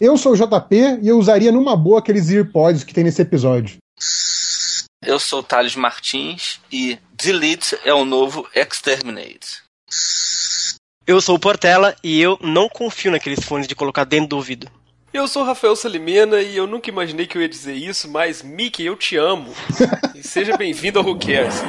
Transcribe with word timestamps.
Eu 0.00 0.16
sou 0.16 0.32
o 0.32 0.36
JP 0.36 1.00
e 1.02 1.08
eu 1.08 1.18
usaria 1.18 1.50
numa 1.50 1.76
boa 1.76 1.98
aqueles 1.98 2.30
earpods 2.30 2.84
que 2.84 2.94
tem 2.94 3.02
nesse 3.02 3.20
episódio. 3.20 3.78
Eu 5.04 5.18
sou 5.18 5.40
o 5.40 5.42
Thales 5.42 5.74
Martins 5.74 6.60
e 6.70 6.98
Delete 7.12 7.76
é 7.84 7.92
o 7.92 8.04
novo 8.04 8.46
Exterminate. 8.54 9.62
Eu 11.04 11.20
sou 11.20 11.34
o 11.34 11.40
Portela 11.40 11.96
e 12.04 12.20
eu 12.20 12.38
não 12.40 12.68
confio 12.68 13.10
naqueles 13.10 13.44
fones 13.44 13.66
de 13.66 13.74
colocar 13.74 14.04
dentro 14.04 14.28
do 14.28 14.36
ouvido. 14.36 14.70
Eu 15.12 15.26
sou 15.26 15.42
o 15.42 15.46
Rafael 15.46 15.74
Salimena 15.74 16.40
e 16.42 16.56
eu 16.56 16.66
nunca 16.66 16.90
imaginei 16.90 17.26
que 17.26 17.36
eu 17.36 17.42
ia 17.42 17.48
dizer 17.48 17.74
isso, 17.74 18.08
mas 18.08 18.40
Mickey, 18.42 18.84
eu 18.84 18.94
te 18.94 19.16
amo. 19.16 19.52
e 20.14 20.22
seja 20.22 20.56
bem-vindo 20.56 21.00
ao 21.00 21.04
Who 21.04 21.18
Cares. 21.18 21.62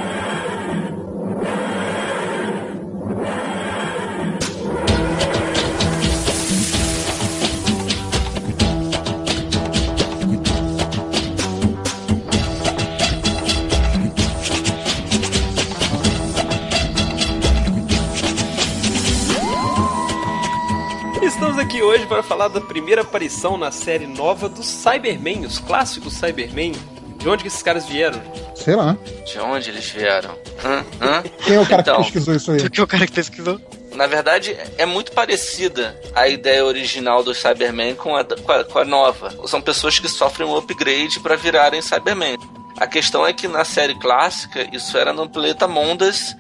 Aqui 21.70 21.84
hoje 21.84 22.08
para 22.08 22.24
falar 22.24 22.48
da 22.48 22.60
primeira 22.60 23.04
aparição 23.04 23.56
na 23.56 23.70
série 23.72 24.08
nova 24.08 24.50
dos 24.50 24.66
Cybermen, 24.66 25.46
os 25.46 25.60
clássicos 25.60 26.14
Cybermen. 26.14 26.74
De 27.18 27.30
onde 27.30 27.44
que 27.44 27.48
esses 27.48 27.62
caras 27.62 27.86
vieram? 27.86 28.20
Sei 28.56 28.76
lá. 28.76 28.98
De 29.24 29.40
onde 29.40 29.70
eles 29.70 29.88
vieram? 29.88 30.32
Hã? 30.66 30.84
Hã? 31.00 31.24
Quem 31.46 31.56
é 31.58 31.60
o 31.60 31.66
cara 31.68 31.82
Então. 31.84 31.98
que 31.98 32.04
pesquisou 32.06 32.36
isso 32.36 32.52
aí? 32.52 32.58
Porque 32.64 32.82
o 32.82 32.88
cara 32.88 33.06
que 33.06 33.12
pesquisou. 33.12 33.62
Na 33.94 34.08
verdade, 34.08 34.58
é 34.80 34.86
muito 34.88 35.12
parecida 35.12 35.96
a 36.16 36.28
ideia 36.28 36.66
original 36.66 37.22
dos 37.24 37.38
Cybermen 37.38 37.94
com 37.94 38.16
a, 38.16 38.24
com 38.24 38.52
a, 38.52 38.64
com 38.64 38.80
a 38.80 38.86
nova. 38.86 39.32
São 39.48 39.62
pessoas 39.62 40.00
que 40.00 40.08
sofrem 40.10 40.48
um 40.48 40.56
upgrade 40.58 41.20
para 41.20 41.36
virarem 41.36 41.84
Cybermen. 41.84 42.36
A 42.78 42.88
questão 42.88 43.28
é 43.28 43.32
que 43.34 43.48
na 43.48 43.64
série 43.64 43.94
clássica, 43.94 44.68
isso 44.76 44.98
era 44.98 45.14
no 45.14 45.30
planeta 45.30 45.68
Mondas, 45.68 46.36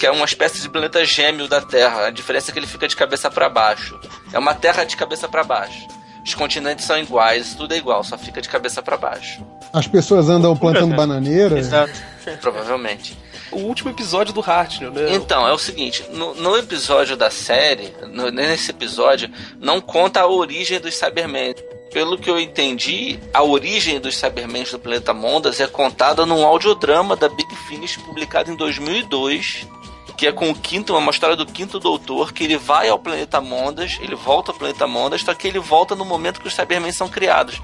que 0.00 0.06
é 0.06 0.10
uma 0.10 0.24
espécie 0.24 0.60
de 0.62 0.68
planeta 0.68 1.04
gêmeo 1.04 1.46
da 1.46 1.60
Terra. 1.60 2.06
A 2.06 2.10
diferença 2.10 2.50
é 2.50 2.52
que 2.52 2.58
ele 2.58 2.66
fica 2.66 2.88
de 2.88 2.96
cabeça 2.96 3.30
para 3.30 3.48
baixo. 3.50 4.00
É 4.32 4.38
uma 4.38 4.54
Terra 4.54 4.82
de 4.84 4.96
cabeça 4.96 5.28
para 5.28 5.44
baixo. 5.44 5.86
Os 6.24 6.34
continentes 6.34 6.84
são 6.86 6.98
iguais, 6.98 7.54
tudo 7.54 7.72
é 7.74 7.76
igual, 7.78 8.02
só 8.02 8.16
fica 8.18 8.40
de 8.42 8.48
cabeça 8.48 8.82
para 8.82 8.96
baixo. 8.96 9.44
As 9.72 9.86
pessoas 9.86 10.28
andam 10.28 10.56
plantando 10.56 10.94
bananeira. 10.96 11.58
Exato. 11.58 11.92
Provavelmente. 12.40 13.16
O 13.52 13.58
último 13.60 13.90
episódio 13.90 14.32
do 14.32 14.40
Hartnell, 14.40 14.92
né? 14.92 15.12
Então, 15.14 15.46
é 15.46 15.52
o 15.52 15.58
seguinte, 15.58 16.04
no, 16.12 16.34
no 16.34 16.56
episódio 16.56 17.16
da 17.16 17.30
série, 17.30 17.92
no- 18.12 18.30
nesse 18.30 18.70
episódio, 18.70 19.30
não 19.58 19.80
conta 19.80 20.20
a 20.20 20.26
origem 20.26 20.78
dos 20.80 20.94
Cybermen. 20.94 21.54
Pelo 21.92 22.16
que 22.16 22.30
eu 22.30 22.38
entendi, 22.38 23.18
a 23.34 23.42
origem 23.42 23.98
dos 23.98 24.16
Cybermen 24.16 24.62
do 24.64 24.78
planeta 24.78 25.12
Mondas 25.12 25.58
é 25.60 25.66
contada 25.66 26.24
num 26.24 26.46
audiodrama 26.46 27.16
da 27.16 27.28
Big 27.28 27.56
Finish 27.68 27.96
publicado 27.96 28.50
em 28.52 28.54
2002, 28.54 29.66
que 30.20 30.26
é 30.26 30.32
com 30.32 30.50
o 30.50 30.54
quinto, 30.54 30.94
uma 30.94 31.10
história 31.10 31.34
do 31.34 31.46
quinto 31.46 31.80
doutor, 31.80 32.34
que 32.34 32.44
ele 32.44 32.58
vai 32.58 32.90
ao 32.90 32.98
planeta 32.98 33.40
Mondas, 33.40 33.96
ele 34.02 34.14
volta 34.14 34.52
ao 34.52 34.58
planeta 34.58 34.86
Mondas, 34.86 35.22
só 35.22 35.32
que 35.32 35.48
ele 35.48 35.58
volta 35.58 35.94
no 35.94 36.04
momento 36.04 36.42
que 36.42 36.46
os 36.46 36.54
Cybermen 36.54 36.92
são 36.92 37.08
criados. 37.08 37.58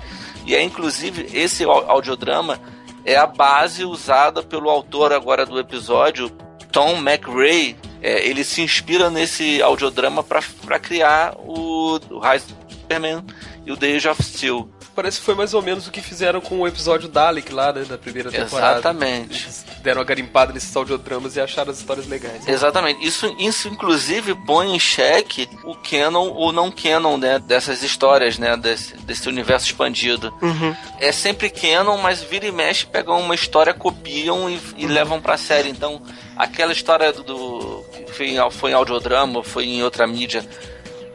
E 0.46 0.54
é 0.54 0.62
inclusive 0.62 1.28
esse 1.34 1.64
au- 1.64 1.84
audiodrama 1.86 2.58
é 3.04 3.14
a 3.14 3.26
base 3.26 3.84
usada 3.84 4.42
pelo 4.42 4.70
autor 4.70 5.12
agora 5.12 5.44
do 5.44 5.60
episódio, 5.60 6.30
Tom 6.72 6.92
McRae. 6.96 7.76
É, 8.00 8.26
ele 8.26 8.42
se 8.42 8.62
inspira 8.62 9.10
nesse 9.10 9.60
audiodrama 9.60 10.22
para 10.22 10.78
criar 10.78 11.34
o, 11.36 12.00
o 12.10 12.18
of 12.18 12.40
Superman 12.40 13.22
e 13.66 13.70
o 13.70 13.76
Age 13.96 14.08
of 14.08 14.22
Steel. 14.22 14.66
Parece 14.96 15.18
que 15.20 15.26
foi 15.26 15.34
mais 15.34 15.52
ou 15.52 15.60
menos 15.60 15.86
o 15.86 15.90
que 15.90 16.00
fizeram 16.00 16.40
com 16.40 16.60
o 16.60 16.66
episódio 16.66 17.06
Dalek 17.06 17.52
lá, 17.52 17.70
né, 17.70 17.84
da 17.84 17.98
primeira 17.98 18.30
temporada. 18.30 18.78
Exatamente. 18.78 19.44
Eles 19.44 19.66
deram 19.82 20.00
uma 20.00 20.06
garimpada 20.06 20.54
nesses 20.54 20.74
audiodramas 20.74 21.36
e 21.36 21.40
acharam 21.40 21.70
as 21.70 21.78
histórias 21.78 22.08
legais. 22.08 22.48
Exatamente. 22.48 23.06
Isso, 23.06 23.26
isso 23.38 23.68
inclusive 23.68 24.34
põe 24.46 24.74
em 24.74 24.78
xeque 24.78 25.46
o 25.64 25.74
canon 25.74 26.30
ou 26.30 26.50
não 26.50 26.70
canon 26.70 27.18
né, 27.18 27.38
dessas 27.38 27.82
histórias, 27.82 28.38
né, 28.38 28.56
desse, 28.56 28.96
desse 28.96 29.28
universo 29.28 29.66
expandido. 29.66 30.32
Uhum. 30.40 30.74
É 30.98 31.12
sempre 31.12 31.50
canon, 31.50 31.98
mas 31.98 32.22
vira 32.22 32.46
e 32.46 32.52
mexe, 32.52 32.86
pegam 32.86 33.20
uma 33.20 33.34
história, 33.34 33.74
copiam 33.74 34.48
e, 34.48 34.58
e 34.78 34.86
levam 34.86 35.20
pra 35.20 35.36
série. 35.36 35.68
Então, 35.68 36.00
aquela 36.38 36.72
história 36.72 37.12
do, 37.12 37.22
do 37.22 37.84
que 38.06 38.12
foi, 38.14 38.30
em, 38.30 38.50
foi 38.50 38.70
em 38.70 38.74
audiodrama, 38.74 39.44
foi 39.44 39.66
em 39.66 39.82
outra 39.82 40.06
mídia, 40.06 40.42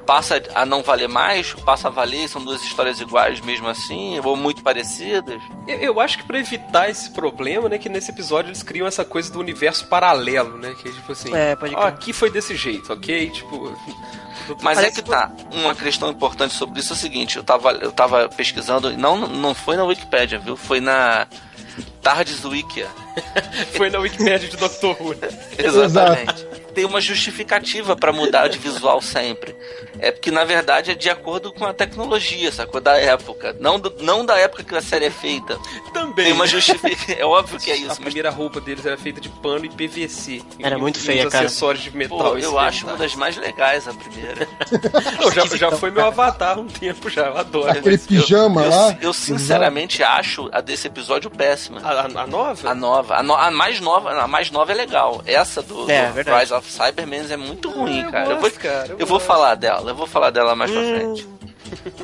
passa 0.05 0.41
a 0.55 0.65
não 0.65 0.83
valer 0.83 1.07
mais, 1.07 1.53
passa 1.53 1.87
a 1.87 1.91
valer, 1.91 2.27
são 2.27 2.43
duas 2.43 2.61
histórias 2.63 2.99
iguais 2.99 3.39
mesmo 3.41 3.67
assim, 3.67 4.19
ou 4.23 4.35
muito 4.35 4.63
parecidas. 4.63 5.41
Eu, 5.67 5.77
eu 5.77 5.99
acho 5.99 6.17
que 6.17 6.23
pra 6.23 6.39
evitar 6.39 6.89
esse 6.89 7.11
problema, 7.11 7.69
né, 7.69 7.77
que 7.77 7.89
nesse 7.89 8.11
episódio 8.11 8.49
eles 8.49 8.63
criam 8.63 8.87
essa 8.87 9.05
coisa 9.05 9.31
do 9.31 9.39
universo 9.39 9.87
paralelo, 9.87 10.57
né, 10.57 10.75
que 10.81 10.89
é 10.89 10.91
tipo 10.91 11.11
assim, 11.11 11.33
É, 11.33 11.55
pode 11.55 11.75
ó, 11.75 11.81
aqui 11.81 12.13
foi 12.13 12.29
desse 12.29 12.55
jeito, 12.55 12.91
ok? 12.91 13.29
Tipo, 13.29 13.75
Mas 14.61 14.75
Parece 14.77 14.99
é 14.99 15.03
que 15.03 15.09
tá. 15.09 15.31
Uma 15.51 15.75
questão 15.75 16.09
importante 16.09 16.53
sobre 16.53 16.79
isso 16.79 16.93
é 16.93 16.95
o 16.95 16.99
seguinte: 16.99 17.37
eu 17.37 17.43
tava, 17.43 17.71
eu 17.73 17.91
tava 17.91 18.27
pesquisando, 18.27 18.91
não, 18.97 19.15
não 19.27 19.53
foi 19.53 19.77
na 19.77 19.83
Wikipédia, 19.83 20.39
viu? 20.39 20.57
Foi 20.57 20.81
na 20.81 21.27
Tardes 22.01 22.43
Wikia. 22.43 22.87
foi 23.75 23.89
na 23.89 23.99
Wikipédia 23.99 24.49
de 24.49 24.57
Doctor 24.57 24.95
Who. 24.99 25.13
né? 25.15 25.29
Exatamente. 25.57 26.47
Tem 26.73 26.85
uma 26.85 27.01
justificativa 27.01 27.95
pra 27.95 28.11
mudar 28.11 28.47
de 28.47 28.57
visual 28.57 29.01
sempre. 29.01 29.55
É 29.99 30.11
porque, 30.11 30.31
na 30.31 30.43
verdade, 30.43 30.91
é 30.91 30.95
de 30.95 31.09
acordo 31.09 31.51
com 31.53 31.65
a 31.65 31.73
tecnologia, 31.73 32.51
sacou? 32.51 32.79
Da 32.81 32.97
época. 32.97 33.55
Não, 33.59 33.79
do- 33.79 33.93
não 34.01 34.25
da 34.25 34.37
época 34.37 34.63
que 34.63 34.75
a 34.75 34.81
série 34.81 35.05
é 35.05 35.11
feita. 35.11 35.59
Também. 35.93 36.25
Tem 36.25 36.33
uma 36.33 36.47
justificativa. 36.47 37.19
É 37.19 37.25
óbvio 37.25 37.59
que 37.59 37.69
é 37.69 37.73
a 37.75 37.77
isso, 37.77 37.87
mas 37.89 37.99
primeira 37.99 38.29
roupa 38.29 38.59
deles 38.61 38.85
era 38.85 38.97
feita 38.97 39.19
de 39.21 39.29
pano 39.29 39.65
e 39.65 39.69
PVC. 39.69 40.41
Era 40.59 40.77
E- 40.77 40.79
muito 40.79 40.97
e 40.97 41.01
feia, 41.01 41.29
cara. 41.29 41.45
acessórios 41.45 41.83
de 41.83 41.95
metal. 41.95 42.17
Pô, 42.17 42.37
eu 42.37 42.57
acho 42.57 42.85
uma 42.87 42.95
das 42.97 43.13
mais 43.15 43.35
legais 43.37 43.87
a 43.87 43.93
primeira. 43.93 44.47
Não, 45.21 45.31
já, 45.31 45.45
já 45.57 45.71
foi 45.71 45.91
meu 45.91 46.05
avatar 46.05 46.59
um 46.59 46.67
tempo 46.67 47.09
já, 47.09 47.27
eu 47.27 47.37
adoro. 47.37 47.69
Aquele 47.71 47.97
mas 47.97 48.05
pijama 48.07 48.63
eu, 48.63 48.69
lá. 48.69 48.97
Eu, 49.01 49.13
sinceramente 49.13 50.03
acho 50.03 50.49
a 50.51 50.61
desse 50.61 50.87
episódio 50.87 51.29
péssima. 51.29 51.81
A, 51.83 51.91
a- 52.01 52.23
a 52.23 52.27
nova? 52.27 52.69
A 52.69 52.75
nova, 52.75 53.15
a, 53.17 53.23
no- 53.23 53.35
a 53.35 53.51
mais 53.51 53.79
nova, 53.79 54.11
a 54.11 54.27
mais 54.27 54.49
nova 54.51 54.71
é 54.71 54.75
legal. 54.75 55.21
Essa 55.25 55.61
do, 55.61 55.89
É, 55.89 56.07
do 56.07 56.13
verdade. 56.13 56.39
Rise 56.41 56.53
of 56.61 56.71
Cybermen 56.71 57.25
é 57.29 57.37
muito 57.37 57.69
ruim, 57.69 58.01
Ah, 58.01 58.05
eu 58.05 58.11
cara. 58.11 58.25
eu 58.25 58.29
vou, 58.39 58.41
gosto, 58.41 58.59
cara, 58.59 58.87
eu 58.89 58.97
eu 58.99 59.05
vou 59.05 59.19
falar 59.19 59.55
dela, 59.55 59.91
eu 59.91 59.95
vou 59.95 60.07
falar 60.07 60.29
dela 60.29 60.55
mais 60.55 60.71
pra 60.71 60.79
Hum. 60.79 60.95
frente. 61.15 61.27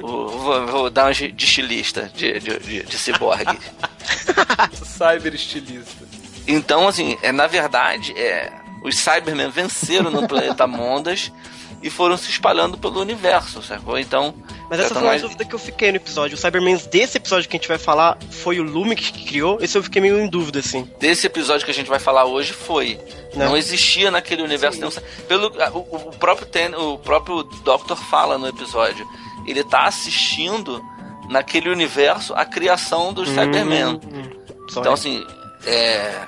Vou, 0.01 0.29
vou- 0.29 0.67
vou 0.67 0.89
dar 0.89 1.11
de 1.13 1.31
de 1.31 1.45
estilista 1.45 2.09
de, 2.15 2.39
de, 2.39 2.59
de, 2.59 2.83
de 2.83 2.97
ciborgue. 2.97 3.57
Cyber 4.83 5.33
estilista. 5.35 6.05
então, 6.47 6.87
assim, 6.87 7.17
é, 7.21 7.31
na 7.31 7.47
verdade, 7.47 8.13
é, 8.17 8.51
os 8.83 8.97
Cybermen 8.97 9.49
venceram 9.49 10.09
no 10.11 10.27
planeta 10.27 10.65
Mondas 10.67 11.31
e 11.81 11.89
foram 11.89 12.17
se 12.17 12.29
espalhando 12.29 12.77
pelo 12.77 12.99
universo, 12.99 13.61
sacou? 13.61 13.97
Então. 13.99 14.33
Mas 14.69 14.79
essa 14.79 14.89
foi 14.95 15.03
uma 15.03 15.09
mais- 15.09 15.21
dúvida 15.21 15.45
que 15.45 15.53
eu 15.55 15.59
fiquei 15.59 15.91
no 15.91 15.97
episódio. 15.97 16.35
O 16.35 16.37
Cyberman 16.39 16.75
desse 16.91 17.17
episódio 17.17 17.47
que 17.49 17.55
a 17.55 17.59
gente 17.59 17.67
vai 17.67 17.77
falar 17.77 18.17
foi 18.31 18.59
o 18.59 18.63
Lume 18.63 18.95
que 18.95 19.25
criou? 19.25 19.57
Esse 19.61 19.77
eu 19.77 19.83
fiquei 19.83 20.01
meio 20.01 20.19
em 20.19 20.27
dúvida, 20.27 20.59
assim. 20.59 20.89
desse 20.99 21.25
episódio 21.27 21.63
que 21.65 21.71
a 21.71 21.73
gente 21.73 21.89
vai 21.89 21.99
falar 21.99 22.25
hoje 22.25 22.51
foi. 22.53 22.99
Não, 23.35 23.49
Não. 23.49 23.57
existia 23.57 24.09
naquele 24.11 24.41
universo 24.41 24.79
nenhum. 24.79 24.91
Pelo, 25.27 25.47
o, 25.73 26.09
o 26.09 26.17
próprio 26.17 26.47
Ten, 26.47 26.73
o 26.75 26.97
próprio 26.97 27.43
Doctor 27.43 27.95
fala 27.97 28.37
no 28.37 28.47
episódio. 28.47 29.07
Ele 29.45 29.63
tá 29.63 29.83
assistindo 29.83 30.83
naquele 31.29 31.69
universo 31.69 32.33
a 32.33 32.43
criação 32.45 33.13
dos 33.13 33.29
Cybermen. 33.29 33.85
Hum, 33.85 34.29
Então 34.69 34.91
assim, 34.93 35.23
é, 35.65 36.21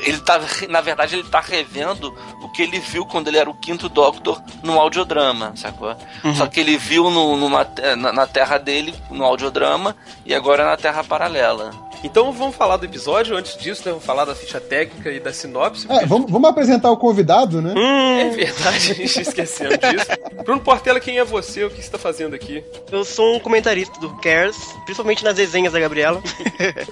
ele 0.00 0.18
tá, 0.18 0.40
na 0.68 0.80
verdade, 0.80 1.16
ele 1.16 1.28
tá 1.28 1.40
revendo 1.40 2.14
o 2.42 2.48
que 2.48 2.62
ele 2.62 2.78
viu 2.78 3.04
quando 3.06 3.28
ele 3.28 3.38
era 3.38 3.48
o 3.48 3.54
quinto 3.54 3.88
Doctor 3.88 4.42
no 4.62 4.78
audiodrama, 4.78 5.52
sacou? 5.56 5.94
Uhum. 6.24 6.34
Só 6.34 6.46
que 6.46 6.60
ele 6.60 6.76
viu 6.76 7.10
no, 7.10 7.36
numa, 7.36 7.66
na, 7.96 8.12
na 8.12 8.26
terra 8.26 8.58
dele, 8.58 8.94
no 9.10 9.24
audiodrama, 9.24 9.96
e 10.24 10.34
agora 10.34 10.64
na 10.64 10.76
terra 10.76 11.04
paralela. 11.04 11.70
Então 12.04 12.30
vamos 12.32 12.54
falar 12.54 12.76
do 12.76 12.84
episódio. 12.84 13.34
Antes 13.34 13.56
disso, 13.56 13.82
né, 13.86 13.92
vamos 13.92 14.04
falar 14.04 14.26
da 14.26 14.34
ficha 14.34 14.60
técnica 14.60 15.10
e 15.10 15.18
da 15.18 15.32
sinopse. 15.32 15.86
É, 15.88 16.04
vamos, 16.04 16.30
vamos 16.30 16.50
apresentar 16.50 16.90
o 16.90 16.98
convidado, 16.98 17.62
né? 17.62 17.72
É 18.20 18.28
verdade, 18.28 18.76
a 18.92 18.94
gente 18.94 19.22
esquecendo 19.22 19.78
disso. 19.78 20.06
Bruno 20.44 20.60
Portela, 20.60 21.00
quem 21.00 21.18
é 21.18 21.24
você? 21.24 21.64
O 21.64 21.70
que 21.70 21.76
você 21.76 21.82
está 21.82 21.98
fazendo 21.98 22.34
aqui? 22.34 22.62
Eu 22.92 23.04
sou 23.06 23.36
um 23.36 23.40
comentarista 23.40 23.98
do 23.98 24.10
Cares, 24.18 24.56
principalmente 24.84 25.24
nas 25.24 25.34
desenhas 25.34 25.72
da 25.72 25.80
Gabriela. 25.80 26.22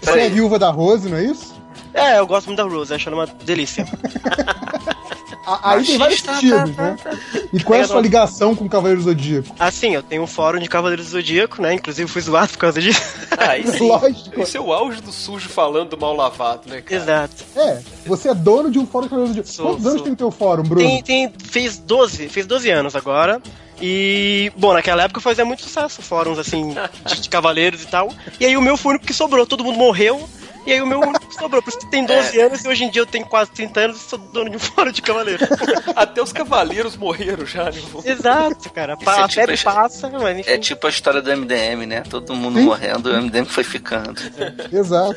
Você 0.03 0.21
é 0.21 0.31
viúva 0.31 0.59
da 0.59 0.71
Rose, 0.71 1.11
não 1.11 1.19
é 1.19 1.25
isso? 1.25 1.62
É, 1.95 2.19
eu 2.19 2.27
gosto 2.27 2.47
muito 2.47 2.59
da 2.59 2.65
Rose, 2.65 2.93
acho 2.95 3.09
ela 3.09 3.17
uma 3.19 3.27
delícia. 3.27 3.87
A- 5.45 5.73
Aí 5.73 5.85
tem 5.85 5.99
vários 5.99 6.21
sentidos, 6.21 6.71
tá, 6.77 6.83
né? 6.83 6.97
E 7.53 7.61
qual 7.65 7.77
é 7.77 7.83
a 7.83 7.87
sua 7.89 8.01
ligação 8.01 8.55
com 8.55 8.65
o 8.65 8.69
Cavaleiro 8.69 9.03
Zodíaco? 9.03 9.53
Assim, 9.59 9.93
eu 9.93 10.01
tenho 10.03 10.23
um 10.23 10.27
fórum 10.27 10.61
de 10.61 10.69
Cavaleiros 10.69 11.07
do 11.07 11.11
Zodíaco, 11.11 11.61
né? 11.61 11.75
Inclusive 11.75 12.09
fui 12.09 12.23
zoado 12.23 12.53
por 12.53 12.59
causa 12.59 12.81
disso. 12.81 13.03
Ah, 13.33 13.57
sim. 13.69 13.89
Lógico. 13.89 14.41
Esse 14.41 14.57
é 14.57 14.61
o 14.61 14.73
auge 14.73 15.01
do 15.03 15.11
sujo 15.11 15.49
falando 15.49 15.91
do 15.91 15.99
mal 15.99 16.15
lavado, 16.15 16.69
né, 16.71 16.81
cara? 16.81 17.03
Exato. 17.03 17.45
É, 17.57 17.81
você 18.07 18.29
é 18.29 18.35
dono 18.35 18.71
de 18.71 18.79
um 18.79 18.87
fórum 18.87 19.07
de 19.07 19.11
Cavaleiro 19.11 19.35
Zodíaco. 19.35 19.49
Sou, 19.53 19.67
Quantos 19.71 19.85
anos 19.87 19.97
sou. 19.99 20.05
tem 20.05 20.13
o 20.13 20.17
teu 20.17 20.31
fórum, 20.31 20.63
Bruno? 20.63 20.87
Tem, 20.87 21.03
tem, 21.03 21.33
fez 21.45 21.77
12, 21.77 22.29
fez 22.29 22.47
12 22.47 22.71
anos 22.71 22.95
agora. 22.95 23.43
E, 23.81 24.53
bom, 24.57 24.73
naquela 24.73 25.03
época 25.03 25.21
fazia 25.21 25.45
muito 25.45 25.63
sucesso 25.63 26.01
fóruns, 26.03 26.39
assim, 26.39 26.73
de, 27.05 27.21
de 27.21 27.29
cavaleiros 27.29 27.83
e 27.83 27.87
tal. 27.89 28.13
E 28.39 28.47
aí 28.47 28.57
o 28.57 28.61
meu 28.63 28.77
foi 28.77 28.91
o 28.91 28.95
único 28.95 29.07
que 29.07 29.13
sobrou, 29.15 29.45
todo 29.45 29.65
mundo 29.65 29.77
morreu. 29.77 30.29
E 30.67 30.73
aí 30.73 30.81
o 30.83 30.87
meu 30.87 31.01
único 31.01 31.27
que 31.27 31.35
sobrou, 31.35 31.61
por 31.63 31.71
isso 31.71 31.79
que 31.79 31.87
tem 31.91 32.05
12 32.05 32.39
É. 32.41 32.45
anos 32.45 32.65
e 32.65 32.69
hoje 32.69 32.85
em 32.85 32.91
dia 32.91 33.03
eu 33.03 33.07
tenho 33.07 33.27
quase 33.27 33.51
30 33.51 33.81
anos 33.81 33.97
e 33.97 34.01
sou 34.09 34.19
dono 34.19 34.51
de 34.51 34.57
um 34.57 34.61
fórum 34.61 34.93
de 34.93 35.03
cavaleiro. 35.03 35.45
Até 35.97 36.23
os 36.23 36.33
cavaleiros 36.33 36.97
morreram 36.97 37.45
já, 37.45 37.65
né? 37.65 37.81
Exato, 38.05 38.71
cara. 38.71 38.97
Pa- 38.97 39.17
é 39.17 39.23
a 39.23 39.29
tipo 39.29 39.35
febre 39.35 39.55
esse- 39.55 39.65
passa, 39.65 40.09
mas 40.11 40.39
enfim. 40.39 40.51
É 40.51 40.59
tipo 40.59 40.87
a 40.87 40.91
história 40.91 41.21
do 41.21 41.31
MDM, 41.37 41.87
né? 41.87 42.03
Todo 42.09 42.35
mundo 42.35 42.59
Sim. 42.59 42.65
morrendo, 42.65 43.11
o 43.11 43.17
MDM 43.17 43.45
foi 43.47 43.65
ficando. 43.65 44.21
Exato. 44.73 45.17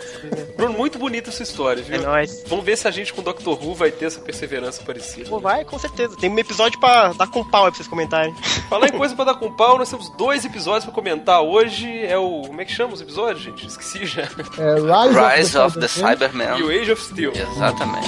Bruno, 0.57 0.73
muito 0.73 0.97
bonita 0.97 1.29
essa 1.29 1.43
história, 1.43 1.81
É 1.81 1.83
viu? 1.83 2.01
nóis. 2.01 2.43
Vamos 2.47 2.65
ver 2.65 2.77
se 2.77 2.87
a 2.87 2.91
gente 2.91 3.13
com 3.13 3.21
o 3.21 3.23
Dr. 3.23 3.49
Who 3.49 3.75
vai 3.75 3.91
ter 3.91 4.05
essa 4.05 4.19
perseverança 4.19 4.83
parecida. 4.83 5.29
Pô, 5.29 5.39
vai, 5.39 5.63
com 5.63 5.77
certeza. 5.77 6.15
Tem 6.17 6.29
um 6.29 6.39
episódio 6.39 6.79
pra 6.79 7.13
dar 7.13 7.27
com 7.27 7.43
pau 7.43 7.65
aí 7.65 7.71
pra 7.71 7.77
vocês 7.77 7.87
comentarem. 7.87 8.33
Falar 8.69 8.87
em 8.87 8.91
coisa 8.91 9.15
pra 9.15 9.25
dar 9.25 9.35
com 9.35 9.51
pau, 9.51 9.77
nós 9.77 9.89
temos 9.89 10.09
dois 10.17 10.43
episódios 10.45 10.85
pra 10.85 10.93
comentar 10.93 11.41
hoje. 11.41 11.87
É 12.05 12.17
o. 12.17 12.41
Como 12.47 12.61
é 12.61 12.65
que 12.65 12.71
chama 12.73 12.93
os 12.93 13.01
episódios, 13.01 13.43
gente? 13.43 13.67
Esqueci 13.67 14.05
já. 14.05 14.23
É, 14.23 14.75
Rise, 14.75 15.34
Rise 15.34 15.34
of 15.55 15.73
the 15.73 15.87
Cybermen. 15.87 16.59
E 16.59 16.63
o 16.63 16.71
Age 16.71 16.91
of 16.91 17.01
Steel. 17.01 17.31
Exatamente. 17.35 18.07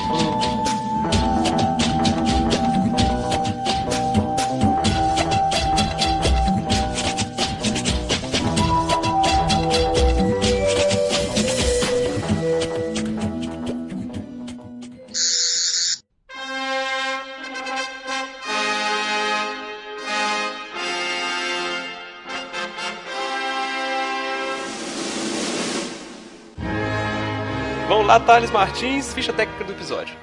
Lá, 28.08 28.20
Thales 28.20 28.50
Martins, 28.52 29.14
ficha 29.14 29.34
técnica 29.34 29.66
do 29.66 29.74
episódio. 29.74 30.16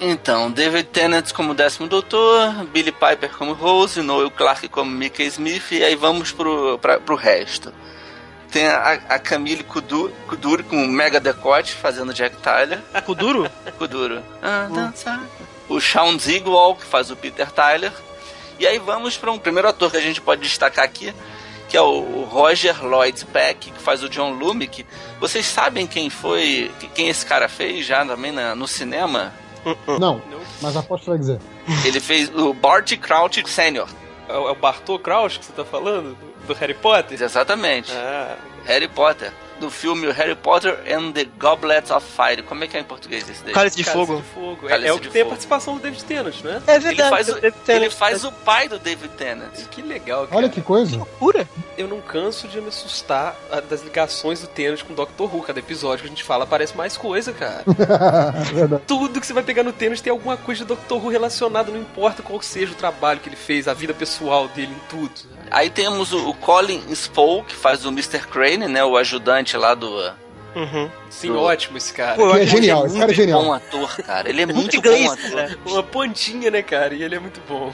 Então, 0.00 0.50
David 0.50 0.84
Tennant 0.88 1.32
como 1.32 1.54
décimo 1.54 1.88
doutor, 1.88 2.52
Billy 2.72 2.92
Piper 2.92 3.30
como 3.36 3.52
Rose, 3.52 4.00
Noel 4.00 4.30
Clark 4.30 4.68
como 4.68 4.90
Mickey 4.90 5.26
Smith, 5.26 5.72
e 5.72 5.82
aí 5.84 5.94
vamos 5.96 6.30
pro, 6.32 6.78
pra, 6.78 6.98
pro 7.00 7.14
resto. 7.16 7.72
Tem 8.50 8.66
a, 8.66 8.92
a 9.08 9.18
Camille 9.18 9.64
Kudu- 9.64 10.12
Kuduro 10.28 10.62
com 10.64 10.76
mega 10.86 11.18
decote 11.18 11.72
fazendo 11.72 12.12
Jack 12.14 12.36
Tyler. 12.36 12.80
Kuduro? 13.04 13.50
Kuduro. 13.78 14.22
Ah, 14.42 14.68
dança. 14.72 15.20
O 15.68 15.80
Shawn 15.80 16.18
Zigwall, 16.18 16.76
que 16.76 16.84
faz 16.84 17.10
o 17.10 17.16
Peter 17.16 17.50
Tyler. 17.50 17.92
E 18.58 18.66
aí 18.66 18.78
vamos 18.78 19.16
para 19.16 19.32
um 19.32 19.38
primeiro 19.38 19.68
ator 19.68 19.90
que 19.90 19.96
a 19.96 20.00
gente 20.02 20.20
pode 20.20 20.42
destacar 20.42 20.84
aqui, 20.84 21.12
que 21.72 21.76
é 21.78 21.80
o 21.80 22.24
Roger 22.24 22.84
Lloyd 22.84 23.24
Peck, 23.32 23.70
que 23.70 23.82
faz 23.82 24.02
o 24.02 24.08
John 24.10 24.32
Lumick. 24.32 24.84
Vocês 25.18 25.46
sabem 25.46 25.86
quem 25.86 26.10
foi, 26.10 26.70
quem 26.94 27.08
esse 27.08 27.24
cara 27.24 27.48
fez 27.48 27.86
já 27.86 28.04
também 28.04 28.30
na- 28.30 28.54
no 28.54 28.68
cinema? 28.68 29.32
Não, 29.98 30.20
mas 30.60 30.76
aposto 30.76 31.04
que 31.04 31.08
vai 31.10 31.18
dizer. 31.18 31.40
Ele 31.82 31.98
fez 31.98 32.28
o 32.28 32.52
Barty 32.52 32.98
Crouch 32.98 33.42
Sr. 33.48 33.88
É 34.28 34.34
o 34.36 34.48
é 34.48 34.50
o 34.50 34.54
Bartol 34.54 34.98
Crouch 34.98 35.38
que 35.38 35.46
você 35.46 35.52
tá 35.52 35.64
falando? 35.64 36.14
Do, 36.14 36.48
do 36.48 36.52
Harry 36.54 36.74
Potter? 36.74 37.22
Exatamente. 37.22 37.90
Ah, 37.90 38.36
Harry 38.66 38.88
Potter. 38.88 39.32
Do 39.60 39.70
filme 39.70 40.10
Harry 40.10 40.34
Potter 40.34 40.78
and 40.92 41.12
the 41.12 41.24
Goblet 41.38 41.92
of 41.92 42.04
Fire. 42.04 42.42
Como 42.42 42.64
é 42.64 42.66
que 42.66 42.76
é 42.76 42.80
em 42.80 42.84
português 42.84 43.28
esse 43.28 43.44
daí? 43.44 43.54
Cálice 43.54 43.76
de 43.76 43.84
Cálice 43.84 44.06
fogo. 44.06 44.20
de 44.20 44.28
Fogo. 44.34 44.66
É, 44.66 44.70
Cálice 44.70 44.88
é 44.88 44.92
o 44.92 44.96
de 44.98 45.06
que 45.06 45.12
tem 45.12 45.22
a 45.22 45.24
Fogo. 45.24 45.30
participação 45.30 45.74
do 45.76 45.80
David 45.80 46.04
Tennant, 46.04 46.34
né? 46.42 46.62
É 46.66 46.74
Ele 46.74 46.80
verdade. 46.84 47.10
faz, 47.10 47.28
o, 47.28 47.38
ele 47.68 47.90
faz 47.90 48.24
o 48.24 48.32
pai 48.32 48.68
do 48.68 48.78
David 48.78 49.08
Tennant. 49.16 49.52
Que 49.70 49.82
legal, 49.82 50.24
cara. 50.26 50.36
Olha 50.36 50.48
que 50.48 50.60
coisa. 50.60 50.98
Pura? 51.18 51.48
Eu 51.78 51.86
não 51.86 52.00
canso 52.00 52.48
de 52.48 52.60
me 52.60 52.68
assustar 52.68 53.36
ah, 53.50 53.60
das 53.60 53.82
ligações 53.82 54.40
do 54.40 54.46
Tennant 54.48 54.82
com 54.82 54.92
o 54.92 54.96
Dr. 54.96 55.22
Who. 55.32 55.42
Cada 55.42 55.60
episódio 55.60 56.00
que 56.02 56.06
a 56.06 56.10
gente 56.10 56.24
fala 56.24 56.44
aparece 56.44 56.76
mais 56.76 56.96
coisa, 56.96 57.32
cara. 57.32 57.62
Verdade. 58.52 58.82
Tudo 58.86 59.20
que 59.20 59.26
você 59.26 59.32
vai 59.32 59.42
pegar 59.42 59.62
no 59.62 59.72
Tennant 59.72 60.00
tem 60.00 60.10
alguma 60.10 60.36
coisa 60.36 60.64
de 60.64 60.74
Dr. 60.74 60.94
Who 60.94 61.08
relacionado, 61.08 61.70
não 61.72 61.80
importa 61.80 62.22
qual 62.22 62.40
seja 62.42 62.72
o 62.72 62.76
trabalho 62.76 63.20
que 63.20 63.28
ele 63.28 63.36
fez, 63.36 63.68
a 63.68 63.74
vida 63.74 63.94
pessoal 63.94 64.48
dele 64.48 64.72
em 64.72 64.88
tudo. 64.88 65.12
Aí 65.50 65.68
temos 65.70 66.12
o, 66.12 66.30
o 66.30 66.34
Colin 66.34 66.82
Spoh, 66.92 67.44
que 67.44 67.54
faz 67.54 67.84
o 67.84 67.88
Mr. 67.88 68.20
Crane, 68.26 68.66
né? 68.68 68.82
O 68.84 68.96
ajudante 68.96 69.51
lá 69.58 69.74
do. 69.74 69.88
Uhum. 70.54 70.90
Sim, 71.08 71.28
Do- 71.28 71.40
ótimo 71.40 71.78
esse 71.78 71.92
cara. 71.94 72.14
Pô, 72.16 72.34
é 72.36 72.42
Ele 72.42 72.46
genial, 72.46 72.80
Ele 72.80 72.88
esse 72.88 72.98
cara 72.98 73.12
é 73.12 73.16
muito 73.16 73.32
bom 73.32 73.40
genial. 73.40 73.52
ator, 73.54 73.96
cara. 74.04 74.28
Ele 74.28 74.42
é 74.42 74.46
Muito 74.52 74.76
inglês, 74.76 75.06
bom 75.06 75.12
ator. 75.12 75.30
né? 75.36 75.56
Uma 75.64 75.82
pontinha, 75.82 76.50
né, 76.50 76.62
cara? 76.62 76.92
E 76.94 77.02
ele 77.02 77.14
é 77.14 77.18
muito 77.18 77.40
bom. 77.48 77.72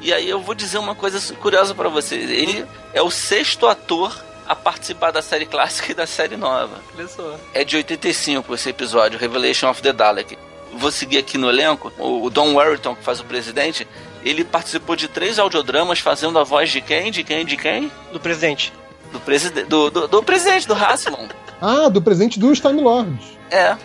E 0.00 0.12
aí 0.12 0.30
eu 0.30 0.40
vou 0.40 0.54
dizer 0.54 0.78
uma 0.78 0.94
coisa 0.94 1.34
curiosa 1.34 1.74
pra 1.74 1.88
vocês. 1.88 2.30
Ele 2.30 2.64
é 2.94 3.02
o 3.02 3.10
sexto 3.10 3.66
ator 3.66 4.16
a 4.46 4.54
participar 4.54 5.10
da 5.10 5.20
série 5.22 5.44
clássica 5.46 5.90
e 5.90 5.94
da 5.94 6.06
série 6.06 6.36
nova. 6.36 6.78
Olha 6.96 7.08
só. 7.08 7.36
É 7.52 7.64
de 7.64 7.76
85 7.76 8.54
esse 8.54 8.68
episódio, 8.68 9.18
Revelation 9.18 9.68
of 9.68 9.82
the 9.82 9.92
Dalek. 9.92 10.38
Vou 10.74 10.92
seguir 10.92 11.18
aqui 11.18 11.36
no 11.36 11.48
elenco. 11.48 11.92
O, 11.98 12.24
o 12.24 12.30
Don 12.30 12.54
Warrington, 12.54 12.94
que 12.94 13.02
faz 13.02 13.18
o 13.18 13.24
presidente, 13.24 13.86
ele 14.24 14.44
participou 14.44 14.94
de 14.94 15.08
três 15.08 15.36
audiodramas 15.40 15.98
fazendo 15.98 16.38
a 16.38 16.44
voz 16.44 16.70
de 16.70 16.80
quem? 16.80 17.10
De 17.10 17.24
quem? 17.24 17.44
De 17.44 17.56
quem? 17.56 17.90
Do 18.12 18.20
presidente. 18.20 18.72
Do, 19.12 19.20
preside 19.20 19.64
do, 19.64 19.90
do, 19.90 20.08
do 20.08 20.22
presidente, 20.22 20.66
do 20.66 20.74
Hasselon. 20.74 21.28
Ah, 21.60 21.88
do 21.88 22.00
presente 22.00 22.38
dos 22.38 22.60
Time 22.60 22.80
Lords. 22.80 23.38
É. 23.50 23.76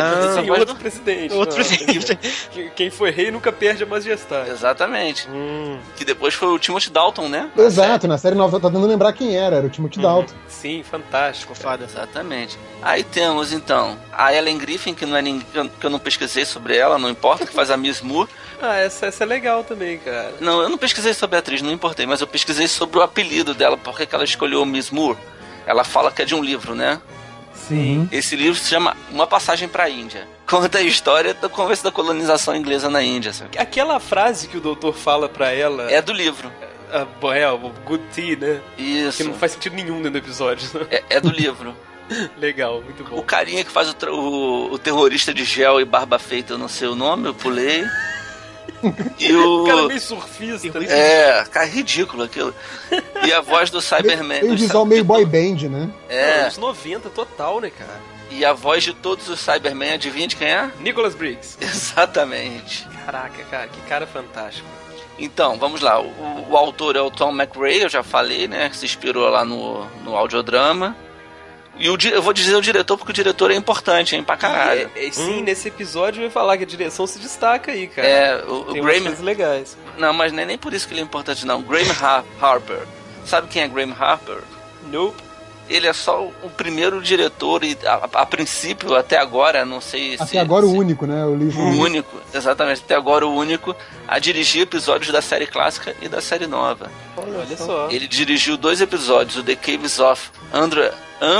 Ah, 0.00 0.58
outro 0.58 0.74
presidente. 0.76 1.34
Outro 1.34 1.58
Não, 1.58 1.64
presidente. 1.66 2.18
quem- 2.74 2.90
foi 2.90 3.10
rei 3.10 3.30
nunca 3.30 3.50
perde 3.52 3.82
a 3.82 3.86
majestade. 3.86 4.50
Exatamente. 4.50 5.28
Hum. 5.28 5.78
Que 5.96 6.04
depois 6.04 6.34
foi 6.34 6.48
o 6.48 6.58
Timothy 6.58 6.90
Dalton, 6.90 7.28
né? 7.28 7.50
Exato, 7.56 8.06
na 8.06 8.18
série 8.18 8.34
nova 8.34 8.58
tá 8.60 8.68
tentando 8.68 8.86
lembrar 8.86 9.12
quem 9.12 9.36
era, 9.36 9.56
era 9.56 9.66
o 9.66 9.70
Timothy 9.70 10.00
Dalton. 10.00 10.34
Sim, 10.48 10.82
fantástico. 10.82 11.54
Fada. 11.54 11.84
Exatamente. 11.84 12.58
Aí 12.82 13.02
temos 13.04 13.52
então 13.52 13.96
a 14.12 14.32
Ellen 14.34 14.58
Griffin, 14.58 14.94
que 14.94 15.06
não 15.06 15.16
é 15.16 15.22
ninguém, 15.22 15.70
que 15.80 15.86
eu 15.86 15.90
não 15.90 15.98
pesquisei 15.98 16.44
sobre 16.44 16.76
ela, 16.76 16.98
não 16.98 17.08
importa, 17.10 17.46
que 17.46 17.52
faz 17.52 17.70
a 17.70 17.76
Miss 17.76 18.00
Moore. 18.00 18.28
Ah, 18.62 18.76
essa, 18.76 19.06
essa 19.06 19.24
é 19.24 19.26
legal 19.26 19.62
também, 19.62 19.98
cara. 19.98 20.32
Não, 20.40 20.62
eu 20.62 20.70
não 20.70 20.78
pesquisei 20.78 21.12
sobre 21.12 21.36
a 21.36 21.40
atriz, 21.40 21.60
não 21.60 21.70
importei, 21.70 22.06
mas 22.06 22.22
eu 22.22 22.26
pesquisei 22.26 22.66
sobre 22.66 22.98
o 22.98 23.02
apelido 23.02 23.52
dela, 23.52 23.76
porque 23.76 24.06
que 24.06 24.14
ela 24.14 24.24
escolheu 24.24 24.64
Miss 24.64 24.90
Moore. 24.90 25.18
Ela 25.66 25.84
fala 25.84 26.10
que 26.10 26.22
é 26.22 26.24
de 26.24 26.34
um 26.34 26.42
livro, 26.42 26.74
né? 26.74 26.98
Sim. 27.68 28.08
Esse 28.12 28.36
livro 28.36 28.58
se 28.58 28.68
chama 28.68 28.96
Uma 29.10 29.26
Passagem 29.26 29.68
para 29.68 29.84
a 29.84 29.90
Índia. 29.90 30.26
Conta 30.46 30.78
a 30.78 30.82
história 30.82 31.32
do 31.34 31.48
começo 31.48 31.82
da 31.82 31.90
colonização 31.90 32.54
inglesa 32.54 32.88
na 32.90 33.02
Índia. 33.02 33.32
Sabe? 33.32 33.58
Aquela 33.58 33.98
frase 33.98 34.48
que 34.48 34.56
o 34.56 34.60
doutor 34.60 34.94
fala 34.94 35.28
pra 35.28 35.50
ela. 35.52 35.90
É 35.90 36.00
do 36.02 36.12
livro. 36.12 36.50
Ah, 36.92 37.06
bom, 37.20 37.32
é, 37.32 37.50
o 37.50 37.58
good 37.84 38.02
tea, 38.14 38.36
né? 38.36 38.60
Que 38.76 38.82
Isso. 38.82 39.24
não 39.24 39.34
faz 39.34 39.52
sentido 39.52 39.74
nenhum 39.74 39.96
dentro 39.96 40.12
do 40.12 40.18
episódio. 40.18 40.68
né? 40.74 40.86
É, 40.90 41.04
é 41.16 41.20
do 41.20 41.30
livro. 41.32 41.74
Legal, 42.38 42.82
muito 42.82 43.02
O 43.02 43.06
bom. 43.16 43.22
carinha 43.22 43.64
que 43.64 43.70
faz 43.70 43.88
o, 43.90 43.96
o- 44.12 44.72
o 44.74 44.78
terrorista 44.78 45.32
de 45.32 45.42
gel 45.44 45.80
e 45.80 45.84
barba 45.86 46.18
feita, 46.18 46.52
eu 46.52 46.58
não 46.58 46.68
sei 46.68 46.86
o 46.86 46.94
nome, 46.94 47.26
eu 47.28 47.34
pulei. 47.34 47.82
E 49.18 49.32
o. 49.32 49.62
O 49.62 49.66
cara 49.66 49.80
é 49.80 49.86
meio 49.88 50.00
surfista. 50.00 50.80
né? 50.80 50.86
É, 50.88 51.44
cara, 51.50 51.66
ridículo 51.66 52.22
aquilo. 52.24 52.54
E 53.26 53.32
a 53.32 53.40
voz 53.40 53.70
do 53.70 53.80
Cyberman. 53.80 54.40
Tem 54.40 54.50
um 54.50 54.56
visual 54.56 54.84
meio 54.84 55.04
boy 55.04 55.24
band, 55.24 55.68
né? 55.68 55.90
É, 56.08 56.42
Anos 56.42 56.58
90 56.58 57.10
total, 57.10 57.60
né, 57.60 57.70
cara? 57.70 58.14
e 58.30 58.44
a 58.44 58.52
voz 58.52 58.82
de 58.82 58.92
todos 58.92 59.28
os 59.28 59.38
Cybermen, 59.38 59.92
adivinha 59.92 60.26
de 60.26 60.34
quem 60.34 60.48
é? 60.48 60.68
Nicholas 60.80 61.14
Briggs. 61.14 61.56
Exatamente. 61.62 62.86
Caraca, 63.04 63.44
cara, 63.44 63.68
que 63.68 63.80
cara 63.82 64.06
fantástico. 64.06 64.66
Então, 65.18 65.56
vamos 65.56 65.80
lá. 65.80 66.00
O, 66.00 66.46
o 66.50 66.56
autor 66.56 66.96
é 66.96 67.00
o 67.00 67.10
Tom 67.10 67.30
McRae, 67.30 67.82
eu 67.82 67.88
já 67.88 68.02
falei, 68.02 68.48
né? 68.48 68.68
Que 68.68 68.76
se 68.76 68.84
inspirou 68.84 69.28
lá 69.28 69.44
no, 69.44 69.84
no 70.02 70.16
audiodrama. 70.16 70.96
E 71.78 71.90
o, 71.90 71.98
eu 72.08 72.22
vou 72.22 72.32
dizer 72.32 72.54
o 72.54 72.60
diretor, 72.60 72.96
porque 72.96 73.10
o 73.10 73.14
diretor 73.14 73.50
é 73.50 73.54
importante, 73.56 74.14
hein? 74.14 74.22
Pra 74.22 74.36
caralho. 74.36 74.88
É, 74.94 75.06
é, 75.06 75.10
sim, 75.10 75.42
nesse 75.42 75.66
episódio 75.68 76.20
eu 76.20 76.24
ia 76.26 76.30
falar 76.30 76.56
que 76.56 76.62
a 76.62 76.66
direção 76.66 77.06
se 77.06 77.18
destaca 77.18 77.72
aí, 77.72 77.88
cara. 77.88 78.06
É, 78.06 78.44
o, 78.44 78.60
o 78.60 78.64
Tem 78.72 78.80
umas 78.80 78.92
Graham. 78.92 79.02
coisas 79.06 79.20
legais. 79.20 79.76
Não, 79.98 80.12
mas 80.12 80.32
não 80.32 80.42
é 80.42 80.46
nem 80.46 80.56
por 80.58 80.72
isso 80.72 80.86
que 80.86 80.94
ele 80.94 81.00
é 81.00 81.04
importante, 81.04 81.44
não. 81.44 81.60
Graham 81.62 81.90
Har- 82.00 82.24
Harper. 82.40 82.82
Sabe 83.26 83.48
quem 83.48 83.62
é 83.62 83.68
Graham 83.68 83.92
Harper? 83.98 84.38
Nope. 84.90 85.20
Ele 85.68 85.86
é 85.86 85.92
só 85.94 86.24
o 86.42 86.50
primeiro 86.50 87.00
diretor 87.00 87.64
e 87.64 87.76
a, 87.86 88.20
a 88.20 88.26
princípio, 88.26 88.94
até 88.94 89.16
agora, 89.18 89.64
não 89.64 89.80
sei 89.80 90.16
se. 90.16 90.22
Até 90.22 90.38
agora 90.38 90.66
se- 90.66 90.72
o 90.72 90.76
único, 90.76 91.06
né? 91.06 91.24
O 91.24 91.34
livro. 91.34 91.58
O 91.62 91.78
único, 91.80 92.20
exatamente, 92.34 92.82
até 92.84 92.94
agora 92.94 93.26
o 93.26 93.34
único 93.34 93.74
a 94.06 94.18
dirigir 94.18 94.62
episódios 94.62 95.10
da 95.10 95.22
série 95.22 95.46
clássica 95.46 95.94
e 96.02 96.08
da 96.08 96.20
série 96.20 96.46
nova. 96.46 96.90
Olha, 97.16 97.56
só. 97.56 97.88
Ele 97.90 98.06
dirigiu 98.06 98.56
dois 98.58 98.80
episódios, 98.82 99.36
o 99.38 99.42
The 99.42 99.56
Caves 99.56 99.98
of 99.98 100.30
Andro 100.52 100.82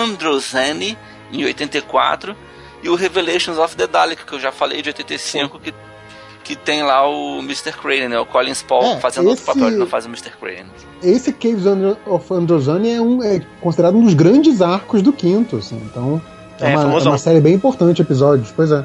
Androzani, 0.09 0.97
em 1.33 1.45
84, 1.45 2.37
e 2.83 2.89
o 2.89 2.95
Revelations 2.95 3.59
of 3.59 3.77
the 3.77 3.87
Dalek, 3.87 4.25
que 4.25 4.33
eu 4.35 4.41
já 4.41 4.53
falei, 4.53 4.83
de 4.83 4.91
85, 4.91 5.59
que, 5.59 5.75
que 6.45 6.55
tem 6.55 6.83
lá 6.83 7.09
o 7.09 7.39
Mr. 7.41 7.73
Crane, 7.73 8.07
né? 8.09 8.19
O 8.21 8.27
Colin 8.27 8.53
Spall 8.55 8.85
É, 8.85 9.01
fazendo 9.01 9.29
outro 9.29 9.41
esse- 9.43 9.47
papel, 9.47 9.69
ele 9.69 9.77
não 9.79 9.87
faz 9.87 10.05
o 10.05 10.09
Mr. 10.09 10.31
Crane. 10.39 10.67
Esse 11.03 11.33
Caves 11.33 11.65
of 12.07 12.33
Androzani 12.35 12.91
é, 12.93 13.01
um, 13.01 13.23
é 13.23 13.41
considerado 13.61 13.97
um 13.97 14.05
dos 14.05 14.15
grandes 14.15 14.61
arcos 14.63 15.01
do 15.03 15.13
quinto, 15.13 15.57
assim. 15.57 15.77
Então, 15.91 16.21
é, 16.61 16.73
É, 16.73 16.77
uma, 16.77 16.99
é 17.01 17.03
uma 17.03 17.19
série 17.19 17.41
bem 17.41 17.55
importante, 17.55 18.01
episódios. 18.03 18.53
Pois 18.55 18.71
é. 18.71 18.85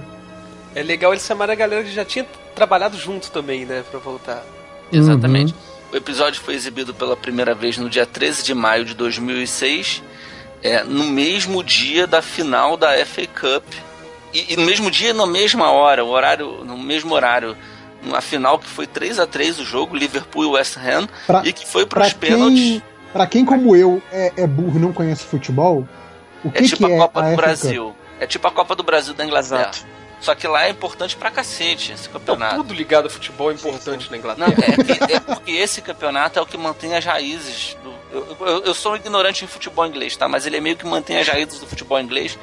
É 0.73 0.81
legal 0.81 1.11
eles 1.13 1.25
chamarem 1.25 1.53
a 1.53 1.57
galera 1.57 1.83
que 1.83 1.91
já 1.91 2.05
tinha 2.05 2.25
trabalhado 2.55 2.97
junto 2.97 3.29
também, 3.31 3.65
né? 3.65 3.83
Pra 3.91 3.99
voltar. 3.99 4.43
Exatamente. 4.91 5.53
O 5.91 5.95
episódio 5.97 6.41
foi 6.41 6.53
exibido 6.55 6.93
pela 6.93 7.17
primeira 7.17 7.53
vez 7.55 7.77
no 7.77 7.89
dia 7.89 8.05
13 8.05 8.43
de 8.43 8.53
maio 8.53 8.85
de 8.85 8.93
2006, 8.93 10.01
é, 10.61 10.83
no 10.83 11.03
mesmo 11.05 11.63
dia 11.63 12.05
da 12.07 12.21
final 12.21 12.77
da 12.77 12.93
FA 13.05 13.25
Cup. 13.27 13.63
E, 14.33 14.53
e 14.53 14.55
no 14.57 14.65
mesmo 14.65 14.89
dia, 14.91 15.13
na 15.13 15.25
mesma 15.25 15.71
hora, 15.71 16.03
o 16.05 16.09
horário, 16.09 16.63
no 16.63 16.77
mesmo 16.77 17.13
horário, 17.13 17.57
a 18.13 18.21
final 18.21 18.59
que 18.59 18.67
foi 18.67 18.85
3 18.87 19.19
a 19.19 19.25
3 19.27 19.59
o 19.59 19.65
jogo, 19.65 19.95
Liverpool 19.95 20.43
e 20.43 20.47
West 20.47 20.77
Ham, 20.77 21.07
Pra- 21.25 21.41
e 21.45 21.51
que 21.51 21.65
foi 21.65 21.85
para 21.85 22.05
os 22.07 22.13
pênaltis. 22.13 22.59
quem, 22.59 22.83
pra 23.11 23.27
quem, 23.27 23.45
como 23.45 23.75
eu, 23.75 24.01
é, 24.11 24.31
é 24.37 24.47
burro 24.47 24.77
e 24.77 24.81
não 24.81 24.93
conhece 24.93 25.23
futebol, 25.25 25.87
o 26.43 26.51
que, 26.51 26.59
É 26.59 26.61
tipo 26.63 26.85
que 26.85 26.91
a 26.93 26.95
é 26.95 26.97
Copa 26.99 27.19
a 27.19 27.23
do 27.23 27.29
Cup? 27.31 27.37
Brasil. 27.37 27.95
É 28.19 28.27
tipo 28.27 28.47
a 28.47 28.51
Copa 28.51 28.75
do 28.75 28.83
Brasil 28.83 29.13
da 29.13 29.25
Inglaterra. 29.25 29.61
Exato. 29.73 29.85
Só 30.21 30.35
que 30.35 30.45
lá 30.47 30.65
é 30.65 30.69
importante 30.69 31.15
pra 31.15 31.31
cacete 31.31 31.93
esse 31.93 32.07
Então, 32.09 32.19
campeonato. 32.19 32.57
tudo 32.57 32.73
ligado 32.73 33.07
a 33.07 33.09
futebol 33.09 33.51
é 33.51 33.53
importante 33.53 34.11
na 34.11 34.17
Não, 34.35 34.47
Inglaterra. 34.47 34.75
é, 34.77 34.83
que- 35.07 35.13
é 35.13 35.19
porque 35.21 35.51
esse 35.53 35.81
campeonato 35.81 36.37
é 36.37 36.41
o 36.41 36.45
que 36.45 36.57
mantém 36.57 36.93
as 36.95 37.05
raízes 37.05 37.77
do. 37.81 37.89
Eu, 38.11 38.37
eu- 38.41 38.63
eu 38.65 38.73
sou 38.73 38.91
um 38.91 38.95
ignorante 38.97 39.45
em 39.45 39.47
futebol 39.47 39.85
inglês, 39.87 40.17
tá? 40.17 40.27
Mas 40.27 40.45
ele 40.45 40.57
é 40.57 40.59
meio 40.59 40.75
que 40.75 40.85
mantém 40.85 41.17
as 41.19 41.27
raízes 41.27 41.59
do 41.59 41.65
futebol 41.65 41.97
inglês. 42.01 42.37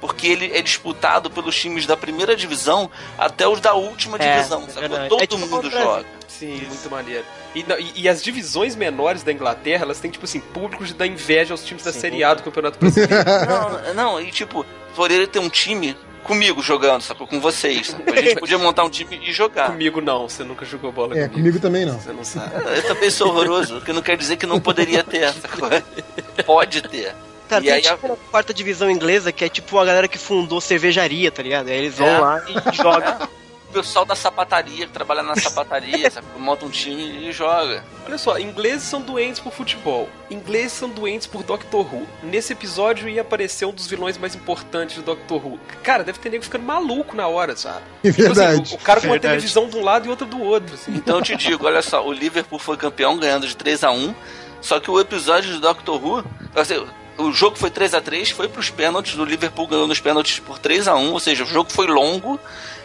Porque 0.00 0.26
ele 0.26 0.50
é 0.56 0.62
disputado 0.62 1.28
pelos 1.30 1.54
times 1.54 1.84
da 1.86 1.96
primeira 1.96 2.34
divisão 2.34 2.90
até 3.18 3.46
os 3.46 3.60
da 3.60 3.74
última 3.74 4.16
É, 4.18 4.36
divisão. 4.36 4.62
é 4.62 4.66
sacou? 4.68 4.80
verdade. 4.88 5.08
Todo 5.10 5.22
É 5.22 5.26
tipo 5.26 5.46
mundo 5.46 5.70
joga. 5.70 6.06
Sim, 6.26 6.62
muito 6.68 6.90
maneiro. 6.90 7.24
E, 7.54 7.62
não, 7.64 7.78
e- 7.78 7.92
e 7.96 8.08
as 8.08 8.22
divisões 8.22 8.74
menores 8.74 9.22
da 9.22 9.30
Inglaterra, 9.32 9.82
elas 9.84 10.00
têm, 10.00 10.10
tipo 10.10 10.24
assim, 10.24 10.40
públicos 10.40 10.88
de 10.88 10.94
dar 10.94 11.06
inveja 11.06 11.52
aos 11.52 11.62
times 11.62 11.82
da 11.84 11.92
Sim. 11.92 12.00
Série 12.00 12.24
A 12.24 12.32
do 12.32 12.42
Campeonato 12.42 12.78
Brasileiro. 12.78 13.12
Não, 13.86 13.94
não, 13.94 14.20
e 14.20 14.30
tipo, 14.30 14.64
por 14.96 15.10
ele 15.10 15.26
ter 15.26 15.38
um 15.38 15.50
time 15.50 15.94
comigo 16.24 16.62
jogando, 16.62 17.02
sacou? 17.02 17.26
Com 17.26 17.40
vocês. 17.40 17.88
Sacou? 17.88 18.14
A 18.14 18.22
gente 18.22 18.36
podia 18.40 18.56
montar 18.56 18.84
um 18.84 18.90
time 18.90 19.20
e 19.22 19.32
jogar. 19.32 19.66
comigo 19.66 20.00
não, 20.00 20.28
você 20.28 20.44
nunca 20.44 20.64
jogou 20.64 20.92
bola 20.92 21.12
É, 21.14 21.22
comigo. 21.22 21.34
comigo 21.34 21.60
também 21.60 21.84
não. 21.84 21.98
Você 22.00 22.12
não 22.12 22.24
sabe. 22.24 22.54
Eu 22.76 22.82
também 22.86 23.10
sou 23.10 23.28
horroroso, 23.28 23.78
o 23.78 23.80
que 23.82 23.92
não 23.92 24.00
quer 24.02 24.16
dizer 24.16 24.36
que 24.36 24.46
não 24.46 24.60
poderia 24.60 25.02
ter, 25.04 25.30
sacou? 25.34 25.68
Pode 26.46 26.82
ter. 26.82 27.14
Cara, 27.50 27.62
E 27.62 27.66
tem 27.66 27.72
aí 27.74 27.86
a- 27.86 27.94
tipo 27.94 28.06
uma 28.06 28.16
quarta 28.16 28.54
divisão 28.54 28.88
inglesa 28.90 29.30
que 29.32 29.44
é 29.44 29.48
tipo 29.48 29.76
uma 29.76 29.84
galera 29.84 30.06
que 30.08 30.16
fundou 30.16 30.60
cervejaria, 30.60 31.30
tá 31.32 31.42
ligado? 31.42 31.68
Aí 31.68 31.76
eles 31.78 31.98
vão 31.98 32.06
É. 32.08 32.18
lá 32.18 32.42
e 32.48 32.52
jogam. 32.76 33.28
O 33.68 33.72
pessoal 33.72 34.04
da 34.04 34.16
sapataria, 34.16 34.84
que 34.86 34.92
trabalha 34.92 35.22
na 35.22 35.36
sapataria, 35.36 36.10
sacou? 36.10 36.40
monta 36.40 36.64
um 36.64 36.70
time 36.70 37.28
e 37.28 37.30
joga. 37.32 37.84
Olha 38.04 38.18
só, 38.18 38.36
ingleses 38.36 38.82
são 38.82 39.00
doentes 39.00 39.38
por 39.40 39.52
futebol. 39.52 40.08
Ingleses 40.28 40.72
são 40.72 40.88
doentes 40.88 41.28
por 41.28 41.44
Doctor 41.44 41.86
Who. 41.94 42.04
Nesse 42.20 42.52
episódio 42.52 43.08
ia 43.08 43.20
aparecer 43.20 43.66
um 43.66 43.72
dos 43.72 43.86
vilões 43.86 44.18
mais 44.18 44.34
importantes 44.34 44.96
de 44.96 45.02
Doctor 45.02 45.44
Who. 45.46 45.60
Cara, 45.84 46.02
deve 46.02 46.18
ter 46.18 46.30
nego 46.30 46.42
ficando 46.42 46.64
maluco 46.64 47.14
na 47.14 47.28
hora, 47.28 47.56
sabe? 47.56 47.82
É 48.02 48.10
Tipo 48.10 48.22
assim, 48.22 48.34
verdade. 48.34 48.72
o, 48.72 48.76
o 48.76 48.78
cara 48.80 49.00
com 49.00 49.06
uma 49.06 49.12
Verdade. 49.12 49.34
televisão 49.34 49.68
de 49.68 49.76
um 49.76 49.84
lado 49.84 50.06
e 50.06 50.10
outra 50.10 50.26
do 50.26 50.42
outro, 50.42 50.74
assim. 50.74 50.92
Então 50.92 51.18
eu 51.18 51.22
te 51.22 51.36
digo, 51.36 51.64
olha 51.64 51.80
só, 51.82 52.04
o 52.04 52.12
Liverpool 52.12 52.58
foi 52.58 52.76
campeão 52.76 53.16
ganhando 53.18 53.46
de 53.46 53.56
3 53.56 53.84
a 53.84 53.92
1 53.92 54.12
só 54.60 54.78
que 54.80 54.90
o 54.90 54.98
episódio 55.00 55.52
do 55.54 55.60
Doctor 55.60 56.04
Who, 56.04 56.24
assim, 56.56 56.84
o 57.18 57.32
jogo 57.32 57.56
foi 57.56 57.70
3 57.70 57.94
a 57.94 58.00
3 58.00 58.30
foi 58.30 58.48
pros 58.48 58.70
pênaltis, 58.70 59.16
o 59.16 59.24
Liverpool 59.24 59.66
ganhou 59.66 59.86
nos 59.86 60.00
pênaltis 60.00 60.38
por 60.38 60.58
3 60.58 60.88
a 60.88 60.94
1 60.96 61.12
ou 61.12 61.20
seja, 61.20 61.44
o 61.44 61.46
jogo 61.46 61.70
foi 61.72 61.86
longo 61.86 62.40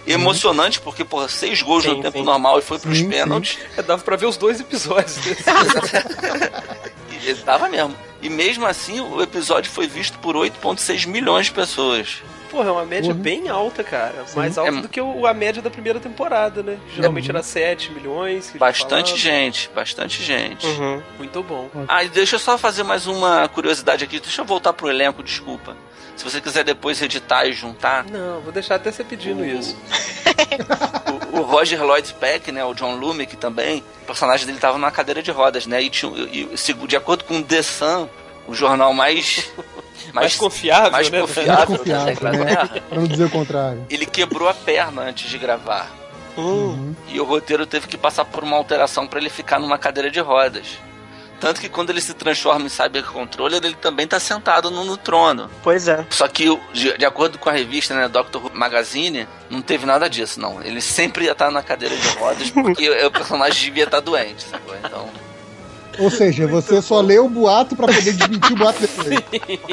e 0.05 0.11
emocionante, 0.13 0.79
porque, 0.79 1.03
porra, 1.03 1.27
seis 1.27 1.61
gols 1.61 1.83
Sim, 1.83 1.95
no 1.95 2.01
tempo 2.01 2.19
sim. 2.19 2.23
normal 2.23 2.59
e 2.59 2.61
foi 2.61 2.77
pros 2.77 2.97
Sim, 2.97 3.09
pênaltis. 3.09 3.57
É, 3.75 3.81
dava 3.81 4.03
pra 4.03 4.15
ver 4.15 4.27
os 4.27 4.37
dois 4.37 4.59
episódios. 4.59 5.17
E 7.25 7.29
ele 7.29 7.41
tava 7.41 7.67
mesmo. 7.67 7.95
E 8.21 8.29
mesmo 8.29 8.67
assim, 8.67 8.99
o 8.99 9.19
episódio 9.19 9.71
foi 9.71 9.87
visto 9.87 10.19
por 10.19 10.35
8,6 10.35 11.07
milhões 11.07 11.47
de 11.47 11.53
pessoas. 11.53 12.21
Porra, 12.55 12.69
é 12.69 12.71
uma 12.71 12.85
média 12.85 13.11
Uhum. 13.11 13.19
bem 13.19 13.49
alta, 13.49 13.83
cara. 13.83 14.23
Mais 14.33 14.57
alta 14.57 14.77
É- 14.77 14.81
do 14.81 14.87
que 14.87 15.01
o- 15.01 15.27
a 15.27 15.33
média 15.33 15.61
da 15.61 15.69
primeira 15.69 15.99
temporada, 15.99 16.63
né? 16.63 16.77
Geralmente 16.95 17.29
era 17.29 17.43
7 17.43 17.91
milhões. 17.91 18.53
Bastante 18.57 19.09
falava. 19.09 19.17
gente, 19.17 19.69
bastante 19.75 20.23
gente. 20.23 20.65
Uhum. 20.65 21.03
Muito 21.17 21.43
bom. 21.43 21.69
Ah, 21.87 22.03
e 22.05 22.07
deixa 22.07 22.35
eu 22.35 22.39
só 22.39 22.57
fazer 22.57 22.83
mais 22.83 23.07
uma 23.07 23.45
curiosidade 23.49 24.05
aqui. 24.05 24.21
Deixa 24.21 24.39
eu 24.41 24.45
voltar 24.45 24.71
pro 24.71 24.89
elenco, 24.89 25.21
desculpa. 25.21 25.75
Se 26.15 26.23
você 26.23 26.39
quiser 26.39 26.63
depois 26.63 27.01
editar 27.01 27.45
e 27.45 27.51
juntar, 27.51 28.05
Não, 28.05 28.39
vou 28.39 28.53
deixar 28.53 28.75
até 28.75 28.89
você 28.89 29.03
pedindo 29.03 29.41
O- 29.41 29.45
isso. 29.45 29.75
o, 31.33 31.39
o 31.39 31.41
Roger 31.41 31.83
Lloyd 31.83 32.13
Peck, 32.13 32.53
né, 32.53 32.63
o 32.63 32.73
John 32.73 32.95
Lumick 32.95 33.35
também, 33.35 33.83
o 34.03 34.05
personagem 34.05 34.45
dele 34.45 34.59
tava 34.59 34.77
numa 34.77 34.91
cadeira 34.91 35.21
de 35.21 35.29
rodas, 35.29 35.65
né? 35.67 35.81
E, 35.81 35.89
tinha, 35.89 36.09
e, 36.31 36.49
e, 36.53 36.87
de 36.87 36.95
acordo 36.95 37.25
com 37.25 37.39
o 37.39 37.43
The 37.43 37.61
Sun, 37.61 38.07
o 38.47 38.53
jornal 38.55 38.93
mais 38.93 39.51
Mais, 40.13 40.35
confiável, 40.35 40.91
mais 40.91 41.09
né? 41.09 41.21
confiável. 41.21 41.53
Mais 41.53 41.65
confiável, 41.65 42.13
Inglaterra, 42.13 42.69
né? 42.73 42.81
Pra 42.89 42.97
não 42.97 43.07
dizer 43.07 43.25
o 43.25 43.29
contrário. 43.29 43.85
ele 43.89 44.05
quebrou 44.05 44.47
a 44.47 44.53
perna 44.53 45.03
antes 45.03 45.29
de 45.29 45.37
gravar. 45.37 45.91
Hum. 46.37 46.41
Uhum. 46.41 46.95
E 47.07 47.19
o 47.19 47.23
roteiro 47.23 47.65
teve 47.65 47.87
que 47.87 47.97
passar 47.97 48.25
por 48.25 48.43
uma 48.43 48.57
alteração 48.57 49.07
para 49.07 49.19
ele 49.19 49.29
ficar 49.29 49.59
numa 49.59 49.77
cadeira 49.77 50.11
de 50.11 50.19
rodas. 50.19 50.77
Tanto 51.39 51.59
que 51.59 51.69
quando 51.69 51.89
ele 51.89 52.01
se 52.01 52.13
transforma 52.13 52.65
em 52.65 52.69
Cyber 52.69 53.03
Controller, 53.05 53.59
ele 53.63 53.75
também 53.75 54.07
tá 54.07 54.19
sentado 54.19 54.71
no, 54.71 54.85
no 54.85 54.97
trono. 54.97 55.49
Pois 55.61 55.87
é. 55.87 56.05
Só 56.09 56.27
que, 56.27 56.45
de, 56.73 56.97
de 56.97 57.05
acordo 57.05 57.37
com 57.37 57.49
a 57.49 57.51
revista, 57.51 57.93
né, 57.93 58.07
Doctor 58.07 58.43
Who 58.43 58.51
Magazine, 58.53 59.27
não 59.49 59.61
teve 59.61 59.85
nada 59.85 60.09
disso, 60.09 60.39
não. 60.39 60.61
Ele 60.63 60.81
sempre 60.81 61.25
ia 61.25 61.33
estar 61.33 61.51
na 61.51 61.61
cadeira 61.61 61.95
de 61.95 62.07
rodas, 62.17 62.49
porque 62.51 62.89
o 62.89 63.11
personagem 63.11 63.65
devia 63.65 63.83
estar 63.83 63.99
doente, 63.99 64.43
sacou? 64.43 64.75
Então, 64.83 65.09
Ou 65.99 66.09
seja, 66.11 66.47
você 66.47 66.81
só 66.81 67.01
lê 67.01 67.17
o 67.19 67.27
boato 67.29 67.75
pra 67.75 67.87
poder 67.87 68.01
desmentir 68.13 68.53
o 68.53 68.55
boato 68.55 68.81
depois. 68.81 69.07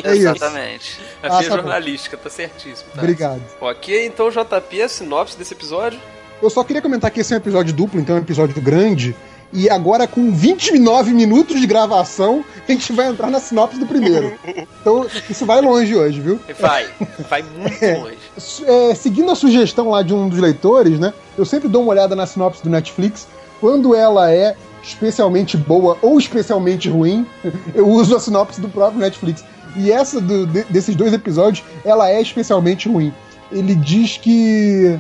É 0.05 0.15
isso. 0.15 0.29
exatamente. 0.29 1.01
A 1.23 1.27
Ah, 1.27 1.31
tá 1.31 1.37
bom. 1.37 1.43
jornalística, 1.57 2.17
tá 2.17 2.31
certíssimo. 2.31 2.91
Tá? 2.95 3.01
Obrigado. 3.03 3.43
Ok, 3.61 4.07
então 4.07 4.31
JP, 4.31 4.83
a 4.83 4.89
sinopse 4.89 5.37
desse 5.37 5.55
episódio. 5.55 5.99
Eu 6.43 6.51
só 6.51 6.65
queria 6.65 6.83
comentar 6.83 7.11
que 7.11 7.21
esse 7.21 7.33
é 7.33 7.37
um 7.37 7.39
episódio 7.39 7.73
duplo, 7.73 8.01
então 8.01 8.17
é 8.17 8.19
um 8.19 8.23
episódio 8.23 8.61
grande. 8.61 9.15
E 9.55 9.69
agora, 9.69 10.07
com 10.07 10.33
29 10.33 11.13
minutos 11.13 11.61
de 11.61 11.67
gravação, 11.67 12.43
a 12.67 12.73
gente 12.73 12.91
vai 12.93 13.09
entrar 13.09 13.31
na 13.31 13.39
sinopse 13.39 13.79
do 13.79 13.87
primeiro. 13.87 14.33
Então, 14.83 15.07
isso 15.31 15.47
vai 15.47 15.61
longe 15.61 15.95
hoje, 15.95 16.21
viu? 16.21 16.41
Vai, 16.59 16.89
vai 17.31 17.43
muito 17.43 17.81
É. 17.85 17.97
longe. 17.99 18.19
É, 18.67 18.95
seguindo 18.97 19.31
a 19.31 19.35
sugestão 19.37 19.91
lá 19.91 20.03
de 20.03 20.13
um 20.13 20.29
dos 20.29 20.41
leitores, 20.41 20.99
né? 20.99 21.13
Eu 21.39 21.45
sempre 21.45 21.69
dou 21.69 21.83
uma 21.83 21.93
olhada 21.93 22.17
na 22.17 22.27
sinopse 22.27 22.65
do 22.65 22.69
Netflix. 22.71 23.29
Quando 23.61 23.95
ela 23.95 24.33
é 24.33 24.57
especialmente 24.83 25.57
boa 25.57 25.97
ou 26.03 26.19
especialmente 26.19 26.89
ruim, 26.89 27.27
eu 27.75 27.89
uso 27.89 28.17
a 28.17 28.21
sinopse 28.21 28.61
do 28.61 28.69
próprio 28.69 29.01
Netflix. 29.01 29.45
E 29.77 29.91
essa 29.91 30.21
do- 30.21 30.47
de- 30.47 30.65
desses 30.65 30.95
dois 30.95 31.13
episódios, 31.13 31.65
ela 31.85 32.11
é 32.11 32.21
especialmente 32.21 32.89
ruim. 32.89 33.13
Ele 33.51 33.75
diz 33.75 34.19
que, 34.19 34.99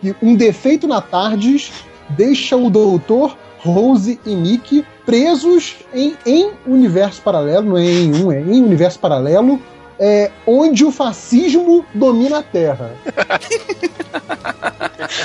que 0.00 0.14
um 0.22 0.34
defeito 0.34 0.86
na 0.86 1.00
Tardes 1.00 1.72
deixa 2.10 2.56
o 2.56 2.68
doutor, 2.68 3.36
Rose 3.58 4.20
e 4.26 4.34
Nick 4.34 4.84
presos 5.06 5.76
em, 5.94 6.14
em 6.26 6.50
universo 6.66 7.22
paralelo, 7.22 7.70
não 7.70 7.78
é 7.78 7.84
em 7.84 8.24
um, 8.24 8.32
é 8.32 8.40
em 8.40 8.62
universo 8.62 8.98
paralelo, 8.98 9.60
é, 9.98 10.30
onde 10.46 10.84
o 10.84 10.90
fascismo 10.90 11.84
domina 11.94 12.38
a 12.38 12.42
Terra. 12.42 12.92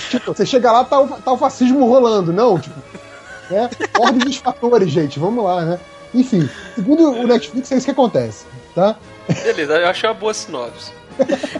tipo, 0.09 0.33
você 0.33 0.45
chega 0.45 0.71
lá, 0.71 0.83
tá 0.83 0.99
o, 0.99 1.07
tá 1.07 1.31
o 1.31 1.37
fascismo 1.37 1.85
rolando, 1.87 2.31
não? 2.31 2.59
Tipo, 2.59 2.75
né? 3.49 3.69
Ordem 3.99 4.19
dos 4.19 4.37
fatores, 4.37 4.89
gente, 4.89 5.19
vamos 5.19 5.43
lá, 5.43 5.65
né? 5.65 5.79
Enfim, 6.13 6.49
segundo 6.75 7.11
o 7.11 7.27
Netflix, 7.27 7.71
é 7.71 7.77
isso 7.77 7.85
que 7.85 7.91
acontece, 7.91 8.45
tá? 8.73 8.95
Beleza, 9.43 9.75
eu 9.75 9.87
achei 9.87 10.09
uma 10.09 10.15
boa 10.15 10.33
sinopse. 10.33 10.91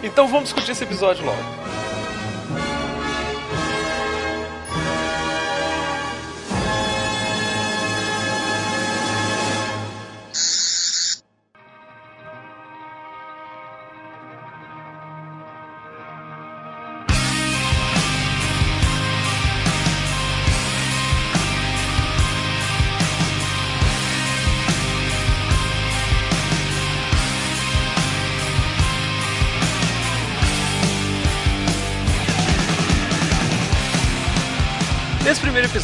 Então 0.02 0.26
vamos 0.26 0.44
discutir 0.44 0.72
esse 0.72 0.84
episódio 0.84 1.24
logo. 1.24 1.87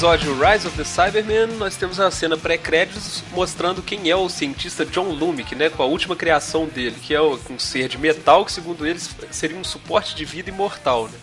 Episódio, 0.05 0.35
Rise 0.35 0.67
of 0.67 0.77
the 0.77 0.85
Cybermen, 0.85 1.57
nós 1.57 1.77
temos 1.77 1.99
a 1.99 2.11
cena 2.11 2.37
pré-créditos 2.37 3.25
mostrando 3.33 3.81
quem 3.81 4.11
é 4.11 4.15
o 4.15 4.29
cientista 4.29 4.85
John 4.85 5.09
Lumick, 5.09 5.55
né, 5.55 5.71
com 5.71 5.83
a 5.83 5.87
última 5.87 6.15
criação 6.15 6.67
dele, 6.67 6.97
que 7.01 7.15
é 7.15 7.23
um 7.23 7.59
ser 7.59 7.89
de 7.89 7.97
metal 7.97 8.45
que, 8.45 8.53
segundo 8.53 8.87
eles, 8.87 9.09
seria 9.31 9.57
um 9.57 9.65
suporte 9.65 10.15
de 10.15 10.27
vida 10.27 10.51
imortal. 10.51 11.05
Né? 11.05 11.19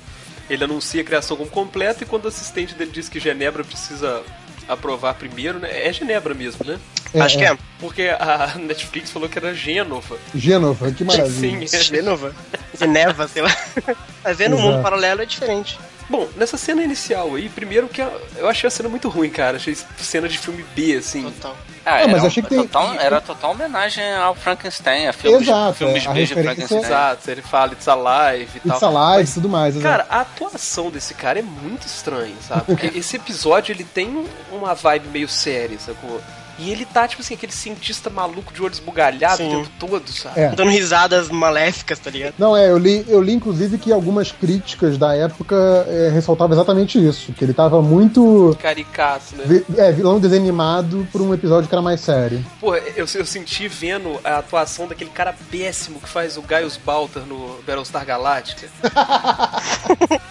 Ele 0.50 0.64
anuncia 0.64 1.00
a 1.00 1.04
criação 1.04 1.38
como 1.38 1.48
completa 1.48 2.04
e 2.04 2.08
quando 2.08 2.26
o 2.26 2.30
assistente 2.30 2.74
dele 2.74 2.90
diz 2.92 3.08
que 3.08 3.20
Genebra 3.20 3.64
precisa 3.64 4.24
aprovar 4.68 5.14
primeiro, 5.14 5.60
né, 5.60 5.70
é 5.88 5.94
Genebra 5.94 6.34
mesmo, 6.34 6.66
né? 6.66 6.80
Acho 7.20 7.38
que 7.38 7.46
é. 7.46 7.56
Porque 7.80 8.08
a 8.08 8.54
Netflix 8.58 9.12
falou 9.12 9.30
que 9.30 9.38
era 9.38 9.54
Gênova. 9.54 10.18
Gênova, 10.34 10.92
que 10.92 11.04
maravilha. 11.06 11.68
Sim, 11.68 11.78
é. 11.78 11.84
Genova. 11.84 12.34
Geneva, 12.80 13.28
sei 13.28 13.44
lá. 13.44 13.56
Mas 14.24 14.38
vendo 14.38 14.56
o 14.56 14.60
mundo 14.60 14.82
paralelo 14.82 15.22
é 15.22 15.26
diferente. 15.26 15.78
Bom, 16.12 16.28
nessa 16.36 16.58
cena 16.58 16.84
inicial 16.84 17.34
aí, 17.36 17.48
primeiro 17.50 17.88
que 17.88 18.02
eu, 18.02 18.50
achei 18.50 18.68
a 18.68 18.72
cena 18.72 18.90
muito 18.90 19.08
ruim, 19.08 19.30
cara. 19.30 19.56
Achei 19.56 19.76
cena 19.98 20.28
de 20.28 20.38
filme 20.38 20.64
B, 20.76 20.98
assim. 20.98 21.24
Total. 21.24 21.56
Ah, 21.84 22.02
Não, 22.02 22.10
mas 22.10 22.18
era, 22.20 22.28
achei 22.28 22.44
que 22.44 22.50
tem- 22.50 22.60
total, 22.62 22.94
era 22.94 23.20
total 23.22 23.52
homenagem 23.52 24.04
ao 24.14 24.36
Frankenstein, 24.36 25.08
a 25.08 25.14
filmes, 25.14 25.48
Exato, 25.48 25.74
filmes 25.74 26.06
é, 26.06 26.10
a 26.10 26.12
B 26.14 26.20
de 26.26 26.34
referência- 26.36 26.44
Frankenstein. 26.68 26.80
Exato, 26.84 27.32
ele 27.32 27.42
fala 27.42 27.72
It's 27.74 27.88
Alive 27.88 28.50
e 28.64 28.68
tal. 28.68 28.78
It's 28.78 28.84
Alive 28.84 29.30
e 29.32 29.34
tudo 29.34 29.50
mais. 29.50 29.76
exato. 29.76 29.90
Cara, 29.92 30.06
a 30.08 30.22
atuação 30.22 30.92
desse 30.92 31.16
cara 31.16 31.40
é 31.40 31.42
muito 31.42 31.88
estranha, 31.88 32.36
sabe? 32.48 32.66
Porque 32.66 32.86
esse 32.96 33.16
episódio 33.16 33.72
ele 33.74 33.84
tem 33.84 34.28
uma 34.52 34.76
vibe 34.76 35.08
meio 35.08 35.28
séria, 35.28 35.80
sacou? 35.80 36.22
E 36.62 36.72
ele 36.72 36.86
tá, 36.86 37.08
tipo 37.08 37.22
assim, 37.22 37.34
aquele 37.34 37.52
cientista 37.52 38.10
maluco 38.10 38.54
de 38.54 38.62
olhos 38.62 38.80
bugalhados 38.80 39.40
o 39.46 39.50
tempo 39.50 39.70
todo, 39.80 40.12
sabe? 40.12 40.40
É. 40.40 40.50
Dando 40.50 40.70
risadas 40.70 41.28
maléficas, 41.30 41.98
tá 42.00 42.10
ligado? 42.12 42.36
Não, 42.38 42.56
é, 42.56 42.70
eu 42.70 42.78
li, 42.78 43.04
eu 43.08 43.22
li 43.22 43.34
inclusive 43.34 43.78
que 43.78 43.92
algumas 43.92 44.32
críticas 44.32 44.98
da 44.98 45.16
época 45.16 45.56
é, 45.88 46.10
ressaltavam 46.14 46.54
exatamente 46.56 47.04
isso, 47.04 47.34
que 47.34 47.44
ele 47.44 47.54
tava 47.54 47.82
muito 47.82 48.56
Caricato, 48.62 49.36
né? 49.36 49.44
vi- 49.46 49.66
é, 49.78 49.92
vilão 49.92 50.20
desanimado 50.20 51.08
por 51.12 51.22
um 51.22 51.34
episódio 51.34 51.68
que 51.68 51.74
era 51.76 51.82
mais 51.82 52.00
sério. 52.02 52.46
Pô, 52.60 52.76
eu, 52.76 53.06
eu 53.16 53.26
senti 53.26 53.68
vendo 53.68 54.20
a 54.24 54.38
atuação 54.38 54.88
daquele 54.88 55.10
cara 55.10 55.34
péssimo 55.50 56.00
que 56.00 56.08
faz 56.10 56.38
o 56.38 56.42
Gaius 56.42 56.78
Baltar 56.78 57.24
no 57.26 57.58
Battlestar 57.66 58.06
Galactica. 58.06 58.68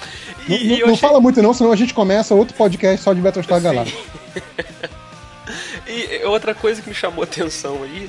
Não, 0.49 0.56
e, 0.56 0.68
não- 0.70 0.78
não 0.78 0.84
achei- 0.94 0.96
fala 0.96 1.20
muito 1.20 1.40
não, 1.42 1.52
senão 1.54 1.70
a 1.70 1.76
gente 1.76 1.94
começa 1.94 2.34
outro 2.34 2.54
podcast 2.56 3.02
só 3.04 3.12
de 3.12 3.20
Battlestar 3.20 3.60
Galactica. 3.60 3.99
E 5.90 6.25
outra 6.25 6.54
coisa 6.54 6.80
que 6.80 6.88
me 6.88 6.94
chamou 6.94 7.23
a 7.23 7.25
atenção 7.25 7.82
aí, 7.82 8.09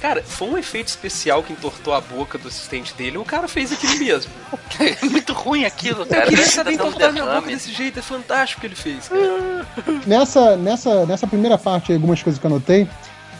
cara, 0.00 0.22
foi 0.22 0.48
um 0.48 0.58
efeito 0.58 0.88
especial 0.88 1.42
que 1.42 1.52
entortou 1.52 1.94
a 1.94 2.00
boca 2.00 2.36
do 2.38 2.48
assistente 2.48 2.92
dele. 2.94 3.18
O 3.18 3.24
cara 3.24 3.46
fez 3.46 3.72
aquilo 3.72 3.98
mesmo. 3.98 4.32
É 4.80 5.04
muito 5.04 5.32
ruim 5.34 5.64
aquilo, 5.64 6.02
Eu 6.02 6.06
cara. 6.06 6.22
queria 6.22 6.38
Parece 6.38 6.54
saber 6.54 6.72
entortar 6.72 7.12
minha 7.12 7.26
boca 7.26 7.48
desse 7.48 7.70
jeito, 7.72 7.98
é 7.98 8.02
fantástico 8.02 8.58
o 8.58 8.60
que 8.62 8.66
ele 8.68 8.74
fez, 8.74 9.08
cara. 9.08 9.66
Nessa, 10.06 10.56
nessa, 10.56 11.04
nessa 11.04 11.26
primeira 11.26 11.58
parte, 11.58 11.92
aí, 11.92 11.96
algumas 11.96 12.22
coisas 12.22 12.40
que 12.40 12.46
eu 12.46 12.50
anotei. 12.50 12.88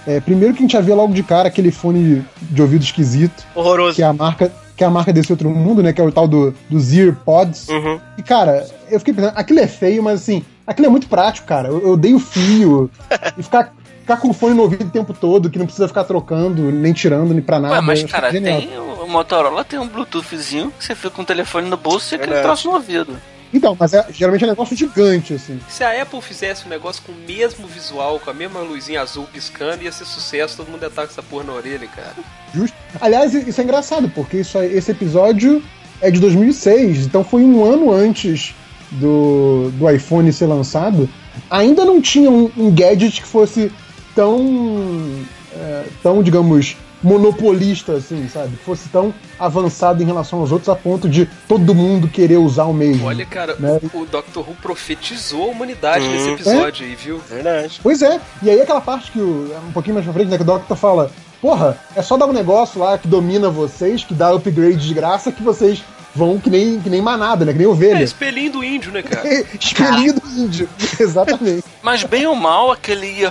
É, 0.07 0.21
primeiro 0.21 0.53
que 0.55 0.61
a 0.61 0.63
gente 0.63 0.73
já 0.73 0.81
vê 0.81 0.93
logo 0.93 1.13
de 1.15 1.23
cara 1.23 1.49
aquele 1.49 1.71
fone 1.71 2.25
de 2.43 2.61
ouvido 2.63 2.83
esquisito, 2.83 3.45
Horroroso. 3.55 3.97
que 3.97 4.03
é 4.03 4.07
a 4.07 4.13
marca, 4.13 4.53
que 4.77 4.83
é 4.83 4.87
a 4.87 4.91
marca 4.91 5.13
desse 5.13 5.31
outro 5.33 5.49
mundo, 5.51 5.83
né? 5.83 5.93
Que 5.93 6.01
é 6.01 6.05
o 6.05 6.13
tal 6.13 6.27
do, 6.27 6.55
dos 6.69 6.93
EarPods. 6.93 7.69
Uhum. 7.69 8.01
E, 8.19 8.23
cara, 8.23 8.67
eu 8.91 8.99
fiquei 8.99 9.15
pensando, 9.15 9.33
aquilo 9.37 9.61
é 9.61 9.67
feio, 9.67 10.03
mas 10.03 10.23
assim, 10.23 10.45
aquilo 10.67 10.87
é 10.87 10.91
muito 10.91 11.09
prático, 11.09 11.47
cara. 11.47 11.69
Eu, 11.69 11.81
eu 11.83 11.93
odeio 11.93 12.19
fio 12.19 12.91
e 13.37 13.43
ficar, 13.43 13.73
ficar 14.11 14.17
com 14.17 14.31
o 14.31 14.33
fone 14.33 14.55
no 14.55 14.63
ouvido 14.63 14.87
o 14.87 14.91
tempo 14.91 15.15
todo, 15.15 15.49
que 15.49 15.59
não 15.59 15.67
precisa 15.67 15.87
ficar 15.87 16.05
trocando, 16.05 16.73
nem 16.73 16.93
tirando, 16.93 17.33
nem 17.33 17.43
pra 17.43 17.61
nada. 17.61 17.75
Ué, 17.75 17.81
mas 17.81 18.03
cara, 18.05 18.33
genial. 18.33 18.61
tem 18.61 18.79
o 18.79 19.07
Motorola 19.07 19.65
tem 19.65 19.79
um 19.79 19.87
Bluetoothzinho 19.87 20.73
que 20.79 20.85
você 20.85 20.95
fica 20.95 21.11
com 21.11 21.23
o 21.23 21.25
telefone 21.25 21.69
no 21.69 21.77
bolso 21.77 22.13
e 22.13 22.17
aquele 22.17 22.33
Verdade. 22.33 22.47
troço 22.49 22.69
no 22.69 22.75
ouvido. 22.75 23.17
Então, 23.53 23.77
mas 23.79 23.93
é, 23.93 24.07
geralmente 24.13 24.45
é 24.45 24.47
um 24.47 24.51
negócio 24.51 24.77
gigante, 24.77 25.35
assim. 25.35 25.59
Se 25.69 25.83
a 25.83 26.03
Apple 26.03 26.21
fizesse 26.21 26.67
um 26.67 26.69
negócio 26.69 27.03
com 27.05 27.11
o 27.11 27.15
mesmo 27.27 27.67
visual, 27.67 28.21
com 28.21 28.31
a 28.31 28.35
mesma 28.35 28.61
luzinha 28.61 29.01
azul 29.01 29.27
piscando, 29.33 29.83
ia 29.83 29.91
ser 29.91 30.05
sucesso, 30.05 30.57
todo 30.57 30.71
mundo 30.71 30.83
ia 30.83 30.89
estar 30.89 31.03
com 31.03 31.11
essa 31.11 31.23
porra 31.23 31.45
na 31.45 31.53
orelha, 31.55 31.89
cara. 31.89 32.15
Justo. 32.55 32.77
Aliás, 33.01 33.35
isso 33.35 33.61
é 33.61 33.65
engraçado, 33.65 34.09
porque 34.15 34.39
isso, 34.39 34.57
esse 34.59 34.93
episódio 34.93 35.63
é 36.01 36.11
de 36.11 36.21
2006, 36.21 37.07
então 37.07 37.25
foi 37.25 37.43
um 37.43 37.65
ano 37.65 37.93
antes 37.93 38.55
do, 38.93 39.71
do 39.73 39.91
iPhone 39.91 40.33
ser 40.33 40.47
lançado. 40.47 41.09
Ainda 41.51 41.85
não 41.85 42.01
tinha 42.01 42.31
um, 42.31 42.51
um 42.57 42.73
gadget 42.73 43.21
que 43.21 43.27
fosse 43.27 43.73
tão, 44.15 45.25
é, 45.55 45.85
tão, 46.03 46.23
digamos, 46.23 46.77
monopolista, 47.03 47.93
assim, 47.95 48.29
sabe? 48.29 48.57
Que 48.57 48.65
fosse 48.65 48.89
tão 48.89 49.13
avançado 49.39 50.03
em 50.03 50.07
relação 50.07 50.41
aos 50.41 50.53
outros 50.53 50.69
a 50.69 50.77
ponto 50.77 51.09
de 51.09 51.29
todo 51.49 51.75
mundo 51.75 52.09
querer 52.09 52.37
usar 52.37 52.65
o 52.65 52.75
mesmo. 52.75 53.07
Olha, 53.07 53.25
cara, 53.25 53.57
Né? 53.59 53.81
o, 53.95 54.05
Doctor 54.07 54.47
Who 54.49 54.55
profetizou 54.61 55.45
a 55.45 55.53
humanidade 55.53 56.05
Hum. 56.07 56.11
nesse 56.11 56.31
episódio 56.31 56.87
aí, 56.87 56.95
viu? 56.95 57.19
Verdade. 57.29 57.81
Pois 57.83 58.03
é, 58.03 58.21
e 58.43 58.51
aí 58.51 58.61
aquela 58.61 58.81
parte 58.81 59.11
que 59.13 59.19
o, 59.19 59.55
um 59.69 59.73
pouquinho 59.73 59.95
mais 59.95 60.05
pra 60.05 60.13
frente, 60.15 60.29
né, 60.29 60.37
que 60.37 60.43
o 60.43 60.47
Doctor 60.47 60.77
fala, 60.77 61.11
porra, 61.41 61.79
é 61.97 62.03
só 62.03 62.17
dar 62.17 62.27
um 62.27 62.33
negócio 62.33 62.81
lá 62.81 62.99
que 62.99 63.09
domina 63.09 63.49
vocês, 63.49 64.05
que 64.05 64.13
dá 64.15 64.33
upgrade 64.35 64.87
de 64.87 64.93
graça, 64.95 65.33
que 65.33 65.43
vocês 65.43 65.83
vão 66.15 66.39
que 66.39 66.51
nem, 66.51 66.81
que 66.81 66.91
nem 66.91 67.01
manada, 67.01 67.45
né, 67.45 67.53
que 67.53 67.59
nem 67.59 67.67
É, 67.67 67.71
ovelha. 67.71 68.03
espelhinho 68.03 68.53
do 68.53 68.65
índio, 68.65 68.93
né, 68.93 69.01
cara? 69.03 69.27
Expelindo 69.59 70.21
índio. 70.37 70.69
Exatamente. 71.01 71.65
Mas 71.83 72.03
bem 72.05 72.27
ou 72.27 72.35
mal, 72.35 72.71
aquele 72.71 73.27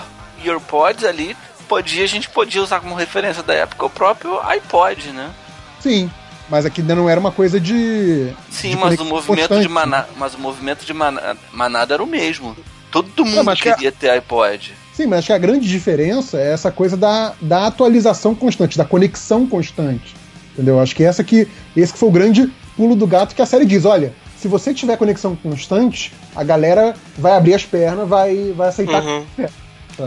EarPods 0.45 1.03
ali, 1.03 1.35
podia, 1.67 2.03
a 2.03 2.07
gente 2.07 2.29
podia 2.29 2.61
usar 2.61 2.79
como 2.79 2.95
referência 2.95 3.43
da 3.43 3.53
época 3.53 3.85
o 3.85 3.89
próprio 3.89 4.39
iPod, 4.41 5.09
né? 5.11 5.31
Sim, 5.79 6.09
mas 6.49 6.65
aqui 6.65 6.81
ainda 6.81 6.95
não 6.95 7.09
era 7.09 7.19
uma 7.19 7.31
coisa 7.31 7.59
de... 7.59 8.31
Sim, 8.49 8.71
de 8.71 8.75
mas 8.77 8.99
o 8.99 9.05
movimento 9.05 9.59
de 9.59 9.67
mana, 9.67 10.07
mas 10.17 10.33
o 10.33 10.39
movimento 10.39 10.85
de 10.85 10.93
mana, 10.93 11.37
manada 11.53 11.93
era 11.93 12.03
o 12.03 12.07
mesmo. 12.07 12.55
Todo 12.91 13.23
mundo 13.23 13.55
que- 13.55 13.71
queria 13.71 13.91
ter 13.91 14.09
iPod. 14.09 14.73
Sim, 14.93 15.05
mas 15.07 15.19
acho 15.19 15.27
que 15.27 15.33
a 15.33 15.37
grande 15.37 15.67
diferença 15.67 16.37
é 16.37 16.51
essa 16.51 16.71
coisa 16.71 16.97
da, 16.97 17.33
da 17.39 17.67
atualização 17.67 18.35
constante, 18.35 18.77
da 18.77 18.83
conexão 18.83 19.47
constante. 19.47 20.13
Entendeu? 20.53 20.79
Acho 20.79 20.93
que 20.95 21.03
essa 21.03 21.23
que, 21.23 21.47
esse 21.77 21.93
que 21.93 21.99
foi 21.99 22.09
o 22.09 22.11
grande 22.11 22.51
pulo 22.75 22.95
do 22.95 23.07
gato 23.07 23.33
que 23.33 23.41
a 23.41 23.45
série 23.45 23.65
diz, 23.65 23.85
olha, 23.85 24.13
se 24.37 24.47
você 24.47 24.73
tiver 24.73 24.97
conexão 24.97 25.35
constante, 25.35 26.11
a 26.35 26.43
galera 26.43 26.95
vai 27.17 27.33
abrir 27.33 27.53
as 27.53 27.63
pernas, 27.63 28.09
vai, 28.09 28.51
vai 28.55 28.69
aceitar. 28.69 29.01
Uhum. 29.03 29.25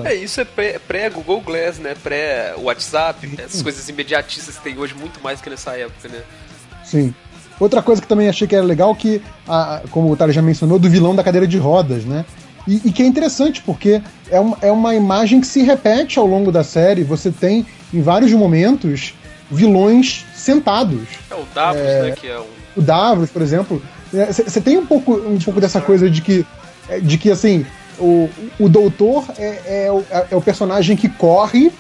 É, 0.05 0.15
isso 0.15 0.41
é 0.41 0.45
pré- 0.45 0.79
pré-Google 0.79 1.41
Glass, 1.41 1.79
né? 1.79 1.95
Pré-WhatsApp, 2.03 3.29
essas 3.39 3.63
coisas 3.63 3.89
imediatistas 3.89 4.57
que 4.57 4.63
tem 4.65 4.79
hoje 4.79 4.95
muito 4.95 5.21
mais 5.23 5.41
que 5.41 5.49
nessa 5.51 5.73
época, 5.77 6.09
né? 6.09 6.21
Sim. 6.85 7.15
Outra 7.61 7.83
coisa 7.83 8.01
que 8.03 8.09
também 8.09 8.29
achei 8.29 8.47
que 8.49 8.55
era 8.57 8.65
legal, 8.65 8.95
que, 8.95 9.23
a- 9.47 9.83
como 9.91 10.11
o 10.11 10.17
Tara 10.17 10.33
já 10.33 10.43
mencionou, 10.43 10.79
do 10.79 10.89
vilão 10.91 11.15
da 11.15 11.23
cadeira 11.23 11.47
de 11.47 11.59
rodas, 11.59 12.05
né? 12.05 12.25
E, 12.67 12.81
e 12.85 12.93
que 12.93 13.03
é 13.03 13.07
interessante, 13.07 13.61
porque 13.63 14.01
é 14.31 14.39
uma, 14.41 14.57
é 14.63 14.71
uma 14.71 14.95
imagem 14.95 15.41
que 15.41 15.47
se 15.47 15.63
repete 15.63 16.19
ao 16.19 16.27
longo 16.27 16.51
da 16.53 16.63
série. 16.65 17.03
Você 17.03 17.31
tem, 17.31 17.67
em 17.93 18.01
vários 18.03 18.33
momentos, 18.33 19.15
vilões 19.51 20.25
sentados. 20.35 21.01
É 21.31 21.35
o 21.35 21.45
Davos, 21.55 21.83
né? 21.83 22.11
Que 22.13 22.29
é 22.29 22.39
um. 22.41 22.47
O 22.77 22.81
Davos, 22.83 23.31
por 23.31 23.43
exemplo. 23.43 23.83
Você 24.13 24.61
tem 24.61 24.77
um 24.77 24.87
pouco, 24.87 25.15
um 25.15 25.39
pouco 25.39 25.61
dessa 25.61 25.81
coisa 25.81 26.09
de 26.11 26.21
que, 26.21 26.47
é, 26.89 27.01
de 27.01 27.17
que 27.19 27.31
assim, 27.31 27.65
o, 27.99 28.29
o 28.59 28.69
doutor 28.69 29.25
é, 29.39 29.87
é, 29.87 29.93
o, 29.93 30.05
é 30.31 30.37
o 30.37 30.41
personagem 30.41 30.97
que 30.97 31.09
corre 31.09 31.73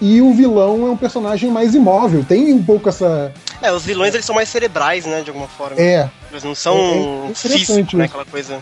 e 0.00 0.20
o 0.20 0.32
vilão 0.34 0.86
é 0.86 0.90
um 0.90 0.96
personagem 0.96 1.50
mais 1.50 1.74
imóvel. 1.74 2.24
Tem 2.24 2.52
um 2.52 2.62
pouco 2.62 2.88
essa. 2.88 3.32
É, 3.62 3.72
os 3.72 3.84
vilões 3.84 4.12
eles 4.14 4.26
são 4.26 4.34
mais 4.34 4.48
cerebrais, 4.48 5.06
né, 5.06 5.22
de 5.22 5.30
alguma 5.30 5.48
forma. 5.48 5.80
É, 5.80 6.08
Eles 6.30 6.44
não 6.44 6.54
são 6.54 6.76
É, 6.76 7.30
é 7.30 7.34
físicos, 7.34 7.94
né, 7.94 8.04
aquela 8.04 8.24
coisa. 8.24 8.60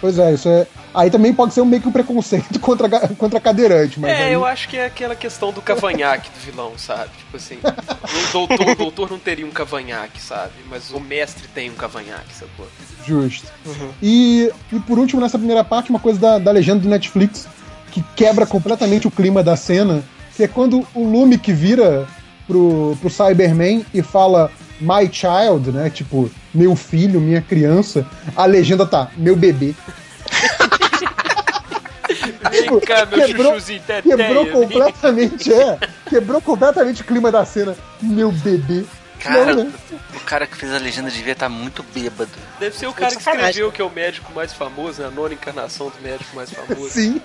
Pois 0.00 0.18
é, 0.18 0.32
isso 0.32 0.48
é. 0.48 0.66
Aí 0.94 1.10
também 1.10 1.32
pode 1.34 1.52
ser 1.54 1.60
um 1.60 1.64
meio 1.64 1.82
que 1.82 1.88
um 1.88 1.92
preconceito 1.92 2.58
contra, 2.60 2.88
contra 3.16 3.40
cadeirante, 3.40 3.98
mas. 4.00 4.10
É, 4.10 4.24
aí- 4.24 4.32
eu 4.32 4.44
acho 4.44 4.68
que 4.68 4.76
é 4.76 4.86
aquela 4.86 5.14
questão 5.14 5.52
do 5.52 5.60
cavanhaque 5.60 6.30
do 6.30 6.38
vilão, 6.40 6.72
sabe? 6.76 7.10
Tipo 7.18 7.36
assim, 7.36 7.58
o 7.62 8.32
doutor, 8.32 8.68
o 8.70 8.74
doutor 8.74 9.10
não 9.10 9.18
teria 9.18 9.46
um 9.46 9.50
cavanhaque, 9.50 10.20
sabe? 10.20 10.52
Mas 10.70 10.90
o 10.90 11.00
mestre 11.00 11.46
tem 11.48 11.70
um 11.70 11.74
cavanhaque, 11.74 12.32
sacou? 12.34 12.66
Justo. 13.06 13.46
E, 14.02 14.50
e 14.72 14.80
por 14.80 14.98
último, 14.98 15.20
nessa 15.20 15.38
primeira 15.38 15.64
parte, 15.64 15.90
uma 15.90 16.00
coisa 16.00 16.18
da, 16.18 16.38
da 16.38 16.50
legenda 16.50 16.80
do 16.80 16.88
Netflix 16.88 17.46
que 17.90 18.02
quebra 18.14 18.46
completamente 18.46 19.06
o 19.06 19.10
clima 19.10 19.42
da 19.42 19.56
cena, 19.56 20.02
que 20.36 20.44
é 20.44 20.48
quando 20.48 20.86
o 20.94 21.04
Lumic 21.04 21.52
vira 21.52 22.06
pro, 22.46 22.96
pro 23.00 23.10
Cyberman 23.10 23.84
e 23.92 24.02
fala 24.02 24.50
My 24.80 25.08
Child, 25.12 25.72
né? 25.72 25.90
Tipo, 25.90 26.30
meu 26.54 26.74
filho, 26.76 27.20
minha 27.20 27.42
criança. 27.42 28.06
A 28.36 28.44
legenda 28.46 28.86
tá, 28.86 29.10
meu 29.16 29.36
bebê. 29.36 29.74
Vem 32.50 32.80
cá, 32.80 33.06
meu 33.06 33.26
Quebrou-. 33.26 33.56
Quebrou 34.02 34.46
completamente, 34.46 35.52
é. 35.52 35.78
Quebrou 36.08 36.40
completamente 36.40 37.02
o 37.02 37.04
clima 37.04 37.30
da 37.30 37.44
cena. 37.44 37.76
Meu 38.00 38.32
bebê. 38.32 38.84
Cara, 39.20 39.54
Não, 39.54 39.64
né? 39.64 39.72
o 40.14 40.20
cara 40.20 40.46
que 40.46 40.56
fez 40.56 40.72
a 40.72 40.78
legenda 40.78 41.10
devia 41.10 41.32
estar 41.32 41.48
muito 41.48 41.82
bêbado. 41.82 42.30
Deve 42.60 42.76
ser 42.76 42.86
o 42.86 42.92
cara 42.92 43.10
que 43.10 43.20
escreveu 43.20 43.72
que 43.72 43.82
é 43.82 43.84
o 43.84 43.90
médico 43.90 44.32
mais 44.32 44.52
famoso, 44.52 45.02
né? 45.02 45.08
A 45.08 45.10
nona 45.10 45.34
encarnação 45.34 45.90
do 45.90 46.00
médico 46.00 46.36
mais 46.36 46.50
famoso. 46.52 46.90
Sim. 46.90 47.20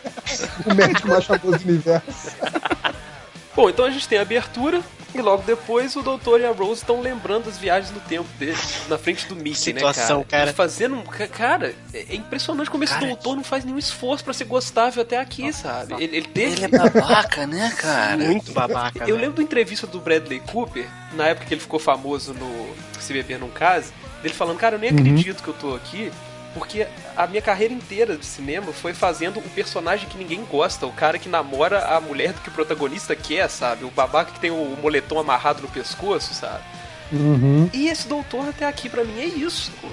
O 0.65 0.73
médico 0.73 1.07
mais 1.07 1.23
famoso 1.25 1.59
do 1.59 1.69
universo. 1.69 2.31
Bom, 3.55 3.69
então 3.69 3.85
a 3.85 3.89
gente 3.91 4.07
tem 4.07 4.17
a 4.17 4.21
abertura 4.23 4.81
e 5.13 5.21
logo 5.21 5.43
depois 5.43 5.95
o 5.95 6.01
doutor 6.01 6.41
e 6.41 6.45
a 6.45 6.51
Rose 6.51 6.81
estão 6.81 6.99
lembrando 6.99 7.47
as 7.47 7.55
viagens 7.55 7.91
no 7.93 7.99
tempo 7.99 8.27
dele, 8.39 8.57
na 8.89 8.97
frente 8.97 9.27
do 9.27 9.35
Mickey, 9.35 9.53
Situação, 9.55 10.19
né, 10.19 10.25
cara? 10.27 10.39
cara. 10.45 10.49
E 10.49 10.53
Fazendo 10.53 10.95
um. 10.95 11.03
ca- 11.03 11.27
Cara, 11.27 11.75
é 11.93 12.05
é 12.09 12.15
impressionante 12.15 12.67
como 12.71 12.83
esse 12.83 12.93
Cara, 12.93 13.05
doutor 13.05 13.35
não 13.35 13.43
faz 13.43 13.63
nenhum 13.63 13.77
esforço 13.77 14.23
pra 14.23 14.33
ser 14.33 14.45
gostável 14.45 15.03
até 15.03 15.19
aqui, 15.19 15.53
sabe? 15.53 15.93
Ele, 16.01 16.17
ele 16.17 16.27
teve. 16.27 16.53
Ele 16.53 16.65
é 16.65 16.67
babaca, 16.79 17.45
né, 17.45 17.71
cara? 17.77 18.17
Muito 18.17 18.51
babaca. 18.53 18.99
Eu 19.01 19.05
velho. 19.05 19.17
lembro 19.17 19.33
da 19.37 19.43
entrevista 19.43 19.85
do 19.85 19.99
Bradley 19.99 20.39
Cooper, 20.39 20.87
na 21.13 21.27
época 21.27 21.45
que 21.45 21.53
ele 21.53 21.61
ficou 21.61 21.79
famoso 21.79 22.33
no 22.33 22.75
Se 22.99 23.13
Beber 23.13 23.37
Num 23.39 23.51
Case, 23.51 23.93
dele 24.23 24.33
falando, 24.33 24.57
cara, 24.57 24.77
eu 24.77 24.79
nem 24.79 24.89
acredito 24.89 25.43
que 25.43 25.49
eu 25.49 25.53
tô 25.53 25.75
aqui, 25.75 26.11
porque 26.53 26.87
a 27.15 27.27
minha 27.27 27.41
carreira 27.41 27.73
inteira 27.73 28.15
de 28.15 28.25
cinema 28.25 28.71
foi 28.71 28.93
fazendo 28.93 29.39
o 29.39 29.49
personagem 29.49 30.07
que 30.07 30.17
ninguém 30.17 30.43
gosta, 30.45 30.85
o 30.85 30.91
cara 30.91 31.17
que 31.17 31.29
namora 31.29 31.85
a 31.85 31.99
mulher 31.99 32.33
do 32.33 32.41
que 32.41 32.49
o 32.49 32.53
protagonista 32.53 33.15
quer, 33.15 33.49
sabe? 33.49 33.85
O 33.85 33.91
babaca 33.91 34.31
que 34.31 34.39
tem 34.39 34.51
o 34.51 34.77
moletom 34.81 35.19
amarrado 35.19 35.61
no 35.61 35.67
pescoço, 35.67 36.33
sabe? 36.33 36.63
Uhum. 37.11 37.69
E 37.73 37.87
esse 37.87 38.07
doutor 38.07 38.49
até 38.49 38.65
aqui 38.65 38.89
pra 38.89 39.03
mim 39.03 39.19
é 39.19 39.25
isso. 39.25 39.71
pô. 39.81 39.87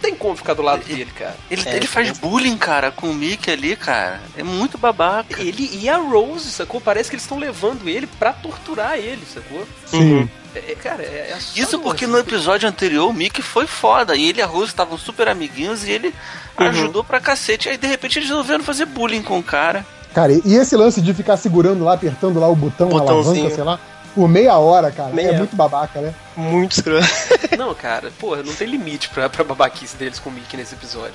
tem 0.00 0.14
como 0.14 0.36
ficar 0.36 0.54
do 0.54 0.62
lado 0.62 0.84
dele, 0.84 1.10
cara. 1.16 1.36
Ele, 1.50 1.62
É, 1.66 1.76
ele 1.76 1.86
faz 1.86 2.18
bullying, 2.18 2.56
cara, 2.56 2.90
com 2.90 3.10
o 3.10 3.14
Mickey 3.14 3.50
ali, 3.50 3.76
cara. 3.76 4.20
É 4.36 4.42
muito 4.42 4.78
babaca. 4.78 5.40
Ele 5.40 5.68
e 5.72 5.88
a 5.88 5.96
Rose, 5.96 6.50
sacou? 6.50 6.80
Parece 6.80 7.10
que 7.10 7.16
eles 7.16 7.24
estão 7.24 7.38
levando 7.38 7.88
ele 7.88 8.06
pra 8.06 8.32
torturar 8.32 8.96
ele, 8.98 9.24
sacou? 9.26 9.66
Sim. 9.86 10.22
É, 10.22 10.41
é, 10.54 10.74
cara, 10.74 11.02
é, 11.02 11.28
é 11.30 11.32
assustador, 11.34 11.62
Isso 11.62 11.78
porque 11.80 12.04
assim. 12.04 12.12
no 12.12 12.18
episódio 12.18 12.68
anterior 12.68 13.08
o 13.08 13.12
Mickey 13.12 13.42
foi 13.42 13.66
foda. 13.66 14.14
E 14.16 14.28
ele 14.28 14.40
e 14.40 14.42
a 14.42 14.46
Rose 14.46 14.66
estavam 14.70 14.98
super 14.98 15.28
amiguinhos 15.28 15.84
e 15.84 15.90
ele 15.90 16.14
ajudou 16.56 17.02
pra 17.02 17.20
cacete. 17.20 17.68
Aí 17.68 17.76
de 17.76 17.86
repente 17.86 18.18
eles 18.18 18.28
resolveram 18.28 18.62
fazer 18.62 18.86
bullying 18.86 19.22
com 19.22 19.38
o 19.38 19.42
cara. 19.42 19.84
Cara, 20.14 20.32
e 20.32 20.54
esse 20.54 20.76
lance 20.76 21.00
de 21.00 21.14
ficar 21.14 21.36
segurando 21.36 21.84
lá, 21.84 21.94
apertando 21.94 22.38
lá 22.38 22.48
o 22.48 22.54
botão, 22.54 22.96
a 22.96 23.00
alavanca, 23.00 23.50
sei 23.50 23.64
lá, 23.64 23.80
por 24.14 24.28
meia 24.28 24.58
hora, 24.58 24.90
cara, 24.90 25.12
Meia. 25.12 25.30
é 25.30 25.38
muito 25.38 25.56
babaca, 25.56 26.00
né? 26.00 26.14
Muito 26.36 26.72
escroto. 26.72 27.06
Não, 27.56 27.74
cara, 27.74 28.10
porra, 28.18 28.42
não 28.42 28.54
tem 28.54 28.66
limite 28.66 29.08
pra, 29.10 29.28
pra 29.28 29.44
babaquice 29.44 29.96
deles 29.96 30.18
com 30.18 30.30
o 30.30 30.32
Mickey 30.32 30.56
nesse 30.56 30.74
episódio. 30.74 31.14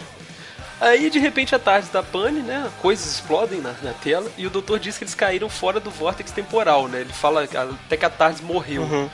Aí, 0.79 1.09
de 1.09 1.17
repente, 1.17 1.55
a 1.55 1.59
tarde 1.59 1.89
da 1.91 2.03
pane, 2.03 2.41
né? 2.41 2.67
Coisas 2.81 3.05
explodem 3.05 3.59
na, 3.59 3.73
na 3.81 3.93
tela 3.93 4.29
e 4.37 4.45
o 4.45 4.49
doutor 4.49 4.79
diz 4.79 4.97
que 4.97 5.03
eles 5.03 5.15
caíram 5.15 5.49
fora 5.49 5.79
do 5.79 5.89
vórtex 5.89 6.31
temporal, 6.31 6.87
né? 6.87 7.01
Ele 7.01 7.13
fala 7.13 7.43
até 7.43 7.97
que 7.97 8.05
a 8.05 8.09
tarde 8.09 8.43
morreu. 8.43 8.83
Uhum. 8.83 9.09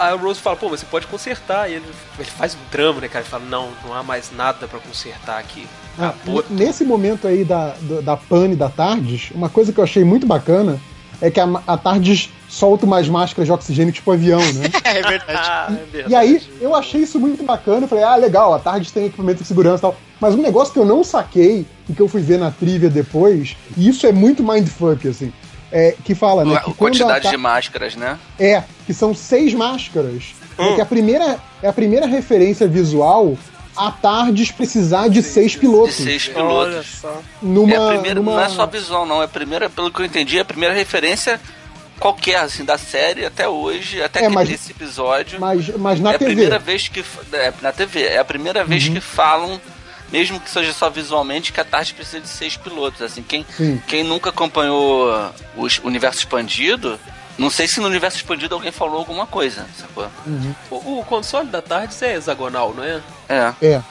Aí 0.00 0.14
o 0.14 0.16
Rose 0.16 0.40
fala, 0.40 0.56
pô, 0.56 0.70
mas 0.70 0.80
você 0.80 0.86
pode 0.86 1.06
consertar. 1.06 1.70
E 1.70 1.74
ele, 1.74 1.84
ele 2.18 2.30
faz 2.30 2.54
um 2.54 2.70
drama, 2.72 3.02
né, 3.02 3.08
cara? 3.08 3.22
Ele 3.22 3.30
fala, 3.30 3.44
não, 3.44 3.68
não 3.86 3.94
há 3.94 4.02
mais 4.02 4.30
nada 4.34 4.66
pra 4.66 4.78
consertar 4.80 5.38
aqui. 5.38 5.66
Ah, 5.98 6.14
nesse 6.48 6.84
momento 6.84 7.28
aí 7.28 7.44
da, 7.44 7.74
do- 7.82 8.00
da 8.00 8.16
pane 8.16 8.56
da 8.56 8.70
Tardes, 8.70 9.30
uma 9.34 9.50
coisa 9.50 9.72
que 9.72 9.78
eu 9.78 9.84
achei 9.84 10.02
muito 10.02 10.26
bacana 10.26 10.80
é 11.20 11.30
que 11.30 11.38
a, 11.38 11.46
a 11.66 11.76
Tardes 11.76 12.30
solta 12.48 12.86
umas 12.86 13.06
máscaras 13.10 13.46
de 13.46 13.52
oxigênio 13.52 13.92
tipo 13.92 14.10
avião, 14.10 14.40
né? 14.40 14.70
é 14.84 15.02
verdade. 15.02 15.38
Ah, 15.48 15.66
é 15.70 15.84
verdade. 15.92 16.12
E 16.12 16.16
aí, 16.16 16.42
eu 16.62 16.74
achei 16.74 17.02
isso 17.02 17.20
muito 17.20 17.44
bacana. 17.44 17.82
Eu 17.84 17.88
falei, 17.88 18.02
ah, 18.02 18.16
legal, 18.16 18.54
a 18.54 18.58
Tardes 18.58 18.90
tem 18.90 19.04
equipamento 19.04 19.42
de 19.42 19.46
segurança 19.48 19.76
e 19.76 19.82
tal. 19.82 19.96
Mas 20.18 20.34
um 20.34 20.40
negócio 20.40 20.72
que 20.72 20.78
eu 20.78 20.86
não 20.86 21.04
saquei 21.04 21.66
e 21.88 21.92
que 21.92 22.00
eu 22.00 22.08
fui 22.08 22.22
ver 22.22 22.38
na 22.38 22.50
trivia 22.50 22.88
depois, 22.88 23.54
e 23.76 23.86
isso 23.86 24.06
é 24.06 24.12
muito 24.12 24.42
mindfuck, 24.42 25.06
assim, 25.06 25.30
é 25.72 25.94
que 26.04 26.14
fala, 26.14 26.44
né? 26.44 26.56
a 26.56 26.60
Que 26.60 26.70
a 26.70 26.74
quantidade 26.74 27.22
Tar- 27.24 27.30
de 27.30 27.36
máscaras, 27.36 27.94
né? 27.96 28.18
É, 28.38 28.62
que 28.86 28.92
são 28.94 29.14
seis 29.14 29.52
máscaras. 29.54 30.34
Hum. 30.58 30.72
É 30.72 30.74
que 30.74 30.80
a 30.80 30.86
primeira, 30.86 31.38
é 31.62 31.68
a 31.68 31.72
primeira 31.72 32.06
referência 32.06 32.66
visual 32.68 33.36
a 33.76 33.90
Tardes 33.90 34.50
precisar 34.50 35.08
de 35.08 35.22
seis 35.22 35.52
De 35.52 35.58
pilotos. 35.58 35.94
seis 35.94 36.30
Olha 36.34 36.34
pilotos. 36.34 37.02
Numa, 37.40 37.72
é 37.72 37.76
a 37.76 37.88
primeira, 37.88 38.14
numa... 38.20 38.32
Não 38.34 38.40
é 38.42 38.48
só 38.48 38.66
visual, 38.66 39.06
não. 39.06 39.22
É 39.22 39.24
a 39.24 39.28
primeira, 39.28 39.70
pelo 39.70 39.90
que 39.90 40.00
eu 40.02 40.04
entendi, 40.06 40.36
é 40.38 40.40
a 40.40 40.44
primeira 40.44 40.74
referência 40.74 41.40
qualquer, 41.98 42.36
assim, 42.40 42.64
da 42.64 42.76
série 42.76 43.24
até 43.24 43.48
hoje, 43.48 44.02
até 44.02 44.20
É, 44.20 44.22
que 44.28 44.28
mas- 44.34 44.48
nesse 44.48 44.72
episódio. 44.72 45.40
Mas, 45.40 45.68
mas 45.76 46.00
na 46.00 46.12
é 46.12 46.14
a 46.16 46.18
TV. 46.18 46.32
primeira 46.32 46.58
vez 46.58 46.88
que. 46.88 47.04
É, 47.32 47.52
na 47.62 47.72
TV. 47.72 48.02
É 48.04 48.18
a 48.18 48.24
primeira 48.24 48.64
vez 48.64 48.86
Uhum. 48.88 48.94
que 48.94 49.00
falam, 49.00 49.60
mesmo 50.12 50.40
que 50.40 50.50
seja 50.50 50.72
só 50.72 50.90
visualmente, 50.90 51.52
que 51.52 51.60
a 51.60 51.64
Tarde 51.64 51.94
precisa 51.94 52.20
de 52.20 52.28
seis 52.28 52.56
pilotos. 52.56 53.02
Assim, 53.02 53.22
quem, 53.22 53.44
Sim. 53.56 53.80
quem 53.86 54.02
nunca 54.04 54.30
acompanhou 54.30 55.08
o 55.56 55.66
universo 55.84 56.18
expandido. 56.20 56.98
Não 57.38 57.48
sei 57.48 57.66
se 57.66 57.80
no 57.80 57.86
universo 57.86 58.18
expandido 58.18 58.54
alguém 58.54 58.70
falou 58.70 58.98
alguma 58.98 59.26
coisa, 59.26 59.66
sacou? 59.78 60.06
Uhum. 60.26 60.54
O, 60.70 61.00
o 61.00 61.04
console 61.04 61.48
da 61.48 61.62
Tardes 61.62 62.02
é 62.02 62.16
hexagonal, 62.16 62.74
não 62.74 62.84
é? 62.84 63.00
É. 63.28 63.54
É. 63.62 63.82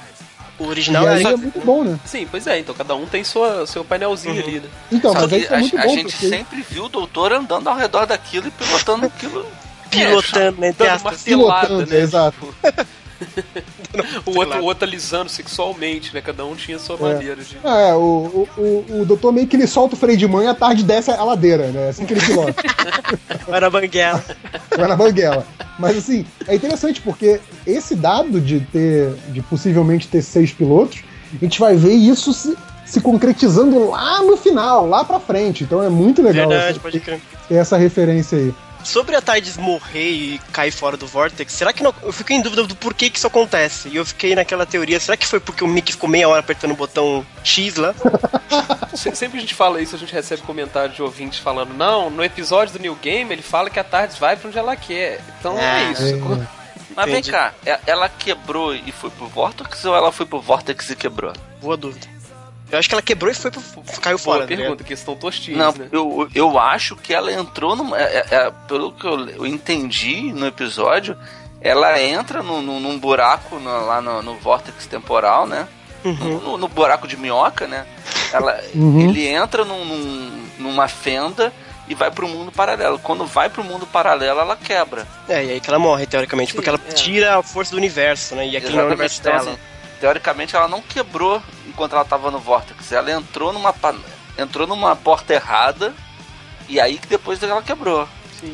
O 0.60 0.66
E 0.66 0.68
original 0.68 1.08
aí 1.08 1.24
é. 1.24 1.28
é 1.32 1.36
muito 1.38 1.60
bom, 1.62 1.84
né? 1.84 1.98
Sim, 2.06 2.28
pois 2.30 2.46
é, 2.46 2.60
então 2.60 2.76
cada 2.76 2.94
um 2.94 3.06
tem 3.08 3.24
sua, 3.24 3.66
seu 3.66 3.84
painelzinho 3.84 4.44
ali, 4.44 4.60
né? 4.60 4.70
Então, 4.92 5.14
Só 5.14 5.22
mas 5.22 5.34
aí 5.34 5.46
é 5.46 5.56
a, 5.56 5.60
muito 5.60 5.78
a 5.80 5.84
bom, 5.84 5.90
gente 5.96 6.12
porque... 6.12 6.30
sempre 6.30 6.62
viu 6.70 6.86
o 6.86 6.90
doutor 6.90 7.34
andando 7.34 7.68
ao 7.70 7.76
redor 7.76 8.06
daquilo 8.06 8.50
e 8.50 8.52
pilotando 8.52 9.06
aquilo. 9.06 9.48
pilotando, 9.90 10.60
né? 10.62 10.68
Entre 10.68 10.88
Dando 10.88 11.04
martelada, 11.04 11.68
Pilotando, 11.68 11.92
né? 11.92 12.00
exato. 12.02 12.56
O 14.26 14.38
outro, 14.38 14.60
o 14.60 14.64
outro 14.66 14.86
alisando 14.88 15.30
sexualmente, 15.30 16.14
né? 16.14 16.22
Cada 16.22 16.46
um 16.46 16.56
tinha 16.56 16.78
a 16.78 16.80
sua 16.80 16.96
É. 16.98 17.02
maneira 17.14 17.36
de. 17.44 17.58
Ah, 17.64 17.80
é, 17.80 17.94
o, 17.94 18.00
o, 18.58 18.62
o, 18.62 19.02
o 19.02 19.06
doutor 19.06 19.32
meio 19.32 19.48
que 19.48 19.56
ele 19.56 19.68
solta 19.68 19.96
o 19.96 19.98
freio 19.98 20.18
de 20.18 20.28
mão 20.28 20.42
e 20.44 20.48
a 20.48 20.54
tarde 20.54 20.84
desce 20.84 21.12
a 21.12 21.24
ladeira, 21.24 21.68
né? 21.68 21.90
Assim 21.90 22.06
que 22.06 22.14
ele 22.14 22.22
pilota. 22.22 22.54
Vai 23.48 23.60
na 23.60 23.70
banguela. 23.70 24.24
vai 24.78 24.88
na 24.88 24.96
banguela. 24.96 25.46
Mas 25.78 25.98
assim, 25.98 26.26
é 26.48 26.56
interessante 26.56 27.02
porque 27.02 27.40
esse 27.66 27.96
dado 27.96 28.40
de 28.40 28.60
ter, 28.60 29.12
de 29.30 29.42
possivelmente 29.42 30.08
ter 30.08 30.22
seis 30.22 30.52
pilotos, 30.52 31.00
a 31.34 31.44
gente 31.44 31.60
vai 31.60 31.76
ver 31.76 31.94
isso 31.94 32.32
se, 32.34 32.56
se 32.86 33.02
concretizando 33.02 33.90
lá 33.90 34.22
no 34.24 34.38
final, 34.38 34.88
lá 34.88 35.04
pra 35.04 35.20
frente. 35.20 35.64
Então 35.64 35.82
é 35.82 35.90
muito 35.90 36.22
legal 36.22 36.48
Verdade, 36.50 36.72
essa, 36.72 36.80
pode 36.80 37.00
crer. 37.00 37.20
ter 37.48 37.56
essa 37.56 37.78
referência 37.78 38.38
aí. 38.38 38.54
Sobre 38.84 39.16
a 39.16 39.22
Tardes 39.22 39.58
morrer 39.58 40.10
e 40.10 40.40
cair 40.52 40.72
fora 40.72 40.96
do 40.98 41.06
Vortex, 41.06 41.54
será 41.54 41.72
que 41.74 41.84
não. 41.84 41.94
Eu 42.02 42.12
fiquei 42.14 42.38
em 42.38 42.42
dúvida 42.42 42.64
do 42.64 42.76
porquê 42.76 43.10
que 43.10 43.18
isso 43.18 43.28
acontece. 43.28 43.90
E 43.90 43.96
eu 43.98 44.06
fiquei 44.06 44.34
naquela 44.36 44.66
teoria, 44.66 45.00
será 45.00 45.16
que 45.18 45.28
foi 45.28 45.40
porque 45.40 45.64
o 45.64 45.68
Mickey 45.68 45.92
ficou 45.92 46.10
meia 46.10 46.28
hora 46.28 46.40
apertando 46.40 46.72
o 46.72 46.76
botão 46.76 47.26
X 47.44 47.76
lá? 47.76 47.94
Se- 48.96 49.16
Sempre 49.16 49.32
que 49.34 49.38
a 49.38 49.42
gente 49.42 49.54
fala 49.54 49.82
isso, 49.82 49.96
a 49.96 50.00
gente 50.00 50.14
recebe 50.14 50.42
comentários 50.44 50.96
de 50.96 51.02
ouvintes 51.04 51.40
falando: 51.40 51.74
não, 51.74 52.10
no 52.10 52.24
episódio 52.24 52.74
do 52.74 52.82
New 52.82 52.96
Game 52.96 53.32
ele 53.32 53.42
fala 53.42 53.70
que 53.70 53.80
a 53.80 53.84
Tardes 53.84 54.18
vai 54.18 54.36
pra 54.36 54.48
onde 54.48 54.58
ela 54.58 54.76
quer. 54.76 55.22
Então 55.40 55.58
é 55.60 55.70
Ah, 55.88 55.92
isso. 55.92 56.04
é. 56.04 56.60
Mas 56.96 57.06
vem 57.06 57.14
Entendi. 57.16 57.32
cá, 57.32 57.54
e- 57.66 57.80
ela 57.86 58.10
quebrou 58.10 58.74
e 58.76 58.92
foi 58.92 59.10
pro 59.12 59.28
Vortex 59.28 59.86
ou 59.86 59.96
ela 59.96 60.12
foi 60.12 60.26
pro 60.26 60.42
Vortex 60.42 60.90
e 60.90 60.96
quebrou? 60.96 61.32
Boa 61.62 61.78
dúvida. 61.78 62.08
Eu 62.72 62.78
acho 62.80 62.88
que 62.88 62.94
ela 62.96 63.02
quebrou 63.02 63.32
e 63.32 63.36
foi 63.36 63.50
pro, 63.52 63.62
caiu 64.02 64.18
Boa 64.18 64.20
fora. 64.20 64.42
tá 64.42 64.48
pergunta, 64.48 64.70
ligado? 64.70 64.84
que 64.86 64.94
estão 64.94 65.16
tostinhos, 65.16 65.58
Não, 65.60 65.72
né? 65.72 65.88
eu, 65.92 66.30
eu 66.36 66.60
acho 66.60 66.96
que 66.96 67.14
ela 67.14 67.32
entrou 67.32 67.76
numa. 67.76 67.98
é- 68.00 68.26
é- 68.30 68.36
é, 68.36 68.52
pelo 68.68 68.92
que 68.92 69.06
eu, 69.08 69.28
eu 69.30 69.46
entendi 69.46 70.32
no 70.34 70.46
episódio, 70.46 71.18
ela 71.62 72.02
entra 72.02 72.42
no, 72.44 72.62
no- 72.62 72.80
num 72.80 72.98
buraco 73.00 73.58
no- 73.60 73.86
lá 73.86 74.02
no, 74.02 74.22
no 74.22 74.36
Vortex 74.36 74.86
temporal, 74.86 75.46
né? 75.48 75.68
Uhum. 76.06 76.14
No, 76.14 76.42
no- 76.42 76.58
no 76.60 76.68
buraco 76.68 77.08
de 77.08 77.18
minhoca, 77.18 77.68
né? 77.68 77.86
Ela, 78.32 78.62
Uhum. 78.76 79.02
Ele 79.10 79.28
entra 79.28 79.66
num- 79.66 79.84
num- 79.86 80.46
numa 80.60 80.88
fenda 80.88 81.52
e 81.88 81.96
vai 81.96 82.12
pro 82.12 82.28
mundo 82.28 82.52
paralelo. 82.52 83.00
Quando 83.00 83.26
vai 83.26 83.50
pro 83.50 83.64
mundo 83.64 83.88
paralelo, 83.88 84.40
ela 84.40 84.56
quebra. 84.56 85.08
É, 85.28 85.44
e 85.44 85.50
aí 85.52 85.60
que 85.60 85.70
ela 85.70 85.80
morre, 85.80 86.06
teoricamente, 86.06 86.52
Sim, 86.52 86.56
porque 86.56 86.70
ela 86.70 86.80
é. 86.88 86.92
tira 86.94 87.38
a 87.40 87.44
força 87.44 87.72
do 87.72 87.78
universo, 87.78 88.36
né? 88.36 88.48
E 88.48 88.56
aquele 88.56 88.74
não 88.78 88.84
é 88.84 88.86
o 88.86 88.94
Exatamente. 88.94 89.20
universo 89.20 89.20
Então, 89.22 89.32
dela. 89.34 89.52
assim, 89.52 89.60
teoricamente, 90.00 90.56
ela 90.56 90.68
não 90.68 90.82
quebrou 90.82 91.42
enquanto 91.68 91.94
ela 91.94 92.06
tava 92.06 92.32
no 92.32 92.40
Vortex. 92.40 92.92
Ela 92.92 93.12
entrou 93.12 93.52
numa, 93.54 93.74
entrou 94.38 94.66
numa 94.68 94.96
porta 94.96 95.34
errada 95.34 95.94
e 96.68 96.80
aí 96.80 96.98
que 96.98 97.08
depois 97.08 97.42
ela 97.44 97.62
quebrou. 97.62 98.08
Sim. 98.40 98.54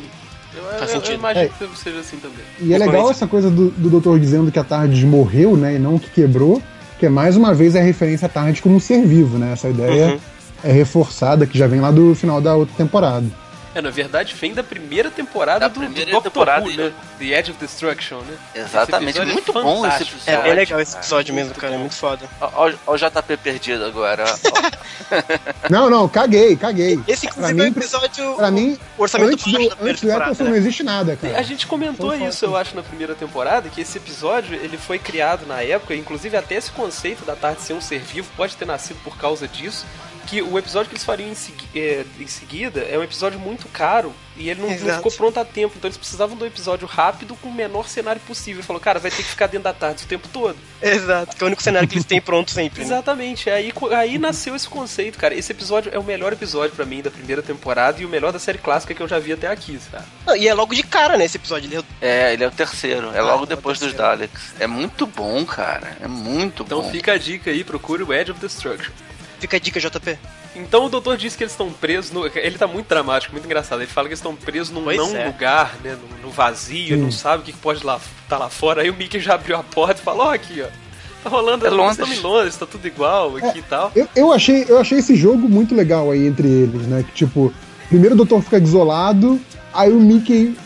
Eu, 0.54 0.62
Faz 0.64 0.74
eu- 0.74 0.80
eu 0.82 0.88
sentido. 0.88 1.14
imagino 1.18 1.44
É. 1.46 1.48
que 1.66 1.78
seja 1.78 2.00
assim 2.00 2.16
também. 2.16 2.44
E 2.60 2.72
é 2.72 2.78
legal 2.78 3.10
essa 3.10 3.26
coisa 3.26 3.50
do, 3.50 3.70
do 3.70 3.90
doutor 3.90 4.18
dizendo 4.18 4.50
que 4.50 4.58
a 4.58 4.64
Tardes 4.64 5.02
morreu, 5.04 5.56
né? 5.56 5.74
E 5.74 5.78
não 5.78 5.98
que 5.98 6.08
quebrou, 6.10 6.62
que 6.98 7.04
é 7.06 7.08
mais 7.10 7.36
uma 7.36 7.52
vez 7.54 7.76
a 7.76 7.80
referência 7.80 8.24
à 8.26 8.28
Tardes 8.28 8.60
como 8.62 8.76
um 8.76 8.80
ser 8.80 9.04
vivo, 9.06 9.38
né? 9.38 9.52
Essa 9.52 9.68
ideia 9.68 10.12
Uhum. 10.12 10.20
é 10.64 10.72
reforçada, 10.72 11.46
que 11.46 11.58
já 11.58 11.66
vem 11.66 11.80
lá 11.80 11.90
do 11.90 12.14
final 12.14 12.40
da 12.40 12.54
outra 12.54 12.74
temporada. 12.74 13.26
É, 13.76 13.82
na 13.82 13.90
verdade, 13.90 14.34
vem 14.34 14.54
da 14.54 14.64
primeira 14.64 15.10
temporada 15.10 15.60
Da 15.60 15.68
do, 15.68 15.80
primeira 15.80 16.06
do 16.06 16.12
Doctor 16.12 16.30
temporada, 16.32 16.64
Who, 16.64 16.74
né? 16.74 16.92
The 17.18 17.24
Edge 17.38 17.50
of 17.50 17.60
Destruction, 17.60 18.20
né? 18.20 18.38
Exatamente. 18.54 19.18
É 19.18 19.24
Muito 19.26 19.52
bom 19.52 19.86
esse 19.86 20.02
episódio. 20.02 20.22
É 20.26 20.42
bem 20.42 20.54
legal 20.54 20.80
esse 20.80 20.96
episódio 20.96 21.34
mesmo, 21.34 21.54
cara. 21.54 21.74
É 21.74 21.76
muito 21.76 21.94
foda. 21.94 22.26
Ó 22.40 22.70
o 22.86 22.96
JP 22.96 23.36
perdido 23.36 23.84
agora. 23.84 24.24
Não, 25.68 25.90
não, 25.90 26.08
caguei, 26.08 26.56
caguei. 26.56 26.98
Esse, 27.06 27.26
Pra 27.28 27.50
inclusive, 27.50 27.60
é 27.60 27.64
mim, 27.64 27.70
episódio. 27.70 28.34
Pra 28.34 28.50
mim, 28.50 28.78
o 28.96 29.02
orçamento 29.02 29.32
antes 29.32 29.52
do, 29.52 29.68
da 29.68 29.76
antes 29.82 30.00
do. 30.00 30.10
Eccleston 30.10 30.44
né? 30.44 30.50
não 30.50 30.56
existe 30.56 30.82
nada, 30.82 31.12
A 31.12 31.16
cara. 31.16 31.42
gente 31.42 31.66
comentou 31.66 32.14
Então, 32.14 32.28
isso, 32.28 32.44
eu 32.44 32.56
acho, 32.56 32.74
na 32.74 32.82
primeira 32.82 33.14
temporada, 33.14 33.68
que 33.68 33.80
esse 33.82 33.98
episódio 33.98 34.54
ele 34.54 34.78
foi 34.78 34.98
criado 34.98 35.46
na 35.46 35.60
época, 35.62 35.94
inclusive 35.94 36.36
até 36.36 36.54
esse 36.54 36.70
conceito 36.70 37.24
da 37.24 37.36
Tarde 37.36 37.60
ser 37.60 37.74
um 37.74 37.80
ser 37.80 37.98
vivo 38.00 38.28
pode 38.36 38.56
ter 38.56 38.64
nascido 38.64 38.98
por 39.04 39.16
causa 39.18 39.46
disso. 39.46 39.84
Que 40.26 40.42
o 40.42 40.58
episódio 40.58 40.88
que 40.88 40.94
eles 40.94 41.04
fariam 41.04 41.30
em, 41.30 41.34
segui- 41.34 41.68
é, 41.74 42.04
em 42.18 42.26
seguida 42.26 42.80
é 42.80 42.98
um 42.98 43.02
episódio 43.02 43.38
muito 43.38 43.68
caro 43.68 44.12
e 44.36 44.50
ele 44.50 44.60
não, 44.60 44.68
não 44.68 44.96
ficou 44.96 45.12
pronto 45.12 45.38
a 45.38 45.44
tempo. 45.44 45.74
Então 45.76 45.88
eles 45.88 45.96
precisavam 45.96 46.36
de 46.36 46.42
um 46.42 46.46
episódio 46.46 46.86
rápido 46.86 47.36
com 47.36 47.48
o 47.48 47.54
menor 47.54 47.88
cenário 47.88 48.20
possível. 48.22 48.56
Ele 48.60 48.66
falou, 48.66 48.80
cara, 48.82 48.98
vai 48.98 49.10
ter 49.10 49.18
que 49.18 49.22
ficar 49.28 49.46
dentro 49.46 49.64
da 49.64 49.72
tarde 49.72 50.02
o 50.04 50.06
tempo 50.06 50.28
todo. 50.32 50.56
Exato, 50.82 51.36
que 51.36 51.42
é 51.42 51.44
o 51.44 51.46
único 51.46 51.62
cenário 51.62 51.88
que 51.88 51.94
eles 51.94 52.04
têm 52.04 52.20
pronto 52.20 52.50
sempre. 52.50 52.80
né? 52.80 52.84
Exatamente, 52.86 53.48
aí, 53.48 53.72
aí 53.96 54.18
nasceu 54.18 54.54
esse 54.56 54.68
conceito, 54.68 55.16
cara. 55.16 55.32
Esse 55.34 55.52
episódio 55.52 55.90
é 55.94 55.98
o 55.98 56.02
melhor 56.04 56.32
episódio 56.32 56.74
pra 56.74 56.84
mim 56.84 57.00
da 57.02 57.10
primeira 57.10 57.40
temporada 57.40 58.02
e 58.02 58.04
o 58.04 58.08
melhor 58.08 58.32
da 58.32 58.38
série 58.38 58.58
clássica 58.58 58.94
que 58.94 59.00
eu 59.02 59.08
já 59.08 59.18
vi 59.20 59.32
até 59.32 59.46
aqui, 59.46 59.78
cara. 59.90 60.04
Não, 60.26 60.36
E 60.36 60.48
é 60.48 60.52
logo 60.54 60.74
de 60.74 60.82
cara, 60.82 61.16
né, 61.16 61.24
esse 61.24 61.36
episódio. 61.36 61.68
Ele 61.68 61.76
é 61.76 62.06
É, 62.06 62.32
ele 62.32 62.42
é 62.44 62.48
o 62.48 62.50
terceiro. 62.50 63.12
É 63.14 63.20
Ah, 63.20 63.22
logo 63.22 63.44
é 63.44 63.46
depois 63.46 63.78
dos. 63.78 63.94
Daleks. 63.94 64.54
É 64.58 64.66
muito 64.66 65.06
bom, 65.06 65.44
cara. 65.46 65.96
É 66.00 66.08
muito 66.08 66.64
Então 66.64 66.82
bom. 66.82 66.90
fica 66.90 67.12
a 67.12 67.18
dica 67.18 67.50
aí, 67.50 67.62
procure 67.62 68.02
o 68.02 68.12
Edge 68.12 68.32
of 68.32 68.40
Destruction. 68.40 68.90
Fica 69.38 69.56
a 69.56 69.60
dica, 69.60 69.78
JP. 69.78 70.18
Então 70.54 70.86
o 70.86 70.88
doutor 70.88 71.16
diz 71.16 71.36
que 71.36 71.42
eles 71.44 71.52
estão 71.52 71.70
presos. 71.70 72.10
No... 72.10 72.26
Ele 72.26 72.56
tá 72.56 72.66
muito 72.66 72.88
dramático, 72.88 73.32
muito 73.32 73.44
engraçado. 73.44 73.80
Ele 73.82 73.90
fala 73.90 74.08
que 74.08 74.12
eles 74.12 74.18
estão 74.20 74.34
presos 74.34 74.70
num 74.70 74.82
Pois 74.84 74.96
não 74.96 75.14
é. 75.16 75.26
lugar, 75.26 75.76
né? 75.84 75.96
No, 76.20 76.28
no 76.28 76.30
vazio, 76.32 76.96
Sim. 76.96 77.02
não 77.02 77.12
sabe 77.12 77.42
o 77.42 77.44
que 77.46 77.52
pode 77.52 77.84
lá, 77.84 78.00
tá 78.28 78.38
lá 78.38 78.48
fora. 78.48 78.82
Aí 78.82 78.88
o 78.90 78.94
Mickey 78.94 79.20
já 79.20 79.34
abriu 79.34 79.56
a 79.56 79.62
porta 79.62 80.00
e 80.00 80.04
falou: 80.04 80.26
Ó, 80.28 80.32
aqui, 80.32 80.62
ó. 80.62 80.66
Tá 81.22 81.30
rolando, 81.30 81.66
É 81.66 81.70
nós 81.70 81.78
Londres. 81.78 81.98
estamos 81.98 82.18
em 82.18 82.22
Londres, 82.22 82.56
tá 82.56 82.66
tudo 82.66 82.86
igual 82.86 83.36
aqui 83.36 83.58
e 83.58 83.62
tal. 83.62 83.90
Eu, 83.94 84.08
eu, 84.14 84.32
achei, 84.32 84.64
eu 84.68 84.78
achei 84.78 84.98
esse 84.98 85.14
jogo 85.16 85.48
muito 85.48 85.74
legal 85.74 86.10
aí 86.10 86.26
entre 86.26 86.46
eles, 86.48 86.86
né? 86.86 87.04
Que 87.06 87.12
tipo, 87.12 87.52
primeiro 87.88 88.14
o 88.14 88.16
doutor 88.16 88.40
fica 88.42 88.58
isolado, 88.58 89.40
aí 89.74 89.90
o 89.92 90.00
Mickey 90.00 90.56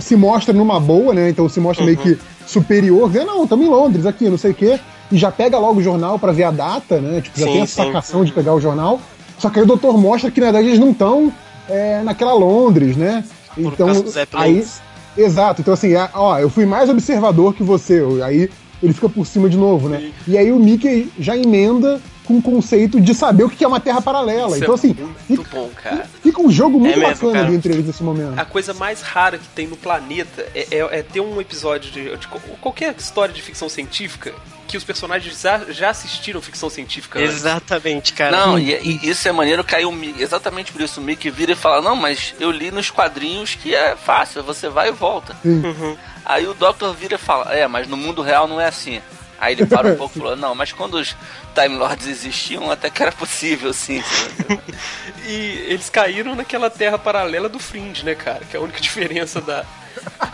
se 0.00 0.14
mostra 0.16 0.54
numa 0.54 0.78
boa, 0.80 1.12
né? 1.12 1.28
Então 1.28 1.48
se 1.48 1.58
mostra 1.60 1.84
meio 1.84 1.98
que 1.98 2.16
superior, 2.46 3.08
dizendo, 3.10 3.26
não, 3.26 3.42
estamos 3.44 3.66
em 3.66 3.68
Londres 3.68 4.06
aqui, 4.06 4.30
não 4.30 4.38
sei 4.38 4.52
o 4.52 4.54
quê. 4.54 4.78
E 5.12 5.16
já 5.18 5.30
pega 5.30 5.58
logo 5.58 5.80
o 5.80 5.82
jornal 5.82 6.18
para 6.18 6.32
ver 6.32 6.44
a 6.44 6.50
data, 6.50 7.00
né? 7.00 7.20
Tipo, 7.20 7.38
já 7.40 7.46
Sim, 7.46 7.52
tem 7.52 7.62
a 7.62 7.66
sim. 7.66 7.74
sacação 7.84 8.24
de 8.24 8.32
pegar 8.32 8.54
o 8.54 8.60
jornal. 8.60 9.00
Só 9.38 9.50
que 9.50 9.58
aí 9.58 9.64
o 9.64 9.68
doutor 9.68 9.96
mostra 9.98 10.30
que 10.30 10.40
na 10.40 10.46
verdade 10.46 10.68
eles 10.68 10.78
não 10.78 10.90
estão 10.90 11.32
é, 11.68 12.02
naquela 12.02 12.32
Londres, 12.32 12.96
né? 12.96 13.24
Então, 13.56 13.86
causa 13.86 14.02
dos 14.02 14.16
aí. 14.32 14.64
Exato, 15.16 15.60
então 15.60 15.74
assim, 15.74 15.94
é, 15.94 16.08
ó, 16.12 16.38
eu 16.38 16.50
fui 16.50 16.66
mais 16.66 16.90
observador 16.90 17.54
que 17.54 17.62
você. 17.62 18.02
Aí 18.24 18.50
ele 18.82 18.92
fica 18.92 19.08
por 19.08 19.24
cima 19.26 19.48
de 19.48 19.56
novo, 19.56 19.88
né? 19.88 20.10
E 20.26 20.36
aí 20.36 20.50
o 20.50 20.58
Mickey 20.58 21.10
já 21.18 21.36
emenda 21.36 22.00
com 22.24 22.38
o 22.38 22.42
conceito 22.42 23.00
de 23.00 23.14
saber 23.14 23.44
o 23.44 23.50
que 23.50 23.62
é 23.62 23.68
uma 23.68 23.78
terra 23.78 24.00
paralela. 24.00 24.48
Isso 24.56 24.64
então, 24.64 24.74
é 24.74 24.76
assim, 24.76 24.96
muito 25.28 25.44
fica, 25.44 25.56
bom, 25.56 25.70
cara. 25.80 26.06
fica 26.22 26.40
um 26.42 26.50
jogo 26.50 26.80
muito 26.80 26.94
É 26.94 26.98
mesmo, 26.98 27.14
bacana 27.14 27.44
cara. 27.44 27.54
entre 27.54 27.72
eles 27.74 27.86
nesse 27.86 28.02
momento. 28.02 28.38
A 28.38 28.44
coisa 28.44 28.72
mais 28.74 29.02
rara 29.02 29.38
que 29.38 29.46
tem 29.48 29.66
no 29.68 29.76
planeta 29.76 30.44
é, 30.54 30.66
é- 30.70 30.98
é 30.98 31.02
ter 31.02 31.20
um 31.20 31.40
episódio 31.40 31.92
de, 31.92 32.16
de 32.16 32.26
qualquer 32.60 32.94
história 32.98 33.32
de 33.32 33.42
ficção 33.42 33.68
científica 33.68 34.32
que 34.64 34.76
os 34.76 34.84
personagens 34.84 35.40
já, 35.40 35.58
já 35.68 35.90
assistiram 35.90 36.40
ficção 36.40 36.68
científica 36.68 37.18
antes. 37.18 37.36
Exatamente, 37.36 38.12
cara. 38.12 38.30
Não, 38.30 38.58
e, 38.58 38.72
e 38.72 39.08
isso 39.08 39.28
é 39.28 39.32
maneiro 39.32 39.62
que 39.62 39.74
aí 39.74 39.84
o 39.84 39.92
Mickey, 39.92 40.22
exatamente 40.22 40.72
por 40.72 40.80
isso 40.80 41.00
o 41.00 41.04
Mickey 41.04 41.30
vira 41.30 41.52
e 41.52 41.56
fala, 41.56 41.82
não, 41.82 41.96
mas 41.96 42.34
eu 42.40 42.50
li 42.50 42.70
nos 42.70 42.90
quadrinhos 42.90 43.54
que 43.54 43.74
é 43.74 43.96
fácil, 43.96 44.42
você 44.42 44.68
vai 44.68 44.88
e 44.88 44.92
volta. 44.92 45.36
Uhum. 45.44 45.96
Aí 46.24 46.46
o 46.46 46.54
Doctor 46.54 46.94
vira 46.94 47.16
e 47.16 47.18
fala, 47.18 47.54
é, 47.54 47.66
mas 47.66 47.86
no 47.86 47.96
mundo 47.96 48.22
real 48.22 48.48
não 48.48 48.60
é 48.60 48.66
assim. 48.66 49.00
Aí 49.38 49.52
ele 49.52 49.66
para 49.66 49.88
um 49.88 49.96
pouco 49.96 50.16
e 50.16 50.20
falou, 50.20 50.36
não, 50.36 50.54
mas 50.54 50.72
quando 50.72 50.94
os 50.94 51.14
Time 51.54 51.76
Lords 51.76 52.06
existiam, 52.06 52.70
até 52.70 52.88
que 52.88 53.02
era 53.02 53.12
possível, 53.12 53.72
sim. 53.72 54.02
E 55.26 55.64
eles 55.68 55.88
caíram 55.88 56.34
naquela 56.34 56.68
terra 56.68 56.98
paralela 56.98 57.48
do 57.48 57.58
Fringe, 57.58 58.04
né, 58.04 58.14
cara? 58.14 58.44
Que 58.44 58.56
é 58.56 58.60
a 58.60 58.62
única 58.62 58.80
diferença 58.80 59.40
da. 59.40 59.64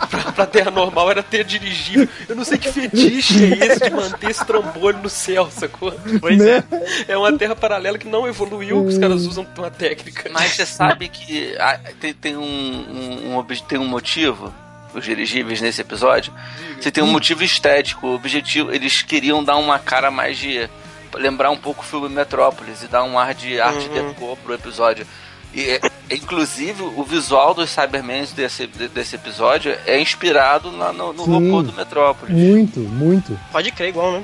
Pra, 0.09 0.31
pra 0.31 0.45
terra 0.45 0.71
normal 0.71 1.11
era 1.11 1.23
ter 1.23 1.43
dirigível. 1.43 2.07
Eu 2.27 2.35
não 2.35 2.43
sei 2.43 2.57
que 2.57 2.71
fetiche 2.71 3.53
é 3.53 3.65
esse 3.65 3.79
de 3.81 3.89
manter 3.89 4.29
esse 4.29 4.45
trambolho 4.45 4.99
no 4.99 5.09
céu, 5.09 5.49
sacou? 5.51 5.93
Pois 6.19 6.37
Né? 6.37 6.63
é. 7.07 7.13
É 7.13 7.17
uma 7.17 7.37
terra 7.37 7.55
paralela 7.55 7.97
que 7.97 8.07
não 8.07 8.27
evoluiu, 8.27 8.81
que 8.83 8.89
os 8.89 8.97
caras 8.97 9.25
usam 9.25 9.45
uma 9.57 9.71
técnica. 9.71 10.29
Mas 10.31 10.51
você 10.53 10.65
sabe 10.65 11.07
que 11.09 11.55
ah, 11.59 11.79
tem, 11.99 12.13
tem 12.13 12.37
um, 12.37 12.41
um, 12.43 13.37
um 13.37 13.45
tem 13.67 13.79
um 13.79 13.87
motivo, 13.87 14.53
os 14.93 15.03
dirigíveis 15.03 15.61
nesse 15.61 15.81
episódio. 15.81 16.33
Você 16.79 16.91
tem 16.91 17.03
um 17.03 17.07
motivo 17.11 17.43
estético. 17.43 18.07
O 18.07 18.15
objetivo, 18.15 18.71
eles 18.71 19.01
queriam 19.01 19.43
dar 19.43 19.55
uma 19.57 19.79
cara 19.79 20.09
mais 20.11 20.37
de. 20.37 20.69
lembrar 21.15 21.49
um 21.51 21.57
pouco 21.57 21.81
o 21.81 21.85
filme 21.85 22.09
Metrópolis 22.09 22.83
e 22.83 22.87
dar 22.87 23.03
um 23.03 23.17
ar 23.19 23.33
de 23.33 23.59
arte 23.59 23.87
Uhum. 23.87 23.93
deco 24.13 24.37
pro 24.43 24.53
episódio. 24.53 25.05
E, 25.53 25.61
é- 25.69 25.81
inclusive, 26.15 26.81
o 26.81 27.03
visual 27.03 27.53
dos 27.53 27.69
Cybermans 27.69 28.31
desse, 28.31 28.67
de- 28.67 28.87
desse 28.87 29.15
episódio 29.15 29.75
é 29.85 29.99
inspirado 29.99 30.71
na- 30.71 30.93
no, 30.93 31.11
no 31.13 31.25
Sim. 31.25 31.31
robô 31.51 31.61
do 31.63 31.73
Metrópolis. 31.73 32.35
Muito, 32.35 32.79
muito. 32.79 33.37
Pode 33.51 33.71
crer 33.71 33.89
igual, 33.89 34.13
né? 34.13 34.23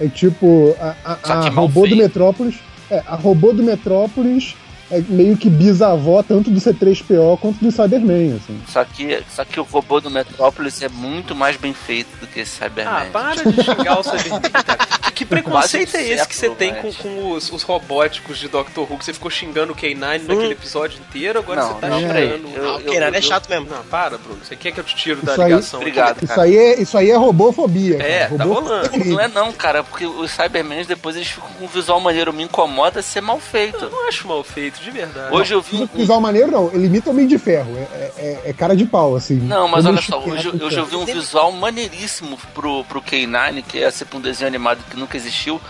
É 0.00 0.08
tipo, 0.08 0.74
a, 0.80 0.94
a- 1.04 1.18
a 1.46 1.48
robô 1.48 1.82
do 1.82 1.88
feito. 1.88 1.96
Metrópolis. 2.02 2.54
É, 2.90 3.02
a 3.06 3.16
robô 3.16 3.52
do 3.52 3.62
Metrópolis 3.62 4.54
é 4.90 5.00
meio 5.08 5.36
que 5.36 5.50
bisavó 5.50 6.22
tanto 6.22 6.50
do 6.50 6.60
C3PO 6.60 7.36
quanto 7.40 7.58
do 7.64 7.72
Cyberman, 7.72 8.36
assim. 8.36 8.60
Só 8.68 8.84
que, 8.84 9.22
só 9.34 9.44
que 9.44 9.58
o 9.58 9.64
robô 9.64 10.00
do 10.00 10.08
Metrópolis 10.10 10.80
é 10.82 10.88
muito 10.88 11.34
mais 11.34 11.56
bem 11.56 11.74
feito 11.74 12.08
do 12.20 12.26
que 12.26 12.40
esse 12.40 12.52
Cyberman. 12.52 13.08
Ah, 13.08 13.10
para 13.12 13.42
de 13.50 13.62
xingar 13.62 13.98
o 13.98 14.02
Cyberman, 14.04 14.40
cara. 14.52 14.78
Que 15.16 15.24
preconceito 15.24 15.96
é 15.96 16.02
esse 16.08 16.28
que 16.28 16.36
você 16.36 16.50
tem 16.50 16.74
com, 16.74 16.88
mas- 16.88 16.96
com 16.96 17.30
os, 17.32 17.50
os 17.50 17.62
robóticos 17.62 18.38
de 18.38 18.48
Doctor 18.48 18.86
Who? 18.90 18.98
Que 18.98 19.04
você 19.06 19.12
ficou 19.14 19.30
xingando 19.30 19.72
o 19.72 19.76
K9 19.76 20.22
naquele 20.26 20.52
episódio 20.52 20.98
inteiro, 21.00 21.38
agora 21.38 21.62
Não, 21.62 21.68
você 21.74 21.80
tá 21.80 21.88
não, 21.88 21.98
xingando... 22.00 22.48
Eu- 22.54 22.68
Ah, 22.70 22.76
o 22.76 22.80
Kenan 22.84 23.10
é 23.16 23.20
chato 23.22 23.48
mesmo. 23.48 23.66
Não, 23.70 23.82
para, 23.84 24.18
Bruno. 24.18 24.38
Você 24.44 24.54
quer 24.54 24.72
que 24.72 24.78
eu 24.80 24.84
te 24.84 24.94
tiro 24.94 25.22
da 25.24 25.32
Isso 25.32 25.42
aí- 25.42 25.48
ligação? 25.50 25.80
Obrigado, 25.80 26.18
Isso 26.18 26.26
cara. 26.28 26.42
aí 26.42 26.56
é, 26.56 26.80
isso 26.80 26.98
aí 26.98 27.10
é 27.10 27.16
robofobia. 27.16 27.96
É, 28.02 28.26
cara. 28.26 28.36
tá 28.36 28.44
Robô- 28.44 28.60
rolando. 28.60 29.04
Não 29.06 29.20
é 29.20 29.28
não, 29.28 29.52
cara, 29.52 29.82
porque 29.82 30.04
os 30.06 30.30
Cybermans 30.30 30.86
depois 30.86 31.16
eles 31.16 31.28
ficam 31.28 31.48
com 31.58 31.64
um 31.64 31.68
visual 31.68 31.98
maneiro, 31.98 32.32
me 32.32 32.42
incomoda 32.42 33.00
ser 33.00 33.22
mal 33.22 33.36
Eu 33.36 33.40
feito. 33.40 33.88
não 33.88 34.08
acho 34.08 34.28
mal 34.28 34.44
feito, 34.44 34.80
de 34.82 34.90
verdade. 34.90 35.34
Hoje 35.34 35.54
eu 35.54 35.62
vi 35.62 35.76
um. 35.78 35.86
Visual 35.86 36.20
maneiro 36.20 36.50
não, 36.50 36.70
ele 36.74 36.86
imita 36.86 37.08
o 37.08 37.12
Homem 37.12 37.26
de 37.26 37.38
Ferro. 37.38 37.74
É, 37.90 38.10
é- 38.18 38.40
é 38.46 38.52
cara 38.52 38.76
de 38.76 38.84
pau, 38.84 39.16
assim. 39.16 39.36
Não, 39.36 39.66
mas 39.66 39.86
olha 39.86 40.02
só, 40.02 40.18
hoje, 40.22 40.48
eu 40.76 40.84
vi 40.84 40.96
um 40.96 41.04
visual 41.06 41.50
maneiríssimo 41.52 42.36
pro, 42.54 42.84
pro 42.84 43.00
K9, 43.00 43.62
que 43.66 43.78
ia 43.78 43.90
ser 43.90 44.04
pra 44.04 44.18
um 44.18 44.20
desenho 44.20 44.48
animado 44.48 44.78
que 44.90 45.05
nunca 45.06 45.16
existiu, 45.16 45.60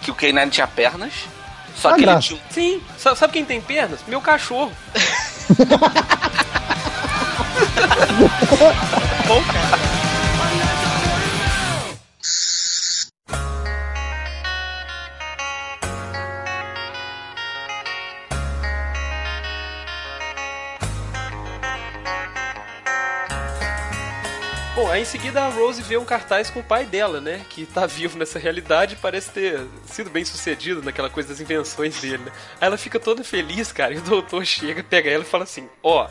que 0.00 0.10
o 0.10 0.14
K9 0.14 0.50
tinha 0.50 0.66
pernas. 0.66 1.12
Só 1.76 1.88
Ah, 1.88 1.92
que 1.94 1.98
ele 2.00 2.06
graça. 2.06 2.28
tinha. 2.28 2.40
um- 2.40 2.52
Sim, 2.52 2.80
Sa- 2.96 3.16
sabe 3.16 3.32
quem 3.32 3.44
tem 3.44 3.60
pernas? 3.60 4.00
Meu 4.06 4.20
cachorro. 4.20 4.72
Bom, 9.26 9.42
cara. 9.42 9.83
Bom, 24.74 24.90
aí 24.90 25.02
em 25.02 25.04
seguida 25.04 25.40
a 25.40 25.48
Rose 25.48 25.80
vê 25.80 25.96
um 25.96 26.04
cartaz 26.04 26.50
com 26.50 26.58
o 26.58 26.62
pai 26.64 26.84
dela, 26.84 27.20
né? 27.20 27.42
Que 27.48 27.64
tá 27.64 27.86
vivo 27.86 28.18
nessa 28.18 28.40
realidade 28.40 28.94
e 28.94 28.96
parece 28.96 29.30
ter 29.30 29.60
sido 29.86 30.10
bem 30.10 30.24
sucedido 30.24 30.82
naquela 30.82 31.08
coisa 31.08 31.28
das 31.28 31.40
invenções 31.40 32.00
dele, 32.00 32.18
né? 32.18 32.32
Aí 32.60 32.66
ela 32.66 32.76
fica 32.76 32.98
toda 32.98 33.22
feliz, 33.22 33.70
cara, 33.70 33.94
e 33.94 33.98
o 33.98 34.02
doutor 34.02 34.42
chega, 34.44 34.82
pega 34.82 35.08
ela 35.08 35.22
e 35.22 35.26
fala 35.26 35.44
assim: 35.44 35.68
Ó, 35.80 36.08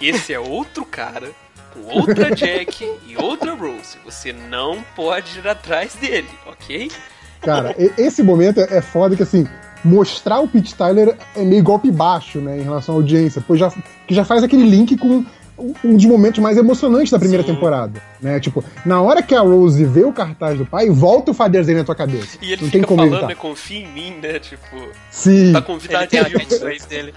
esse 0.00 0.32
é 0.32 0.38
outro 0.38 0.84
cara, 0.84 1.32
com 1.74 1.80
outra 1.98 2.30
Jack 2.30 2.88
e 3.08 3.16
outra 3.16 3.54
Rose. 3.54 3.98
Você 4.04 4.32
não 4.32 4.84
pode 4.94 5.40
ir 5.40 5.48
atrás 5.48 5.94
dele, 5.94 6.30
ok? 6.46 6.92
Cara, 7.40 7.74
esse 7.98 8.22
momento 8.22 8.60
é 8.60 8.78
é 8.78 8.80
foda 8.80 9.16
que 9.16 9.24
assim, 9.24 9.48
mostrar 9.84 10.38
o 10.38 10.46
Pete 10.46 10.76
Tyler 10.76 11.16
é 11.34 11.42
meio 11.42 11.62
golpe 11.64 11.90
baixo, 11.90 12.38
né, 12.38 12.58
em 12.58 12.62
relação 12.62 12.94
à 12.94 12.98
audiência, 12.98 13.42
pois 13.44 13.58
já, 13.58 13.72
que 14.06 14.14
já 14.14 14.24
faz 14.24 14.44
aquele 14.44 14.64
link 14.64 14.96
com 14.96 15.24
um- 15.60 15.94
dos 15.96 16.04
momentos 16.06 16.40
mais 16.40 16.56
emocionantes 16.56 17.10
da 17.10 17.18
primeira 17.18 17.44
Sim. 17.44 17.54
temporada, 17.54 18.00
né? 18.20 18.40
Tipo, 18.40 18.64
na 18.84 19.00
hora 19.00 19.22
que 19.22 19.34
a 19.34 19.40
Rose 19.40 19.84
vê 19.84 20.04
o 20.04 20.12
cartaz 20.12 20.58
do 20.58 20.64
pai, 20.66 20.88
volta 20.90 21.30
o 21.30 21.34
Father's 21.34 21.66
Day 21.66 21.76
na 21.76 21.84
tua 21.84 21.94
cabeça. 21.94 22.38
E 22.42 22.52
ele 22.52 22.62
Não 22.62 22.70
tem 22.70 22.80
fica 22.80 22.86
como 22.86 22.98
falando, 22.98 23.12
evitar. 23.14 23.28
né? 23.28 23.34
Confia 23.34 23.78
em 23.80 23.88
mim, 23.92 24.14
né? 24.22 24.38
Tipo, 24.38 24.88
Sim. 25.10 25.52
tá 25.52 25.58
Ele 25.58 25.66
convidado 25.66 26.06
tem 26.08 26.20
a 26.20 26.22
dele. 26.88 27.14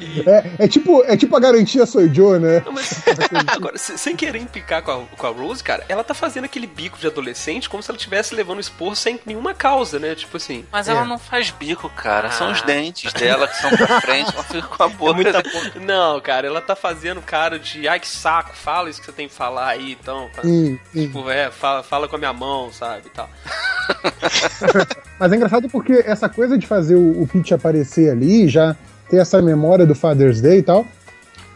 E- 0.00 0.28
É, 0.28 0.64
é 0.64 0.68
tipo, 0.68 1.02
é 1.04 1.16
tipo 1.16 1.36
a 1.36 1.40
garantia 1.40 1.86
sou 1.86 2.06
Joe, 2.12 2.38
né? 2.38 2.62
Não, 2.64 2.72
mas 2.72 3.02
agora, 3.48 3.78
se- 3.78 3.96
sem 3.98 4.16
querer 4.16 4.38
implicar 4.40 4.82
com 4.82 4.90
a, 4.90 5.16
com 5.16 5.26
a 5.26 5.30
Rose, 5.30 5.62
cara, 5.62 5.84
ela 5.88 6.02
tá 6.04 6.14
fazendo 6.14 6.44
aquele 6.44 6.66
bico 6.66 6.98
de 6.98 7.06
adolescente 7.06 7.68
como 7.68 7.82
se 7.82 7.90
ela 7.90 7.96
estivesse 7.96 8.34
levando 8.34 8.60
esporro 8.60 8.96
sem 8.96 9.20
nenhuma 9.26 9.54
causa, 9.54 9.98
né? 9.98 10.14
Tipo 10.14 10.36
assim. 10.36 10.64
Mas 10.72 10.88
É. 10.88 10.92
ela 10.92 11.04
não 11.04 11.18
faz 11.18 11.50
bico, 11.50 11.88
cara. 11.90 12.30
São 12.30 12.50
os 12.50 12.62
Ah. 12.62 12.66
dentes 12.66 13.12
dela 13.12 13.46
que 13.48 13.56
são 13.56 13.70
pra 13.70 14.00
frente. 14.00 14.32
Ela 14.34 14.42
fica 14.44 14.62
com 14.66 14.82
a 14.82 14.86
É 14.86 14.90
boca. 14.90 15.14
muita 15.14 15.42
boca. 15.42 15.80
Não, 15.80 16.20
cara, 16.20 16.46
ela 16.46 16.60
tá 16.60 16.74
fazendo 16.76 17.20
cara 17.22 17.58
de 17.58 17.86
ai 17.88 18.00
que 18.00 18.08
saco, 18.08 18.50
fala 18.54 18.90
isso 18.90 19.00
que 19.00 19.06
você 19.06 19.12
tem 19.12 19.28
que 19.28 19.34
falar 19.34 19.68
aí, 19.68 19.92
então. 20.00 20.28
tá? 20.34 20.42
Sim, 20.42 20.78
sim. 20.92 21.06
Tipo, 21.06 21.30
é, 21.30 21.50
fala, 21.50 21.82
fala 21.82 22.08
com 22.08 22.16
a 22.16 22.18
minha 22.18 22.32
mão, 22.32 22.72
sabe? 22.72 23.02
E 23.06 23.10
tal. 23.10 23.28
Mas 25.18 25.32
é 25.32 25.36
engraçado 25.36 25.68
porque 25.68 26.02
essa 26.06 26.28
coisa 26.28 26.58
de 26.58 26.66
fazer 26.66 26.94
o, 26.94 27.22
o 27.22 27.26
Pete 27.26 27.54
aparecer 27.54 28.10
ali, 28.10 28.48
já 28.48 28.76
ter 29.08 29.18
essa 29.18 29.40
memória 29.40 29.86
do 29.86 29.94
Father's 29.94 30.40
Day 30.40 30.58
e 30.58 30.62
tal, 30.62 30.84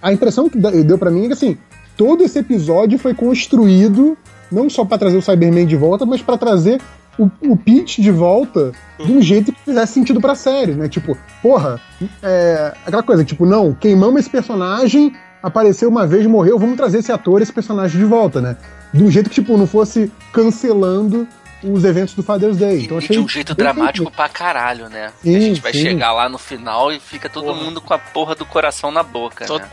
a 0.02 0.12
impressão 0.12 0.48
que 0.48 0.58
deu 0.58 0.98
pra 0.98 1.10
mim 1.10 1.24
é 1.24 1.26
que 1.28 1.32
assim, 1.34 1.58
todo 1.96 2.22
esse 2.22 2.38
episódio 2.38 2.98
foi 2.98 3.14
construído 3.14 4.16
não 4.50 4.68
só 4.68 4.84
pra 4.84 4.98
trazer 4.98 5.16
o 5.16 5.22
Cyberman 5.22 5.66
de 5.66 5.76
volta, 5.76 6.04
mas 6.04 6.22
pra 6.22 6.36
trazer 6.36 6.80
o, 7.18 7.30
o 7.42 7.56
Pete 7.56 8.00
de 8.00 8.10
volta 8.10 8.72
de 9.04 9.12
um 9.12 9.20
jeito 9.20 9.52
que 9.52 9.60
fizesse 9.60 9.92
sentido 9.92 10.20
pra 10.20 10.34
série, 10.34 10.72
né? 10.72 10.88
Tipo, 10.88 11.16
porra, 11.42 11.80
é, 12.22 12.72
aquela 12.86 13.02
coisa, 13.02 13.24
tipo, 13.24 13.44
não, 13.44 13.74
queimamos 13.74 14.20
esse 14.20 14.30
personagem, 14.30 15.12
apareceu 15.42 15.88
uma 15.88 16.06
vez, 16.06 16.26
morreu, 16.26 16.58
vamos 16.58 16.76
trazer 16.76 16.98
esse 16.98 17.12
ator, 17.12 17.42
esse 17.42 17.52
personagem 17.52 17.98
de 17.98 18.04
volta, 18.04 18.40
né? 18.40 18.56
De 18.92 19.04
um 19.04 19.10
jeito 19.10 19.28
que, 19.28 19.34
tipo, 19.36 19.56
não 19.56 19.66
fosse 19.66 20.10
cancelando 20.32 21.26
os 21.62 21.84
eventos 21.84 22.14
do 22.14 22.22
Father's 22.22 22.56
Day. 22.56 22.80
E, 22.80 22.84
Então 22.84 22.98
e 22.98 23.04
achei 23.04 23.16
de 23.16 23.22
um 23.22 23.28
jeito 23.28 23.54
dramático 23.54 24.04
feito. 24.06 24.16
pra 24.16 24.28
caralho, 24.28 24.88
né? 24.88 25.12
Sim, 25.22 25.36
a 25.36 25.40
gente 25.40 25.60
vai 25.60 25.72
sim. 25.72 25.82
chegar 25.82 26.12
lá 26.12 26.28
no 26.28 26.38
final 26.38 26.92
e 26.92 27.00
fica 27.00 27.28
todo 27.28 27.44
Porra. 27.46 27.62
mundo 27.62 27.80
com 27.80 27.94
a 27.94 27.98
porra 27.98 28.34
do 28.34 28.46
coração 28.46 28.90
na 28.90 29.02
boca, 29.02 29.44
né? 29.44 29.48
Total. 29.48 29.68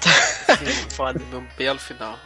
Foda. 0.93 1.21
Meu 1.31 1.43
belo 1.57 1.79
final. 1.79 2.17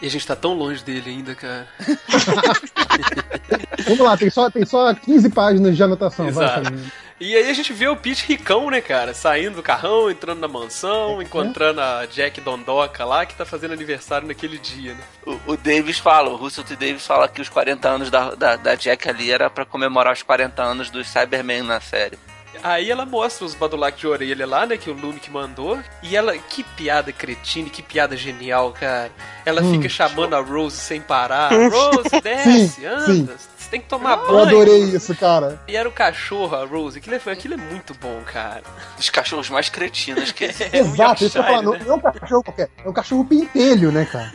E 0.00 0.06
a 0.06 0.10
gente 0.10 0.26
tá 0.26 0.34
tão 0.34 0.54
longe 0.54 0.82
dele 0.82 1.10
ainda, 1.10 1.34
cara. 1.34 1.66
Vamos 3.86 4.00
lá, 4.00 4.16
tem 4.16 4.30
só, 4.30 4.50
tem 4.50 4.64
só 4.64 4.92
15 4.94 5.30
páginas 5.30 5.76
de 5.76 5.82
anotação. 5.82 6.30
vai, 6.30 6.44
Exato. 6.44 6.64
Fabinho. 6.64 6.92
E 7.24 7.36
aí 7.36 7.48
a 7.48 7.52
gente 7.52 7.72
vê 7.72 7.86
o 7.86 7.96
Pete 7.96 8.26
ricão, 8.26 8.68
né, 8.68 8.80
cara? 8.80 9.14
Saindo 9.14 9.56
do 9.56 9.62
carrão, 9.62 10.10
entrando 10.10 10.40
na 10.40 10.48
mansão, 10.48 11.22
encontrando 11.22 11.80
a 11.80 12.04
Jack 12.06 12.40
Dondoca 12.40 13.04
lá, 13.04 13.24
que 13.24 13.34
tá 13.36 13.44
fazendo 13.44 13.72
aniversário 13.72 14.26
naquele 14.26 14.58
dia, 14.58 14.92
né? 14.94 15.00
O, 15.24 15.52
o 15.52 15.56
Davis 15.56 15.98
fala, 15.98 16.30
o 16.30 16.36
Russell 16.36 16.64
T. 16.64 16.74
Davis 16.74 17.06
fala 17.06 17.28
que 17.28 17.40
os 17.40 17.48
40 17.48 17.88
anos 17.88 18.10
da, 18.10 18.34
da, 18.34 18.56
da 18.56 18.74
Jack 18.74 19.08
ali 19.08 19.30
era 19.30 19.48
pra 19.48 19.64
comemorar 19.64 20.12
os 20.12 20.22
40 20.22 20.60
anos 20.62 20.90
dos 20.90 21.08
Cybermen 21.08 21.62
na 21.62 21.80
série. 21.80 22.18
Aí 22.62 22.90
ela 22.90 23.06
mostra 23.06 23.44
os 23.46 23.54
badulac 23.54 23.98
de 23.98 24.06
orelha 24.06 24.46
lá, 24.46 24.66
né, 24.66 24.76
que 24.76 24.90
o 24.90 24.92
Lume 24.92 25.18
que 25.18 25.30
mandou. 25.30 25.78
E 26.02 26.16
ela, 26.16 26.36
que 26.36 26.62
piada 26.62 27.10
cretina, 27.12 27.70
que 27.70 27.82
piada 27.82 28.16
genial, 28.16 28.72
cara. 28.72 29.10
Ela 29.46 29.62
Hum. 29.62 29.72
fica 29.74 29.88
chamando 29.88 30.34
a 30.34 30.40
Rose 30.40 30.76
sem 30.76 31.00
parar. 31.00 31.50
Rose, 31.70 32.20
desce, 32.22 32.68
Sim, 32.80 32.86
anda, 32.86 33.38
sim. 33.38 33.48
Tem 33.72 33.80
que 33.80 33.88
tomar 33.88 34.18
Eu 34.18 34.26
banho. 34.26 34.40
adorei 34.40 34.82
isso, 34.82 35.14
cara. 35.16 35.58
E 35.66 35.74
era 35.74 35.88
o 35.88 35.92
cachorro, 35.92 36.54
a 36.54 36.66
Rose. 36.66 36.98
Aquilo 36.98 37.16
é, 37.16 37.32
aquilo 37.32 37.54
é 37.54 37.56
muito 37.56 37.94
bom, 37.94 38.20
cara. 38.26 38.62
Dos 38.98 39.08
cachorros 39.08 39.48
mais 39.48 39.70
cretinos 39.70 40.30
que. 40.30 40.44
É 40.72 40.78
Exato, 40.78 41.24
isso 41.24 41.32
que 41.32 41.38
eu 41.38 41.44
falo, 41.44 41.72
né? 41.72 41.80
não 41.86 41.94
é 41.94 41.96
um 41.96 42.00
cachorro 42.00 42.42
qualquer, 42.44 42.68
é 42.84 42.88
um 42.88 42.92
cachorro 42.92 43.24
pentelho, 43.24 43.90
né, 43.90 44.04
cara? 44.04 44.32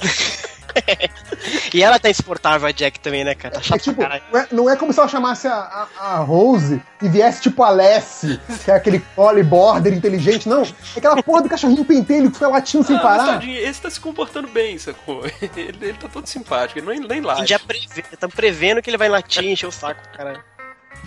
E 1.72 1.82
ela 1.82 1.98
tá 1.98 2.10
insuportável, 2.10 2.66
a 2.68 2.72
Jack 2.72 2.98
também, 3.00 3.24
né, 3.24 3.34
cara? 3.34 3.54
Tá 3.54 3.60
É 3.60 3.62
chato 3.62 3.80
tipo, 3.82 4.02
não 4.02 4.38
é, 4.40 4.46
não 4.50 4.70
é 4.70 4.76
como 4.76 4.92
se 4.92 4.98
ela 4.98 5.08
chamasse 5.08 5.46
a, 5.46 5.54
a, 5.98 6.14
a 6.14 6.16
Rose 6.18 6.80
e 7.02 7.08
viesse 7.08 7.42
tipo 7.42 7.62
a 7.62 7.70
Lessie, 7.70 8.40
que 8.64 8.70
é 8.70 8.74
aquele 8.74 9.00
collie 9.14 9.42
border 9.42 9.92
inteligente, 9.92 10.48
não. 10.48 10.62
É 10.62 10.98
aquela 10.98 11.22
porra 11.22 11.42
do 11.42 11.48
cachorrinho 11.48 11.84
pentelho 11.84 12.28
que 12.28 12.34
fica 12.34 12.48
latindo 12.48 12.84
sem 12.84 12.96
Ah, 12.96 13.00
parar. 13.00 13.26
tadinho, 13.26 13.56
esse 13.58 13.80
tá 13.80 13.90
se 13.90 14.00
comportando 14.00 14.48
bem, 14.48 14.78
sacou? 14.78 15.24
Ele, 15.56 15.78
ele 15.80 15.94
tá 15.98 16.08
todo 16.08 16.26
simpático, 16.26 16.78
ele 16.78 16.86
nem, 16.86 17.00
nem 17.08 17.20
A 17.20 17.26
late. 17.26 17.40
gente 17.40 17.48
já 17.50 17.58
prevê, 17.58 18.04
estamos 18.12 18.34
prevendo 18.34 18.82
que 18.82 18.88
ele 18.90 18.96
vai 18.98 19.08
latir 19.08 19.44
e 19.44 19.52
encher 19.52 19.66
o 19.66 19.72
saco, 19.72 20.00
caralho. 20.16 20.42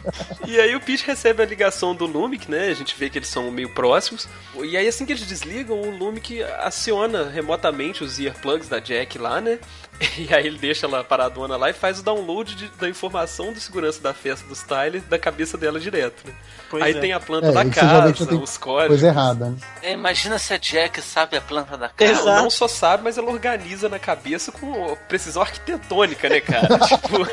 E 0.48 0.60
aí 0.60 0.76
o 0.76 0.80
Pete 0.82 1.06
recebe 1.06 1.42
a 1.42 1.46
ligação 1.46 1.96
do 1.96 2.06
Lumic, 2.06 2.50
né? 2.52 2.68
A 2.68 2.74
gente 2.74 2.96
vê 2.98 3.10
que 3.10 3.18
eles 3.18 3.30
são 3.30 3.50
meio 3.50 3.70
próximos. 3.70 4.28
E 4.62 4.76
aí 4.78 4.88
assim 4.88 5.06
que 5.06 5.14
eles 5.14 5.26
desligam, 5.26 5.80
o 5.82 5.90
Lumic 5.90 6.44
aciona 6.60 7.30
remotamente 7.30 8.04
os 8.04 8.20
earplugs 8.20 8.68
da 8.68 8.80
Jack 8.80 9.18
lá, 9.18 9.40
né? 9.42 9.60
E 10.18 10.34
aí 10.34 10.48
ele 10.48 10.58
deixa 10.58 10.86
ela 10.86 11.04
paradona 11.04 11.56
lá 11.56 11.70
e 11.70 11.74
faz 11.74 12.00
o 12.00 12.04
download 12.04 12.56
de- 12.56 12.68
da 12.80 12.90
informação 12.90 13.54
do 13.54 13.60
segurança 13.60 14.02
da 14.02 14.14
festa 14.14 14.46
dos 14.48 14.62
Tyler 14.64 15.02
da 15.04 15.18
cabeça 15.18 15.58
dela 15.58 15.80
direto, 15.80 16.28
né? 16.28 16.34
Pois 16.70 16.84
aí 16.84 16.92
é. 16.98 17.00
tem 17.00 17.14
a 17.14 17.20
planta 17.20 17.48
É, 17.48 17.52
da 17.52 17.66
casa, 17.66 18.10
os 18.36 18.58
códigos. 18.58 18.88
Coisa 18.88 19.08
errada, 19.08 19.50
né? 19.52 19.56
É, 19.82 19.94
imagina 19.94 20.38
se 20.40 20.54
a 20.54 20.58
Jack 20.58 21.00
sabe 21.02 21.38
a 21.38 21.42
planta 21.42 21.78
da 21.78 21.88
casa. 21.90 22.12
Exato. 22.12 22.28
Ela 22.28 22.42
não 22.42 22.50
só 22.50 22.68
sabe, 22.68 23.04
mas 23.04 23.18
ela 23.18 23.30
organiza 23.32 23.88
na 23.88 24.00
cabeça 24.00 24.52
com 24.52 24.98
precisão 25.08 25.42
arquitetônica, 25.44 26.28
né, 26.28 26.42
cara? 26.42 26.68
tipo, 26.88 27.26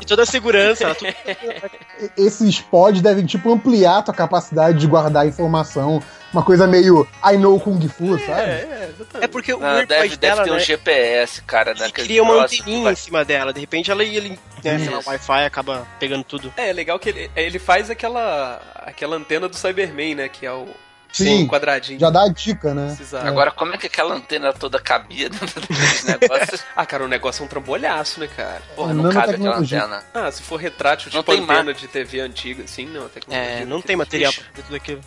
E 0.00 0.06
toda 0.06 0.22
a 0.22 0.26
segurança, 0.26 0.84
ela 0.84 0.94
tudo... 0.94 1.08
Esses 2.16 2.60
pods 2.60 3.00
devem, 3.02 3.24
tipo, 3.26 3.52
ampliar 3.52 3.98
a 3.98 4.02
tua 4.02 4.14
capacidade 4.14 4.78
de 4.78 4.86
guardar 4.86 5.26
informação. 5.26 6.02
Uma 6.32 6.42
coisa 6.42 6.66
meio 6.66 7.06
I 7.24 7.36
know 7.36 7.60
Kung 7.60 7.80
Fu, 7.88 8.16
é, 8.16 8.18
sabe? 8.18 8.40
é, 8.40 8.90
exatamente. 8.92 9.24
É 9.24 9.28
porque 9.28 9.54
o 9.54 9.62
AirPod 9.64 9.86
deve, 9.86 10.02
deve 10.08 10.16
dela, 10.16 10.42
ter 10.44 10.50
um 10.50 10.54
né, 10.54 10.60
GPS, 10.60 11.42
cara, 11.42 11.70
ele 11.70 11.78
daquele 11.80 12.08
cria 12.08 12.22
uma 12.24 12.42
anteninha 12.42 12.82
vai- 12.84 12.92
em 12.92 12.96
cima 12.96 13.24
dela. 13.24 13.52
De 13.52 13.60
repente 13.60 13.90
ela 13.90 14.02
ia, 14.02 14.16
ele, 14.16 14.38
né, 14.64 14.78
sei 14.78 14.90
lá, 14.90 14.98
o 14.98 15.02
Wi-Fi 15.06 15.44
acaba 15.44 15.86
pegando 16.00 16.24
tudo. 16.24 16.52
É, 16.56 16.70
é 16.70 16.72
legal 16.72 16.98
que 16.98 17.08
ele, 17.08 17.30
ele 17.36 17.58
faz 17.60 17.88
aquela 17.88 18.60
aquela 18.84 19.16
antena 19.16 19.48
do 19.48 19.56
Cyberman, 19.56 20.16
né? 20.16 20.28
Que 20.28 20.44
é 20.44 20.52
o, 20.52 20.66
Sim. 21.22 21.44
o 21.44 21.48
quadradinho. 21.48 22.00
Já 22.00 22.10
dá 22.10 22.24
a 22.24 22.28
dica, 22.28 22.74
né? 22.74 22.86
Precisava. 22.88 23.28
Agora, 23.28 23.50
como 23.50 23.74
é 23.74 23.78
que 23.78 23.86
aquela 23.86 24.14
antena 24.14 24.52
toda 24.52 24.78
cabia 24.80 25.28
dentro 25.30 25.60
daqueles 25.60 26.04
negócios? 26.04 26.64
Ah, 26.76 26.84
cara, 26.84 27.04
o 27.04 27.08
negócio 27.08 27.42
é 27.42 27.44
um 27.44 27.48
trambolhaço, 27.48 28.18
né, 28.20 28.26
cara? 28.28 28.60
Porra, 28.74 28.92
não 28.94 29.10
cabe 29.12 29.34
aquela 29.34 29.56
antena. 29.58 30.02
Ah, 30.12 30.30
se 30.32 30.42
for 30.42 30.56
retrátil, 30.56 31.10
Não 31.14 31.20
tipo 31.22 31.32
tem 31.32 31.42
antena 31.42 31.72
de 31.72 31.86
TV 31.86 32.20
antiga, 32.20 32.64
assim, 32.64 32.86
não. 32.86 33.08
É, 33.30 33.64
não 33.64 33.80
tem 33.80 33.94
material 33.96 34.32
pra 34.32 34.42
fazer 34.44 34.62
tudo 34.62 34.76
aquilo. 34.76 35.00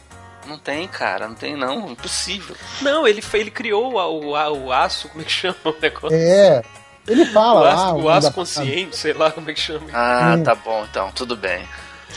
Não 0.48 0.58
tem, 0.58 0.88
cara, 0.88 1.28
não 1.28 1.36
tem 1.36 1.58
não, 1.58 1.91
impossível. 1.91 2.56
Não, 2.82 3.06
ele, 3.06 3.22
foi- 3.22 3.41
ele 3.41 3.52
criou 3.52 3.91
o, 3.93 4.00
a- 4.36 4.50
o 4.50 4.72
aço, 4.72 5.10
como 5.10 5.22
é 5.22 5.26
que 5.26 5.32
chama 5.32 5.56
o 5.65 5.76
negócio? 5.82 6.15
É. 6.17 6.62
Ele 7.06 7.26
fala 7.26 7.60
o 7.60 7.63
lá. 7.63 7.74
aço, 7.74 7.84
o 7.96 7.98
nome 7.98 8.10
aço 8.12 8.32
consciente, 8.32 8.96
sei 8.96 9.12
lá 9.13 9.30
como 9.32 9.50
é 9.50 9.54
que 9.54 9.60
chama. 9.60 9.88
Ah, 9.93 10.36
Hum. 10.38 10.43
tá 10.43 10.56
bom, 10.56 10.86
então, 10.89 11.12
tudo 11.12 11.36
bem. 11.36 11.67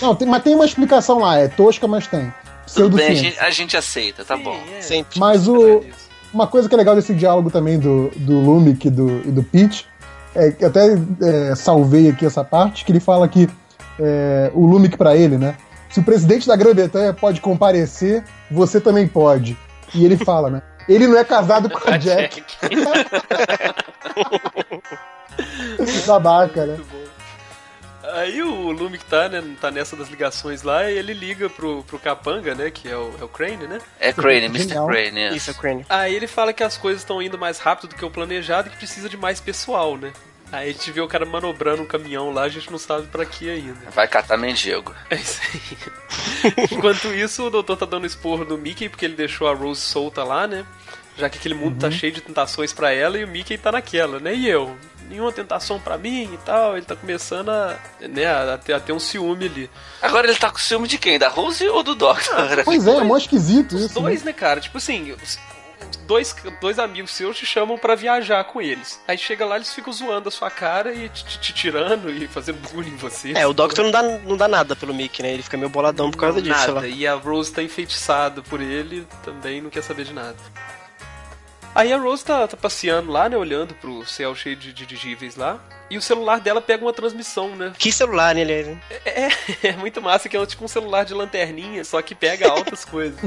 Não, 0.00 0.14
tem- 0.14 0.28
mas 0.28 0.42
tem 0.44 0.54
uma 0.54 0.64
explicação 0.64 1.18
lá. 1.18 1.38
É 1.38 1.48
tosca, 1.48 1.88
mas 1.88 2.06
tem. 2.06 2.32
Bem, 2.94 3.08
a 3.08 3.14
gente, 3.14 3.38
a 3.38 3.50
gente 3.50 3.76
aceita, 3.76 4.24
tá 4.24 4.36
Sim, 4.36 4.42
bom. 4.42 4.58
é. 4.76 4.80
Sempre. 4.80 5.18
Mas 5.18 5.48
o, 5.48 5.84
uma 6.32 6.46
coisa 6.46 6.68
que 6.68 6.74
é 6.74 6.78
legal 6.78 6.94
desse 6.94 7.14
diálogo 7.14 7.50
também 7.50 7.78
do, 7.78 8.10
do 8.16 8.38
Lumic 8.38 8.86
e 8.86 8.90
do, 8.90 9.20
e 9.26 9.30
do 9.30 9.42
Pete, 9.42 9.86
é 10.34 10.50
que 10.50 10.64
eu 10.64 10.68
até 10.68 10.96
é, 11.22 11.54
salvei 11.54 12.08
aqui 12.08 12.24
essa 12.24 12.44
parte, 12.44 12.84
que 12.84 12.92
ele 12.92 13.00
fala 13.00 13.26
que 13.28 13.48
é, 13.98 14.50
o 14.54 14.64
Lumic 14.66 14.96
pra 14.96 15.16
ele, 15.16 15.36
né? 15.36 15.56
Se 15.90 15.98
o 15.98 16.04
presidente 16.04 16.46
da 16.46 16.54
Grã-Bretanha 16.54 17.12
pode 17.12 17.40
comparecer, 17.40 18.22
você 18.50 18.80
também 18.80 19.08
pode. 19.08 19.56
E 19.92 20.04
ele 20.04 20.16
fala, 20.16 20.48
né? 20.48 20.62
Ele 20.88 21.06
não 21.06 21.16
é 21.16 21.24
casado 21.24 21.70
com 21.70 21.88
a 21.88 21.96
Jack. 21.96 22.42
Babaca, 26.04 26.66
né? 26.66 26.74
Muito 26.74 26.88
bom. 26.90 27.19
Aí 28.14 28.42
o 28.42 28.70
Lumic 28.70 29.04
tá, 29.04 29.28
né, 29.28 29.42
tá 29.60 29.70
nessa 29.70 29.96
das 29.96 30.08
ligações 30.08 30.62
lá 30.62 30.90
e 30.90 30.98
ele 30.98 31.12
liga 31.12 31.48
pro, 31.48 31.82
pro 31.84 31.98
Capanga, 31.98 32.54
né, 32.54 32.70
que 32.70 32.88
é 32.88 32.96
o, 32.96 33.14
é 33.20 33.24
o 33.24 33.28
Crane, 33.28 33.66
né? 33.66 33.78
É 33.98 34.12
Crane, 34.12 34.46
Mr. 34.46 34.74
Crane, 34.86 35.20
é. 35.20 35.34
Isso, 35.34 35.50
é 35.50 35.54
Crane. 35.54 35.86
Aí 35.88 36.14
ele 36.14 36.26
fala 36.26 36.52
que 36.52 36.62
as 36.62 36.76
coisas 36.76 37.02
estão 37.02 37.20
indo 37.22 37.38
mais 37.38 37.58
rápido 37.58 37.90
do 37.90 37.96
que 37.96 38.04
o 38.04 38.10
planejado 38.10 38.68
e 38.68 38.70
que 38.70 38.76
precisa 38.76 39.08
de 39.08 39.16
mais 39.16 39.40
pessoal, 39.40 39.96
né? 39.96 40.12
Aí 40.52 40.70
a 40.70 40.72
gente 40.72 40.90
vê 40.90 41.00
o 41.00 41.06
cara 41.06 41.24
manobrando 41.24 41.82
um 41.82 41.86
caminhão 41.86 42.32
lá, 42.32 42.42
a 42.42 42.48
gente 42.48 42.70
não 42.72 42.78
sabe 42.78 43.06
pra 43.06 43.24
que 43.24 43.48
ainda. 43.48 43.88
Vai 43.90 44.08
catar 44.08 44.36
mendigo. 44.36 44.92
É 45.08 45.14
isso 45.14 45.40
aí. 45.44 46.64
Enquanto 46.72 47.14
isso, 47.14 47.46
o 47.46 47.50
doutor 47.50 47.76
tá 47.76 47.86
dando 47.86 48.06
esporro 48.06 48.44
no 48.44 48.58
Mickey 48.58 48.88
porque 48.88 49.04
ele 49.04 49.14
deixou 49.14 49.46
a 49.46 49.54
Rose 49.54 49.80
solta 49.80 50.24
lá, 50.24 50.48
né? 50.48 50.66
Já 51.20 51.28
que 51.28 51.38
aquele 51.38 51.54
mundo 51.54 51.78
tá 51.78 51.90
cheio 51.90 52.12
de 52.12 52.20
tentações 52.20 52.72
pra 52.72 52.92
ela 52.92 53.18
e 53.18 53.24
o 53.24 53.28
Mickey 53.28 53.56
tá 53.58 53.70
naquela, 53.70 54.18
né? 54.18 54.34
E 54.34 54.48
eu? 54.48 54.74
Nenhuma 55.08 55.30
tentação 55.32 55.78
pra 55.80 55.98
mim 55.98 56.30
e 56.32 56.38
tal. 56.46 56.76
Ele 56.76 56.86
tá 56.86 56.96
começando 56.96 57.48
a, 57.50 57.76
né, 58.00 58.26
a, 58.26 58.56
ter, 58.58 58.72
a 58.72 58.80
ter 58.80 58.92
um 58.92 59.00
ciúme 59.00 59.46
ali. 59.46 59.70
Agora 60.00 60.26
ele 60.28 60.38
tá 60.38 60.50
com 60.50 60.58
ciúme 60.58 60.86
de 60.88 60.98
quem? 60.98 61.18
Da 61.18 61.28
Rose 61.28 61.66
ou 61.68 61.82
do 61.82 61.94
Doctor? 61.94 62.34
Pois 62.64 62.86
é, 62.86 62.96
é 62.96 63.04
mó 63.04 63.16
esquisito 63.16 63.74
Os 63.76 63.82
isso. 63.86 63.94
dois, 64.00 64.22
né? 64.22 64.30
né, 64.30 64.32
cara? 64.32 64.60
Tipo 64.60 64.78
assim, 64.78 65.14
dois, 66.06 66.34
dois 66.60 66.78
amigos 66.78 67.10
seus 67.10 67.36
te 67.36 67.44
chamam 67.46 67.76
pra 67.76 67.94
viajar 67.96 68.44
com 68.44 68.60
eles. 68.62 69.00
Aí 69.08 69.18
chega 69.18 69.44
lá, 69.44 69.56
eles 69.56 69.72
ficam 69.74 69.92
zoando 69.92 70.28
a 70.28 70.32
sua 70.32 70.50
cara 70.50 70.92
e 70.94 71.08
te, 71.08 71.24
te- 71.24 71.38
te 71.40 71.52
tirando 71.54 72.08
e 72.10 72.28
fazendo 72.28 72.58
bullying 72.70 72.90
em 72.90 72.96
você. 72.96 73.32
É, 73.34 73.46
o 73.46 73.52
Doctor 73.52 73.84
não 73.84 73.90
dá, 73.90 74.02
não 74.02 74.36
dá 74.36 74.46
nada 74.46 74.76
pelo 74.76 74.94
Mickey, 74.94 75.22
né? 75.22 75.32
Ele 75.32 75.42
fica 75.42 75.56
meio 75.56 75.70
boladão 75.70 76.10
por 76.10 76.18
causa 76.18 76.40
disso, 76.40 76.58
sei 76.58 76.68
lá. 76.68 76.74
Nada. 76.82 76.88
E 76.88 77.06
a 77.06 77.14
Rose 77.14 77.52
tá 77.52 77.62
enfeitiçada 77.62 78.42
por 78.42 78.60
ele, 78.60 79.06
também 79.24 79.60
não 79.60 79.70
quer 79.70 79.82
saber 79.82 80.04
de 80.04 80.12
nada. 80.12 80.36
Aí 81.74 81.92
a 81.92 81.96
Rose 81.98 82.24
tá, 82.24 82.46
tá 82.48 82.56
passeando 82.56 83.10
lá, 83.12 83.28
né? 83.28 83.36
Olhando 83.36 83.74
pro 83.74 84.04
céu 84.04 84.34
cheio 84.34 84.56
de 84.56 84.72
dirigíveis 84.72 85.36
lá. 85.36 85.58
E 85.88 85.96
o 85.98 86.02
celular 86.02 86.40
dela 86.40 86.60
pega 86.60 86.84
uma 86.84 86.92
transmissão, 86.92 87.54
né? 87.56 87.72
Que 87.76 87.90
celular, 87.92 88.34
né, 88.34 88.42
ele 88.42 88.78
É, 89.04 89.28
é 89.68 89.72
muito 89.72 90.00
massa 90.00 90.28
que 90.28 90.36
é 90.36 90.46
tipo 90.46 90.64
um 90.64 90.68
celular 90.68 91.04
de 91.04 91.14
lanterninha, 91.14 91.84
só 91.84 92.00
que 92.02 92.14
pega 92.14 92.48
altas 92.48 92.84
coisas. 92.84 93.18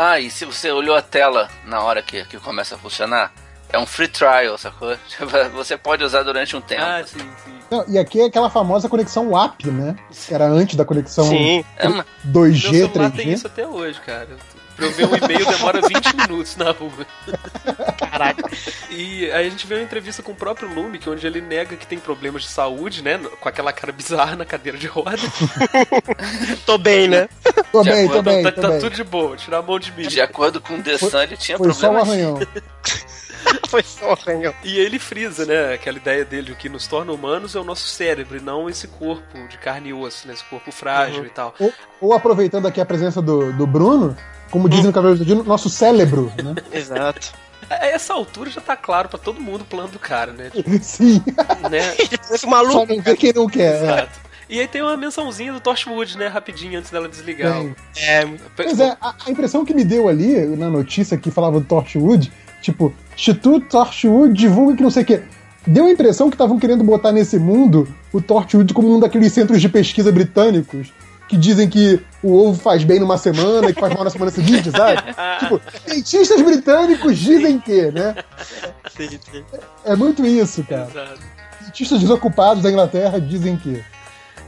Ah, 0.00 0.20
e 0.20 0.30
se 0.30 0.44
você 0.44 0.70
olhou 0.70 0.94
a 0.94 1.02
tela 1.02 1.50
na 1.64 1.80
hora 1.80 2.00
que, 2.00 2.24
que 2.26 2.38
começa 2.38 2.76
a 2.76 2.78
funcionar, 2.78 3.32
é 3.68 3.76
um 3.76 3.84
free 3.84 4.06
trial, 4.06 4.56
sacou? 4.56 4.96
Você 5.56 5.76
pode 5.76 6.04
usar 6.04 6.22
durante 6.22 6.54
um 6.54 6.60
tempo. 6.60 6.82
ah, 6.84 7.02
sim, 7.04 7.18
sim. 7.44 7.58
Não, 7.68 7.84
e 7.88 7.98
aqui 7.98 8.20
é 8.20 8.26
aquela 8.26 8.48
famosa 8.48 8.88
conexão 8.88 9.30
WAP, 9.30 9.64
né? 9.66 9.96
Que 10.28 10.32
era 10.32 10.46
antes 10.46 10.76
da 10.76 10.84
conexão 10.84 11.24
Sim. 11.24 11.64
É, 11.76 11.88
mas- 11.88 12.06
2G, 12.24 12.70
Meu 12.70 12.88
celular 12.92 13.10
tem 13.10 13.26
3G. 13.26 13.32
isso 13.34 13.46
até 13.48 13.66
hoje, 13.66 14.00
cara. 14.02 14.28
Pra 14.78 14.86
eu 14.86 14.92
ver 14.92 15.06
um 15.08 15.16
e-mail 15.16 15.44
demora 15.44 15.80
20 15.82 16.14
minutos 16.16 16.54
na 16.56 16.70
rua. 16.70 17.04
Caraca. 17.98 18.48
E 18.88 19.28
aí 19.32 19.46
a 19.48 19.50
gente 19.50 19.66
vê 19.66 19.74
uma 19.74 19.82
entrevista 19.82 20.22
com 20.22 20.30
o 20.30 20.36
próprio 20.36 20.72
Lumic, 20.72 21.10
onde 21.10 21.26
ele 21.26 21.40
nega 21.40 21.74
que 21.76 21.84
tem 21.86 21.98
problemas 21.98 22.42
de 22.42 22.48
saúde, 22.48 23.02
né? 23.02 23.18
Com 23.40 23.48
aquela 23.48 23.72
cara 23.72 23.92
bizarra 23.92 24.36
na 24.36 24.44
cadeira 24.44 24.78
de 24.78 24.86
roda. 24.86 25.18
Tô 26.64 26.78
bem, 26.78 27.08
né? 27.08 27.28
Tô 27.72 27.82
De 27.82 27.90
bem, 27.90 28.06
tô 28.06 28.12
acordo, 28.12 28.30
bem, 28.30 28.42
tá 28.44 28.52
tô 28.52 28.60
tá 28.62 28.68
bem. 28.68 28.78
tudo 28.80 28.94
de 28.94 29.04
boa, 29.04 29.36
tirar 29.36 29.58
a 29.58 29.62
mão 29.62 29.78
de 29.80 29.90
mim. 29.92 30.06
de 30.06 30.20
acordo 30.20 30.60
com 30.60 30.74
o 30.78 30.82
The 30.82 30.96
Sun, 30.96 31.20
ele 31.22 31.36
tinha 31.36 31.58
Foi 31.58 31.72
só 31.72 31.90
um 31.90 31.94
problemas. 31.94 32.08
arranhão. 32.08 32.38
Foi 33.70 33.82
só 33.82 34.12
arranhão. 34.12 34.54
E 34.64 34.78
ele 34.78 34.98
frisa, 34.98 35.44
né? 35.46 35.74
Aquela 35.74 35.98
ideia 35.98 36.24
dele, 36.24 36.52
o 36.52 36.56
que 36.56 36.68
nos 36.68 36.86
torna 36.86 37.12
humanos 37.12 37.54
é 37.54 37.60
o 37.60 37.64
nosso 37.64 37.86
cérebro, 37.88 38.36
e 38.38 38.40
não 38.40 38.68
esse 38.68 38.88
corpo 38.88 39.46
de 39.48 39.58
carne 39.58 39.90
e 39.90 39.92
osso, 39.92 40.26
né? 40.26 40.34
Esse 40.34 40.44
corpo 40.44 40.72
frágil 40.72 41.20
Uhum. 41.20 41.26
e 41.26 41.30
tal. 41.30 41.54
Ou, 41.58 41.72
ou 42.00 42.12
aproveitando 42.14 42.66
aqui 42.66 42.80
a 42.80 42.86
presença 42.86 43.20
do, 43.20 43.52
do 43.52 43.66
Bruno, 43.66 44.16
como 44.50 44.68
dizem 44.68 44.86
no 44.86 44.92
Cavaleiro 44.92 45.18
do 45.18 45.24
Dino, 45.26 45.44
nosso 45.44 45.68
cérebro, 45.68 46.32
né? 46.42 46.54
Exato. 46.72 47.32
A 47.70 47.86
essa 47.86 48.14
altura 48.14 48.48
já 48.48 48.62
tá 48.62 48.74
claro 48.76 49.10
pra 49.10 49.18
todo 49.18 49.38
mundo 49.40 49.60
o 49.60 49.64
plano 49.66 49.88
do 49.90 49.98
cara, 49.98 50.32
né? 50.32 50.50
Sim, 50.80 51.22
né? 51.70 51.94
Ele 51.98 52.16
parece 52.16 52.34
um 52.34 52.38
só 52.38 52.46
maluco. 52.48 52.86
não 52.94 53.02
vê 53.02 53.14
quem 53.16 53.32
não 53.34 53.46
quer. 53.46 53.74
é. 53.74 53.82
Exato. 53.84 54.28
E 54.48 54.58
aí 54.60 54.66
tem 54.66 54.80
uma 54.80 54.96
mençãozinha 54.96 55.52
do 55.52 55.60
Torchwood, 55.60 56.16
né? 56.16 56.26
Rapidinho, 56.26 56.78
antes 56.78 56.90
dela 56.90 57.06
desligar. 57.06 57.52
Tem. 57.60 57.76
É, 57.98 58.26
Pois 58.56 58.80
é, 58.80 58.96
a, 58.98 59.14
a 59.26 59.30
impressão 59.30 59.62
que 59.62 59.74
me 59.74 59.84
deu 59.84 60.08
ali, 60.08 60.46
na 60.56 60.70
notícia 60.70 61.18
que 61.18 61.30
falava 61.30 61.60
do 61.60 61.66
Torchwood, 61.66 62.32
tipo, 62.62 62.94
Instituto 63.18 63.66
Torchwood 63.68 64.32
divulga 64.32 64.76
que 64.76 64.82
não 64.82 64.92
sei 64.92 65.02
o 65.02 65.06
quê. 65.06 65.22
Deu 65.66 65.86
a 65.86 65.90
impressão 65.90 66.30
que 66.30 66.36
estavam 66.36 66.56
querendo 66.56 66.84
botar 66.84 67.10
nesse 67.10 67.36
mundo 67.36 67.92
o 68.12 68.22
Torchwood 68.22 68.72
como 68.72 68.94
um 68.94 69.00
daqueles 69.00 69.32
centros 69.32 69.60
de 69.60 69.68
pesquisa 69.68 70.12
britânicos 70.12 70.92
que 71.28 71.36
dizem 71.36 71.68
que 71.68 72.00
o 72.22 72.32
ovo 72.32 72.58
faz 72.58 72.84
bem 72.84 73.00
numa 73.00 73.18
semana 73.18 73.68
e 73.68 73.74
que 73.74 73.80
faz 73.80 73.92
mal 73.92 74.04
na 74.04 74.08
semana 74.08 74.30
seguinte, 74.30 74.70
sabe? 74.70 75.02
tipo, 75.40 75.60
cientistas 75.84 76.40
britânicos 76.40 77.18
dizem 77.18 77.58
que, 77.58 77.90
né? 77.90 78.14
sim, 78.96 79.10
sim. 79.30 79.44
É 79.84 79.96
muito 79.96 80.24
isso, 80.24 80.64
cara. 80.64 80.88
Exato. 80.88 81.20
Cientistas 81.60 82.00
desocupados 82.00 82.62
da 82.62 82.70
Inglaterra 82.70 83.20
dizem 83.20 83.56
que. 83.58 83.84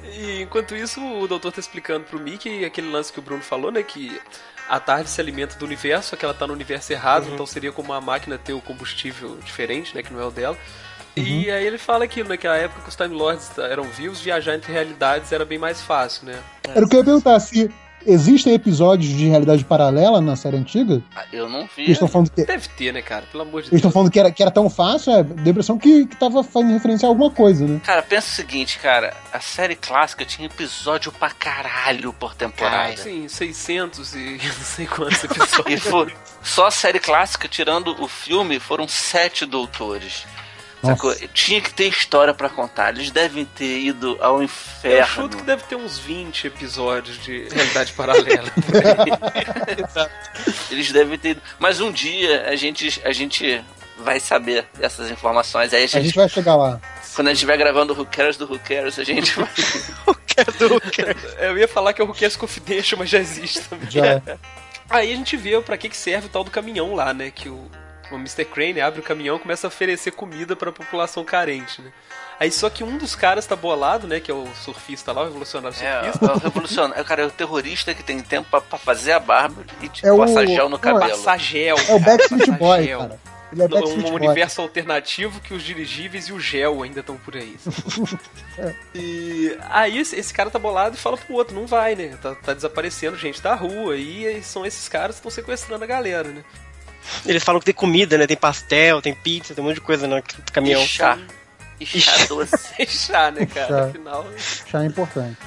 E 0.05 0.43
enquanto 0.43 0.75
isso, 0.77 1.05
o 1.05 1.27
doutor 1.27 1.53
tá 1.53 1.61
explicando 1.61 2.05
pro 2.05 2.21
Mickey 2.21 2.65
aquele 2.65 2.89
lance 2.89 3.13
que 3.13 3.19
o 3.19 3.23
Bruno 3.23 3.43
falou, 3.43 3.71
né? 3.71 3.83
Que 3.83 4.19
a 4.71 4.79
tarde 4.79 5.11
se 5.11 5.21
alimenta 5.21 5.57
do 5.57 5.65
universo, 5.65 6.11
só 6.11 6.17
que 6.17 6.25
ela 6.25 6.33
tá 6.33 6.47
no 6.47 6.53
universo 6.53 6.93
errado, 6.93 7.29
então 7.33 7.45
seria 7.45 7.73
como 7.73 7.93
a 7.93 8.01
máquina 8.01 8.39
ter 8.39 8.53
o 8.53 8.61
combustível 8.61 9.37
diferente, 9.45 9.95
né? 9.97 10.03
Que 10.03 10.13
não 10.13 10.21
é 10.21 10.25
o 10.25 10.31
dela. 10.31 10.57
E 11.17 11.51
aí 11.51 11.67
ele 11.67 11.77
fala 11.77 12.05
aquilo, 12.05 12.29
né? 12.29 12.37
Que 12.37 12.47
a 12.47 12.55
época 12.55 12.83
que 12.83 12.89
os 12.89 12.95
Time 12.95 13.13
Lords 13.13 13.59
eram 13.59 13.83
vivos, 13.83 14.21
viajar 14.21 14.55
entre 14.55 14.73
realidades 14.73 15.33
era 15.33 15.45
bem 15.45 15.59
mais 15.59 15.83
fácil, 15.83 16.27
né? 16.27 16.39
Era 16.69 16.87
o 16.87 16.89
que 16.89 16.95
eu 16.95 17.01
ia 17.01 17.05
perguntar, 17.05 17.41
se 17.41 17.69
existem 18.07 18.55
episódios 18.55 19.13
de 19.13 19.29
realidade 19.29 19.65
paralela 19.65 20.21
na 20.21 20.37
série 20.37 20.57
antiga? 20.57 21.03
Ah, 21.15 21.25
Eu 21.33 21.49
não 21.49 21.63
vi. 21.77 21.83
Eles 21.83 21.91
estão 21.93 22.09
falando 22.09 22.31
que, 22.31 22.45
Deve 22.45 22.69
ter, 22.69 22.93
né, 22.93 23.03
cara? 23.03 23.25
Pelo 23.31 23.43
amor 23.43 23.63
de 23.63 23.69
eles 23.69 23.71
Deus. 23.71 23.79
estão 23.81 23.91
falando 23.91 24.11
que 24.11 24.19
era, 24.21 24.31
que 24.31 24.43
era 24.43 24.51
tão 24.51 24.69
fácil, 24.71 25.13
é, 25.13 25.23
deu 25.23 25.45
a 25.47 25.51
impressão 25.51 25.79
que, 25.79 26.07
que 26.07 26.17
tava 26.17 26.43
fazendo 26.43 26.73
referência 26.73 27.07
a 27.07 27.11
alguma 27.11 27.31
coisa, 27.31 27.67
né? 27.67 27.81
Cara, 27.85 28.03
pensa 28.03 28.27
o 28.29 28.31
seguinte, 28.31 28.79
cara. 28.79 29.15
A 29.33 29.41
série 29.41 29.77
clássica 29.77 30.25
tinha 30.25 30.47
episódio 30.47 31.13
pra 31.13 31.31
caralho 31.31 32.13
por 32.13 32.35
temporada. 32.35 32.97
Sim, 32.97 33.29
600 33.29 34.15
e 34.15 34.39
não 34.43 34.65
sei 34.65 34.87
quantos 34.87 35.23
episódios. 35.25 35.61
E 35.71 35.77
foi, 35.79 36.13
só 36.43 36.67
a 36.67 36.71
série 36.71 36.99
clássica, 36.99 37.47
tirando 37.47 37.95
o 38.03 38.09
filme, 38.09 38.59
foram 38.59 38.89
sete 38.89 39.47
doutores. 39.47 40.25
Sacou? 40.83 41.15
Tinha 41.35 41.61
que 41.61 41.73
ter 41.75 41.89
história 41.89 42.33
pra 42.33 42.49
contar. 42.49 42.95
Eles 42.95 43.11
devem 43.11 43.45
ter 43.45 43.81
ido 43.81 44.17
ao 44.21 44.39
Eu 44.39 44.45
inferno. 44.45 45.07
chuto 45.07 45.37
que 45.37 45.43
deve 45.43 45.63
ter 45.65 45.77
uns 45.77 45.99
20 45.99 46.47
episódios 46.47 47.23
de 47.23 47.47
realidade 47.51 47.93
paralela. 47.93 48.51
Eles 50.71 50.91
devem 50.93 51.19
ter 51.19 51.31
ido. 51.31 51.43
Mas 51.59 51.81
um 51.81 51.91
dia 51.93 52.47
a 52.49 52.57
gente, 52.57 53.01
a 53.05 53.13
gente 53.13 53.63
vai 53.99 54.19
saber 54.21 54.67
essas 54.81 55.11
informações. 55.11 55.73
Aí 55.75 55.83
a 55.83 55.85
A 55.85 55.87
gente, 55.87 56.05
gente 56.07 56.17
vai 56.17 56.29
chegar 56.29 56.57
lá. 56.57 56.81
quando 57.15 57.29
a 57.29 57.31
gente 57.31 57.37
estiver 57.37 57.57
gravando 57.57 57.93
o 57.93 57.97
Who 57.99 58.07
Cares 58.07 58.37
do 58.37 58.51
Who 58.51 58.59
Cares, 58.61 58.99
a 58.99 59.05
gente 59.05 59.33
vai. 59.39 59.49
Eu 61.39 61.59
ia 61.59 61.69
falar 61.69 61.93
que 61.93 62.01
é 62.01 62.05
o 62.05 62.11
Request 62.11 62.39
Confidential, 62.39 62.99
mas 62.99 63.11
já 63.11 63.19
existe 63.19 63.61
também. 63.63 63.91
Já. 63.91 64.07
é. 64.07 64.23
Aí 64.89 65.13
a 65.13 65.17
gente 65.17 65.37
vê 65.37 65.61
pra 65.61 65.77
que, 65.77 65.89
que 65.89 65.97
serve 65.97 66.27
o 66.27 66.31
tal 66.31 66.43
do 66.43 66.51
caminhão 66.51 66.95
lá, 66.95 67.13
né? 67.13 67.31
Que 67.31 67.49
o, 67.49 67.71
o 68.11 68.17
Mr. 68.17 68.45
Crane 68.45 68.81
abre 68.81 69.01
o 69.01 69.03
caminhão 69.03 69.37
e 69.37 69.41
começa 69.41 69.67
a 69.67 69.69
oferecer 69.69 70.11
comida 70.13 70.55
pra 70.57 70.71
população 70.73 71.25
carente, 71.25 71.81
né? 71.83 71.91
Aí 72.39 72.51
só 72.51 72.71
que 72.71 72.83
um 72.83 72.97
dos 72.97 73.15
caras 73.15 73.45
tá 73.47 73.55
bolado, 73.55 74.07
né? 74.07 74.19
Que 74.19 74.31
é 74.31 74.35
o 74.35 74.47
surfista 74.65 75.13
lá, 75.13 75.23
o 75.23 75.25
revolucionário 75.27 75.77
É, 75.83 76.03
surfista. 76.05 76.27
é 76.27 76.29
o 76.35 76.39
revolucionário. 76.39 77.05
Cara, 77.05 77.23
é 77.23 77.27
o 77.27 77.31
terrorista 77.31 77.93
que 77.95 78.03
tem 78.03 78.21
tempo 78.21 78.49
pra, 78.51 78.61
pra 78.63 78.79
fazer 78.79 79.13
a 79.13 79.19
barba 79.21 79.63
e 79.83 79.89
tipo, 79.89 80.07
É 80.07 80.13
o- 80.13 80.19
passar 80.19 80.47
gel 80.47 80.69
no 80.69 80.79
cabelo. 80.79 81.11
Passar 81.11 81.39
gel. 81.39 81.77
É 81.89 81.93
o 81.95 82.01
Backstreet 82.01 82.51
Boy, 82.53 82.89
cara. 82.89 83.21
Ele 83.53 83.63
é 83.63 83.67
um 83.67 84.01
Boy. 84.03 84.13
universo 84.13 84.63
alternativo 84.63 85.41
que 85.41 85.53
os 85.53 85.63
dirigíveis 85.65 86.29
e 86.29 86.33
o 86.33 86.39
gel 86.41 86.83
ainda 86.85 87.01
estão 87.01 87.17
por 87.17 87.37
aí. 87.37 87.57
e 88.95 89.57
aí 89.69 89.99
esse, 89.99 90.17
esse 90.17 90.33
cara 90.33 90.51
tá 90.51 90.59
bolado 90.59 90.95
e 90.95 90.99
fala 90.99 91.17
pro 91.17 91.35
outro, 91.35 91.55
não 91.55 91.67
vai, 91.67 91.95
né? 91.95 92.17
Tá, 92.23 92.35
tá 92.35 92.55
desaparecendo 92.55 93.17
gente 93.19 93.41
da 93.43 93.55
rua 93.55 93.97
e, 93.97 94.27
aí 94.27 94.43
são 94.43 94.65
esses 94.65 94.89
caras 94.89 95.17
que 95.17 95.21
estão 95.21 95.31
sequestrando 95.31 95.85
a 95.85 95.87
galera, 95.87 96.29
né? 96.29 96.43
Eles 97.27 97.43
falam 97.43 97.61
que 97.61 97.67
tem 97.67 97.75
comida, 97.75 98.17
né? 98.17 98.27
Tem 98.27 98.37
pastel, 98.37 99.01
tem 99.01 99.15
pizza, 99.15 99.55
tem 99.55 99.63
um 99.63 99.67
monte 99.67 99.77
de 99.77 99.83
coisa 99.83 100.07
no 100.07 100.23
caminhão. 100.53 100.83
E 100.83 100.87
chá. 100.87 101.19
E 101.81 101.87
chá 101.87 102.27
doce. 102.27 102.57
Fechar, 102.77 103.33
né, 103.33 103.47
cara? 103.47 103.69
Chá. 103.69 103.85
Afinal. 103.87 104.27
Já 104.71 104.83
é 104.83 104.87
importante. 104.87 105.39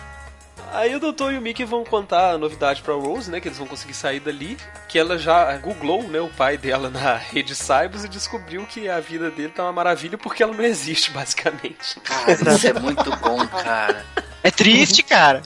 Aí 0.74 0.96
o 0.96 1.00
doutor 1.00 1.32
e 1.32 1.38
o 1.38 1.42
Mickey 1.42 1.64
vão 1.64 1.84
contar 1.84 2.32
a 2.32 2.38
novidade 2.38 2.82
pra 2.82 2.96
Rose, 2.96 3.30
né? 3.30 3.40
Que 3.40 3.48
eles 3.48 3.60
vão 3.60 3.68
conseguir 3.68 3.94
sair 3.94 4.20
dali. 4.20 4.58
Que 4.90 4.98
ela 4.98 5.20
já 5.20 5.56
googlou, 5.58 6.02
né? 6.02 6.20
O 6.20 6.30
pai 6.30 6.58
dela 6.58 6.90
na 6.90 7.14
rede 7.32 7.54
Cybers 7.54 8.04
e 8.04 8.10
descobriu 8.10 8.66
que 8.66 8.90
a 8.90 9.00
vida 9.00 9.30
dele 9.30 9.50
tá 9.50 9.64
uma 9.64 9.72
maravilha 9.72 10.18
porque 10.18 10.42
ela 10.42 10.54
não 10.54 10.64
existe, 10.64 11.12
basicamente. 11.12 12.00
Cara, 12.04 12.32
isso 12.32 12.68
é 12.68 12.74
muito 12.74 13.16
bom, 13.18 13.46
cara. 13.48 14.04
É 14.42 14.50
triste, 14.50 15.04
cara. 15.04 15.44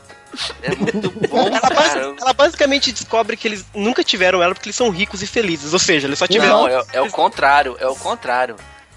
É 0.62 0.76
muito 0.76 1.10
bom, 1.28 1.48
Ela, 1.48 2.16
ela 2.20 2.34
basicamente 2.34 2.92
descobre 2.92 3.38
que 3.38 3.48
eles 3.48 3.66
nunca 3.74 4.04
tiveram 4.04 4.42
ela 4.42 4.54
porque 4.54 4.70
eles 4.70 4.76
são 4.76 4.90
ricos 4.90 5.22
e 5.22 5.28
felizes. 5.28 5.74
Ou 5.74 5.80
seja, 5.80 6.08
eles 6.08 6.20
só 6.20 6.28
tiveram. 6.28 6.64
Não, 6.64 6.68
é, 6.68 6.84
é 6.94 7.02
o 7.02 7.10
contrário, 7.10 7.78
é 7.80 7.88
o 7.88 7.96
contrário. 7.96 8.56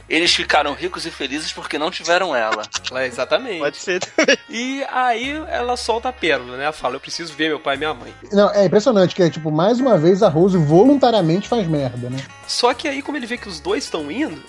Eles 0.08 0.34
ficaram 0.34 0.74
ricos 0.74 1.06
e 1.06 1.10
felizes 1.10 1.52
porque 1.52 1.78
não 1.78 1.88
tiveram 1.88 2.34
ela. 2.34 2.62
É, 2.94 3.06
exatamente. 3.06 3.60
Pode 3.60 3.76
ser. 3.76 4.00
E 4.52 4.84
aí 4.90 5.30
ela 5.48 5.76
solta 5.76 6.08
a 6.08 6.12
pérola, 6.12 6.56
né? 6.56 6.64
Ela 6.64 6.72
fala, 6.72 6.96
eu 6.96 7.00
preciso 7.00 7.32
ver 7.34 7.48
meu 7.48 7.60
pai 7.60 7.76
e 7.76 7.78
minha 7.78 7.94
mãe. 7.94 8.12
Não, 8.32 8.50
é 8.50 8.64
impressionante 8.64 9.14
que 9.14 9.22
é 9.22 9.30
tipo, 9.30 9.52
mais 9.52 9.78
uma 9.78 9.96
vez 9.96 10.24
a 10.24 10.28
Rose 10.28 10.58
voluntariamente 10.58 11.48
faz 11.48 11.68
merda, 11.68 12.10
né? 12.10 12.18
Só 12.48 12.74
que 12.74 12.88
aí, 12.88 13.00
como 13.00 13.16
ele 13.16 13.26
vê 13.26 13.38
que 13.38 13.48
os 13.48 13.60
dois 13.60 13.84
estão 13.84 14.10
indo, 14.10 14.42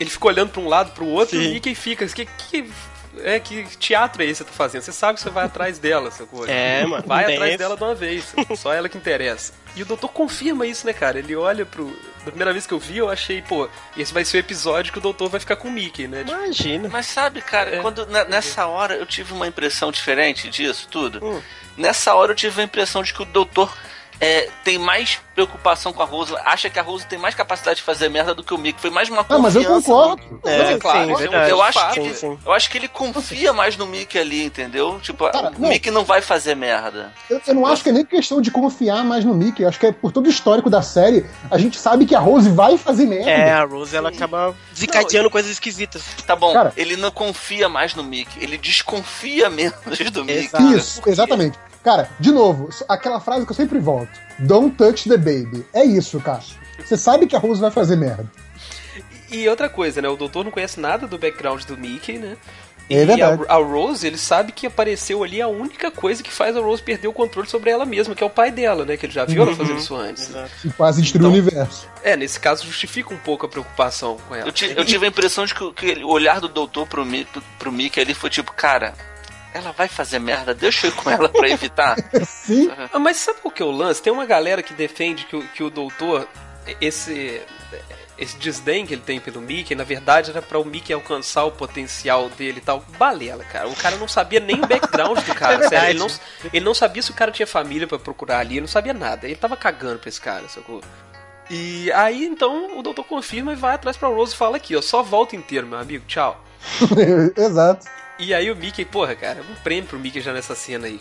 ele 0.00 0.10
fica 0.10 0.26
olhando 0.26 0.50
pra 0.50 0.60
um 0.60 0.68
lado 0.68 0.90
pro 0.90 1.06
outro 1.06 1.38
Sim. 1.38 1.44
e 1.44 1.48
o 1.48 1.52
Mickey 1.52 1.74
fica. 1.76 2.04
Que, 2.06 2.26
que, 2.26 2.68
é, 3.22 3.38
que 3.40 3.64
teatro 3.78 4.22
é 4.22 4.26
esse 4.26 4.42
que 4.44 4.50
você 4.50 4.52
tá 4.52 4.56
fazendo? 4.56 4.82
Você 4.82 4.92
sabe 4.92 5.14
que 5.16 5.20
você 5.22 5.30
vai 5.30 5.44
atrás 5.46 5.78
dela, 5.78 6.10
sacou? 6.10 6.46
É, 6.48 6.84
mano. 6.86 7.04
Vai 7.06 7.32
atrás 7.34 7.50
esse. 7.50 7.58
dela 7.58 7.76
de 7.76 7.82
uma 7.82 7.94
vez. 7.94 8.34
Só 8.56 8.72
ela 8.72 8.88
que 8.88 8.96
interessa. 8.98 9.52
E 9.74 9.82
o 9.82 9.86
doutor 9.86 10.08
confirma 10.08 10.66
isso, 10.66 10.86
né, 10.86 10.92
cara? 10.92 11.18
Ele 11.18 11.34
olha 11.36 11.64
pro. 11.66 11.86
Da 12.24 12.30
primeira 12.32 12.52
vez 12.52 12.66
que 12.66 12.74
eu 12.74 12.78
vi, 12.78 12.96
eu 12.98 13.08
achei, 13.08 13.40
pô, 13.42 13.68
esse 13.96 14.12
vai 14.12 14.24
ser 14.24 14.38
o 14.38 14.40
episódio 14.40 14.92
que 14.92 14.98
o 14.98 15.02
doutor 15.02 15.28
vai 15.28 15.38
ficar 15.38 15.54
com 15.56 15.68
o 15.68 15.70
Mickey, 15.70 16.08
né? 16.08 16.24
Tipo, 16.24 16.32
Imagina. 16.36 16.88
Mas 16.88 17.06
sabe, 17.06 17.40
cara, 17.40 17.76
É. 17.76 17.80
quando 17.82 18.04
na- 18.06 18.24
nessa 18.24 18.66
hora 18.66 18.94
eu 18.96 19.06
tive 19.06 19.32
uma 19.32 19.46
impressão 19.46 19.92
diferente 19.92 20.48
disso 20.50 20.88
tudo. 20.90 21.24
Hum. 21.24 21.40
Nessa 21.76 22.14
hora 22.14 22.32
eu 22.32 22.36
tive 22.36 22.60
a 22.60 22.64
impressão 22.64 23.02
de 23.02 23.14
que 23.14 23.22
o 23.22 23.24
doutor 23.26 23.72
é, 24.20 24.48
tem 24.64 24.78
mais 24.78 25.18
preocupação 25.34 25.92
com 25.92 26.02
a 26.02 26.06
Rose, 26.06 26.34
acha 26.46 26.70
que 26.70 26.78
a 26.78 26.82
Rose 26.82 27.06
tem 27.06 27.18
mais 27.18 27.34
capacidade 27.34 27.76
de 27.76 27.82
fazer 27.82 28.08
merda 28.08 28.34
do 28.34 28.42
que 28.42 28.54
o 28.54 28.58
Mickey. 28.58 28.80
Foi 28.80 28.88
mais 28.90 29.10
uma 29.10 29.20
Ah, 29.20 29.24
confiança. 29.24 29.42
mas 29.42 29.54
eu 29.56 29.64
concordo. 29.64 30.40
É, 30.46 30.70
Não, 30.72 30.78
claro, 30.78 31.04
sim, 31.06 31.12
é 31.12 31.16
verdade. 31.16 31.50
Eu 31.50 31.62
acho, 31.62 31.88
que, 31.90 31.94
sim, 32.02 32.14
sim. 32.14 32.38
eu 32.44 32.52
acho 32.52 32.70
que 32.70 32.78
ele 32.78 32.88
confia 32.88 33.52
mais 33.52 33.76
no 33.76 33.86
Mickey 33.86 34.18
ali, 34.18 34.44
entendeu? 34.46 34.98
Tipo, 35.02 35.30
Cara, 35.30 35.50
o 35.50 35.60
não. 35.60 35.68
Mickey 35.68 35.90
não 35.90 36.04
vai 36.04 36.22
fazer 36.22 36.54
merda. 36.54 37.12
Eu, 37.28 37.40
eu 37.46 37.54
não 37.54 37.66
acho 37.66 37.82
que 37.82 37.90
é 37.90 37.92
nem 37.92 38.04
questão 38.06 38.40
de 38.40 38.50
confiar 38.50 39.04
mais 39.04 39.24
no 39.26 39.34
Mickey. 39.34 39.62
Eu 39.62 39.68
acho 39.68 39.78
que 39.78 39.86
é 39.86 39.92
por 39.92 40.10
todo 40.10 40.26
o 40.26 40.30
histórico 40.30 40.70
da 40.70 40.80
série, 40.80 41.26
a 41.50 41.58
gente 41.58 41.78
sabe 41.78 42.06
que 42.06 42.14
a 42.14 42.18
Rose 42.20 42.48
vai 42.48 42.78
fazer 42.78 43.04
merda. 43.04 43.30
É, 43.30 43.52
a 43.52 43.64
Rose 43.64 43.94
ela 43.94 44.08
acaba 44.08 44.54
desencadeando 44.72 45.28
coisas 45.30 45.50
esquisitas. 45.50 46.02
Tá 46.26 46.34
bom, 46.34 46.54
Cara. 46.54 46.72
ele 46.78 46.96
não 46.96 47.10
confia 47.10 47.68
mais 47.68 47.94
no 47.94 48.02
Mickey, 48.02 48.42
ele 48.42 48.56
desconfia 48.56 49.50
menos 49.50 49.74
do 50.10 50.24
Mickey. 50.24 50.46
Exato. 50.46 50.64
Isso, 50.76 51.02
exatamente. 51.06 51.58
Cara, 51.86 52.10
de 52.18 52.32
novo, 52.32 52.68
aquela 52.88 53.20
frase 53.20 53.46
que 53.46 53.52
eu 53.52 53.56
sempre 53.56 53.78
volto: 53.78 54.10
Don't 54.40 54.74
touch 54.76 55.08
the 55.08 55.16
baby. 55.16 55.64
É 55.72 55.84
isso, 55.84 56.18
cara. 56.20 56.42
Você 56.84 56.96
sabe 56.96 57.28
que 57.28 57.36
a 57.36 57.38
Rose 57.38 57.60
vai 57.60 57.70
fazer 57.70 57.94
merda. 57.94 58.28
E 59.30 59.48
outra 59.48 59.68
coisa, 59.68 60.02
né? 60.02 60.08
O 60.08 60.16
doutor 60.16 60.44
não 60.44 60.50
conhece 60.50 60.80
nada 60.80 61.06
do 61.06 61.16
background 61.16 61.62
do 61.64 61.76
Mickey, 61.78 62.18
né? 62.18 62.36
É 62.90 63.02
e 63.02 63.04
verdade. 63.06 63.42
a, 63.48 63.54
a 63.54 63.56
Rose, 63.56 64.04
ele 64.04 64.18
sabe 64.18 64.50
que 64.50 64.66
apareceu 64.66 65.22
ali 65.22 65.40
a 65.40 65.46
única 65.46 65.88
coisa 65.92 66.24
que 66.24 66.30
faz 66.30 66.56
a 66.56 66.60
Rose 66.60 66.82
perder 66.82 67.06
o 67.06 67.12
controle 67.12 67.48
sobre 67.48 67.70
ela 67.70 67.84
mesma, 67.86 68.16
que 68.16 68.22
é 68.22 68.26
o 68.26 68.30
pai 68.30 68.50
dela, 68.50 68.84
né? 68.84 68.96
Que 68.96 69.06
ele 69.06 69.12
já 69.12 69.24
viu 69.24 69.42
ela 69.42 69.54
fazendo 69.54 69.78
isso 69.78 69.94
antes. 69.94 70.28
Exato. 70.28 70.50
E 70.64 70.70
quase 70.70 71.00
destruiu 71.02 71.28
Então- 71.28 71.30
o 71.30 71.42
universo. 71.42 71.88
É, 72.02 72.16
nesse 72.16 72.38
caso 72.40 72.64
justifica 72.66 73.14
um 73.14 73.18
pouco 73.18 73.46
a 73.46 73.48
preocupação 73.48 74.16
com 74.28 74.34
ela. 74.34 74.48
Eu, 74.48 74.68
eu 74.76 74.84
tive 74.84 75.04
a 75.06 75.08
impressão 75.08 75.44
de 75.44 75.54
que, 75.54 75.62
o- 75.62 75.72
que 75.72 76.04
o 76.04 76.08
olhar 76.08 76.40
do 76.40 76.48
doutor 76.48 76.86
pro, 76.88 77.04
Mi- 77.06 77.26
pro 77.60 77.70
Mickey 77.72 78.00
ali 78.00 78.12
foi 78.12 78.28
tipo, 78.30 78.52
cara, 78.52 78.92
ela 79.56 79.72
vai 79.72 79.88
fazer 79.88 80.18
merda, 80.18 80.54
deixa 80.54 80.86
eu 80.86 80.90
ir 80.90 80.94
com 80.94 81.10
ela 81.10 81.28
pra 81.28 81.48
evitar. 81.48 81.96
Sim. 82.26 82.70
Ah, 82.92 82.98
mas 82.98 83.16
sabe 83.16 83.38
o 83.42 83.50
que 83.50 83.62
é 83.62 83.66
o 83.66 83.70
lance? 83.70 84.02
Tem 84.02 84.12
uma 84.12 84.26
galera 84.26 84.62
que 84.62 84.74
defende 84.74 85.24
que 85.24 85.36
o, 85.36 85.42
que 85.48 85.62
o 85.62 85.70
doutor, 85.70 86.28
esse, 86.80 87.40
esse 88.18 88.36
desdém 88.38 88.86
que 88.86 88.94
ele 88.94 89.02
tem 89.02 89.20
pelo 89.20 89.40
Mickey, 89.40 89.74
na 89.74 89.84
verdade 89.84 90.30
era 90.30 90.40
pra 90.42 90.58
o 90.58 90.64
Mickey 90.64 90.92
alcançar 90.92 91.44
o 91.44 91.52
potencial 91.52 92.28
dele 92.30 92.58
e 92.58 92.60
tal. 92.60 92.84
Balela, 92.98 93.44
cara. 93.44 93.68
O 93.68 93.76
cara 93.76 93.96
não 93.96 94.08
sabia 94.08 94.40
nem 94.40 94.56
o 94.56 94.66
background 94.66 95.18
do 95.18 95.34
cara, 95.34 95.64
É 95.66 95.68
sério. 95.68 95.90
Ele 95.90 95.98
não, 95.98 96.08
ele 96.52 96.64
não 96.64 96.74
sabia 96.74 97.02
se 97.02 97.10
o 97.10 97.14
cara 97.14 97.32
tinha 97.32 97.46
família 97.46 97.86
pra 97.86 97.98
procurar 97.98 98.38
ali, 98.38 98.54
ele 98.54 98.60
não 98.62 98.68
sabia 98.68 98.94
nada. 98.94 99.26
Ele 99.26 99.36
tava 99.36 99.56
cagando 99.56 99.98
pra 99.98 100.08
esse 100.08 100.20
cara, 100.20 100.48
sacou? 100.48 100.82
E 101.48 101.92
aí, 101.92 102.24
então, 102.24 102.76
o 102.78 102.82
doutor 102.82 103.04
confirma 103.04 103.52
e 103.52 103.56
vai 103.56 103.74
atrás 103.74 103.96
pra 103.96 104.08
Rose 104.08 104.34
e 104.34 104.36
fala 104.36 104.56
aqui, 104.56 104.74
ó, 104.74 104.82
só 104.82 105.02
volta 105.02 105.36
inteiro, 105.36 105.66
meu 105.66 105.78
amigo, 105.78 106.04
tchau. 106.06 106.44
Exato. 107.36 107.86
E 108.18 108.32
aí 108.32 108.50
o 108.50 108.56
Mickey, 108.56 108.84
porra, 108.84 109.14
cara, 109.14 109.40
um 109.42 109.54
prêmio 109.62 109.84
pro 109.84 109.98
Mickey 109.98 110.20
já 110.20 110.32
nessa 110.32 110.54
cena 110.54 110.86
aí. 110.86 111.00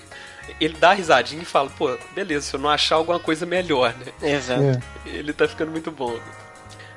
Ele 0.60 0.76
dá 0.80 0.92
a 0.92 0.94
risadinha 0.94 1.42
e 1.42 1.46
fala, 1.46 1.70
pô, 1.78 1.98
beleza, 2.14 2.46
se 2.46 2.56
eu 2.56 2.60
não 2.60 2.70
achar 2.70 2.96
alguma 2.96 3.20
coisa 3.20 3.46
melhor, 3.46 3.94
né? 4.22 4.36
Exato. 4.36 4.62
É. 4.62 4.80
Ele 5.10 5.34
tá 5.34 5.48
ficando 5.48 5.72
muito 5.72 5.92
bom. 5.92 6.18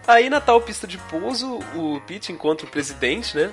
Aí 0.07 0.29
na 0.29 0.41
tal 0.41 0.61
pista 0.61 0.87
de 0.87 0.99
pouso, 0.99 1.59
o 1.75 2.01
Pete 2.07 2.33
encontra 2.33 2.67
o 2.67 2.71
presidente, 2.71 3.37
né? 3.37 3.51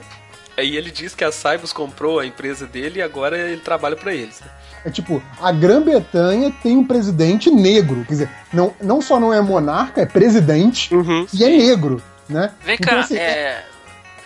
Aí 0.58 0.76
ele 0.78 0.90
diz 0.90 1.14
que 1.14 1.24
a 1.24 1.32
Cybus 1.32 1.74
comprou 1.74 2.20
a 2.20 2.26
empresa 2.26 2.66
dele 2.66 3.00
e 3.00 3.02
agora 3.02 3.38
ele 3.38 3.60
trabalha 3.62 3.96
pra 3.96 4.14
eles. 4.14 4.40
né? 4.40 4.48
É 4.86 4.90
tipo, 4.90 5.22
a 5.42 5.52
Grã-Bretanha 5.52 6.54
tem 6.64 6.78
um 6.78 6.86
presidente 6.86 7.52
negro. 7.52 8.04
Quer 8.06 8.12
dizer, 8.14 8.30
não, 8.54 8.74
não 8.82 9.02
só 9.02 9.20
não 9.20 9.34
é 9.34 9.42
monarca, 9.42 10.02
é 10.02 10.06
presidente 10.06 10.94
Uhum. 10.96 11.28
e 11.34 11.44
é 11.44 11.50
negro, 11.50 12.02
né? 12.30 12.52
Vem 12.64 12.76
Então, 12.76 12.94
cá, 12.94 13.00
assim, 13.02 13.18
é. 13.18 13.66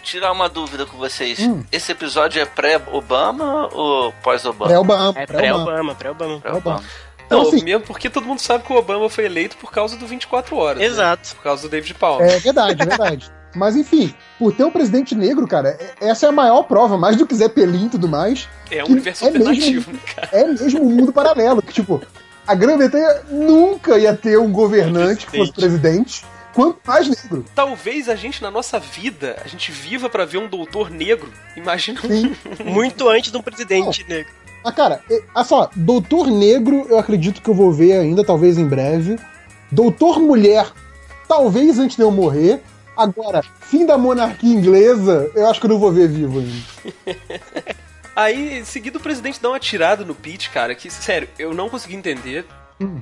Tirar 0.09 0.31
uma 0.31 0.49
dúvida 0.49 0.85
com 0.87 0.97
vocês. 0.97 1.37
Hum. 1.39 1.63
Esse 1.71 1.91
episódio 1.91 2.41
é 2.41 2.45
pré-Obama 2.45 3.69
ou 3.71 4.11
pós-Obama? 4.23 4.65
Pré-Obama. 4.67 5.13
É 5.15 5.25
pré-Obama. 5.27 5.65
pré-Obama, 5.65 5.95
pré-Obama. 5.95 6.39
Pré-Obama. 6.41 6.83
Então, 7.25 7.43
Não, 7.43 7.47
assim, 7.47 7.63
mesmo 7.63 7.81
porque 7.85 8.09
todo 8.09 8.25
mundo 8.25 8.39
sabe 8.39 8.63
que 8.63 8.73
o 8.73 8.75
Obama 8.75 9.07
foi 9.07 9.25
eleito 9.25 9.55
por 9.57 9.71
causa 9.71 9.95
do 9.95 10.07
24 10.07 10.55
horas. 10.55 10.79
né? 10.79 10.85
Exato. 10.85 11.35
Por 11.35 11.43
causa 11.43 11.61
do 11.61 11.69
David 11.69 11.93
Palmer. 11.93 12.27
É 12.27 12.39
verdade, 12.39 12.81
é 12.81 12.85
verdade. 12.85 13.31
Mas 13.55 13.75
enfim, 13.75 14.13
por 14.39 14.51
ter 14.51 14.63
um 14.63 14.71
presidente 14.71 15.13
negro, 15.13 15.47
cara, 15.47 15.69
é- 15.69 16.07
essa 16.07 16.25
é 16.25 16.29
a 16.29 16.31
maior 16.31 16.63
prova, 16.63 16.97
mais 16.97 17.15
do 17.15 17.27
que 17.27 17.35
Zé 17.35 17.47
Pelim 17.47 17.85
e 17.85 17.89
tudo 17.89 18.07
mais, 18.07 18.49
É, 18.71 18.83
um 18.83 18.87
universo 18.87 19.25
é 19.25 19.29
mesmo- 19.31 19.47
alternativo, 19.47 19.91
né, 19.91 19.99
cara? 20.15 20.29
é 20.31 20.43
mesmo 20.47 20.81
um 20.83 20.89
mundo 20.89 21.13
paralelo. 21.13 21.61
Que, 21.61 21.73
tipo, 21.73 22.01
a 22.47 22.55
Grã-Bretanha 22.55 23.21
nunca 23.29 23.97
ia 23.99 24.15
ter 24.15 24.39
um 24.39 24.51
governante 24.51 25.27
que 25.27 25.37
fosse 25.37 25.51
presidente, 25.53 26.25
quanto 26.59 26.79
mais 26.85 27.07
negro. 27.07 27.45
Talvez 27.55 28.09
a 28.09 28.15
gente, 28.15 28.41
na 28.41 28.51
nossa 28.51 28.77
vida, 28.79 29.41
a 29.43 29.47
gente 29.47 29.71
viva 29.71 30.09
pra 30.09 30.25
ver 30.25 30.39
um 30.39 30.47
doutor 30.47 30.91
negro. 30.91 31.31
Imagina 31.55 32.01
Sim. 32.01 32.35
Muito 32.65 33.07
antes 33.07 33.31
de 33.31 33.37
um 33.37 33.41
presidente 33.41 34.05
negro. 34.07 34.33
Ah, 34.61 34.73
cara, 34.73 35.01
olha 35.33 35.45
só, 35.45 35.69
Doutor 35.73 36.27
Negro 36.27 36.85
eu 36.89 36.99
acredito 36.99 37.41
que 37.41 37.49
eu 37.49 37.53
vou 37.53 37.71
ver 37.71 37.93
ainda, 37.93 38.25
talvez 38.25 38.57
em 38.57 38.67
breve. 38.67 39.17
Doutor 39.71 40.19
Mulher, 40.19 40.69
talvez 41.29 41.79
antes 41.79 41.95
de 41.95 42.03
eu 42.03 42.11
morrer. 42.11 42.61
Agora, 42.97 43.41
fim 43.61 43.85
da 43.85 43.97
monarquia 43.97 44.53
inglesa, 44.53 45.31
eu 45.33 45.47
acho 45.47 45.61
que 45.61 45.65
eu 45.65 45.69
não 45.69 45.79
vou 45.79 45.93
ver 45.93 46.09
vivo 46.09 46.39
ainda. 46.39 47.15
Aí, 48.13 48.59
em 48.59 48.65
seguida, 48.65 48.97
o 48.97 49.01
presidente 49.01 49.41
dá 49.41 49.47
uma 49.47 49.59
tirada 49.61 50.03
no 50.03 50.13
Pete, 50.13 50.49
cara, 50.49 50.75
que, 50.75 50.91
sério, 50.91 51.29
eu 51.39 51.53
não 51.53 51.69
consegui 51.69 51.95
entender 51.95 52.45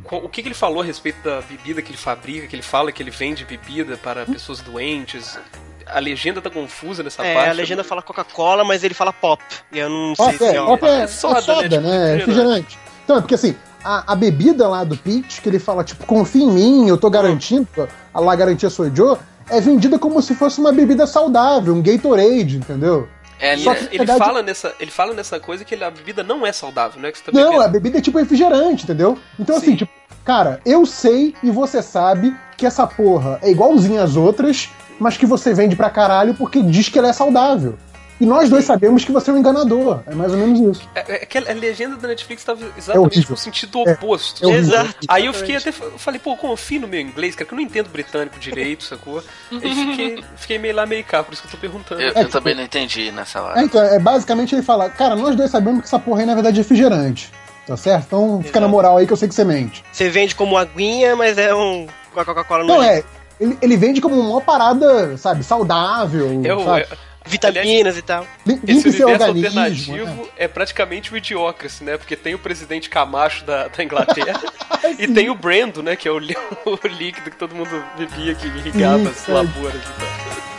qual- 0.03 0.23
o 0.23 0.30
que, 0.30 0.41
que 0.41 0.47
ele 0.47 0.55
falou 0.55 0.82
a 0.82 0.86
respeito 0.86 1.17
da 1.23 1.41
bebida 1.41 1.82
que 1.82 1.91
ele 1.91 1.97
fabrica, 1.97 2.47
que 2.47 2.55
ele 2.55 2.63
fala 2.63 2.91
que 2.91 3.01
ele 3.01 3.11
vende 3.11 3.45
bebida 3.45 3.97
para 3.97 4.25
pessoas 4.25 4.59
doentes. 4.61 5.38
A 5.86 5.99
legenda 5.99 6.41
tá 6.41 6.49
confusa 6.49 7.01
nessa 7.01 7.23
É, 7.25 7.34
parte. 7.34 7.49
a 7.49 7.53
legenda 7.53 7.84
fala 7.84 8.01
Coca-Cola, 8.01 8.63
mas 8.65 8.84
ele 8.84 8.93
fala 8.93 9.13
pop. 9.13 9.41
E 9.71 9.80
eu 9.80 9.89
não 9.89 10.15
sei 10.15 10.25
Pop 10.25 10.38
se 10.38 10.43
é, 10.45 10.55
é, 10.55 10.65
pop 10.65 10.86
é, 10.86 10.89
é 10.89 11.01
é 11.03 11.07
soda, 11.07 11.41
soda, 11.41 11.61
né? 11.61 11.67
Né? 11.69 12.15
refrigerante. 12.15 12.17
refrigerante. 12.17 12.80
Então, 13.05 13.17
é 13.17 13.21
porque 13.21 13.36
assim, 13.36 13.55
a, 13.84 14.11
a 14.11 14.15
bebida 14.15 14.67
lá 14.67 14.84
do 14.84 14.97
Peach, 14.97 15.39
que 15.41 15.47
ele 15.47 15.59
fala, 15.59 15.84
tipo, 15.84 16.05
confia 16.05 16.43
em 16.43 16.51
mim, 16.51 16.88
eu 16.89 16.97
tô 16.97 17.09
garantindo, 17.09 17.67
a 18.13 18.19
lá 18.19 18.36
garantia 18.36 18.69
sou 18.69 18.93
Joe, 18.93 19.17
é 19.49 19.61
vendida 19.61 19.97
como 19.97 20.21
se 20.21 20.36
fosse 20.36 20.59
uma 20.59 20.73
bebida 20.73 21.07
saudável, 21.07 21.73
um 21.73 21.82
Gatorade, 21.82 22.57
entendeu? 22.57 23.07
É, 23.39 23.55
né? 23.55 23.75
que- 23.75 23.85
Ele 23.85 23.97
verdade- 23.99 24.19
fala, 24.19 24.41
nessa, 24.41 24.73
ele 24.79 24.91
fala 24.91 25.13
nessa 25.13 25.39
coisa 25.39 25.63
que 25.63 25.75
ele- 25.75 25.83
a 25.83 25.91
bebida 25.91 26.23
não 26.23 26.45
é 26.45 26.51
saudável, 26.51 27.01
né? 27.01 27.11
Que 27.11 27.17
você 27.19 27.23
tá 27.25 27.31
Não, 27.33 27.61
a 27.61 27.67
bebida 27.67 27.97
é 27.99 28.01
tipo 28.01 28.17
refrigerante, 28.17 28.83
entendeu? 28.83 29.17
Então, 29.39 29.57
assim, 29.57 29.67
Sim. 29.71 29.75
tipo, 29.77 29.91
cara, 30.25 30.59
eu 30.65 30.85
sei 30.85 31.35
e 31.43 31.51
você 31.51 31.81
sabe 31.81 32.35
que 32.57 32.65
essa 32.65 32.88
porra 32.88 33.39
é 33.43 33.51
igualzinha 33.51 34.01
às 34.03 34.15
outras, 34.15 34.69
mas 34.99 35.15
que 35.17 35.25
você 35.27 35.53
vende 35.53 35.75
pra 35.75 35.89
caralho 35.91 36.33
porque 36.33 36.61
diz 36.63 36.89
que 36.89 36.97
ela 36.97 37.09
é 37.09 37.13
saudável. 37.13 37.77
E 38.20 38.26
nós 38.26 38.49
dois 38.49 38.65
sabemos 38.65 39.05
que 39.05 39.11
você 39.11 39.30
é 39.30 39.34
um 39.34 39.38
enganador. 39.38 40.01
É 40.07 40.15
mais 40.15 40.32
ou 40.32 40.38
menos 40.39 40.78
isso. 40.78 40.89
É, 40.95 41.22
é 41.22 41.26
que 41.26 41.38
a 41.38 41.53
legenda 41.53 41.95
da 41.97 42.07
Netflix 42.07 42.43
tava 42.43 42.63
É 42.65 42.70
exatamente 42.78 43.15
horrível. 43.18 43.32
no 43.32 43.38
sentido 43.38 43.80
oposto. 43.82 44.43
É 44.43 44.47
horrível. 44.47 44.74
Exato. 44.74 44.95
Aí 45.07 45.26
eu 45.28 45.34
fiquei 45.34 45.55
até. 45.55 45.70
Eu 45.70 45.99
falei, 45.99 46.20
pô, 46.20 46.36
confio 46.36 46.82
no 46.82 46.88
meu 46.88 46.99
inglês, 46.99 47.36
cara, 47.36 47.47
que 47.47 47.53
eu 47.53 47.57
não 47.57 47.63
entendo 47.63 47.89
britânico 47.89 48.39
direito, 48.39 48.84
sacou? 48.84 49.24
Aí 49.51 49.59
fiquei, 49.91 50.24
fiquei 50.36 50.57
meio 50.57 50.76
lá, 50.76 50.86
meio 50.86 51.03
cá, 51.03 51.22
por 51.24 51.34
isso 51.34 51.41
que 51.43 51.47
eu 51.47 51.51
tô 51.51 51.57
perguntando. 51.57 52.01
Eu, 52.01 52.07
É, 52.07 52.11
eu 52.11 52.15
tipo- 52.15 52.32
também 52.32 52.55
não 52.55 52.63
entendi 52.63 53.11
nessa 53.11 53.38
É, 53.38 53.41
hora. 53.41 53.61
então, 53.63 53.84
é 53.84 53.99
basicamente 53.99 54.55
ele 54.55 54.63
fala, 54.63 54.89
cara, 54.89 55.15
nós 55.15 55.36
dois 55.36 55.51
sabemos 55.51 55.82
que 55.82 55.86
essa 55.88 55.99
porra 55.99 56.22
aí 56.22 56.26
na 56.26 56.34
verdade 56.34 56.57
é 56.59 56.61
refrigerante. 56.61 57.32
Tá 57.68 57.76
certo? 57.78 58.05
Então 58.07 58.41
fica 58.41 58.59
na 58.61 58.65
Exato. 58.65 58.72
moral 58.72 58.97
aí 58.97 59.05
que 59.05 59.11
eu 59.13 59.18
sei 59.18 59.28
que 59.28 59.36
você 59.36 59.43
mente. 59.43 59.84
Você 59.91 60.09
vende 60.09 60.34
como 60.34 60.57
aguinha, 60.57 61.15
mas 61.18 61.38
é 61.38 61.53
um. 61.53 61.86
Com 62.13 62.20
a 62.22 62.26
Coca-Cola 62.26 62.63
no 62.63 62.68
Não, 62.70 62.82
é. 62.82 63.03
Ele, 63.39 63.57
ele 63.61 63.78
vende 63.78 63.99
como 64.01 64.15
uma 64.20 64.39
parada, 64.41 65.15
sabe, 65.18 65.43
saudável. 65.43 66.41
É 66.43 66.53
o, 66.55 66.63
sabe? 66.63 66.82
é- 66.82 66.88
Vitaminas 67.28 67.97
e 67.97 68.01
tal. 68.01 68.25
Esse 68.67 68.89
universo 68.89 69.28
organismo. 69.28 69.59
alternativo 69.59 70.23
né? 70.23 70.30
é 70.38 70.47
praticamente 70.47 71.13
o 71.13 71.17
Idiocracy, 71.17 71.84
né? 71.84 71.97
Porque 71.97 72.15
tem 72.15 72.34
o 72.34 72.39
presidente 72.39 72.89
Camacho 72.89 73.45
da, 73.45 73.67
da 73.67 73.84
Inglaterra 73.84 74.41
e 74.97 75.07
tem 75.07 75.30
o 75.30 75.36
Brando, 75.36 75.84
né? 75.84 75.95
Que 75.95 76.07
é 76.07 76.11
o, 76.11 76.17
o 76.17 76.88
líquido 76.88 77.30
que 77.30 77.38
todo 77.38 77.53
mundo 77.53 77.84
bebia, 77.97 78.34
que 78.34 78.47
irrigava 78.47 78.99
Sim, 78.99 79.09
as 79.09 79.30
é. 79.30 79.34
lavouras 79.34 79.82
e 79.82 79.99
tal. 79.99 80.57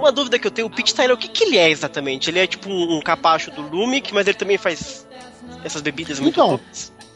Uma 0.00 0.10
dúvida 0.12 0.38
que 0.38 0.46
eu 0.46 0.50
tenho, 0.50 0.66
o 0.66 0.70
Pete 0.70 0.94
Tyler, 0.94 1.14
o 1.14 1.18
que, 1.18 1.28
que 1.28 1.44
ele 1.44 1.56
é 1.58 1.70
exatamente? 1.70 2.30
Ele 2.30 2.38
é 2.38 2.46
tipo 2.46 2.68
um, 2.68 2.96
um 2.96 3.00
capacho 3.00 3.50
do 3.50 3.60
Lumic, 3.62 4.12
mas 4.14 4.26
ele 4.26 4.36
também 4.36 4.56
faz 4.58 5.06
essas 5.64 5.82
bebidas 5.82 6.18
muito 6.18 6.40
Então. 6.40 6.60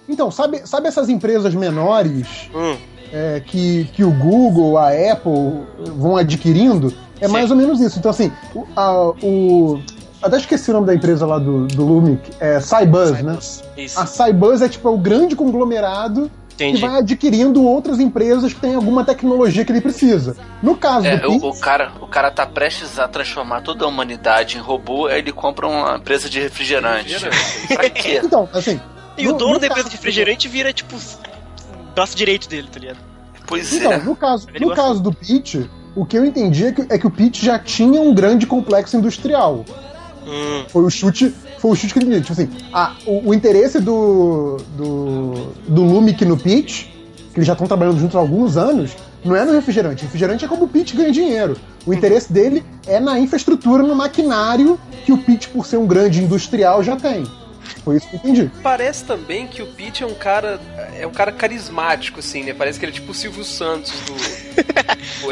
Então, 0.09 0.31
sabe, 0.31 0.67
sabe 0.67 0.87
essas 0.87 1.09
empresas 1.09 1.55
menores 1.55 2.27
Hum, 2.55 2.77
é, 3.13 3.41
que, 3.45 3.85
que 3.95 4.05
o 4.05 4.11
Google, 4.11 4.77
a 4.77 4.89
Apple 4.91 5.65
vão 5.97 6.17
adquirindo? 6.17 6.93
É 7.21 7.27
Sim. 7.27 7.33
mais 7.33 7.51
ou 7.51 7.57
menos 7.57 7.81
isso. 7.81 7.99
Então, 7.99 8.11
assim, 8.11 8.31
o. 8.55 8.67
a- 8.77 9.11
o- 9.23 9.81
até 10.23 10.37
esqueci 10.39 10.71
o 10.71 10.75
nome 10.75 10.87
da 10.87 10.95
empresa 10.95 11.27
lá 11.27 11.39
do, 11.39 11.67
do 11.67 11.85
Lumic, 11.85 12.31
é 12.41 12.59
Cybuzz, 12.59 13.23
né? 13.23 13.39
isso, 13.77 13.99
A 14.01 14.07
Cybuzz 14.07 14.63
é 14.63 14.69
tipo 14.71 14.89
é 14.89 14.91
o 14.91 14.97
grande 14.97 15.37
conglomerado 15.37 16.31
entendi. 16.55 16.81
que 16.81 16.87
vai 16.87 16.99
adquirindo 17.01 17.63
outras 17.65 18.01
empresas 18.01 18.53
que 18.53 18.61
têm 18.61 18.75
alguma 18.75 19.05
tecnologia 19.05 19.65
que 19.65 19.73
ele 19.73 19.81
precisa. 19.81 20.37
No 20.63 20.77
caso 20.77 21.07
É, 21.07 21.17
do 21.19 21.29
o, 21.29 21.41
Pix, 21.41 21.45
o 21.59 21.61
cara, 21.61 21.93
o 22.01 22.07
cara 22.07 22.31
tá 22.31 22.47
prestes 22.47 22.99
a 22.99 23.07
transformar 23.09 23.61
toda 23.61 23.85
a 23.85 23.89
humanidade 23.89 24.57
em 24.57 24.61
robô, 24.61 25.07
aí 25.07 25.19
ele 25.19 25.33
compra 25.33 25.67
uma 25.67 25.97
empresa 25.97 26.29
de 26.31 26.41
refrigerante. 26.41 27.13
Refrigerante. 27.13 27.75
pra 27.75 27.91
quê? 27.91 28.21
então, 28.25 28.49
assim. 28.53 28.81
E 29.17 29.29
o 29.29 29.33
no- 29.33 29.39
dono 29.39 29.55
no 29.55 29.61
da 29.61 29.67
empresa 29.67 29.89
de 29.89 29.97
refrigerante 29.97 30.49
vira, 30.49 30.73
tipo, 30.73 30.97
o 30.97 31.95
braço 31.95 32.17
direito 32.17 32.49
dele, 32.49 32.69
tá 32.73 32.81
ligado? 32.81 32.99
Pois 33.47 33.73
Então, 33.73 33.93
é. 33.93 33.99
no 33.99 34.17
caso, 34.17 34.47
no 34.61 34.75
caso 34.75 35.03
do 35.03 35.13
Pete, 35.13 35.71
o 35.95 36.05
que 36.07 36.17
eu 36.17 36.25
entendi 36.25 36.65
é 36.67 36.73
que, 36.73 36.87
é 36.91 36.99
que 36.99 37.07
o 37.07 37.11
Pete 37.11 37.45
já 37.45 37.59
tinha 37.59 38.01
um 38.01 38.15
grande 38.15 38.47
complexo 38.47 38.97
industrial. 38.97 39.65
Hum, 40.27 40.65
Foi 40.69 40.83
o 40.83 40.89
chute, 40.91 41.35
foi 41.65 41.71
o 41.71 41.75
chute 41.75 41.95
que 41.95 42.01
ele. 42.01 42.21
Tipo 42.21 42.33
assim, 42.35 42.51
a- 42.71 42.95
o, 43.07 43.31
o 43.31 43.35
interesse 43.35 43.81
do, 43.81 44.59
do, 44.77 45.53
do 45.67 45.83
Lumic 45.83 46.23
no 46.27 46.37
Pete, 46.37 46.93
que 47.33 47.39
eles 47.39 47.47
já 47.47 47.55
estão 47.55 47.67
trabalhando 47.67 47.99
juntos 47.99 48.15
há 48.15 48.19
alguns 48.19 48.59
anos, 48.59 48.95
não 49.25 49.35
é 49.35 49.47
no 49.47 49.53
refrigerante. 49.53 50.03
refrigerante 50.03 50.45
é 50.45 50.49
como 50.49 50.65
o 50.65 50.69
Pete 50.69 50.95
ganha 50.95 51.11
dinheiro. 51.11 51.57
O 51.87 51.95
interesse 51.95 52.31
dele 52.31 52.63
é 52.87 53.01
na 53.01 53.19
infraestrutura, 53.19 53.83
no 53.83 53.95
maquinário 53.95 54.79
que 55.07 55.13
o 55.13 55.17
Pete, 55.17 55.49
por 55.49 55.65
ser 55.67 55.79
um 55.79 55.87
grande 55.87 56.23
industrial, 56.23 56.83
já 56.83 56.97
tem. 56.97 57.25
Foi 57.83 57.97
isso 57.97 58.07
que 58.09 58.17
eu 58.17 58.19
entendi. 58.21 58.51
Parece 58.63 59.05
também 59.05 59.47
que 59.47 59.63
o 59.63 59.67
Pete 59.67 60.03
é 60.03 60.07
um 60.07 60.13
cara. 60.15 60.61
É 60.99 61.07
um 61.07 61.11
cara 61.13 61.33
carismático, 61.33 62.21
assim, 62.21 62.43
né? 62.43 62.53
Parece 62.53 62.79
que 62.79 62.85
ele 62.85 62.93
é 62.93 62.95
tipo 62.95 63.11
o 63.13 63.15
Silvio 63.15 63.43
Santos 63.43 63.91
do. 64.07 64.44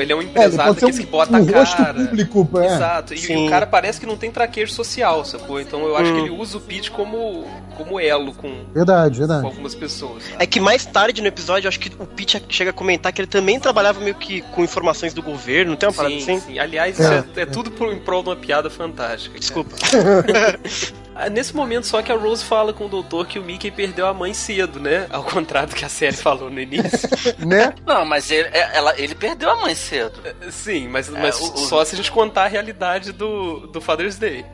Ele 0.00 0.12
é 0.12 0.16
um 0.16 0.20
É, 0.20 0.22
ele 0.22 0.30
empresário 0.30 0.74
ser 0.74 0.80
daqueles 0.80 0.98
que 0.98 1.06
um, 1.06 1.10
bota 1.10 1.32
um 1.32 1.36
a 1.36 1.58
rosto 1.58 1.76
cara. 1.76 1.94
público. 1.94 2.48
É. 2.60 2.66
Exato. 2.66 3.14
E, 3.14 3.18
Sim. 3.18 3.46
o 3.46 3.50
cara 3.50 3.66
parece 3.66 4.00
que 4.00 4.06
não 4.06 4.16
tem 4.16 4.30
traquejo 4.30 4.72
social, 4.72 5.24
sacou? 5.24 5.60
Então 5.60 5.84
eu 5.86 5.96
acho 5.96 6.10
Hum. 6.10 6.14
que 6.14 6.20
ele 6.20 6.30
usa 6.30 6.58
o 6.58 6.60
Pete 6.60 6.90
como, 6.90 7.46
como 7.76 7.98
elo 8.00 8.32
com, 8.34 8.64
Verdade, 8.74 9.14
com 9.14 9.18
verdade. 9.26 9.46
algumas 9.46 9.74
pessoas. 9.74 10.22
sabe? 10.24 10.36
É 10.38 10.46
que 10.46 10.60
mais 10.60 10.84
tarde 10.86 11.20
no 11.20 11.28
episódio, 11.28 11.66
eu 11.66 11.68
acho 11.68 11.80
que 11.80 11.90
o 11.98 12.06
Pete 12.06 12.42
chega 12.48 12.70
a 12.70 12.72
comentar 12.72 13.12
que 13.12 13.20
ele 13.20 13.28
também 13.28 13.58
trabalhava 13.60 14.00
meio 14.00 14.14
que 14.14 14.40
com 14.42 14.62
informações 14.64 15.12
do 15.14 15.22
governo, 15.22 15.70
não 15.72 15.76
tem 15.76 15.88
uma 15.88 15.94
parada 15.94 16.14
Sim, 16.14 16.22
assim? 16.36 16.40
sim. 16.40 16.58
Aliás, 16.58 16.98
É. 16.98 17.02
isso 17.02 17.28
é, 17.36 17.42
é 17.42 17.46
tudo 17.46 17.70
por, 17.70 17.92
em 17.92 17.98
prol 17.98 18.22
de 18.22 18.28
uma 18.30 18.36
piada 18.36 18.68
fantástica. 18.70 19.38
Desculpa. 19.38 19.74
Ah, 21.14 21.28
Nesse 21.28 21.54
momento 21.54 21.86
só 21.86 22.00
que 22.02 22.10
a 22.10 22.16
Rose 22.16 22.42
fala 22.44 22.72
com 22.72 22.86
o 22.86 22.88
doutor 22.88 23.26
que 23.26 23.38
o 23.38 23.42
Mickey 23.42 23.70
perdeu 23.70 24.06
a 24.06 24.14
mãe 24.14 24.32
cedo, 24.32 24.80
né? 24.80 25.06
Ao 25.10 25.22
contrário 25.22 25.68
do 25.68 25.74
que 25.76 25.84
a 25.84 25.88
série 25.88 26.16
falou 26.16 26.50
no 26.50 26.60
início. 26.60 27.08
Né? 27.38 27.74
Não, 27.86 28.04
mas 28.04 28.30
ele, 28.30 28.48
é- 28.52 28.70
ela, 28.76 28.94
ele 28.98 29.14
perdeu 29.14 29.50
a 29.50 29.56
mãe 29.56 29.74
cedo. 29.74 30.18
Sim, 30.50 30.88
mas, 30.88 31.08
mas 31.08 31.38
o- 31.40 31.52
o- 31.54 31.58
só 31.58 31.84
se 31.84 31.94
a 31.94 31.96
gente 31.96 32.10
contar 32.10 32.44
a 32.44 32.48
realidade 32.48 33.12
do, 33.12 33.66
do 33.68 33.80
Father's 33.80 34.16
Day. 34.16 34.44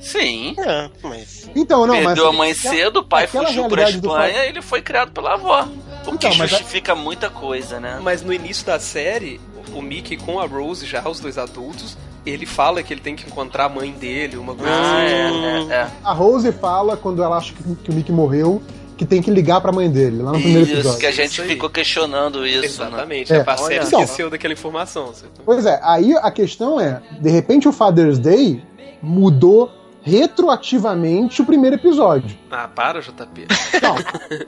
Sim. 0.00 0.54
É, 0.58 0.88
mas. 1.02 1.50
Então, 1.56 1.86
não, 1.86 1.96
mas. 1.96 2.06
Perdeu 2.06 2.28
a 2.28 2.32
mãe 2.32 2.54
cedo, 2.54 3.00
o 3.00 3.04
pai 3.04 3.24
aquela 3.24 3.46
fugiu 3.46 3.66
pra 3.68 3.84
do 3.84 3.90
Espanha 3.90 4.44
e 4.44 4.48
ele 4.48 4.62
foi 4.62 4.80
criado 4.80 5.10
pela 5.10 5.34
avó. 5.34 5.62
O 6.06 6.14
Então, 6.14 6.30
que 6.30 6.38
mas 6.38 6.40
a- 6.40 6.56
justifica 6.56 6.94
muita 6.94 7.28
coisa, 7.28 7.80
né? 7.80 7.98
Mas 8.00 8.22
no 8.22 8.32
início 8.32 8.64
da 8.64 8.78
série, 8.78 9.40
o 9.74 9.82
Mickey 9.82 10.16
com 10.16 10.38
a 10.40 10.46
Rose, 10.46 10.86
já 10.86 11.06
os 11.08 11.18
dois 11.20 11.36
adultos, 11.36 11.98
ele 12.26 12.44
fala 12.46 12.82
que 12.82 12.92
ele 12.92 13.00
tem 13.00 13.14
que 13.16 13.26
encontrar 13.26 13.64
a 13.64 13.68
mãe 13.68 13.90
dele, 13.92 14.36
uma 14.36 14.54
coisa 14.54 14.70
Ah, 14.72 14.96
assim. 15.04 15.70
é, 15.72 15.74
é, 15.74 15.76
é. 15.82 15.86
A 16.04 16.12
Rose 16.12 16.50
fala, 16.52 16.96
quando 16.96 17.22
ela 17.22 17.36
acha 17.36 17.52
que, 17.54 17.74
que 17.76 17.90
o 17.90 17.94
Mickey 17.94 18.12
morreu, 18.12 18.60
que 18.96 19.06
tem 19.06 19.22
que 19.22 19.30
ligar 19.30 19.60
pra 19.60 19.70
mãe 19.70 19.88
dele, 19.88 20.20
lá 20.22 20.32
no 20.32 20.38
primeiro 20.40 20.62
Isso, 20.64 20.72
episódio. 20.74 20.98
que 20.98 21.06
a 21.06 21.10
gente 21.12 21.30
Isso 21.32 21.42
aí. 21.42 21.48
ficou 21.48 21.70
questionando 21.70 22.44
isso, 22.46 22.60
né? 22.60 22.66
Exatamente, 22.88 23.32
É. 23.32 23.44
a 23.46 23.56
série 23.56 23.74
Olha. 23.78 23.82
esqueceu 23.84 24.28
daquela 24.28 24.52
informação. 24.52 25.14
certo? 25.14 25.40
Pois 25.44 25.64
é, 25.64 25.78
aí 25.84 26.14
a 26.16 26.30
questão 26.32 26.80
é, 26.80 27.00
de 27.20 27.30
repente 27.30 27.68
o 27.68 27.72
Father's 27.72 28.18
Day 28.18 28.60
mudou 29.00 29.70
retroativamente 30.08 31.42
o 31.42 31.44
primeiro 31.44 31.76
episódio. 31.76 32.36
Ah, 32.50 32.66
para, 32.68 33.00
JP. 33.00 33.46
Não, 33.82 33.96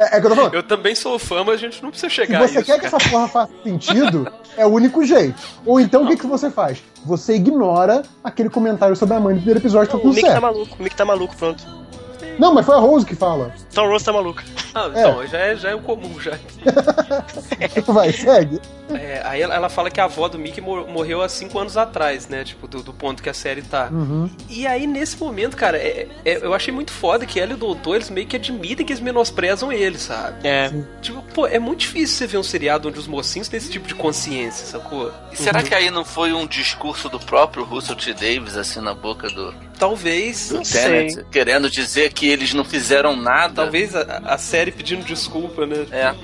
é, 0.00 0.16
é 0.16 0.20
que 0.20 0.26
eu 0.26 0.30
tô 0.30 0.36
falando. 0.36 0.54
Eu 0.54 0.62
também 0.62 0.94
sou 0.94 1.18
fã, 1.18 1.44
mas 1.44 1.54
a 1.54 1.58
gente 1.58 1.82
não 1.82 1.90
precisa 1.90 2.08
Se 2.08 2.14
chegar 2.16 2.42
a 2.42 2.46
você 2.48 2.60
isso. 2.60 2.64
quer 2.66 2.80
que 2.80 2.88
cara. 2.88 2.96
essa 2.96 3.10
porra 3.10 3.28
faça 3.28 3.52
sentido, 3.62 4.30
é 4.56 4.64
o 4.66 4.70
único 4.70 5.04
jeito. 5.04 5.40
Ou 5.66 5.78
então 5.80 6.04
o 6.04 6.08
que, 6.08 6.16
que 6.16 6.26
você 6.26 6.50
faz? 6.50 6.82
Você 7.04 7.34
ignora 7.34 8.02
aquele 8.24 8.48
comentário 8.50 8.96
sobre 8.96 9.14
a 9.16 9.20
mãe 9.20 9.34
do 9.34 9.38
primeiro 9.38 9.60
episódio, 9.60 9.90
tá 9.92 9.98
o 9.98 10.08
Mickey 10.08 10.22
tá 10.22 10.28
certo. 10.28 10.42
maluco, 10.42 10.76
o 10.78 10.82
Mickey 10.82 10.96
tá 10.96 11.04
maluco, 11.04 11.36
pronto. 11.36 11.64
Não, 12.40 12.54
mas 12.54 12.64
foi 12.64 12.74
a 12.74 12.78
Rose 12.78 13.04
que 13.04 13.14
fala. 13.14 13.54
Então 13.70 13.84
o 13.84 13.88
Rose 13.90 14.04
tá 14.04 14.12
maluco. 14.12 14.42
Ah, 14.74 14.88
então, 14.90 15.26
já, 15.26 15.38
é, 15.38 15.56
já 15.56 15.70
é 15.70 15.74
o 15.74 15.80
comum, 15.80 16.18
já. 16.20 16.32
Vai, 17.86 18.12
segue. 18.12 18.60
É, 18.92 19.22
aí 19.24 19.40
ela, 19.40 19.68
fala 19.68 19.88
que 19.90 20.00
a 20.00 20.04
avó 20.04 20.26
do 20.28 20.36
Mickey 20.38 20.60
mor- 20.60 20.88
morreu 20.88 21.22
há 21.22 21.28
cinco 21.28 21.58
anos 21.58 21.76
atrás, 21.76 22.28
né? 22.28 22.42
Tipo, 22.42 22.66
do, 22.66 22.82
do 22.82 22.92
ponto 22.92 23.22
que 23.22 23.28
a 23.28 23.34
série 23.34 23.62
tá. 23.62 23.88
Uhum. 23.90 24.28
E 24.48 24.66
aí, 24.66 24.84
nesse 24.86 25.16
momento, 25.16 25.56
cara, 25.56 25.76
é- 25.76 26.08
é- 26.24 26.38
eu 26.44 26.52
achei 26.52 26.72
muito 26.74 26.90
foda 26.92 27.24
que 27.24 27.38
ela 27.38 27.52
e 27.52 27.54
o 27.54 27.58
doutor, 27.58 27.94
eles 27.96 28.10
meio 28.10 28.26
que 28.26 28.34
admitem 28.36 28.84
que 28.84 28.92
eles 28.92 29.02
menosprezam 29.02 29.72
ele, 29.72 29.96
sabe? 29.98 30.38
É. 30.46 30.72
Tipo, 31.00 31.22
pô, 31.34 31.46
é 31.46 31.58
muito 31.58 31.80
difícil 31.80 32.16
você 32.16 32.26
ver 32.26 32.38
um 32.38 32.42
seriado 32.42 32.88
onde 32.88 32.98
os 32.98 33.06
mocinhos 33.06 33.48
têm 33.48 33.58
esse 33.58 33.70
tipo 33.70 33.86
de 33.86 33.94
consciência, 33.94 34.66
sacou? 34.66 35.12
E 35.30 35.36
será 35.36 35.62
que 35.62 35.74
aí 35.74 35.90
não 35.90 36.04
foi 36.04 36.32
um 36.32 36.44
discurso 36.46 37.08
do 37.08 37.20
próprio 37.20 37.62
Russell 37.64 37.94
T. 37.94 38.12
Davis, 38.14 38.56
assim, 38.56 38.80
na 38.80 38.92
boca 38.94 39.28
do, 39.28 39.54
Talvez. 39.78 40.48
do 40.48 40.56
Não 40.56 40.62
Tenet, 40.62 41.14
sei. 41.14 41.24
querendo 41.30 41.70
dizer 41.70 42.12
que 42.12 42.26
eles 42.30 42.54
não 42.54 42.64
fizeram 42.64 43.14
nada? 43.16 43.54
Talvez 43.54 43.94
a, 43.94 44.02
a 44.24 44.38
série 44.38 44.70
pedindo 44.70 45.04
desculpa, 45.04 45.66
né? 45.66 45.86
É. 45.90 46.14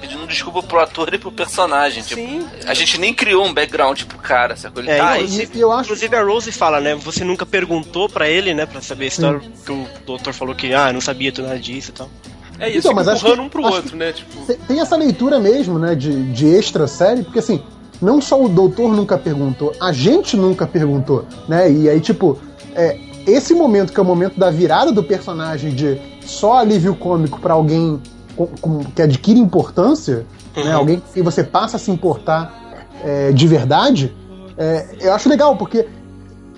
Pedindo 0.00 0.26
desculpa 0.26 0.62
pro 0.62 0.80
ator 0.80 1.12
e 1.14 1.18
pro 1.18 1.30
personagem. 1.32 2.02
Tipo, 2.02 2.20
Sim. 2.20 2.46
a 2.66 2.74
gente 2.74 2.98
nem 2.98 3.12
criou 3.14 3.44
um 3.44 3.52
background 3.54 4.02
pro 4.04 4.18
cara, 4.18 4.56
sacou? 4.56 4.82
Ele 4.82 4.90
É, 4.90 4.98
tá 4.98 5.10
aí. 5.10 5.22
inclusive, 5.22 5.50
E 5.58 5.60
eu 5.60 5.72
acho- 5.72 5.82
inclusive 5.84 6.16
a 6.16 6.22
Rose 6.22 6.52
fala, 6.52 6.80
né? 6.80 6.94
Você 6.96 7.24
nunca 7.24 7.46
perguntou 7.46 8.08
pra 8.08 8.28
ele, 8.28 8.52
né? 8.54 8.66
Pra 8.66 8.80
saber 8.82 9.04
a 9.06 9.08
história 9.08 9.40
que 9.64 9.72
o 9.72 9.86
doutor 10.06 10.32
falou 10.34 10.54
que, 10.54 10.72
ah, 10.74 10.92
não 10.92 11.00
sabia 11.00 11.32
tudo 11.32 11.46
nada 11.48 11.58
disso 11.60 11.90
e 11.90 11.92
tal. 11.94 12.10
É 12.58 12.68
isso, 12.68 12.78
Então, 12.78 12.94
mas 12.94 13.08
acho 13.08 13.18
empurrando 13.18 13.38
que- 13.40 13.44
um 13.46 13.48
pro 13.48 13.66
acho 13.66 13.76
outro, 13.76 13.96
né? 13.96 14.12
Tipo. 14.12 14.46
Tem- 14.46 14.56
Tem 14.56 14.80
essa 14.80 14.96
leitura 14.96 15.40
mesmo, 15.40 15.78
né, 15.78 15.94
de, 15.94 16.32
de 16.32 16.46
extra 16.54 16.86
série, 16.86 17.22
porque 17.22 17.38
assim, 17.40 17.62
não 18.00 18.20
só 18.20 18.40
o 18.40 18.48
doutor 18.48 18.92
nunca 18.94 19.16
perguntou, 19.18 19.74
a 19.80 19.92
gente 19.92 20.36
nunca 20.36 20.66
perguntou, 20.66 21.26
né? 21.48 21.70
E 21.70 21.88
aí, 21.88 22.00
tipo, 22.00 22.38
é, 22.74 22.96
esse 23.26 23.54
momento 23.54 23.92
que 23.92 23.98
é 23.98 24.02
o 24.02 24.06
momento 24.06 24.38
da 24.38 24.50
virada 24.50 24.92
do 24.92 25.02
personagem 25.02 25.74
de 25.74 25.98
só 26.20 26.58
alívio 26.58 26.94
cômico 26.94 27.40
pra 27.40 27.54
alguém 27.54 28.00
com- 28.36 28.48
com- 28.60 28.84
que 28.84 29.02
adquire 29.02 29.38
importância, 29.38 30.26
né? 30.56 30.72
Alguém 30.72 31.02
que 31.12 31.22
você 31.22 31.42
passa 31.44 31.76
a 31.76 31.80
se 31.80 31.90
importar 31.90 32.62
é, 33.02 33.32
de 33.32 33.46
verdade, 33.46 34.14
é, 34.56 34.86
eu 35.00 35.12
acho 35.12 35.28
legal, 35.28 35.56
porque 35.56 35.86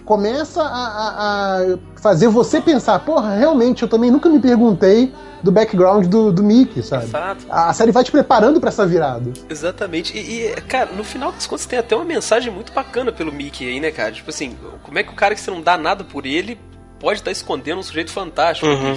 começa 0.06 0.62
a, 0.62 0.66
a- 0.66 1.58
a 1.74 2.00
fazer 2.00 2.28
você 2.28 2.60
pensar, 2.60 2.98
porra, 3.00 3.34
realmente, 3.36 3.82
eu 3.82 3.88
também 3.88 4.10
nunca 4.10 4.28
me 4.30 4.38
perguntei 4.40 5.12
do 5.42 5.52
background 5.52 6.06
do, 6.06 6.32
do 6.32 6.42
Mickey, 6.42 6.82
sabe? 6.82 7.04
Exato. 7.04 7.44
A 7.50 7.72
série 7.74 7.92
vai 7.92 8.02
te 8.02 8.10
preparando 8.10 8.58
pra 8.60 8.68
essa 8.70 8.86
virada. 8.86 9.30
Exatamente. 9.50 10.16
E, 10.16 10.46
e, 10.46 10.54
cara, 10.62 10.90
no 10.96 11.04
final 11.04 11.30
das 11.32 11.46
contas 11.46 11.66
tem 11.66 11.78
até 11.78 11.94
uma 11.94 12.04
mensagem 12.04 12.50
muito 12.52 12.72
bacana 12.72 13.12
pelo 13.12 13.30
Mickey 13.32 13.68
aí, 13.68 13.78
né, 13.80 13.90
cara? 13.90 14.12
Tipo 14.12 14.30
assim, 14.30 14.56
como 14.82 14.98
é 14.98 15.02
que 15.02 15.10
o 15.10 15.14
cara 15.14 15.34
que 15.34 15.40
você 15.40 15.50
não 15.50 15.60
dá 15.60 15.76
nada 15.76 16.02
por 16.04 16.24
ele 16.24 16.58
pode 16.98 17.20
estar 17.20 17.30
escondendo 17.30 17.78
um 17.78 17.82
sujeito 17.82 18.10
fantástico 18.10 18.66
Uhum. 18.66 18.94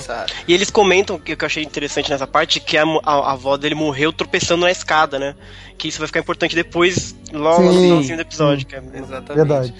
E 0.47 0.53
eles 0.53 0.69
comentam, 0.71 1.19
que 1.19 1.35
que 1.35 1.43
eu 1.43 1.47
achei 1.47 1.63
interessante 1.63 2.09
nessa 2.09 2.25
parte, 2.25 2.59
que 2.61 2.77
a, 2.77 2.83
a, 3.03 3.13
a 3.13 3.31
avó 3.33 3.57
dele 3.57 3.75
morreu 3.75 4.13
tropeçando 4.13 4.61
na 4.65 4.71
escada, 4.71 5.19
né? 5.19 5.35
Que 5.77 5.89
isso 5.89 5.99
vai 5.99 6.07
ficar 6.07 6.21
importante 6.21 6.55
depois, 6.55 7.13
logo 7.33 7.61
no 7.63 7.73
finalzinho 7.73 8.15
do 8.15 8.21
episódio. 8.21 8.65
Que 8.65 8.75
é, 8.75 8.79
Exatamente. 8.93 9.33
Verdade. 9.35 9.73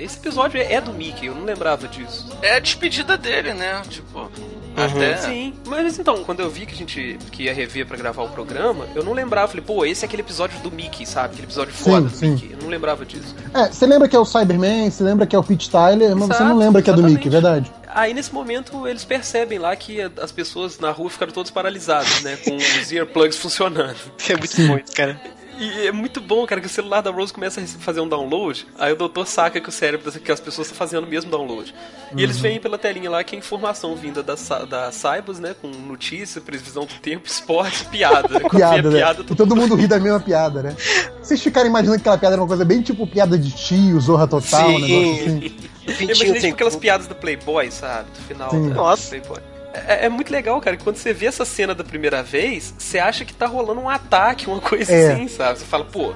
Esse 0.00 0.18
episódio 0.18 0.60
é 0.60 0.80
do 0.80 0.92
Mickey, 0.92 1.26
eu 1.26 1.34
não 1.34 1.44
lembrava 1.44 1.86
disso. 1.86 2.26
É 2.40 2.56
a 2.56 2.58
despedida 2.58 3.18
dele, 3.18 3.52
né? 3.52 3.82
Tipo, 3.88 4.30
até. 4.76 5.16
Sim, 5.18 5.54
mas 5.66 5.98
então, 5.98 6.24
quando 6.24 6.40
eu 6.40 6.50
vi 6.50 6.64
que 6.64 6.72
a 6.72 6.76
gente 6.76 7.18
que 7.30 7.44
ia 7.44 7.52
rever 7.54 7.86
pra 7.86 7.96
gravar 7.96 8.22
o 8.22 8.28
programa, 8.28 8.86
eu 8.94 9.04
não 9.04 9.12
lembrava. 9.12 9.48
Falei, 9.48 9.64
pô, 9.64 9.84
esse 9.84 10.04
é 10.04 10.08
aquele 10.08 10.22
episódio 10.22 10.58
do 10.60 10.70
Mickey, 10.70 11.04
sabe? 11.04 11.34
Aquele 11.34 11.46
episódio 11.46 11.74
Sim, 11.74 11.84
foda 11.84 12.08
do 12.08 12.16
sim. 12.16 12.30
Mickey. 12.30 12.52
Eu 12.52 12.58
não 12.62 12.68
lembrava 12.68 13.04
disso. 13.04 13.34
É, 13.52 13.68
você 13.68 13.86
lembra 13.86 14.08
que 14.08 14.16
é 14.16 14.18
o 14.18 14.24
Cyberman, 14.24 14.90
você 14.90 15.02
lembra 15.02 15.26
que 15.26 15.36
é 15.36 15.38
o 15.38 15.42
Pete 15.42 15.68
Tyler, 15.68 16.16
mas 16.16 16.28
você 16.28 16.34
Exato, 16.34 16.44
não 16.44 16.56
lembra 16.56 16.82
que 16.82 16.90
é 16.90 16.92
do 16.92 17.00
exatamente. 17.00 17.18
Mickey, 17.18 17.28
verdade? 17.28 17.72
Aí 17.88 18.14
nesse 18.14 18.32
momento 18.32 18.86
eles 18.86 19.04
percebem 19.04 19.58
lá 19.58 19.74
que 19.74 20.00
as 20.00 20.30
pessoas 20.30 20.78
na 20.78 20.92
rua 20.92 21.10
ficaram 21.10 21.32
todas 21.32 21.50
paralisadas, 21.50 22.22
né? 22.22 22.36
Com 22.36 22.56
os 22.56 22.92
earplugs 22.92 23.36
funcionando. 23.36 23.96
é 24.28 24.36
muito 24.36 24.66
bom 24.66 24.78
isso, 24.78 24.94
cara. 24.94 25.20
E 25.60 25.86
é 25.86 25.92
muito 25.92 26.22
bom, 26.22 26.46
cara, 26.46 26.58
que 26.58 26.66
o 26.66 26.70
celular 26.70 27.02
da 27.02 27.10
Rose 27.10 27.32
começa 27.32 27.60
a 27.60 27.66
fazer 27.66 28.00
um 28.00 28.08
download, 28.08 28.66
aí 28.78 28.92
o 28.94 28.96
doutor 28.96 29.26
saca 29.26 29.60
que 29.60 29.68
o 29.68 29.72
cérebro 29.72 30.06
das- 30.10 30.16
que 30.20 30.32
as 30.32 30.40
pessoas 30.40 30.68
estão 30.68 30.78
fazendo 30.78 31.04
o 31.04 31.06
mesmo 31.06 31.30
download. 31.30 31.74
E 32.16 32.22
eles 32.22 32.38
veem 32.40 32.58
pela 32.58 32.78
telinha 32.78 33.10
lá 33.10 33.22
que 33.22 33.36
é 33.36 33.38
informação 33.38 33.94
vinda 33.94 34.22
da, 34.22 34.34
da 34.68 34.90
Cybus, 34.90 35.38
né? 35.38 35.54
Com 35.60 35.68
notícia, 35.68 36.40
previsão 36.40 36.86
do 36.86 36.94
tempo, 36.94 37.26
esporte, 37.28 37.84
piada. 37.86 38.28
Né? 38.32 38.40
Quando 38.40 38.56
Piada, 38.56 38.90
né? 38.90 38.96
piada, 38.96 39.22
E 39.30 39.34
todo 39.34 39.54
mundo 39.54 39.74
ri 39.74 39.86
da 39.86 40.00
mesma 40.00 40.18
piada, 40.20 40.62
né? 40.62 40.74
Vocês 41.22 41.42
ficaram 41.42 41.66
imaginando 41.68 41.96
que 41.98 42.02
aquela 42.02 42.16
piada 42.18 42.34
era 42.36 42.42
uma 42.42 42.48
coisa 42.48 42.64
bem 42.64 42.80
tipo 42.80 43.06
piada 43.06 43.36
de 43.38 43.50
tio, 43.50 44.00
zorra 44.00 44.26
total, 44.26 44.68
um 44.70 44.78
negócio 44.78 45.12
assim. 45.26 45.54
Eu 45.86 45.94
imaginei 46.04 46.40
tipo 46.40 46.54
aquelas 46.54 46.76
piadas 46.76 47.06
do 47.06 47.14
Playboy, 47.14 47.70
sabe? 47.70 48.08
Do 48.12 48.20
final 48.22 48.50
Sim. 48.50 48.68
da 48.70 48.74
Nossa. 48.74 49.08
Playboy. 49.10 49.38
É, 49.72 50.06
é 50.06 50.08
muito 50.08 50.30
legal, 50.32 50.60
cara, 50.60 50.76
que 50.76 50.84
quando 50.84 50.96
você 50.96 51.12
vê 51.12 51.26
essa 51.26 51.44
cena 51.44 51.74
da 51.74 51.84
primeira 51.84 52.22
vez, 52.22 52.74
você 52.76 52.98
acha 52.98 53.24
que 53.24 53.32
tá 53.32 53.46
rolando 53.46 53.80
um 53.80 53.88
ataque, 53.88 54.48
uma 54.48 54.60
coisa 54.60 54.92
É. 54.92 55.12
assim, 55.12 55.28
sabe? 55.28 55.58
Você 55.58 55.64
fala, 55.64 55.84
pô, 55.84 56.12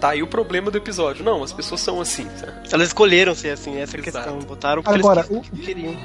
tá 0.00 0.10
aí 0.10 0.22
o 0.22 0.26
problema 0.26 0.70
do 0.70 0.78
episódio. 0.78 1.24
Não, 1.24 1.42
as 1.42 1.52
pessoas 1.52 1.80
são 1.80 2.00
assim, 2.00 2.26
sabe? 2.36 2.52
Elas 2.70 2.88
escolheram 2.88 3.34
ser 3.34 3.50
assim, 3.50 3.76
essa 3.78 3.96
é 3.96 4.00
a 4.00 4.02
Exato. 4.06 4.24
questão. 4.24 4.38
Botaram 4.46 4.82
porque 4.82 4.98
Agora, 4.98 5.26
eles 5.28 5.48
queriam. 5.64 5.96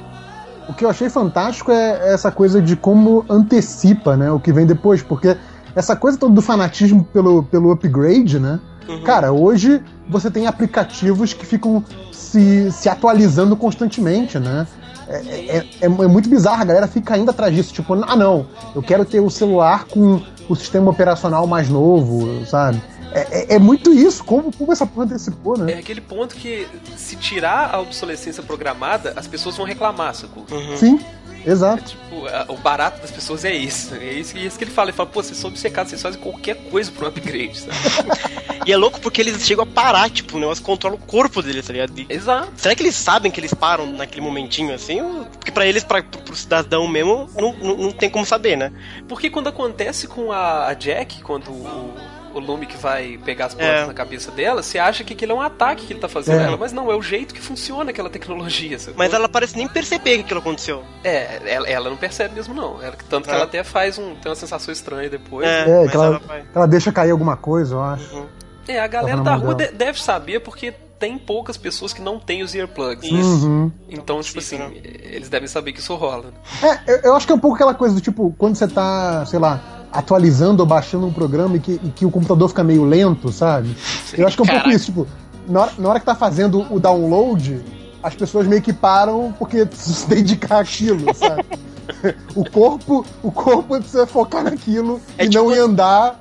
O 0.70 0.74
que 0.74 0.86
eu 0.86 0.90
achei 0.90 1.10
fantástico 1.10 1.72
é 1.72 2.14
essa 2.14 2.32
coisa 2.32 2.62
de 2.62 2.76
como 2.76 3.26
antecipa, 3.30 4.16
né, 4.16 4.32
o 4.32 4.40
que 4.40 4.54
vem 4.54 4.66
depois, 4.66 5.02
porque 5.02 5.36
essa 5.76 5.96
coisa 5.96 6.18
toda 6.18 6.34
do 6.34 6.42
fanatismo 6.42 7.04
pelo, 7.04 7.44
pelo 7.44 7.72
upgrade, 7.72 8.40
né? 8.40 8.60
Uhum. 8.88 9.04
Cara, 9.04 9.32
hoje 9.32 9.82
você 10.08 10.30
tem 10.30 10.48
aplicativos 10.48 11.34
que 11.34 11.46
ficam 11.46 11.84
se, 12.12 12.72
se 12.72 12.90
atualizando 12.90 13.56
constantemente, 13.56 14.38
né? 14.40 14.68
É, 15.08 15.58
é- 15.58 15.58
é- 15.82 15.86
é 15.86 15.88
muito 15.90 16.30
bizarro, 16.30 16.62
a 16.62 16.66
galera 16.66 16.88
fica 16.88 17.14
ainda 17.16 17.32
atrás 17.32 17.54
disso, 17.54 17.74
tipo, 17.74 17.94
ah 17.94 18.16
não, 18.16 18.46
eu 18.76 18.82
quero 18.82 19.04
ter 19.06 19.20
o 19.20 19.30
celular 19.30 19.86
com 19.86 20.22
o 20.48 20.56
sistema 20.56 20.90
operacional 20.92 21.46
mais 21.48 21.70
novo, 21.70 22.46
sabe? 22.46 22.82
É, 23.14 23.54
é- 23.54 23.56
é 23.56 23.60
muito 23.60 23.94
isso, 23.94 24.24
como, 24.24 24.52
como 24.54 24.72
essa 24.72 24.86
porra 24.86 25.06
antecipou, 25.06 25.56
É 25.56 25.60
né? 25.60 25.74
aquele 25.74 26.02
ponto 26.02 26.36
que, 26.36 26.68
se 26.96 27.16
tirar 27.16 27.74
a 27.74 27.80
obsolescência 27.80 28.42
programada, 28.44 29.14
as 29.16 29.28
pessoas 29.28 29.58
vão 29.58 29.66
reclamar, 29.66 30.14
sacou? 30.16 30.46
Uhum. 30.50 30.78
Sim, 30.78 31.00
É 31.46 31.50
exato. 31.52 31.84
tipo, 31.84 32.26
a- 32.28 32.46
o 32.50 32.58
barato 32.58 33.02
das 33.02 33.12
pessoas 33.12 33.44
é 33.44 33.54
isso. 33.54 33.94
É 33.96 34.14
isso, 34.14 34.38
é 34.38 34.42
isso 34.42 34.58
que 34.58 34.64
ele 34.64 34.72
fala. 34.72 34.90
Ele 34.90 34.98
fala, 34.98 35.10
pô, 35.10 35.22
vocês 35.22 35.38
são 35.38 35.50
obcecados, 35.50 35.90
vocês 35.90 36.02
fazem 36.02 36.22
qualquer 36.22 36.56
coisa 36.70 36.92
pro 36.92 37.08
upgrade, 37.08 37.60
sabe? 37.60 37.72
E 38.64 38.72
é 38.72 38.78
louco 38.78 39.02
porque 39.02 39.20
eles 39.22 39.44
chegam 39.44 39.64
a 39.64 39.66
parar, 39.68 40.08
tipo, 40.12 40.38
o 40.38 40.40
negócio 40.40 40.64
controla 40.64 40.94
o 40.96 41.00
corpo 41.00 41.42
deles, 41.42 41.66
tá 41.66 41.74
ligado? 41.74 41.98
E- 41.98 42.06
Exato. 42.08 42.52
Será 42.56 42.76
que 42.76 42.84
eles 42.84 42.96
sabem 42.96 43.32
que 43.32 43.40
eles 43.40 43.56
param 43.56 43.88
naquele 43.92 44.22
momentinho 44.22 44.72
assim? 44.72 45.02
Ou- 45.02 45.26
Porque 45.26 45.52
pra 45.52 45.66
eles, 45.66 45.84
pra, 45.84 46.04
pro, 46.04 46.22
pro 46.22 46.36
cidadão 46.36 46.88
mesmo, 46.88 47.28
não, 47.36 47.54
não, 47.54 47.76
não 47.78 47.92
tem 47.92 48.08
como 48.08 48.24
saber, 48.24 48.56
né? 48.56 48.72
Porque 49.08 49.32
quando 49.32 49.48
acontece 49.50 50.08
com 50.08 50.32
a, 50.32 50.68
a 50.68 50.74
Jack, 50.76 51.24
quando 51.24 51.50
o, 51.50 51.96
o 52.34 52.40
Lume 52.40 52.66
que 52.66 52.78
vai 52.78 53.20
pegar 53.24 53.46
as 53.48 53.54
plantas 53.54 53.84
É. 53.84 53.86
na 53.88 53.94
cabeça 53.94 54.32
dela, 54.32 54.62
você 54.64 54.78
acha 54.80 55.04
que 55.04 55.14
aquilo 55.14 55.32
é 55.34 55.36
um 55.36 55.42
ataque 55.42 55.86
que 55.86 55.94
ele 55.94 56.00
tá 56.00 56.08
fazendo 56.10 56.40
É. 56.42 56.44
ela, 56.46 56.58
mas 56.58 56.72
não, 56.72 56.92
é 56.92 56.96
o 56.96 57.02
jeito 57.02 57.34
que 57.34 57.42
funciona 57.42 57.90
aquela 57.92 58.10
tecnologia. 58.10 58.78
sacou? 58.80 58.96
Mas 58.98 59.14
ela 59.14 59.28
parece 59.30 59.56
nem 59.58 59.68
perceber 59.68 60.16
que 60.18 60.22
aquilo 60.22 60.40
aconteceu. 60.40 60.84
É, 61.04 61.42
ela, 61.46 61.68
ela 61.70 61.90
não 61.90 61.98
percebe 61.98 62.36
mesmo, 62.36 62.54
não. 62.54 62.82
Ela- 62.82 62.96
tanto 63.10 63.26
que 63.28 63.32
É. 63.32 63.36
ela 63.36 63.44
até 63.46 63.64
faz 63.64 63.98
um. 63.98 64.16
tem 64.16 64.30
uma 64.30 64.36
sensação 64.36 64.72
estranha 64.72 65.10
depois. 65.10 65.48
É, 65.48 65.62
É, 65.70 65.82
mas 65.82 65.90
que 65.92 65.96
ela, 65.98 66.06
ela 66.08 66.20
vai. 66.20 66.44
ela 66.56 66.68
deixa 66.68 66.92
cair 66.92 67.12
alguma 67.12 67.36
coisa, 67.38 67.76
eu 67.76 67.82
acho. 67.82 68.16
Uhum. 68.16 68.26
É, 68.68 68.80
a 68.80 68.88
galera 68.88 69.22
da 69.22 69.36
rua 69.36 69.56
dela. 69.56 69.72
deve 69.74 70.02
saber 70.02 70.40
porque 70.40 70.74
tem 71.00 71.18
poucas 71.18 71.58
pessoas 71.58 71.92
que 71.94 72.02
não 72.02 72.20
têm 72.20 72.44
os 72.44 72.54
earplugs. 72.54 73.04
Isso. 73.12 73.48
Uhum. 73.48 73.72
Então, 73.90 74.22
tipo 74.22 74.38
assim, 74.38 74.60
eles 74.84 75.30
devem 75.30 75.48
saber 75.48 75.74
que 75.74 75.80
isso 75.80 75.96
rola. 75.96 76.26
né? 76.62 76.80
É, 76.88 76.94
eu, 76.94 76.98
eu 77.06 77.16
acho 77.16 77.26
que 77.26 77.32
é 77.34 77.36
um 77.36 77.40
pouco 77.40 77.56
aquela 77.56 77.74
coisa 77.74 77.96
do 77.96 78.02
tipo, 78.02 78.34
quando 78.38 78.56
você 78.56 78.68
tá, 78.68 79.26
sei 79.26 79.40
lá, 79.40 79.60
atualizando 79.92 80.62
ou 80.64 80.68
baixando 80.68 81.06
um 81.06 81.12
programa 81.14 81.58
e 81.58 81.60
que, 81.60 81.80
e 81.84 81.90
que 81.90 82.06
o 82.06 82.12
computador 82.12 82.48
fica 82.50 82.64
meio 82.64 82.84
lento, 82.86 83.32
sabe? 83.32 83.76
eu 84.18 84.26
acho 84.26 84.36
que 84.36 84.42
é 84.42 84.46
um 84.46 84.48
pouco 84.48 84.62
Caraca. 84.64 84.76
isso, 84.76 84.86
tipo, 84.86 85.08
na 85.48 85.62
hora, 85.62 85.72
na 85.78 85.90
hora 85.90 86.00
que 86.00 86.06
tá 86.06 86.16
fazendo 86.16 86.66
o 86.70 86.80
download, 86.80 87.62
as 88.02 88.16
pessoas 88.16 88.48
meio 88.48 88.62
que 88.62 88.72
param 88.74 89.34
porque 89.38 89.64
precisam 89.68 89.96
se 89.96 90.08
dedicar 90.10 90.60
àquilo, 90.62 91.14
sabe? 91.14 91.46
o 92.36 92.50
corpo, 92.50 93.06
o 93.22 93.32
corpo 93.32 93.78
precisa 93.78 94.08
focar 94.08 94.44
naquilo 94.44 95.02
É 95.18 95.26
e 95.26 95.30
tipo- 95.30 95.44
não 95.44 95.52
ir 95.54 95.60
andar, 95.60 96.20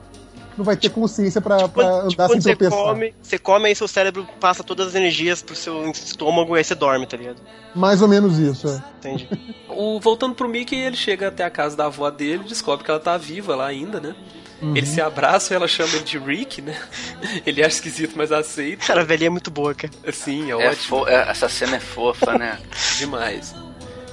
não 0.57 0.65
vai 0.65 0.77
ter 0.77 0.89
consciência 0.91 1.41
pra, 1.41 1.57
pra 1.69 1.69
Quando, 1.69 1.89
andar 1.89 2.09
tipo, 2.09 2.29
sem 2.33 2.41
você 2.41 2.57
tropeçar. 2.57 2.85
come, 2.85 3.15
você 3.23 3.39
come, 3.39 3.67
aí 3.69 3.75
seu 3.75 3.89
cérebro 3.89 4.27
passa 4.39 4.63
todas 4.63 4.89
as 4.89 4.95
energias 4.95 5.43
pro 5.43 5.55
seu 5.57 5.91
estômago 5.91 6.57
e 6.57 6.59
aí 6.59 6.65
você 6.65 6.75
dorme, 6.75 7.07
tá 7.07 7.17
ligado? 7.17 7.37
Mais 7.75 8.03
ou 8.03 8.09
menos 8.09 8.39
isso, 8.39 8.69
é. 8.69 8.83
Entende? 8.99 9.29
O, 9.73 10.01
voltando 10.01 10.35
pro 10.35 10.49
Mickey, 10.49 10.75
ele 10.77 10.97
chega 10.97 11.29
até 11.29 11.45
a 11.45 11.49
casa 11.49 11.77
da 11.77 11.87
avó 11.87 12.11
dele, 12.11 12.43
descobre 12.47 12.85
que 12.85 12.91
ela 12.91 12.99
tá 13.01 13.17
viva 13.17 13.55
lá 13.55 13.67
ainda, 13.69 14.01
né? 14.01 14.15
Uhum. 14.61 14.77
Eles 14.77 14.91
se 14.91 15.01
abraçam 15.01 15.55
e 15.55 15.57
ela 15.57 15.69
chama 15.69 15.95
ele 15.95 16.03
de 16.05 16.19
Rick, 16.19 16.61
né? 16.61 16.77
Ele 17.47 17.63
acha 17.63 17.77
esquisito, 17.77 18.13
mas 18.17 18.31
aceita. 18.33 18.85
Cara, 18.85 19.01
a 19.01 19.05
velhinha 19.05 19.29
é 19.29 19.31
muito 19.31 19.51
boa, 19.51 19.73
cara. 19.75 19.91
Assim, 20.07 20.51
é, 20.51 20.67
É 20.67 20.71
ótimo 20.71 21.09
é- 21.09 21.31
essa 21.31 21.49
cena 21.49 21.77
é 21.77 21.81
fofa, 21.81 22.37
né? 22.37 22.59
demais. 22.99 23.55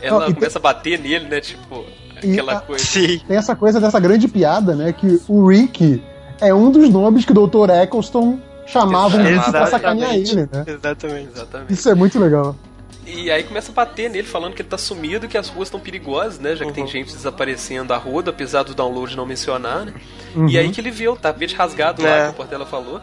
Ela 0.01 0.27
Não, 0.27 0.33
começa 0.35 0.57
a 0.57 0.61
bater 0.61 0.99
nele, 0.99 1.27
né? 1.27 1.41
Tipo, 1.41 1.83
aquela 2.15 2.53
a- 2.53 2.61
coisa. 2.61 2.85
Sim. 2.85 3.19
Tem 3.27 3.35
essa 3.35 3.55
coisa 3.55 3.81
dessa 3.81 3.99
grande 3.99 4.27
piada, 4.29 4.73
né? 4.75 4.93
Que 4.93 5.19
o 5.27 5.47
Rick 5.49 6.01
é 6.41 6.53
um 6.53 6.69
dos 6.71 6.89
nomes 6.89 7.25
que 7.25 7.31
o 7.31 7.47
Dr. 7.47 7.69
Eccleston 7.71 8.39
chamava 8.65 9.17
o 9.17 9.19
Rick 9.21 9.51
pra 9.51 9.65
sacanear 9.67 10.13
ele, 10.15 10.35
né? 10.35 10.47
Exatamente. 10.67 11.29
Exatamente. 11.35 11.73
Isso 11.73 11.89
é 11.89 11.95
muito 11.95 12.19
legal. 12.19 12.55
E 13.05 13.31
aí 13.31 13.43
começa 13.43 13.71
a 13.71 13.73
bater 13.73 14.09
nele, 14.09 14.27
falando 14.27 14.53
que 14.53 14.61
ele 14.61 14.67
tá 14.67 14.77
sumido, 14.77 15.29
que 15.29 15.37
as 15.37 15.47
ruas 15.47 15.67
estão 15.69 15.79
perigosas, 15.79 16.39
né? 16.39 16.55
Já 16.57 16.65
que 16.65 16.73
tem 16.73 16.85
gente 16.85 17.13
desaparecendo 17.13 17.93
a 17.93 17.97
roda, 17.97 18.31
apesar 18.31 18.63
do 18.63 18.75
download 18.75 19.15
não 19.15 19.25
mencionar, 19.25 19.85
né? 19.85 19.93
E 20.49 20.57
aí 20.57 20.69
que 20.71 20.81
ele 20.81 20.91
vê 20.91 21.07
o 21.07 21.15
tapete 21.15 21.55
rasgado 21.55 22.03
lá, 22.03 22.09
É. 22.09 22.23
que 22.25 22.31
o 22.31 22.33
Portela 22.33 22.65
falou, 22.65 22.99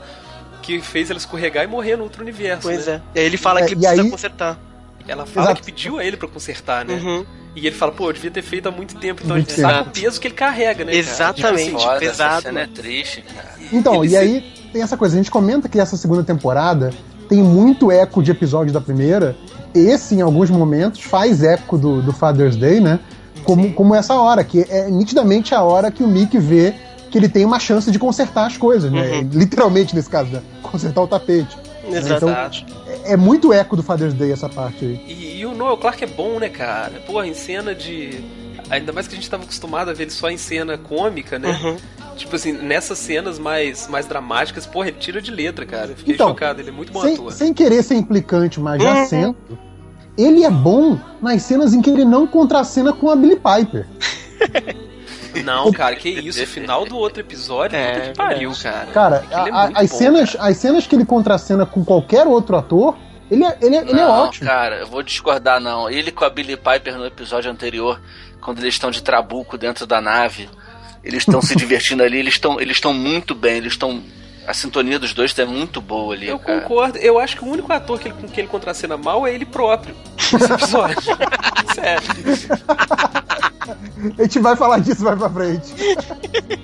que 0.61 0.79
fez 0.83 1.09
ela 1.11 1.19
escorregar 1.19 1.65
e 1.65 1.67
morrer 1.67 1.97
no 1.97 2.05
outro 2.05 2.23
universo. 2.23 2.63
Pois 2.69 2.87
né? 2.87 3.01
é. 3.15 3.19
E 3.19 3.21
aí 3.21 3.27
ele 3.27 3.39
fala 3.39 3.61
É, 3.61 3.65
que 3.67 3.73
ele 3.73 3.81
precisa 3.81 4.03
aí- 4.03 4.11
consertar. 4.11 4.59
Ela 5.07 5.27
fala 5.27 5.47
Exato. 5.49 5.61
que 5.61 5.67
pediu 5.73 5.99
a 5.99 6.05
ele 6.05 6.17
pra 6.17 6.27
consertar, 6.29 6.85
né? 6.85 6.95
Uhum. 6.95 7.25
E 7.55 7.67
ele 7.67 7.77
fala, 7.77 7.93
pô, 7.93 8.09
eu 8.09 8.13
devia 8.13 8.31
ter 8.31 8.43
feito 8.43 8.69
há 8.69 8.73
muito 8.73 8.97
tempo. 8.97 9.21
Então 9.25 9.37
Muito 9.37 9.49
a 9.49 9.51
gente 9.55 9.61
sabe 9.61 9.89
o 9.89 9.93
peso 9.93 10.21
que 10.21 10.27
ele 10.29 10.35
carrega, 10.35 10.85
né? 10.85 10.93
cara? 10.93 10.97
Exatamente. 10.97 11.65
Tipo 11.71 11.79
assim, 11.79 11.99
pesado, 12.01 12.33
essa 12.35 12.41
cena 12.43 12.61
é 12.61 12.67
triste, 12.67 13.23
cara. 13.23 13.49
Então, 13.73 13.97
Ele 14.03 14.07
e 14.07 14.11
se- 14.11 14.17
aí 14.17 14.41
tem 14.73 14.83
essa 14.83 14.97
coisa, 14.97 15.15
a 15.15 15.19
gente 15.19 15.31
comenta 15.31 15.69
que 15.69 15.79
essa 15.79 15.97
segunda 15.97 16.25
temporada 16.25 16.91
tem 17.29 17.43
muito 17.43 17.93
eco 17.93 18.23
de 18.23 18.31
episódios 18.31 18.73
da 18.73 18.81
primeira. 18.81 19.37
Esse, 19.75 20.15
em 20.17 20.21
alguns 20.21 20.51
momentos, 20.51 21.01
faz 21.03 21.43
eco 21.43 21.77
do, 21.79 22.03
do 22.03 22.13
Father's 22.13 22.57
Day, 22.57 22.81
né? 22.81 22.99
Como, 23.45 23.73
como 23.75 23.95
essa 23.95 24.15
hora, 24.15 24.43
que 24.43 24.63
é 24.69 24.89
nitidamente 24.91 25.55
a 25.55 25.63
hora 25.63 25.91
que 25.91 26.03
o 26.03 26.09
Mickey 26.09 26.39
vê 26.39 26.75
que 27.11 27.19
ele 27.19 27.29
tem 27.29 27.45
uma 27.45 27.61
chance 27.61 27.91
de 27.91 27.99
consertar 27.99 28.47
as 28.47 28.57
coisas, 28.57 28.91
né? 28.91 29.21
Literalmente 29.33 29.95
nesse 29.95 30.09
caso, 30.11 30.31
né? 30.31 30.43
Consertar 30.63 31.03
o 31.03 31.07
tapete. 31.07 31.57
né? 31.89 32.01
Então, 32.05 32.29
Exato. 32.31 32.67
É, 33.05 33.17
muito 33.17 33.53
eco 33.53 33.77
do 33.77 33.83
Father's 33.83 34.15
Day 34.15 34.33
essa 34.33 34.49
parte 34.49 34.85
aí. 34.85 35.01
E, 35.07 35.41
e 35.41 35.47
o 35.47 35.55
Noel 35.55 35.77
Clark 35.77 36.03
é 36.03 36.07
bom, 36.07 36.39
né, 36.39 36.49
cara? 36.49 37.01
Porra, 37.07 37.27
em 37.27 37.35
cena 37.35 37.75
de. 37.75 38.23
Ainda 38.71 38.93
mais 38.93 39.07
que 39.07 39.15
a 39.15 39.17
gente 39.17 39.29
tava 39.29 39.43
acostumado 39.45 39.91
a 39.91 39.95
ver 39.95 40.05
ele 40.05 40.11
só 40.11 40.31
em 40.31 40.37
cena 40.39 40.79
cômica, 40.79 41.39
né? 41.39 41.51
Uhum. 41.63 41.77
Tipo 42.17 42.37
assim, 42.37 42.53
nessas 42.53 42.99
cenas 42.99 43.39
mais, 43.39 43.87
mais 43.89 44.07
dramáticas, 44.07 44.65
porra, 44.67 44.89
ele 44.89 44.97
tira 44.99 45.21
de 45.21 45.31
letra, 45.31 45.67
cara. 45.67 45.89
Eu 45.91 45.97
fiquei 45.97 46.15
Então, 46.15 46.29
chocado, 46.29 46.61
ele 46.61 46.71
é 46.71 46.73
muito 46.73 46.93
bom 46.93 47.01
Sem, 47.03 47.15
ator. 47.15 47.33
sem 47.33 47.53
querer 47.53 47.83
ser 47.83 47.97
implicante, 47.97 48.59
mas 48.61 48.83
já 48.83 49.01
Uhum. 49.01 49.07
sendo, 49.07 49.37
ele 50.17 50.45
é 50.45 50.51
bom 50.51 50.99
nas 51.21 51.43
cenas 51.43 51.75
em 51.75 51.83
que 51.83 51.91
ele 51.91 52.05
não 52.05 52.27
contracena 52.27 52.93
com 52.93 53.11
a 53.11 53.17
Billie 53.17 53.37
Piper. 53.37 53.87
Não, 55.43 55.73
cara, 55.73 55.97
que 55.97 56.09
isso, 56.09 56.43
o 56.43 56.47
final 56.47 56.85
do 56.85 56.97
outro 56.97 57.21
episódio, 57.21 57.77
É, 57.77 57.93
puta 57.93 58.07
que 58.11 58.17
pariu, 58.17 58.53
cara. 58.63 58.87
Cara, 58.93 59.25
é 59.31 59.35
a- 59.35 59.71
as, 59.75 59.91
bom, 59.91 59.99
cenas, 59.99 60.33
cara. 60.35 60.51
as 60.51 60.57
cenas 60.57 60.87
que 60.87 60.95
ele 60.95 61.05
contracena 61.05 61.65
com 61.67 61.85
qualquer 61.85 62.27
outro 62.27 62.57
ator, 62.57 62.97
ele 63.31 63.45
é, 63.45 63.59
ele 63.61 63.77
é, 63.77 63.81
ele 63.81 63.91
é 63.93 63.95
não, 64.05 64.11
ótimo. 64.25 64.47
cara, 64.49 64.77
eu 64.77 64.87
vou 64.87 65.03
discordar, 65.03 65.61
não. 65.61 65.89
Ele 65.91 66.11
com 66.13 66.25
a 66.25 66.31
Billie 66.31 66.57
Piper 66.57 66.97
no 66.97 67.07
episódio 67.07 67.51
anterior, 67.51 68.01
quando 68.41 68.59
eles 68.61 68.75
estão 68.75 68.91
de 68.91 69.03
trabuco 69.03 69.57
dentro 69.59 69.87
da 69.87 70.01
nave, 70.01 70.49
eles 71.03 71.21
estão 71.21 71.41
se 71.43 71.55
divertindo 71.57 72.03
ali, 72.03 72.19
eles 72.19 72.35
estão 72.35 72.61
eles 72.61 72.77
estão 72.77 72.93
muito 72.93 73.35
bem, 73.35 73.57
eles 73.57 73.73
estão. 73.73 74.03
A 74.47 74.53
sintonia 74.53 74.99
dos 74.99 75.15
dois 75.15 75.37
é 75.39 75.45
muito 75.47 75.81
boa 75.81 76.15
ali, 76.15 76.29
Eu 76.29 76.39
cara. 76.39 76.61
concordo, 76.61 76.99
eu 76.99 77.19
acho 77.19 77.35
que 77.35 77.43
o 77.43 77.49
único 77.49 77.73
ator 77.73 77.99
que 77.99 78.09
ele, 78.09 78.15
com 78.15 78.29
quem 78.29 78.41
ele 78.41 78.49
contracena 78.49 78.95
mal 78.95 79.27
é 79.27 79.33
ele 79.33 79.47
próprio. 79.47 79.97
Nesse 80.31 80.53
episódio. 80.53 81.01
Sério. 81.75 82.05
A 84.19 84.23
gente 84.23 84.39
vai 84.39 84.57
falar 84.57 84.79
disso 84.81 85.05
mais 85.05 85.19
pra 85.19 85.31
frente. 85.31 85.73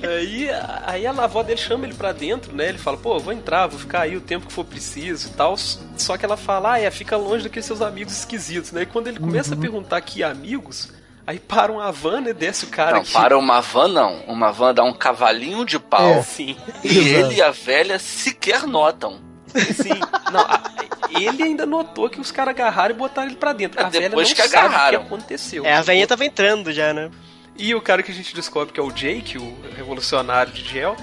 Aí, 0.02 0.48
aí 0.84 1.06
a 1.06 1.10
avó 1.10 1.42
dele 1.42 1.58
chama 1.60 1.86
ele 1.86 1.94
pra 1.94 2.12
dentro, 2.12 2.54
né? 2.54 2.68
Ele 2.68 2.78
fala, 2.78 2.96
pô, 2.96 3.18
vou 3.18 3.32
entrar, 3.32 3.66
vou 3.66 3.78
ficar 3.78 4.02
aí 4.02 4.16
o 4.16 4.20
tempo 4.20 4.46
que 4.46 4.52
for 4.52 4.64
preciso 4.64 5.28
e 5.28 5.30
tal. 5.32 5.56
Só 5.96 6.16
que 6.16 6.24
ela 6.24 6.36
fala, 6.36 6.72
ah, 6.72 6.80
é, 6.80 6.90
fica 6.90 7.16
longe 7.16 7.44
daqueles 7.44 7.66
seus 7.66 7.80
amigos 7.80 8.12
esquisitos, 8.12 8.72
né? 8.72 8.82
E 8.82 8.86
quando 8.86 9.08
ele 9.08 9.18
começa 9.18 9.54
a 9.54 9.56
perguntar 9.56 10.00
que 10.00 10.22
amigos, 10.22 10.92
aí 11.26 11.38
para 11.38 11.72
uma 11.72 11.90
van, 11.92 12.20
né? 12.20 12.32
Desce 12.32 12.64
o 12.64 12.68
cara 12.68 12.96
Não, 12.96 13.04
que... 13.04 13.12
para 13.12 13.38
uma 13.38 13.60
van 13.60 13.88
não. 13.88 14.20
Uma 14.26 14.50
van 14.52 14.74
dá 14.74 14.82
um 14.82 14.92
cavalinho 14.92 15.64
de 15.64 15.78
pau 15.78 16.10
É. 16.10 16.22
Sim, 16.22 16.56
e 16.84 16.88
Exato. 16.88 17.08
ele 17.08 17.34
e 17.36 17.42
a 17.42 17.50
velha 17.50 17.98
sequer 17.98 18.66
notam. 18.66 19.29
Sim. 19.74 20.00
Não, 20.32 20.40
a- 20.40 20.62
ele 21.10 21.42
ainda 21.42 21.66
notou 21.66 22.08
que 22.08 22.20
os 22.20 22.30
caras 22.30 22.54
agarraram 22.54 22.94
e 22.94 22.98
botaram 22.98 23.28
ele 23.28 23.36
pra 23.36 23.52
dentro. 23.52 23.80
É, 23.80 23.84
A 23.84 23.88
velha 23.88 24.08
depois 24.08 24.28
não 24.28 24.34
que 24.36 24.42
sabe 24.48 24.54
o 24.54 24.58
agarraram. 24.68 24.98
que 25.00 25.06
aconteceu. 25.06 25.66
É, 25.66 25.74
a 25.74 25.82
veinha 25.82 26.06
tava 26.06 26.24
entrando 26.24 26.72
já, 26.72 26.92
né? 26.92 27.10
E 27.56 27.74
o 27.74 27.80
cara 27.80 28.02
que 28.02 28.10
a 28.10 28.14
gente 28.14 28.34
descobre 28.34 28.72
que 28.72 28.80
é 28.80 28.82
o 28.82 28.90
Jake, 28.90 29.36
o 29.36 29.56
revolucionário 29.76 30.52
de 30.52 30.64
gel, 30.66 30.96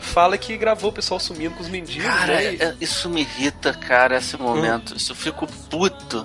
fala 0.00 0.38
que 0.38 0.56
gravou 0.56 0.90
o 0.90 0.92
pessoal 0.92 1.20
sumindo 1.20 1.54
com 1.54 1.62
os 1.62 1.68
mendigos, 1.68 2.06
Cara, 2.06 2.34
né? 2.34 2.54
E- 2.54 2.62
é- 2.62 2.74
isso 2.80 3.08
me 3.08 3.20
irrita, 3.22 3.72
cara, 3.74 4.16
esse 4.16 4.36
momento. 4.36 4.96
Isso 4.96 5.12
eu 5.12 5.16
fico 5.16 5.46
puto. 5.68 6.24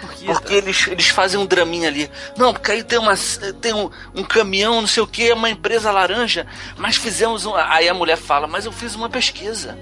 porque- 0.00 0.26
Porque 0.26 0.54
eles, 0.54 0.86
eles 0.88 1.08
fazem 1.08 1.38
um 1.38 1.46
draminha 1.46 1.88
ali. 1.88 2.10
Não, 2.36 2.52
porque 2.52 2.72
aí 2.72 2.82
tem, 2.82 2.98
uma, 2.98 3.14
tem 3.60 3.72
um, 3.72 3.88
um 4.14 4.22
caminhão, 4.24 4.80
não 4.80 4.88
sei 4.88 5.02
o 5.02 5.06
que, 5.06 5.32
uma 5.32 5.48
empresa 5.48 5.90
laranja, 5.92 6.46
mas 6.76 6.96
fizemos 6.96 7.44
um. 7.46 7.54
Aí 7.54 7.88
a 7.88 7.94
mulher 7.94 8.16
fala, 8.16 8.46
mas 8.46 8.64
eu 8.66 8.72
fiz 8.72 8.94
uma 8.96 9.08
pesquisa. 9.08 9.78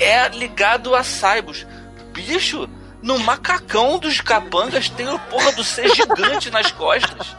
É 0.00 0.28
ligado 0.28 0.94
a 0.94 1.02
Saibos. 1.02 1.66
Bicho, 2.12 2.68
no 3.02 3.18
macacão 3.18 3.98
dos 3.98 4.20
capangas 4.20 4.88
tem 4.88 5.08
o 5.08 5.18
porra 5.18 5.52
do 5.52 5.62
ser 5.62 5.94
gigante 5.94 6.50
nas 6.50 6.72
costas. 6.72 7.36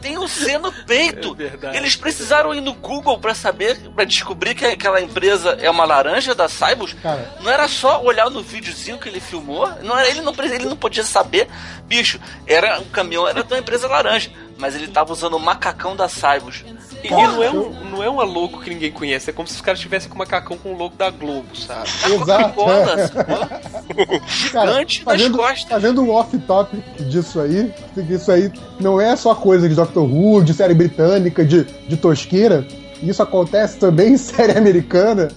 Tem 0.00 0.16
o 0.18 0.28
C 0.28 0.56
no 0.58 0.72
peito. 0.72 1.32
É 1.32 1.34
verdade. 1.34 1.76
Eles 1.76 1.96
precisaram 1.96 2.54
ir 2.54 2.60
no 2.60 2.72
Google 2.72 3.18
pra 3.18 3.34
saber, 3.34 3.76
pra 3.90 4.04
descobrir 4.04 4.54
que 4.54 4.64
aquela 4.64 5.00
empresa 5.00 5.58
é 5.60 5.68
uma 5.68 5.84
laranja 5.84 6.34
da 6.34 6.48
Saibos. 6.48 6.94
Não 7.40 7.50
era 7.50 7.66
só 7.66 8.02
olhar 8.02 8.30
no 8.30 8.42
videozinho 8.42 8.98
que 8.98 9.08
ele 9.08 9.20
filmou, 9.20 9.68
não 9.82 9.98
era 9.98 10.08
ele 10.08 10.20
não 10.20 10.32
ele 10.38 10.66
não 10.66 10.76
podia 10.76 11.02
saber, 11.02 11.48
bicho, 11.84 12.20
era 12.46 12.80
o 12.80 12.86
caminhão 12.86 13.26
era 13.26 13.42
da 13.42 13.58
empresa 13.58 13.88
laranja, 13.88 14.30
mas 14.56 14.74
ele 14.74 14.86
tava 14.88 15.12
usando 15.12 15.34
o 15.34 15.40
macacão 15.40 15.96
da 15.96 16.08
Saibos. 16.08 16.64
E, 17.02 17.08
e 17.08 17.10
não, 17.10 17.42
é 17.42 17.50
um, 17.50 17.90
não 17.90 18.02
é 18.02 18.08
uma 18.08 18.24
logo 18.24 18.60
que 18.60 18.70
ninguém 18.70 18.90
conhece, 18.90 19.30
é 19.30 19.32
como 19.32 19.46
se 19.46 19.54
os 19.54 19.60
caras 19.60 19.78
tivessem 19.80 20.08
com 20.08 20.14
o 20.14 20.18
macacão 20.18 20.56
com 20.56 20.72
o 20.72 20.76
logo 20.76 20.96
da 20.96 21.10
Globo, 21.10 21.56
sabe? 21.56 21.88
Exato. 22.12 22.60
É. 22.62 24.20
Cara, 24.50 24.72
Gigante 24.72 25.04
nas 25.04 25.14
fazendo, 25.14 25.38
costas. 25.38 25.68
fazendo 25.68 26.02
um 26.02 26.10
off-topic 26.10 26.82
disso 27.08 27.40
aí, 27.40 27.72
isso 28.10 28.30
aí 28.30 28.52
não 28.80 29.00
é 29.00 29.14
só 29.16 29.34
coisa 29.34 29.68
de 29.68 29.74
Doctor 29.74 30.04
Who, 30.04 30.42
de 30.42 30.54
série 30.54 30.74
britânica, 30.74 31.44
de, 31.44 31.64
de 31.64 31.96
tosqueira. 31.96 32.66
Isso 33.02 33.22
acontece 33.22 33.78
também 33.78 34.14
em 34.14 34.16
série 34.18 34.56
americana. 34.56 35.28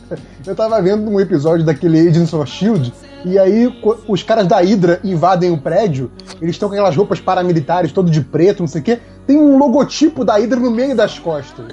Eu 0.45 0.55
tava 0.55 0.81
vendo 0.81 1.09
um 1.09 1.19
episódio 1.19 1.65
daquele 1.65 1.99
Agents 1.99 2.33
of 2.33 2.49
Shield, 2.49 2.93
e 3.25 3.37
aí 3.37 3.71
os 4.07 4.23
caras 4.23 4.47
da 4.47 4.59
Hydra 4.59 4.99
invadem 5.03 5.51
o 5.51 5.57
prédio, 5.57 6.11
eles 6.41 6.55
estão 6.55 6.69
com 6.69 6.75
aquelas 6.75 6.95
roupas 6.95 7.19
paramilitares, 7.19 7.91
todo 7.91 8.09
de 8.09 8.21
preto, 8.21 8.61
não 8.61 8.67
sei 8.67 8.81
o 8.81 8.83
quê. 8.83 8.99
Tem 9.27 9.37
um 9.37 9.57
logotipo 9.57 10.23
da 10.23 10.35
Hydra 10.37 10.59
no 10.59 10.71
meio 10.71 10.95
das 10.95 11.19
costas. 11.19 11.65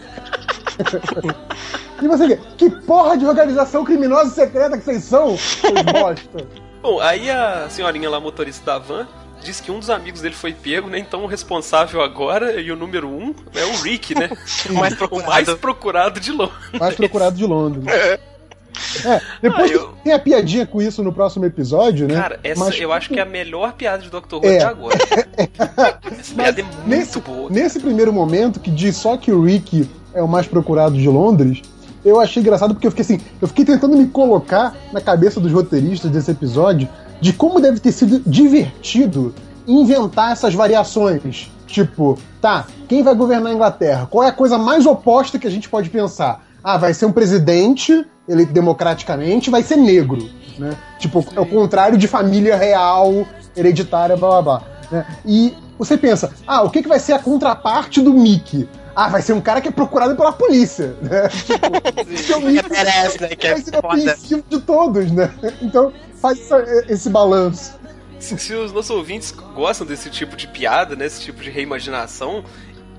e 2.03 2.09
você 2.09 2.26
vê, 2.26 2.38
que 2.57 2.68
porra 2.68 3.16
de 3.16 3.26
organização 3.26 3.84
criminosa 3.84 4.30
e 4.30 4.34
secreta 4.34 4.76
que 4.76 4.84
vocês 4.84 5.05
são, 5.05 5.36
seus 5.36 5.82
bosta? 5.92 6.47
Bom, 6.82 7.01
aí 7.01 7.30
a 7.30 7.66
senhorinha 7.68 8.11
lá, 8.11 8.20
motorista 8.20 8.64
da 8.64 8.78
van, 8.78 9.07
diz 9.42 9.61
que 9.61 9.70
um 9.70 9.78
dos 9.78 9.90
amigos 9.90 10.20
dele 10.20 10.34
foi 10.34 10.53
pego, 10.53 10.88
né? 10.88 10.99
Então 10.99 11.24
o 11.24 11.26
responsável 11.26 12.01
agora, 12.03 12.61
e 12.61 12.70
o 12.70 12.76
número 12.76 13.09
um, 13.09 13.34
é 13.55 13.64
o 13.64 13.82
Rick, 13.82 14.14
né? 14.14 14.30
O 14.68 14.74
mais 14.74 14.94
o 14.94 14.97
procurado. 14.97 15.30
mais 15.30 15.55
procurado 15.55 16.20
de 16.20 16.32
longe. 16.32 16.53
mais 16.78 16.94
procurado 16.94 17.36
de 17.36 17.47
Londres. 17.47 17.86
É, 17.86 18.18
depois 19.43 19.70
Ah, 19.70 19.74
eu- 19.74 19.89
tem 20.05 20.12
a 20.12 20.18
piadinha 20.18 20.66
com 20.66 20.81
isso 20.81 21.03
no 21.03 21.12
próximo 21.12 21.45
episódio, 21.45 22.07
né? 22.09 22.14
Cara, 22.14 22.41
essa 22.45 22.64
Mas 22.64 22.81
eu 22.81 22.93
acho 22.93 23.09
que 23.09 23.18
é 23.18 23.22
a 23.22 23.27
melhor 23.27 23.72
piada 23.72 24.03
de 24.03 24.11
Doctor 24.11 24.41
Who 24.41 24.47
É. 24.51 24.57
até 24.59 24.64
agora. 24.66 24.97
Essa 26.18 26.35
piada 26.35 26.61
é 26.61 26.64
muito 26.64 26.87
nesse, 26.89 27.20
boa. 27.20 27.51
nesse 27.51 27.81
primeiro 27.81 28.12
momento 28.12 28.61
que 28.61 28.70
diz 28.70 28.97
só 28.97 29.16
que 29.16 29.31
o 29.33 29.43
Rick 29.45 29.89
é 30.14 30.22
o 30.22 30.29
mais 30.29 30.47
procurado 30.47 30.97
de 30.97 31.09
Londres, 31.09 31.62
eu 32.05 32.20
achei 32.20 32.41
engraçado 32.41 32.74
porque 32.74 32.87
eu 32.87 32.91
fiquei 32.91 33.05
assim, 33.05 33.20
eu 33.41 33.49
fiquei 33.49 33.64
tentando 33.64 33.97
me 33.97 34.07
colocar 34.07 34.74
na 34.93 35.01
cabeça 35.01 35.41
dos 35.41 35.53
roteiristas 35.53 36.11
desse 36.11 36.31
episódio 36.31 36.89
de 37.20 37.33
como 37.33 37.61
deve 37.61 37.81
ter 37.81 37.93
sido 37.93 38.20
divertido 38.27 39.35
inventar 39.66 40.33
essas 40.33 40.55
variações. 40.55 41.51
Tipo, 41.66 42.16
tá, 42.41 42.66
quem 42.89 43.03
vai 43.03 43.14
governar 43.14 43.51
a 43.51 43.55
Inglaterra? 43.55 44.07
Qual 44.09 44.22
é 44.24 44.29
a 44.29 44.33
coisa 44.33 44.57
mais 44.57 44.87
oposta 44.87 45.39
que 45.39 45.47
a 45.47 45.51
gente 45.51 45.68
pode 45.68 45.91
pensar? 45.91 46.47
Ah, 46.68 46.76
vai 46.78 46.92
ser 46.92 47.06
um 47.06 47.12
presidente 47.12 48.04
eleito 48.28 48.52
democraticamente, 48.52 49.50
vai 49.50 49.62
ser 49.62 49.76
negro, 49.76 50.28
né? 50.58 50.76
Tipo, 50.98 51.24
é 51.36 51.38
o 51.40 51.46
contrário 51.46 51.96
de 51.96 52.08
família 52.08 52.56
real, 52.56 53.24
hereditária, 53.56 54.16
blá 54.16 54.42
blá 54.42 54.42
blá. 54.42 54.62
né? 54.90 55.06
E 55.24 55.54
você 55.78 55.96
pensa, 55.96 56.32
ah, 56.44 56.62
o 56.62 56.70
que, 56.70 56.82
que 56.82 56.88
vai 56.88 56.98
ser 56.98 57.12
a 57.12 57.18
contraparte 57.20 58.00
do 58.02 58.12
Mickey? 58.12 58.68
Ah, 58.96 59.08
vai 59.08 59.22
ser 59.22 59.32
um 59.34 59.40
cara 59.40 59.60
que 59.60 59.68
é 59.68 59.70
procurado 59.70 60.16
pela 60.16 60.32
polícia, 60.32 60.96
né? 61.02 61.28
Tipo, 61.46 61.70
porque 61.70 62.32
o 62.34 62.40
Mickey 62.40 62.68
merece, 62.70 63.20
né? 63.20 63.28
Que 63.28 63.46
é 63.46 63.52
vai 63.52 63.62
ser 63.62 63.76
apreensivo 63.76 64.44
de 64.48 64.60
todos, 64.60 65.12
né? 65.12 65.30
Então, 65.62 65.92
faz 66.20 66.40
essa- 66.40 66.64
esse 66.88 67.08
balanço. 67.10 67.74
Se, 68.18 68.36
se 68.38 68.54
os 68.54 68.72
nossos 68.72 68.90
ouvintes 68.90 69.30
gostam 69.54 69.86
desse 69.86 70.08
tipo 70.08 70.34
de 70.36 70.48
piada, 70.48 70.96
né? 70.96 71.04
Esse 71.04 71.20
tipo 71.20 71.42
de 71.42 71.50
reimaginação, 71.50 72.42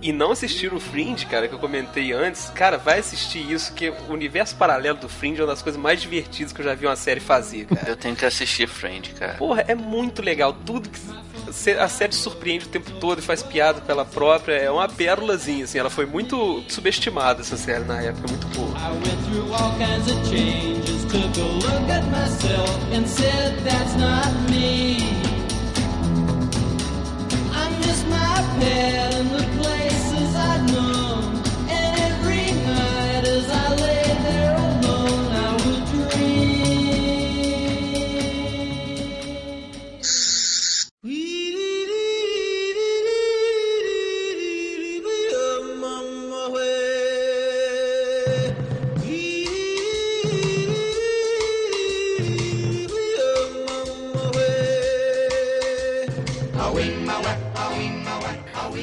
e 0.08 0.14
não 0.14 0.32
assistiram 0.32 0.78
o 0.78 0.80
Fringe, 0.80 1.26
cara, 1.26 1.50
que 1.50 1.54
eu 1.54 1.60
comentei 1.60 2.14
antes, 2.14 2.50
cara, 2.52 2.78
vai 2.78 3.00
assistir 3.00 3.52
isso, 3.52 3.74
que 3.74 3.90
o 3.90 4.14
universo 4.14 4.56
paralelo 4.56 4.98
do 4.98 5.10
Fringe 5.10 5.42
é 5.42 5.44
uma 5.44 5.52
das 5.52 5.62
coisas 5.62 5.80
mais 5.80 6.02
divertidas 6.02 6.54
que 6.54 6.62
eu 6.62 6.66
já 6.66 6.74
vi 6.74 6.86
uma 6.86 6.96
série 6.96 7.20
fazer, 7.20 7.66
cara. 7.66 7.90
Eu 7.90 7.98
tenho 7.98 8.16
que 8.16 8.26
assistir 8.26 8.70
Friend, 8.70 9.10
cara. 9.20 9.34
Porra, 9.34 9.66
é 9.68 9.76
muito 9.76 10.22
legal. 10.22 10.54
Tudo 10.66 10.88
que. 10.88 10.98
a 11.78 11.88
série 11.90 12.16
surpreende 12.16 12.68
o 12.68 12.70
tempo 12.70 12.90
todo 13.02 13.20
e 13.20 13.22
faz 13.22 13.44
piada 13.44 13.82
com 13.82 13.92
ela 13.92 14.06
própria. 14.06 14.54
É 14.54 14.72
uma 14.72 14.88
pérolazinha, 14.88 15.66
assim. 15.66 15.78
Ela 15.78 15.90
foi 15.90 16.06
muito 16.06 16.64
subestimada, 16.70 17.42
essa 17.42 17.58
série, 17.58 17.84
na 17.84 18.02
época. 18.02 18.30
Muito 18.30 18.48
boa. 18.56 18.70
I 18.78 18.92
went 18.92 19.22
through 19.26 19.54
all 19.54 19.74
kinds 19.78 20.10
of 20.10 20.30
changes, 20.30 21.04
took 21.12 21.38
a 21.38 21.44
look 21.44 21.92
at 21.92 22.06
myself 22.06 22.70
and 22.94 23.06
said 23.06 23.58
that's 23.66 23.96
not 23.96 24.32
me. 24.50 25.37
There 28.60 29.08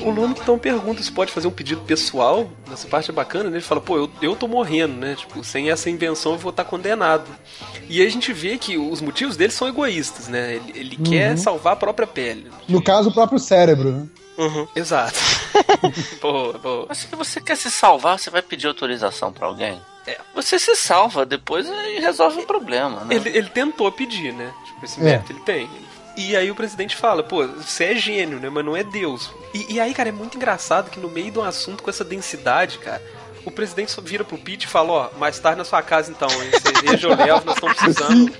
O 0.05 0.11
Lume 0.11 0.35
então 0.39 0.59
pergunta 0.59 1.03
se 1.03 1.11
pode 1.11 1.33
fazer 1.33 1.49
um 1.49 1.51
pedido 1.51 1.81
pessoal. 1.83 2.51
Nessa 2.69 2.87
parte 2.87 3.11
é 3.11 3.15
bacana, 3.15 3.49
né? 3.51 3.57
Ele 3.57 3.65
fala, 3.65 3.81
pô, 3.81 3.97
eu, 3.97 4.11
eu 4.21 4.37
tô 4.37 4.47
morrendo, 4.47 4.95
né? 4.95 5.15
Tipo, 5.17 5.43
sem 5.43 5.71
essa 5.71 5.89
invenção 5.89 6.33
eu 6.33 6.39
vou 6.39 6.51
estar 6.51 6.65
condenado. 6.65 7.25
E 7.89 8.01
aí 8.01 8.07
a 8.07 8.11
gente 8.11 8.33
vê 8.33 8.59
que 8.59 8.77
os 8.77 9.01
motivos 9.01 9.37
dele 9.37 9.53
são 9.53 9.67
egoístas, 9.67 10.29
né? 10.29 10.57
Ele, 10.57 10.73
ele 10.79 10.97
quer 10.97 11.37
salvar 11.39 11.73
a 11.73 11.77
própria 11.77 12.07
pele. 12.07 12.51
No 12.69 12.83
caso, 12.83 13.09
o 13.09 13.13
próprio 13.13 13.39
cérebro. 13.39 13.93
né? 13.93 14.07
Uhum. 14.37 14.67
Exato. 14.77 15.19
boa, 16.21 16.59
boa. 16.59 16.87
Mas 16.89 16.99
se 16.99 17.07
você 17.17 17.41
quer 17.41 17.57
se 17.57 17.71
salvar, 17.71 18.19
você 18.19 18.31
vai 18.31 18.43
pedir 18.43 18.67
autorização 18.67 19.33
pra 19.33 19.47
alguém? 19.47 19.81
É. 20.07 20.19
Você 20.35 20.59
se 20.59 20.75
salva, 20.77 21.25
depois 21.25 21.67
aí 21.71 21.99
resolve 21.99 22.41
o 22.41 22.47
problema, 22.47 23.05
né? 23.05 23.15
Ele, 23.15 23.29
ele 23.31 23.49
tentou 23.49 23.91
pedir, 23.91 24.35
né? 24.35 24.53
Tipo, 24.67 24.85
esse 24.85 25.01
É. 25.01 25.05
mérito 25.05 25.33
ele 25.33 25.41
tem. 25.41 25.71
E 26.17 26.37
aí 26.37 26.51
o 26.51 26.55
presidente 26.55 26.97
fala, 26.97 27.23
pô, 27.23 27.47
você 27.47 27.85
é 27.85 27.95
gênio, 27.97 28.39
né? 28.39 28.49
Mas 28.49 28.65
não 28.65 28.77
é 28.77 28.85
Deus. 28.85 29.31
E, 29.53 29.75
e 29.75 29.81
aí, 29.81 29.93
cara, 29.93 30.09
é 30.09 30.12
muito 30.12 30.37
engraçado 30.37 30.91
que 30.91 31.01
no 31.01 31.09
meio 31.09 31.31
de 31.31 31.39
um 31.39 31.43
assunto 31.43 31.83
com 31.83 31.91
essa 31.91 32.05
densidade, 32.05 32.79
cara, 32.79 33.03
o 33.45 33.51
presidente 33.51 33.91
só 33.91 34.01
vira 34.01 34.25
pro 34.25 34.39
Pete 34.39 34.65
e 34.65 34.69
fala, 34.69 34.93
ó, 34.93 35.11
mais 35.19 35.39
tarde 35.39 35.59
na 35.59 35.65
sua 35.65 35.83
casa 35.83 36.11
então, 36.11 36.29
hein? 36.31 36.51
Cerveja 36.61 37.09
eu 37.09 37.17
levo, 37.17 37.45
nós 37.45 37.57
estamos 37.57 37.77
precisando. 37.77 38.33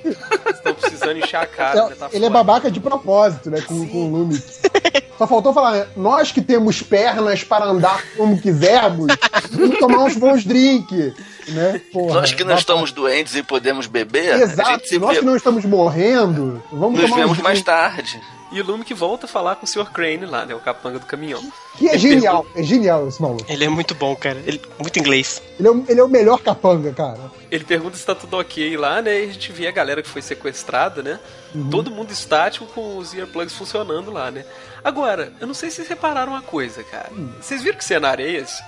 Nós 0.45 0.57
estamos 0.57 0.81
precisando 0.81 1.19
encher 1.19 1.37
a 1.37 1.47
cara, 1.47 1.89
né? 1.89 1.95
Tá 1.97 2.09
ele 2.13 2.25
é 2.25 2.29
foda. 2.29 2.31
babaca 2.31 2.71
de 2.71 2.81
propósito, 2.81 3.51
né? 3.51 3.61
Com, 3.61 3.87
com 3.89 4.05
o 4.05 4.11
Lume. 4.11 4.43
Só 5.19 5.27
faltou 5.27 5.53
falar, 5.53 5.73
né? 5.73 5.87
Nós 5.97 6.33
que 6.33 6.43
temos 6.43 6.83
pernas 6.83 7.45
para 7.45 7.65
andar 7.67 8.03
como 8.17 8.41
quisermos, 8.41 9.07
vamos 9.51 9.79
tomar 9.79 10.05
uns 10.05 10.17
bons 10.17 10.45
drinks, 10.45 11.13
né? 11.49 11.81
Porra, 11.93 12.21
Nós 12.21 12.33
que 12.33 12.43
não 12.45 12.57
estamos 12.57 12.91
doentes 12.93 13.35
e 13.37 13.43
podemos 13.43 13.87
beber, 13.87 14.41
Exato, 14.41 14.99
nós 14.99 15.13
vê, 15.15 15.19
que 15.21 15.25
não 15.25 15.37
estamos 15.37 15.65
morrendo, 15.65 16.63
vamos 16.73 17.01
nos 17.01 17.09
tomar 17.11 17.23
vemos 17.23 17.39
uns 17.39 17.43
mais 17.43 17.63
drinks. 17.63 17.65
tarde. 17.65 18.21
E 18.53 18.61
o 18.61 18.65
Lume 18.65 18.85
que 18.85 18.95
volta 18.95 19.27
a 19.27 19.29
falar 19.29 19.57
com 19.57 19.65
o 19.65 19.69
Sr. 19.69 19.91
Crane 19.91 20.27
lá, 20.27 20.47
né? 20.47 20.55
O 20.55 20.61
capanga 20.61 21.01
do 21.01 21.07
caminhão. 21.07 21.43
Que 21.77 21.89
é 21.89 21.95
Ele 21.95 21.99
genial, 21.99 22.47
é 22.55 22.63
genial 22.63 23.09
esse 23.09 23.21
maluco. 23.21 23.45
Ele 23.49 23.65
é 23.65 23.69
muito 23.69 23.97
bom, 23.97 24.15
cara. 24.15 24.41
Ele, 24.47 24.61
muito 24.79 24.97
inglês. 24.97 25.43
Ele 25.59 25.67
é, 25.67 25.71
o- 25.73 25.85
ele 25.89 25.99
é 26.01 26.05
o 26.05 26.09
melhor 26.09 26.39
capanga, 26.41 26.93
cara. 26.93 27.19
Ele 27.51 27.65
pergunta 27.65 27.97
se 27.97 28.07
tá 28.07 28.15
tudo 28.15 28.37
ok 28.39 28.77
lá, 28.77 29.03
né? 29.03 29.25
E 29.25 29.31
a 29.31 29.33
gente 29.33 29.51
vê 29.51 29.67
a 29.67 29.73
galera 29.73 30.01
que 30.05 30.09
foi 30.09 30.23
sequestrada, 30.23 31.03
né? 31.03 31.19
Uhum. 31.53 31.69
Todo 31.69 31.91
mundo 31.91 32.13
estático 32.13 32.65
com 32.67 32.97
os 32.99 33.13
earplugs 33.13 33.55
funcionando 33.57 34.13
lá, 34.13 34.31
né? 34.31 34.45
Agora, 34.85 35.33
eu 35.41 35.47
não 35.47 35.55
sei 35.55 35.71
se 35.71 35.77
vocês 35.77 35.89
repararam 35.89 36.33
uma 36.33 36.43
coisa, 36.43 36.85
cara. 36.85 37.09
Hum. 37.11 37.31
Vocês 37.41 37.63
viram 37.63 37.79
que 37.79 37.85
cenário 37.85 38.25
é 38.25 38.31
esse? 38.31 38.63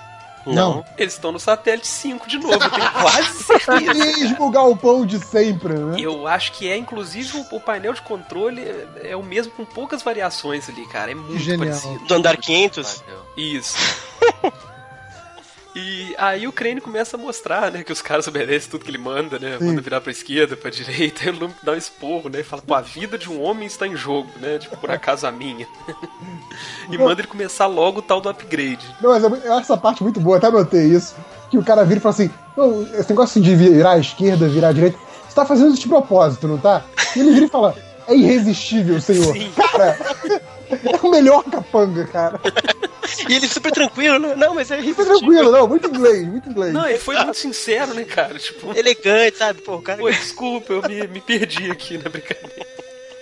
Não. 0.45 0.83
Eles 0.97 1.13
estão 1.13 1.31
no 1.33 1.39
satélite 1.39 1.85
5 1.87 2.25
de 2.27 2.37
novo, 2.39 2.53
eu 2.53 2.69
tenho 2.69 2.91
quase 2.93 3.43
certeza. 3.43 3.93
Mesmo 3.93 4.49
galpão 4.49 5.05
de 5.05 5.19
sempre, 5.19 5.73
né? 5.73 5.97
Eu 5.99 6.25
acho 6.25 6.53
que 6.53 6.69
é, 6.69 6.77
inclusive, 6.77 7.37
o- 7.37 7.55
o 7.57 7.59
painel 7.59 7.91
de 7.93 8.01
controle 8.01 8.61
é, 8.61 9.09
é 9.11 9.15
o 9.17 9.21
mesmo 9.21 9.51
com 9.51 9.65
poucas 9.65 10.01
variações 10.01 10.69
ali, 10.69 10.87
cara. 10.87 11.11
É 11.11 11.15
muito 11.15 11.37
Genial. 11.37 11.77
parecido. 11.77 12.05
Do 12.05 12.13
andar 12.15 12.37
500. 12.37 13.03
Isso. 13.35 13.75
E 15.79 16.15
aí 16.17 16.47
o 16.47 16.51
Crane 16.51 16.81
começa 16.81 17.17
a 17.17 17.19
mostrar, 17.19 17.71
né, 17.71 17.83
que 17.83 17.91
os 17.91 18.01
caras 18.01 18.27
obedecem 18.27 18.67
tudo 18.67 18.83
que 18.83 18.89
ele 18.89 18.97
manda, 18.97 19.37
né? 19.37 19.59
Manda 19.61 19.79
virar 19.79 20.01
pra 20.01 20.11
esquerda, 20.11 20.57
pra 20.57 20.71
direita, 20.71 21.25
e 21.25 21.29
o 21.29 21.37
Lume 21.37 21.53
dá 21.61 21.73
um 21.73 21.75
esporro, 21.75 22.29
né? 22.29 22.39
E 22.39 22.43
fala, 22.43 22.63
pô, 22.63 22.73
a 22.73 22.81
vida 22.81 23.15
de 23.15 23.29
um 23.29 23.43
homem 23.43 23.67
está 23.67 23.85
em 23.85 23.95
jogo, 23.95 24.27
né? 24.41 24.57
Tipo, 24.57 24.75
por 24.75 24.89
acaso 24.89 25.27
a 25.27 25.31
minha. 25.31 25.67
e 26.89 26.97
manda 26.97 27.21
ele 27.21 27.27
começar 27.27 27.67
logo 27.67 27.99
o 27.99 28.01
tal 28.01 28.19
do 28.19 28.27
upgrade. 28.27 28.83
Não, 28.99 29.11
mas 29.11 29.23
eu 29.23 29.35
eu 29.35 29.53
acho 29.53 29.61
essa 29.61 29.77
parte 29.77 30.01
muito 30.01 30.19
boa, 30.19 30.37
até 30.37 30.47
anotei 30.47 30.85
isso. 30.85 31.15
Que 31.51 31.59
o 31.59 31.63
cara 31.63 31.85
vira 31.85 31.99
e 31.99 32.01
fala 32.01 32.15
assim: 32.15 32.31
Não, 32.57 32.81
esse 32.81 33.09
negócio 33.11 33.39
de 33.39 33.55
virar 33.55 33.91
à 33.91 33.99
esquerda, 33.99 34.49
virar 34.49 34.69
à 34.69 34.73
direita, 34.73 34.97
você 35.29 35.35
tá 35.35 35.45
fazendo 35.45 35.73
isso 35.73 35.83
de 35.83 35.87
propósito, 35.87 36.47
não 36.47 36.57
tá? 36.57 36.83
E 37.15 37.19
ele 37.19 37.33
vira 37.33 37.45
e 37.45 37.49
fala: 37.49 37.75
É 38.07 38.15
irresistível, 38.15 38.99
senhor. 38.99 39.31
Sim. 39.31 39.51
Cara, 39.55 39.95
é 40.69 41.05
o 41.05 41.09
melhor 41.11 41.43
capanga, 41.43 42.05
cara. 42.07 42.39
E 43.29 43.33
ele 43.35 43.47
super 43.47 43.71
tranquilo, 43.71 44.19
né? 44.19 44.35
Não, 44.35 44.53
mas 44.53 44.69
é 44.69 44.81
Foi 44.93 45.05
tranquilo, 45.05 45.51
não, 45.51 45.67
muito 45.67 45.87
inglês, 45.87 46.27
muito 46.27 46.49
inglês. 46.49 46.73
Não, 46.73 46.87
ele 46.87 46.99
foi 46.99 47.15
muito 47.15 47.37
sincero, 47.37 47.93
né, 47.93 48.03
cara? 48.03 48.37
Tipo, 48.37 48.77
elegante, 48.77 49.37
sabe? 49.37 49.61
Pô, 49.61 49.81
cara. 49.81 49.99
Pô, 49.99 50.09
desculpa, 50.09 50.73
eu 50.73 50.81
me, 50.87 51.07
me 51.07 51.21
perdi 51.21 51.71
aqui 51.71 51.97
na 51.97 52.09
brincadeira. 52.09 52.67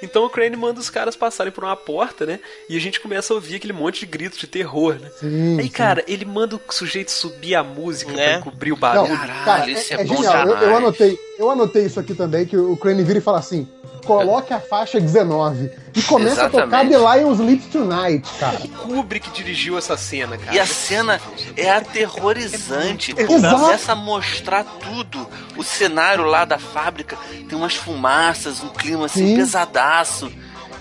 Então 0.04 0.26
o 0.26 0.30
Crane 0.30 0.56
manda 0.56 0.80
os 0.80 0.90
caras 0.90 1.16
passarem 1.16 1.52
por 1.52 1.64
uma 1.64 1.76
porta, 1.76 2.26
né? 2.26 2.40
E 2.70 2.76
a 2.76 2.80
gente 2.80 3.00
começa 3.00 3.34
a 3.34 3.36
ouvir 3.36 3.56
aquele 3.56 3.74
monte 3.74 4.02
de 4.02 4.06
gritos 4.06 4.38
de 4.38 4.46
terror, 4.46 4.96
né? 5.00 5.10
Sim, 5.20 5.58
Aí, 5.58 5.64
sim. 5.66 5.72
cara, 5.72 6.04
ele 6.08 6.26
manda 6.26 6.56
o 6.58 6.62
sujeito 6.70 7.10
subir 7.12 7.56
a 7.56 7.64
música 7.64 8.12
Né? 8.12 8.24
pra 8.32 8.38
encobrir 8.40 8.72
o 8.72 8.76
Não, 8.76 8.80
barulho. 8.82 9.18
Caralho, 9.18 9.46
cara, 9.46 9.72
isso 9.72 9.94
é, 9.94 9.98
é 9.98 10.02
é 10.02 10.04
bom 10.04 10.16
genial. 10.18 10.48
Eu, 10.50 10.58
eu 10.58 10.78
anotei, 10.78 11.20
eu 11.40 11.50
anotei 11.50 11.86
isso 11.86 12.00
aqui 12.00 12.14
também, 12.14 12.46
que 12.46 12.58
o 12.58 12.76
Crane 12.78 13.04
vira 13.04 13.20
e 13.20 13.22
fala 13.22 13.40
assim: 13.40 13.68
coloque 14.06 14.54
a 14.54 14.60
faixa 14.60 15.00
19 15.00 15.72
e 15.96 16.02
começa 16.04 16.46
a 16.46 16.50
tocar 16.50 16.86
Exatamente. 16.86 16.92
The 16.92 17.20
Lion 17.20 17.34
Sleeps 17.34 17.66
Tonight, 17.68 18.30
cara. 18.40 18.60
Kubrick 18.82 19.30
dirigiu 19.32 19.78
essa 19.78 19.98
cena, 19.98 20.38
cara. 20.38 20.56
E 20.56 20.60
a 20.60 20.66
cena 20.66 21.20
é 21.56 21.70
aterrorizante. 21.72 23.14
Exato. 23.18 23.62
Começa 23.62 23.92
a 23.92 23.96
mostrar 23.96 24.64
tudo. 24.64 25.28
O 25.58 25.64
cenário 25.64 26.26
lá 26.26 26.46
da 26.46 26.58
fábrica 26.58 27.18
tem 27.48 27.58
umas 27.58 27.76
fumaças, 27.76 28.62
um 28.62 28.70
clima 28.70 29.06
assim 29.06 29.28
Sim. 29.28 29.36
pesadaço. 29.38 30.32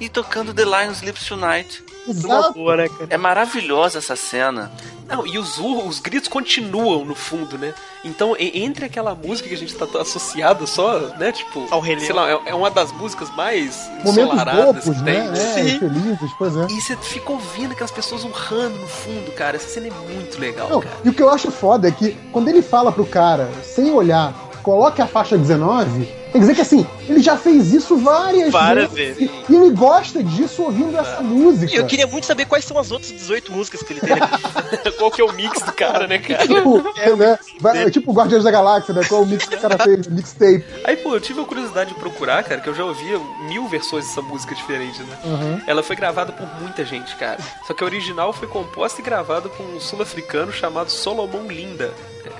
E 0.00 0.08
tocando 0.08 0.52
The 0.52 0.64
Lion 0.64 0.90
Sleeps 0.90 1.24
Tonight. 1.26 1.84
Exato. 2.09 2.52
boa, 2.55 2.76
né? 2.76 2.88
É 3.09 3.16
maravilhosa 3.16 3.98
essa 3.98 4.16
cena. 4.16 4.70
Não, 5.07 5.26
e 5.26 5.36
os 5.38 5.59
urros, 5.59 5.96
os 5.96 6.00
gritos 6.00 6.28
continuam 6.28 7.05
no 7.05 7.14
fundo, 7.14 7.59
né? 7.59 7.74
Então, 8.02 8.34
entre 8.38 8.86
aquela 8.86 9.14
música 9.14 9.48
que 9.48 9.55
a 9.55 9.59
gente 9.59 9.74
tá 9.74 9.86
associado 10.00 10.66
só, 10.66 10.98
né? 11.18 11.30
Tipo, 11.30 11.66
Ao 11.70 11.78
Rei 11.80 12.00
sei 12.00 12.14
lá, 12.14 12.30
é, 12.30 12.40
é 12.46 12.55
uma 12.55 12.70
das 12.70 12.90
músicas 12.92 13.28
mais 13.36 13.86
ensolaradas 14.05 14.84
que 14.84 15.05
tem. 15.05 15.14
né? 15.28 15.32
É, 15.32 15.34
Sim. 15.64 15.78
felizes, 15.78 16.30
pois 16.38 16.57
é. 16.57 16.66
E 16.70 16.80
você 16.80 16.96
fica 16.96 17.32
ouvindo 17.32 17.72
aquelas 17.72 17.90
pessoas 17.90 18.24
urrando 18.24 18.78
no 18.78 18.88
fundo, 18.88 19.30
cara. 19.32 19.57
Essa 19.57 19.68
cena 19.68 19.88
é 19.88 20.12
muito 20.14 20.40
legal, 20.40 20.68
Não, 20.70 20.80
cara. 20.80 20.94
e 21.05 21.09
o 21.11 21.12
que 21.12 21.22
eu 21.22 21.28
acho 21.28 21.50
foda 21.50 21.86
é 21.88 21.90
que 21.90 22.16
quando 22.32 22.48
ele 22.48 22.62
fala 22.62 22.90
pro 22.90 23.05
cara, 23.05 23.50
sem 23.62 23.90
olhar, 23.92 24.32
coloque 24.62 25.02
a 25.02 25.07
faixa 25.07 25.36
19, 25.36 26.09
quer 26.35 26.39
dizer 26.41 26.55
que 26.57 26.61
assim, 26.61 26.87
ele 27.09 27.20
já 27.20 27.37
fez 27.37 27.72
isso 27.72 27.97
várias, 27.97 28.51
Várias 28.51 28.91
vezes. 28.93 29.18
vezes. 29.18 29.35
E, 29.49 29.53
e 29.53 29.57
ele 29.57 29.70
gosta 29.70 30.22
disso 30.22 30.62
ouvindo 30.62 30.99
essa 30.99 31.22
música. 31.22 31.72
E 31.72 31.76
eu 31.76 31.87
queria 31.87 32.07
muito 32.07 32.26
saber 32.26 32.45
quais 32.45 32.64
são 32.64 32.76
as 32.76 32.91
outras 32.91 33.12
18 33.12 33.53
músicas 33.53 33.82
que 33.82 33.93
ele 33.93 34.01
tem. 34.01 34.16
Qual 34.99 35.11
que 35.11 35.20
é 35.20 35.24
o 35.24 35.32
mix 35.32 35.62
do 35.62 35.72
cara, 35.72 36.07
né, 36.07 36.18
cara? 36.18 36.47
Tipo, 36.47 36.82
né? 37.16 37.39
Vai- 37.61 37.91
tipo 37.91 38.12
Guardiões 38.12 38.43
da 38.45 38.51
Galáxia, 38.51 38.93
né? 38.95 39.03
Qual 39.09 39.22
o 39.22 39.26
mix 39.26 39.47
que 39.47 39.55
o 39.55 39.61
cara 39.61 39.78
fez? 39.78 40.07
Mixtape. 40.09 40.64
Aí, 40.85 40.97
pô, 40.97 41.14
eu 41.14 41.20
tive 41.20 41.41
a 41.41 41.45
curiosidade 41.45 41.93
de 41.95 42.01
procurar, 42.01 42.43
cara, 42.43 42.61
que 42.61 42.68
eu 42.68 42.74
já 42.74 42.85
ouvia 42.85 43.18
mil 43.49 43.68
versões 43.68 44.07
dessa 44.07 44.20
música 44.22 44.55
diferentes, 44.55 44.99
né? 45.01 45.16
Uhum. 45.24 45.61
Ela 45.66 45.82
foi 45.82 45.95
gravada 45.97 46.32
por 46.32 46.47
muita 46.61 46.85
gente, 46.85 47.14
cara. 47.16 47.39
Só 47.66 47.72
que 47.74 47.82
a 47.82 47.87
original 47.87 48.32
foi 48.32 48.49
composta 48.49 49.01
e 49.01 49.05
gravada 49.05 49.49
por 49.49 49.64
um 49.64 49.78
sul-africano 49.80 50.53
chamado 50.53 50.91
Solomon 50.91 51.47
Linda. 51.47 51.93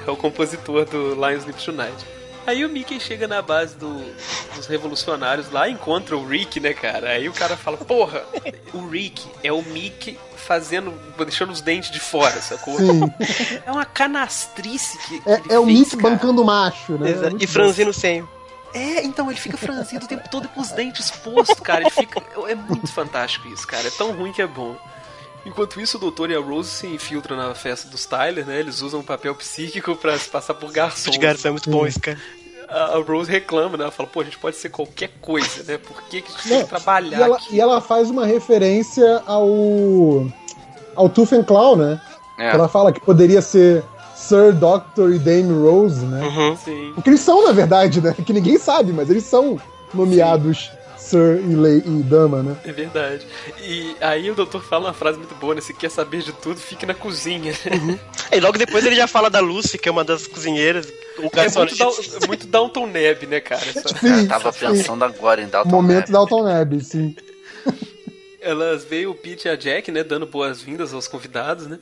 É 0.07 0.11
o 0.11 0.17
compositor 0.17 0.85
do 0.85 1.15
Lions 1.15 1.43
Sleep 1.45 1.63
Tonight. 1.65 2.05
Aí 2.47 2.65
o 2.65 2.69
Mickey 2.69 3.01
chega 3.01 3.27
na 3.27 3.41
base 3.41 3.75
do- 3.77 4.15
dos 4.55 4.67
revolucionários 4.67 5.51
lá 5.51 5.69
encontra 5.69 6.17
o 6.17 6.27
Rick, 6.27 6.61
né, 6.61 6.73
cara? 6.75 7.11
Aí 7.11 7.29
o 7.29 7.33
cara 7.33 7.57
fala, 7.57 7.77
porra, 7.79 8.23
o 8.73 8.87
Rick 8.87 9.27
é 9.43 9.53
o 9.53 9.63
Mickey 9.63 10.19
fazendo, 10.37 10.93
deixando 11.19 11.51
os 11.53 11.61
dentes 11.63 11.91
de 11.91 11.99
fora, 12.01 12.41
sacou? 12.43 12.77
Sim. 12.79 13.01
É 13.65 13.73
uma 13.73 13.85
canastrice 13.85 14.99
que, 14.99 15.21
que 15.21 15.29
É, 15.31 15.35
ele 15.41 15.53
é 15.53 15.59
o 15.59 15.65
fez, 15.65 15.79
Mick 15.79 15.97
cara. 15.97 16.11
bancando 16.11 16.43
o 16.43 16.45
macho, 16.45 16.93
né? 16.99 17.11
Exato. 17.11 17.31
Muito 17.31 17.45
E 17.45 17.47
franzindo 17.47 17.91
o 17.91 17.95
senho. 17.95 18.29
É, 18.75 19.05
então 19.05 19.31
ele 19.31 19.39
fica 19.39 19.57
franzido 19.57 20.05
o 20.05 20.09
tempo 20.09 20.29
todo 20.29 20.49
com 20.49 20.61
os 20.61 20.71
dentes 20.73 21.07
expostos, 21.07 21.61
cara. 21.61 21.83
Ele 21.83 21.91
fica. 21.91 22.21
É 22.49 22.55
muito 22.57 22.89
fantástico 22.89 23.47
isso, 23.49 23.65
cara. 23.67 23.87
É 23.87 23.91
tão 23.91 24.11
ruim 24.13 24.33
que 24.33 24.43
é 24.43 24.47
bom. 24.49 24.77
Enquanto 25.47 25.81
isso, 25.81 25.97
o 25.97 26.01
doutor 26.01 26.31
e 26.31 26.35
a 26.35 26.41
Rose 26.41 26.71
se 26.71 26.87
infiltram 26.87 27.37
na 27.37 27.55
festa 27.55 27.89
dos 27.89 28.07
Tyler, 28.07 28.47
né? 28.47 28.59
Eles 28.61 28.81
usam 28.81 29.01
um 29.01 29.05
papel 29.05 29.35
psíquico 29.35 29.95
pra 29.97 30.19
se 30.19 30.29
passar 30.29 30.55
por 30.55 30.73
garçom. 30.73 31.11
De 31.11 31.19
garçom 31.19 31.49
é 31.49 31.51
muito 31.51 31.69
bom 31.71 31.87
esse 31.87 32.01
cara. 32.01 32.19
a 32.69 32.97
Rose 33.07 33.31
reclama, 33.31 33.77
né? 33.77 33.85
Ela 33.85 33.93
fala, 33.93 34.09
pô, 34.09 34.21
a 34.21 34.25
gente 34.25 34.39
pode 34.39 34.57
ser 34.57 34.71
qualquer 34.71 35.11
coisa, 35.21 35.63
né? 35.65 35.79
Por 35.79 36.03
que, 36.05 36.23
que 36.23 36.29
a 36.33 36.35
gente 36.37 36.49
tem 36.49 36.63
que 36.63 36.69
trabalhar 36.69 37.19
E 37.19 37.23
ela, 37.23 37.37
aqui? 37.37 37.55
e 37.57 37.61
ela 37.61 37.81
faz 37.81 38.09
uma 38.11 38.25
referência 38.25 39.23
ao. 39.27 40.27
ao 40.97 41.09
Tooth 41.09 41.35
and 41.35 41.45
Claw, 41.45 41.77
né? 41.77 42.01
É. 42.39 42.51
Ela 42.51 42.67
fala 42.67 42.91
que 42.93 43.01
poderia 43.01 43.43
ser 43.43 43.85
Sir, 44.17 44.53
Doctor 44.55 45.13
e 45.13 45.19
Dame 45.19 45.53
Rose, 45.53 46.05
né? 46.07 46.23
Uhum. 46.27 46.57
Sim. 46.57 46.93
Porque 46.95 47.11
eles 47.11 47.21
são, 47.21 47.45
na 47.45 47.53
verdade, 47.53 48.01
né? 48.01 48.15
Que 48.25 48.33
ninguém 48.33 48.59
sabe, 48.59 48.93
mas 48.93 49.11
eles 49.11 49.25
são 49.25 49.61
nomeados 49.93 50.73
Sir 51.05 51.41
e, 51.49 51.55
Lei, 51.55 51.83
e 51.85 52.03
Dama, 52.03 52.43
né? 52.43 52.57
É 52.65 52.73
verdade. 52.73 53.27
E 53.61 53.95
aí 54.01 54.31
o 54.31 54.35
doutor 54.35 54.63
fala 54.65 54.87
uma 54.87 54.95
frase 54.95 55.19
muito 55.19 55.35
boa, 55.35 55.55
né? 55.55 55.61
Se 55.61 55.75
quer 55.75 55.91
saber 55.91 56.23
de 56.23 56.33
tudo, 56.33 56.59
fique 56.59 56.87
na 56.87 56.95
cozinha. 56.95 57.53
né? 57.53 57.99
E 58.33 58.41
logo 58.41 58.57
depois 58.57 58.85
ele 58.87 58.97
já 58.97 59.07
fala 59.07 59.29
da 59.29 59.41
Lucy, 59.41 59.77
que 59.79 59.89
é 59.89 59.93
uma 59.93 60.03
das 60.05 60.27
cozinheiras. 60.27 60.87
O 61.19 61.27
É 61.39 61.49
muito, 61.59 61.77
Down- 61.77 61.93
é 62.23 62.27
muito 62.27 62.47
Downton 62.47 62.87
Neb, 62.87 63.27
né, 63.27 63.41
cara? 63.41 63.63
Essa- 63.65 63.95
Eu 64.07 64.27
tava 64.29 64.51
sim. 64.53 64.61
pensando 64.61 65.05
agora 65.05 65.41
em 65.43 65.47
Dalton 65.49 65.69
Momento 65.71 66.07
Neb. 66.07 66.11
da 66.13 66.19
Alton 66.19 66.45
Neb, 66.45 66.81
sim. 66.83 67.15
Elas 68.41 68.85
veio 68.85 69.11
o 69.11 69.15
Pete 69.15 69.47
e 69.49 69.51
a 69.51 69.57
Jack, 69.57 69.91
né, 69.91 70.03
dando 70.05 70.27
boas-vindas 70.27 70.93
aos 70.93 71.09
convidados, 71.09 71.67
né? 71.67 71.79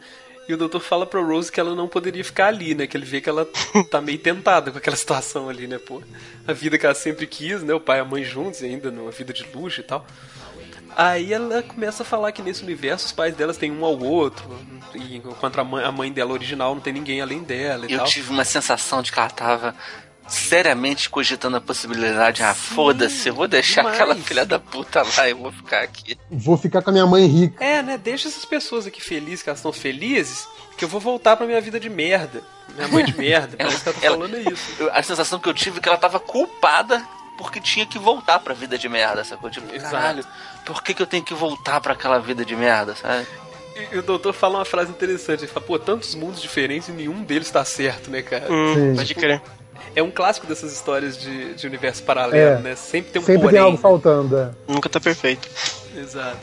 E 0.48 0.54
o 0.54 0.56
doutor 0.56 0.80
fala 0.80 1.06
pra 1.06 1.20
Rose 1.20 1.50
que 1.52 1.60
ela 1.60 1.74
não 1.74 1.86
poderia 1.86 2.24
ficar 2.24 2.48
ali, 2.48 2.74
né? 2.74 2.86
Que 2.86 2.96
ele 2.96 3.04
vê 3.06 3.20
que 3.20 3.28
ela 3.28 3.46
tá 3.90 4.00
meio 4.00 4.18
tentada 4.18 4.70
com 4.72 4.78
aquela 4.78 4.96
situação 4.96 5.48
ali, 5.48 5.66
né, 5.66 5.78
pô? 5.78 6.02
A 6.46 6.52
vida 6.52 6.76
que 6.76 6.84
ela 6.84 6.94
sempre 6.94 7.26
quis, 7.26 7.62
né? 7.62 7.72
O 7.72 7.80
pai 7.80 7.98
e 7.98 8.00
a 8.00 8.04
mãe 8.04 8.24
juntos 8.24 8.62
ainda, 8.62 8.90
numa 8.90 9.10
vida 9.12 9.32
de 9.32 9.46
luxo 9.54 9.80
e 9.80 9.84
tal. 9.84 10.04
Aí 10.96 11.32
ela 11.32 11.62
começa 11.62 12.02
a 12.02 12.06
falar 12.06 12.32
que 12.32 12.42
nesse 12.42 12.62
universo 12.62 13.06
os 13.06 13.12
pais 13.12 13.34
delas 13.34 13.56
têm 13.56 13.72
um 13.72 13.82
ao 13.84 13.98
outro, 13.98 14.44
e 14.94 15.16
enquanto 15.16 15.58
a 15.58 15.64
mãe, 15.64 15.84
a 15.84 15.90
mãe 15.90 16.12
dela 16.12 16.32
original 16.34 16.74
não 16.74 16.82
tem 16.82 16.92
ninguém 16.92 17.22
além 17.22 17.42
dela 17.42 17.86
e 17.86 17.92
Eu 17.92 17.98
tal. 18.00 18.06
tive 18.08 18.30
uma 18.30 18.44
sensação 18.44 19.00
de 19.00 19.10
que 19.10 19.18
ela 19.18 19.30
tava 19.30 19.74
seriamente 20.28 21.08
cogitando 21.10 21.56
a 21.56 21.60
possibilidade. 21.60 22.42
Ah, 22.42 22.54
foda-se, 22.54 23.28
eu 23.28 23.34
vou 23.34 23.46
deixar 23.48 23.82
demais. 23.82 23.96
aquela 24.00 24.14
filha 24.16 24.46
da 24.46 24.58
puta 24.58 25.02
lá, 25.02 25.28
eu 25.28 25.36
vou 25.36 25.52
ficar 25.52 25.82
aqui. 25.82 26.16
Vou 26.30 26.56
ficar 26.56 26.82
com 26.82 26.90
a 26.90 26.92
minha 26.92 27.06
mãe 27.06 27.26
rica. 27.26 27.62
É, 27.64 27.82
né? 27.82 27.98
Deixa 27.98 28.28
essas 28.28 28.44
pessoas 28.44 28.86
aqui 28.86 29.00
felizes, 29.02 29.42
que 29.42 29.48
elas 29.48 29.58
estão 29.58 29.72
felizes, 29.72 30.46
que 30.76 30.84
eu 30.84 30.88
vou 30.88 31.00
voltar 31.00 31.36
pra 31.36 31.46
minha 31.46 31.60
vida 31.60 31.78
de 31.78 31.90
merda. 31.90 32.42
Minha 32.74 32.88
mãe 32.88 33.04
de 33.04 33.16
merda. 33.16 33.56
Parece 33.56 33.82
que 33.82 33.88
ela 33.88 33.98
tá 33.98 34.06
Ela- 34.06 34.16
falando 34.16 34.52
isso. 34.52 34.64
Eu- 34.78 34.90
a 34.92 35.02
sensação 35.02 35.38
que 35.38 35.48
eu 35.48 35.54
tive 35.54 35.78
é 35.78 35.80
que 35.82 35.88
ela 35.88 35.98
tava 35.98 36.18
culpada 36.18 37.02
porque 37.36 37.60
tinha 37.60 37.84
que 37.84 37.98
voltar 37.98 38.38
pra 38.38 38.54
vida 38.54 38.78
de 38.78 38.88
merda, 38.88 39.24
sacou? 39.24 39.50
Tipo, 39.50 39.74
Exato. 39.74 39.90
caralho, 39.92 40.24
por 40.64 40.82
que, 40.82 40.94
que 40.94 41.02
eu 41.02 41.06
tenho 41.06 41.24
que 41.24 41.34
voltar 41.34 41.80
pra 41.80 41.92
aquela 41.94 42.18
vida 42.18 42.44
de 42.44 42.54
merda, 42.54 42.94
sabe? 42.94 43.26
E, 43.74 43.96
e 43.96 43.98
o 43.98 44.02
doutor 44.02 44.32
fala 44.32 44.58
uma 44.58 44.64
frase 44.64 44.90
interessante. 44.90 45.40
Ele 45.44 45.50
fala, 45.50 45.64
pô, 45.66 45.78
tantos 45.78 46.14
mundos 46.14 46.40
diferentes 46.40 46.88
e 46.88 46.92
nenhum 46.92 47.22
deles 47.24 47.50
tá 47.50 47.64
certo, 47.64 48.10
né, 48.10 48.22
cara? 48.22 48.46
Hum, 48.52 48.94
pode 48.94 49.14
crer. 49.14 49.42
É 49.94 50.02
um 50.02 50.10
clássico 50.10 50.46
dessas 50.46 50.72
histórias 50.72 51.16
de, 51.18 51.54
de 51.54 51.66
universo 51.66 52.02
paralelo, 52.02 52.58
É. 52.58 52.60
né? 52.60 52.74
Sempre 52.76 53.12
tem 53.12 53.22
um 53.22 53.24
Sempre 53.24 53.42
porém. 53.42 53.54
tem 53.54 53.62
algo 53.62 53.76
faltando. 53.78 54.36
é. 54.38 54.50
Nunca 54.66 54.88
tá 54.88 54.98
perfeito. 55.00 55.48
Exato. 55.96 56.38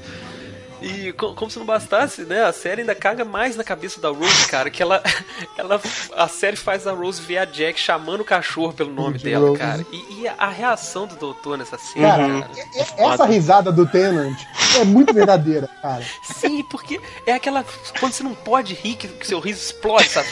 E 0.81 1.11
co- 1.13 1.33
como 1.33 1.51
se 1.51 1.59
não 1.59 1.65
bastasse, 1.65 2.21
né? 2.23 2.43
A 2.45 2.53
série 2.53 2.81
ainda 2.81 2.95
caga 2.95 3.25
mais 3.25 3.55
na 3.55 3.63
cabeça 3.63 3.99
da 3.99 4.09
Rose, 4.09 4.47
cara, 4.47 4.69
que 4.69 4.81
ela, 4.81 5.03
ela 5.57 5.81
a 6.15 6.27
série 6.27 6.55
faz 6.55 6.87
a 6.87 6.91
Rose 6.93 7.21
ver 7.21 7.37
a 7.39 7.45
Jack 7.45 7.79
chamando 7.79 8.21
o 8.21 8.25
cachorro 8.25 8.71
pelo 8.71 8.91
nome 8.93 9.17
De 9.17 9.25
dela, 9.25 9.49
Rose. 9.49 9.59
cara. 9.59 9.85
E, 9.91 10.21
e 10.21 10.27
a, 10.27 10.47
reação 10.47 11.05
do 11.05 11.15
doutor 11.15 11.57
nessa 11.57 11.77
cena, 11.77 12.07
Cara, 12.09 12.23
Uhum. 12.27 12.41
cara. 12.41 12.51
e- 12.55 13.01
essa 13.03 13.25
risada 13.25 13.71
do 13.71 13.85
Tenant 13.85 14.37
é 14.77 14.83
muito 14.85 15.13
verdadeira, 15.13 15.67
cara. 15.81 16.03
Sim, 16.23 16.63
porque 16.63 16.99
é 17.25 17.33
aquela 17.33 17.65
quando 17.99 18.13
você 18.13 18.23
não 18.23 18.33
pode 18.33 18.73
rir 18.73 18.95
que, 18.95 19.07
que 19.07 19.27
seu 19.27 19.39
riso 19.39 19.59
explode, 19.61 20.07
sabe? 20.07 20.27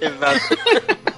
Exato. 0.00 1.00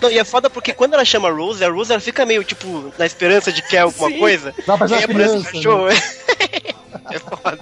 Não, 0.00 0.10
e 0.10 0.18
é 0.18 0.24
foda 0.24 0.48
porque 0.50 0.72
quando 0.72 0.94
ela 0.94 1.04
chama 1.04 1.28
a 1.28 1.32
Rose, 1.32 1.64
a 1.64 1.70
Rose 1.70 1.90
ela 1.90 2.00
fica 2.00 2.24
meio, 2.26 2.44
tipo, 2.44 2.92
na 2.98 3.06
esperança 3.06 3.50
de 3.50 3.62
que 3.62 3.76
é 3.76 3.80
alguma 3.80 4.10
Sim. 4.10 4.18
coisa. 4.18 4.54
Vai 4.66 4.76
pra 4.78 4.86
E 4.88 4.92
aí 4.94 4.98
essa 5.02 5.10
aparece 5.10 5.36
um 5.36 5.42
criança. 5.42 5.52
cachorro. 5.52 5.88
É 7.10 7.18
foda. 7.18 7.58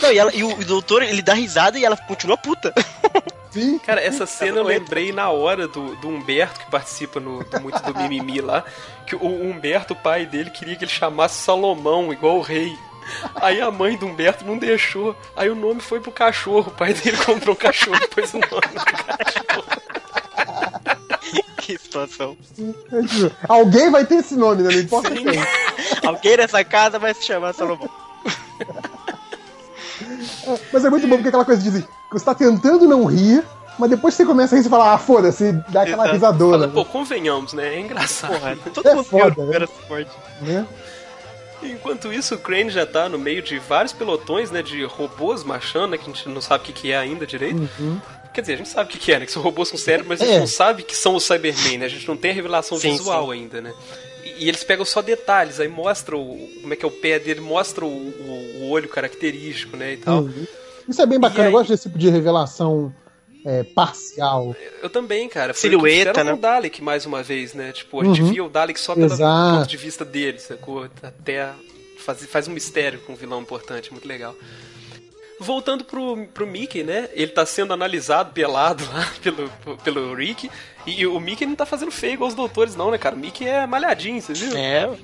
Não, 0.00 0.12
e, 0.12 0.18
ela, 0.18 0.34
e, 0.34 0.42
o, 0.42 0.50
e 0.50 0.62
o 0.62 0.66
doutor, 0.66 1.02
ele 1.02 1.22
dá 1.22 1.34
risada 1.34 1.78
e 1.78 1.84
ela 1.84 1.96
continua 1.96 2.36
puta. 2.36 2.72
Sim. 3.50 3.78
Cara, 3.78 4.00
essa 4.00 4.26
cena 4.26 4.58
eu 4.58 4.64
lembrei 4.64 5.10
na 5.10 5.30
hora 5.30 5.66
do, 5.66 5.96
do 5.96 6.08
Humberto, 6.08 6.60
que 6.60 6.70
participa 6.70 7.18
no, 7.18 7.42
do 7.44 7.60
muito 7.60 7.80
do 7.82 7.94
Mimimi 7.98 8.40
lá, 8.40 8.62
que 9.06 9.16
o 9.16 9.26
Humberto, 9.26 9.94
o 9.94 9.96
pai 9.96 10.26
dele, 10.26 10.50
queria 10.50 10.76
que 10.76 10.84
ele 10.84 10.90
chamasse 10.90 11.42
Salomão, 11.42 12.12
igual 12.12 12.36
o 12.36 12.42
rei. 12.42 12.76
Aí 13.36 13.60
a 13.60 13.70
mãe 13.70 13.96
do 13.96 14.06
Humberto 14.06 14.44
não 14.44 14.58
deixou. 14.58 15.16
Aí 15.34 15.48
o 15.48 15.54
nome 15.54 15.80
foi 15.80 15.98
pro 15.98 16.12
cachorro. 16.12 16.70
O 16.70 16.76
pai 16.76 16.92
dele 16.92 17.16
comprou 17.16 17.54
um 17.54 17.58
cachorro 17.58 17.98
e 18.02 18.08
pôs 18.08 18.34
o 18.34 18.38
nome 18.38 18.50
do 18.50 18.84
cachorro. 18.84 19.64
que 21.56 21.78
situação. 21.78 22.36
É 22.58 23.30
Alguém 23.48 23.90
vai 23.90 24.04
ter 24.04 24.16
esse 24.16 24.36
nome, 24.36 24.62
né? 24.62 24.70
Não 24.74 24.80
importa 24.80 25.10
Sim. 25.10 25.24
quem. 25.24 25.40
Alguém 26.06 26.36
nessa 26.36 26.62
casa 26.64 26.98
vai 26.98 27.14
se 27.14 27.24
chamar 27.24 27.54
Salomão. 27.54 27.88
Mas 30.72 30.84
é 30.84 30.90
muito 30.90 31.06
bom 31.06 31.16
porque 31.16 31.28
aquela 31.28 31.44
coisa 31.44 31.62
de 31.62 31.82
que 31.82 31.88
você 32.10 32.24
tá 32.24 32.34
tentando 32.34 32.86
não 32.86 33.04
rir, 33.04 33.44
mas 33.78 33.90
depois 33.90 34.14
você 34.14 34.24
começa 34.24 34.54
a 34.54 34.58
rir 34.58 34.66
e 34.66 34.68
fala, 34.70 34.94
ah, 34.94 34.98
foda-se, 34.98 35.52
dá 35.68 35.82
aquela 35.82 36.04
Exato. 36.04 36.12
risadona. 36.12 36.68
Fala, 36.68 36.72
pô, 36.72 36.84
convenhamos, 36.84 37.52
né? 37.52 37.74
É 37.76 37.80
engraçado. 37.80 38.32
Porra, 38.32 38.56
todo 38.74 38.88
É 38.88 38.94
mundo 38.94 39.04
foda, 39.04 39.34
viu 39.34 39.46
né? 39.46 39.56
era 39.56 39.66
suporte. 39.66 40.10
né? 40.40 40.66
Enquanto 41.62 42.12
isso, 42.12 42.36
o 42.36 42.38
Crane 42.38 42.70
já 42.70 42.86
tá 42.86 43.08
no 43.08 43.18
meio 43.18 43.42
de 43.42 43.58
vários 43.58 43.92
pelotões, 43.92 44.48
né? 44.50 44.62
De 44.62 44.84
robôs 44.84 45.42
marchando, 45.42 45.90
né? 45.90 45.98
Que 45.98 46.04
a 46.08 46.14
gente 46.14 46.28
não 46.28 46.40
sabe 46.40 46.62
o 46.62 46.66
que, 46.66 46.72
que 46.72 46.92
é 46.92 46.96
ainda 46.98 47.26
direito. 47.26 47.68
Quer 48.32 48.42
dizer, 48.42 48.54
a 48.54 48.56
gente 48.58 48.68
sabe 48.68 48.88
o 48.88 48.92
que, 48.92 48.98
que 48.98 49.10
é, 49.12 49.18
né? 49.18 49.26
Que 49.26 49.32
são 49.32 49.42
robôs 49.42 49.68
com 49.68 49.76
cérebro, 49.76 50.06
mas 50.08 50.20
a 50.20 50.24
gente 50.24 50.36
É. 50.36 50.40
não 50.40 50.46
sabe 50.46 50.84
que 50.84 50.96
são 50.96 51.16
os 51.16 51.24
Cybermen, 51.24 51.78
né? 51.78 51.86
A 51.86 51.88
gente 51.88 52.06
não 52.06 52.16
tem 52.16 52.30
a 52.30 52.34
revelação 52.34 52.78
Sim, 52.78 52.92
visual 52.92 53.32
ainda, 53.32 53.60
né? 53.60 53.72
E, 54.38 54.48
eles 54.48 54.62
pegam 54.64 54.84
só 54.84 55.02
detalhes, 55.02 55.58
aí 55.60 55.68
mostra 55.68 56.16
o, 56.16 56.48
como 56.60 56.72
é 56.72 56.76
que 56.76 56.84
é 56.84 56.88
o 56.88 56.90
pé 56.90 57.18
dele, 57.18 57.40
mostra 57.40 57.84
o, 57.84 57.88
o- 57.88 58.58
o 58.62 58.68
olho 58.70 58.88
característico, 58.88 59.76
né? 59.76 59.94
E 59.94 59.96
tal. 59.98 60.22
Uhum. 60.22 60.46
Isso 60.88 61.02
é 61.02 61.06
bem 61.06 61.18
bacana, 61.20 61.44
aí- 61.44 61.48
eu 61.48 61.52
gosto 61.52 61.70
desse 61.70 61.84
tipo 61.84 61.98
de 61.98 62.08
revelação 62.08 62.94
é, 63.44 63.62
parcial. 63.62 64.54
Eu 64.82 64.90
também, 64.90 65.28
cara. 65.28 65.54
Foi 65.54 65.60
Silhueta, 65.70 65.86
o 66.10 66.12
que 66.12 66.20
fizeram 66.20 66.24
né? 66.24 66.30
com 66.32 66.38
o 66.38 66.40
Dalek 66.40 66.82
mais 66.82 67.06
uma 67.06 67.22
vez, 67.22 67.54
né? 67.54 67.72
Tipo, 67.72 68.00
a 68.00 68.04
gente 68.04 68.20
Uhum. 68.22 68.28
via 68.32 68.44
o 68.44 68.48
Dalek 68.48 68.78
só 68.80 68.94
pelo 68.94 69.08
ponto 69.16 69.66
de 69.68 69.76
vista 69.76 70.04
dele, 70.04 70.38
sacou? 70.38 70.88
Até 71.02 71.50
faz, 71.98 72.24
faz 72.26 72.48
um 72.48 72.52
mistério 72.52 72.98
com 73.00 73.12
um 73.12 73.16
vilão 73.16 73.40
importante, 73.40 73.90
muito 73.92 74.06
legal. 74.08 74.34
Voltando 75.40 75.84
pro, 75.84 76.26
pro 76.34 76.46
Mickey, 76.46 76.82
né? 76.82 77.08
Ele 77.12 77.30
tá 77.30 77.46
sendo 77.46 77.72
analisado 77.72 78.32
pelado 78.34 78.84
lá 78.92 79.08
pelo, 79.22 79.48
pelo 79.84 80.14
Rick. 80.14 80.50
E 80.96 81.06
o 81.06 81.18
Mickey 81.20 81.44
não 81.46 81.54
tá 81.54 81.66
fazendo 81.66 81.90
feio 81.90 82.14
igual 82.14 82.28
os 82.28 82.34
doutores, 82.34 82.74
não, 82.76 82.90
né, 82.90 82.98
cara? 82.98 83.14
O 83.14 83.18
Mickey 83.18 83.46
é 83.46 83.66
malhadinho, 83.66 84.20
você 84.22 84.32
viu? 84.32 84.56
É, 84.56 84.88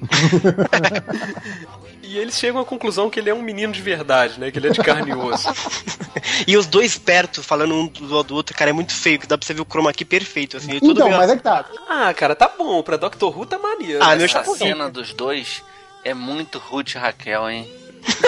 E 2.02 2.18
eles 2.18 2.38
chegam 2.38 2.60
à 2.60 2.64
conclusão 2.64 3.08
que 3.08 3.18
ele 3.18 3.30
é 3.30 3.34
um 3.34 3.42
menino 3.42 3.72
de 3.72 3.80
verdade, 3.80 4.38
né? 4.38 4.50
Que 4.50 4.58
ele 4.58 4.68
é 4.68 4.70
de 4.70 4.80
carne 4.80 5.10
e 5.10 5.14
osso. 5.14 5.48
e 6.46 6.56
os 6.56 6.66
dois 6.66 6.98
perto, 6.98 7.42
falando 7.42 7.74
um 7.74 7.86
do 7.86 8.22
do 8.22 8.34
outro, 8.34 8.54
cara, 8.54 8.70
é 8.70 8.72
muito 8.74 8.92
feio, 8.94 9.18
que 9.18 9.26
dá 9.26 9.38
pra 9.38 9.46
você 9.46 9.54
ver 9.54 9.62
o 9.62 9.66
chroma 9.66 9.90
aqui 9.90 10.04
perfeito, 10.04 10.56
assim. 10.56 10.78
tudo 10.78 10.92
Então, 10.92 11.06
meio- 11.08 11.18
mas 11.18 11.30
é 11.30 11.36
que 11.36 11.42
tá. 11.42 11.64
Ah, 11.88 12.12
cara, 12.14 12.36
tá 12.36 12.50
bom. 12.56 12.82
Pra 12.82 12.96
Doctor 12.96 13.36
Who 13.36 13.46
tá 13.46 13.58
maneiro. 13.58 14.02
Ah, 14.02 14.10
né? 14.10 14.16
meu 14.16 14.26
Essa 14.26 14.44
cena 14.44 14.90
dos 14.90 15.12
dois 15.14 15.62
é 16.04 16.12
muito 16.12 16.58
Ruth 16.58 16.94
e 16.94 16.98
Raquel, 16.98 17.48
hein? 17.48 17.68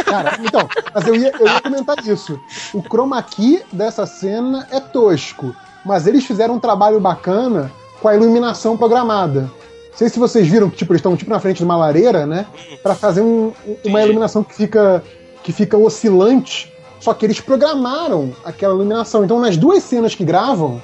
Cara, 0.06 0.38
então, 0.42 0.66
mas 0.94 1.06
eu 1.06 1.14
ia, 1.14 1.30
eu 1.38 1.46
ia 1.46 1.60
comentar 1.60 1.98
isso. 2.06 2.40
O 2.72 2.80
chroma 2.82 3.22
key 3.22 3.62
dessa 3.70 4.06
cena 4.06 4.66
é 4.70 4.80
tosco, 4.80 5.54
mas 5.86 6.06
eles 6.06 6.24
fizeram 6.24 6.54
um 6.56 6.60
trabalho 6.60 7.00
bacana 7.00 7.70
com 8.00 8.08
a 8.08 8.14
iluminação 8.14 8.76
programada. 8.76 9.42
Não 9.42 9.96
sei 9.98 10.08
se 10.10 10.18
vocês 10.18 10.46
viram 10.46 10.68
que 10.68 10.76
tipo, 10.76 10.92
eles 10.92 10.98
estão 11.00 11.16
tipo, 11.16 11.30
na 11.30 11.40
frente 11.40 11.58
de 11.58 11.64
uma 11.64 11.76
lareira, 11.76 12.26
né? 12.26 12.46
Pra 12.82 12.94
fazer 12.94 13.22
um- 13.22 13.52
uma 13.84 14.02
iluminação 14.02 14.42
que 14.44 14.54
fica, 14.54 15.02
que 15.42 15.52
fica 15.52 15.78
oscilante. 15.78 16.70
Só 17.00 17.14
que 17.14 17.24
eles 17.24 17.40
programaram 17.40 18.32
aquela 18.44 18.74
iluminação. 18.74 19.24
Então, 19.24 19.38
nas 19.40 19.56
duas 19.56 19.82
cenas 19.82 20.14
que 20.14 20.24
gravam, 20.24 20.82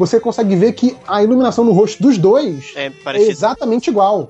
você 0.00 0.18
consegue 0.18 0.56
ver 0.56 0.72
que 0.72 0.96
a 1.06 1.22
iluminação 1.22 1.64
no 1.64 1.72
rosto 1.72 2.02
dos 2.02 2.16
dois 2.18 2.72
É 2.74 2.86
é 3.14 3.22
exatamente 3.22 3.88
igual. 3.90 4.28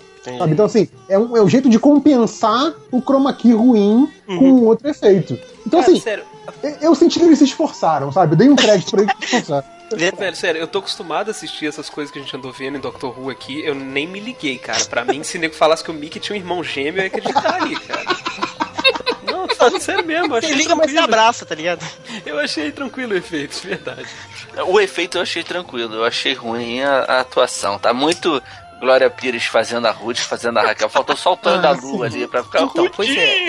Então, 0.51 0.67
assim, 0.67 0.87
é 1.09 1.19
um, 1.19 1.35
é 1.37 1.43
um 1.43 1.49
jeito 1.49 1.69
de 1.71 1.79
compensar 1.79 2.75
o 2.93 3.01
chroma 3.01 3.33
key 3.33 3.53
ruim 3.55 4.07
com 4.27 4.35
um 4.53 4.65
outro 4.67 4.87
efeito. 4.89 5.39
Então, 5.67 5.81
Cara, 5.81 5.93
assim, 5.93 6.01
sério, 6.01 6.25
eu- 6.63 6.77
eu 6.83 6.95
senti 6.95 7.19
que 7.19 7.25
eles 7.25 7.39
se 7.39 7.45
esforçaram, 7.45 8.13
sabe? 8.13 8.35
Eu 8.35 8.37
dei 8.37 8.49
um 8.51 8.57
crédito 8.57 8.91
pra 8.91 9.03
eles 9.03 9.15
se 9.19 9.25
esforçaram. 9.25 9.65
Velho, 10.19 10.37
sério, 10.37 10.61
eu 10.61 10.67
tô 10.69 10.79
acostumado 10.81 11.29
a 11.29 11.31
assistir 11.33 11.67
essas 11.67 11.89
coisas 11.91 12.13
que 12.13 12.19
a 12.19 12.23
gente 12.23 12.37
andou 12.37 12.53
vendo 12.53 12.77
em 12.77 12.81
Doctor 12.81 13.19
Who 13.19 13.29
aqui, 13.31 13.65
eu 13.65 13.75
nem 13.75 14.07
me 14.07 14.21
liguei, 14.21 14.57
cara. 14.59 14.85
Pra 14.85 15.05
mim, 15.05 15.23
se 15.25 15.37
nego 15.39 15.55
falasse 15.55 15.83
que 15.83 15.91
o 15.91 15.95
Mickey 15.95 16.21
tinha 16.21 16.37
um 16.37 16.41
irmão 16.41 16.63
gêmeo, 16.63 16.99
eu 17.01 17.03
ia 17.03 17.07
acreditar 17.09 17.55
ali, 17.63 17.75
cara. 17.81 18.05
Não, 19.27 19.49
falando 19.49 19.81
sério 19.81 20.05
mesmo, 20.07 20.35
achei 20.35 20.53
liga, 20.55 20.77
mas 20.77 20.91
você 20.91 20.97
tranquilo. 20.97 21.05
abraça, 21.05 21.45
tá 21.47 21.55
ligado? 21.55 21.85
Eu 22.25 22.39
achei 22.39 22.71
tranquilo 22.71 23.15
o 23.15 23.17
efeito, 23.17 23.61
de 23.61 23.67
verdade. 23.67 24.07
O 24.67 24.81
efeito 24.81 25.19
eu 25.19 25.23
achei 25.23 25.43
tranquilo, 25.43 25.95
eu 25.95 26.05
achei 26.05 26.35
ruim 26.35 26.83
a, 26.83 27.01
a 27.01 27.21
atuação. 27.21 27.79
Tá 27.79 27.93
muito 27.93 28.43
Glória 28.81 29.11
Pires 29.11 29.45
fazendo 29.45 29.87
a 29.87 29.91
Ruth, 29.91 30.19
fazendo 30.19 30.59
a 30.59 30.63
Raquel. 30.63 30.89
Faltou 30.89 31.17
só 31.17 31.35
o 31.35 31.37
Tonho 31.37 31.59
Ah, 31.59 31.61
da. 31.61 31.71
Lua 31.73 32.07
ali 32.07 32.27
pra 32.27 32.43
ficar 32.43 32.63
Então, 32.63 32.89
pois 32.91 33.11
é. 33.17 33.49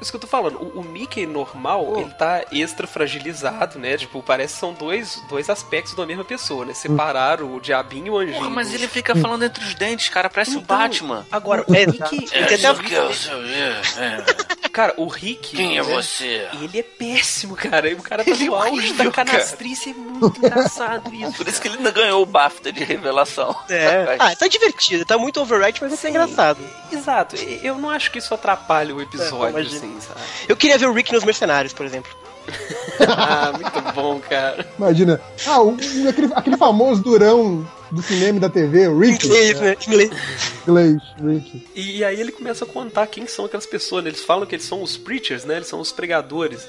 Isso 0.00 0.10
que 0.10 0.16
eu 0.16 0.20
tô 0.20 0.26
falando, 0.26 0.56
o, 0.56 0.80
o 0.80 0.84
Mickey 0.84 1.26
normal, 1.26 2.00
ele 2.00 2.10
tá 2.14 2.44
extra 2.52 2.86
fragilizado, 2.86 3.78
né? 3.78 3.96
Tipo, 3.96 4.22
parece 4.22 4.54
que 4.54 4.60
são 4.60 4.72
dois, 4.72 5.22
dois 5.28 5.48
aspectos 5.48 5.94
da 5.94 6.04
mesma 6.06 6.24
pessoa, 6.24 6.64
né? 6.64 6.74
Separaram 6.74 7.54
o 7.54 7.60
diabinho 7.60 8.06
e 8.06 8.10
o 8.10 8.18
anjinho. 8.18 8.38
Porra, 8.38 8.50
mas 8.50 8.74
ele 8.74 8.88
fica 8.88 9.14
falando 9.14 9.44
entre 9.44 9.64
os 9.64 9.74
dentes, 9.74 10.08
cara, 10.08 10.28
parece 10.28 10.56
o 10.56 10.60
Então, 10.60 10.76
Batman. 10.76 11.26
Agora, 11.30 11.64
o 11.66 11.72
Rick. 11.72 12.28
É, 12.34 12.42
até- 12.44 12.54
isso 12.54 12.82
que 12.82 12.94
eu 12.94 13.10
é, 13.46 13.82
é. 13.98 14.58
Cara, 14.78 14.94
o 14.96 15.08
Rick. 15.08 15.56
Quem 15.56 15.76
é 15.76 15.82
né, 15.82 15.92
você? 15.92 16.46
Ele 16.62 16.78
é 16.78 16.82
péssimo, 16.84 17.56
cara. 17.56 17.88
E 17.90 17.94
o 17.94 18.02
cara 18.02 18.22
tá 18.22 18.30
Ele 18.30 18.44
é 18.44 18.46
no 18.46 18.54
auge 18.54 18.92
da 18.92 19.10
canastrice. 19.10 19.90
É 19.90 19.94
muito 19.94 20.38
engraçado 20.38 21.12
isso. 21.12 21.32
Por 21.32 21.48
isso 21.48 21.60
que 21.60 21.66
ele 21.66 21.78
ainda 21.78 21.90
ganhou 21.90 22.22
o 22.22 22.26
BAFTA 22.26 22.70
de 22.70 22.84
revelação. 22.84 23.56
É. 23.68 24.16
Ah, 24.20 24.34
tá 24.34 24.46
divertido, 24.48 25.04
tá 25.04 25.16
muito 25.16 25.40
overrated, 25.40 25.80
mas 25.80 26.04
é 26.04 26.10
engraçado. 26.10 26.58
Exato. 26.92 27.36
Eu 27.36 27.78
não 27.78 27.88
acho 27.90 28.10
que 28.10 28.18
isso 28.18 28.32
atrapalha 28.34 28.94
o 28.94 29.00
episódio, 29.00 29.67
É, 29.72 29.76
assim, 29.76 29.96
sabe? 30.00 30.20
Eu 30.48 30.56
queria 30.56 30.78
ver 30.78 30.86
o 30.86 30.92
Rick 30.92 31.12
nos 31.12 31.24
Mercenários, 31.24 31.72
por 31.72 31.84
exemplo. 31.86 32.10
Ah, 33.00 33.52
muito 33.52 33.94
bom, 33.94 34.18
cara. 34.18 34.66
Imagina. 34.76 35.20
Ah, 35.46 35.62
o- 35.62 35.76
aquele, 36.08 36.32
aquele 36.34 36.56
famoso 36.56 37.00
durão 37.02 37.66
do 37.92 38.02
cinema 38.02 38.38
e 38.38 38.40
da 38.40 38.48
TV, 38.48 38.88
o 38.88 38.98
Rick. 38.98 39.24
Inglês, 39.26 39.60
né? 39.60 39.76
Inglês. 39.86 40.10
Inglês, 40.66 41.02
Rick. 41.22 41.66
E 41.76 42.04
aí 42.04 42.20
ele 42.20 42.32
começa 42.32 42.64
a 42.64 42.68
contar 42.68 43.06
quem 43.06 43.26
são 43.28 43.44
aquelas 43.44 43.66
pessoas, 43.66 44.02
né? 44.02 44.10
Eles 44.10 44.22
falam 44.24 44.44
que 44.46 44.54
eles 44.56 44.64
são 44.64 44.82
os 44.82 44.96
preachers, 44.96 45.44
né? 45.44 45.56
Eles 45.56 45.68
são 45.68 45.78
os 45.78 45.92
pregadores. 45.92 46.66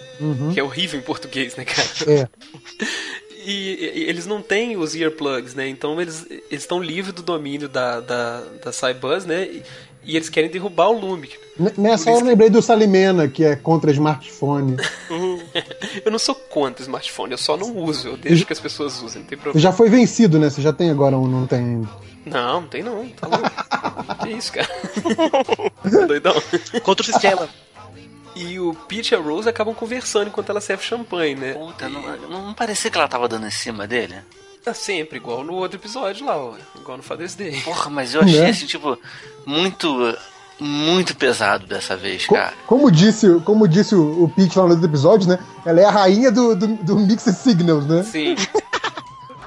Que 0.53 0.59
é 0.59 0.63
horrível 0.63 0.99
em 0.99 1.03
português, 1.03 1.55
né, 1.55 1.65
cara? 1.65 1.87
É. 2.07 2.27
E, 3.41 3.51
e- 3.95 4.03
eles 4.09 4.25
não 4.25 4.41
têm 4.41 4.75
os 4.75 4.93
earplugs, 4.93 5.55
né? 5.55 5.67
Então 5.69 5.99
eles 5.99 6.25
eles 6.29 6.45
estão 6.63 6.83
livres 6.83 7.13
do 7.15 7.21
domínio 7.23 7.69
da, 7.69 8.01
da, 8.01 8.41
da 8.65 8.71
Cybuzz, 8.73 9.25
né? 9.25 9.45
E, 9.45 9.63
e 10.11 10.15
eles 10.15 10.29
querem 10.29 10.49
derrubar 10.49 10.89
o 10.89 10.99
Lumic. 10.99 11.37
N- 11.59 11.73
Nessa 11.77 12.09
hora 12.11 12.21
eu 12.21 12.25
lembrei 12.25 12.49
do 12.49 12.61
Salimena, 12.61 13.27
que 13.27 13.43
é 13.43 13.55
contra 13.55 13.91
smartphone. 13.91 14.75
Eu 16.05 16.11
não 16.11 16.19
sou 16.19 16.33
contra 16.35 16.81
smartphone, 16.81 17.31
eu 17.33 17.37
só 17.37 17.55
não 17.57 17.75
uso. 17.77 18.07
Eu 18.09 18.17
deixo 18.17 18.45
que 18.45 18.53
as 18.53 18.59
pessoas 18.59 19.01
usem, 19.01 19.21
não 19.21 19.27
tem 19.27 19.37
problema. 19.37 19.59
já 19.61 19.71
foi 19.71 19.89
vencido, 19.89 20.39
né? 20.39 20.49
Você 20.49 20.61
já 20.61 20.71
tem 20.73 20.89
agora 20.89 21.17
um, 21.17 21.27
não 21.27 21.45
tem 21.47 21.59
ainda. 21.59 21.89
Não, 22.25 22.61
não 22.61 22.67
tem 22.67 22.83
não, 22.83 23.07
tá 23.09 23.27
louco. 23.27 24.15
que 24.23 24.29
isso, 24.29 24.51
cara? 24.53 24.67
Doidão. 26.07 26.33
Contra 26.83 27.01
o 27.01 27.05
sistema. 27.05 27.49
E 28.35 28.59
o 28.59 28.73
Peach 28.87 29.11
e 29.11 29.15
a 29.15 29.19
Rose 29.19 29.49
acabam 29.49 29.73
conversando 29.73 30.27
enquanto 30.27 30.49
ela 30.49 30.61
serve 30.61 30.83
champanhe, 30.83 31.35
né? 31.35 31.53
Puta, 31.53 31.89
não, 31.89 32.01
não, 32.29 32.45
não 32.47 32.53
parecia 32.53 32.89
que 32.89 32.97
ela 32.97 33.07
tava 33.07 33.27
dando 33.27 33.47
em 33.47 33.51
cima 33.51 33.85
dele? 33.87 34.15
Tá 34.63 34.73
sempre, 34.73 35.17
igual 35.17 35.43
no 35.43 35.53
outro 35.53 35.77
episódio 35.79 36.25
lá, 36.25 36.37
ó. 36.37 36.53
Igual 36.75 36.97
no 36.97 37.03
Father's 37.03 37.35
Day. 37.35 37.61
Porra, 37.61 37.89
mas 37.89 38.13
eu 38.13 38.21
achei 38.21 38.39
Né? 38.41 38.49
assim, 38.49 38.65
tipo, 38.65 38.97
muito, 39.45 40.17
muito 40.59 41.15
pesado 41.15 41.65
dessa 41.65 41.95
vez, 41.95 42.25
Co- 42.25 42.35
cara. 42.35 42.53
como 42.67 42.91
disse, 42.91 43.39
como 43.45 43.67
disse 43.67 43.95
o, 43.95 44.23
o 44.25 44.29
Pete 44.29 44.57
lá 44.59 44.65
no 44.65 44.71
outro 44.71 44.85
episódio, 44.85 45.27
né? 45.29 45.39
Ela 45.65 45.81
é 45.81 45.85
a 45.85 45.91
rainha 45.91 46.31
do, 46.31 46.55
do, 46.55 46.67
do 46.67 46.95
Mixed 46.99 47.33
Signals, 47.33 47.85
né? 47.85 48.03
Sim. 48.03 48.35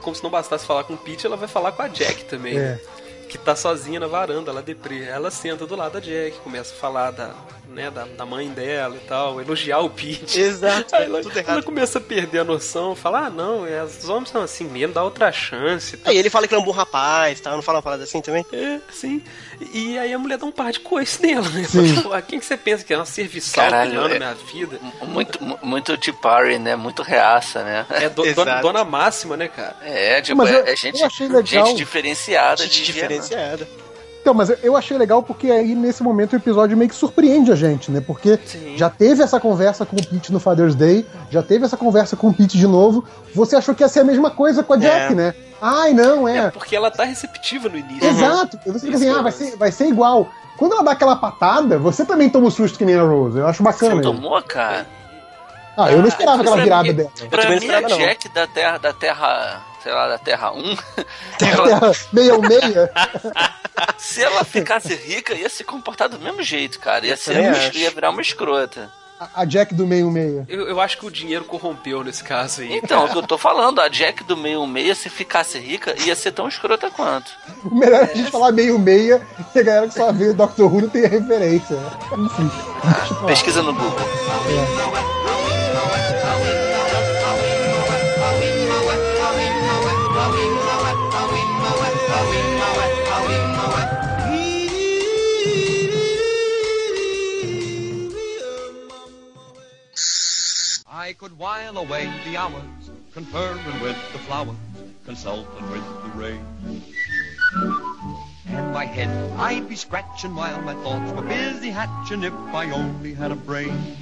Como 0.00 0.16
se 0.16 0.22
não 0.24 0.30
bastasse 0.30 0.66
falar 0.66 0.82
com 0.82 0.94
o 0.94 0.96
Peach, 0.96 1.24
ela 1.24 1.36
vai 1.36 1.46
falar 1.46 1.70
com 1.70 1.82
a 1.82 1.86
Jack 1.86 2.24
também. 2.24 2.54
É. 2.56 2.58
né? 2.72 2.80
Que 3.28 3.38
tá 3.38 3.54
sozinha 3.54 4.00
na 4.00 4.08
varanda, 4.08 4.50
lá 4.50 4.60
deprê. 4.60 5.04
Ela 5.04 5.30
senta 5.30 5.64
do 5.64 5.76
lado 5.76 5.92
da 5.92 6.00
Jack, 6.00 6.38
começa 6.42 6.74
a 6.74 6.76
falar 6.76 7.12
da, 7.12 7.32
né, 7.72 7.90
da, 7.90 8.04
da 8.04 8.26
mãe 8.26 8.48
dela 8.50 8.96
e 8.96 9.00
tal, 9.06 9.40
elogiar 9.40 9.80
o 9.80 9.90
Peach. 9.90 10.38
Exato. 10.38 10.94
Aí 10.94 11.04
ela, 11.04 11.20
Tudo 11.22 11.32
ela 11.38 11.40
errado. 11.48 11.64
começa 11.64 11.98
a 11.98 12.00
perder 12.00 12.40
a 12.40 12.44
noção, 12.44 12.94
fala, 12.94 13.26
ah 13.26 13.30
não, 13.30 13.66
é, 13.66 13.82
os 13.82 14.08
homens 14.08 14.30
são 14.30 14.42
assim 14.42 14.64
mesmo, 14.64 14.94
dá 14.94 15.02
outra 15.02 15.32
chance. 15.32 15.94
e 15.94 15.98
tal. 15.98 16.10
Aí 16.12 16.18
ele 16.18 16.30
fala 16.30 16.46
que 16.46 16.54
ele 16.54 16.60
é 16.60 16.62
um 16.62 16.66
bom 16.66 16.72
rapaz, 16.72 17.40
tá? 17.40 17.50
Não 17.52 17.62
fala 17.62 17.78
uma 17.78 17.82
parada 17.82 18.04
assim 18.04 18.20
também? 18.20 18.44
É, 18.52 18.78
sim. 18.90 19.22
E 19.72 19.98
aí 19.98 20.12
a 20.12 20.18
mulher 20.18 20.38
dá 20.38 20.46
um 20.46 20.52
par 20.52 20.72
de 20.72 20.80
coice 20.80 21.22
nela, 21.26 21.48
né? 21.48 21.62
"Ah, 22.12 22.20
Quem 22.22 22.38
que 22.38 22.44
você 22.44 22.56
pensa 22.56 22.84
que 22.84 22.92
é 22.92 22.96
uma 22.96 23.06
serviçal 23.06 23.64
Caralho, 23.64 24.06
é- 24.06 24.18
minha 24.18 24.34
vida? 24.34 24.78
Muito, 25.02 25.42
mu- 25.42 25.58
muito 25.62 25.96
Tipari, 25.96 26.58
né? 26.58 26.76
Muito 26.76 27.02
reaça, 27.02 27.62
né? 27.64 27.86
É 27.90 28.08
do- 28.08 28.22
dona, 28.34 28.60
dona 28.60 28.84
máxima, 28.84 29.36
né, 29.36 29.48
cara? 29.48 29.76
É, 29.82 30.20
tipo, 30.20 30.38
Mas 30.38 30.50
é, 30.50 30.60
eu- 30.60 30.66
é 30.66 30.76
gente, 30.76 31.00
eu 31.00 31.06
achei 31.06 31.28
legal. 31.28 31.66
gente 31.66 31.76
diferenciada 31.76 32.62
Gente 32.64 32.82
de 32.82 32.92
Viena. 32.92 33.22
Então, 34.22 34.32
mas 34.32 34.50
eu- 34.62 34.76
achei 34.76 34.96
legal 34.96 35.20
porque 35.20 35.50
aí 35.50 35.74
nesse 35.74 36.00
momento 36.00 36.32
o 36.32 36.36
episódio 36.36 36.76
meio 36.76 36.88
que 36.88 36.94
surpreende 36.94 37.50
a 37.50 37.56
gente, 37.56 37.90
né? 37.90 38.00
Porque 38.00 38.38
Sim. 38.46 38.76
já 38.76 38.88
teve 38.88 39.20
essa 39.20 39.40
conversa 39.40 39.84
com 39.84 39.96
o 39.96 40.06
Pete 40.06 40.32
no 40.32 40.38
Father's 40.38 40.76
Day, 40.76 41.04
já 41.28 41.42
teve 41.42 41.64
essa 41.64 41.76
conversa 41.76 42.16
com 42.16 42.28
o 42.28 42.32
Pete 42.34 42.56
de 42.56 42.66
novo. 42.68 43.04
Você 43.34 43.56
achou 43.56 43.74
que 43.74 43.82
ia 43.82 43.88
ser 43.88 44.00
a 44.00 44.04
mesma 44.04 44.30
coisa 44.30 44.62
com 44.62 44.74
a 44.74 44.76
Jack, 44.76 45.12
É. 45.12 45.14
né? 45.16 45.34
Ai, 45.60 45.92
não, 45.92 46.28
É, 46.28 46.38
é. 46.38 46.50
porque 46.52 46.74
ela 46.76 46.88
tá 46.90 47.02
receptiva 47.04 47.68
no 47.68 47.76
início. 47.76 48.08
Exato. 48.08 48.58
E 48.64 48.70
você 48.70 48.86
fica 48.86 48.96
assim, 48.96 49.08
ah, 49.08 49.22
vai 49.22 49.32
ser, 49.32 49.56
vai 49.56 49.72
ser 49.72 49.86
igual. 49.88 50.28
Quando 50.56 50.72
ela 50.74 50.84
dá 50.84 50.92
aquela 50.92 51.16
patada, 51.16 51.76
você 51.78 52.04
também 52.04 52.30
toma 52.30 52.46
um 52.46 52.50
susto 52.50 52.78
que 52.78 52.84
nem 52.84 52.94
a 52.94 53.02
Rose. 53.02 53.38
Eu 53.38 53.46
acho 53.48 53.58
Você 53.58 53.64
bacana. 53.64 53.94
isso. 54.00 54.02
tomou, 54.02 54.40
cara? 54.42 54.86
Ah, 55.76 55.90
eu 55.90 55.98
não 55.98 56.06
esperava 56.06 56.42
aquela 56.42 56.56
pra 56.56 56.64
virada 56.64 56.82
mim- 56.84 56.94
dela. 56.94 57.10
Pra 57.30 57.48
mim, 57.50 57.68
a. 57.70 57.80
Jack 57.88 58.28
da 58.28 58.46
Terra, 58.46 58.78
da 58.78 58.92
Terra, 58.92 59.62
sei 59.82 59.92
lá, 59.92 60.08
da 60.08 60.18
Terra 60.18 60.52
1, 60.56 60.76
Terra 61.38 61.92
meia 62.12 62.34
ou 62.34 62.42
meia. 62.42 62.90
se 63.98 64.22
ela 64.22 64.44
ficasse 64.44 64.94
rica, 64.94 65.34
ia 65.34 65.48
se 65.48 65.64
comportar 65.64 66.08
do 66.08 66.18
mesmo 66.18 66.42
jeito, 66.42 66.78
cara. 66.78 67.06
Ia, 67.06 67.16
ser 67.16 67.36
uma- 67.38 67.56
ia 67.74 67.90
virar 67.90 68.10
uma 68.10 68.22
escrota. 68.22 68.90
A- 69.36 69.44
Jack 69.44 69.72
do 69.72 69.86
meio 69.86 70.10
meia. 70.10 70.44
Eu, 70.48 70.66
eu 70.68 70.80
acho 70.80 70.98
que 70.98 71.06
o 71.06 71.10
dinheiro 71.10 71.44
corrompeu 71.44 72.02
nesse 72.02 72.24
caso 72.24 72.60
aí. 72.60 72.76
Então, 72.76 73.02
é 73.02 73.04
o 73.04 73.08
que 73.08 73.16
eu 73.18 73.22
tô 73.22 73.38
falando, 73.38 73.80
a 73.80 73.86
Jack 73.88 74.24
do 74.24 74.36
meio 74.36 74.66
meia, 74.66 74.96
se 74.96 75.08
ficasse 75.08 75.60
rica, 75.60 75.94
ia 76.04 76.16
ser 76.16 76.32
tão 76.32 76.48
escrota 76.48 76.90
quanto. 76.90 77.30
O 77.64 77.72
melhor 77.72 78.00
é 78.00 78.10
a 78.10 78.14
gente 78.14 78.32
falar 78.32 78.50
meio 78.50 78.76
meia 78.80 79.22
e 79.54 79.58
a 79.60 79.62
galera 79.62 79.86
que 79.86 79.94
só 79.94 80.10
vê 80.10 80.26
o 80.30 80.34
Doctor 80.34 80.72
Who 80.74 80.80
não 80.82 80.88
tem 80.88 81.04
a 81.04 81.08
referência. 81.08 81.76
Enfim. 82.18 82.50
pra 82.80 83.20
lá. 83.20 83.26
Pesquisa 83.28 83.62
no 83.62 83.72
Google. 83.72 83.96
Could 101.18 101.38
while 101.38 101.78
away 101.78 102.10
the 102.24 102.36
hours, 102.36 102.90
conferring 103.12 103.80
with 103.80 103.96
the 104.12 104.18
flowers, 104.18 104.56
consulting 105.04 105.70
with 105.70 105.84
the 106.02 106.10
rain. 106.18 106.82
And 108.48 108.72
my 108.72 108.86
head 108.86 109.08
I'd 109.38 109.68
be 109.68 109.76
scratching 109.76 110.34
while 110.34 110.60
my 110.62 110.74
thoughts 110.74 111.12
were 111.12 111.22
busy 111.22 111.70
hatching 111.70 112.24
if 112.24 112.32
I 112.32 112.72
only 112.72 113.14
had 113.14 113.30
a 113.30 113.36
brain. 113.36 113.96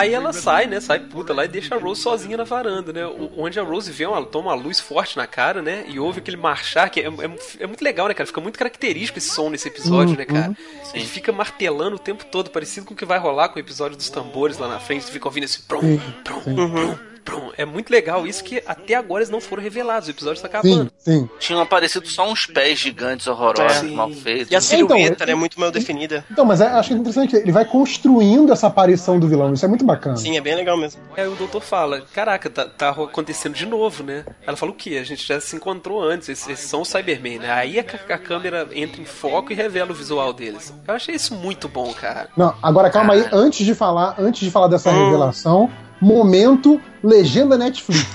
Aí 0.00 0.12
ela 0.12 0.32
sai, 0.32 0.66
né? 0.66 0.80
Sai 0.80 0.98
puta 1.00 1.32
lá 1.32 1.44
e 1.44 1.48
deixa 1.48 1.74
a 1.74 1.78
Rose 1.78 2.00
sozinha 2.02 2.36
na 2.36 2.44
varanda, 2.44 2.92
né? 2.92 3.06
O- 3.06 3.30
Onde 3.36 3.58
a 3.60 3.62
Rose 3.62 3.90
vê 3.92 4.04
uma, 4.06 4.22
toma 4.24 4.48
uma 4.50 4.54
luz 4.62 4.80
forte 4.80 5.16
na 5.16 5.26
cara, 5.26 5.62
né? 5.62 5.84
E 5.88 5.98
ouve 6.00 6.18
aquele 6.18 6.36
marchar, 6.36 6.90
que 6.90 7.00
é, 7.00 7.04
é- 7.06 7.38
é 7.60 7.66
muito 7.66 7.82
legal, 7.82 8.08
né, 8.08 8.14
cara? 8.14 8.26
Fica 8.26 8.40
muito 8.40 8.58
característico 8.58 9.18
esse 9.18 9.30
som 9.30 9.48
nesse 9.50 9.68
episódio, 9.68 10.16
né, 10.16 10.24
cara? 10.24 10.56
Ele 10.94 11.04
fica 11.04 11.30
martelando 11.32 11.96
o 11.96 11.98
tempo 11.98 12.24
todo, 12.24 12.50
parecido 12.50 12.86
com 12.86 12.94
o 12.94 12.96
que 12.96 13.04
vai 13.04 13.18
rolar 13.18 13.48
com 13.50 13.56
o 13.56 13.60
episódio 13.60 13.96
dos 13.96 14.10
tambores 14.10 14.58
lá 14.58 14.66
na 14.68 14.80
frente. 14.80 15.06
Tu 15.06 15.12
fica 15.12 15.28
ouvindo 15.28 15.44
esse 15.44 15.60
prum, 15.62 15.98
prum, 16.24 16.40
prum, 16.42 16.98
prum. 17.30 17.50
É 17.56 17.64
muito 17.64 17.90
legal 17.90 18.26
isso 18.26 18.42
que 18.42 18.62
até 18.66 18.94
agora 18.94 19.20
eles 19.22 19.30
não 19.30 19.40
foram 19.40 19.62
revelados. 19.62 20.08
O 20.08 20.10
episódio 20.10 20.42
tá 20.42 20.48
acabando. 20.48 20.90
Sim, 20.98 21.20
sim. 21.20 21.30
Tinham 21.38 21.60
aparecido 21.60 22.06
só 22.08 22.28
uns 22.30 22.46
pés 22.46 22.78
gigantes 22.78 23.26
horrorosos, 23.26 23.82
É. 23.88 23.94
mal 23.94 24.10
feitos. 24.10 24.50
E 24.50 24.56
a 24.56 24.60
silhueta, 24.60 25.12
Então, 25.14 25.26
né? 25.26 25.34
Muito 25.34 25.58
mal 25.60 25.70
definida. 25.70 26.24
Então, 26.30 26.44
mas 26.44 26.60
eu 26.60 26.66
acho 26.68 26.92
interessante, 26.92 27.36
ele 27.36 27.52
vai 27.52 27.64
construindo 27.64 28.52
essa 28.52 28.66
aparição 28.66 29.18
do 29.18 29.28
vilão, 29.28 29.52
isso 29.52 29.64
é 29.64 29.68
muito 29.68 29.84
bacana. 29.84 30.16
Sim, 30.16 30.36
é 30.36 30.40
bem 30.40 30.54
legal 30.56 30.76
mesmo. 30.76 31.00
Aí 31.16 31.26
o 31.26 31.34
doutor 31.36 31.60
fala, 31.62 32.02
caraca, 32.12 32.50
tá, 32.50 32.64
tá 32.66 32.90
acontecendo 32.90 33.54
de 33.54 33.66
novo, 33.66 34.02
né? 34.02 34.24
Ela 34.46 34.56
fala 34.56 34.72
o 34.72 34.74
quê? 34.74 34.98
A 35.00 35.04
gente 35.04 35.26
já 35.26 35.40
se 35.40 35.54
encontrou 35.56 36.02
antes, 36.02 36.28
esses, 36.28 36.48
esses 36.48 36.68
são 36.68 36.82
os 36.82 36.88
Cybermen, 36.88 37.38
né? 37.38 37.50
Aí 37.52 37.78
a, 37.78 37.82
a 38.14 38.18
câmera 38.18 38.68
entra 38.72 39.00
em 39.00 39.04
foco 39.04 39.52
e 39.52 39.54
revela 39.54 39.92
o 39.92 39.94
visual 39.94 40.32
deles. 40.32 40.72
Eu 40.86 40.94
achei 40.94 41.14
isso 41.14 41.34
muito 41.34 41.68
bom, 41.68 41.92
cara. 41.92 42.28
Não, 42.36 42.54
agora 42.62 42.90
calma 42.90 43.14
aí, 43.14 43.26
antes 43.32 43.64
de 43.64 43.74
falar, 43.74 44.14
antes 44.18 44.40
de 44.40 44.50
falar 44.50 44.68
dessa 44.68 44.90
revelação, 44.90 45.70
momento 46.00 46.80
legenda 47.02 47.56
Netflix. 47.58 48.06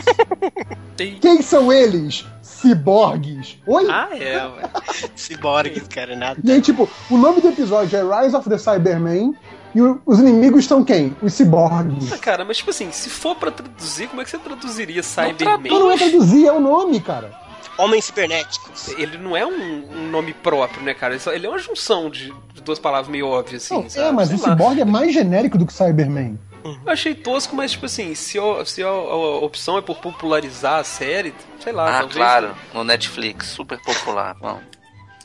Quem 1.22 1.42
são 1.42 1.72
eles? 1.72 2.26
Ciborgues. 2.42 3.58
Oi? 3.68 3.86
Ah, 3.90 4.10
é, 4.18 4.38
ué. 4.48 4.64
Ciborgues, 5.16 5.88
cara, 5.88 6.16
nada. 6.16 6.40
E 6.44 6.52
aí, 6.52 6.62
tipo, 6.62 6.90
o 7.10 7.18
nome 7.18 7.42
do 7.42 7.50
episódio 7.50 7.98
é 7.98 8.24
Rise 8.24 8.36
of 8.36 8.50
the 8.50 8.58
Cybermen 8.58 9.34
e 9.76 9.82
os 10.06 10.20
inimigos 10.20 10.62
estão 10.62 10.84
quem? 10.84 11.16
Os 11.22 11.34
ciborgues. 11.34 12.12
Ah, 12.14 12.18
Cara, 12.18 12.46
mas 12.46 12.58
tipo 12.58 12.70
assim, 12.70 12.92
se 12.92 13.10
for 13.10 13.36
pra 13.36 13.52
traduzir, 13.52 14.08
como 14.08 14.22
é 14.22 14.24
que 14.24 14.30
você 14.32 14.38
traduziria 14.38 15.02
Então 15.02 15.26
não 15.26 15.32
Cyberman? 15.38 15.92
é 15.94 15.98
traduzir, 15.98 16.48
é 16.48 16.52
o 16.52 16.62
nome, 16.62 17.00
cara. 17.02 17.32
Homens 17.78 18.06
cibernéticos. 18.06 18.88
Ele 18.98 19.18
não 19.18 19.36
é 19.36 19.46
um, 19.46 19.84
um 19.98 20.10
nome 20.10 20.34
próprio, 20.34 20.82
né, 20.82 20.94
cara? 20.94 21.18
Ele, 21.34 21.46
é 21.46 21.50
uma 21.50 21.60
junção 21.60 22.10
de, 22.10 22.34
de 22.54 22.62
duas 22.64 22.80
palavras 22.80 23.10
meio 23.10 23.28
óbvias, 23.28 23.66
assim, 23.66 23.76
Não, 23.84 23.90
sabe? 23.90 24.08
é, 24.08 24.12
mas 24.14 24.30
Sei 24.30 24.38
o 24.38 24.42
lá. 24.42 24.50
ciborgue 24.52 24.82
é 24.82 24.86
mais 24.86 25.14
genérico 25.14 25.58
do 25.58 25.66
que 25.66 25.74
Cyberman. 25.74 26.40
Eu 26.86 26.92
achei 26.92 27.14
tosco, 27.14 27.56
mas 27.56 27.72
tipo 27.74 27.86
assim, 27.86 28.16
se, 28.16 28.40
a, 28.40 28.66
se 28.66 28.82
a, 28.84 28.88
a 28.88 29.36
opção 29.38 29.78
é 29.78 29.82
por 29.82 29.98
popularizar 29.98 30.80
a 30.80 30.84
série, 30.84 31.34
sei 31.60 31.72
lá, 31.72 31.88
Ah, 31.90 32.00
talvez. 32.00 32.16
claro, 32.16 32.56
no 32.74 32.84
Netflix, 32.84 33.48
super 33.48 33.80
popular. 33.82 34.36
Bom. 34.42 34.60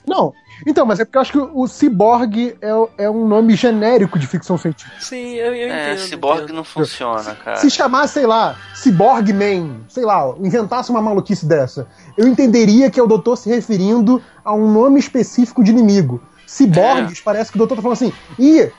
Não, 0.06 0.32
então, 0.66 0.84
mas 0.84 0.98
é 0.98 1.04
porque 1.04 1.16
eu 1.18 1.22
acho 1.22 1.32
que 1.32 1.38
o 1.38 1.66
Cyborg 1.66 2.56
é, 2.60 3.04
é 3.04 3.10
um 3.10 3.26
nome 3.28 3.54
genérico 3.54 4.18
de 4.18 4.26
ficção 4.26 4.58
científica. 4.58 4.96
Sim, 5.00 5.34
eu, 5.34 5.54
eu 5.54 5.72
É, 5.72 5.92
entendo. 5.92 6.06
Cyborg 6.08 6.42
entendo. 6.42 6.56
não 6.56 6.64
funciona, 6.64 7.34
cara. 7.36 7.56
Se 7.56 7.70
chamasse, 7.70 8.14
sei 8.14 8.26
lá, 8.26 8.56
Cyborg 8.74 9.32
Man, 9.32 9.80
sei 9.88 10.04
lá, 10.04 10.34
inventasse 10.40 10.90
uma 10.90 11.00
maluquice 11.02 11.46
dessa, 11.46 11.86
eu 12.18 12.26
entenderia 12.26 12.90
que 12.90 12.98
é 12.98 13.02
o 13.02 13.06
doutor 13.06 13.36
se 13.36 13.48
referindo 13.48 14.22
a 14.44 14.52
um 14.54 14.70
nome 14.72 14.98
específico 14.98 15.62
de 15.62 15.70
inimigo. 15.70 16.20
Ciborgues, 16.46 17.20
parece 17.20 17.50
que 17.50 17.56
o 17.56 17.58
doutor 17.58 17.76
tá 17.76 17.82
falando 17.82 17.96
assim, 17.96 18.12
ih, 18.38 18.70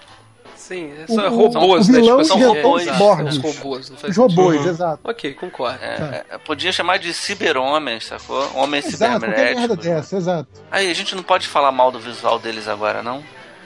Sim, 0.76 0.94
são 1.08 1.26
o- 1.28 1.30
robôs, 1.38 1.90
o 1.90 1.92
né? 1.92 2.02
Tipo, 2.02 2.24
são 2.24 2.38
robôs. 2.40 2.88
os. 2.88 2.92
Os 2.92 3.38
robôs, 3.58 3.90
não 3.90 3.98
faz 3.98 4.12
os 4.12 4.18
robôs, 4.18 4.54
sentido. 4.58 4.70
exato. 4.70 5.00
Ok, 5.04 5.34
concordo. 5.34 5.80
É, 5.84 6.26
é, 6.30 6.38
podia 6.38 6.72
chamar 6.72 6.98
de 7.00 7.14
ciber-homens, 7.14 8.06
sacou? 8.06 8.50
Homens 8.56 8.86
Exato, 8.86 9.20
qualquer 9.20 9.28
merda 9.30 9.48
cibernéticos. 9.62 9.86
dessa, 9.86 10.18
exato. 10.18 10.50
Aí, 10.72 10.90
a 10.90 10.94
gente 10.94 11.16
não 11.16 11.24
pode 11.24 11.48
falar 11.48 11.72
mal 11.72 11.92
do 11.92 12.00
visual 12.00 12.40
deles 12.40 12.68
agora, 12.68 13.04
não? 13.04 13.24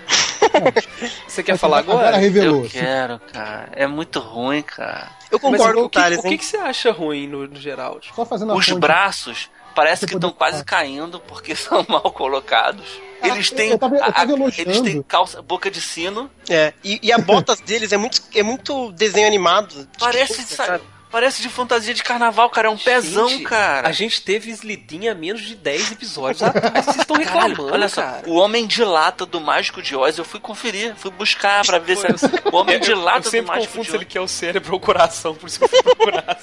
Você 1.27 1.43
quer 1.43 1.57
falar 1.57 1.79
Agora 1.79 1.99
agora? 2.09 2.17
revelou. 2.17 2.63
Eu 2.63 2.69
quero, 2.69 3.19
cara. 3.31 3.69
É 3.73 3.87
muito 3.87 4.19
ruim, 4.19 4.61
cara. 4.61 5.09
Eu 5.31 5.39
concordo 5.39 5.79
o 5.79 5.81
com 5.81 5.87
o 5.87 5.89
que, 5.89 5.99
Thales, 5.99 6.19
o 6.19 6.21
que, 6.23 6.37
que 6.37 6.45
você 6.45 6.57
acha 6.57 6.91
ruim 6.91 7.27
no, 7.27 7.47
no 7.47 7.55
geral? 7.59 7.99
Tipo, 7.99 8.15
Só 8.15 8.25
fazendo 8.25 8.53
Os 8.55 8.65
ponte. 8.67 8.79
braços 8.79 9.49
parece 9.75 10.01
Você 10.01 10.07
que 10.07 10.15
estão 10.15 10.31
quase 10.31 10.63
caindo 10.63 11.19
porque 11.19 11.53
são 11.55 11.85
mal 11.87 12.01
colocados. 12.11 12.85
Ah, 13.21 13.27
Eles 13.29 13.49
eu- 13.51 13.57
têm, 13.57 13.69
eu 13.71 13.77
tava- 13.77 13.95
eu 13.95 14.03
a- 14.03 14.11
tava 14.11 14.31
a- 14.31 14.35
elogiando. 14.35 14.69
eles 14.71 14.81
têm 14.81 15.01
calça, 15.03 15.41
boca 15.41 15.69
de 15.69 15.81
sino. 15.81 16.29
É, 16.49 16.73
e, 16.83 16.99
e 17.03 17.11
a 17.11 17.17
botas 17.17 17.59
deles 17.61 17.91
é 17.91 17.97
muito, 17.97 18.21
é 18.33 18.43
muito 18.43 18.91
desenho 18.91 19.27
animado. 19.27 19.73
de 19.85 19.87
Parece, 19.99 20.33
criança, 20.33 20.55
sabe, 20.55 20.69
sabe? 20.69 20.83
parece 21.11 21.41
de 21.41 21.47
fantasia 21.49 21.93
de 21.93 22.03
carnaval, 22.03 22.49
cara. 22.49 22.67
É 22.67 22.71
um 22.71 22.77
pezão, 22.77 23.29
gente, 23.29 23.43
cara. 23.45 23.87
A 23.87 23.91
gente 23.93 24.21
teve 24.21 24.51
Slidinha 24.51 25.13
há 25.13 25.15
menos 25.15 25.41
de 25.41 25.55
10 25.55 25.93
episódios 25.93 26.43
atrás. 26.43 26.85
Vocês 26.85 26.97
estão 26.97 27.15
reclamando, 27.15 27.71
olha 27.71 27.87
só, 27.87 28.01
cara. 28.01 28.23
o 28.29 28.35
Homem 28.35 28.67
de 28.67 28.83
Lata 28.83 29.25
do 29.25 29.39
Mágico 29.39 29.81
de 29.81 29.95
Oz, 29.95 30.17
eu 30.17 30.25
fui 30.25 30.39
conferir, 30.41 30.93
fui 30.97 31.09
buscar 31.11 31.65
pra 31.65 31.79
ver 31.79 31.95
se 31.97 32.05
era 32.05 32.15
o 32.51 32.55
Homem 32.57 32.79
de 32.79 32.91
Eu- 32.91 32.97
eu, 32.97 33.03
Lata 33.03 33.21
do 33.21 33.29
sempre 33.29 33.47
Mágico 33.47 33.67
confundo 33.77 33.83
de 33.85 33.89
se 33.91 33.95
Oz. 33.95 34.01
ele 34.01 34.05
quer 34.05 34.19
o 34.21 34.27
cérebro 34.27 34.73
ou 34.73 34.77
o 34.77 34.81
coração, 34.81 35.33
por 35.33 35.47
isso 35.47 35.57
que 35.57 35.63
eu 35.65 35.69
fui 35.69 35.81
procurar. 35.83 36.37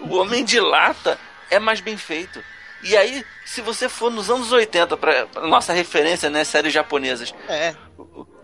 O 0.00 0.14
Homem 0.16 0.44
de 0.44 0.58
Lata 0.60 1.18
é 1.50 1.58
mais 1.58 1.80
bem 1.80 1.96
feito. 1.96 2.42
E 2.82 2.96
aí, 2.96 3.24
se 3.44 3.60
você 3.60 3.88
for 3.88 4.10
nos 4.10 4.30
anos 4.30 4.50
80, 4.52 4.96
pra, 4.96 5.26
pra 5.26 5.46
nossa 5.46 5.72
referência, 5.72 6.30
né, 6.30 6.44
séries 6.44 6.72
japonesas, 6.72 7.34
É. 7.48 7.74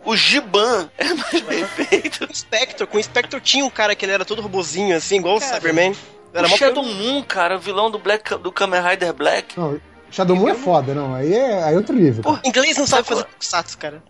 o 0.04 0.14
Giban 0.14 0.90
é 0.98 1.04
mais 1.14 1.40
bem 1.42 1.64
feito. 1.66 2.26
Com 2.26 2.32
o 2.32 2.36
Spectre, 2.36 2.86
com 2.86 2.98
o 2.98 3.02
Spectre 3.02 3.40
tinha 3.40 3.64
um 3.64 3.70
cara 3.70 3.94
que 3.94 4.04
ele 4.04 4.12
era 4.12 4.24
todo 4.24 4.42
robozinho, 4.42 4.94
assim, 4.96 5.16
igual 5.16 5.36
o 5.36 5.40
Cyberman. 5.40 5.94
Era 6.34 6.46
o 6.46 6.50
Shadow 6.50 6.84
Moon, 6.84 7.22
cara, 7.22 7.56
o 7.56 7.60
vilão 7.60 7.90
do, 7.90 7.98
Black, 7.98 8.34
do 8.36 8.52
Kamen 8.52 8.82
Rider 8.82 9.14
Black. 9.14 9.58
Não, 9.58 9.80
Shadow 10.10 10.36
Moon 10.36 10.50
é 10.50 10.54
foda, 10.54 10.92
não. 10.94 11.14
Aí 11.14 11.32
é, 11.32 11.62
aí 11.64 11.72
é 11.72 11.76
outro 11.78 11.94
nível. 11.96 12.22
cara. 12.22 12.40
Inglês 12.44 12.76
não 12.76 12.86
sabe 12.86 13.04
Sacou? 13.08 13.22
fazer 13.22 13.28
tokusatsu, 13.32 13.78
cara. 13.78 14.02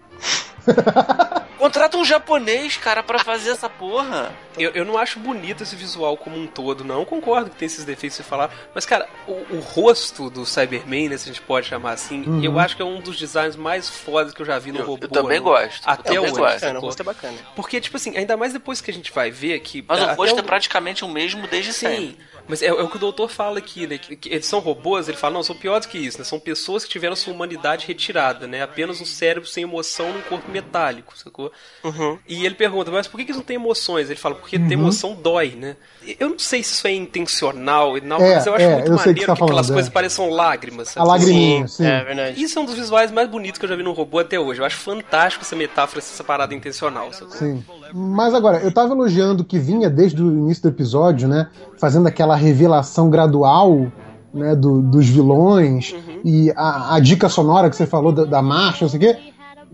Contrata 1.58 1.96
um 1.96 2.04
japonês, 2.04 2.76
cara, 2.76 3.02
pra 3.02 3.18
fazer 3.18 3.50
essa 3.50 3.68
porra. 3.68 4.30
Eu, 4.58 4.70
eu 4.72 4.84
não 4.84 4.96
acho 4.98 5.18
bonito 5.18 5.62
esse 5.62 5.74
visual 5.74 6.16
como 6.16 6.36
um 6.38 6.46
todo, 6.46 6.84
não. 6.84 7.00
Eu 7.00 7.06
concordo 7.06 7.50
que 7.50 7.56
tem 7.56 7.66
esses 7.66 7.84
defeitos 7.84 8.16
que 8.18 8.22
você 8.22 8.28
falar. 8.28 8.50
Mas, 8.74 8.84
cara, 8.86 9.08
o, 9.26 9.32
o 9.56 9.60
rosto 9.60 10.28
do 10.30 10.44
Cyberman, 10.46 11.08
né, 11.08 11.16
se 11.16 11.24
a 11.28 11.32
gente 11.32 11.40
pode 11.42 11.66
chamar 11.66 11.92
assim, 11.92 12.22
Uhum. 12.26 12.42
eu 12.44 12.58
acho 12.58 12.76
que 12.76 12.82
é 12.82 12.84
um 12.84 13.00
dos 13.00 13.18
designs 13.18 13.56
mais 13.56 13.88
fodas 13.88 14.32
que 14.34 14.40
eu 14.42 14.46
já 14.46 14.58
vi 14.58 14.70
no 14.70 14.78
Eu- 14.78 14.82
eu 14.82 14.86
robô. 14.86 15.08
também 15.08 15.38
no- 15.38 15.44
gosto, 15.44 15.86
eu 15.86 15.90
Até 15.92 16.02
também 16.04 16.18
hoje. 16.20 16.32
gosto. 16.32 16.54
Bacana, 16.60 16.78
o 16.78 16.82
rosto 16.82 17.00
é 17.00 17.04
bacana. 17.04 17.38
Porque, 17.56 17.80
tipo 17.80 17.96
assim, 17.96 18.16
ainda 18.16 18.36
mais 18.36 18.52
depois 18.52 18.80
que 18.82 18.90
a 18.90 18.94
gente 18.94 19.10
vai 19.10 19.30
ver 19.30 19.58
que. 19.60 19.82
Mas 19.88 20.00
o 20.02 20.14
rosto 20.14 20.38
é 20.38 20.42
praticamente 20.42 21.04
o 21.04 21.08
mesmo 21.08 21.46
desde 21.48 21.72
sempre. 21.72 21.96
Sim, 21.96 22.16
mas 22.46 22.62
é, 22.62 22.66
é 22.66 22.72
o 22.72 22.88
que 22.88 22.96
o 22.96 23.00
doutor 23.00 23.28
fala 23.30 23.58
aqui, 23.58 23.86
né? 23.86 23.98
Que, 23.98 24.14
que 24.14 24.28
eles 24.28 24.46
são 24.46 24.60
robôs, 24.60 25.08
ele 25.08 25.16
fala, 25.16 25.34
não, 25.34 25.42
são 25.42 25.56
piores 25.56 25.86
que 25.86 25.98
isso, 25.98 26.18
né? 26.18 26.24
São 26.24 26.38
pessoas 26.38 26.84
que 26.84 26.90
tiveram 26.90 27.16
sua 27.16 27.32
humanidade 27.32 27.86
retirada, 27.86 28.46
né? 28.46 28.62
Apenas 28.62 29.00
um 29.00 29.06
cérebro 29.06 29.48
sem 29.48 29.64
emoção 29.64 30.12
num 30.12 30.22
corpo 30.22 30.50
metálico, 30.56 31.12
sacou? 31.16 31.50
Uhum. 31.84 32.18
E 32.28 32.44
ele 32.44 32.54
pergunta, 32.54 32.90
mas 32.90 33.06
por 33.06 33.16
que, 33.18 33.24
que 33.24 33.30
eles 33.30 33.36
não 33.38 33.44
têm 33.44 33.56
emoções? 33.56 34.08
Ele 34.10 34.18
fala, 34.18 34.34
porque 34.34 34.58
ter 34.58 34.74
emoção 34.74 35.14
dói, 35.14 35.54
né? 35.56 35.76
Eu 36.18 36.30
não 36.30 36.38
sei 36.38 36.62
se 36.62 36.72
isso 36.74 36.86
é 36.86 36.92
intencional 36.94 37.98
e 37.98 38.00
não, 38.00 38.18
É, 38.18 38.34
mas 38.36 38.46
eu 38.46 38.54
acho 38.54 38.64
é, 38.64 38.74
muito 38.76 38.90
eu 38.92 38.98
sei 38.98 39.12
o 39.12 39.14
que 39.14 39.20
maneiro 39.20 39.20
que, 39.20 39.26
tá 39.26 39.32
aquelas 39.32 39.66
falando, 39.66 39.72
coisas 39.74 39.90
é. 39.90 39.92
pareçam 39.92 40.30
lágrimas, 40.30 40.88
A 40.88 40.92
sacou? 40.92 41.08
lagriminha, 41.10 41.68
sim. 41.68 41.84
É 41.86 42.04
verdade. 42.04 42.42
Isso 42.42 42.58
é 42.58 42.62
um 42.62 42.64
dos 42.64 42.74
visuais 42.74 43.10
mais 43.10 43.28
bonitos 43.28 43.58
que 43.58 43.64
eu 43.64 43.68
já 43.68 43.76
vi 43.76 43.82
num 43.82 43.92
robô 43.92 44.18
até 44.18 44.38
hoje. 44.38 44.60
Eu 44.60 44.64
acho 44.64 44.76
fantástico 44.76 45.44
essa 45.44 45.56
metáfora, 45.56 45.98
essa 45.98 46.24
parada 46.24 46.54
intencional, 46.54 47.12
sacou? 47.12 47.30
Sim. 47.36 47.62
Mas 47.92 48.34
agora, 48.34 48.58
eu 48.58 48.72
tava 48.72 48.92
elogiando 48.92 49.44
que 49.44 49.58
vinha 49.58 49.88
desde 49.90 50.22
o 50.22 50.26
início 50.26 50.62
do 50.62 50.68
episódio, 50.68 51.28
né? 51.28 51.48
Fazendo 51.78 52.06
aquela 52.08 52.34
revelação 52.36 53.10
gradual, 53.10 53.90
né? 54.32 54.54
do- 54.54 54.82
dos 54.82 55.08
vilões 55.08 55.94
e 56.24 56.52
a, 56.56 56.94
a 56.96 57.00
dica 57.00 57.28
sonora 57.28 57.70
que 57.70 57.76
você 57.76 57.86
falou 57.86 58.12
da, 58.12 58.24
da 58.24 58.42
marcha, 58.42 58.84
não 58.84 58.90
sei 58.90 58.98
o 58.98 59.02
quê. 59.02 59.18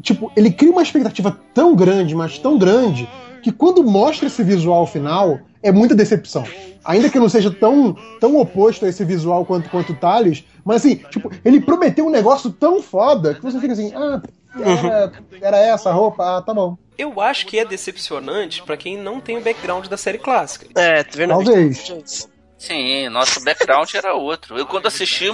Tipo, 0.00 0.32
ele 0.36 0.50
cria 0.50 0.72
uma 0.72 0.82
expectativa 0.82 1.36
tão 1.52 1.74
grande, 1.74 2.14
mas 2.14 2.38
tão 2.38 2.56
grande, 2.56 3.08
que 3.42 3.52
quando 3.52 3.82
mostra 3.82 4.26
esse 4.26 4.42
visual 4.42 4.86
final, 4.86 5.40
é 5.62 5.70
muita 5.70 5.94
decepção. 5.94 6.44
Ainda 6.84 7.08
que 7.08 7.18
não 7.18 7.28
seja 7.28 7.50
tão, 7.50 7.96
tão 8.20 8.36
oposto 8.36 8.84
a 8.84 8.88
esse 8.88 9.04
visual 9.04 9.44
quanto, 9.44 9.70
quanto 9.70 9.92
o 9.92 9.96
Thales, 9.96 10.44
mas 10.64 10.78
assim, 10.78 10.96
tipo, 11.10 11.30
ele 11.44 11.60
prometeu 11.60 12.06
um 12.06 12.10
negócio 12.10 12.50
tão 12.50 12.82
foda 12.82 13.34
que 13.34 13.42
você 13.42 13.60
fica 13.60 13.72
assim, 13.72 13.92
ah, 13.94 14.20
era, 14.60 15.12
era 15.40 15.56
essa 15.58 15.90
a 15.90 15.92
roupa, 15.92 16.38
ah, 16.38 16.42
tá 16.42 16.52
bom. 16.52 16.76
Eu 16.98 17.20
acho 17.20 17.46
que 17.46 17.58
é 17.58 17.64
decepcionante 17.64 18.62
pra 18.62 18.76
quem 18.76 18.98
não 18.98 19.20
tem 19.20 19.36
o 19.36 19.40
background 19.40 19.86
da 19.86 19.96
série 19.96 20.18
clássica. 20.18 20.66
É, 20.74 21.02
tá 21.02 21.10
vendo? 21.14 21.30
Talvez. 21.30 22.28
Sim, 22.62 23.08
nosso 23.08 23.42
background 23.42 23.92
era 23.92 24.14
outro. 24.14 24.56
Eu, 24.56 24.64
quando 24.66 24.86
assisti, 24.86 25.26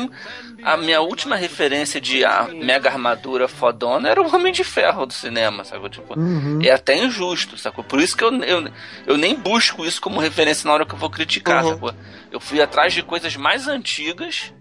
a 0.65 0.77
minha 0.79 1.03
última 1.03 1.37
referência 1.37 2.01
de 2.01 2.25
a 2.25 2.45
mega 2.45 2.89
armadura 2.89 3.47
fodona 3.47 4.09
era 4.09 4.23
o 4.23 4.35
Homem 4.35 4.51
de 4.51 4.65
Ferro 4.65 5.05
do 5.05 5.13
cinema, 5.13 5.63
sacou? 5.63 5.91
Tipo, 5.91 6.19
Uhum. 6.19 6.59
é 6.63 6.71
até 6.71 6.97
injusto, 6.97 7.59
sacou? 7.59 7.85
Por 7.85 8.01
isso 8.01 8.17
que 8.17 8.25
eu, 8.25 8.33
eu, 8.43 8.69
eu 9.07 9.17
nem 9.19 9.35
busco 9.35 9.85
isso 9.85 10.01
como 10.01 10.19
referência 10.19 10.67
na 10.67 10.73
hora 10.73 10.87
que 10.87 10.95
eu 10.95 10.99
vou 10.99 11.11
criticar, 11.11 11.63
Uhum. 11.65 11.71
sacou? 11.75 11.95
Eu 12.33 12.41
fui 12.41 12.63
atrás 12.63 12.95
de 12.95 13.03
coisas 13.03 13.37
mais 13.37 13.69
antigas. 13.69 14.55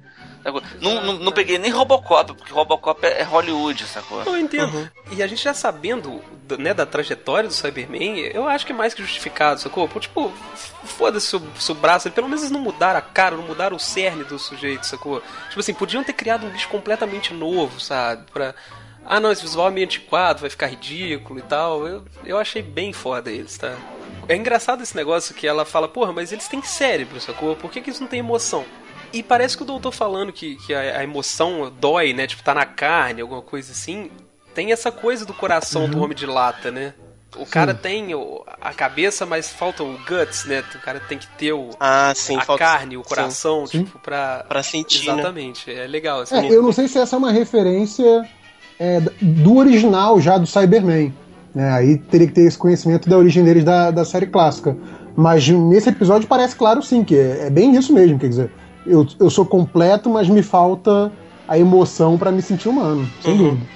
Não, 0.80 1.04
não, 1.04 1.14
não 1.14 1.32
peguei 1.32 1.58
nem 1.58 1.70
Robocop, 1.72 2.34
porque 2.34 2.54
Robocop 2.54 3.06
é, 3.06 3.22
é 3.22 3.24
Hollywood, 3.24 3.84
sacou? 3.86 4.24
Eu 4.24 4.38
entendo. 4.38 4.90
E 5.12 5.22
a 5.22 5.28
gente 5.28 5.44
já 5.44 5.54
sabendo 5.54 6.22
do- 6.44 6.58
né, 6.58 6.74
da 6.74 6.86
trajetória 6.86 7.50
do 7.50 7.54
Cyberman, 7.54 8.20
eu 8.34 8.48
acho 8.48 8.66
que 8.66 8.72
é 8.72 8.76
mais 8.76 8.94
que 8.94 9.02
justificado, 9.02 9.60
sacou? 9.60 9.88
Pô, 9.90 10.00
Tipo, 10.00 10.32
foda-se 10.86 11.36
o, 11.36 11.42
o 11.70 11.74
braço, 11.76 12.10
pelo 12.12 12.28
menos 12.28 12.42
eles 12.44 12.52
não 12.52 12.62
mudaram 12.62 13.00
a 13.00 13.02
cara, 13.02 13.36
não 13.36 13.44
mudaram 13.44 13.76
o 13.76 13.80
cerne 13.80 14.24
do 14.24 14.40
sujeito, 14.40 14.86
sacou? 14.86 15.22
Tipo 15.50 15.60
assim, 15.60 15.74
podiam 15.74 16.04
ter 16.04 16.14
criado 16.14 16.46
um 16.46 16.50
bicho 16.50 16.70
completamente 16.70 17.34
novo, 17.34 17.80
sabe? 17.80 18.24
Pra. 18.32 18.56
Ah 19.06 19.20
não, 19.22 19.32
esse 19.32 19.42
visual 19.42 19.68
é 19.70 19.72
meio 19.72 19.86
antiquado, 19.86 20.42
vai 20.42 20.50
ficar 20.50 20.68
ridículo 20.68 21.40
e 21.40 21.44
tal. 21.44 21.88
Eu, 21.88 22.06
eu 22.26 22.38
achei 22.38 22.62
bem 22.62 22.92
foda 22.92 23.32
eles, 23.32 23.58
tá? 23.58 23.74
É 24.28 24.36
engraçado 24.36 24.84
esse 24.84 24.96
negócio 24.96 25.34
que 25.34 25.48
ela 25.48 25.64
fala, 25.64 25.88
porra, 25.88 26.12
mas 26.12 26.34
eles 26.34 26.48
têm 26.50 26.62
cérebro, 26.62 27.20
sacou? 27.22 27.56
Por 27.56 27.72
que, 27.72 27.80
que 27.82 27.90
eles 27.90 28.00
não 28.02 28.08
têm 28.08 28.20
emoção? 28.20 28.66
E 29.18 29.24
parece 29.24 29.56
que 29.58 29.64
o 29.64 29.66
doutor 29.66 29.92
falando 29.92 30.32
que, 30.32 30.56
que 30.58 30.74
a, 30.74 31.00
a 31.00 31.04
emoção 31.04 31.72
dói, 31.80 32.14
né? 32.14 32.28
Tipo, 32.28 32.44
tá 32.44 32.54
na 32.54 32.66
carne, 32.66 33.22
alguma 33.22 33.42
coisa 33.42 33.72
assim. 33.72 34.10
Tem 34.54 34.72
essa 34.72 34.92
coisa 34.92 35.26
do 35.26 35.34
coração 35.34 35.84
Uhum. 35.84 35.90
do 35.92 36.02
homem 36.02 36.16
de 36.16 36.26
lata, 36.26 36.72
né? 36.72 36.94
O 37.36 37.46
cara 37.46 37.74
tem 37.74 38.16
o- 38.16 38.44
a 38.62 38.74
cabeça, 38.74 39.26
mas 39.26 39.50
falta 39.50 39.84
o 39.84 39.98
guts, 40.08 40.46
né? 40.46 40.64
O 40.74 40.80
cara 40.80 41.00
tem 41.00 41.18
que 41.18 41.28
ter 41.38 41.52
o, 41.54 41.70
Ah, 41.80 42.12
sim. 42.16 42.38
a 42.38 42.42
falta- 42.42 42.64
carne, 42.64 42.98
o 42.98 43.04
sim, 43.04 43.10
coração, 43.10 43.68
Sim. 43.68 43.84
tipo, 43.84 44.00
pra. 44.00 44.46
Pra 44.48 44.64
sentir, 44.64 45.06
né? 45.08 45.14
Exatamente, 45.14 45.70
é 45.72 45.86
legal. 45.86 46.22
Assim, 46.22 46.36
É, 46.36 46.50
eu 46.56 46.64
não 46.64 46.72
sei 46.72 46.88
se 46.88 46.98
essa 46.98 47.16
é 47.16 47.20
uma 47.20 47.32
referência 47.32 48.28
é, 48.80 49.00
do 49.22 49.58
original 49.58 50.20
já 50.22 50.38
do 50.38 50.48
Cyberman. 50.48 51.14
Né? 51.54 51.72
Aí 51.72 51.98
teria 51.98 52.28
que 52.28 52.34
ter 52.34 52.42
esse 52.46 52.58
conhecimento 52.58 53.10
da 53.10 53.18
origem 53.18 53.44
deles 53.44 53.64
da, 53.64 53.90
da 53.92 54.06
série 54.06 54.28
clássica. 54.28 54.78
Mas 55.16 55.48
nesse 55.48 55.90
episódio 55.90 56.28
parece 56.28 56.56
claro 56.56 56.82
sim, 56.84 57.04
que 57.04 57.16
é, 57.18 57.48
é 57.48 57.50
bem 57.50 57.76
isso 57.76 57.92
mesmo. 57.94 58.18
Quer 58.20 58.30
dizer, 58.30 58.52
eu, 58.88 59.06
eu 59.20 59.30
sou 59.30 59.46
completo, 59.46 60.10
mas 60.10 60.30
me 60.30 60.42
falta 60.44 61.14
a 61.48 61.58
emoção 61.58 62.18
pra 62.18 62.32
me 62.32 62.42
sentir 62.42 62.70
humano, 62.70 63.14
sem 63.20 63.34
Uhum. 63.34 63.38
dúvida. 63.38 63.70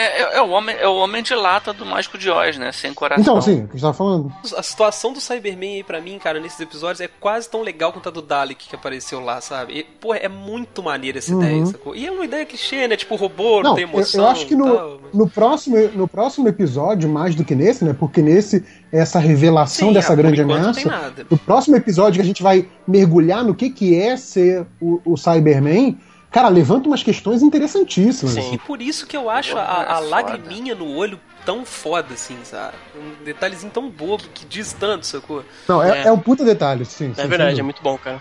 É, 0.00 0.22
é, 0.22 0.36
é 0.36 0.42
o 0.42 0.50
homem, 0.50 0.76
é 0.78 0.86
o 0.86 0.94
homem 0.96 1.22
de 1.24 1.34
lata 1.34 1.72
do 1.72 1.84
Mágico 1.84 2.16
de 2.16 2.30
Oz, 2.30 2.56
né? 2.56 2.70
Sem 2.70 2.94
coração. 2.94 3.20
Então, 3.20 3.42
sim, 3.42 3.62
o 3.62 3.64
que 3.64 3.70
a 3.70 3.72
gente 3.72 3.80
tava 3.80 3.92
falando. 3.94 4.32
A 4.56 4.62
situação 4.62 5.12
do 5.12 5.20
Cyberman 5.20 5.74
aí 5.76 5.82
pra 5.82 6.00
mim, 6.00 6.18
cara, 6.20 6.38
nesses 6.38 6.60
episódios 6.60 7.00
é 7.00 7.08
quase 7.08 7.50
tão 7.50 7.62
legal 7.62 7.92
quanto 7.92 8.08
a 8.08 8.12
do 8.12 8.22
Dalek 8.22 8.68
que 8.68 8.76
apareceu 8.76 9.18
lá, 9.20 9.40
sabe? 9.40 9.80
E, 9.80 9.82
pô, 9.82 10.14
é 10.14 10.28
muito 10.28 10.82
maneira 10.84 11.18
essa 11.18 11.34
Uhum. 11.34 11.42
ideia, 11.42 11.66
sacou? 11.66 11.96
E 11.96 12.06
é 12.06 12.10
uma 12.12 12.24
ideia 12.24 12.46
clichê, 12.46 12.86
né? 12.86 12.96
Tipo, 12.96 13.16
robô 13.16 13.56
não, 13.62 13.70
Não, 13.70 13.74
tem 13.74 13.84
eu, 13.84 13.90
emoção. 13.90 14.24
eu 14.24 14.30
acho 14.30 14.46
que 14.46 14.54
no, 14.54 14.64
tal, 14.76 15.00
mas- 15.02 15.12
no, 15.14 15.28
próximo, 15.28 15.76
no 15.94 16.06
próximo 16.06 16.46
episódio, 16.48 17.08
mais 17.08 17.34
do 17.34 17.44
que 17.44 17.56
nesse, 17.56 17.84
né? 17.84 17.92
Porque 17.98 18.22
nesse, 18.22 18.64
essa 18.92 19.18
revelação 19.18 19.88
Sim, 19.88 19.94
dessa 19.94 20.08
por 20.14 20.18
grande 20.18 20.40
ameaça. 20.42 20.74
tem 20.74 20.84
nada. 20.86 21.26
No 21.28 21.36
próximo 21.36 21.76
episódio 21.76 22.14
que 22.14 22.22
a 22.22 22.24
gente 22.24 22.42
vai 22.42 22.68
mergulhar 22.86 23.42
no 23.44 23.52
que, 23.54 23.68
que 23.68 23.98
é 24.00 24.16
ser 24.16 24.64
o, 24.80 25.00
o 25.04 25.16
Cyberman, 25.16 25.98
cara, 26.30 26.48
levanta 26.48 26.88
umas 26.88 27.02
questões 27.02 27.42
interessantíssimas. 27.42 28.34
Sim. 28.34 28.40
assim. 28.40 28.54
E 28.54 28.58
por 28.58 28.80
isso 28.82 29.06
que 29.06 29.16
eu 29.16 29.28
acho 29.30 29.56
a, 29.56 29.62
a 29.62 29.82
é 29.82 29.94
foda. 29.96 30.00
lagriminha 30.08 30.74
no 30.74 30.94
olho 30.94 31.20
tão 31.44 31.64
foda, 31.64 32.14
assim, 32.14 32.36
sabe? 32.44 32.74
Um 32.94 33.24
detalhezinho 33.24 33.72
tão 33.72 33.88
bobo 33.88 34.24
que 34.34 34.44
diz 34.44 34.72
tanto, 34.72 35.06
sacou? 35.06 35.44
Não, 35.66 35.82
é, 35.82 36.02
É. 36.02 36.06
é 36.08 36.12
um 36.12 36.18
puta 36.18 36.44
detalhe, 36.44 36.84
sim. 36.84 37.14
É 37.16 37.26
verdade, 37.26 37.58
é 37.58 37.62
muito 37.62 37.82
bom, 37.82 37.96
cara. 37.96 38.20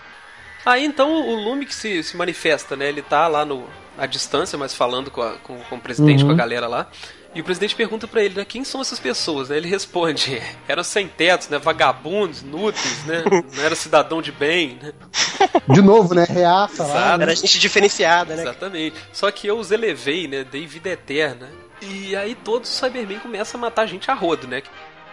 Aí 0.66 0.84
então 0.86 1.10
o 1.28 1.36
Lume 1.36 1.66
que 1.66 1.74
se, 1.76 2.04
se 2.04 2.16
manifesta, 2.18 2.76
né? 2.76 2.88
Ele 2.90 3.02
tá 3.02 3.28
lá 3.28 3.46
no, 3.46 3.66
à 3.98 4.06
distância, 4.06 4.58
mas 4.58 4.74
falando 4.74 5.10
com, 5.10 5.22
a- 5.22 5.34
com- 5.44 5.60
com 5.70 5.76
o 5.76 5.80
presidente, 5.80 6.22
Uhum. 6.24 6.28
com 6.30 6.34
a 6.34 6.38
galera 6.38 6.68
lá. 6.68 6.88
E 7.38 7.42
o 7.42 7.44
presidente 7.44 7.76
pergunta 7.76 8.08
pra 8.08 8.24
ele, 8.24 8.34
né, 8.34 8.44
quem 8.44 8.64
são 8.64 8.82
essas 8.82 8.98
pessoas? 8.98 9.50
Né? 9.50 9.58
Ele 9.58 9.70
responde, 9.70 10.42
eram 10.68 10.84
sem 10.84 11.08
tetos, 11.08 11.50
né, 11.50 11.60
vagabundos, 11.60 12.42
inúteis, 12.42 13.06
né, 13.06 13.24
não 13.56 13.64
era 13.64 13.76
cidadão 13.76 14.24
de 14.24 14.32
bem, 14.32 14.80
né? 14.82 14.92
De 15.70 15.82
novo, 15.82 16.16
né? 16.16 16.26
Reaça 16.28 16.84
lá. 16.84 17.16
Né? 17.18 17.26
Era 17.26 17.36
gente 17.36 17.60
diferenciada, 17.60 18.36
né? 18.36 18.42
Exatamente. 18.42 18.96
Só 19.14 19.30
que 19.30 19.46
eu 19.46 19.60
os 19.60 19.70
elevei, 19.70 20.28
né? 20.28 20.44
Dei 20.44 20.66
vida 20.66 20.90
eterna. 20.90 21.50
E 21.82 22.16
aí 22.16 22.34
todos 22.34 22.70
os 22.70 22.78
Cybermen 22.78 23.20
começam 23.20 23.60
a 23.60 23.62
matar 23.62 23.86
gente 23.86 24.10
a 24.10 24.14
rodo, 24.14 24.48
né? 24.48 24.64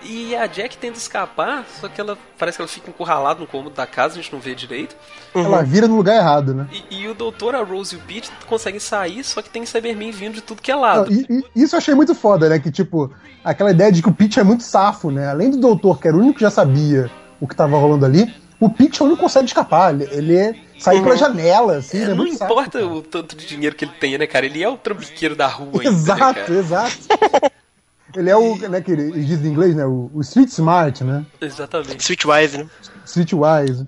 E 0.05 0.37
a 0.37 0.47
Jack 0.47 0.77
tenta 0.77 0.99
escapar, 0.99 1.65
só 1.81 1.89
que 1.89 1.99
ela 2.01 2.17
parece 2.39 2.59
que 2.59 2.63
ela 2.63 2.69
fica 2.69 2.91
encurralada 2.91 3.41
no 3.41 3.47
cômodo 3.47 3.75
da 3.75 3.87
casa, 3.87 4.15
a 4.15 4.17
gente 4.23 4.33
não 4.33 4.39
vê 4.41 4.55
direito. 4.55 4.95
Ela 5.35 5.63
vira 5.63 5.89
no 5.89 5.97
lugar 5.97 6.15
errado, 6.17 6.55
né? 6.55 6.69
E, 6.91 7.03
e 7.03 7.09
o 7.09 7.15
doutor, 7.15 7.55
a 7.55 7.63
Rose 7.63 7.95
e 7.95 7.99
o 7.99 8.03
Pete 8.03 8.31
conseguem 8.47 8.79
sair, 8.79 9.25
só 9.25 9.41
que 9.41 9.49
tem 9.49 9.65
Cybermen 9.65 10.11
vindo 10.11 10.35
de 10.35 10.41
tudo 10.43 10.61
que 10.61 10.71
é 10.71 10.75
Não, 10.75 10.83
lado. 10.83 11.11
e, 11.13 11.27
e 11.57 11.63
isso 11.63 11.75
eu 11.75 11.79
achei 11.79 11.95
muito 11.95 12.15
foda, 12.15 12.49
né? 12.49 12.59
Que, 12.59 12.71
tipo, 12.71 13.11
aquela 13.43 13.71
ideia 13.71 13.91
de 13.91 14.03
que 14.03 14.09
o 14.09 14.15
Pete 14.15 14.39
é 14.39 14.45
muito 14.45 14.63
safo, 14.63 15.11
né? 15.11 15.29
Além 15.29 15.51
do 15.51 15.57
doutor, 15.57 15.99
que 15.99 16.07
era 16.07 16.17
o 16.17 16.21
único 16.21 16.35
que 16.35 16.43
já 16.43 16.51
sabia 16.51 17.11
o 17.41 17.49
que 17.49 17.57
tava 17.57 17.77
rolando 17.79 18.05
ali, 18.05 18.33
o 18.61 18.69
Pete 18.69 19.01
é 19.01 19.05
o 19.05 19.07
único 19.07 19.19
que 19.21 19.23
consegue 19.25 19.47
escapar. 19.47 19.95
Ele, 19.95 20.09
ele 20.13 20.37
é- 20.37 20.55
sai 20.79 21.01
pela 21.03 21.17
janela, 21.17 21.79
assim, 21.79 21.97
É, 22.03 22.09
né? 22.09 22.15
não 22.15 22.27
importa 22.27 22.79
cara. 22.81 22.87
o 22.93 23.01
tanto 23.01 23.35
de 23.35 23.47
dinheiro 23.47 23.75
que 23.75 23.87
ele 23.87 23.93
tenha, 23.99 24.19
né, 24.19 24.27
cara? 24.27 24.45
Ele 24.45 24.63
é 24.63 24.69
o 24.69 24.77
trambiqueiro 24.77 25.35
da 25.35 25.47
rua 25.47 25.81
ainda, 25.81 25.91
né, 25.91 25.97
Exato, 25.97 26.53
exato. 26.53 26.99
Ele 28.17 28.31
é 28.31 28.37
o, 28.37 28.57
né, 28.69 28.81
que 28.81 28.93
ele- 28.93 29.11
dizem 29.25 29.49
em 29.49 29.53
inglês, 29.53 29.75
né? 29.75 29.85
O, 29.85 30.11
o 30.15 30.21
street 30.21 30.49
smart, 30.51 31.03
né? 31.03 31.25
Exatamente. 31.41 32.01
Streetwise, 32.01 32.59
né? 32.59 32.67
Streetwise. 33.05 33.87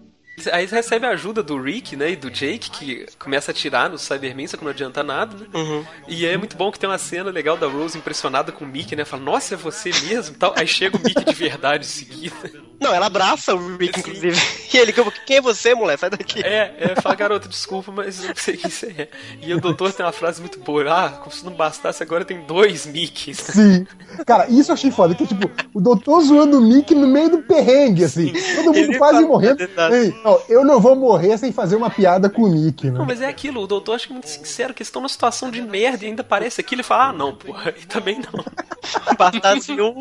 Aí 0.53 0.63
eles 0.63 0.71
recebem 0.71 1.09
a 1.09 1.13
ajuda 1.13 1.43
do 1.43 1.61
Rick, 1.61 1.97
né, 1.97 2.11
e 2.11 2.17
do 2.17 2.31
Jake, 2.31 2.71
que 2.71 3.07
começa 3.19 3.51
a 3.51 3.53
atirar 3.53 3.89
nos 3.89 4.03
Cybermen, 4.03 4.47
só 4.47 4.57
que 4.57 4.65
não 4.65 4.71
adianta 4.71 5.03
nada, 5.03 5.37
né? 5.37 5.47
Uhum. 5.55 5.85
E 6.07 6.27
é 6.27 6.37
muito 6.37 6.57
bom 6.57 6.71
que 6.71 6.79
tem 6.79 6.89
uma 6.89 6.99
cena 6.99 7.31
legal 7.31 7.57
da 7.57 7.67
Rose 7.67 7.97
impressionada 7.97 8.53
com 8.53 8.65
o 8.65 8.69
Mickey, 8.69 8.95
né? 8.95 9.05
Fala, 9.05 9.23
nossa, 9.23 9.55
é 9.55 9.57
você 9.57 9.91
mesmo 10.05 10.37
tal. 10.37 10.55
Aí 10.57 10.67
chega 10.67 10.97
o 10.97 11.01
Mickey 11.01 11.25
de 11.25 11.35
verdade 11.35 11.85
em 11.85 11.89
seguida. 11.89 12.35
Não, 12.79 12.93
ela 12.93 13.07
abraça 13.07 13.55
o 13.55 13.77
Rick, 13.77 14.01
inclusive. 14.01 14.37
E 14.77 14.79
ele, 14.79 14.93
quem 15.25 15.39
é 15.39 15.41
você, 15.41 15.75
mulher? 15.75 15.99
Sai 15.99 16.11
daqui. 16.11 16.45
É, 16.45 16.75
é, 16.79 17.01
fala, 17.01 17.15
garoto, 17.15 17.49
desculpa, 17.49 17.91
mas 17.91 18.23
eu 18.23 18.29
não 18.29 18.37
sei 18.37 18.59
quem 18.59 18.71
você 18.71 18.95
é. 18.99 19.09
E 19.41 19.55
o 19.55 19.61
doutor 19.61 19.91
tem 19.91 20.05
uma 20.05 20.13
frase 20.13 20.39
muito 20.39 20.59
boa. 20.59 20.85
Ah, 20.93 21.09
como 21.13 21.35
se 21.35 21.43
não 21.47 21.53
bastasse, 21.53 22.03
agora 22.03 22.27
tem 22.27 22.43
dois 22.43 22.85
Mickeys. 22.85 23.39
Sim. 23.39 23.87
Cara, 24.27 24.47
isso 24.51 24.71
eu 24.71 24.75
achei 24.75 24.91
foda, 24.91 25.15
que 25.15 25.27
tipo, 25.27 25.51
o 25.73 25.81
doutor 25.81 26.21
zoando 26.21 26.59
o 26.59 26.61
Mickey 26.61 26.95
no 26.95 27.07
meio 27.07 27.31
do 27.31 27.39
perrengue, 27.39 28.05
assim. 28.05 28.35
Todo 28.57 28.67
mundo 28.67 28.77
Ele 28.77 28.99
quase 28.99 29.25
morrendo. 29.25 29.63
Ei, 29.93 30.15
não, 30.27 30.43
eu 30.48 30.65
não 30.65 30.81
vou 30.81 30.97
morrer 30.97 31.39
sem 31.39 31.53
fazer 31.53 31.77
uma 31.77 31.89
piada 31.89 32.28
com 32.28 32.43
o 32.43 32.51
Mickey, 32.51 32.90
né? 32.90 32.98
Não, 32.98 33.07
mas 33.07 33.20
é 33.20 33.28
aquilo, 33.28 33.62
o 33.62 33.66
doutor 33.66 33.94
acho 33.94 34.09
que 34.09 34.12
é 34.12 34.15
muito 34.15 34.28
sincero, 34.28 34.74
que 34.74 34.82
eles 34.82 34.89
estão 34.89 35.01
numa 35.01 35.09
situação 35.09 35.53
de 35.53 35.62
merda 35.62 36.05
e 36.05 36.09
ainda 36.09 36.24
parece 36.24 36.61
aquilo 36.61 36.81
e 36.81 36.85
fala, 36.85 37.11
ah, 37.11 37.12
não, 37.12 37.32
porra, 37.32 37.73
e 37.81 37.86
também 37.86 38.19
não. 38.19 38.44
Bastasse 39.16 39.70
um. 39.73 40.01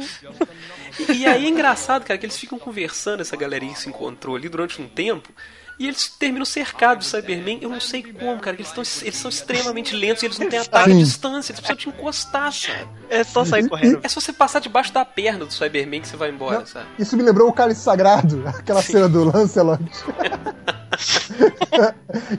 E, 0.99 1.11
e 1.19 1.25
aí 1.27 1.45
é 1.45 1.47
engraçado, 1.47 2.03
cara, 2.03 2.17
que 2.17 2.25
eles 2.25 2.39
ficam 2.39 2.57
conversando, 2.57 3.21
essa 3.21 3.37
galerinha 3.37 3.73
que 3.73 3.79
se 3.79 3.89
encontrou 3.89 4.35
ali 4.35 4.49
durante 4.49 4.81
um 4.81 4.87
tempo, 4.87 5.29
e 5.77 5.87
eles 5.87 6.07
terminam 6.07 6.45
cercados 6.45 7.05
de 7.05 7.11
Cybermen, 7.11 7.59
eu 7.61 7.69
não 7.69 7.79
sei 7.79 8.03
como, 8.03 8.39
cara, 8.39 8.55
eles, 8.55 8.71
tão, 8.71 8.83
eles 9.01 9.15
são 9.15 9.29
extremamente 9.29 9.95
lentos 9.95 10.23
e 10.23 10.25
eles 10.25 10.39
não 10.39 10.49
têm 10.49 10.59
ataque 10.59 10.91
à 10.91 10.93
Sim. 10.93 10.99
distância, 10.99 11.51
eles 11.51 11.59
precisam 11.59 11.75
te 11.75 11.89
encostar, 11.89 12.51
sabe? 12.51 12.87
É 13.09 13.23
só 13.23 13.43
sair 13.43 13.67
correndo. 13.67 13.99
É 14.01 14.07
só 14.07 14.19
você 14.19 14.33
passar 14.33 14.59
debaixo 14.59 14.93
da 14.93 15.03
perna 15.03 15.45
do 15.45 15.53
Cyberman 15.53 16.01
que 16.01 16.07
você 16.07 16.17
vai 16.17 16.29
embora, 16.29 16.65
sabe? 16.65 16.87
Isso 16.97 17.15
me 17.17 17.23
lembrou 17.23 17.49
o 17.49 17.53
Cálice 17.53 17.81
Sagrado, 17.81 18.43
aquela 18.47 18.81
cena 18.81 19.09
do 19.09 19.25
Lancelot. 19.25 19.83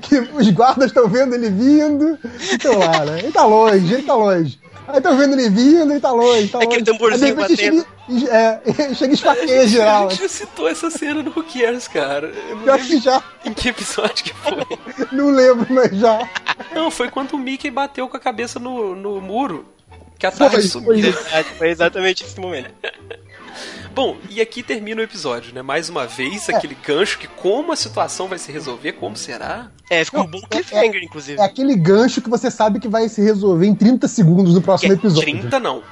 que 0.00 0.18
os 0.18 0.48
guardas 0.50 0.86
estão 0.86 1.08
vendo 1.08 1.34
ele 1.34 1.50
vindo 1.50 2.18
e 2.24 2.54
estão 2.54 2.78
lá, 2.78 3.04
né? 3.04 3.18
Ele 3.18 3.32
tá 3.32 3.44
longe, 3.44 3.92
ele 3.92 4.02
tá 4.02 4.14
longe. 4.14 4.58
Aí 4.88 4.98
estão 4.98 5.16
vendo 5.16 5.32
ele 5.34 5.50
vindo, 5.50 5.90
ele 5.92 6.00
tá 6.00 6.12
longe, 6.12 6.48
tá 6.48 6.58
Aquele 6.58 6.80
longe. 6.80 6.84
tamborzinho 6.84 7.40
Aí, 7.40 7.48
de 7.48 7.54
repente, 7.64 7.70
batendo. 7.70 7.86
Chega, 8.20 8.26
e- 8.26 8.28
é, 8.28 8.94
chega 8.94 9.10
e 9.10 9.14
esfaqueia 9.14 9.66
geral. 9.68 10.06
A 10.06 10.10
gente 10.10 10.22
já 10.22 10.28
citou 10.28 10.68
essa 10.68 10.90
cena 10.90 11.22
no 11.22 11.30
Who 11.30 11.42
Cares, 11.44 11.88
cara. 11.88 12.28
Eu 12.48 12.56
não 12.56 12.62
Pior 12.62 12.78
que 12.78 12.98
já, 12.98 13.22
em 13.44 13.52
que 13.52 13.68
episódio 13.68 14.24
que 14.24 14.32
foi. 14.34 14.64
não 15.12 15.30
lembro, 15.30 15.66
mas 15.68 15.90
já. 15.98 16.28
Não, 16.74 16.90
foi 16.90 17.10
quando 17.10 17.32
o 17.32 17.38
Mickey 17.38 17.70
bateu 17.70 18.08
com 18.08 18.16
a 18.16 18.20
cabeça 18.20 18.58
no, 18.58 18.94
no 18.94 19.20
muro. 19.20 19.66
Que 20.18 20.26
a 20.26 20.30
tarde 20.30 20.54
Foi, 20.56 20.62
sumiu. 20.62 20.86
foi. 20.86 21.00
Verdade, 21.02 21.48
Foi 21.58 21.68
exatamente 21.68 22.24
esse 22.24 22.40
momento. 22.40 22.70
Bom, 23.97 24.18
e 24.28 24.43
aqui 24.43 24.62
termina 24.62 25.01
o 25.01 25.05
episódio, 25.05 25.55
né? 25.55 25.62
Mais 25.62 25.89
uma 25.89 26.06
vez, 26.06 26.51
É. 26.51 26.55
aquele 26.55 26.77
gancho 26.86 27.18
que 27.18 27.27
como 27.27 27.73
a 27.73 27.77
situação 27.77 28.28
vai 28.28 28.39
se 28.39 28.52
resolver, 28.52 28.93
como 28.93 29.16
será? 29.16 29.70
É, 29.89 30.05
ficou 30.05 30.20
um 30.20 30.27
bom 30.27 30.43
cliffhanger, 30.51 31.02
inclusive. 31.02 31.40
É 31.40 31.44
aquele 31.44 31.74
gancho 31.74 32.20
que 32.20 32.28
você 32.28 32.51
sabe 32.51 32.78
que 32.78 32.89
vai 32.89 33.09
se 33.09 33.23
resolver 33.23 33.66
em 33.66 33.74
30 33.74 34.06
segundos 34.06 34.52
no 34.52 34.60
próximo 34.60 34.93
episódio. 34.93 35.23
30 35.40 35.59
não. 35.59 35.82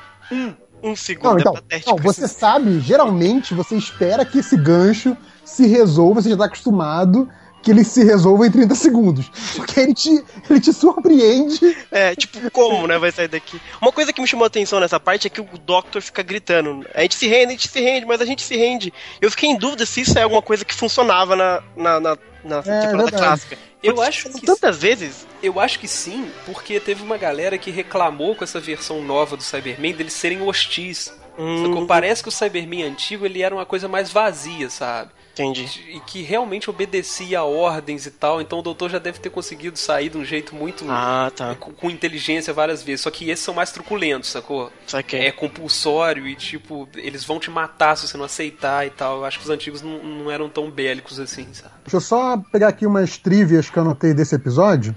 Um 0.82 0.94
segundo 0.94 1.30
Não, 1.30 1.38
é 1.38 1.40
então, 1.40 1.52
patético. 1.54 1.90
não, 1.92 1.96
você 1.96 2.28
sabe, 2.28 2.78
geralmente 2.80 3.54
você 3.54 3.74
espera 3.74 4.22
que 4.22 4.40
esse 4.40 4.54
gancho 4.54 5.16
se 5.42 5.66
resolva, 5.66 6.20
você 6.20 6.28
já 6.28 6.36
tá 6.36 6.44
acostumado 6.44 7.26
que 7.64 7.70
ele 7.70 7.82
se 7.82 8.04
resolva 8.04 8.46
em 8.46 8.50
30 8.50 8.74
segundos. 8.74 9.30
Só 9.32 9.64
que 9.64 9.80
ele 9.80 9.94
te, 9.94 10.22
ele 10.50 10.60
te 10.60 10.72
surpreende. 10.72 11.76
É, 11.90 12.14
tipo, 12.14 12.50
como, 12.50 12.86
né, 12.86 12.98
vai 12.98 13.10
sair 13.10 13.28
daqui? 13.28 13.60
Uma 13.80 13.90
coisa 13.90 14.12
que 14.12 14.20
me 14.20 14.26
chamou 14.26 14.44
a 14.44 14.48
atenção 14.48 14.78
nessa 14.80 15.00
parte 15.00 15.26
é 15.26 15.30
que 15.30 15.40
o 15.40 15.48
Doctor 15.64 16.02
fica 16.02 16.22
gritando. 16.22 16.86
A 16.94 17.02
gente 17.02 17.14
se 17.14 17.26
rende, 17.26 17.46
a 17.46 17.50
gente 17.50 17.68
se 17.68 17.80
rende, 17.80 18.06
mas 18.06 18.20
a 18.20 18.24
gente 18.26 18.42
se 18.42 18.56
rende. 18.56 18.92
Eu 19.20 19.30
fiquei 19.30 19.48
em 19.48 19.56
dúvida 19.56 19.86
se 19.86 20.02
isso 20.02 20.18
é 20.18 20.22
alguma 20.22 20.42
coisa 20.42 20.64
que 20.64 20.74
funcionava 20.74 21.34
na, 21.34 21.62
na, 21.76 22.00
na, 22.00 22.18
na 22.44 22.62
temporada 22.62 22.96
verdade. 22.96 23.16
clássica. 23.16 23.58
Eu 23.82 23.94
Porque 23.94 24.08
acho 24.08 24.30
que- 24.30 24.46
tantas 24.46 24.78
vezes. 24.78 25.26
Eu 25.42 25.60
acho 25.60 25.78
que 25.78 25.86
sim, 25.88 26.30
porque 26.46 26.80
teve 26.80 27.02
uma 27.02 27.18
galera 27.18 27.58
que 27.58 27.70
reclamou 27.70 28.34
com 28.34 28.44
essa 28.44 28.58
versão 28.60 29.02
nova 29.02 29.36
do 29.36 29.42
Cyberman 29.42 29.92
deles 29.94 30.12
serem 30.14 30.40
hostis. 30.42 31.12
Hum. 31.38 31.86
Parece 31.86 32.22
que 32.22 32.28
o 32.28 32.32
Cyberman 32.32 32.84
antigo 32.84 33.26
ele 33.26 33.42
era 33.42 33.54
uma 33.54 33.66
coisa 33.66 33.88
mais 33.88 34.10
vazia, 34.10 34.70
sabe? 34.70 35.10
Entendi. 35.34 35.68
E 35.88 36.00
que 36.00 36.22
realmente 36.22 36.70
obedecia 36.70 37.40
a 37.40 37.44
ordens 37.44 38.06
e 38.06 38.10
tal. 38.10 38.40
Então 38.40 38.60
o 38.60 38.62
doutor 38.62 38.88
já 38.88 39.00
deve 39.00 39.18
ter 39.18 39.30
conseguido 39.30 39.76
sair 39.76 40.08
de 40.08 40.16
um 40.16 40.24
jeito 40.24 40.54
muito. 40.54 40.84
Ah, 40.88 41.30
tá. 41.34 41.56
Com, 41.56 41.72
com 41.72 41.90
inteligência 41.90 42.54
várias 42.54 42.82
vezes. 42.82 43.00
Só 43.00 43.10
que 43.10 43.28
esses 43.28 43.44
são 43.44 43.52
mais 43.52 43.72
truculentos, 43.72 44.30
sacou? 44.30 44.70
Saquei. 44.86 45.26
É 45.26 45.32
compulsório 45.32 46.26
e, 46.26 46.36
tipo, 46.36 46.88
eles 46.94 47.24
vão 47.24 47.40
te 47.40 47.50
matar 47.50 47.96
se 47.96 48.06
você 48.06 48.16
não 48.16 48.24
aceitar 48.24 48.86
e 48.86 48.90
tal. 48.90 49.18
Eu 49.18 49.24
acho 49.24 49.38
que 49.38 49.44
os 49.44 49.50
antigos 49.50 49.82
não, 49.82 50.02
não 50.02 50.30
eram 50.30 50.48
tão 50.48 50.70
bélicos 50.70 51.18
assim, 51.18 51.48
sabe? 51.52 51.74
Deixa 51.84 51.96
eu 51.96 52.00
só 52.00 52.36
pegar 52.52 52.68
aqui 52.68 52.86
umas 52.86 53.18
trivias 53.18 53.68
que 53.68 53.76
eu 53.76 53.82
anotei 53.82 54.14
desse 54.14 54.36
episódio. 54.36 54.96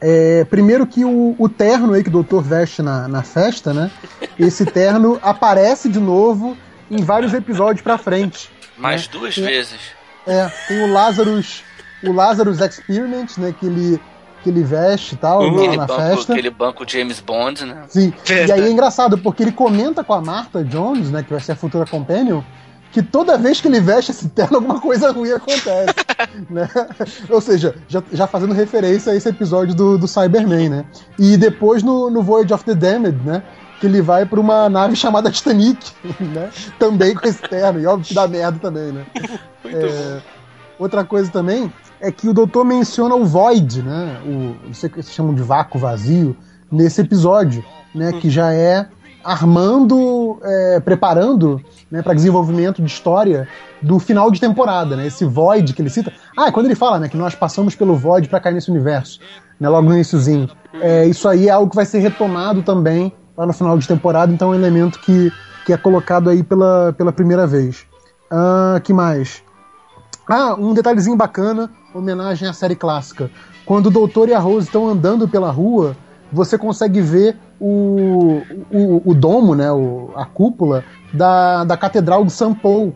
É, 0.00 0.44
primeiro 0.44 0.86
que 0.86 1.04
o, 1.04 1.34
o 1.38 1.48
terno 1.48 1.92
aí 1.92 2.02
que 2.02 2.08
o 2.08 2.12
doutor 2.12 2.42
veste 2.42 2.82
na, 2.82 3.08
na 3.08 3.22
festa, 3.22 3.74
né? 3.74 3.90
Esse 4.38 4.64
terno 4.64 5.18
aparece 5.22 5.88
de 5.88 6.00
novo 6.00 6.56
em 6.90 7.02
vários 7.02 7.34
episódios 7.34 7.82
pra 7.82 7.98
frente. 7.98 8.50
Mais 8.76 9.06
duas 9.06 9.36
vezes. 9.36 9.78
É, 10.26 10.50
tem 10.68 10.82
o 10.82 10.92
Lazarus, 10.92 11.62
o 12.02 12.12
Lazarus 12.12 12.60
Experiment, 12.60 13.28
né? 13.38 13.54
Que 13.58 13.66
ele, 13.66 14.00
que 14.42 14.50
ele 14.50 14.62
veste 14.62 15.14
e 15.14 15.18
tal, 15.18 15.42
lá 15.42 15.52
Aquele 15.62 15.76
na 15.76 15.86
banco, 15.86 16.00
festa. 16.00 16.32
aquele 16.32 16.50
banco 16.50 16.84
James 16.88 17.20
Bond, 17.20 17.64
né? 17.64 17.84
Sim. 17.88 18.12
E 18.28 18.52
aí 18.52 18.62
é 18.62 18.70
engraçado, 18.70 19.18
porque 19.18 19.42
ele 19.42 19.52
comenta 19.52 20.04
com 20.04 20.12
a 20.12 20.20
Martha 20.20 20.62
Jones, 20.64 21.10
né, 21.10 21.22
que 21.22 21.30
vai 21.30 21.40
ser 21.40 21.52
a 21.52 21.56
futura 21.56 21.86
companion, 21.86 22.42
que 22.92 23.02
toda 23.02 23.36
vez 23.36 23.60
que 23.60 23.68
ele 23.68 23.80
veste 23.80 24.10
esse 24.10 24.28
terno, 24.28 24.56
alguma 24.58 24.80
coisa 24.80 25.12
ruim 25.12 25.32
acontece. 25.32 25.94
né? 26.50 26.68
Ou 27.28 27.40
seja, 27.40 27.74
já, 27.88 28.02
já 28.12 28.26
fazendo 28.26 28.54
referência 28.54 29.12
a 29.12 29.16
esse 29.16 29.28
episódio 29.28 29.74
do, 29.74 29.98
do 29.98 30.08
Cyberman, 30.08 30.68
né? 30.68 30.84
E 31.18 31.36
depois 31.36 31.82
no, 31.82 32.10
no 32.10 32.22
Voyage 32.22 32.52
of 32.52 32.64
the 32.64 32.74
Damned, 32.74 33.18
né? 33.24 33.42
Que 33.80 33.86
ele 33.86 34.00
vai 34.00 34.24
pra 34.24 34.40
uma 34.40 34.68
nave 34.68 34.94
chamada 34.96 35.30
Titanic, 35.30 35.92
né? 36.20 36.50
Também 36.78 37.14
com 37.14 37.26
esse 37.26 37.42
terno, 37.42 37.80
e 37.80 37.86
óbvio 37.86 38.06
que 38.06 38.14
dá 38.14 38.26
merda 38.26 38.58
também, 38.58 38.92
né? 38.92 39.06
É. 39.66 40.20
Outra 40.78 41.04
coisa 41.04 41.28
também 41.28 41.72
é 42.00 42.12
que 42.12 42.28
o 42.28 42.32
doutor 42.32 42.64
menciona 42.64 43.16
o 43.16 43.24
Void, 43.24 43.82
né? 43.82 44.20
O, 44.24 44.66
não 44.68 44.74
sei 44.74 44.88
o 44.88 44.92
que 44.92 45.02
se 45.02 45.10
chamam 45.10 45.34
de 45.34 45.42
vácuo 45.42 45.76
vazio, 45.76 46.36
nesse 46.70 47.00
episódio, 47.00 47.64
né? 47.92 48.12
Que 48.12 48.30
já 48.30 48.52
é 48.52 48.86
armando, 49.24 50.38
é, 50.40 50.78
preparando 50.78 51.60
né, 51.90 52.00
para 52.00 52.14
desenvolvimento 52.14 52.80
de 52.80 52.88
história 52.88 53.48
do 53.82 53.98
final 53.98 54.30
de 54.30 54.40
temporada, 54.40 54.94
né? 54.94 55.06
Esse 55.08 55.24
Void 55.24 55.74
que 55.74 55.82
ele 55.82 55.90
cita. 55.90 56.12
Ah, 56.36 56.46
é 56.46 56.52
quando 56.52 56.66
ele 56.66 56.76
fala, 56.76 57.00
né? 57.00 57.08
Que 57.08 57.16
nós 57.16 57.34
passamos 57.34 57.74
pelo 57.74 57.96
Void 57.96 58.28
para 58.28 58.38
cair 58.38 58.54
nesse 58.54 58.70
universo, 58.70 59.18
né? 59.58 59.68
Logo 59.68 59.88
no 59.88 59.94
iníciozinho. 59.94 60.48
É, 60.80 61.06
isso 61.06 61.28
aí 61.28 61.48
é 61.48 61.50
algo 61.50 61.68
que 61.68 61.76
vai 61.76 61.84
ser 61.84 61.98
retomado 61.98 62.62
também 62.62 63.12
lá 63.36 63.46
no 63.46 63.52
final 63.52 63.76
de 63.78 63.86
temporada, 63.86 64.32
então 64.32 64.48
é 64.48 64.56
um 64.56 64.58
elemento 64.58 64.98
que, 65.00 65.32
que 65.64 65.72
é 65.72 65.76
colocado 65.76 66.30
aí 66.30 66.42
pela, 66.42 66.92
pela 66.96 67.12
primeira 67.12 67.46
vez. 67.46 67.84
Ah, 68.30 68.80
que 68.82 68.92
mais? 68.92 69.42
Ah, 70.28 70.54
um 70.58 70.72
detalhezinho 70.74 71.16
bacana, 71.16 71.70
homenagem 71.94 72.48
à 72.48 72.52
série 72.52 72.74
clássica. 72.74 73.30
Quando 73.64 73.86
o 73.86 73.90
Doutor 73.90 74.28
e 74.28 74.34
a 74.34 74.38
Rose 74.38 74.66
estão 74.66 74.88
andando 74.88 75.28
pela 75.28 75.50
rua, 75.50 75.96
você 76.32 76.56
consegue 76.58 77.00
ver 77.00 77.36
o, 77.60 78.42
o, 78.72 79.02
o 79.10 79.14
domo, 79.14 79.54
né, 79.54 79.70
o, 79.70 80.10
a 80.16 80.24
cúpula 80.24 80.84
da, 81.12 81.64
da 81.64 81.76
Catedral 81.76 82.24
de 82.24 82.32
São 82.32 82.54
Paulo. 82.54 82.94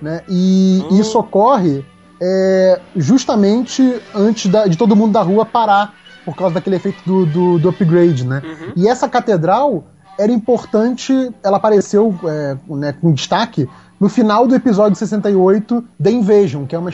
Né, 0.00 0.22
e 0.28 0.84
isso 0.90 1.16
ocorre 1.16 1.84
é, 2.20 2.80
justamente 2.96 4.00
antes 4.12 4.50
da- 4.50 4.66
de 4.66 4.76
todo 4.76 4.96
mundo 4.96 5.12
da 5.12 5.22
rua 5.22 5.46
parar 5.46 5.94
por 6.24 6.36
causa 6.36 6.54
daquele 6.54 6.76
efeito 6.76 7.02
do, 7.04 7.26
do, 7.26 7.58
do 7.58 7.68
upgrade, 7.68 8.26
né? 8.26 8.42
E 8.76 8.88
essa 8.88 9.08
catedral 9.08 9.84
era 10.18 10.30
importante, 10.30 11.30
ela 11.42 11.56
apareceu 11.56 12.14
é, 12.24 12.56
né, 12.68 12.94
com 13.00 13.12
destaque 13.12 13.68
no 13.98 14.08
final 14.08 14.46
do 14.46 14.54
episódio 14.54 14.96
68, 14.96 15.84
The 16.02 16.10
Invasion, 16.10 16.66
que 16.66 16.74
é 16.74 16.78
uma, 16.78 16.90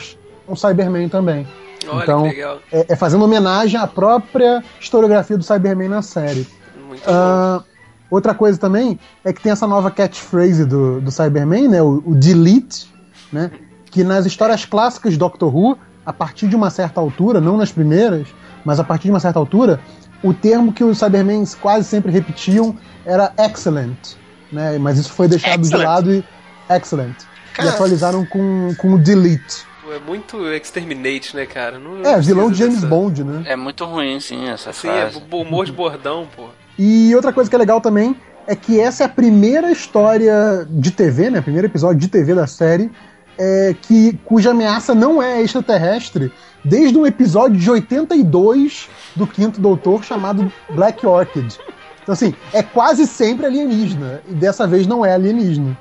um 0.47 0.55
Cyberman 0.55 1.09
também. 1.09 1.47
Olha 1.87 2.03
então, 2.03 2.23
que 2.23 2.29
legal. 2.35 2.59
é, 2.71 2.85
é 2.89 2.95
fazendo 2.95 3.23
homenagem 3.23 3.79
à 3.79 3.87
própria 3.87 4.63
historiografia 4.79 5.37
do 5.37 5.43
Cyberman 5.43 5.89
na 5.89 6.01
série. 6.01 6.47
Muito 6.87 7.03
Ah, 7.07 7.63
outra 8.11 8.33
coisa 8.33 8.59
também 8.59 8.99
é 9.23 9.33
que 9.33 9.41
tem 9.41 9.51
essa 9.51 9.65
nova 9.65 9.89
catchphrase 9.89 10.65
do, 10.65 11.01
do 11.01 11.11
Cyberman, 11.11 11.67
né? 11.67 11.81
O, 11.81 12.03
o 12.05 12.15
delete, 12.15 12.91
né? 13.31 13.51
Que 13.85 14.03
nas 14.03 14.25
histórias 14.25 14.65
clássicas 14.65 15.13
do 15.13 15.19
Doctor 15.19 15.55
Who, 15.55 15.77
a 16.05 16.13
partir 16.13 16.47
de 16.47 16.55
uma 16.55 16.69
certa 16.69 16.99
altura, 16.99 17.39
não 17.41 17.57
nas 17.57 17.71
primeiras, 17.71 18.27
mas 18.65 18.79
a 18.79 18.83
partir 18.83 19.05
de 19.05 19.11
uma 19.11 19.19
certa 19.19 19.39
altura, 19.39 19.79
o 20.23 20.33
termo 20.33 20.73
que 20.73 20.83
os 20.83 20.97
Cybermans 20.99 21.55
quase 21.55 21.87
sempre 21.87 22.11
repetiam 22.11 22.75
era 23.05 23.31
excellent, 23.37 24.15
né? 24.51 24.77
Mas 24.77 24.97
isso 24.97 25.11
foi 25.11 25.27
deixado 25.27 25.61
de 25.61 25.67
Excellent. 25.67 25.85
lado 25.87 26.11
e 26.13 26.23
excellent. 26.69 27.15
Cara. 27.53 27.69
E 27.69 27.71
atualizaram 27.71 28.25
com, 28.25 28.73
com 28.77 28.93
o 28.93 28.97
delete. 28.97 29.67
É 29.91 29.99
muito 29.99 30.45
exterminate, 30.53 31.35
né, 31.35 31.47
cara? 31.47 31.79
Não 31.79 32.03
É, 32.05 32.19
vilão 32.21 32.51
de 32.51 32.59
James 32.59 32.75
dessa- 32.75 32.87
Bond, 32.87 33.23
né? 33.23 33.41
É 33.45 33.55
muito 33.55 33.83
ruim, 33.85 34.19
sim, 34.19 34.47
essa 34.47 34.71
Sim, 34.71 34.87
é 34.87 35.09
frase. 35.09 35.19
bo- 35.21 35.41
humor 35.41 35.65
de 35.65 35.71
bordão, 35.71 36.27
pô. 36.35 36.49
E 36.77 37.13
outra 37.15 37.33
coisa 37.33 37.49
que 37.49 37.55
é 37.55 37.59
legal 37.59 37.81
também 37.81 38.15
é 38.45 38.55
que 38.55 38.79
essa 38.79 39.03
é 39.03 39.05
a 39.05 39.09
primeira 39.09 39.71
história 39.71 40.67
de 40.69 40.91
TV, 40.91 41.31
né? 41.31 41.41
Primeiro 41.41 41.65
episódio 41.67 41.99
de 41.99 42.07
TV 42.07 42.35
da 42.35 42.45
série, 42.45 42.91
é, 43.37 43.75
que, 43.81 44.13
cuja 44.25 44.51
ameaça 44.51 44.93
não 44.93 45.21
é 45.23 45.41
extraterrestre, 45.41 46.31
desde 46.63 46.97
um 46.97 47.05
episódio 47.05 47.57
de 47.57 47.69
82 47.69 48.89
do 49.15 49.25
Quinto 49.27 49.59
Doutor 49.61 50.03
chamado 50.03 50.51
Black 50.71 51.05
Orchid. 51.05 51.57
Então, 52.01 52.13
assim, 52.13 52.33
é 52.53 52.63
quase 52.63 53.05
sempre 53.05 53.45
alienígena, 53.45 54.21
e 54.27 54.33
dessa 54.33 54.65
vez 54.67 54.87
não 54.87 55.05
é 55.05 55.13
alienígena. 55.13 55.77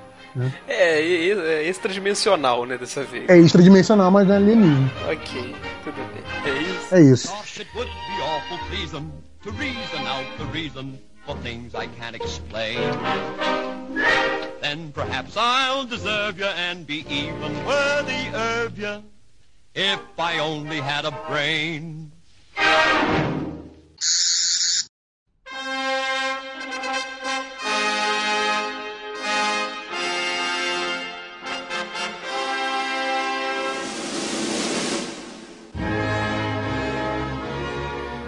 É, 0.69 1.03
e- 1.03 1.29
e- 1.29 1.41
é 1.41 1.69
extradimensional, 1.69 2.65
né, 2.67 2.77
dessa 2.79 3.03
vez. 3.03 3.29
É 3.29 3.37
extradimensional, 3.39 4.11
mas 4.11 4.27
não 4.29 4.35
é 4.35 4.37
alienígena. 4.37 4.93
Ok, 5.11 5.55
tudo 5.85 5.97
bem. 5.97 6.53
É 6.55 6.59
isso. 6.63 6.95
É 6.95 7.01
isso. 7.01 7.29
Gosh, 7.29 7.59
it 7.61 7.71
would 7.75 7.91
be 7.91 8.23
awful 8.23 8.59
pleasing 8.69 9.11
to 9.43 9.51
reason 9.59 10.07
out 10.07 10.27
the 10.39 10.45
reason 10.57 10.93
for 11.27 11.35
things 11.39 11.73
I 11.75 11.89
can't 11.99 12.15
explain. 12.17 12.79
Then 14.61 14.91
perhaps 14.93 15.37
I'll 15.37 15.85
deserve 15.87 16.39
you 16.39 16.47
and 16.47 16.85
be 16.87 17.05
even 17.09 17.53
worthy 17.67 18.29
of 18.35 18.79
you 18.79 19.03
if 19.79 20.01
I 20.19 20.41
only 20.41 20.81
had 20.81 21.07
a 21.07 21.13
brain. 21.29 22.11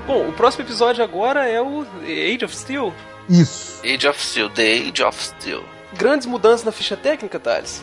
Bom, 0.06 0.28
o 0.28 0.32
próximo 0.34 0.64
episódio 0.64 1.02
agora 1.02 1.48
é 1.48 1.60
o 1.60 1.84
Age 2.04 2.44
of 2.44 2.54
Steel. 2.56 2.94
Isso. 3.28 3.80
Age 3.84 4.06
of 4.06 4.22
Steel, 4.22 4.50
The 4.50 4.88
Age 4.88 5.02
of 5.02 5.20
Steel. 5.20 5.64
Grandes 5.94 6.28
mudanças 6.28 6.64
na 6.64 6.70
ficha 6.70 6.96
técnica, 6.96 7.40
Thales. 7.40 7.82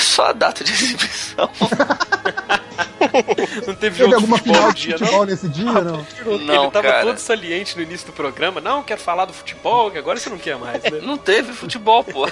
Só 0.00 0.26
a 0.26 0.32
data 0.32 0.64
de 0.64 0.72
exibição. 0.72 1.48
Não 3.66 3.74
teve 3.74 3.98
Teve 3.98 4.14
alguma 4.14 4.38
futebol 4.38 4.54
final 4.56 4.68
no 4.68 4.74
de 4.74 4.82
dia, 4.82 4.98
futebol 4.98 5.20
não? 5.20 5.26
nesse 5.26 5.48
dia, 5.48 5.64
não? 5.64 6.06
Não, 6.24 6.62
Ele 6.64 6.70
tava 6.72 6.88
cara. 6.88 7.02
todo 7.02 7.18
saliente 7.18 7.76
no 7.76 7.82
início 7.82 8.06
do 8.06 8.12
programa. 8.12 8.60
Não, 8.60 8.82
quero 8.82 9.00
falar 9.00 9.24
do 9.26 9.32
futebol, 9.32 9.90
que 9.90 9.98
agora 9.98 10.18
você 10.18 10.28
não 10.30 10.38
quer 10.38 10.56
mais, 10.56 10.82
né? 10.82 11.00
Não 11.02 11.16
teve 11.16 11.52
futebol, 11.52 12.02
pô. 12.02 12.26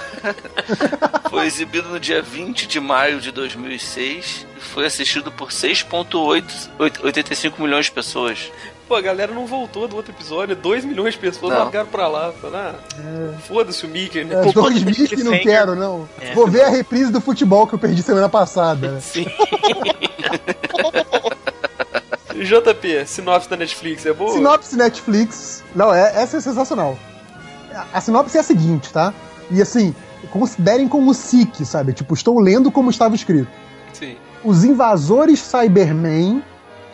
foi 1.29 1.45
exibido 1.45 1.87
no 1.89 1.99
dia 1.99 2.21
20 2.21 2.67
de 2.67 2.79
maio 2.79 3.19
de 3.21 3.31
2006 3.31 4.47
e 4.57 4.59
foi 4.59 4.85
assistido 4.85 5.31
por 5.31 5.49
6,85 5.49 7.59
milhões 7.59 7.85
de 7.85 7.91
pessoas. 7.91 8.51
Pô, 8.87 8.95
a 8.95 9.01
galera 9.01 9.33
não 9.33 9.45
voltou 9.45 9.87
do 9.87 9.95
outro 9.95 10.11
episódio. 10.11 10.55
2 10.55 10.83
milhões 10.85 11.13
de 11.13 11.19
pessoas 11.19 11.53
Não. 11.53 11.59
largaram 11.59 11.87
pra 11.87 12.07
lá. 12.07 12.31
Falaram, 12.33 12.77
ah, 12.99 13.33
foda-se 13.47 13.85
o 13.85 13.89
Mickey, 13.89 14.23
né? 14.23 14.47
É, 14.47 14.51
dois 14.51 14.83
que 15.09 15.23
não 15.23 15.39
quero, 15.39 15.75
não. 15.75 16.07
É. 16.19 16.33
Vou 16.33 16.47
ver 16.47 16.63
a 16.63 16.69
reprise 16.69 17.11
do 17.11 17.21
futebol 17.21 17.65
que 17.65 17.73
eu 17.73 17.79
perdi 17.79 18.03
semana 18.03 18.27
passada. 18.27 18.99
Sim. 19.01 19.25
JP, 22.35 23.05
sinopse 23.05 23.49
da 23.49 23.55
Netflix, 23.55 24.05
é 24.05 24.11
boa? 24.11 24.33
Sinopse 24.33 24.75
Netflix. 24.75 25.63
Não, 25.73 25.93
é, 25.93 26.21
essa 26.21 26.37
é 26.37 26.41
sensacional. 26.41 26.97
A, 27.73 27.97
a 27.97 28.01
sinopse 28.01 28.37
é 28.37 28.41
a 28.41 28.43
seguinte, 28.43 28.91
tá? 28.91 29.13
E 29.49 29.61
assim, 29.61 29.95
considerem 30.29 30.87
como 30.87 31.13
SIC, 31.13 31.63
sabe? 31.65 31.93
Tipo, 31.93 32.13
estou 32.13 32.39
lendo 32.39 32.71
como 32.71 32.89
estava 32.89 33.15
escrito. 33.15 33.49
Sim. 33.93 34.17
Os 34.43 34.63
invasores 34.65 35.39
Cybermen 35.39 36.43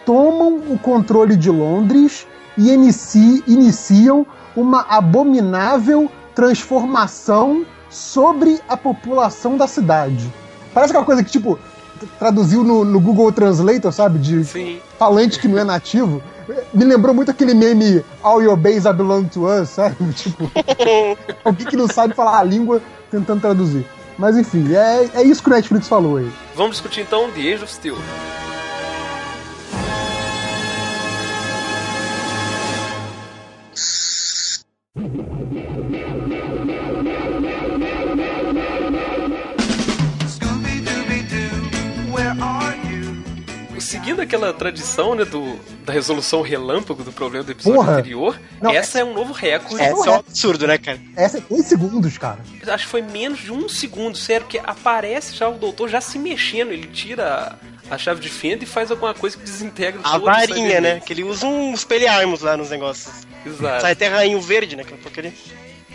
tomam 0.10 0.56
o 0.72 0.80
controle 0.80 1.36
de 1.36 1.52
Londres 1.52 2.26
e 2.58 2.72
inici- 2.72 3.44
iniciam 3.46 4.26
uma 4.56 4.82
abominável 4.90 6.10
transformação 6.34 7.64
sobre 7.92 8.60
a 8.68 8.76
população 8.76 9.56
da 9.56 9.68
cidade. 9.68 10.28
Parece 10.74 10.92
aquela 10.92 11.06
coisa 11.06 11.24
que, 11.24 11.30
tipo, 11.30 11.60
traduziu 12.18 12.64
no, 12.64 12.84
no 12.84 13.00
Google 13.00 13.32
Translator, 13.32 13.92
sabe? 13.92 14.18
De 14.18 14.44
Sim. 14.46 14.80
falante 14.98 15.38
que 15.38 15.48
não 15.48 15.60
é 15.60 15.64
nativo. 15.64 16.24
Me 16.74 16.86
lembrou 16.86 17.14
muito 17.14 17.30
aquele 17.30 17.54
meme 17.54 18.04
All 18.24 18.42
Your 18.42 18.58
Base 18.58 18.88
Are 18.88 18.98
Belong 18.98 19.26
to 19.26 19.46
Us, 19.46 19.70
sabe? 19.70 19.96
Tipo, 20.16 20.50
alguém 21.46 21.68
que 21.68 21.76
não 21.78 21.88
sabe 21.88 22.16
falar 22.16 22.40
a 22.40 22.44
língua 22.44 22.82
tentando 23.12 23.42
traduzir. 23.42 23.86
Mas 24.18 24.36
enfim, 24.36 24.74
é, 24.74 25.08
é 25.14 25.22
isso 25.22 25.44
que 25.44 25.50
o 25.50 25.54
Netflix 25.54 25.88
falou 25.88 26.18
aí. 26.18 26.32
Vamos 26.56 26.78
discutir 26.78 27.02
então 27.02 27.30
The 27.30 27.42
Age 27.54 27.64
of 27.64 27.72
Steel. 27.72 27.96
Seguindo 43.90 44.22
aquela 44.22 44.54
tradição, 44.54 45.16
né, 45.16 45.26
do, 45.26 45.60
da 45.84 45.92
resolução 45.92 46.44
relâmpago 46.44 47.04
do 47.04 47.12
problema 47.12 47.44
do 47.44 47.52
episódio 47.52 47.80
Porra. 47.80 47.94
anterior, 47.94 48.40
Não, 48.62 48.70
essa 48.70 49.00
é 49.00 49.04
um 49.04 49.16
novo 49.16 49.34
recorde. 49.34 49.84
É, 49.84 49.92
isso 49.92 50.06
é 50.06 50.12
um 50.12 50.16
absurdo, 50.16 50.68
né, 50.68 50.78
cara? 50.78 51.00
Essa 51.16 51.40
é 51.40 51.42
dois 51.42 51.66
segundos, 51.66 52.16
cara. 52.16 52.38
Acho 52.68 52.86
que 52.86 52.92
foi 52.92 53.02
menos 53.02 53.40
de 53.40 53.52
um 53.52 53.68
segundo, 53.68 54.16
sério, 54.16 54.46
porque 54.46 54.62
aparece 54.64 55.36
já 55.36 55.50
o 55.50 55.56
doutor 55.56 55.90
já 55.90 56.00
se 56.00 56.20
mexendo, 56.20 56.72
ele 56.72 56.86
tira 56.86 57.58
a 57.90 57.98
chave 57.98 58.22
de 58.22 58.30
fenda 58.30 58.64
e 58.64 58.68
faz 58.68 58.92
alguma 58.92 59.16
coisa 59.16 59.36
que 59.36 59.44
desintegra 59.44 60.02
A 60.04 60.20
varinha, 60.20 60.80
né? 60.80 61.00
Que 61.00 61.12
ele 61.12 61.24
usa 61.24 61.48
um 61.48 61.74
espelharmos 61.74 62.42
lá 62.42 62.56
nos 62.56 62.70
negócios. 62.70 63.26
Exato. 63.44 63.82
Sai 63.82 63.94
até 63.94 64.08
rainho 64.08 64.40
verde, 64.40 64.76
né? 64.76 64.84
Aquela 64.84 65.02
porcaria. 65.02 65.34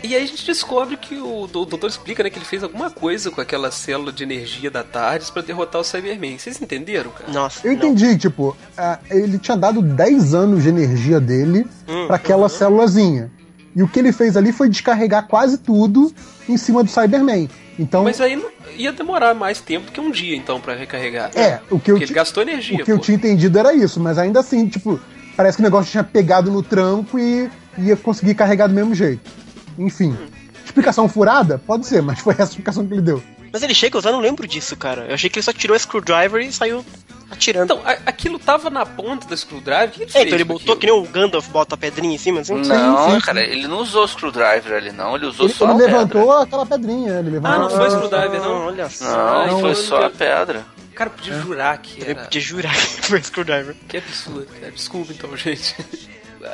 E 0.03 0.15
aí 0.15 0.23
a 0.23 0.27
gente 0.27 0.45
descobre 0.45 0.97
que 0.97 1.15
o, 1.15 1.47
do- 1.47 1.61
o 1.61 1.65
doutor 1.65 1.89
explica, 1.89 2.21
né, 2.21 2.29
que 2.29 2.37
ele 2.37 2.45
fez 2.45 2.61
alguma 2.61 2.91
coisa 2.91 3.31
com 3.31 3.41
aquela 3.41 3.71
célula 3.71 4.11
de 4.11 4.23
energia 4.23 4.69
da 4.69 4.83
TARDIS 4.83 5.29
pra 5.31 5.41
derrotar 5.41 5.81
o 5.81 5.83
Cyberman. 5.83 6.37
Vocês 6.37 6.61
entenderam, 6.61 7.09
cara? 7.11 7.31
Nossa. 7.31 7.65
Eu 7.65 7.71
não. 7.71 7.77
entendi, 7.77 8.17
tipo, 8.17 8.55
ah, 8.77 8.99
ele 9.09 9.39
tinha 9.39 9.57
dado 9.57 9.81
10 9.81 10.33
anos 10.35 10.63
de 10.63 10.69
energia 10.69 11.19
dele 11.19 11.65
Hum, 11.87 12.07
pra 12.07 12.17
aquela 12.17 12.47
célulazinha. 12.49 13.31
E 13.75 13.81
o 13.81 13.87
que 13.87 13.97
ele 13.99 14.11
fez 14.11 14.37
ali 14.37 14.51
foi 14.51 14.69
descarregar 14.69 15.27
quase 15.27 15.57
tudo 15.57 16.13
em 16.47 16.55
cima 16.57 16.83
do 16.83 16.89
Cyberman. 16.89 17.49
Então, 17.79 18.03
Mas 18.03 18.21
aí 18.21 18.35
não- 18.35 18.49
ia 18.77 18.93
demorar 18.93 19.33
mais 19.33 19.59
tempo 19.59 19.91
que 19.91 19.99
um 19.99 20.11
dia, 20.11 20.35
então, 20.35 20.61
pra 20.61 20.75
recarregar. 20.75 21.31
é, 21.35 21.59
o 21.71 21.79
que 21.79 21.91
eu, 21.91 21.95
Porque 21.95 22.05
ele 22.05 22.13
gastou 22.13 22.43
energia, 22.43 22.81
o 22.81 22.85
que 22.85 22.91
eu 22.91 22.97
pô. 22.97 23.03
tinha 23.03 23.15
entendido 23.15 23.57
era 23.57 23.73
isso, 23.73 23.99
mas 23.99 24.17
ainda 24.17 24.39
assim, 24.39 24.67
tipo, 24.67 24.99
parece 25.35 25.57
que 25.57 25.63
o 25.63 25.65
negócio 25.65 25.91
tinha 25.91 26.03
pegado 26.03 26.49
no 26.51 26.61
tranco 26.63 27.17
e 27.19 27.49
ia 27.77 27.97
conseguir 27.97 28.35
carregar 28.35 28.67
do 28.67 28.73
mesmo 28.73 28.93
jeito. 28.95 29.29
Enfim. 29.77 30.17
Explicação 30.63 31.07
furada? 31.07 31.61
Pode 31.65 31.85
ser, 31.85 32.01
mas 32.01 32.19
foi 32.19 32.33
essa 32.33 32.43
a 32.43 32.45
explicação 32.47 32.85
que 32.85 32.93
ele 32.93 33.01
deu. 33.01 33.21
Mas 33.53 33.63
ele 33.63 33.73
chega, 33.73 33.97
eu 33.97 34.01
já 34.01 34.11
não 34.11 34.19
lembro 34.19 34.45
disso, 34.47 34.75
cara. 34.75 35.05
Eu 35.07 35.13
achei 35.13 35.29
que 35.29 35.37
ele 35.39 35.43
só 35.43 35.53
tirou 35.53 35.75
a 35.75 35.79
screwdriver 35.79 36.41
e 36.41 36.51
saiu 36.51 36.83
atirando. 37.31 37.73
Então, 37.73 37.81
a- 37.85 37.97
aquilo 38.05 38.37
tava 38.37 38.69
na 38.69 38.85
ponta 38.85 39.27
da 39.27 39.37
screwdriver. 39.37 39.87
O 39.87 39.91
que 39.91 40.01
ele 40.03 40.11
é, 40.13 40.21
então 40.23 40.35
ele 40.35 40.43
botou 40.43 40.73
aquilo? 40.75 40.77
que 40.79 40.85
nem 40.87 40.95
o 40.95 41.03
Gandalf 41.09 41.47
bota 41.49 41.75
a 41.75 41.77
pedrinha 41.77 42.15
em 42.15 42.17
cima, 42.17 42.41
assim. 42.41 42.53
Não, 42.55 43.11
sim, 43.11 43.19
cara, 43.21 43.41
ele 43.41 43.65
não 43.67 43.77
usou 43.77 44.03
o 44.03 44.07
screwdriver 44.07 44.73
ali, 44.73 44.91
não. 44.91 45.15
Ele 45.15 45.27
usou 45.27 45.45
Ele, 45.45 45.53
só 45.53 45.65
ele 45.71 45.73
a 45.83 45.85
levantou 45.85 46.21
pedra. 46.27 46.41
aquela 46.43 46.65
pedrinha, 46.65 47.19
ele 47.19 47.29
levantou. 47.29 47.51
Ah, 47.51 47.59
não 47.59 47.69
foi 47.69 47.89
screwdriver, 47.91 48.41
não? 48.41 48.65
Olha 48.65 48.89
só. 48.89 49.05
Não, 49.05 49.47
Não, 49.47 49.59
foi 49.61 49.69
eu 49.71 49.75
só 49.75 50.05
a 50.05 50.09
pedra. 50.09 50.65
Cara, 50.93 51.09
podia 51.09 51.33
jurar 51.41 51.77
que 51.77 52.01
Eu 52.01 52.09
era... 52.09 52.23
podia 52.23 52.41
jurar 52.41 52.73
que 52.75 53.01
foi 53.07 53.21
screwdriver. 53.23 53.75
Que 53.87 53.97
absurdo, 53.97 54.47
cara. 54.59 54.71
Desculpa 54.71 55.13
então, 55.13 55.37
gente. 55.37 55.75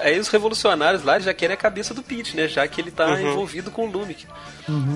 Aí 0.02 0.20
os 0.20 0.28
revolucionários 0.30 1.04
lá 1.04 1.20
já 1.20 1.34
querem 1.34 1.54
a 1.54 1.58
cabeça 1.58 1.94
do 1.94 2.02
Pete, 2.02 2.36
né? 2.36 2.48
Já 2.48 2.68
que 2.68 2.80
ele 2.80 2.92
tá 2.92 3.08
Uhum. 3.08 3.20
envolvido 3.32 3.70
com 3.72 3.88
o 3.88 3.92
Lumic. 3.92 4.26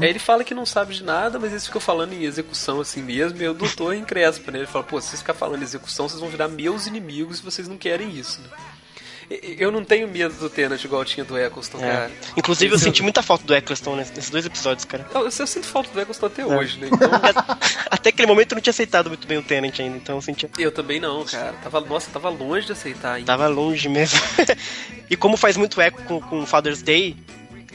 Aí 0.02 0.10
ele 0.10 0.20
fala 0.20 0.44
que 0.44 0.54
não 0.54 0.66
sabe 0.66 0.94
de 0.94 1.04
nada, 1.04 1.38
mas 1.38 1.52
eles 1.52 1.66
ficam 1.66 1.82
falando 1.82 2.14
em 2.14 2.24
execução 2.24 2.80
assim 2.82 3.02
mesmo, 3.02 3.42
e 3.42 3.48
o 3.48 3.54
doutor 3.54 3.94
encrespa, 3.94 4.52
né? 4.52 4.60
Ele 4.60 4.68
fala, 4.68 4.84
pô, 4.86 5.02
se 5.02 5.10
vocês 5.10 5.22
ficarem 5.22 5.40
falando 5.40 5.62
em 5.62 5.64
execução, 5.64 6.08
vocês 6.08 6.20
vão 6.22 6.30
virar 6.30 6.48
meus 6.48 6.88
inimigos 6.88 7.40
e 7.40 7.44
vocês 7.44 7.68
não 7.68 7.78
querem 7.78 8.10
isso, 8.10 8.40
né? 8.42 8.48
Eu 9.30 9.72
não 9.72 9.84
tenho 9.84 10.08
medo 10.08 10.34
do 10.36 10.50
Tenant 10.50 10.84
igual 10.84 11.02
eu 11.02 11.06
tinha 11.06 11.24
do 11.26 11.38
Eccleston, 11.38 11.80
É. 11.80 11.92
cara. 11.92 12.12
Inclusive, 12.38 12.74
eu 12.76 12.80
senti 12.80 13.02
muita 13.02 13.24
falta 13.24 13.44
do 13.44 13.56
Eccleston 13.56 13.96
ness- 13.96 14.12
nesses 14.12 14.30
dois 14.30 14.46
episódios, 14.46 14.86
cara. 14.86 15.06
Eu, 15.14 15.22
eu 15.24 15.32
sinto 15.32 15.66
falta 15.66 15.90
do 15.92 16.00
Eccleston 16.00 16.26
É. 16.28 16.30
até 16.30 16.46
hoje, 16.46 16.78
né? 16.80 16.90
Então, 16.96 17.10
Até 17.90 18.10
aquele 18.10 18.28
momento 18.28 18.52
eu 18.52 18.56
não 18.58 18.62
tinha 18.62 18.72
aceitado 18.72 19.08
muito 19.08 19.26
bem 19.28 19.38
o 19.40 19.44
Tenant 19.44 19.80
ainda, 19.80 19.98
então 19.98 20.16
eu 20.16 20.22
sentia. 20.22 20.50
eu 20.60 20.72
também 20.72 21.00
não, 21.00 21.26
cara. 21.26 21.54
Tava, 21.64 21.82
nossa, 21.82 22.10
tava 22.12 22.30
longe 22.30 22.68
de 22.68 22.72
aceitar 22.74 23.14
ainda. 23.14 23.26
Tava 23.26 23.48
longe 23.48 23.90
mesmo. 23.90 24.20
e 25.10 25.16
como 25.16 25.38
faz 25.38 25.58
muito 25.58 25.80
eco 25.82 26.02
com, 26.04 26.22
com 26.22 26.46
Father's 26.46 26.82
Day, 26.84 27.16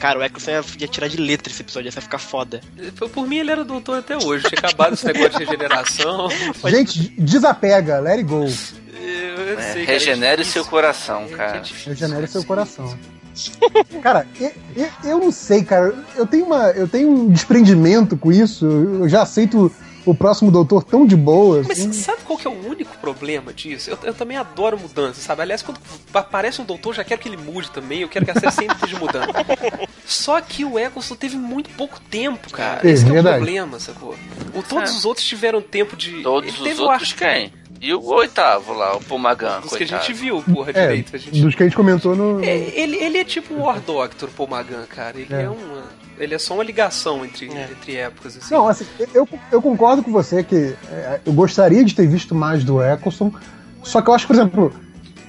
cara, 0.01 0.19
o 0.19 0.23
Eccleston 0.23 0.51
ia, 0.51 0.63
ia 0.79 0.87
tirar 0.87 1.07
de 1.07 1.17
letra 1.17 1.51
esse 1.53 1.61
episódio, 1.61 1.87
ia 1.87 1.91
ficar 2.01 2.17
foda. 2.17 2.59
Por- 2.97 3.09
Por 3.09 3.27
mim, 3.27 3.37
ele 3.37 3.51
era 3.51 3.63
doutor 3.63 3.99
até 3.99 4.17
hoje. 4.17 4.45
Tinha 4.49 4.59
acabado 4.59 4.93
esse 4.95 5.05
negócio 5.05 5.37
de 5.37 5.45
regeneração. 5.45 6.27
Gente, 6.69 7.09
desapega, 7.17 7.99
let 7.99 8.13
it 8.17 8.23
go. 8.23 8.45
Eu, 8.93 9.45
eu 9.45 9.59
É, 9.59 9.73
sei, 9.73 9.85
cara, 9.85 9.97
regenere 9.97 10.41
é 10.41 10.45
seu 10.45 10.65
coração, 10.65 11.23
É, 11.31 11.35
cara. 11.35 11.57
é 11.59 11.89
Regenere 11.89 12.27
seu 12.27 12.43
coração. 12.43 12.97
Cara, 14.03 14.27
eu, 14.39 14.51
eu, 14.75 14.87
eu 15.05 15.17
não 15.19 15.31
sei, 15.31 15.63
cara. 15.63 15.95
Eu 16.17 16.25
tenho, 16.27 16.45
uma, 16.45 16.71
eu 16.71 16.85
tenho 16.85 17.09
um 17.09 17.29
desprendimento 17.29 18.17
com 18.17 18.29
isso. 18.31 18.65
Eu 18.65 19.07
já 19.07 19.21
aceito 19.21 19.73
o 20.05 20.13
próximo 20.15 20.51
doutor 20.51 20.83
tão 20.83 21.05
de 21.05 21.15
boa. 21.15 21.63
Mas 21.67 21.79
assim. 21.79 21.93
sabe 21.93 22.21
qual 22.25 22.37
que 22.37 22.47
é 22.47 22.49
o 22.49 22.67
único 22.67 22.97
problema 22.97 23.53
disso? 23.53 23.89
Eu, 23.89 23.97
eu 24.03 24.13
também 24.13 24.37
adoro 24.37 24.79
mudança, 24.79 25.21
sabe? 25.21 25.41
Aliás, 25.41 25.61
quando 25.61 25.79
aparece 26.13 26.61
um 26.61 26.65
doutor, 26.65 26.89
eu 26.89 26.93
já 26.95 27.03
quero 27.03 27.21
que 27.21 27.29
ele 27.29 27.37
mude 27.37 27.69
também. 27.71 28.01
Eu 28.01 28.09
quero 28.09 28.25
que 28.25 28.31
a 28.31 28.39
série 28.39 28.51
sempre 28.51 28.75
esteja 28.75 28.97
mudando. 28.99 29.31
Só 30.05 30.39
que 30.41 30.65
o 30.65 30.77
Eccleston 30.77 31.15
teve 31.15 31.37
muito 31.37 31.69
pouco 31.71 31.99
tempo, 32.01 32.49
cara. 32.51 32.87
É, 32.87 32.91
Esse 32.91 33.03
que 33.03 33.09
é 33.09 33.11
o 33.11 33.15
verdade. 33.15 33.37
problema, 33.37 33.79
sacou? 33.79 34.15
O, 34.53 34.61
todos 34.63 34.91
É. 34.91 34.93
os 34.95 35.05
outros 35.05 35.25
tiveram 35.25 35.61
tempo 35.61 35.95
de. 35.95 36.21
Todos 36.21 36.49
ele 36.49 36.57
os 36.57 36.63
teve 36.63 36.81
o 36.81 36.85
outros 36.85 37.11
ar- 37.11 37.17
quem? 37.17 37.53
E 37.81 37.93
o 37.95 38.03
oitavo 38.13 38.73
lá, 38.73 38.95
o 38.95 38.99
Pumagan, 38.99 39.59
Dos 39.61 39.69
que 39.71 39.75
a 39.75 39.77
coitado. 39.79 40.03
gente 40.03 40.13
viu, 40.13 40.41
porra, 40.43 40.69
É, 40.71 40.81
direito. 40.87 41.15
A 41.15 41.19
gente... 41.19 41.41
dos 41.41 41.55
que 41.55 41.63
a 41.63 41.65
gente 41.65 41.75
comentou 41.75 42.15
no. 42.15 42.43
É, 42.43 42.55
ele, 42.79 42.95
ele 42.97 43.17
é 43.17 43.23
tipo 43.23 43.55
o 43.55 43.61
War 43.63 43.79
Doctor, 43.81 44.29
Paul 44.29 44.47
Magan, 44.49 44.83
cara. 44.87 45.17
Ele 45.19 45.33
é, 45.33 45.41
É. 45.43 45.49
uma. 45.49 45.83
Ele 46.19 46.35
é 46.35 46.37
só 46.37 46.53
uma 46.53 46.63
ligação 46.63 47.25
entre, 47.25 47.47
É. 47.51 47.69
entre 47.71 47.95
épocas, 47.95 48.37
assim. 48.37 48.53
Não, 48.53 48.67
assim, 48.67 48.85
eu, 49.15 49.27
eu 49.51 49.59
concordo 49.61 50.03
com 50.03 50.11
você 50.11 50.43
que 50.43 50.75
é, 50.91 51.19
eu 51.25 51.33
gostaria 51.33 51.83
de 51.83 51.95
ter 51.95 52.05
visto 52.07 52.35
mais 52.35 52.63
do 52.63 52.83
Eccleston, 52.83 53.33
só 53.81 53.99
que 54.01 54.09
eu 54.09 54.13
acho, 54.13 54.27
por 54.27 54.35
exemplo, 54.35 54.71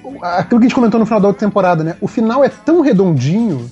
o- 0.04 0.22
aquilo 0.22 0.60
que 0.60 0.66
a 0.66 0.68
gente 0.68 0.74
comentou 0.74 1.00
no 1.00 1.06
final 1.06 1.20
da 1.22 1.28
outra 1.28 1.40
temporada, 1.46 1.82
né? 1.82 1.96
O 2.02 2.06
final 2.06 2.44
é 2.44 2.50
tão 2.50 2.82
redondinho. 2.82 3.70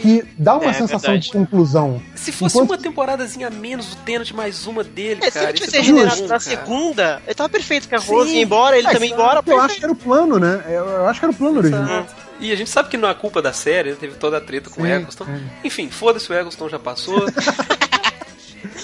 Que 0.00 0.24
dá 0.38 0.54
uma 0.56 0.70
É, 0.70 0.72
sensação 0.72 0.98
verdade. 1.12 1.26
de 1.26 1.32
conclusão. 1.32 2.02
Se 2.14 2.32
fosse 2.32 2.56
Enquanto- 2.56 2.70
uma 2.70 2.78
temporadazinha 2.78 3.48
a 3.48 3.50
menos 3.50 3.86
do 3.86 3.96
Tenant, 3.96 4.30
mais 4.32 4.66
uma 4.66 4.82
dele, 4.84 5.20
É, 5.22 5.26
se 5.26 5.32
cara. 5.32 5.50
ele 5.50 5.58
tivesse 5.58 5.76
é 5.76 5.80
tão 5.80 5.94
regenerado 5.94 6.26
na 6.28 6.40
segunda, 6.40 7.22
ele 7.26 7.34
tava 7.34 7.48
perfeito, 7.48 7.88
que 7.88 7.94
a. 7.94 7.98
Rose 7.98 8.34
ia 8.34 8.42
embora, 8.42 8.78
ele 8.78 8.86
É, 8.86 8.92
também 8.92 9.08
ia 9.10 9.14
embora, 9.14 9.42
Eu 9.46 9.60
acho 9.60 9.76
que 9.78 9.84
era 9.84 9.92
o 9.92 9.96
plano, 9.96 10.38
né? 10.38 10.62
Eu, 10.68 10.84
eu 10.86 11.06
acho 11.06 11.18
que 11.20 11.24
era 11.26 11.32
o 11.32 11.36
plano 11.36 11.58
original. 11.58 12.06
E 12.40 12.52
a 12.52 12.56
gente 12.56 12.70
sabe 12.70 12.88
que 12.88 12.96
não 12.96 13.08
é 13.08 13.14
culpa 13.14 13.42
da 13.42 13.52
série, 13.52 13.90
né? 13.90 13.96
teve 13.98 14.14
toda 14.14 14.36
a 14.36 14.40
treta 14.40 14.70
com 14.70 14.82
o 14.82 14.84
Sim, 14.86 14.92
Eccleston. 14.92 15.24
sim. 15.24 15.42
Enfim, 15.64 15.90
foda-se, 15.90 16.30
o 16.30 16.34
Eccleston 16.34 16.68
já 16.68 16.78
passou. 16.78 17.26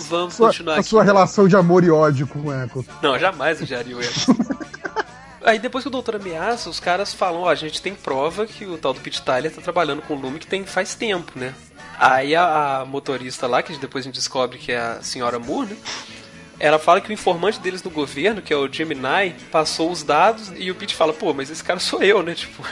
Vamos 0.09 0.35
Sua, 0.35 0.49
continuar 0.49 0.75
a 0.77 0.79
aqui. 0.81 0.89
sua 0.89 1.03
relação 1.03 1.49
de 1.49 1.57
amor 1.57 1.83
e 1.85 1.91
ódio 1.91 2.27
com 2.27 2.41
o 2.41 2.53
Eccleston. 2.65 2.93
Não, 3.03 3.19
jamais 3.19 3.61
odiaria 3.61 3.97
o 3.97 4.01
Eccleston. 4.01 4.35
Aí 5.45 5.59
depois 5.59 5.85
que 5.85 5.89
o 5.89 5.91
doutor 5.91 6.17
ameaça, 6.17 6.71
os 6.71 6.81
caras 6.81 7.13
falam, 7.13 7.43
ó, 7.43 7.51
a 7.51 7.55
gente 7.55 7.83
tem 7.83 7.95
prova 7.95 8.47
que 8.47 8.65
o 8.65 8.79
tal 8.79 8.95
do 8.95 9.01
Pete 9.01 9.21
Tyler 9.21 9.53
tá 9.53 9.61
trabalhando 9.61 10.01
com 10.01 10.15
o 10.15 10.19
Lume 10.19 10.39
que 10.39 10.47
tem 10.47 10.65
faz 10.65 10.95
tempo, 10.95 11.33
né? 11.39 11.55
Aí 11.99 12.35
a, 12.35 12.81
a 12.81 12.85
motorista 12.87 13.47
lá, 13.47 13.63
que 13.63 13.77
depois 13.77 14.05
a 14.05 14.07
gente 14.09 14.15
descobre 14.15 14.59
que 14.59 14.73
é 14.73 14.79
a 14.79 15.03
senhora 15.03 15.39
Moore, 15.39 15.69
né? 15.71 15.77
Ela 16.59 16.79
fala 16.79 17.01
que 17.01 17.11
o 17.11 17.13
informante 17.13 17.61
deles 17.61 17.83
no 17.83 17.91
governo, 17.91 18.41
que 18.41 18.53
é 18.53 18.57
o 18.57 18.73
Gemini, 18.73 19.35
passou 19.51 19.91
os 19.91 20.03
dados 20.03 20.53
e 20.57 20.71
o 20.71 20.75
Pete 20.75 20.95
fala, 20.95 21.13
pô, 21.13 21.35
mas 21.35 21.51
esse 21.51 21.63
cara 21.63 21.79
sou 21.79 22.03
eu, 22.03 22.23
né? 22.23 22.35
Tipo, 22.35 22.65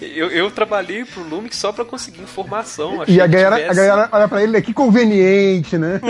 eu, 0.00 0.30
eu 0.30 0.50
trabalhei 0.50 1.04
pro 1.04 1.22
Lumic 1.22 1.54
só 1.56 1.72
pra 1.72 1.84
conseguir 1.84 2.20
informação. 2.22 3.02
achei 3.02 3.14
E 3.16 3.20
a 3.20 3.24
que 3.28 3.30
galera, 3.34 3.56
tivesse- 3.56 3.70
a 3.70 3.74
galera 3.86 4.08
olha 4.12 4.28
pra 4.28 4.42
ele, 4.42 4.52
né? 4.52 4.60
Que 4.60 4.72
conveniente, 4.72 5.78
né? 5.78 6.00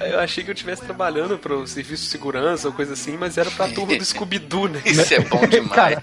Eu 0.00 0.20
achei 0.20 0.42
que 0.44 0.50
eu 0.50 0.54
estivesse 0.54 0.82
trabalhando 0.82 1.38
pro 1.38 1.66
serviço 1.66 2.04
de 2.04 2.08
segurança 2.10 2.68
ou 2.68 2.74
coisa 2.74 2.92
assim, 2.94 3.16
mas 3.16 3.36
era 3.38 3.50
pra 3.50 3.68
turma 3.68 3.96
do 3.96 4.04
Scooby-Doo, 4.04 4.68
né? 4.68 4.80
Isso 4.86 5.14
é 5.14 5.20
bom 5.20 5.46
demais. 5.46 5.70
Cara, 5.72 6.02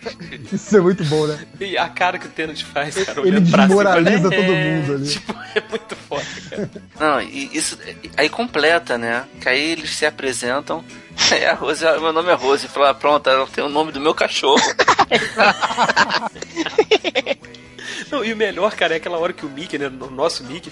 isso 0.51 0.77
é 0.77 0.81
muito 0.81 1.03
bom, 1.05 1.27
né? 1.27 1.39
E 1.59 1.77
a 1.77 1.87
cara 1.89 2.17
que 2.19 2.27
o 2.27 2.29
Tenant 2.29 2.61
faz, 2.63 2.95
cara, 3.03 3.21
Ele 3.21 3.31
olhando 3.31 3.51
pra 3.51 3.63
cima, 3.63 3.67
desmoraliza 3.67 4.27
é, 4.27 4.31
todo 4.31 4.55
mundo 4.55 4.93
ali. 4.95 5.07
Tipo, 5.07 5.33
é 5.55 5.63
muito 5.69 5.95
foda, 5.95 6.25
cara. 6.49 6.69
Não, 6.99 7.21
e 7.21 7.49
isso. 7.53 7.77
Aí 8.17 8.29
completa, 8.29 8.97
né? 8.97 9.23
Que 9.39 9.49
aí 9.49 9.71
eles 9.71 9.95
se 9.95 10.05
apresentam. 10.05 10.83
Aí 11.31 11.45
a 11.45 11.53
Rose, 11.53 11.83
meu 11.83 12.13
nome 12.13 12.29
é 12.29 12.33
Rose. 12.33 12.67
Fala, 12.67 12.93
pronto, 12.93 13.29
ela 13.29 13.47
tem 13.47 13.63
o 13.63 13.69
nome 13.69 13.91
do 13.91 13.99
meu 13.99 14.13
cachorro. 14.13 14.61
Não, 18.11 18.25
e 18.25 18.33
o 18.33 18.37
melhor, 18.37 18.75
cara, 18.75 18.93
é 18.93 18.97
aquela 18.97 19.17
hora 19.17 19.31
que 19.31 19.45
o 19.45 19.49
Mickey, 19.49 19.77
né, 19.77 19.87
o 19.87 20.11
nosso 20.11 20.43
Mickey, 20.43 20.69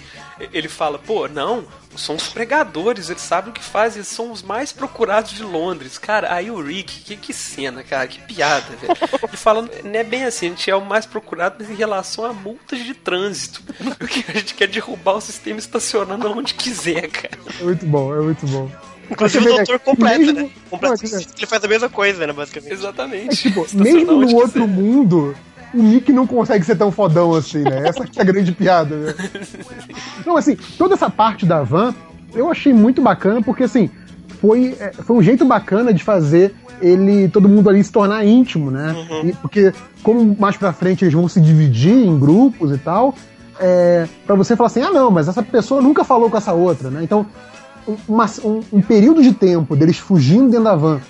ele 0.52 0.68
fala, 0.68 0.98
pô, 0.98 1.26
não, 1.26 1.64
são 1.96 2.14
os 2.14 2.28
pregadores, 2.28 3.08
eles 3.08 3.22
sabem 3.22 3.50
o 3.50 3.54
que 3.54 3.64
fazem, 3.64 4.00
eles 4.00 4.08
são 4.08 4.30
os 4.30 4.42
mais 4.42 4.72
procurados 4.72 5.30
de 5.30 5.42
Londres. 5.42 5.96
Cara, 5.96 6.34
aí 6.34 6.50
o 6.50 6.60
Rick, 6.60 7.00
que, 7.00 7.16
que 7.16 7.32
cena, 7.32 7.82
cara, 7.82 8.06
que 8.06 8.20
piada, 8.20 8.76
velho. 8.76 8.94
Ele 9.22 9.36
fala, 9.38 9.62
não 9.62 9.94
é 9.98 10.04
bem 10.04 10.24
assim, 10.24 10.46
a 10.46 10.48
gente 10.50 10.70
é 10.70 10.76
o 10.76 10.84
mais 10.84 11.06
procurado, 11.06 11.56
mas 11.58 11.70
em 11.70 11.74
relação 11.74 12.26
a 12.26 12.32
multas 12.32 12.78
de 12.80 12.92
trânsito. 12.92 13.62
Porque 13.98 14.22
a 14.28 14.32
gente 14.32 14.54
quer 14.54 14.68
derrubar 14.68 15.14
o 15.14 15.20
sistema 15.22 15.58
estacionando 15.58 16.30
onde 16.30 16.52
quiser, 16.52 17.08
cara. 17.08 17.38
É 17.58 17.64
muito 17.64 17.86
bom, 17.86 18.14
é 18.14 18.20
muito 18.20 18.46
bom. 18.46 18.70
Inclusive 19.10 19.48
o 19.48 19.56
doutor 19.56 19.74
é, 19.74 19.78
completa, 19.78 20.18
mesmo- 20.18 20.32
né? 20.40 20.50
Completa, 20.70 20.94
ele 21.04 21.46
faz 21.46 21.64
a 21.64 21.68
mesma 21.68 21.88
coisa, 21.88 22.26
né, 22.26 22.32
basicamente. 22.32 22.72
Exatamente. 22.72 23.48
É 23.48 23.50
tipo, 23.50 23.66
mesmo 23.74 24.12
no 24.12 24.34
outro 24.36 24.52
quiser. 24.62 24.66
mundo, 24.68 25.34
o 25.74 25.82
Nick 25.82 26.12
não 26.12 26.26
consegue 26.26 26.64
ser 26.64 26.76
tão 26.76 26.90
fodão 26.92 27.34
assim, 27.34 27.62
né? 27.62 27.88
Essa 27.88 28.06
que 28.06 28.18
é 28.18 28.22
a 28.22 28.24
grande 28.24 28.52
piada, 28.52 28.96
né? 28.96 29.14
Não, 30.26 30.36
assim, 30.36 30.56
toda 30.78 30.94
essa 30.94 31.08
parte 31.10 31.44
da 31.46 31.62
van 31.62 31.94
eu 32.34 32.50
achei 32.50 32.72
muito 32.72 33.00
bacana, 33.02 33.42
porque 33.42 33.64
assim, 33.64 33.90
foi, 34.40 34.76
é, 34.78 34.92
foi 34.92 35.16
um 35.16 35.22
jeito 35.22 35.44
bacana 35.44 35.92
de 35.92 36.02
fazer 36.04 36.54
ele, 36.80 37.28
todo 37.28 37.48
mundo 37.48 37.68
ali 37.68 37.82
se 37.84 37.90
tornar 37.92 38.24
íntimo, 38.24 38.70
né? 38.70 38.94
E- 39.24 39.32
porque, 39.34 39.72
como 40.02 40.36
mais 40.38 40.56
pra 40.56 40.72
frente 40.72 41.04
eles 41.04 41.12
vão 41.14 41.28
se 41.28 41.40
dividir 41.40 41.92
em 41.92 42.18
grupos 42.18 42.72
e 42.72 42.78
tal, 42.78 43.14
é, 43.58 44.06
para 44.26 44.34
você 44.34 44.56
falar 44.56 44.68
assim, 44.68 44.80
ah 44.82 44.90
não, 44.90 45.10
mas 45.10 45.28
essa 45.28 45.42
pessoa 45.42 45.82
nunca 45.82 46.04
falou 46.04 46.30
com 46.30 46.36
essa 46.36 46.52
outra, 46.52 46.88
né? 46.90 47.00
Então, 47.02 47.26
uma- 48.08 48.30
um- 48.44 48.60
um 48.72 48.80
período 48.82 49.22
de 49.22 49.32
tempo 49.32 49.76
deles 49.76 49.98
fugindo 49.98 50.48
dentro 50.50 50.64
da 50.64 50.76
van 50.76 51.00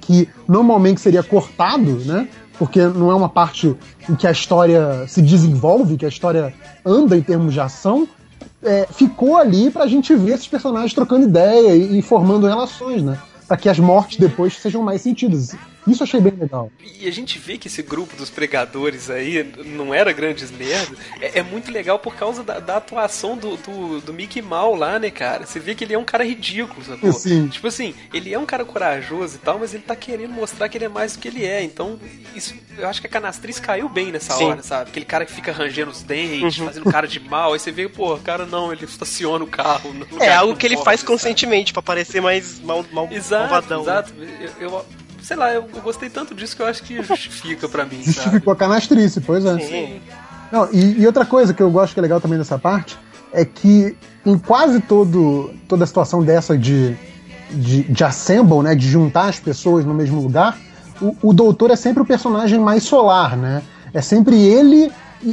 que 0.00 0.28
normalmente 0.46 1.00
seria 1.00 1.22
cortado, 1.22 1.96
né? 2.04 2.28
Porque 2.58 2.80
não 2.86 3.10
é 3.10 3.14
uma 3.14 3.28
parte 3.28 3.74
em 4.08 4.14
que 4.14 4.26
a 4.26 4.30
história 4.30 5.06
se 5.08 5.22
desenvolve, 5.22 5.96
que 5.96 6.04
a 6.04 6.08
história 6.08 6.52
anda 6.84 7.16
em 7.16 7.22
termos 7.22 7.54
de 7.54 7.60
ação, 7.60 8.06
é, 8.62 8.86
ficou 8.90 9.36
ali 9.36 9.70
pra 9.70 9.86
gente 9.86 10.14
ver 10.14 10.34
esses 10.34 10.46
personagens 10.46 10.92
trocando 10.92 11.24
ideia 11.24 11.74
e, 11.74 11.98
e 11.98 12.02
formando 12.02 12.46
relações, 12.46 13.02
né? 13.02 13.18
Pra 13.48 13.56
que 13.56 13.68
as 13.68 13.78
mortes 13.78 14.18
depois 14.18 14.54
sejam 14.56 14.82
mais 14.82 15.00
sentidas. 15.02 15.54
Isso 15.86 16.02
eu 16.02 16.04
achei 16.06 16.20
bem 16.20 16.32
legal. 16.32 16.70
E 17.00 17.06
a 17.06 17.12
gente 17.12 17.38
vê 17.38 17.58
que 17.58 17.68
esse 17.68 17.82
grupo 17.82 18.16
dos 18.16 18.30
pregadores 18.30 19.10
aí 19.10 19.44
não 19.66 19.92
era 19.92 20.12
grandes 20.12 20.50
merda. 20.50 20.96
É, 21.20 21.40
é 21.40 21.42
muito 21.42 21.70
legal 21.70 21.98
por 21.98 22.14
causa 22.16 22.42
da, 22.42 22.58
da 22.60 22.76
atuação 22.76 23.36
do, 23.36 23.56
do, 23.56 24.00
do 24.00 24.12
Mickey 24.14 24.40
Mal 24.42 24.74
lá, 24.74 24.98
né, 24.98 25.10
cara? 25.10 25.44
Você 25.46 25.60
vê 25.60 25.74
que 25.74 25.84
ele 25.84 25.94
é 25.94 25.98
um 25.98 26.04
cara 26.04 26.24
ridículo, 26.24 26.82
sacou? 26.84 27.12
Sim. 27.12 27.48
Tipo 27.48 27.66
assim, 27.66 27.94
ele 28.12 28.32
é 28.32 28.38
um 28.38 28.46
cara 28.46 28.64
corajoso 28.64 29.36
e 29.36 29.38
tal, 29.38 29.58
mas 29.58 29.74
ele 29.74 29.82
tá 29.82 29.94
querendo 29.94 30.32
mostrar 30.32 30.68
que 30.68 30.78
ele 30.78 30.84
é 30.86 30.88
mais 30.88 31.12
do 31.14 31.18
que 31.18 31.28
ele 31.28 31.44
é. 31.44 31.62
Então, 31.62 31.98
isso, 32.34 32.54
eu 32.78 32.88
acho 32.88 33.00
que 33.00 33.06
a 33.06 33.10
canastriz 33.10 33.58
caiu 33.60 33.88
bem 33.88 34.10
nessa 34.10 34.34
Sim. 34.34 34.44
hora, 34.44 34.62
sabe? 34.62 34.90
Aquele 34.90 35.04
cara 35.06 35.26
que 35.26 35.32
fica 35.32 35.52
rangendo 35.52 35.90
os 35.90 36.02
dentes, 36.02 36.56
fazendo 36.56 36.90
cara 36.90 37.06
de 37.06 37.20
mal. 37.20 37.52
Aí 37.52 37.58
você 37.58 37.70
vê, 37.70 37.88
pô, 37.88 38.16
cara 38.18 38.46
não, 38.46 38.72
ele 38.72 38.84
estaciona 38.84 39.44
o 39.44 39.48
carro. 39.48 39.92
no 39.92 40.06
lugar 40.06 40.26
É 40.26 40.34
algo 40.34 40.52
não 40.52 40.56
que 40.58 40.66
ele 40.66 40.76
pode, 40.76 40.84
faz 40.84 41.00
sabe? 41.00 41.12
conscientemente, 41.12 41.72
pra 41.72 41.82
parecer 41.82 42.20
mais 42.22 42.58
mal, 42.60 42.84
mal, 42.92 43.08
Exato, 43.10 43.50
malvadão. 43.50 43.84
né? 43.84 43.90
exato. 43.92 44.14
Eu, 44.60 44.68
eu- 44.70 44.86
sei 45.24 45.36
lá, 45.36 45.52
eu, 45.52 45.66
gostei 45.82 46.10
tanto 46.10 46.34
disso 46.34 46.54
que 46.54 46.62
eu 46.62 46.66
acho 46.66 46.82
que 46.82 47.02
justifica 47.02 47.68
pra 47.68 47.84
mim, 47.84 48.02
sabe? 48.02 48.12
Justificou 48.12 48.52
a 48.52 48.56
canastrice, 48.56 49.20
pois 49.20 49.44
é. 49.44 49.58
Sim. 49.58 50.00
Não, 50.52 50.68
e, 50.70 51.00
e 51.00 51.06
outra 51.06 51.24
coisa 51.24 51.54
que 51.54 51.62
eu 51.62 51.70
gosto 51.70 51.94
que 51.94 52.00
é 52.00 52.02
legal 52.02 52.20
também 52.20 52.38
dessa 52.38 52.58
parte 52.58 52.98
é 53.32 53.44
que 53.44 53.96
em 54.24 54.38
quase 54.38 54.80
todo, 54.80 55.50
toda 55.66 55.84
a 55.84 55.86
situação 55.86 56.22
dessa 56.22 56.56
de, 56.56 56.96
de, 57.50 57.82
de 57.82 58.04
assemble, 58.04 58.62
né, 58.62 58.74
de 58.74 58.86
juntar 58.86 59.28
as 59.28 59.40
pessoas 59.40 59.84
no 59.84 59.94
mesmo 59.94 60.20
lugar, 60.20 60.58
o, 61.00 61.16
o 61.30 61.32
doutor 61.32 61.70
é 61.70 61.76
sempre 61.76 62.02
o 62.02 62.06
personagem 62.06 62.58
mais 62.58 62.84
solar, 62.84 63.36
né? 63.36 63.62
É 63.92 64.00
sempre 64.00 64.36
ele 64.36 64.92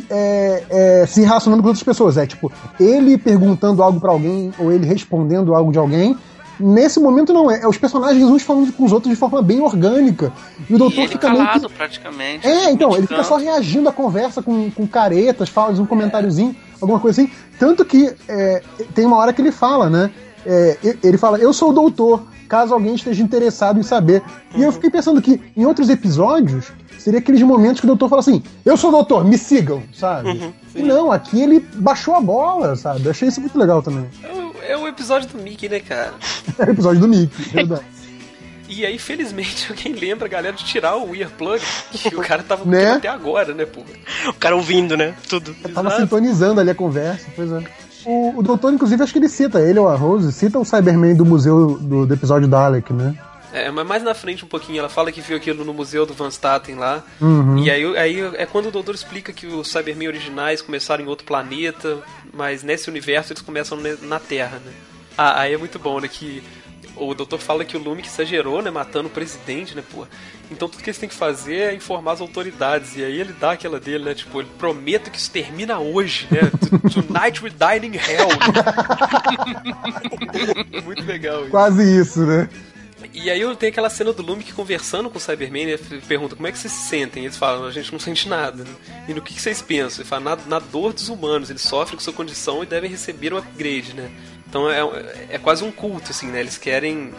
é, 0.09 0.63
é, 0.69 1.05
se 1.05 1.21
relacionando 1.21 1.61
com 1.61 1.69
outras 1.69 1.83
pessoas. 1.83 2.17
É 2.17 2.25
tipo, 2.25 2.51
ele 2.79 3.17
perguntando 3.17 3.83
algo 3.83 3.99
pra 3.99 4.11
alguém 4.11 4.53
ou 4.57 4.71
ele 4.71 4.85
respondendo 4.85 5.53
algo 5.53 5.71
de 5.71 5.77
alguém. 5.77 6.17
Nesse 6.61 6.99
momento 6.99 7.33
não, 7.33 7.49
é, 7.49 7.61
é 7.61 7.67
os 7.67 7.77
personagens 7.77 8.23
uns 8.23 8.43
falando 8.43 8.71
com 8.73 8.85
os 8.85 8.91
outros 8.91 9.11
de 9.11 9.19
forma 9.19 9.41
bem 9.41 9.59
orgânica. 9.61 10.31
E 10.69 10.73
o 10.73 10.75
E 10.75 10.79
doutor 10.79 10.99
ele 10.99 11.07
fica 11.09 11.29
meio 11.29 11.41
que 11.41 11.47
calado, 11.47 11.69
praticamente. 11.69 12.47
é, 12.47 12.71
então, 12.71 12.95
ele 12.95 13.07
fica 13.07 13.23
só 13.23 13.35
reagindo 13.37 13.89
à 13.89 13.91
conversa 13.91 14.41
com, 14.41 14.69
com 14.71 14.87
caretas, 14.87 15.49
faz 15.49 15.79
um 15.79 15.85
comentáriozinho, 15.85 16.55
alguma 16.79 16.99
coisa 16.99 17.21
assim. 17.21 17.31
Tanto 17.59 17.83
que 17.83 18.13
é, 18.27 18.61
tem 18.93 19.05
uma 19.05 19.17
hora 19.17 19.33
que 19.33 19.41
ele 19.41 19.51
fala, 19.51 19.89
né? 19.89 20.11
É, 20.45 20.77
e- 20.83 20.97
ele 21.03 21.17
fala, 21.17 21.37
eu 21.37 21.53
sou 21.53 21.69
o 21.69 21.73
doutor, 21.73 22.23
caso 22.49 22.73
alguém 22.73 22.95
esteja 22.95 23.21
interessado 23.23 23.79
em 23.79 23.83
saber. 23.83 24.21
E 24.55 24.61
eu 24.61 24.71
fiquei 24.71 24.89
pensando 24.89 25.21
que 25.21 25.39
em 25.55 25.65
outros 25.65 25.89
episódios, 25.89 26.71
seria 27.01 27.19
aqueles 27.19 27.41
momentos 27.41 27.79
que 27.79 27.85
o 27.85 27.87
doutor 27.87 28.09
fala 28.09 28.21
assim: 28.21 28.41
Eu 28.63 28.77
sou 28.77 28.89
o 28.89 28.93
doutor, 28.93 29.25
me 29.25 29.37
sigam, 29.37 29.83
sabe? 29.93 30.53
e 30.75 30.81
não, 30.81 31.11
aqui 31.11 31.41
ele 31.41 31.59
baixou 31.75 32.15
a 32.15 32.21
bola, 32.21 32.75
sabe? 32.75 33.05
Eu 33.05 33.11
achei 33.11 33.27
isso 33.27 33.41
muito 33.41 33.57
legal 33.57 33.81
também. 33.81 34.05
É 34.23 34.33
o, 34.33 34.53
é 34.63 34.77
o 34.77 34.87
episódio 34.87 35.27
do 35.29 35.37
Mickey, 35.41 35.67
né, 35.69 35.79
cara? 35.79 36.13
É 36.57 36.65
o 36.65 36.71
episódio 36.71 37.01
do 37.01 37.07
Nick, 37.07 37.41
verdade. 37.51 37.83
E 38.73 38.85
aí, 38.85 38.97
felizmente, 38.97 39.67
alguém 39.69 39.91
lembra 39.91 40.27
a 40.27 40.29
galera 40.29 40.55
de 40.55 40.63
tirar 40.63 40.95
o 40.95 41.13
earplug, 41.13 41.61
que 41.91 42.15
o 42.15 42.21
cara 42.21 42.41
tava 42.41 42.63
Né? 42.63 42.91
até 42.93 43.09
agora, 43.09 43.53
né, 43.53 43.65
pô? 43.65 43.81
O 44.29 44.33
cara 44.33 44.55
ouvindo, 44.55 44.95
né? 44.95 45.13
Tudo. 45.27 45.53
Eu 45.61 45.73
tava 45.73 45.89
Exato. 45.89 46.03
sintonizando 46.03 46.61
ali 46.61 46.69
a 46.69 46.75
conversa, 46.75 47.27
pois 47.35 47.51
é. 47.51 47.61
O, 48.05 48.39
o 48.39 48.41
doutor, 48.41 48.71
inclusive, 48.71 49.03
acho 49.03 49.11
que 49.11 49.19
ele 49.19 49.27
cita, 49.27 49.59
ele 49.59 49.77
ou 49.77 49.89
a 49.89 49.95
Rose, 49.95 50.31
cita 50.31 50.57
o 50.57 50.63
Cyberman 50.63 51.13
do 51.15 51.25
museu 51.25 51.77
do, 51.79 52.05
do 52.05 52.13
episódio 52.13 52.47
Dalek, 52.47 52.93
né? 52.93 53.13
É, 53.53 53.69
mas 53.69 53.85
mais 53.85 54.03
na 54.03 54.13
frente 54.13 54.45
um 54.45 54.47
pouquinho, 54.47 54.79
ela 54.79 54.89
fala 54.89 55.11
que 55.11 55.19
viu 55.19 55.35
aquilo 55.35 55.65
no 55.65 55.73
museu 55.73 56.05
do 56.05 56.13
Van 56.13 56.29
Staten 56.29 56.75
lá. 56.75 57.03
Uhum. 57.19 57.57
E 57.59 57.69
aí, 57.69 57.97
aí 57.97 58.19
é 58.35 58.45
quando 58.45 58.67
o 58.67 58.71
doutor 58.71 58.95
explica 58.95 59.33
que 59.33 59.45
os 59.45 59.69
Cybermen 59.69 60.07
originais 60.07 60.61
começaram 60.61 61.03
em 61.03 61.07
outro 61.07 61.25
planeta, 61.25 61.99
mas 62.33 62.63
nesse 62.63 62.89
universo 62.89 63.33
eles 63.33 63.41
começam 63.41 63.77
na 64.01 64.19
Terra, 64.19 64.61
né? 64.65 64.71
Ah, 65.17 65.41
aí 65.41 65.53
é 65.53 65.57
muito 65.57 65.77
bom, 65.77 65.99
né? 65.99 66.07
Que 66.07 66.41
o 66.95 67.13
doutor 67.13 67.39
fala 67.39 67.65
que 67.65 67.75
o 67.75 67.79
Lumic 67.79 68.07
exagerou, 68.07 68.61
né? 68.61 68.69
Matando 68.69 69.07
o 69.07 69.11
presidente, 69.11 69.75
né, 69.75 69.83
pô? 69.91 70.05
Então 70.49 70.69
tudo 70.69 70.83
que 70.83 70.89
eles 70.89 70.97
têm 70.97 71.09
que 71.09 71.15
fazer 71.15 71.55
é 71.55 71.75
informar 71.75 72.13
as 72.13 72.21
autoridades. 72.21 72.95
E 72.95 73.03
aí 73.03 73.19
ele 73.19 73.33
dá 73.33 73.51
aquela 73.51 73.79
dele, 73.79 74.05
né? 74.05 74.13
Tipo, 74.13 74.41
ele 74.41 74.49
promete 74.57 75.09
que 75.09 75.17
isso 75.17 75.31
termina 75.31 75.79
hoje, 75.79 76.27
né? 76.31 76.39
Tonight 76.91 77.43
we 77.43 77.49
dine 77.49 77.87
in 77.87 77.99
hell. 77.99 78.29
muito 80.83 81.03
legal 81.03 81.41
isso. 81.41 81.51
Quase 81.51 81.99
isso, 81.99 82.25
né? 82.25 82.49
E 83.13 83.29
aí 83.29 83.41
eu 83.41 83.55
tenho 83.55 83.71
aquela 83.71 83.89
cena 83.89 84.13
do 84.13 84.21
Lumic 84.23 84.53
conversando 84.53 85.09
com 85.09 85.17
o 85.17 85.21
Cyberman 85.21 85.63
e 85.65 85.71
ele 85.71 86.01
pergunta 86.07 86.35
como 86.35 86.47
é 86.47 86.51
que 86.51 86.57
vocês 86.57 86.71
se 86.71 86.87
sentem. 86.87 87.23
Eles 87.25 87.35
falam, 87.35 87.65
a 87.65 87.71
gente 87.71 87.91
não 87.91 87.99
sente 87.99 88.27
nada. 88.29 88.63
E 89.07 89.13
no 89.13 89.21
que, 89.21 89.33
que 89.33 89.41
vocês 89.41 89.61
pensam? 89.61 90.01
Ele 90.01 90.07
fala, 90.09 90.21
na, 90.23 90.37
na 90.47 90.59
dor 90.59 90.93
dos 90.93 91.09
humanos, 91.09 91.49
eles 91.49 91.61
sofrem 91.61 91.97
com 91.97 92.03
sua 92.03 92.13
condição 92.13 92.63
e 92.63 92.65
devem 92.65 92.89
receber 92.89 93.33
um 93.33 93.37
upgrade, 93.37 93.93
né? 93.93 94.09
Então 94.49 94.69
é, 94.69 94.79
é 95.29 95.37
quase 95.37 95.63
um 95.63 95.71
culto, 95.71 96.11
assim, 96.11 96.27
né? 96.27 96.39
Eles 96.41 96.57
querem, 96.57 97.11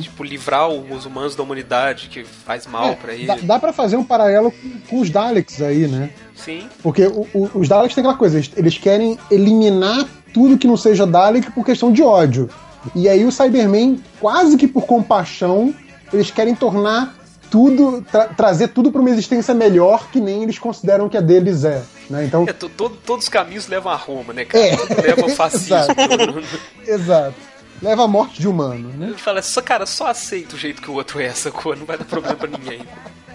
tipo, 0.00 0.24
livrar 0.24 0.68
os 0.68 1.06
humanos 1.06 1.34
da 1.36 1.42
humanidade 1.42 2.08
que 2.08 2.24
faz 2.24 2.66
mal 2.66 2.90
É, 2.90 2.94
pra 2.96 3.12
dá, 3.12 3.18
eles. 3.18 3.44
dá 3.44 3.58
pra 3.58 3.72
fazer 3.72 3.96
um 3.96 4.02
paralelo 4.04 4.50
com, 4.50 4.80
com 4.88 5.00
os 5.00 5.08
Daleks 5.10 5.60
aí, 5.62 5.86
né? 5.86 6.10
Sim, 6.34 6.68
Porque 6.82 7.04
o- 7.06 7.26
o- 7.34 7.50
os 7.54 7.68
Daleks 7.68 7.94
têm 7.94 8.02
aquela 8.02 8.16
coisa, 8.16 8.36
eles, 8.38 8.50
eles 8.56 8.78
querem 8.78 9.16
eliminar 9.30 10.08
tudo 10.34 10.58
que 10.58 10.66
não 10.66 10.76
seja 10.76 11.06
Dalek 11.06 11.52
por 11.52 11.64
questão 11.64 11.92
de 11.92 12.02
ódio. 12.02 12.48
E 12.94 13.08
aí 13.08 13.24
o 13.24 13.30
Cyberman, 13.32 14.02
quase 14.20 14.56
que 14.56 14.66
por 14.66 14.86
compaixão, 14.86 15.74
eles 16.12 16.30
querem 16.30 16.54
tornar 16.54 17.14
tudo, 17.50 18.02
tra- 18.10 18.28
trazer 18.28 18.68
tudo 18.68 18.90
pra 18.90 19.00
uma 19.00 19.10
existência 19.10 19.52
melhor 19.54 20.08
que 20.10 20.20
nem 20.20 20.42
eles 20.42 20.58
consideram 20.58 21.08
que 21.08 21.16
a 21.16 21.20
deles 21.20 21.64
é. 21.64 21.82
Né? 22.08 22.24
Então, 22.24 22.44
é, 22.48 22.52
to- 22.52 22.68
to- 22.68 22.88
todos 22.90 23.24
os 23.24 23.28
caminhos 23.28 23.68
levam 23.68 23.92
a 23.92 23.96
Roma, 23.96 24.32
né, 24.32 24.44
cara? 24.44 24.64
É. 24.64 24.76
Tudo 24.76 25.02
leva 25.02 25.22
ao 25.22 25.28
fascismo. 25.36 25.76
Exato. 25.76 26.50
exato. 26.86 27.34
Leva 27.82 28.04
à 28.04 28.08
morte 28.08 28.40
de 28.40 28.46
humano, 28.48 28.88
né? 28.96 29.06
Ele 29.08 29.18
fala, 29.18 29.42
só, 29.42 29.60
cara, 29.60 29.84
só 29.86 30.06
aceita 30.06 30.54
o 30.54 30.58
jeito 30.58 30.80
que 30.80 30.90
o 30.90 30.94
outro 30.94 31.20
é, 31.20 31.30
sacou? 31.30 31.74
Não 31.76 31.84
vai 31.84 31.98
dar 31.98 32.04
problema 32.04 32.36
pra 32.36 32.48
ninguém. 32.48 32.80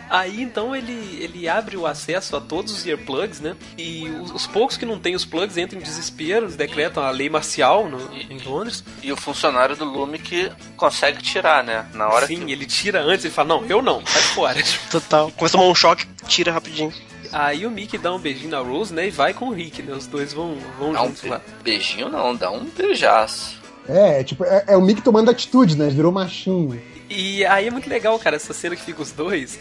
Aí 0.10 0.42
então 0.42 0.76
ele, 0.76 1.18
ele 1.22 1.50
abre 1.50 1.76
o 1.76 1.86
acesso 1.86 2.36
a 2.36 2.42
todos 2.42 2.72
os 2.72 2.86
earplugs, 2.86 3.40
né? 3.40 3.56
E 3.78 4.08
os, 4.22 4.32
os 4.32 4.48
poucos 4.48 4.78
que 4.78 4.86
não 4.86 4.98
têm 5.00 5.16
os 5.16 5.26
plugs 5.26 5.58
entram 5.58 5.80
em 5.80 5.84
desespero, 5.84 6.48
decretam 6.50 7.04
a 7.04 7.10
lei 7.12 7.30
marcial 7.30 7.90
no- 7.90 8.14
em 8.14 8.38
Londres. 8.40 8.84
E 9.04 9.12
o 9.12 9.18
funcionário 9.18 9.76
do 9.76 9.86
Lume 9.86 10.18
que 10.20 10.52
consegue 10.76 11.22
tirar, 11.22 11.64
né? 11.64 11.86
Na 11.94 12.08
hora 12.10 12.26
Sim, 12.28 12.46
que. 12.46 12.52
ele 12.52 12.66
tira 12.66 13.02
antes, 13.02 13.26
ele 13.26 13.34
fala, 13.34 13.50
não, 13.50 13.66
eu 13.66 13.82
não, 13.82 14.06
sai 14.06 14.22
fora. 14.22 14.60
Total. 14.90 15.32
Começa 15.32 15.58
a 15.58 15.60
tomar 15.60 15.72
um 15.72 15.76
choque, 15.76 16.06
tira 16.28 16.52
rapidinho. 16.52 16.94
Aí 17.34 17.66
o 17.66 17.70
Mickey 17.72 17.98
dá 17.98 18.14
um 18.14 18.20
beijinho 18.20 18.52
na 18.52 18.60
Rose, 18.60 18.94
né? 18.94 19.08
E 19.08 19.12
vai 19.12 19.34
com 19.34 19.50
o 19.50 19.54
Rick, 19.54 19.82
né? 19.84 19.94
Os 19.94 20.08
dois 20.08 20.32
vão, 20.32 20.58
vão 20.80 20.94
Dá 20.94 21.02
um 21.04 21.08
juntos 21.08 21.24
lá. 21.24 21.42
beijinho, 21.62 22.08
não, 22.08 22.34
dá 22.34 22.50
um 22.50 22.64
beijaço. 22.66 23.58
É, 23.90 24.24
tipo, 24.24 24.44
é, 24.46 24.64
é 24.68 24.78
o 24.78 24.82
Mick 24.82 25.02
tomando 25.02 25.30
atitude, 25.30 25.78
né? 25.78 25.90
Virou 25.90 26.12
machinho. 26.12 26.82
E 27.10 27.46
aí 27.46 27.68
é 27.68 27.72
muito 27.72 27.90
legal, 27.90 28.18
cara, 28.20 28.36
essa 28.36 28.54
cena 28.54 28.76
que 28.76 28.82
fica 28.82 29.02
os 29.02 29.12
dois, 29.14 29.58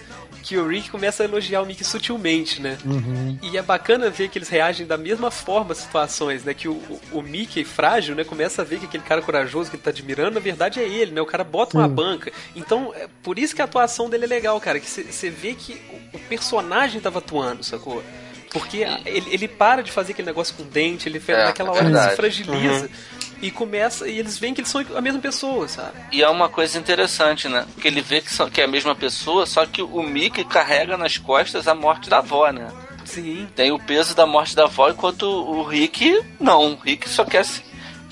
que 0.47 0.57
o 0.57 0.69
Rick 0.69 0.91
começa 0.91 1.25
a 1.25 1.27
elogiar 1.27 1.61
o 1.61 1.67
Mickey 1.67 1.83
sutilmente, 1.85 2.63
né? 2.63 2.79
E 3.43 3.57
é 3.59 3.63
bacana 3.63 4.09
ver 4.09 4.29
que 4.29 4.39
eles 4.39 4.49
reagem 4.49 4.87
da 4.87 4.97
mesma 4.97 5.29
forma 5.29 5.73
às 5.73 5.79
situações, 5.79 6.45
né? 6.45 6.55
Que 6.55 6.69
o, 6.69 6.81
o, 7.13 7.21
Mickey 7.21 7.65
frágil, 7.65 8.15
né, 8.15 8.23
começa 8.23 8.63
a 8.63 8.65
ver 8.65 8.79
que 8.79 8.85
aquele 8.87 9.03
cara 9.03 9.21
corajoso 9.21 9.69
que 9.71 9.77
ele 9.77 9.83
tá 9.83 9.91
admirando, 9.91 10.35
na 10.35 10.41
verdade 10.41 10.79
é 10.79 10.85
ele, 10.89 11.11
né? 11.11 11.21
O 11.21 11.27
cara 11.27 11.43
bota 11.43 11.77
uma 11.77 11.89
banca. 11.89 12.31
Então, 12.55 12.93
é 12.95 13.09
por 13.25 13.39
isso 13.41 13.57
que 13.57 13.61
a 13.61 13.65
atuação 13.65 14.09
dele 14.09 14.25
é 14.25 14.29
legal, 14.29 14.61
cara, 14.61 14.79
que 14.79 14.89
você 14.89 15.29
vê 15.31 15.55
que 15.55 15.81
o, 16.13 16.17
o 16.17 16.21
personagem 16.21 17.01
tava 17.01 17.19
atuando, 17.19 17.65
sacou? 17.65 18.01
Porque 18.53 18.85
a- 18.85 19.01
ele, 19.05 19.27
ele 19.35 19.49
para 19.49 19.83
de 19.83 19.91
fazer 19.91 20.13
aquele 20.13 20.27
negócio 20.29 20.55
com 20.55 20.63
dente, 20.63 21.09
ele 21.09 21.21
É, 21.27 21.45
naquela 21.47 21.71
é 21.71 21.73
hora 21.73 21.81
ele 21.87 21.93
se 22.11 22.17
fragiliza. 22.17 22.89
E 23.43 23.51
começa, 23.51 24.09
e 24.09 24.19
eles 24.19 24.39
veem 24.39 24.55
que 24.55 24.61
eles 24.63 24.71
são 24.71 24.83
a 24.97 25.01
mesma 25.01 25.21
pessoa, 25.21 25.69
sabe? 25.69 25.93
E 26.11 26.23
é 26.23 26.29
uma 26.29 26.49
coisa 26.49 26.79
interessante, 26.79 27.49
né? 27.49 27.67
Porque 27.75 27.87
ele 27.87 28.01
vê 28.01 28.21
que, 28.23 28.33
são, 28.33 28.49
que 28.49 28.61
é 28.61 28.65
a 28.65 28.69
mesma 28.69 28.95
pessoa, 28.95 29.45
só 29.47 29.67
que 29.67 29.83
o 29.83 30.03
Mickey 30.03 30.43
carrega 30.45 30.97
nas 30.97 31.19
costas 31.19 31.69
a 31.69 31.75
morte 31.75 32.09
da 32.09 32.19
avó, 32.19 32.51
né? 32.51 32.69
Sim. 33.05 33.47
Tem 33.55 33.71
o 33.71 33.79
peso 33.79 34.15
da 34.17 34.27
morte 34.27 34.57
da 34.57 34.65
avó, 34.65 34.89
enquanto 34.91 35.25
o 35.25 35.63
Rick, 35.63 36.21
não. 36.41 36.73
O 36.73 36.77
Rick 36.77 37.09
só 37.09 37.25
quer. 37.25 37.45
se- 37.45 37.63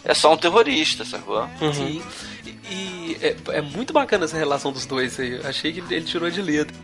É 0.05 0.13
só 0.13 0.33
um 0.33 0.37
terrorista, 0.37 1.05
sacou? 1.05 1.49
Sim. 1.73 2.03
E, 2.45 2.51
e 2.71 3.17
é, 3.23 3.37
é 3.49 3.61
muito 3.63 3.93
bacana 3.93 4.27
essa 4.27 4.37
relação 4.37 4.71
dos 4.71 4.85
dois 4.85 5.19
aí. 5.19 5.33
Eu 5.43 5.49
Achei 5.49 5.73
que 5.73 5.81
ele, 5.93 6.05
tirou 6.05 6.31
de 6.31 6.43
letra. 6.43 6.77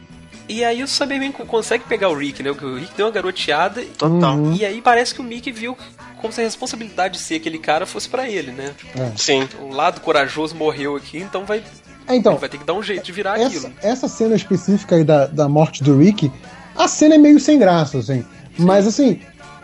E 0.49 0.65
aí 0.65 0.83
o 0.83 0.89
Cyberman 0.89 1.31
co- 1.31 1.45
consegue 1.47 1.85
pegar 1.85 2.09
o 2.09 2.15
Rick, 2.17 2.43
né? 2.43 2.51
Porque 2.51 2.65
o 2.67 2.77
Rick 2.77 2.95
deu 2.97 3.07
uma 3.07 3.13
garoteada. 3.13 3.83
Total. 3.97 4.53
E 4.55 4.65
aí 4.65 4.81
parece 4.83 5.15
que 5.15 5.21
o 5.21 5.25
Mickey 5.25 5.53
viu 5.53 5.77
como 6.21 6.33
se 6.33 6.41
a 6.41 6.45
responsabilidade 6.45 7.15
de 7.15 7.21
ser 7.21 7.37
aquele 7.37 7.59
cara 7.59 7.87
fosse 7.87 8.09
pra 8.09 8.29
ele, 8.29 8.53
né? 8.53 8.73
Sim. 9.17 9.49
O 9.61 9.75
lado 9.75 10.01
corajoso 10.01 10.55
morreu 10.55 10.97
aqui, 10.97 11.19
então 11.19 11.45
vai, 11.45 11.63
É, 12.07 12.15
então, 12.15 12.33
ele 12.33 12.41
vai 12.41 12.49
ter 12.49 12.59
que 12.59 12.65
dar 12.65 12.75
um 12.75 12.83
jeito 12.83 13.05
de 13.05 13.13
virar 13.13 13.39
essa, 13.39 13.47
aquilo. 13.47 13.73
essa 13.83 14.09
cena 14.09 14.35
específica 14.35 14.97
aí 14.97 15.05
da, 15.05 15.27
da 15.27 15.49
morte 15.49 15.83
do 15.83 15.99
Rick, 15.99 16.31
a 16.77 16.87
cena 16.89 17.15
é 17.15 17.19
meio 17.19 17.41
sem 17.41 17.59
graça, 17.59 17.99
assim. 17.99 18.25
Mas 18.59 18.87
assim, 18.87 19.21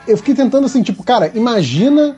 eu 0.07 0.17
fiquei 0.17 0.35
tentando 0.35 0.67
assim, 0.67 0.83
tipo, 0.83 1.03
cara, 1.03 1.31
imagina 1.35 2.17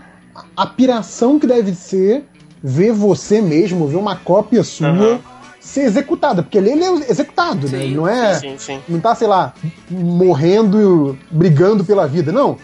a, 0.56 0.66
piração 0.66 1.38
que 1.38 1.46
deve 1.46 1.74
ser 1.74 2.24
ver 2.62 2.92
você 2.92 3.40
mesmo, 3.40 3.86
ver 3.86 3.96
uma 3.96 4.16
cópia 4.16 4.62
sua 4.62 4.88
Aham. 4.88 5.20
ser 5.60 5.82
executada. 5.82 6.42
Porque 6.42 6.58
ele, 6.58 6.70
ele 6.70 6.84
é 6.84 7.10
executado, 7.10 7.68
né? 7.68 7.78
Sim, 7.78 7.84
Ele 7.84 7.94
não 7.96 8.08
é. 8.08 8.34
Sim, 8.34 8.56
sim. 8.58 8.80
Não 8.88 9.00
tá, 9.00 9.14
sei 9.14 9.28
lá, 9.28 9.54
morrendo, 9.90 11.18
brigando 11.30 11.84
pela 11.84 12.06
vida. 12.06 12.32
Não. 12.32 12.56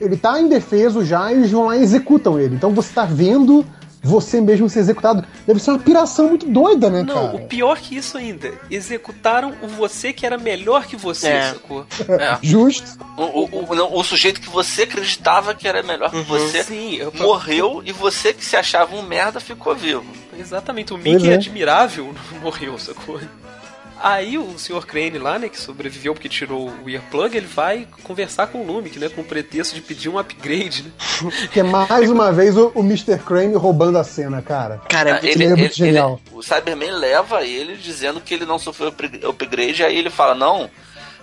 Ele 0.00 0.16
tá 0.16 0.40
indefeso 0.40 1.04
já 1.04 1.32
e 1.32 1.36
eles 1.36 1.50
vão 1.50 1.66
lá 1.66 1.76
e 1.76 1.82
executam 1.82 2.38
ele. 2.38 2.54
Então 2.54 2.72
você 2.72 2.92
tá 2.92 3.04
vendo 3.04 3.64
você 4.02 4.40
mesmo 4.40 4.68
ser 4.68 4.80
executado. 4.80 5.24
Deve 5.46 5.58
ser 5.58 5.70
uma 5.72 5.78
piração 5.80 6.28
muito 6.28 6.46
doida, 6.46 6.88
né, 6.88 7.02
Não, 7.02 7.14
cara? 7.14 7.36
o 7.36 7.46
pior 7.48 7.76
que 7.78 7.96
isso 7.96 8.16
ainda, 8.16 8.52
executaram 8.70 9.52
o 9.62 9.66
você 9.66 10.12
que 10.12 10.24
era 10.24 10.38
melhor 10.38 10.86
que 10.86 10.96
você, 10.96 11.28
É. 11.28 11.52
sacou? 11.54 11.84
É. 12.08 12.38
Justo. 12.40 12.86
O, 13.16 13.22
o, 13.22 13.64
o, 13.70 13.74
não, 13.74 13.92
o 13.92 14.04
sujeito 14.04 14.40
que 14.40 14.48
você 14.48 14.82
acreditava 14.82 15.54
que 15.54 15.66
era 15.66 15.82
melhor 15.82 16.10
que 16.10 16.20
você 16.22 16.62
Sim, 16.62 16.94
eu, 16.96 17.12
morreu 17.14 17.82
e 17.84 17.90
você 17.90 18.32
que 18.32 18.44
se 18.44 18.56
achava 18.56 18.94
um 18.94 19.02
merda 19.02 19.40
ficou 19.40 19.74
vivo. 19.74 20.04
Exatamente, 20.38 20.92
o 20.92 20.98
Mickey 20.98 21.30
é. 21.30 21.34
admirável 21.34 22.14
morreu, 22.40 22.78
sacou? 22.78 23.18
Aí 24.02 24.36
o 24.38 24.58
Sr. 24.58 24.84
Crane 24.86 25.18
lá, 25.18 25.38
né, 25.38 25.48
que 25.48 25.58
sobreviveu 25.60 26.12
porque 26.14 26.28
tirou 26.28 26.70
o 26.84 26.88
earplug, 26.90 27.34
ele 27.36 27.46
vai 27.46 27.88
conversar 28.02 28.46
com 28.48 28.60
o 28.62 28.66
Lumic, 28.66 28.98
né, 28.98 29.08
com 29.08 29.22
o 29.22 29.24
pretexto 29.24 29.74
de 29.74 29.80
pedir 29.80 30.08
um 30.08 30.18
upgrade, 30.18 30.82
né? 30.84 30.90
Que 31.50 31.60
é 31.60 31.62
mais 31.62 32.10
uma 32.10 32.30
vez 32.30 32.56
o, 32.56 32.70
o 32.74 32.80
Mr. 32.80 33.18
Crane 33.18 33.54
roubando 33.54 33.96
a 33.98 34.04
cena, 34.04 34.42
cara. 34.42 34.80
Cara, 34.88 35.10
é 35.10 35.12
muito 35.14 35.26
ele 35.26 35.44
é 35.44 35.56
muito 35.56 35.74
genial. 35.76 36.20
o 36.32 36.42
Cyberman 36.42 36.90
leva 36.92 37.42
ele 37.44 37.76
dizendo 37.76 38.20
que 38.20 38.34
ele 38.34 38.44
não 38.44 38.58
sofreu 38.58 38.88
upgra- 38.90 39.28
upgrade, 39.28 39.82
aí 39.82 39.96
ele 39.96 40.10
fala, 40.10 40.34
não, 40.34 40.64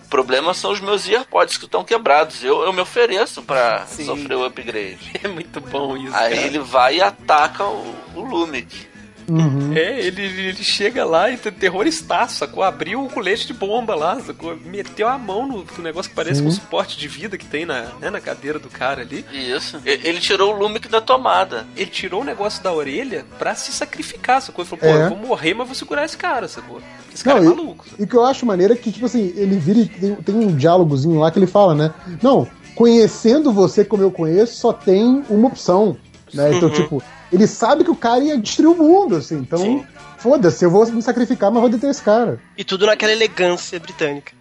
o 0.03 0.07
problema 0.09 0.53
são 0.53 0.71
os 0.71 0.79
meus 0.81 1.07
earpods 1.07 1.57
que 1.57 1.65
estão 1.65 1.83
quebrados, 1.83 2.43
eu, 2.43 2.63
eu 2.63 2.73
me 2.73 2.81
ofereço 2.81 3.41
pra 3.43 3.85
Sim. 3.85 4.05
sofrer 4.05 4.35
o 4.35 4.45
upgrade. 4.45 5.11
É 5.23 5.27
muito 5.27 5.61
bom 5.61 5.95
isso, 5.95 6.15
Aí 6.15 6.35
cara. 6.35 6.47
ele 6.47 6.59
vai 6.59 6.95
e 6.97 7.01
ataca 7.01 7.63
o, 7.65 7.95
o 8.15 8.21
Lumic. 8.21 8.87
Uhum. 9.29 9.73
É, 9.73 9.99
ele, 9.99 10.21
ele 10.21 10.63
chega 10.63 11.05
lá 11.05 11.29
e 11.29 11.37
tem 11.37 11.51
terroristaço, 11.51 12.37
sacou? 12.39 12.63
Abriu 12.63 13.03
o 13.03 13.09
colete 13.09 13.47
de 13.47 13.53
bomba 13.53 13.95
lá, 13.95 14.19
sacou? 14.19 14.57
Meteu 14.65 15.07
a 15.07 15.17
mão 15.17 15.47
no, 15.47 15.65
no 15.77 15.83
negócio 15.83 16.09
que 16.09 16.15
parece 16.15 16.37
Sim. 16.37 16.43
com 16.43 16.49
o 16.49 16.53
suporte 16.53 16.97
de 16.97 17.07
vida 17.07 17.37
que 17.37 17.45
tem 17.45 17.65
na, 17.65 17.87
né, 17.99 18.09
na 18.09 18.19
cadeira 18.19 18.59
do 18.59 18.69
cara 18.69 19.01
ali. 19.01 19.25
Isso. 19.31 19.81
Ele 19.85 20.19
tirou 20.19 20.53
o 20.53 20.57
Lumic 20.57 20.87
da 20.87 21.01
tomada. 21.01 21.65
Ele 21.75 21.89
tirou 21.89 22.21
o 22.21 22.25
negócio 22.25 22.63
da 22.63 22.71
orelha 22.71 23.25
pra 23.37 23.55
se 23.55 23.71
sacrificar, 23.71 24.41
sacou? 24.41 24.63
Ele 24.63 24.69
falou, 24.69 24.81
pô, 24.81 24.99
É. 24.99 25.05
eu 25.05 25.09
vou 25.09 25.27
morrer, 25.27 25.53
mas 25.53 25.67
vou 25.67 25.75
segurar 25.75 26.05
esse 26.05 26.17
cara, 26.17 26.47
sacou? 26.47 26.81
Esse 27.13 27.23
cara 27.23 27.41
Não, 27.41 27.51
é 27.51 27.55
maluco. 27.55 27.85
E 27.99 28.03
o 28.03 28.07
que 28.07 28.15
eu 28.15 28.25
acho 28.25 28.45
maneiro 28.45 28.73
é 28.73 28.75
que, 28.75 28.91
tipo 28.91 29.05
assim, 29.05 29.33
ele 29.35 29.57
vira 29.57 29.79
e 29.79 29.85
tem, 29.87 30.15
tem 30.15 30.35
um 30.35 30.55
diálogozinho 30.55 31.19
lá 31.19 31.29
que 31.31 31.39
ele 31.39 31.47
fala, 31.47 31.75
né? 31.75 31.93
Não, 32.21 32.47
conhecendo 32.75 33.51
você 33.51 33.85
como 33.85 34.03
eu 34.03 34.11
conheço, 34.11 34.55
só 34.55 34.73
tem 34.73 35.23
uma 35.29 35.47
opção. 35.47 35.95
Né? 36.33 36.55
Então, 36.55 36.69
tipo, 36.69 37.01
ele 37.33 37.47
sabe 37.47 37.83
que 37.83 37.91
o 37.91 37.95
cara 37.95 38.23
ia 38.23 38.37
destruir 38.37 38.67
o 38.69 38.75
mundo, 38.77 39.15
assim. 39.17 39.37
Então, 39.39 39.85
foda-se, 40.17 40.63
eu 40.63 40.71
vou 40.71 40.85
me 40.91 41.01
sacrificar, 41.01 41.51
mas 41.51 41.61
vou 41.61 41.69
deter 41.69 41.89
esse 41.89 42.01
cara. 42.01 42.39
E 42.57 42.63
tudo 42.63 42.85
naquela 42.85 43.11
elegância 43.11 43.79
britânica. 43.79 44.31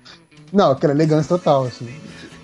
Não, 0.52 0.70
aquela 0.72 0.92
elegância 0.92 1.28
total, 1.28 1.64
assim. 1.64 1.88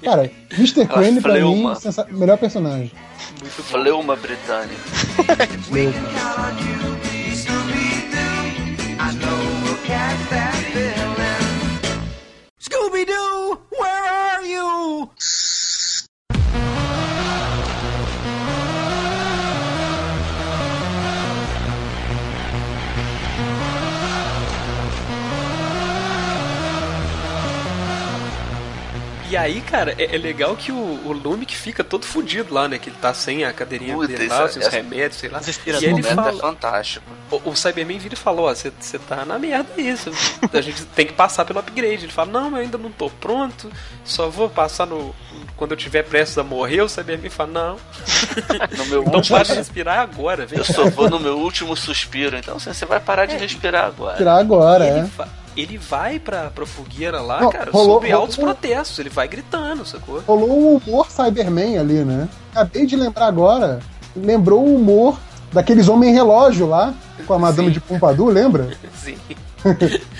Cara, 0.02 0.30
Mr. 0.52 0.86
Crane 0.86 1.20
pra 1.20 1.34
mim, 1.34 1.40
fleuma. 1.40 1.74
sensa- 1.74 2.06
melhor 2.10 2.38
personagem. 2.38 2.92
Fleuma 3.44 4.16
britânica. 4.16 4.80
Scooby-Doo, 12.58 13.58
where 13.78 14.08
are 14.08 14.42
you? 14.46 15.10
E 29.30 29.36
aí, 29.36 29.60
cara, 29.60 29.94
é, 29.98 30.14
é 30.14 30.18
legal 30.18 30.56
que 30.56 30.72
o, 30.72 30.76
o 30.76 31.12
Lumic 31.12 31.54
fica 31.54 31.84
todo 31.84 32.06
fudido 32.06 32.54
lá, 32.54 32.66
né? 32.66 32.78
Que 32.78 32.88
ele 32.88 32.96
tá 33.00 33.12
sem 33.12 33.44
a 33.44 33.52
cadeirinha 33.52 33.94
Puta, 33.94 34.06
dele 34.08 34.24
isso 34.24 34.34
lá, 34.34 34.44
é- 34.44 34.48
sem 34.48 34.62
os 34.62 34.68
remédios, 34.68 35.16
sei 35.20 35.28
lá. 35.28 35.40
E 35.80 35.84
ele 35.84 36.00
é 36.00 36.14
fala, 36.14 36.40
fantástico. 36.40 37.04
o, 37.30 37.50
o 37.50 37.56
Cyberman 37.56 37.98
vira 37.98 38.14
e 38.14 38.16
falou, 38.16 38.46
ó, 38.48 38.54
você 38.54 38.70
tá 39.06 39.24
na 39.26 39.38
merda 39.38 39.68
aí, 39.76 39.94
cê- 39.96 40.10
a 40.52 40.60
gente 40.62 40.84
tem 40.86 41.06
que 41.06 41.12
passar 41.12 41.44
pelo 41.44 41.58
upgrade. 41.58 42.04
Ele 42.06 42.12
fala, 42.12 42.30
não, 42.30 42.50
eu 42.52 42.56
ainda 42.62 42.78
não 42.78 42.90
tô 42.90 43.10
pronto, 43.10 43.70
só 44.04 44.28
vou 44.30 44.48
passar 44.48 44.86
no... 44.86 45.14
Quando 45.56 45.72
eu 45.72 45.76
tiver 45.76 46.04
prestes 46.04 46.38
a 46.38 46.44
morrer, 46.44 46.80
o 46.82 46.88
Cyberman 46.88 47.28
fala, 47.30 47.50
não, 47.50 47.76
No 48.78 48.86
meu 48.86 49.02
então 49.06 49.14
último, 49.16 49.36
para 49.36 49.48
de 49.48 49.54
respirar 49.54 49.98
agora, 49.98 50.46
vem 50.46 50.58
eu 50.58 50.64
só 50.64 50.88
vou 50.88 51.10
no 51.10 51.18
meu 51.20 51.36
último 51.38 51.76
suspiro. 51.76 52.36
Então 52.36 52.58
você 52.58 52.86
vai 52.86 53.00
parar 53.00 53.26
de 53.26 53.36
respirar 53.36 53.84
agora. 53.84 54.16
Tirar 54.16 54.36
agora, 54.38 54.86
ele, 54.86 55.00
é. 55.00 55.02
va- 55.04 55.28
ele 55.60 55.76
vai 55.78 56.18
pra, 56.18 56.50
pra 56.50 56.64
fogueira 56.64 57.20
lá, 57.20 57.40
Não, 57.40 57.50
cara, 57.50 57.70
rolou- 57.70 57.94
sob 58.00 58.12
altos 58.12 58.36
rolou- 58.36 58.54
protestos. 58.54 58.98
Ele 58.98 59.10
vai 59.10 59.26
gritando, 59.26 59.84
sacou? 59.84 60.22
Rolou 60.26 60.50
um 60.50 60.76
humor 60.76 61.10
Cyberman 61.10 61.78
ali, 61.78 62.04
né? 62.04 62.28
Acabei 62.52 62.86
de 62.86 62.94
lembrar 62.96 63.26
agora. 63.26 63.80
Lembrou 64.16 64.64
o 64.64 64.74
humor 64.76 65.18
daqueles 65.52 65.88
homem 65.88 66.12
relógio 66.12 66.66
lá, 66.66 66.94
com 67.26 67.34
a 67.34 67.38
Madame 67.38 67.68
Sim. 67.68 67.74
de 67.74 67.80
Pompadour, 67.80 68.28
lembra? 68.30 68.68
Sim. 68.94 69.16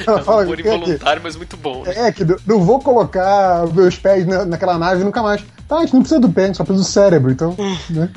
Ela 0.07 0.19
É 0.19 0.21
um 0.21 0.25
fala 0.25 0.43
humor 0.43 0.57
que, 0.57 0.63
que, 0.65 0.69
involuntário, 0.69 1.23
mas 1.23 1.37
muito 1.37 1.57
bom, 1.57 1.85
né? 1.85 1.93
é, 2.09 2.13
que 2.13 2.25
não 2.47 2.61
vou 2.65 2.81
colocar 2.81 3.67
meus 3.73 3.97
pés 3.97 4.27
na- 4.27 4.45
naquela 4.45 4.77
nave 4.77 5.05
nunca 5.05 5.23
mais. 5.23 5.41
Tá, 5.69 5.77
a 5.77 5.81
gente 5.83 5.95
não 5.95 6.01
precisa 6.01 6.21
do 6.21 6.29
pé, 6.31 6.45
a 6.45 6.47
gente 6.47 6.57
só 6.57 6.65
precisa 6.65 6.85
do 6.85 6.91
cérebro, 6.91 7.31
então. 7.31 7.55
né? 7.91 8.09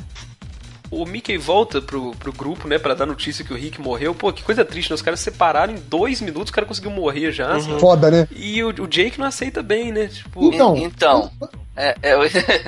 O 0.92 1.06
Mickey 1.06 1.38
volta 1.38 1.80
pro, 1.80 2.10
pro 2.12 2.32
grupo, 2.32 2.68
né, 2.68 2.78
pra 2.78 2.92
dar 2.92 3.06
notícia 3.06 3.42
que 3.42 3.52
o 3.52 3.56
Rick 3.56 3.80
morreu. 3.80 4.14
Pô, 4.14 4.30
que 4.30 4.42
coisa 4.42 4.62
triste, 4.62 4.90
né? 4.90 4.94
Os 4.94 5.00
caras 5.00 5.20
se 5.20 5.24
separaram 5.24 5.72
em 5.72 5.78
dois 5.88 6.20
minutos, 6.20 6.50
o 6.50 6.52
cara 6.52 6.66
conseguiu 6.66 6.90
morrer 6.90 7.32
já. 7.32 7.58
sabe? 7.58 7.80
Foda, 7.80 8.10
né? 8.10 8.28
E 8.36 8.62
o, 8.62 8.68
o 8.68 8.86
Jake 8.86 9.18
não 9.18 9.26
aceita 9.26 9.62
bem, 9.62 9.90
né? 9.90 10.08
Tipo, 10.08 10.52
Então, 10.52 10.76
Então, 10.76 11.30
é, 11.74 11.96
é, 12.02 12.14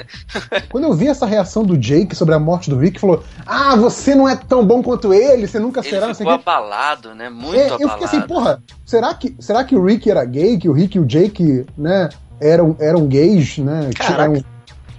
Quando 0.71 0.85
eu 0.85 0.95
vi 0.95 1.09
essa 1.09 1.27
reação 1.27 1.63
do 1.63 1.77
Jake 1.77 2.17
sobre 2.17 2.35
a 2.35 2.39
morte 2.39 2.71
do 2.71 2.79
Rick, 2.79 2.99
falou: 2.99 3.23
Ah, 3.47 3.77
você 3.77 4.15
não 4.15 4.27
é 4.27 4.35
tão 4.35 4.65
bom 4.65 4.83
quanto 4.83 5.13
ele, 5.13 5.47
você 5.47 5.59
nunca 5.59 5.83
será, 5.83 5.97
ele 5.99 6.07
não 6.07 6.15
sei 6.15 6.25
ficou 6.25 6.33
abalado, 6.33 7.15
né? 7.15 7.29
Muito 7.29 7.55
É, 7.57 7.69
eu 7.69 7.75
abalado. 7.75 7.93
fiquei 7.93 8.19
assim, 8.19 8.27
porra, 8.27 8.63
será 8.87 9.13
que, 9.13 9.37
será 9.39 9.63
que 9.65 9.77
o 9.77 9.85
Rick 9.85 10.11
era 10.11 10.25
gay? 10.25 10.57
Que 10.57 10.69
o 10.69 10.73
Rick 10.73 10.97
e 10.97 11.01
o 11.01 11.05
Jake, 11.05 11.67
né, 11.77 12.09
eram, 12.41 12.75
eram 12.81 13.07
gays, 13.07 13.59
né? 13.59 13.91
que 13.91 13.99
Caraca. 13.99 14.23
Eram 14.23 14.45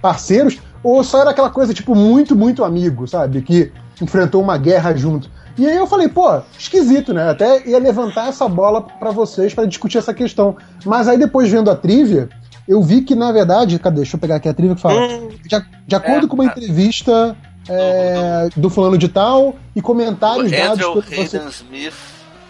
parceiros? 0.00 0.58
Ou 0.88 1.02
só 1.02 1.20
era 1.20 1.30
aquela 1.30 1.50
coisa, 1.50 1.74
tipo, 1.74 1.94
muito, 1.94 2.36
muito 2.36 2.62
amigo, 2.64 3.08
sabe? 3.08 3.42
Que 3.42 3.72
enfrentou 4.00 4.40
uma 4.40 4.56
guerra 4.56 4.94
junto. 4.94 5.28
E 5.58 5.66
aí 5.66 5.76
eu 5.76 5.86
falei, 5.86 6.06
pô, 6.06 6.40
esquisito, 6.58 7.12
né? 7.12 7.30
Até 7.30 7.66
ia 7.68 7.78
levantar 7.78 8.28
essa 8.28 8.46
bola 8.48 8.80
pra 8.82 9.10
vocês 9.10 9.52
pra 9.52 9.64
discutir 9.64 9.98
essa 9.98 10.14
questão. 10.14 10.56
Mas 10.84 11.08
aí 11.08 11.18
depois 11.18 11.50
vendo 11.50 11.70
a 11.70 11.74
trivia, 11.74 12.28
eu 12.68 12.82
vi 12.82 13.02
que, 13.02 13.14
na 13.14 13.32
verdade, 13.32 13.78
cadê? 13.78 13.96
Deixa 13.96 14.16
eu 14.16 14.20
pegar 14.20 14.36
aqui 14.36 14.48
a 14.48 14.54
trivia 14.54 14.76
que 14.76 14.80
fala. 14.82 15.00
Hum, 15.08 15.28
De, 15.42 15.64
de 15.88 15.94
acordo 15.96 16.26
É, 16.26 16.28
com 16.28 16.34
uma 16.34 16.44
a- 16.44 16.46
entrevista 16.46 17.36
é, 17.68 18.48
do 18.56 18.70
fulano 18.70 18.96
de 18.96 19.08
tal 19.08 19.56
e 19.74 19.82
comentários 19.82 20.50
dados 20.52 20.72
Andrew 20.74 21.02
pelo 21.02 21.22
Russell- 21.22 21.40
Hayden 21.40 21.48
Smith. 21.50 21.94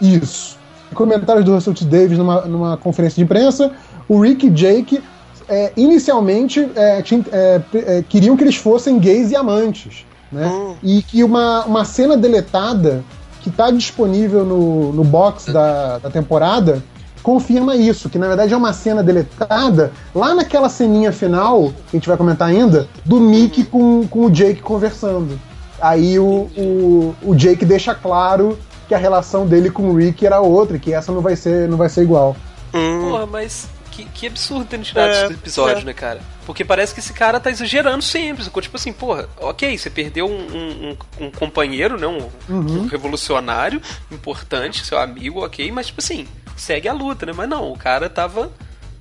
Isso. 0.00 0.58
Comentários 0.94 1.44
do 1.44 1.54
Russell 1.54 1.74
T. 1.74 1.84
Davis 1.84 2.18
numa, 2.18 2.42
numa 2.42 2.76
conferência 2.76 3.16
de 3.16 3.22
imprensa. 3.24 3.72
O 4.08 4.20
Rick 4.20 4.50
Jake, 4.50 5.02
é, 5.48 5.72
inicialmente, 5.76 6.68
é, 6.74 7.02
tinha- 7.02 7.24
é, 7.32 7.60
é, 7.74 8.04
queriam 8.08 8.36
que 8.36 8.44
eles 8.44 8.56
fossem 8.56 8.98
gays 8.98 9.30
e 9.30 9.36
amantes. 9.36 10.04
Né? 10.30 10.46
Hum. 10.46 10.74
E 10.82 11.02
que 11.02 11.22
uma, 11.22 11.64
uma 11.64 11.84
cena 11.84 12.16
deletada 12.16 13.04
que 13.40 13.48
está 13.48 13.70
disponível 13.70 14.44
no, 14.44 14.92
no 14.92 15.04
box 15.04 15.52
da, 15.52 15.98
da 15.98 16.10
temporada 16.10 16.82
confirma 17.22 17.74
isso, 17.74 18.08
que 18.08 18.18
na 18.18 18.28
verdade 18.28 18.54
é 18.54 18.56
uma 18.56 18.72
cena 18.72 19.02
deletada 19.02 19.92
lá 20.14 20.34
naquela 20.34 20.68
ceninha 20.68 21.12
final, 21.12 21.72
que 21.88 21.96
a 21.96 21.98
gente 21.98 22.08
vai 22.08 22.16
comentar 22.16 22.48
ainda, 22.48 22.88
do 23.04 23.20
Mickey 23.20 23.64
com, 23.64 24.06
com 24.08 24.26
o 24.26 24.30
Jake 24.30 24.62
conversando. 24.62 25.38
Aí 25.80 26.18
o, 26.18 26.48
o, 26.56 27.14
o 27.22 27.34
Jake 27.34 27.64
deixa 27.64 27.94
claro 27.94 28.58
que 28.88 28.94
a 28.94 28.98
relação 28.98 29.46
dele 29.46 29.70
com 29.70 29.90
o 29.90 29.96
Rick 29.96 30.24
era 30.24 30.40
outra, 30.40 30.76
e 30.76 30.80
que 30.80 30.92
essa 30.92 31.12
não 31.12 31.20
vai 31.20 31.36
ser, 31.36 31.68
não 31.68 31.76
vai 31.76 31.88
ser 31.88 32.02
igual. 32.02 32.36
hum. 32.72 33.10
porra, 33.10 33.26
mas 33.26 33.68
que, 33.96 34.04
que 34.04 34.26
absurdo 34.26 34.64
terem 34.66 34.84
tirado 34.84 35.08
É, 35.10 35.24
esse 35.24 35.32
episódio, 35.34 35.82
é. 35.82 35.84
né, 35.84 35.92
cara? 35.92 36.20
Porque 36.44 36.64
parece 36.64 36.92
que 36.94 37.00
esse 37.00 37.12
cara 37.12 37.40
tá 37.40 37.50
exagerando 37.50 38.02
sempre. 38.02 38.44
Sacou? 38.44 38.62
Tipo 38.62 38.76
assim, 38.76 38.92
porra, 38.92 39.28
ok, 39.40 39.76
você 39.76 39.88
perdeu 39.90 40.26
um, 40.26 40.30
um- 40.30 40.96
um- 41.26 41.30
companheiro, 41.30 41.98
né? 41.98 42.06
Um, 42.06 42.28
Uhum. 42.48 42.82
um 42.82 42.86
revolucionário 42.86 43.80
importante, 44.10 44.84
seu 44.84 44.98
amigo, 44.98 45.44
ok, 45.44 45.70
mas 45.72 45.86
tipo 45.86 46.00
assim, 46.00 46.26
segue 46.56 46.88
a 46.88 46.92
luta, 46.92 47.26
né? 47.26 47.32
Mas 47.34 47.48
não, 47.48 47.72
o 47.72 47.78
cara 47.78 48.08
tava 48.10 48.50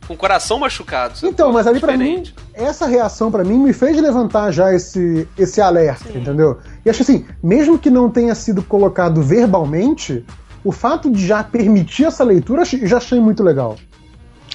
com 0.08 0.14
o 0.14 0.18
coração 0.18 0.60
machucado. 0.60 1.16
Então, 1.24 1.52
mas 1.52 1.66
ali 1.66 1.80
pra 1.80 1.98
mim, 1.98 2.24
essa 2.54 2.86
reação 2.86 3.32
pra 3.32 3.44
mim 3.44 3.58
me 3.58 3.74
fez 3.74 4.00
levantar 4.00 4.52
já 4.52 4.74
esse, 4.74 5.28
esse 5.38 5.60
alerta, 5.60 6.10
entendeu? 6.16 6.60
E 6.86 6.90
acho 6.90 7.02
assim, 7.02 7.26
mesmo 7.42 7.78
que 7.80 7.90
não 7.90 8.10
tenha 8.10 8.36
sido 8.36 8.62
colocado 8.62 9.22
verbalmente, 9.24 10.24
o 10.64 10.72
fato 10.72 11.10
de 11.10 11.26
já 11.26 11.44
permitir 11.44 12.06
essa 12.06 12.24
leitura 12.24 12.62
eu 12.62 12.88
já 12.88 12.98
achei 12.98 13.20
muito 13.20 13.42
legal. 13.44 13.78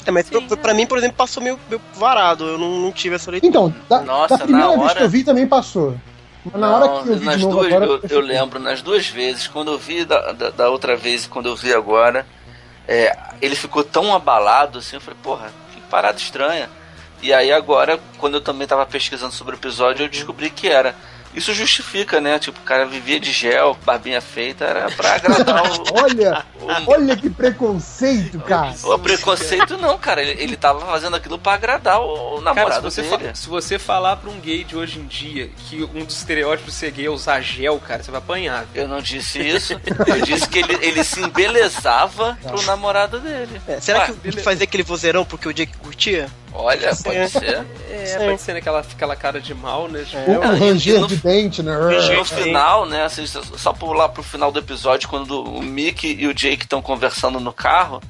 É, 0.06 0.10
mas 0.10 0.26
Sim, 0.26 0.46
pra, 0.46 0.56
pra 0.56 0.74
mim, 0.74 0.86
por 0.86 0.96
exemplo, 0.98 1.16
passou 1.16 1.42
meio, 1.42 1.58
meio 1.68 1.80
varado. 1.94 2.44
Eu 2.46 2.58
não, 2.58 2.78
não 2.80 2.92
tive 2.92 3.16
essa 3.16 3.30
leitura. 3.30 3.48
Então, 3.48 3.74
da, 3.88 4.00
Nossa, 4.00 4.36
da 4.38 4.44
primeira 4.44 4.68
na 4.68 4.76
vez 4.76 4.84
hora- 4.90 4.98
que 4.98 5.02
eu 5.04 5.08
vi 5.10 5.24
tambem 5.24 5.46
passou. 5.46 5.96
Mas 6.44 6.60
na 6.60 6.74
hora 6.74 6.88
que 7.02 7.08
eu 7.10 7.16
vi 7.18 7.24
nas 7.24 7.36
de 7.38 7.42
novo 7.44 7.56
duas, 7.56 7.66
agora. 7.72 7.84
eu, 7.86 8.00
eu 8.08 8.20
lembro, 8.20 8.58
nas 8.58 8.80
duas 8.80 9.06
vezes, 9.08 9.46
quando 9.46 9.72
eu 9.72 9.78
vi 9.78 10.04
da, 10.06 10.32
da, 10.32 10.50
da 10.50 10.68
outra 10.70 10.96
vez 10.96 11.24
e 11.24 11.28
quando 11.28 11.50
eu 11.50 11.56
vi 11.56 11.72
agora, 11.74 12.26
é, 12.88 13.14
ele 13.42 13.54
ficou 13.54 13.84
tão 13.84 14.14
abalado 14.14 14.78
assim, 14.78 14.96
eu 14.96 15.00
falei, 15.02 15.18
porra, 15.22 15.52
que 15.74 15.80
parada 15.82 16.16
estranha. 16.18 16.70
E 17.22 17.32
aí 17.34 17.52
agora, 17.52 18.00
quando 18.16 18.34
eu 18.34 18.40
também 18.40 18.66
tava 18.66 18.86
pesquisando 18.86 19.34
sobre 19.34 19.54
o 19.54 19.58
episódio, 19.58 20.04
eu 20.04 20.08
descobri 20.08 20.48
que 20.48 20.66
era. 20.68 20.94
Isso 21.34 21.54
justifica, 21.54 22.20
né? 22.20 22.38
Tipo, 22.38 22.58
o 22.60 22.64
cara 22.64 22.84
vivia 22.84 23.20
de 23.20 23.30
gel, 23.30 23.76
barbinha 23.84 24.20
feita, 24.20 24.64
era 24.64 24.90
pra 24.90 25.14
agradar 25.14 25.62
o. 25.70 25.84
Olha, 26.02 26.44
o- 26.60 26.90
olha 26.90 27.16
que 27.16 27.30
preconceito, 27.30 28.38
cara. 28.40 28.74
o 28.82 28.98
preconceito 28.98 29.76
não, 29.78 29.96
cara. 29.98 30.22
Ele, 30.22 30.42
ele 30.42 30.56
tava 30.56 30.80
fazendo 30.86 31.14
aquilo 31.16 31.38
pra 31.38 31.54
agradar 31.54 32.00
o, 32.00 32.04
o 32.04 32.28
Cara, 32.30 32.38
se 32.38 32.44
namorado 32.44 32.90
você, 32.90 33.02
dele. 33.02 33.30
se 33.34 33.48
você 33.48 33.78
falar 33.78 34.16
pra 34.16 34.28
um 34.30 34.40
gay 34.40 34.64
de 34.64 34.76
hoje 34.76 34.98
em 34.98 35.06
dia 35.06 35.50
que 35.68 35.82
um 35.94 36.04
dos 36.04 36.16
estereótipos 36.18 36.72
de 36.74 36.78
ser 36.78 36.90
gay 36.90 37.06
é 37.06 37.10
usar 37.10 37.40
gel, 37.40 37.78
cara, 37.80 38.02
você 38.02 38.10
vai 38.10 38.18
apanhar. 38.18 38.66
Eu 38.74 38.88
não 38.88 39.00
disse 39.00 39.38
isso. 39.40 39.80
Eu 40.06 40.20
disse 40.22 40.48
que 40.48 40.58
ele, 40.58 40.78
ele 40.82 41.04
se 41.04 41.20
embelezava 41.20 42.36
pro 42.42 42.62
namorado 42.62 43.20
dele. 43.20 43.60
É, 43.68 43.80
será 43.80 44.00
Ué, 44.00 44.06
que 44.06 44.14
ele 44.28 44.40
fazia 44.42 44.64
aquele 44.64 44.82
vozeirão 44.82 45.24
porque 45.24 45.48
o 45.48 45.52
Jake 45.52 45.76
curtia? 45.78 46.28
Olha, 46.52 46.94
pode 46.96 47.28
ser. 47.28 47.64
É, 47.90 48.06
Sim. 48.06 48.18
pode 48.26 48.40
ser 48.42 48.54
naquela 48.54 48.80
aquela 48.80 49.14
cara 49.16 49.40
de 49.40 49.54
mal, 49.54 49.86
né? 49.88 50.04
Tipo, 50.04 50.30
O, 50.30 50.38
o 50.38 50.58
ranger 50.58 51.00
no- 51.00 51.06
de 51.06 51.16
dente, 51.16 51.62
né? 51.62 51.72
No 52.16 52.24
final, 52.24 52.86
né, 52.86 53.04
assim, 53.04 53.24
só- 53.26 53.72
pular 53.72 54.08
pro 54.08 54.22
final 54.22 54.50
do 54.50 54.58
episódio, 54.58 55.08
quando 55.08 55.42
o 55.42 55.62
Mickey 55.62 56.16
e 56.18 56.26
o 56.26 56.34
Jake 56.34 56.64
estão 56.64 56.82
conversando 56.82 57.38
no 57.38 57.52
carro, 57.52 58.02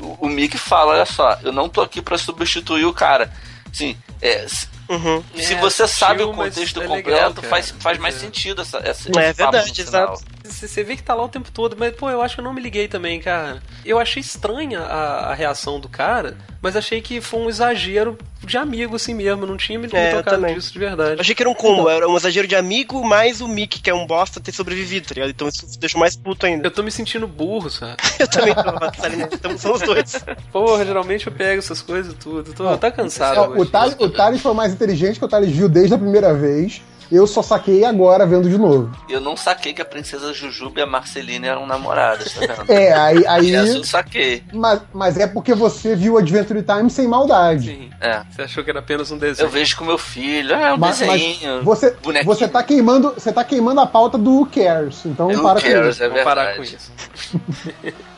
o, 0.00 0.26
o 0.26 0.28
Mickey 0.28 0.58
fala, 0.58 0.92
olha 0.94 1.06
só, 1.06 1.38
eu 1.42 1.52
não 1.52 1.68
tô 1.68 1.80
aqui 1.80 2.02
pra 2.02 2.18
substituir 2.18 2.84
o 2.84 2.92
cara. 2.92 3.30
Assim, 3.72 3.96
é, 4.20 4.44
se, 4.86 4.92
Uhum. 4.92 5.22
se 5.34 5.54
É, 5.54 5.60
você 5.60 5.86
sabe 5.88 6.20
sutil, 6.20 6.30
o 6.30 6.34
contexto 6.36 6.82
é 6.82 6.86
completo, 6.86 7.10
legal, 7.40 7.50
faz, 7.50 7.74
faz 7.78 7.98
mais 7.98 8.16
é. 8.16 8.18
sentido 8.20 8.62
essa, 8.62 8.78
essa 8.78 9.08
É 9.18 9.32
verdade, 9.32 9.80
exato. 9.80 10.22
Você 10.44 10.84
vê 10.84 10.96
que 10.96 11.02
tá 11.02 11.12
lá 11.12 11.24
o 11.24 11.28
tempo 11.28 11.50
todo, 11.50 11.76
mas, 11.78 11.94
pô, 11.94 12.08
eu 12.08 12.22
acho 12.22 12.36
que 12.36 12.40
eu 12.40 12.44
não 12.44 12.54
me 12.54 12.60
liguei 12.62 12.86
também, 12.86 13.20
cara. 13.20 13.60
Eu 13.84 13.98
achei 13.98 14.20
estranha 14.20 14.80
a, 14.80 15.30
a 15.32 15.34
reação 15.34 15.80
do 15.80 15.88
cara, 15.88 16.36
mas 16.62 16.76
achei 16.76 17.00
que 17.00 17.20
foi 17.20 17.40
um 17.40 17.48
exagero 17.48 18.16
de 18.44 18.56
amigo 18.56 18.94
assim 18.94 19.12
mesmo. 19.12 19.44
Não 19.44 19.56
tinha 19.56 19.76
me, 19.76 19.88
É, 19.92 20.12
tocado 20.14 20.46
disso 20.46 20.72
de 20.72 20.78
Eu 20.78 20.88
verdade. 20.88 21.20
achei 21.20 21.34
que 21.34 21.42
era 21.42 21.50
um 21.50 21.54
combo, 21.54 21.88
era 21.88 22.08
um 22.08 22.16
exagero 22.16 22.46
de 22.46 22.54
amigo 22.54 23.04
mais 23.04 23.40
o 23.40 23.48
Mickey, 23.48 23.80
que 23.80 23.90
é 23.90 23.94
um 23.94 24.06
bosta, 24.06 24.40
ter 24.40 24.52
sobrevivido, 24.52 25.08
tá 25.08 25.14
ligado? 25.14 25.30
Então 25.30 25.48
isso 25.48 25.78
deixou 25.80 25.98
mais 25.98 26.14
puto 26.14 26.46
ainda. 26.46 26.66
Eu 26.68 26.70
tô 26.70 26.82
me 26.82 26.92
sentindo 26.92 27.26
burro, 27.26 27.68
sabe? 27.68 27.96
Eu 28.18 28.28
também 28.28 28.54
tô 28.54 29.00
salientando, 29.00 29.34
estamos 29.34 29.60
somos 29.60 29.82
dois. 29.82 30.24
Porra, 30.52 30.84
geralmente 30.86 31.26
eu 31.26 31.32
pego 31.32 31.58
essas 31.58 31.82
coisas 31.82 32.14
tudo. 32.14 32.52
Tô, 32.54 32.76
tá 32.78 32.90
cansado 32.90 33.56
Thales, 33.66 33.96
o 33.98 34.08
Thales 34.08 34.40
foi 34.40 34.54
mais 34.54 34.74
inteligente 34.76 35.18
que 35.18 35.24
o 35.24 35.28
Thales 35.28 35.50
viu 35.50 35.68
desde 35.68 35.94
a 35.94 35.98
primeira 35.98 36.32
vez. 36.32 36.82
Eu 37.10 37.24
só 37.26 37.40
saquei 37.40 37.84
agora 37.84 38.26
vendo 38.26 38.50
de 38.50 38.58
novo. 38.58 38.90
Eu 39.08 39.20
não 39.20 39.36
saquei 39.36 39.72
que 39.72 39.80
a 39.80 39.84
princesa 39.84 40.32
Jujuba 40.32 40.80
e 40.80 40.82
a 40.82 40.86
Marceline 40.86 41.46
eram 41.46 41.64
namoradas, 41.64 42.32
tá 42.34 42.40
vendo? 42.40 42.72
É, 42.72 42.92
aí. 42.92 43.24
aí 43.28 43.54
eu 43.54 43.84
saquei. 43.84 44.42
mas, 44.52 44.80
mas 44.92 45.16
é 45.16 45.26
porque 45.28 45.54
você 45.54 45.94
viu 45.94 46.18
Adventure 46.18 46.62
Time 46.62 46.90
sem 46.90 47.06
maldade. 47.06 47.68
Sim. 47.68 47.90
É. 48.00 48.22
Você 48.30 48.42
achou 48.42 48.64
que 48.64 48.70
era 48.70 48.80
apenas 48.80 49.10
um 49.12 49.14
Eu 49.14 49.20
desenho. 49.20 49.48
vejo 49.48 49.76
com 49.76 49.84
meu 49.84 49.98
filho, 49.98 50.52
é 50.52 50.74
um 50.74 50.76
Mas, 50.78 51.00
mas 51.02 51.20
desenho. 51.22 51.62
você, 51.62 51.92
bonequinho. 51.92 52.34
você 52.34 52.48
tá 52.48 52.62
queimando, 52.62 53.14
você 53.14 53.32
tá 53.32 53.44
queimando 53.44 53.80
a 53.80 53.86
pauta 53.86 54.18
do 54.18 54.40
Who 54.40 54.46
Cares. 54.46 55.06
Então 55.06 55.28
Who 55.28 55.42
para 55.42 55.60
com 55.60 55.68
cares, 55.68 55.94
isso. 55.94 56.02
é 56.04 56.24
parar 56.24 56.56
com 56.56 56.62
verdade. 56.62 56.76
isso. 56.76 56.90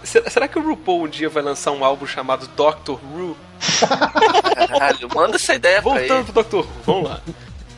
será, 0.30 0.48
que 0.48 0.58
o 0.58 0.62
RuPaul 0.62 1.04
um 1.04 1.08
dia 1.08 1.28
vai 1.28 1.42
lançar 1.42 1.72
um 1.72 1.84
álbum 1.84 2.06
chamado 2.06 2.48
Doctor 2.56 2.98
Ru? 2.98 3.36
Caralho, 4.68 5.08
manda 5.14 5.36
essa 5.36 5.54
ideia 5.54 5.82
pra 5.82 5.92
Voltando 5.92 6.24
ele. 6.24 6.32
pro 6.32 6.42
Dr. 6.42 6.56
Who, 6.56 6.66
vamos 6.86 7.10
lá. 7.10 7.20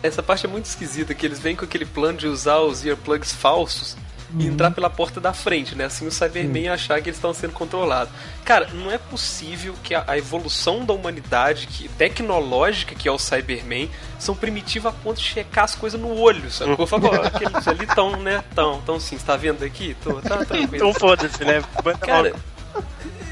Essa 0.03 0.23
parte 0.23 0.47
é 0.47 0.49
muito 0.49 0.67
esquisita, 0.67 1.15
que 1.15 1.27
eles 1.27 1.39
vêm 1.39 1.55
com 1.55 1.65
aquele 1.65 1.85
plano 1.85 2.19
de 2.19 2.27
usar 2.27 2.59
os 2.59 2.85
earplugs 2.85 3.33
falsos 3.33 3.97
e 4.39 4.47
entrar 4.47 4.71
pela 4.71 4.89
porta 4.89 5.21
da 5.21 5.33
frente, 5.33 5.75
né? 5.75 5.87
Assim 5.87 6.07
o 6.07 6.11
Cyberman 6.11 6.65
ia 6.65 6.75
achar 6.75 7.01
que 7.03 7.09
eles 7.09 7.17
estão 7.17 7.35
sendo 7.35 7.53
controlados. 7.53 8.13
Cara, 8.45 8.69
não 8.73 8.91
é 8.91 8.99
possível 8.99 9.75
que 9.83 9.95
a, 9.95 10.05
a 10.07 10.17
evolução 10.17 10.85
da 10.85 10.93
humanidade, 10.93 11.67
que 11.67 11.89
tecnológica 11.89 12.95
que 12.95 13.09
é 13.09 13.13
o 13.13 13.19
Cyberman, 13.19 13.91
são 14.19 14.35
primitiva 14.35 14.91
a 14.91 14.93
ponto 14.93 15.19
de 15.19 15.27
checar 15.27 15.65
as 15.65 15.75
coisas 15.75 16.01
no 16.01 16.17
olho, 16.17 16.51
sacou? 16.51 16.87
Fala, 16.87 17.09
ó, 17.09 17.27
aqueles 17.27 17.67
ali 17.67 17.85
estão, 17.85 18.17
né? 18.17 18.45
Tão, 18.55 18.81
tão 18.83 19.01
sim, 19.01 19.19
você 19.19 19.27
tá 19.27 19.37
vendo 19.37 19.65
aqui? 19.65 19.97
Tô, 20.03 20.21
tá 20.21 20.45
tranquilo. 20.45 20.77
Então 20.77 20.95
foda-se, 20.95 21.45
né? 21.45 21.63
Cara, 22.01 22.33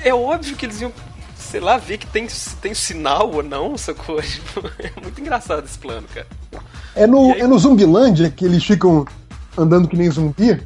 é 0.03 0.13
óbvio 0.13 0.57
que 0.57 0.67
eles 0.67 0.81
iam, 0.81 0.93
sei 1.49 1.61
lá, 1.61 1.79
ver 1.79 1.99
que 1.99 2.07
tem, 2.07 2.27
tem 2.61 2.75
sinal 2.75 3.31
ou 3.33 3.43
não, 3.43 3.77
sacou? 3.77 4.21
Tipo, 4.23 4.71
é 4.79 4.93
muito 5.01 5.21
engraçado 5.21 5.65
esse 5.65 5.79
plano, 5.79 6.07
cara. 6.13 6.27
É 6.95 7.07
no, 7.07 7.33
aí? 7.33 7.41
é 7.41 7.47
no 7.47 7.59
Zumbilândia 7.59 8.31
que 8.31 8.45
eles 8.45 8.65
ficam 8.65 9.07
andando 9.57 9.89
que 9.89 9.97
nem 9.97 10.11
zumbi? 10.11 10.61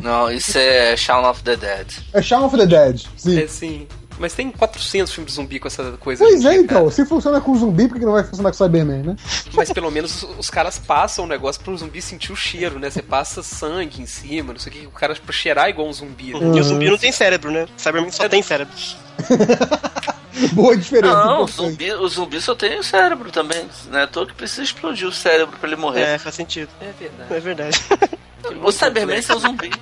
Não, 0.00 0.30
isso 0.30 0.56
é 0.56 0.96
Shaun 0.96 1.28
of 1.28 1.42
the 1.42 1.56
Dead. 1.56 1.86
É 2.12 2.22
Shaun 2.22 2.44
of 2.46 2.56
the 2.56 2.66
Dead. 2.66 3.02
Sim. 3.16 3.40
É 3.40 3.44
assim. 3.44 3.88
Mas 4.20 4.34
tem 4.34 4.50
400 4.50 5.10
filmes 5.10 5.32
de 5.32 5.36
zumbi 5.36 5.58
com 5.58 5.66
essa 5.66 5.92
coisa. 5.92 6.22
Pois 6.22 6.44
é, 6.44 6.50
dia, 6.50 6.60
então. 6.60 6.82
cara. 6.82 6.90
Se 6.90 7.06
funciona 7.06 7.40
com 7.40 7.56
zumbi, 7.56 7.88
por 7.88 7.98
que 7.98 8.04
não 8.04 8.12
vai 8.12 8.22
funcionar 8.22 8.50
com 8.50 8.56
Cyberman, 8.56 9.02
né? 9.02 9.16
Mas 9.54 9.72
pelo 9.72 9.90
menos 9.90 10.22
os, 10.22 10.38
os 10.40 10.50
caras 10.50 10.78
passam 10.78 11.24
o 11.24 11.26
negócio 11.26 11.62
pro 11.62 11.74
zumbi 11.74 12.02
sentir 12.02 12.30
o 12.30 12.36
cheiro, 12.36 12.78
né? 12.78 12.90
Você 12.90 13.00
passa 13.00 13.42
sangue 13.42 14.02
em 14.02 14.04
cima, 14.04 14.52
não 14.52 14.60
sei 14.60 14.70
o 14.70 14.74
que. 14.76 14.86
O 14.86 14.90
cara 14.90 15.14
pra 15.14 15.32
cheirar 15.32 15.70
igual 15.70 15.88
um 15.88 15.92
zumbi. 15.92 16.34
né? 16.34 16.54
E 16.54 16.60
o 16.60 16.62
zumbi 16.62 16.90
não 16.90 16.98
tem 16.98 17.10
cérebro, 17.10 17.50
né? 17.50 17.66
Cyberman 17.78 18.10
só 18.10 18.28
tem 18.28 18.42
cérebro. 18.42 18.74
Boa 20.52 20.76
diferença. 20.76 21.14
Não, 21.14 21.40
o 21.40 21.44
importante. 21.44 21.70
zumbi, 21.70 21.92
o 21.92 22.08
zumbi 22.08 22.40
só 22.42 22.54
tem 22.54 22.78
o 22.78 22.84
cérebro 22.84 23.30
também. 23.32 23.66
Né? 23.90 24.06
Todo 24.06 24.28
que 24.28 24.34
precisa 24.34 24.62
explodir 24.62 25.08
o 25.08 25.12
cérebro 25.12 25.56
pra 25.58 25.66
ele 25.66 25.80
morrer. 25.80 26.02
É, 26.02 26.18
faz 26.18 26.34
sentido. 26.34 26.68
É 26.78 26.92
verdade. 26.98 27.34
É 27.34 27.40
verdade. 27.40 27.80
Os 28.62 28.74
Cybermen 28.74 29.22
são 29.22 29.38
zumbis. 29.38 29.74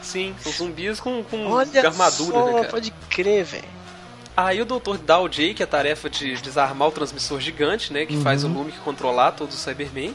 Sim, 0.00 0.34
são 0.40 0.52
zumbis 0.52 1.00
com, 1.00 1.22
com 1.24 1.46
Olha 1.48 1.86
armadura, 1.86 2.38
só, 2.38 2.46
né, 2.46 2.52
cara? 2.52 2.68
pode 2.68 2.90
crer, 3.08 3.44
velho. 3.44 3.79
Aí 4.36 4.60
o 4.60 4.64
doutor 4.64 4.96
dá 4.98 5.16
ao 5.16 5.28
Jake 5.28 5.62
a 5.62 5.66
tarefa 5.66 6.08
de 6.08 6.34
desarmar 6.36 6.88
o 6.88 6.90
transmissor 6.92 7.40
gigante, 7.40 7.92
né? 7.92 8.06
Que 8.06 8.16
faz 8.18 8.44
o 8.44 8.48
Lumic 8.48 8.78
controlar 8.78 9.32
todos 9.32 9.54
os 9.54 9.60
Cybermen. 9.60 10.14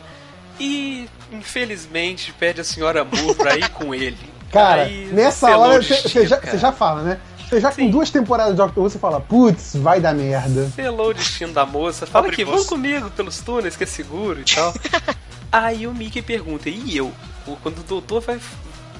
E, 0.59 1.07
infelizmente, 1.31 2.33
pede 2.33 2.61
a 2.61 2.63
senhora 2.63 3.03
Moore 3.03 3.35
pra 3.35 3.55
ir 3.57 3.69
com 3.69 3.93
ele. 3.93 4.17
Cara, 4.51 4.83
Aí, 4.83 5.09
nessa 5.11 5.57
hora 5.57 5.81
você 5.83 6.25
já, 6.25 6.39
já 6.39 6.71
fala, 6.71 7.03
né? 7.03 7.19
Você 7.49 7.59
já 7.59 7.69
com 7.69 7.75
Sim. 7.75 7.89
duas 7.91 8.09
temporadas 8.09 8.53
de 8.53 8.57
Doctor 8.57 8.83
Who, 8.83 8.89
você 8.89 8.97
fala, 8.97 9.19
putz, 9.21 9.75
vai 9.75 9.99
dar 9.99 10.15
merda. 10.15 10.67
Selou 10.69 11.09
o 11.09 11.13
destino 11.13 11.53
da 11.53 11.65
moça. 11.65 12.07
Fala 12.07 12.25
Abre 12.25 12.43
moça. 12.43 12.55
vamos 12.57 12.67
comigo 12.69 13.09
pelos 13.11 13.39
túneis, 13.39 13.75
que 13.75 13.83
é 13.83 13.87
seguro 13.87 14.39
e 14.39 14.43
tal. 14.45 14.73
Aí 15.51 15.85
o 15.85 15.93
Mickey 15.93 16.21
pergunta, 16.21 16.69
e 16.69 16.97
eu? 16.97 17.13
Quando 17.61 17.79
o 17.79 17.83
doutor 17.83 18.21
vai, 18.21 18.39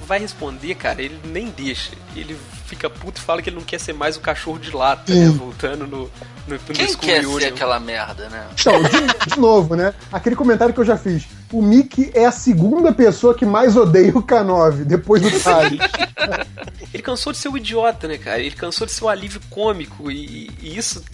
vai 0.06 0.18
responder, 0.20 0.74
cara, 0.76 1.02
ele 1.02 1.18
nem 1.24 1.48
deixa. 1.48 1.92
Ele 2.14 2.36
fica 2.66 2.90
puto 2.90 3.20
e 3.20 3.24
fala 3.24 3.40
que 3.40 3.48
ele 3.48 3.56
não 3.56 3.64
quer 3.64 3.78
ser 3.78 3.92
mais 3.92 4.16
o 4.16 4.20
cachorro 4.20 4.58
de 4.58 4.70
lata, 4.74 5.14
né? 5.14 5.28
Voltando 5.28 5.86
no, 5.86 5.98
no, 6.46 6.54
no 6.54 6.58
Quem 6.58 6.86
School 6.86 6.98
quer 6.98 7.24
Union. 7.24 7.38
ser 7.38 7.46
aquela 7.46 7.78
merda, 7.80 8.28
né? 8.28 8.46
Então, 8.58 8.82
de, 8.82 9.34
de 9.34 9.38
novo, 9.38 9.74
né? 9.76 9.94
Aquele 10.12 10.36
comentário 10.36 10.74
que 10.74 10.80
eu 10.80 10.84
já 10.84 10.96
fiz. 10.96 11.26
O 11.52 11.62
Mickey 11.62 12.10
é 12.12 12.26
a 12.26 12.32
segunda 12.32 12.92
pessoa 12.92 13.34
que 13.34 13.46
mais 13.46 13.76
odeia 13.76 14.10
o 14.16 14.22
K9, 14.22 14.84
depois 14.84 15.22
do 15.22 15.30
Thales. 15.40 15.78
Ele 16.92 17.02
cansou 17.02 17.32
de 17.32 17.38
ser 17.38 17.48
o 17.48 17.56
idiota, 17.56 18.08
né, 18.08 18.18
cara? 18.18 18.40
Ele 18.40 18.54
cansou 18.54 18.86
de 18.86 18.92
ser 18.92 19.04
o 19.04 19.08
alívio 19.08 19.40
cômico 19.50 20.10
e, 20.10 20.50
e 20.60 20.76
isso 20.76 21.04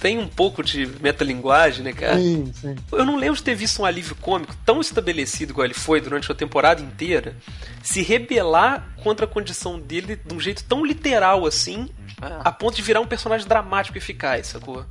tem 0.00 0.18
um 0.18 0.26
pouco 0.26 0.62
de 0.62 0.86
metalinguagem, 1.00 1.84
né, 1.84 1.92
cara? 1.92 2.16
sim, 2.16 2.52
sim. 2.54 2.74
Eu 2.90 3.04
não 3.04 3.16
lembro 3.16 3.36
de 3.36 3.42
ter 3.42 3.54
visto 3.54 3.82
um 3.82 3.84
alívio 3.84 4.14
cômico 4.16 4.54
tão 4.64 4.80
estabelecido 4.80 5.52
igual 5.52 5.66
ele 5.66 5.74
foi 5.74 6.00
durante 6.00 6.30
a 6.32 6.34
temporada 6.34 6.80
inteira 6.80 7.36
se 7.82 8.02
rebelar 8.02 8.88
contra 9.02 9.26
a 9.26 9.28
condição 9.28 9.78
dele 9.78 10.16
de 10.16 10.34
um 10.34 10.40
jeito 10.40 10.64
tão 10.64 10.84
literal 10.84 11.46
assim, 11.46 11.88
a 12.20 12.50
ponto 12.50 12.76
de 12.76 12.82
virar 12.82 13.00
um 13.00 13.06
personagem 13.06 13.46
dramático 13.46 13.96
e 13.96 14.00
eficaz, 14.00 14.48
sacou? 14.48 14.84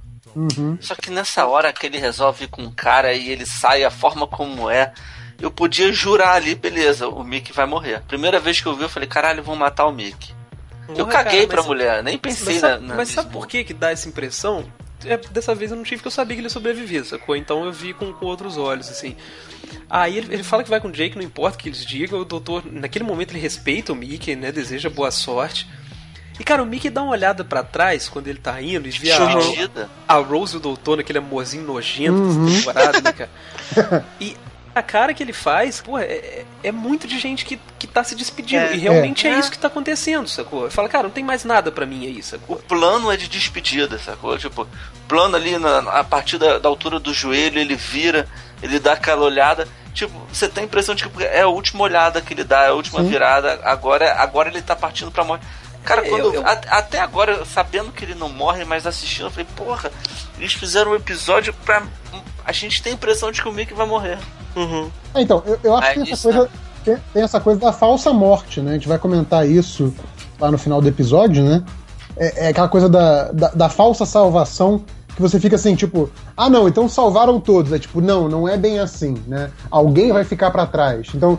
Só 0.79 0.93
que 0.95 1.09
nessa 1.09 1.45
hora 1.47 1.73
que 1.73 1.87
ele 1.87 1.97
resolve 1.97 2.45
ir 2.45 2.47
com 2.47 2.61
um 2.61 2.71
cara 2.71 3.13
e 3.13 3.29
ele 3.29 3.45
sai 3.45 3.83
a 3.83 3.89
forma 3.89 4.27
como 4.27 4.69
é, 4.69 4.93
eu 5.41 5.49
podia 5.49 5.91
jurar 5.91 6.35
ali, 6.35 6.53
beleza, 6.53 7.07
o 7.07 7.23
Mickey 7.23 7.51
vai 7.51 7.65
morrer. 7.65 8.01
Primeira 8.07 8.39
vez 8.39 8.61
que 8.61 8.67
eu 8.67 8.75
vi, 8.75 8.83
eu 8.83 8.89
falei, 8.89 9.09
caralho, 9.09 9.41
vão 9.41 9.55
matar 9.55 9.85
o 9.87 9.91
Mickey. 9.91 10.33
eu 10.89 10.95
Porra, 11.05 11.11
caguei 11.23 11.47
cara, 11.47 11.61
pra 11.61 11.63
mulher, 11.63 12.03
nem 12.03 12.17
pensei 12.17 12.53
Mas 12.53 12.61
na. 12.61 12.69
sabe, 12.69 12.85
na 12.85 12.95
mas 12.95 13.09
sabe 13.09 13.31
por 13.31 13.47
que 13.47 13.63
que 13.63 13.73
dá 13.73 13.89
essa 13.91 14.07
impressão? 14.07 14.65
É, 15.05 15.17
dessa 15.17 15.55
vez 15.55 15.71
eu 15.71 15.77
não 15.77 15.83
tive, 15.83 15.97
porque 15.97 16.07
eu 16.07 16.11
sabia 16.11 16.35
que 16.35 16.41
ele 16.41 16.47
ia 16.47 16.51
sobreviver, 16.51 17.05
sacou? 17.05 17.35
Então 17.35 17.63
eu 17.65 17.71
vi 17.71 17.93
com, 17.93 18.11
com 18.13 18.25
outros 18.25 18.57
olhos, 18.57 18.89
assim. 18.89 19.15
Aí 19.89 20.17
ele, 20.17 20.33
ele 20.33 20.43
fala 20.43 20.63
que 20.63 20.69
vai 20.69 20.79
com 20.79 20.87
o 20.87 20.91
Jake, 20.91 21.15
não 21.15 21.23
importa 21.23 21.57
o 21.57 21.59
que 21.59 21.69
eles 21.69 21.85
digam, 21.85 22.19
o 22.19 22.25
doutor, 22.25 22.63
naquele 22.71 23.05
momento 23.05 23.31
ele 23.31 23.39
respeita 23.39 23.93
o 23.93 23.95
Mickey, 23.95 24.35
né? 24.35 24.51
Deseja 24.51 24.89
boa 24.89 25.11
sorte. 25.11 25.67
E 26.39 26.43
cara, 26.43 26.63
o 26.63 26.65
Mickey 26.65 26.89
dá 26.89 27.01
uma 27.01 27.11
olhada 27.11 27.43
pra 27.43 27.63
trás 27.63 28.07
quando 28.07 28.27
ele 28.27 28.39
tá 28.39 28.61
indo 28.61 28.87
e 28.87 28.91
vê 28.91 29.11
a, 29.11 29.17
a 30.07 30.15
Rose 30.15 30.53
e 30.53 30.57
o 30.57 30.59
doutor 30.59 30.97
naquele 30.97 31.19
amorzinho 31.19 31.63
nojento 31.63 32.17
dessa 32.17 32.57
temporada, 32.57 33.01
né, 33.01 33.11
cara? 33.11 34.05
E 34.19 34.37
a 34.73 34.81
cara 34.81 35.13
que 35.13 35.23
ele 35.23 35.33
faz, 35.33 35.81
pô, 35.81 35.97
é, 35.97 36.45
é 36.63 36.71
muito 36.71 37.07
de 37.07 37.19
gente 37.19 37.43
que, 37.45 37.59
que 37.77 37.87
tá 37.87 38.03
se 38.03 38.15
despedindo. 38.15 38.65
É. 38.65 38.75
e 38.75 38.77
realmente 38.77 39.27
é. 39.27 39.31
É. 39.31 39.39
isso 39.39 39.51
que 39.51 39.57
tá 39.57 39.67
acontecendo, 39.67 40.27
sacou? 40.27 40.69
Fala, 40.69 40.87
cara, 40.87 41.03
não 41.03 41.09
tem 41.09 41.23
mais 41.23 41.43
nada 41.43 41.71
pra 41.71 41.85
mim 41.85 42.05
aí, 42.05 42.21
sacou? 42.21 42.57
O 42.57 42.59
plano 42.59 43.11
é 43.11 43.17
de 43.17 43.27
despedida, 43.27 43.97
sacou? 43.99 44.37
Tipo, 44.37 44.67
plano 45.07 45.35
ali 45.35 45.57
na, 45.57 45.79
a 45.79 46.03
partir 46.03 46.37
da, 46.37 46.59
da 46.59 46.69
altura 46.69 46.99
do 46.99 47.13
joelho, 47.13 47.59
ele 47.59 47.75
vira, 47.75 48.27
ele 48.61 48.79
dá 48.79 48.93
aquela 48.93 49.23
olhada. 49.23 49.67
Tipo, 49.93 50.19
você 50.31 50.47
tem 50.47 50.63
a 50.63 50.65
impressão 50.65 50.93
de 50.93 51.07
que 51.07 51.23
é 51.23 51.41
a 51.41 51.47
última 51.47 51.83
olhada 51.83 52.21
que 52.21 52.33
ele 52.33 52.43
dá, 52.43 52.63
é 52.63 52.67
a 52.69 52.73
última 52.73 53.01
Sim. 53.01 53.09
virada. 53.09 53.59
Agora, 53.63 54.13
agora 54.13 54.49
ele 54.49 54.61
tá 54.61 54.75
partindo 54.75 55.11
pra 55.11 55.23
morte. 55.23 55.45
Cara, 55.83 56.05
É, 56.05 56.09
quando 56.09 56.21
eu- 56.25 56.33
eu- 56.35 56.45
a- 56.47 56.51
até 56.69 56.99
agora, 56.99 57.43
sabendo 57.45 57.91
que 57.91 58.03
ele 58.05 58.15
não 58.15 58.29
morre, 58.29 58.63
mas 58.65 58.85
assistindo, 58.85 59.25
eu 59.25 59.31
falei, 59.31 59.47
porra, 59.55 59.91
eles 60.37 60.53
fizeram 60.53 60.91
um 60.91 60.95
episódio 60.95 61.53
pra. 61.65 61.83
A 62.45 62.51
gente 62.51 62.81
tem 62.81 62.91
a 62.91 62.95
impressão 62.95 63.31
de 63.31 63.41
que 63.41 63.47
o 63.47 63.51
Mickey 63.51 63.73
vai 63.73 63.87
morrer. 63.87 64.17
Uhum. 64.55 64.89
É, 65.13 65.21
então, 65.21 65.41
eu, 65.45 65.59
eu 65.63 65.75
acho 65.75 65.87
É 65.87 65.93
que 65.93 66.03
tem 66.03 66.03
essa, 66.03 66.13
isso, 66.13 66.23
coisa, 66.37 66.49
tem, 66.83 66.97
tem 67.13 67.23
essa 67.23 67.39
coisa 67.39 67.59
da 67.59 67.71
falsa 67.71 68.11
morte, 68.11 68.59
né? 68.61 68.71
A 68.71 68.73
gente 68.73 68.87
vai 68.87 68.97
comentar 68.97 69.47
isso 69.47 69.93
lá 70.39 70.51
no 70.51 70.57
final 70.57 70.81
do 70.81 70.87
episódio, 70.87 71.43
né? 71.43 71.63
É, 72.17 72.45
é 72.45 72.47
aquela 72.49 72.67
coisa 72.67 72.89
da, 72.89 73.31
da, 73.31 73.47
da 73.49 73.69
falsa 73.69 74.05
salvação 74.05 74.83
que 75.15 75.21
você 75.21 75.39
fica 75.39 75.55
assim, 75.55 75.75
tipo, 75.75 76.09
ah, 76.35 76.49
não, 76.49 76.67
então 76.67 76.87
salvaram 76.89 77.39
todos. 77.39 77.71
É 77.73 77.79
tipo, 77.79 78.01
não, 78.01 78.27
não 78.27 78.47
é 78.47 78.57
bem 78.57 78.79
assim, 78.79 79.15
né? 79.27 79.51
Alguém 79.69 80.11
vai 80.11 80.23
ficar 80.23 80.49
pra 80.51 80.65
trás. 80.65 81.07
Então, 81.13 81.37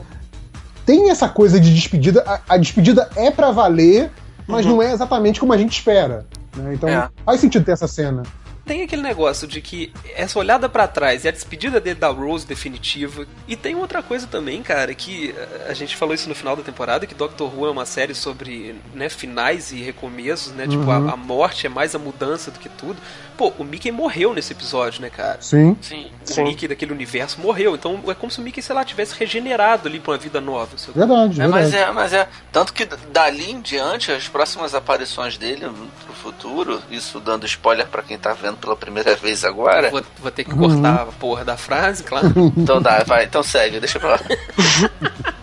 tem 0.86 1.10
essa 1.10 1.28
coisa 1.28 1.58
de 1.58 1.72
despedida. 1.74 2.22
A, 2.26 2.54
a 2.54 2.56
despedida 2.56 3.08
é 3.16 3.30
pra 3.30 3.50
valer, 3.50 4.10
mas 4.50 4.66
não 4.66 4.82
é 4.82 4.92
exatamente 4.92 5.40
como 5.40 5.52
a 5.52 5.58
gente 5.58 5.72
espera. 5.72 6.26
Né? 6.56 6.74
Então, 6.74 6.88
É. 6.88 7.08
faz 7.24 7.40
sentido 7.40 7.64
ter 7.64 7.72
essa 7.72 7.86
cena. 7.88 8.22
Tem 8.70 8.82
aquele 8.84 9.02
negócio 9.02 9.48
de 9.48 9.60
que 9.60 9.92
essa 10.14 10.38
olhada 10.38 10.68
pra 10.68 10.86
trás 10.86 11.24
e 11.24 11.28
a 11.28 11.32
despedida 11.32 11.80
dele 11.80 11.98
da 11.98 12.06
Rose 12.06 12.46
definitiva. 12.46 13.26
E 13.48 13.56
tem 13.56 13.74
outra 13.74 14.00
coisa 14.00 14.28
também, 14.28 14.62
cara, 14.62 14.94
que 14.94 15.34
eh, 15.36 15.66
a 15.68 15.74
gente 15.74 15.96
falou 15.96 16.14
isso 16.14 16.28
no 16.28 16.36
final 16.36 16.54
da 16.54 16.62
temporada, 16.62 17.04
que 17.04 17.12
Doctor 17.12 17.52
Who 17.52 17.66
é 17.66 17.70
uma 17.72 17.84
série 17.84 18.14
sobre 18.14 18.76
né, 18.94 19.08
finais 19.08 19.72
e 19.72 19.82
recomeços, 19.82 20.52
né? 20.52 20.68
Tipo, 20.68 20.88
a, 20.88 20.98
a 20.98 21.16
morte 21.16 21.66
é 21.66 21.68
mais 21.68 21.96
a 21.96 21.98
mudança 21.98 22.52
do 22.52 22.60
que 22.60 22.68
tudo. 22.68 22.96
Pô, 23.36 23.52
o 23.58 23.64
Mickey 23.64 23.90
morreu 23.90 24.32
nesse 24.34 24.52
episódio, 24.52 25.02
né, 25.02 25.10
cara? 25.10 25.38
Sim. 25.40 25.76
Sim. 25.80 26.08
O 26.38 26.44
Mickey 26.44 26.68
daquele 26.68 26.92
universo 26.92 27.40
morreu. 27.40 27.74
Então 27.74 27.98
é 28.06 28.14
como 28.14 28.30
se 28.30 28.38
o 28.38 28.42
Mickey, 28.42 28.62
sei 28.62 28.76
lá, 28.76 28.84
tivesse 28.84 29.18
regenerado 29.18 29.88
ali 29.88 29.98
pra 29.98 30.12
uma 30.12 30.18
vida 30.18 30.40
nova. 30.40 30.76
Verdade, 30.94 31.40
É, 31.40 31.48
verdade. 31.48 31.50
mas 31.50 31.74
é, 31.74 31.90
mas 31.90 32.12
é. 32.12 32.28
Tanto 32.52 32.72
que 32.72 32.84
dali 32.84 33.50
em 33.50 33.60
diante, 33.60 34.12
as 34.12 34.28
próximas 34.28 34.76
aparições 34.76 35.36
dele 35.36 35.66
pro 36.04 36.14
futuro, 36.14 36.80
isso 36.88 37.18
dando 37.18 37.46
spoiler 37.46 37.88
pra 37.88 38.02
quem 38.02 38.16
tá 38.16 38.32
vendo 38.32 38.59
pela 38.60 38.76
primeira 38.76 39.16
vez 39.16 39.44
agora. 39.44 39.90
Vou, 39.90 40.02
vou 40.18 40.30
ter 40.30 40.44
que 40.44 40.54
cortar 40.54 41.02
a 41.02 41.06
porra 41.06 41.44
da 41.44 41.56
frase, 41.56 42.02
claro. 42.04 42.28
Então 42.56 42.80
dá, 42.80 43.02
vai, 43.04 43.24
então 43.24 43.42
segue, 43.42 43.80
deixa 43.80 43.98
pra 43.98 44.10
lá. 44.10 44.20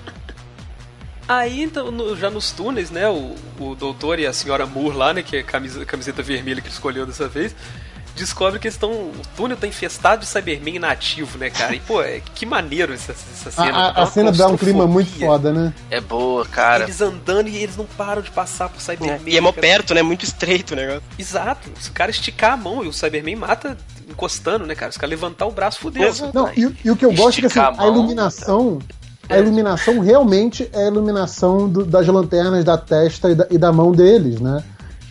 Aí, 1.27 1.61
então, 1.61 1.91
no- 1.91 2.15
já 2.15 2.29
nos 2.29 2.51
túneis, 2.51 2.89
né, 2.89 3.09
o, 3.09 3.35
o 3.59 3.75
doutor 3.75 4.17
e 4.17 4.25
a 4.25 4.31
senhora 4.31 4.65
Moore 4.65 4.95
lá, 4.95 5.13
né, 5.13 5.21
que 5.21 5.35
é 5.35 5.39
a 5.41 5.43
camisa, 5.43 5.85
camiseta 5.85 6.23
vermelha 6.23 6.61
que 6.61 6.67
ele 6.67 6.73
escolheu 6.73 7.05
dessa 7.05 7.27
vez, 7.27 7.53
descobrem 8.17 8.59
que 8.59 8.67
eles 8.67 8.75
estão. 8.75 8.91
O 8.91 9.13
túnel 9.35 9.55
tá 9.57 9.65
infestado 9.67 10.21
de 10.21 10.27
Cyberman 10.27 10.75
inativo, 10.75 11.37
né, 11.37 11.49
cara? 11.49 11.73
E, 11.75 11.79
pô, 11.79 12.01
é- 12.01 12.21
que 12.35 12.45
maneiro 12.45 12.93
essa, 12.93 13.11
essa 13.13 13.49
A, 13.49 13.51
cena. 13.51 13.69
a- 13.77 13.91
Dá 13.91 13.99
a 13.99 14.03
uma 14.03 14.11
cena 14.11 14.31
dá 14.31 14.47
um 14.47 14.57
clima 14.57 14.85
muito 14.87 15.17
foda, 15.19 15.51
né? 15.53 15.73
É 15.89 16.01
boa, 16.01 16.45
cara. 16.45 16.83
Eles 16.83 16.99
andando 17.01 17.47
e 17.47 17.57
eles 17.57 17.77
não 17.77 17.85
param 17.85 18.21
de 18.21 18.31
passar 18.31 18.69
por 18.69 18.81
Cyberman. 18.81 19.19
E 19.25 19.37
é 19.37 19.41
mó 19.41 19.51
perto, 19.51 19.93
né? 19.93 20.01
Muito 20.01 20.23
estreito 20.25 20.73
o 20.73 20.75
negócio. 20.75 21.01
Exato. 21.17 21.69
Se 21.79 21.89
o 21.89 21.93
cara 21.93 22.11
esticar 22.11 22.53
a 22.53 22.57
mão 22.57 22.83
e 22.83 22.87
o 22.87 22.93
Cyberman 22.93 23.35
mata 23.37 23.77
encostando, 24.09 24.65
né, 24.65 24.73
cara? 24.75 24.91
Se 24.91 24.97
o 24.97 25.01
cara 25.01 25.09
levantar 25.09 25.45
o 25.45 25.51
braço, 25.51 25.79
fudeu. 25.79 26.11
Não, 26.33 26.49
e, 26.55 26.75
e 26.83 26.91
o 26.91 26.95
que 26.95 27.05
eu 27.05 27.13
gosto 27.13 27.37
é 27.37 27.41
que 27.41 27.47
assim, 27.47 27.59
a 27.59 27.67
a 27.67 27.71
mão, 27.71 27.87
iluminação. 27.93 28.79
A 29.29 29.37
iluminação 29.37 29.99
realmente 29.99 30.69
é 30.71 30.85
a 30.85 30.87
iluminação 30.87 31.67
do- 31.67 31.83
das 31.85 32.07
lanternas 32.07 32.63
da 32.63 32.77
testa 32.77 33.29
e 33.29 33.35
da, 33.35 33.45
e 33.51 33.57
da 33.57 33.73
mão 33.73 33.91
deles, 33.91 34.39
né? 34.39 34.63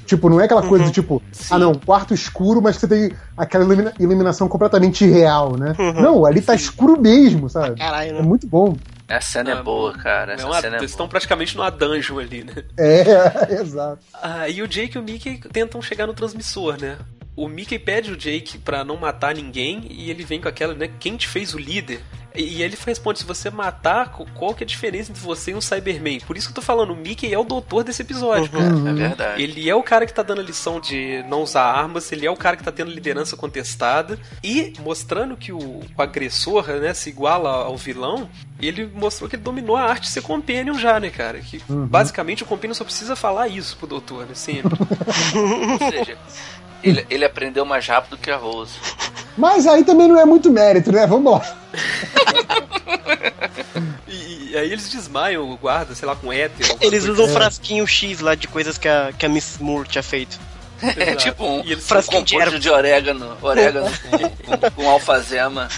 Tipo, 0.07 0.29
não 0.31 0.41
é 0.41 0.45
aquela 0.45 0.63
coisa 0.63 0.85
de 0.85 0.93
tipo, 0.93 1.21
ah 1.51 1.59
não, 1.59 1.75
quarto 1.75 2.15
escuro, 2.15 2.63
mas 2.63 2.77
que 2.77 2.83
você 2.83 2.89
tem 2.89 3.13
aquela 3.37 3.65
ilumina- 3.65 3.93
iluminação 3.99 4.49
completamente 4.49 5.05
irreal, 5.05 5.57
né? 5.59 5.75
Não, 6.01 6.25
ali 6.25 6.41
tá 6.41 6.55
escuro 6.55 6.99
mesmo, 7.01 7.51
sabe? 7.51 7.79
Caralho, 7.79 8.11
É 8.11 8.13
né? 8.15 8.23
muito 8.23 8.47
bom. 8.47 8.77
Essa 9.09 9.33
cena 9.33 9.51
é 9.53 9.63
boa, 9.63 9.93
cara. 9.93 10.33
Essa 10.35 10.43
É 10.43 10.47
uma- 10.47 10.61
cena 10.61 10.77
é 10.77 10.79
eles 10.81 10.91
estão 10.93 11.07
boa. 11.07 11.11
praticamente 11.11 11.57
numa 11.57 11.71
dungeon 11.71 12.19
ali, 12.19 12.45
né? 12.45 12.55
É, 12.79 13.03
exato. 13.61 13.99
Ah, 14.23 14.49
e 14.49 14.63
o 14.63 14.67
Jake 14.69 14.97
e 14.97 15.01
o 15.01 15.03
Mickey 15.03 15.39
tentam 15.53 15.81
chegar 15.83 16.07
no 16.07 16.15
transmissor, 16.15 16.77
né? 16.81 16.97
O 17.37 17.49
Mickey 17.49 17.79
pede 17.79 18.11
o 18.13 18.17
Jake 18.17 18.57
pra 18.59 18.83
não 18.85 18.97
matar 18.97 19.35
ninguém 19.35 19.87
e 19.91 20.11
ele 20.11 20.25
vem 20.25 20.41
com 20.41 20.49
aquela, 20.49 20.73
né? 20.75 20.89
Quem 20.99 21.17
te 21.17 21.29
fez 21.29 21.53
o 21.55 21.59
líder? 21.59 22.01
E, 22.37 22.63
ele 22.63 22.77
responde: 22.85 23.21
se 23.21 23.25
você 23.25 23.51
matar, 23.51 24.11
qual 24.35 24.55
que 24.55 24.63
é 24.63 24.67
a 24.67 24.69
diferença 24.69 25.11
entre 25.11 25.23
você 25.23 25.53
e 25.53 25.55
um 25.55 25.61
Cyberman? 25.61 26.21
Por 26.21 26.37
isso 26.37 26.49
que 26.49 26.53
eu 26.53 26.57
tô 26.57 26.63
falando, 26.63 26.93
o 26.93 26.97
Mickey 26.97 27.33
é 27.33 27.39
o 27.39 27.45
doutor 27.45 27.85
desse 27.85 28.03
episódio, 28.03 28.51
cara. 28.51 28.91
É 28.91 28.93
verdade. 28.93 29.43
Ele 29.43 29.69
é 29.69 29.75
o 29.75 29.83
cara 29.83 30.07
que 30.07 30.13
tá 30.13 30.23
dando 30.23 30.41
a 30.41 30.45
lição 30.45 30.81
de 30.81 31.25
não 31.29 31.43
usar 31.43 31.65
armas, 31.65 32.11
ele 32.13 32.27
é 32.27 32.31
o 32.31 32.37
cara 32.37 32.57
que 32.57 32.65
tá 32.65 32.73
tendo 32.73 32.91
liderança 32.91 33.37
contestada 33.37 34.19
e 34.43 34.73
mostrando 34.81 35.37
que 35.37 35.53
o, 35.53 35.59
o 35.59 36.03
agressor, 36.03 36.67
né, 36.69 36.93
se 36.95 37.11
iguala 37.11 37.51
ao 37.51 37.77
vilão, 37.77 38.29
ele 38.61 38.91
mostrou 38.95 39.29
que 39.29 39.37
ele 39.37 39.43
dominou 39.43 39.77
a 39.77 39.83
arte 39.83 40.03
de 40.03 40.11
ser 40.11 40.23
companion 40.23 40.75
já, 40.75 40.99
né, 41.01 41.11
cara? 41.11 41.39
Que 41.41 41.61
basicamente 41.69 42.43
o 42.43 42.47
companion 42.47 42.75
só 42.75 42.85
precisa 42.85 43.17
falar 43.17 43.49
isso 43.49 43.77
pro 43.77 43.87
doutor, 43.87 44.27
né, 44.27 44.35
sempre. 44.35 44.77
Ou 45.35 45.91
seja, 45.91 46.19
ele, 46.83 47.07
ele 47.11 47.25
aprendeu 47.25 47.65
mais 47.65 47.87
rápido 47.87 48.17
que 48.17 48.31
a 48.31 48.37
Rose. 48.37 48.79
Mas 49.37 49.67
aí 49.67 49.85
também 49.85 50.09
não 50.09 50.19
é 50.19 50.25
muito 50.25 50.51
mérito, 50.51 50.91
né? 50.91 51.07
Vamos 51.07 51.33
lá. 51.33 51.57
e, 54.09 54.51
e 54.53 54.57
aí 54.57 54.73
eles 54.73 54.89
desmaiam 54.89 55.49
o 55.51 55.57
guarda, 55.57 55.95
sei 55.95 56.07
lá, 56.09 56.17
com 56.17 56.33
éter. 56.33 56.67
Eles 56.81 57.05
usam 57.05 57.27
um 57.27 57.29
É. 57.29 57.33
frasquinho 57.33 57.87
X 57.87 58.21
lá 58.21 58.35
de 58.35 58.49
coisas 58.49 58.79
que 58.79 58.89
a, 58.89 59.13
que 59.17 59.27
a 59.27 59.29
Miss 59.29 59.59
Moore 59.61 59.89
tinha 59.89 60.03
feito. 60.03 60.39
É 60.83 61.15
tipo 61.17 61.45
um, 61.45 61.63
E 61.65 61.73
eles 61.73 61.87
frasquinho 61.87 62.23
de 62.25 62.37
erva. 62.37 62.59
de 62.59 62.69
orégano. 62.71 63.37
Orégano 63.41 63.87
com, 64.45 64.57
com, 64.59 64.71
com 64.71 64.91
alfazema. 64.91 65.69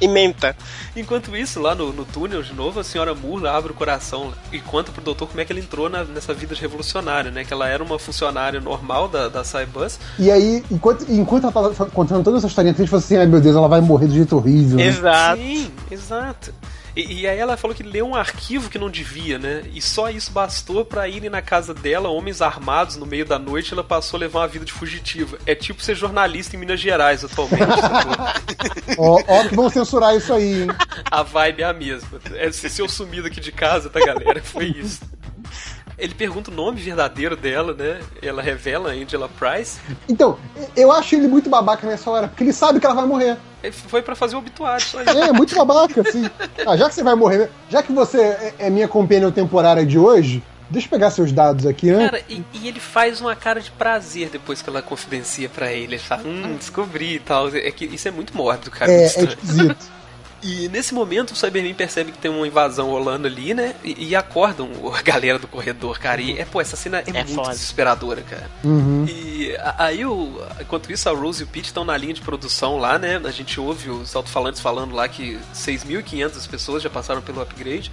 E 0.00 0.08
menta. 0.08 0.56
Enquanto 0.96 1.36
isso, 1.36 1.60
lá 1.60 1.74
no, 1.74 1.92
no 1.92 2.04
túnel, 2.04 2.42
de 2.42 2.52
novo, 2.54 2.80
a 2.80 2.84
senhora 2.84 3.14
Moore 3.14 3.46
abre 3.46 3.72
o 3.72 3.74
coração 3.74 4.32
e 4.52 4.58
conta 4.58 4.90
pro 4.90 5.02
doutor 5.02 5.28
como 5.28 5.40
é 5.40 5.44
que 5.44 5.52
ela 5.52 5.60
entrou 5.60 5.88
na- 5.88 6.04
nessa 6.04 6.32
vida 6.34 6.54
de 6.54 6.60
revolucionária, 6.60 7.30
né? 7.30 7.44
Que 7.44 7.52
ela 7.52 7.68
era 7.68 7.82
uma 7.82 7.98
funcionária 7.98 8.60
normal 8.60 9.08
da, 9.08 9.28
da 9.28 9.44
Cybus. 9.44 9.98
E 10.18 10.30
aí, 10.30 10.64
enquanto, 10.70 11.04
enquanto 11.10 11.44
ela 11.44 11.52
tava 11.52 11.86
contando 11.90 12.24
toda 12.24 12.38
essa 12.38 12.46
historinha, 12.46 12.72
a 12.74 12.76
gente 12.76 12.88
falou 12.88 13.04
assim: 13.04 13.16
ai 13.16 13.26
meu 13.26 13.40
Deus, 13.40 13.54
ela 13.56 13.68
vai 13.68 13.80
morrer 13.80 14.06
do 14.06 14.14
jeito 14.14 14.36
horrível. 14.36 14.76
né? 14.78 14.86
Exato. 14.86 15.40
Sim, 15.40 15.70
exato. 15.90 16.54
E, 16.96 17.20
e 17.20 17.26
aí 17.26 17.38
ela 17.38 17.56
falou 17.56 17.74
que 17.74 17.82
leu 17.82 18.06
um 18.06 18.14
arquivo 18.14 18.70
que 18.70 18.78
não 18.78 18.90
devia, 18.90 19.38
né? 19.38 19.62
E 19.72 19.80
só 19.80 20.08
isso 20.10 20.30
bastou 20.30 20.84
pra 20.84 21.08
irem 21.08 21.30
na 21.30 21.42
casa 21.42 21.74
dela, 21.74 22.08
homens 22.08 22.40
armados 22.40 22.96
no 22.96 23.06
meio 23.06 23.24
da 23.24 23.38
noite, 23.38 23.72
ela 23.72 23.82
passou 23.82 24.16
a 24.16 24.20
levar 24.20 24.40
uma 24.40 24.48
vida 24.48 24.64
de 24.64 24.72
fugitiva. 24.72 25.38
É 25.46 25.54
tipo 25.54 25.82
ser 25.82 25.94
jornalista 25.94 26.56
em 26.56 26.58
Minas 26.58 26.80
Gerais 26.80 27.24
atualmente. 27.24 27.64
Ó, 28.98 29.20
ó 29.26 29.48
que 29.48 29.56
vão 29.56 29.68
censurar 29.68 30.14
isso 30.14 30.32
aí, 30.32 30.62
hein? 30.62 30.68
a 31.10 31.22
vibe 31.22 31.62
é 31.62 31.64
a 31.64 31.72
mesma. 31.72 32.20
É 32.34 32.50
ser 32.52 32.68
seu 32.68 32.88
sumido 32.88 33.26
aqui 33.26 33.40
de 33.40 33.50
casa, 33.50 33.90
tá, 33.90 33.98
galera? 33.98 34.40
Foi 34.42 34.66
isso. 34.66 35.00
Ele 35.98 36.14
pergunta 36.14 36.50
o 36.50 36.54
nome 36.54 36.80
verdadeiro 36.80 37.36
dela, 37.36 37.72
né? 37.72 38.00
Ela 38.20 38.42
revela 38.42 38.90
Angela 38.90 39.28
Price. 39.28 39.78
Então, 40.08 40.38
eu 40.76 40.90
acho 40.90 41.14
ele 41.14 41.28
muito 41.28 41.48
babaca 41.48 41.86
nessa 41.86 42.10
hora, 42.10 42.28
porque 42.28 42.44
ele 42.44 42.52
sabe 42.52 42.80
que 42.80 42.86
ela 42.86 42.94
vai 42.94 43.06
morrer. 43.06 43.36
Ele 43.62 43.72
foi 43.72 44.02
pra 44.02 44.14
fazer 44.14 44.36
o 44.36 44.38
obituário, 44.38 44.84
só 44.84 45.00
isso. 45.00 45.10
É, 45.10 45.32
muito 45.32 45.54
babaca, 45.54 46.02
assim. 46.02 46.28
Ah, 46.66 46.76
já 46.76 46.88
que 46.88 46.94
você 46.94 47.02
vai 47.02 47.14
morrer, 47.14 47.50
já 47.70 47.82
que 47.82 47.92
você 47.92 48.20
é, 48.20 48.54
é 48.58 48.70
minha 48.70 48.88
companion 48.88 49.30
temporária 49.30 49.86
de 49.86 49.98
hoje, 49.98 50.42
deixa 50.68 50.86
eu 50.86 50.90
pegar 50.90 51.10
seus 51.10 51.32
dados 51.32 51.64
aqui, 51.64 51.90
né? 51.90 52.10
Cara, 52.10 52.22
e, 52.28 52.42
e 52.52 52.68
ele 52.68 52.80
faz 52.80 53.20
uma 53.20 53.34
cara 53.34 53.60
de 53.60 53.70
prazer 53.70 54.28
depois 54.28 54.60
que 54.60 54.68
ela 54.68 54.82
confidencia 54.82 55.48
pra 55.48 55.72
ele. 55.72 55.94
Ele 55.94 55.98
fala, 55.98 56.22
hum, 56.24 56.56
descobri 56.58 57.14
e 57.14 57.18
tal. 57.20 57.48
É 57.48 57.70
que 57.70 57.86
isso 57.86 58.08
é 58.08 58.10
muito 58.10 58.36
mórbido, 58.36 58.70
cara. 58.70 58.90
É, 58.90 59.04
é 59.04 59.06
esquisito. 59.06 59.93
E 60.44 60.68
nesse 60.68 60.92
momento 60.92 61.30
o 61.30 61.36
Cyberman 61.36 61.72
percebe 61.72 62.12
que 62.12 62.18
tem 62.18 62.30
uma 62.30 62.46
invasão 62.46 62.90
rolando 62.90 63.26
ali, 63.26 63.54
né? 63.54 63.74
E, 63.82 64.08
e 64.08 64.14
acordam 64.16 64.68
a 64.94 65.00
galera 65.00 65.38
do 65.38 65.48
corredor, 65.48 65.98
cara. 65.98 66.20
E 66.20 66.38
é, 66.38 66.44
pô, 66.44 66.60
essa 66.60 66.76
cena 66.76 66.98
é, 67.06 67.10
muito 67.12 67.32
foda. 67.34 67.50
desesperadora, 67.50 68.20
cara. 68.22 68.50
Uhum. 68.62 69.06
E 69.08 69.56
a- 69.56 69.84
aí, 69.86 70.04
o, 70.04 70.38
enquanto 70.60 70.92
isso, 70.92 71.08
a 71.08 71.12
Rose 71.12 71.40
e 71.42 71.44
o 71.44 71.46
Pete 71.46 71.64
estão 71.66 71.82
na 71.82 71.96
linha 71.96 72.12
de 72.12 72.20
produção 72.20 72.76
lá, 72.76 72.98
né? 72.98 73.18
A 73.24 73.30
gente 73.30 73.58
ouve 73.58 73.88
os 73.88 74.14
alto-falantes 74.14 74.60
falando 74.60 74.94
lá 74.94 75.08
que 75.08 75.38
6.500 75.54 76.46
pessoas 76.46 76.82
já 76.82 76.90
passaram 76.90 77.22
pelo 77.22 77.40
upgrade. 77.40 77.90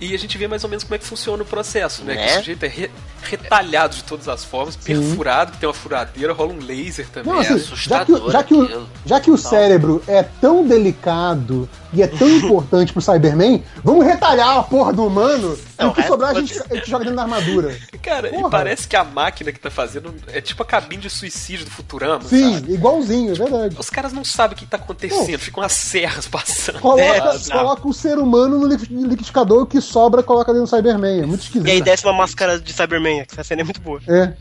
E 0.00 0.14
a 0.14 0.18
gente 0.18 0.38
vê 0.38 0.46
mais 0.46 0.62
ou 0.62 0.70
menos 0.70 0.84
como 0.84 0.94
é 0.94 0.98
que 0.98 1.04
funciona 1.04 1.42
o 1.42 1.46
processo, 1.46 2.04
né? 2.04 2.14
Né? 2.14 2.26
Que 2.26 2.32
o 2.32 2.36
sujeito 2.38 2.62
é 2.64 2.68
re- 2.68 2.90
retalhado 3.22 3.96
de 3.96 4.04
todas 4.04 4.28
as 4.28 4.44
formas, 4.44 4.76
perfurado, 4.76 5.52
que 5.52 5.58
tem 5.58 5.68
uma 5.68 5.74
furadeira, 5.74 6.32
rola 6.32 6.52
um 6.52 6.58
laser 6.64 7.08
também. 7.08 7.32
Não, 7.32 7.40
assim, 7.40 7.54
É 7.54 7.58
já 7.58 8.04
que, 8.04 8.12
assustador 8.12 8.30
já, 8.30 8.42
que 8.44 8.54
o, 8.54 8.86
já 9.04 9.20
que 9.20 9.30
o 9.30 9.36
cérebro 9.36 10.02
é 10.06 10.22
tão 10.22 10.66
delicado 10.66 11.68
e 11.92 12.02
é 12.02 12.06
tão 12.06 12.28
importante 12.28 12.92
pro 12.92 13.00
Cyberman, 13.02 13.62
vamos 13.82 14.04
retalhar 14.04 14.58
a 14.58 14.62
porra 14.62 14.92
do 14.92 15.06
humano 15.06 15.58
e 15.80 15.84
o 15.84 15.92
que 15.92 16.00
é- 16.00 16.06
sobrar 16.06 16.30
a 16.36 16.40
gente, 16.40 16.58
a 16.70 16.74
gente 16.74 16.88
joga 16.90 17.04
dentro 17.04 17.16
da 17.16 17.22
armadura. 17.22 17.76
Cara, 18.02 18.28
Porra. 18.30 18.46
e 18.48 18.50
parece 18.50 18.86
que 18.88 18.96
a 18.96 19.04
máquina 19.04 19.52
que 19.52 19.60
tá 19.60 19.70
fazendo 19.70 20.14
é 20.28 20.40
tipo 20.40 20.62
a 20.62 20.66
cabine 20.66 21.02
de 21.02 21.10
suicídio 21.10 21.64
do 21.66 21.70
Futurama, 21.70 22.22
Sim, 22.24 22.54
sabe? 22.54 22.72
igualzinho, 22.74 23.32
é 23.32 23.34
verdade. 23.34 23.76
Os 23.78 23.90
caras 23.90 24.12
não 24.12 24.24
sabem 24.24 24.56
o 24.56 24.58
que 24.58 24.66
tá 24.66 24.76
acontecendo, 24.76 25.38
ficam 25.38 25.62
as 25.62 25.72
serras 25.72 26.26
passando. 26.26 26.80
Coloca, 26.80 27.02
É, 27.02 27.20
coloca 27.50 27.88
o 27.88 27.92
ser 27.92 28.18
humano 28.18 28.58
no 28.58 28.66
liqui- 28.66 28.92
liquidificador, 28.92 29.62
o 29.62 29.66
que 29.66 29.80
sobra 29.80 30.22
coloca 30.22 30.52
dentro 30.52 30.66
do 30.68 30.74
Cyberman. 30.76 31.22
É 31.22 31.26
muito 31.26 31.42
esquisito. 31.42 31.68
E 31.68 31.70
aí 31.70 31.80
desce 31.82 32.04
uma 32.04 32.12
máscara 32.12 32.58
de 32.58 32.72
Cyberman, 32.72 33.24
essa 33.30 33.42
cena 33.44 33.60
é 33.62 33.64
muito 33.64 33.80
boa. 33.80 34.00
É. 34.08 34.32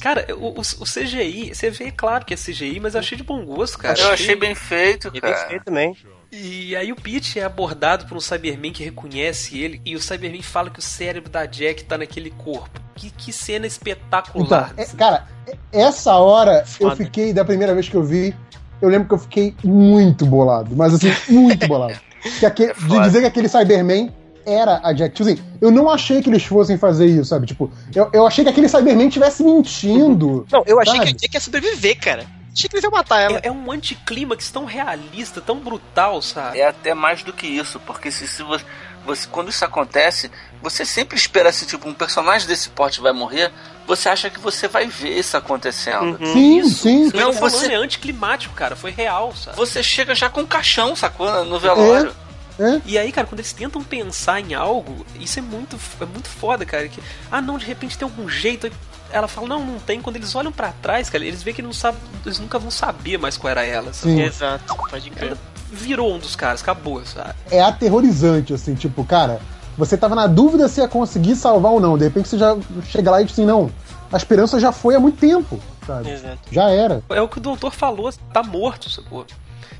Cara, 0.00 0.26
o, 0.36 0.48
o- 0.58 0.60
o 0.60 0.84
CGI, 0.84 1.52
você 1.54 1.70
vê, 1.70 1.90
claro 1.90 2.24
que 2.24 2.32
é 2.34 2.36
CGI, 2.36 2.78
mas 2.80 2.94
eu 2.94 3.00
achei 3.00 3.18
de 3.18 3.24
bom 3.24 3.44
gosto, 3.44 3.78
cara. 3.78 3.98
Eu 3.98 4.10
achei 4.12 4.36
bem 4.36 4.54
feito, 4.54 5.08
E 5.08 5.20
bem 5.20 5.32
cara. 5.32 5.48
feito 5.48 5.64
também. 5.64 5.96
E 6.30 6.76
aí 6.76 6.87
o 6.92 6.96
Pete 6.96 7.38
é 7.38 7.44
abordado 7.44 8.06
por 8.06 8.16
um 8.16 8.20
Cyberman 8.20 8.72
que 8.72 8.84
reconhece 8.84 9.58
ele, 9.58 9.80
e 9.84 9.94
o 9.96 10.00
Cyberman 10.00 10.42
fala 10.42 10.70
que 10.70 10.78
o 10.78 10.82
cérebro 10.82 11.30
da 11.30 11.44
Jack 11.46 11.84
tá 11.84 11.98
naquele 11.98 12.30
corpo. 12.30 12.80
Que, 12.94 13.10
que 13.10 13.32
cena 13.32 13.66
Então, 13.66 13.68
espetacular. 13.68 14.72
é- 14.76 14.84
cara, 14.86 15.26
é- 15.46 15.56
essa 15.72 16.14
hora 16.16 16.60
eu 16.80 16.88
Foda. 16.90 16.96
fiquei, 16.96 17.32
da 17.32 17.44
primeira 17.44 17.74
vez 17.74 17.88
que 17.88 17.94
eu 17.94 18.02
vi, 18.02 18.34
eu 18.82 18.88
lembro 18.88 19.08
que 19.08 19.14
eu 19.14 19.18
fiquei 19.18 19.54
muito 19.64 20.24
bolado. 20.26 20.74
Mas 20.76 20.94
assim, 20.94 21.12
muito 21.28 21.66
bolado. 21.68 21.94
Que 22.38 22.46
aque- 22.46 22.68
de 22.68 22.74
foda. 22.74 23.02
dizer 23.02 23.20
que 23.20 23.26
aquele 23.26 23.48
Cyberman 23.48 24.12
era 24.46 24.80
a 24.82 24.92
Jack. 24.92 25.14
Tipo 25.14 25.28
assim, 25.28 25.42
eu 25.60 25.70
não 25.70 25.88
achei 25.90 26.22
que 26.22 26.28
eles 26.30 26.42
fossem 26.44 26.76
fazer 26.78 27.06
isso, 27.06 27.26
sabe? 27.26 27.46
Tipo, 27.46 27.70
eu, 27.94 28.08
eu 28.12 28.26
achei 28.26 28.42
que 28.44 28.50
aquele 28.50 28.68
Cyberman 28.68 29.06
estivesse 29.08 29.42
mentindo. 29.44 30.46
Não, 30.50 30.62
eu 30.66 30.80
achei 30.80 30.96
Sabe? 30.96 31.06
que 31.10 31.14
a 31.16 31.18
Jack 31.18 31.34
ia 31.34 31.40
sobreviver, 31.40 31.98
cara. 32.00 32.26
Achei 32.58 32.68
que 32.68 32.74
eles 32.74 32.82
iam 32.82 32.90
matar 32.90 33.20
ela. 33.20 33.38
É, 33.38 33.46
é 33.46 33.52
um 33.52 33.70
anticlímax 33.70 34.50
tão 34.50 34.64
realista, 34.64 35.40
tão 35.40 35.56
brutal, 35.60 36.20
sabe? 36.20 36.58
É 36.58 36.66
até 36.66 36.92
mais 36.92 37.22
do 37.22 37.32
que 37.32 37.46
isso, 37.46 37.78
porque 37.80 38.10
se, 38.10 38.26
se 38.26 38.42
você, 38.42 38.64
você- 39.06 39.28
quando 39.30 39.48
isso 39.48 39.64
acontece, 39.64 40.28
você 40.60 40.84
sempre 40.84 41.16
espera 41.16 41.52
se 41.52 41.64
tipo 41.66 41.88
um 41.88 41.94
personagem 41.94 42.48
desse 42.48 42.68
porte 42.70 43.00
vai 43.00 43.12
morrer, 43.12 43.52
você 43.86 44.08
acha 44.08 44.28
que 44.28 44.40
você 44.40 44.66
vai 44.66 44.88
ver 44.88 45.16
isso 45.16 45.36
acontecendo. 45.36 46.18
sim, 46.32 46.58
Isso, 46.58 46.82
sim. 46.82 47.02
isso 47.06 47.16
eu 47.16 47.26
Não, 47.26 47.32
falando 47.32 47.52
você- 47.52 47.72
é 47.72 47.76
anticlimático, 47.76 48.52
cara. 48.54 48.74
Foi 48.74 48.90
real, 48.90 49.32
sabe? 49.36 49.56
Você 49.56 49.80
chega 49.80 50.12
já 50.14 50.28
com 50.28 50.40
um 50.40 50.46
caixão, 50.46 50.96
sacou? 50.96 51.44
No 51.44 51.60
velório. 51.60 52.12
É? 52.58 52.80
E 52.84 52.98
aí, 52.98 53.12
cara, 53.12 53.24
quando 53.24 53.38
eles 53.38 53.52
tentam 53.52 53.80
pensar 53.84 54.40
em 54.40 54.52
algo, 54.52 55.06
isso 55.20 55.38
é 55.38 55.42
muito, 55.42 55.78
é 56.00 56.04
muito 56.04 56.28
foda, 56.28 56.66
cara. 56.66 56.88
Que, 56.88 57.00
ah, 57.30 57.40
não, 57.40 57.56
de 57.56 57.64
repente 57.64 57.96
tem 57.96 58.04
algum 58.04 58.28
jeito. 58.28 58.68
Ela 59.10 59.26
fala, 59.28 59.46
não, 59.48 59.64
não 59.64 59.78
tem. 59.78 60.00
Quando 60.02 60.16
eles 60.16 60.34
olham 60.34 60.52
pra 60.52 60.72
trás, 60.72 61.08
cara, 61.08 61.24
eles 61.24 61.42
veem 61.42 61.54
que 61.54 61.62
não 61.62 61.72
sabe, 61.72 61.96
eles 62.26 62.38
nunca 62.38 62.58
vão 62.58 62.70
saber 62.70 63.18
mais 63.18 63.36
qual 63.36 63.50
era 63.50 63.64
ela. 63.64 63.92
Sim. 63.92 64.20
Exato, 64.20 64.74
pode 64.90 65.10
crer. 65.10 65.30
Ela 65.32 65.38
virou 65.72 66.14
um 66.14 66.18
dos 66.18 66.36
caras, 66.36 66.62
acabou, 66.62 67.04
sabe? 67.06 67.34
É 67.50 67.60
aterrorizante, 67.62 68.52
assim, 68.54 68.74
tipo, 68.74 69.04
cara, 69.04 69.40
você 69.76 69.96
tava 69.96 70.14
na 70.14 70.26
dúvida 70.26 70.68
se 70.68 70.80
ia 70.80 70.88
conseguir 70.88 71.36
salvar 71.36 71.72
ou 71.72 71.80
não. 71.80 71.96
De 71.96 72.04
repente 72.04 72.28
você 72.28 72.38
já 72.38 72.56
chega 72.86 73.10
lá 73.10 73.20
e 73.20 73.24
diz 73.24 73.32
assim, 73.32 73.46
não, 73.46 73.70
a 74.12 74.16
esperança 74.16 74.58
já 74.60 74.72
foi 74.72 74.94
há 74.94 75.00
muito 75.00 75.18
tempo, 75.18 75.58
sabe? 75.86 76.10
Exato. 76.10 76.38
Já 76.50 76.68
era. 76.70 77.02
É 77.10 77.20
o 77.22 77.28
que 77.28 77.38
o 77.38 77.40
doutor 77.40 77.72
falou, 77.72 78.12
tá 78.32 78.42
morto, 78.42 78.90
sacou? 78.90 79.24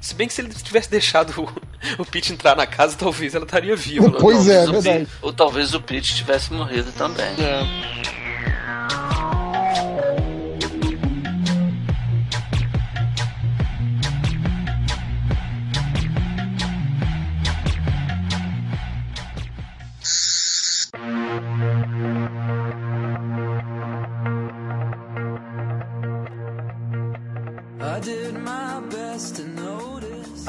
Se 0.00 0.14
bem 0.14 0.28
que 0.28 0.32
se 0.34 0.40
ele 0.40 0.54
tivesse 0.54 0.88
deixado 0.88 1.34
o, 1.40 2.02
o 2.02 2.06
Pete 2.06 2.32
entrar 2.32 2.54
na 2.54 2.66
casa, 2.66 2.94
talvez 2.96 3.34
ela 3.34 3.44
estaria 3.44 3.74
viva. 3.74 4.12
Pois 4.20 4.48
é, 4.48 4.62
o 4.64 4.72
verdade. 4.72 4.98
Pete- 5.00 5.10
Ou 5.20 5.32
talvez 5.32 5.74
o 5.74 5.80
Pete 5.80 6.14
tivesse 6.14 6.52
morrido 6.52 6.92
também. 6.92 7.26
É. 7.38 8.27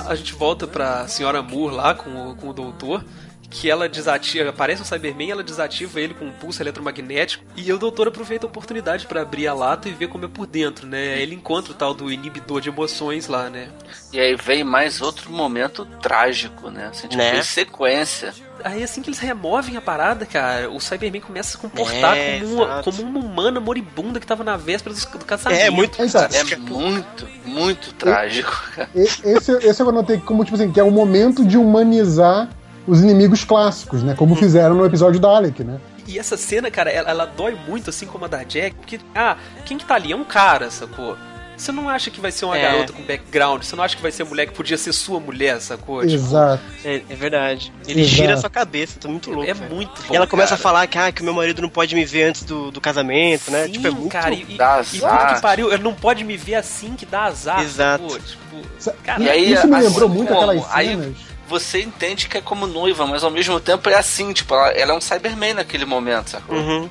A 0.10 0.16
gente 0.16 0.34
volta 0.34 0.66
para 0.66 1.02
a 1.02 1.07
senhora 1.07 1.44
Moore 1.44 1.76
lá 1.76 1.94
com 1.94 2.32
o, 2.32 2.36
com 2.36 2.49
o 2.49 2.53
doutor. 2.53 3.06
Que 3.50 3.68
ela 3.70 3.90
desativa, 3.90 4.50
aparece 4.52 4.82
um 4.82 4.86
Cyberman, 4.86 5.32
ela 5.32 5.42
desativa 5.44 6.00
ele 6.00 6.14
com 6.14 6.26
um 6.26 6.32
pulso 6.32 6.62
eletromagnético. 6.62 7.44
E 7.58 7.74
o 7.74 7.80
doutor 7.80 8.08
aproveita 8.08 8.46
a 8.46 8.50
oportunidade 8.50 9.08
pra 9.08 9.22
abrir 9.24 9.48
a 9.48 9.54
lata 9.56 9.90
e 9.90 9.92
ver 9.92 10.08
como 10.08 10.26
é 10.26 10.28
por 10.28 10.46
dentro, 10.46 10.86
né? 10.86 11.20
Ele 11.20 11.34
encontra 11.34 11.72
o 11.72 11.76
tal 11.76 11.94
do 11.96 12.12
inibidor 12.12 12.62
de 12.62 12.70
emoções 12.70 13.28
lá, 13.28 13.50
né? 13.50 13.70
E 14.14 14.20
aí 14.20 14.36
vem 14.36 14.64
mais 14.64 15.02
outro 15.02 15.32
momento 15.32 15.84
trágico, 16.00 16.70
né? 16.70 16.90
Assim, 16.92 17.08
tipo, 17.08 17.18
Né? 17.18 17.40
em 17.40 17.44
sequência. 17.44 18.34
Aí 18.64 18.84
assim 18.84 19.02
que 19.02 19.10
eles 19.10 19.20
removem 19.20 19.78
a 19.78 19.82
parada, 19.82 20.26
cara, 20.26 20.70
o 20.70 20.80
Cyberman 20.80 21.22
começa 21.22 21.50
a 21.50 21.52
se 21.54 21.58
comportar 21.58 22.16
É, 22.18 22.40
como, 22.42 22.54
uma, 22.56 22.64
exato. 22.66 22.84
como 22.92 23.04
uma 23.10 23.20
humana 23.20 23.60
moribunda 23.60 24.20
que 24.20 24.28
tava 24.28 24.44
na 24.44 24.58
véspera 24.58 24.94
do, 24.94 25.18
do 25.18 25.26
casamento. 25.26 25.60
É, 25.62 25.70
muito. 25.70 26.00
Então, 26.04 26.22
É 26.32 26.56
muito, 26.58 27.28
muito 27.46 27.94
trágico. 27.94 28.52
E- 28.94 29.00
Esse, 29.24 29.52
esse 29.54 29.82
eu 29.82 29.90
anotei 29.90 30.18
como, 30.20 30.44
tipo 30.44 30.56
assim, 30.56 30.72
que 30.72 30.80
é 30.80 30.84
o 30.84 30.92
momento 30.92 31.44
de 31.46 31.58
humanizar 31.58 32.50
os 32.90 33.02
inimigos 33.02 33.44
clássicos, 33.44 34.03
né? 34.03 34.14
Como 34.18 34.36
fizeram 34.36 34.76
no 34.76 34.86
episódio 34.86 35.20
da 35.20 35.30
Alec, 35.30 35.64
né? 35.64 35.80
E 36.07 36.18
essa 36.18 36.36
cena, 36.36 36.72
cara, 36.72 36.90
ela, 36.90 37.10
ela 37.10 37.26
dói 37.26 37.56
muito, 37.68 37.90
assim 37.91 38.07
como 38.07 38.26
a 38.26 38.28
da 38.28 38.44
Jack, 38.44 38.76
porque, 38.78 38.99
ah, 39.14 39.38
quem 39.66 39.78
que 39.78 39.86
tá 39.86 39.95
ali? 39.95 40.11
É 40.11 40.16
um 40.16 40.24
cara, 40.24 40.72
sacou? 40.72 41.16
Você 41.56 41.74
não 41.74 41.90
acha 41.90 42.10
que 42.10 42.22
vai 42.22 42.32
ser 42.32 42.45
uma 42.45 42.57
É. 42.57 42.61
garota 42.61 42.94
com 42.94 43.03
background, 43.03 43.64
você 43.64 43.76
não 43.76 43.84
acha 43.84 43.94
que 43.94 44.02
vai 44.02 44.11
ser 44.14 44.24
mulher 44.24 44.45
que 44.48 44.53
podia 44.53 44.78
ser 44.78 44.94
sua 44.94 45.20
mulher, 45.20 45.60
sacou? 45.60 45.99
Tipo, 46.02 46.14
Exato. 46.14 46.64
É, 46.86 47.02
é 47.10 47.16
verdade. 47.16 47.72
Ele 47.86 47.99
Exato. 47.99 48.16
gira 48.16 48.34
a 48.34 48.38
sua 48.38 48.49
cabeça, 48.49 48.98
tá 48.98 49.10
muito 49.10 49.30
louco. 49.30 49.48
é 49.49 49.53
velho. 49.53 49.76
muito 49.76 50.02
bom. 50.07 50.14
E 50.14 50.16
ela 50.16 50.26
começa 50.26 50.52
cara. 50.52 50.60
a 50.60 50.64
falar 50.64 50.88
que, 50.88 50.98
ah, 50.98 51.11
que 51.11 51.22
o 51.22 51.26
meu 51.26 51.34
marido 51.34 51.61
não 51.61 51.68
pode 51.70 51.94
me 51.95 52.06
ver 52.06 52.24
antes 52.30 52.44
do, 52.44 52.72
do 52.72 52.80
casamento, 52.80 53.52
né? 53.52 53.66
Sim, 53.66 53.72
tipo, 53.74 53.88
é 53.88 53.91
muito. 53.91 54.10
cara, 54.10 54.34
e, 54.34 54.38
e, 54.48 54.53
e 54.56 54.99
puta 55.02 55.34
que 55.36 55.41
pariu, 55.41 55.72
ele 55.72 55.84
não 55.84 55.94
pode 55.94 56.24
me 56.24 56.38
ver 56.38 56.56
assim 56.56 56.95
que 56.95 57.06
dá 57.06 57.24
azar, 57.26 57.60
Exato. 57.61 58.10
sacou? 58.10 58.20
Tipo, 58.20 58.95
cara, 59.03 59.22
E 59.22 59.30
aí, 59.30 59.52
Isso 59.52 59.68
me 59.68 59.76
assim, 59.76 59.88
lembrou 59.90 60.07
muito 60.10 60.30
como? 60.34 60.52
aquelas 60.52 60.66
Aí- 60.74 60.88
cenas. 60.88 61.29
Você 61.50 61.82
entende 61.82 62.28
que 62.28 62.38
é 62.38 62.42
como 62.42 62.68
noiva, 62.68 63.06
mas 63.08 63.24
ao 63.24 63.32
mesmo 63.32 63.60
tempo 63.60 63.90
é 63.90 63.96
assim, 63.96 64.32
tipo, 64.32 64.54
ela, 64.54 64.70
ela 64.72 64.94
é 64.94 64.96
um 64.96 65.02
Cyberman 65.02 65.56
naquele 65.56 65.84
momento, 65.86 66.30
sacou? 66.30 66.56
Uhum. 66.58 66.90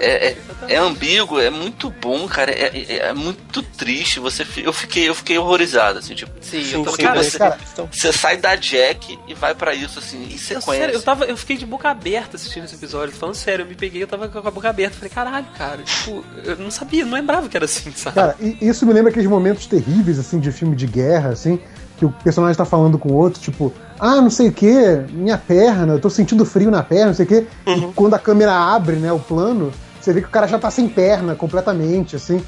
É, 0.00 0.28
é, 0.28 0.36
é 0.68 0.76
ambíguo, 0.76 1.40
é 1.40 1.50
muito 1.50 1.90
bom, 1.90 2.26
cara. 2.28 2.50
É, 2.52 2.70
é- 2.74 2.96
é 3.08 3.12
muito 3.12 3.62
triste. 3.62 4.20
Você, 4.20 4.46
eu 4.58 4.72
fiquei, 4.72 5.08
eu 5.08 5.14
fiquei 5.14 5.38
horrorizado, 5.38 5.98
assim, 5.98 6.14
tipo. 6.14 6.30
sim, 6.40 6.62
Sim, 6.64 6.74
eu 6.76 6.84
tô, 6.84 6.92
sim, 6.92 7.02
cara, 7.02 7.20
essa 7.20 7.38
cara. 7.38 7.58
Você 7.90 8.12
sai 8.12 8.36
da 8.36 8.54
Jack 8.56 9.18
e 9.26 9.34
vai 9.34 9.54
pra 9.54 9.74
isso, 9.74 9.98
assim, 9.98 10.18
em 10.24 10.32
Eu, 10.32 10.38
sequência. 10.38 10.72
sério, 10.72 10.94
eu, 10.94 11.02
tava, 11.02 11.24
eu 11.24 11.36
fiquei 11.36 11.56
de 11.56 11.66
boca 11.66 11.88
aberta 11.90 12.36
assistindo 12.36 12.64
esse 12.64 12.74
episódio. 12.76 13.14
Falando 13.14 13.34
sério, 13.34 13.64
eu 13.64 13.68
me 13.68 13.74
peguei, 13.74 14.02
eu 14.02 14.06
tava 14.06 14.28
com 14.28 14.38
a 14.38 14.50
boca 14.50 14.68
aberta. 14.70 14.96
Falei, 14.96 15.10
caralho, 15.10 15.46
cara, 15.56 15.82
tipo, 15.82 16.24
eu 16.44 16.56
não 16.56 16.70
sabia, 16.70 17.04
não 17.04 17.12
lembrava 17.14 17.48
que 17.48 17.56
era 17.56 17.64
assim, 17.64 17.90
sabe? 17.96 18.14
Cara, 18.14 18.36
e 18.40 18.56
isso 18.60 18.86
me 18.86 18.92
lembra 18.92 19.10
aqueles 19.10 19.28
momentos 19.28 19.66
terríveis, 19.66 20.18
assim, 20.18 20.38
de 20.38 20.52
filme 20.52 20.76
de 20.76 20.86
guerra, 20.86 21.30
assim, 21.30 21.58
que 21.98 22.04
o 22.04 22.10
personagem 22.22 22.56
tá 22.56 22.64
falando 22.64 22.98
com 22.98 23.08
o 23.10 23.14
outro, 23.14 23.40
tipo, 23.40 23.72
ah, 23.98 24.20
não 24.20 24.30
sei 24.30 24.48
o 24.48 24.52
que, 24.52 24.72
minha 25.12 25.38
perna, 25.38 25.94
eu 25.94 26.00
tô 26.00 26.10
sentindo 26.10 26.44
frio 26.44 26.70
na 26.70 26.82
perna, 26.82 27.06
não 27.06 27.14
sei 27.14 27.24
o 27.24 27.28
que. 27.28 27.46
E 27.66 27.92
quando 27.94 28.14
a 28.14 28.18
câmera 28.18 28.52
abre, 28.54 28.96
né, 28.96 29.12
o 29.12 29.18
plano, 29.18 29.72
você 30.00 30.12
vê 30.12 30.20
que 30.20 30.28
o 30.28 30.30
cara 30.30 30.46
já 30.46 30.58
tá 30.58 30.70
sem 30.70 30.88
perna 30.88 31.34
completamente, 31.34 32.16
assim. 32.16 32.42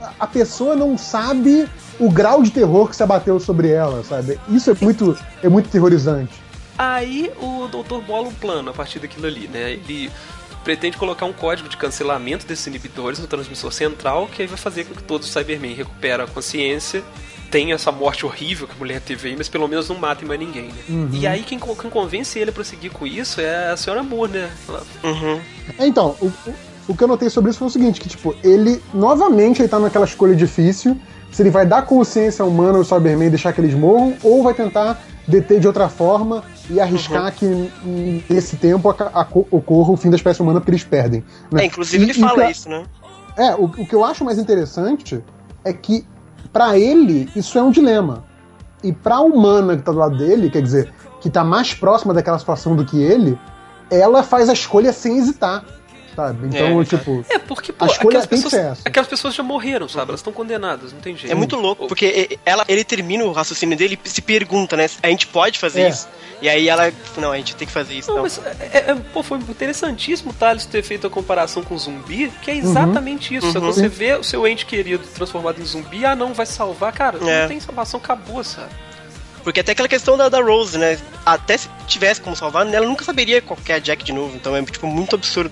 A- 0.00 0.12
A 0.20 0.26
pessoa 0.26 0.74
não 0.76 0.96
sabe 0.98 1.68
o 2.00 2.10
grau 2.10 2.42
de 2.42 2.50
terror 2.50 2.88
que 2.88 2.96
se 2.96 3.02
abateu 3.02 3.38
sobre 3.38 3.68
ela, 3.70 4.02
sabe? 4.04 4.38
Isso 4.48 4.70
é 4.70 4.76
muito, 4.80 5.16
é 5.42 5.48
muito 5.48 5.68
terrorizante. 5.68 6.32
Aí 6.78 7.30
o 7.40 7.68
doutor 7.68 8.00
bola 8.02 8.28
um 8.28 8.32
plano 8.34 8.70
a 8.70 8.72
partir 8.72 8.98
daquilo 8.98 9.26
ali, 9.26 9.46
né? 9.48 9.72
Ele 9.72 10.10
pretende 10.64 10.96
colocar 10.96 11.26
um 11.26 11.32
código 11.32 11.68
de 11.68 11.76
cancelamento 11.76 12.46
desses 12.46 12.66
inibidores 12.66 13.18
no 13.18 13.26
transmissor 13.26 13.72
central, 13.72 14.28
que 14.28 14.42
aí 14.42 14.48
vai 14.48 14.56
fazer 14.56 14.84
com 14.84 14.94
que 14.94 15.02
todos 15.02 15.26
os 15.26 15.32
Cybermen 15.32 15.74
recuperem 15.74 16.24
a 16.24 16.28
consciência, 16.28 17.02
tenham 17.52 17.74
essa 17.76 17.92
morte 17.92 18.24
horrível 18.26 18.66
que 18.66 18.72
a 18.74 18.78
mulher 18.78 19.00
teve 19.00 19.28
aí, 19.28 19.36
mas 19.36 19.48
pelo 19.48 19.68
menos 19.68 19.88
não 19.88 19.96
matem 19.98 20.26
mais 20.26 20.40
ninguém, 20.40 20.68
né? 20.88 21.08
E 21.12 21.26
aí 21.26 21.42
quem, 21.42 21.58
quem 21.60 21.90
convence 21.90 22.38
ele 22.38 22.48
a 22.50 22.52
prosseguir 22.52 22.90
com 22.90 23.06
isso 23.06 23.40
é 23.40 23.70
a 23.70 23.76
senhora 23.76 24.02
Moore, 24.02 24.32
né? 24.32 24.50
Ela, 24.68 24.82
Uhum. 25.04 25.40
É, 25.78 25.86
Então, 25.86 26.16
o, 26.20 26.32
o- 26.88 26.96
que 26.96 27.04
eu 27.04 27.08
notei 27.08 27.28
sobre 27.30 27.50
isso 27.50 27.58
foi 27.58 27.68
o 27.68 27.70
seguinte, 27.70 28.00
que, 28.00 28.08
tipo, 28.08 28.34
ele, 28.42 28.82
novamente, 28.92 29.60
ele 29.60 29.68
tá 29.68 29.78
naquela 29.78 30.04
escolha 30.06 30.34
difícil, 30.34 30.96
se 31.30 31.42
ele 31.42 31.50
vai 31.50 31.64
dar 31.66 31.82
consciência 31.82 32.42
humana 32.44 32.78
aos 32.78 32.88
Cybermen 32.88 33.26
e 33.28 33.30
deixar 33.30 33.52
que 33.52 33.60
eles 33.60 33.74
morram, 33.74 34.14
ou 34.22 34.42
vai 34.42 34.54
tentar 34.54 35.00
deter 35.28 35.60
de 35.60 35.66
outra 35.66 35.88
forma 35.88 36.42
e 36.70 36.80
arriscar 36.80 37.32
que 37.34 37.44
n- 37.46 38.24
nesse 38.28 38.56
tempo 38.56 38.88
ocorra 39.50 39.92
o 39.92 39.96
fim 39.96 40.10
da 40.10 40.16
espécie 40.16 40.40
humana 40.42 40.58
porque 40.60 40.70
eles 40.72 40.84
perdem. 40.84 41.22
né? 41.50 41.62
É, 41.62 41.66
inclusive 41.66 42.02
E- 42.02 42.10
ele 42.10 42.18
e 42.18 42.20
fala 42.20 42.34
pra- 42.34 42.50
isso, 42.50 42.68
né? 42.68 42.82
É, 43.36 43.54
o, 43.54 43.64
o 43.64 43.86
que 43.86 43.94
eu 43.94 44.04
acho 44.04 44.24
mais 44.24 44.38
interessante 44.38 45.22
é 45.64 45.72
que, 45.72 46.04
pra 46.52 46.78
ele, 46.78 47.30
isso 47.34 47.58
é 47.58 47.62
um 47.62 47.70
dilema. 47.70 48.24
E 48.82 48.92
pra 48.92 49.20
humana 49.20 49.76
que 49.76 49.82
tá 49.82 49.92
do 49.92 49.98
lado 49.98 50.16
dele, 50.16 50.50
quer 50.50 50.62
dizer, 50.62 50.92
que 51.20 51.30
tá 51.30 51.44
mais 51.44 51.72
próxima 51.72 52.12
daquela 52.12 52.38
situação 52.38 52.74
do 52.74 52.84
que 52.84 53.00
ele, 53.00 53.38
ela 53.90 54.22
faz 54.22 54.48
a 54.48 54.52
escolha 54.52 54.92
sem 54.92 55.18
hesitar. 55.18 55.64
Sabe? 56.14 56.46
Então, 56.48 56.80
É, 56.80 56.84
tipo. 56.84 57.24
É, 57.30 57.38
porque, 57.38 57.72
pô, 57.72 57.84
A 57.84 57.88
escolha 57.88 58.18
aquelas 58.20 58.26
pessoas, 58.26 58.78
aquelas 58.84 59.08
pessoas 59.08 59.34
já 59.34 59.42
morreram, 59.42 59.88
sabe? 59.88 60.10
Elas 60.10 60.20
estão 60.20 60.32
condenadas, 60.32 60.92
não 60.92 61.00
tem 61.00 61.16
jeito. 61.16 61.32
É 61.32 61.34
muito 61.34 61.56
louco, 61.56 61.86
porque 61.88 62.38
ela, 62.44 62.64
ele 62.68 62.84
termina 62.84 63.24
o 63.24 63.32
raciocínio 63.32 63.76
dele 63.78 63.98
e 64.04 64.08
se 64.10 64.20
pergunta, 64.20 64.76
né? 64.76 64.88
A 65.02 65.08
gente 65.08 65.26
pode 65.26 65.58
fazer 65.58 65.82
É. 65.82 65.88
isso? 65.88 66.06
E 66.42 66.48
aí 66.48 66.68
ela, 66.68 66.92
não, 67.16 67.30
a 67.32 67.36
gente 67.36 67.54
tem 67.56 67.66
que 67.66 67.72
fazer 67.72 67.94
isso. 67.94 68.08
Não, 68.08 68.16
Não, 68.16 68.22
mas 68.24 68.38
é, 68.72 68.90
é- 68.90 68.94
pô, 69.12 69.22
foi 69.22 69.38
interessantíssimo 69.38 70.32
o 70.32 70.34
Thales 70.34 70.66
ter 70.66 70.82
feito 70.82 71.06
a 71.06 71.10
comparação 71.10 71.62
com 71.62 71.78
zumbi, 71.78 72.30
que 72.42 72.50
é 72.50 72.56
exatamente 72.56 73.34
isso. 73.34 73.46
Uhum. 73.58 73.66
Você 73.72 73.88
vê 73.88 74.14
o 74.14 74.24
seu 74.24 74.46
ente 74.46 74.66
querido 74.66 75.04
transformado 75.14 75.60
em 75.62 75.64
zumbi, 75.64 76.04
ah, 76.04 76.14
não, 76.16 76.34
vai 76.34 76.44
salvar, 76.44 76.92
cara, 76.92 77.16
É. 77.26 77.42
não 77.42 77.48
tem 77.48 77.60
salvação, 77.60 77.98
acabou, 78.00 78.42
sabe? 78.44 78.68
Porque 79.44 79.60
até 79.60 79.72
aquela 79.72 79.88
questão 79.88 80.16
da, 80.16 80.28
da 80.28 80.40
Rose, 80.40 80.76
né? 80.78 80.98
Até 81.26 81.56
se 81.56 81.68
tivesse 81.86 82.20
como 82.20 82.36
salvar, 82.36 82.66
ela 82.72 82.86
nunca 82.86 83.04
saberia 83.04 83.40
qual 83.42 83.56
que 83.56 83.72
é 83.72 83.76
a 83.76 83.78
Jack 83.80 84.04
de 84.04 84.12
novo. 84.12 84.36
Então 84.36 84.54
é, 84.54 84.62
tipo, 84.62 84.86
muito 84.86 85.16
absurdo. 85.16 85.50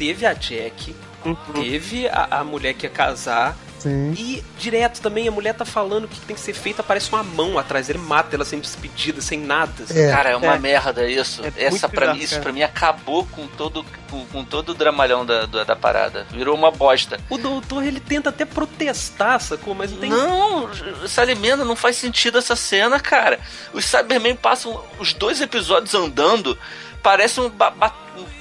Teve 0.00 0.24
a 0.24 0.32
Jack, 0.32 0.96
Uhum. 1.22 1.36
teve 1.52 2.08
a, 2.08 2.38
a 2.40 2.44
mulher 2.44 2.72
que 2.72 2.86
ia 2.86 2.90
casar, 2.90 3.54
Sim. 3.78 4.14
e 4.16 4.42
direto 4.58 5.02
também 5.02 5.28
a 5.28 5.30
mulher 5.30 5.52
tá 5.54 5.66
falando 5.66 6.04
o 6.04 6.08
que 6.08 6.18
tem 6.20 6.34
que 6.34 6.40
ser 6.40 6.54
feito, 6.54 6.80
aparece 6.80 7.10
uma 7.12 7.22
mão 7.22 7.58
atrás, 7.58 7.90
ele 7.90 7.98
mata 7.98 8.34
ela 8.34 8.44
sem 8.46 8.58
despedida, 8.58 9.20
sem 9.20 9.38
nada. 9.38 9.86
sabe? 9.86 10.00
É. 10.00 10.10
Cara, 10.10 10.30
é 10.30 10.36
uma 10.36 10.54
É. 10.54 10.58
merda 10.58 11.06
isso. 11.06 11.42
É 11.44 11.64
Essa 11.66 11.90
pra 11.90 12.00
bizarro, 12.06 12.16
mim, 12.18 12.24
isso 12.24 12.40
pra 12.40 12.52
mim 12.52 12.62
acabou 12.62 13.26
com 13.26 13.46
todo, 13.48 13.84
com, 14.10 14.24
com 14.28 14.42
todo 14.46 14.70
o 14.70 14.74
dramalhão 14.74 15.26
da, 15.26 15.44
da, 15.44 15.62
da 15.64 15.76
parada. 15.76 16.26
Virou 16.30 16.56
uma 16.56 16.70
bosta. 16.70 17.20
O 17.28 17.36
doutor, 17.36 17.84
ele 17.84 18.00
tenta 18.00 18.30
até 18.30 18.46
protestar, 18.46 19.38
sacou? 19.42 19.74
Mas 19.74 19.92
não 19.92 19.98
tem... 19.98 20.08
Não, 20.08 20.70
Salimena, 21.06 21.66
não 21.66 21.76
faz 21.76 21.96
sentido 21.96 22.38
essa 22.38 22.56
cena, 22.56 22.98
cara. 22.98 23.38
Os 23.74 23.84
Cybermen 23.84 24.34
passam 24.36 24.82
os 24.98 25.12
dois 25.12 25.38
episódios 25.42 25.94
andando, 25.94 26.58
parece 27.02 27.40
um 27.40 27.50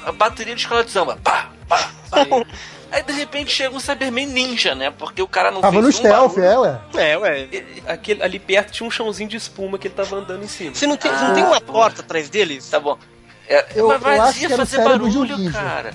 uma 0.10 0.18
bateria 0.18 0.56
de 0.56 0.62
escola 0.62 0.84
de 0.84 0.92
samba. 0.92 1.18
Pá, 1.24 1.50
pá, 1.68 1.90
pá. 2.10 2.26
Aí 2.92 3.04
de 3.04 3.12
repente 3.14 3.52
chega 3.52 3.76
um 3.76 3.80
Cyberman 3.80 4.26
ninja, 4.26 4.74
né? 4.74 4.90
Porque 4.90 5.22
o 5.22 5.28
cara 5.28 5.52
não 5.52 5.62
Tava 5.62 5.74
fez 5.74 5.84
no 5.84 5.90
um 5.90 5.92
stealth, 5.92 6.36
barulho. 6.36 6.44
é, 6.44 6.58
ué. 6.58 6.80
É, 7.12 7.18
ué. 7.20 7.40
Ele- 7.52 7.84
Aquele, 7.88 8.24
ali 8.24 8.40
perto 8.40 8.72
tinha 8.72 8.88
um 8.88 8.90
chãozinho 8.90 9.30
de 9.30 9.38
espuma 9.38 9.78
que 9.78 9.88
ele 9.88 9.94
tava 9.94 10.16
andando 10.16 10.44
em 10.44 10.48
cima. 10.48 10.74
Você 10.74 10.88
não 10.88 10.98
tem, 10.98 11.12
Ah, 11.12 11.22
não 11.28 11.34
tem 11.36 11.44
uma 11.44 11.62
porta 11.62 12.02
atrás 12.02 12.30
deles? 12.30 12.68
Tá 12.68 12.80
bom. 12.80 12.98
É, 13.48 13.64
Eu- 13.76 13.88
mas, 13.90 14.02
eu 14.02 14.08
mas 14.08 14.20
acho 14.22 14.40
ia 14.42 14.48
que 14.48 14.54
era 14.54 14.64
o 14.64 14.66
fazer 14.66 14.82
um 14.82 14.84
barulho, 14.86 15.52
cara. 15.52 15.94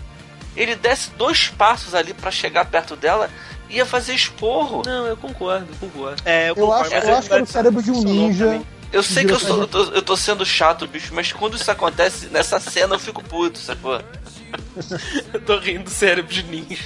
Ele 0.56 0.76
desce 0.76 1.10
dois 1.18 1.48
passos 1.48 1.96
ali 1.96 2.14
pra 2.14 2.30
chegar 2.30 2.64
perto 2.66 2.94
dela, 2.94 3.28
ia 3.68 3.84
fazer 3.84 4.14
esporro. 4.14 4.82
Não, 4.86 5.04
eu 5.08 5.16
concordo, 5.16 5.66
concordo. 5.80 6.22
É, 6.24 6.50
Eu 6.50 6.54
concordo, 6.54 6.82
acho, 6.84 6.94
mas 6.94 7.08
eu 7.08 7.14
acho 7.16 7.26
que 7.28 7.34
era 7.34 7.42
o 7.42 7.46
cérebro 7.46 7.82
de 7.82 7.90
um 7.90 8.02
ninja. 8.04 8.44
também. 8.44 8.66
Eu 8.94 9.02
sei 9.02 9.24
que 9.24 9.32
eu, 9.32 9.40
sou, 9.40 9.60
eu, 9.62 9.66
tô, 9.66 9.82
eu 9.84 10.02
tô 10.02 10.16
sendo 10.16 10.46
chato, 10.46 10.86
bicho, 10.86 11.12
mas 11.12 11.32
quando 11.32 11.56
isso 11.56 11.70
acontece 11.70 12.26
nessa 12.26 12.60
cena 12.60 12.94
eu 12.94 12.98
fico 12.98 13.22
puto, 13.22 13.58
sacou? 13.58 14.00
Eu 15.34 15.40
tô 15.40 15.58
rindo 15.58 15.82
do 15.84 15.90
cérebro 15.90 16.32
de 16.32 16.44
ninja. 16.44 16.78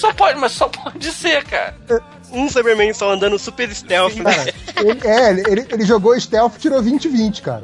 Só 0.00 0.12
pode, 0.12 0.36
mas 0.36 0.50
só 0.50 0.68
pode 0.68 1.12
ser, 1.12 1.44
cara. 1.44 1.76
Um 2.32 2.48
Cyberman 2.48 2.92
só 2.92 3.12
andando 3.12 3.38
super 3.38 3.72
stealth, 3.72 4.16
né? 4.16 4.34
Cara, 4.34 4.54
ele, 4.80 5.00
é, 5.06 5.30
ele, 5.52 5.66
ele- 5.70 5.84
jogou 5.84 6.18
stealth 6.20 6.56
e 6.56 6.58
tirou 6.58 6.82
20-20, 6.82 7.40
cara. 7.40 7.62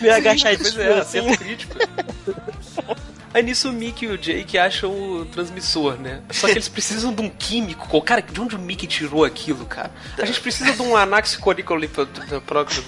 Meio 0.00 0.14
agachadinho. 0.14 0.82
É, 0.82 0.98
assim. 1.00 1.34
crítico. 1.36 1.74
Aí 3.34 3.42
nisso 3.42 3.68
o 3.68 3.72
Mickey 3.72 4.06
e 4.06 4.08
o 4.08 4.18
Jake 4.18 4.56
acham 4.56 4.90
o 4.90 5.26
transmissor, 5.26 5.96
né? 5.98 6.22
Só 6.30 6.46
que 6.46 6.54
eles 6.54 6.68
precisam 6.68 7.12
de 7.12 7.20
um 7.20 7.28
químico. 7.28 8.00
Cara, 8.00 8.22
de 8.22 8.40
onde 8.40 8.56
o 8.56 8.58
Mickey 8.58 8.86
tirou 8.86 9.24
aquilo, 9.24 9.66
cara? 9.66 9.90
A 10.18 10.24
gente 10.24 10.40
precisa 10.40 10.72
de 10.72 10.82
um 10.82 10.96
anaxicoricolipróxido. 10.96 12.86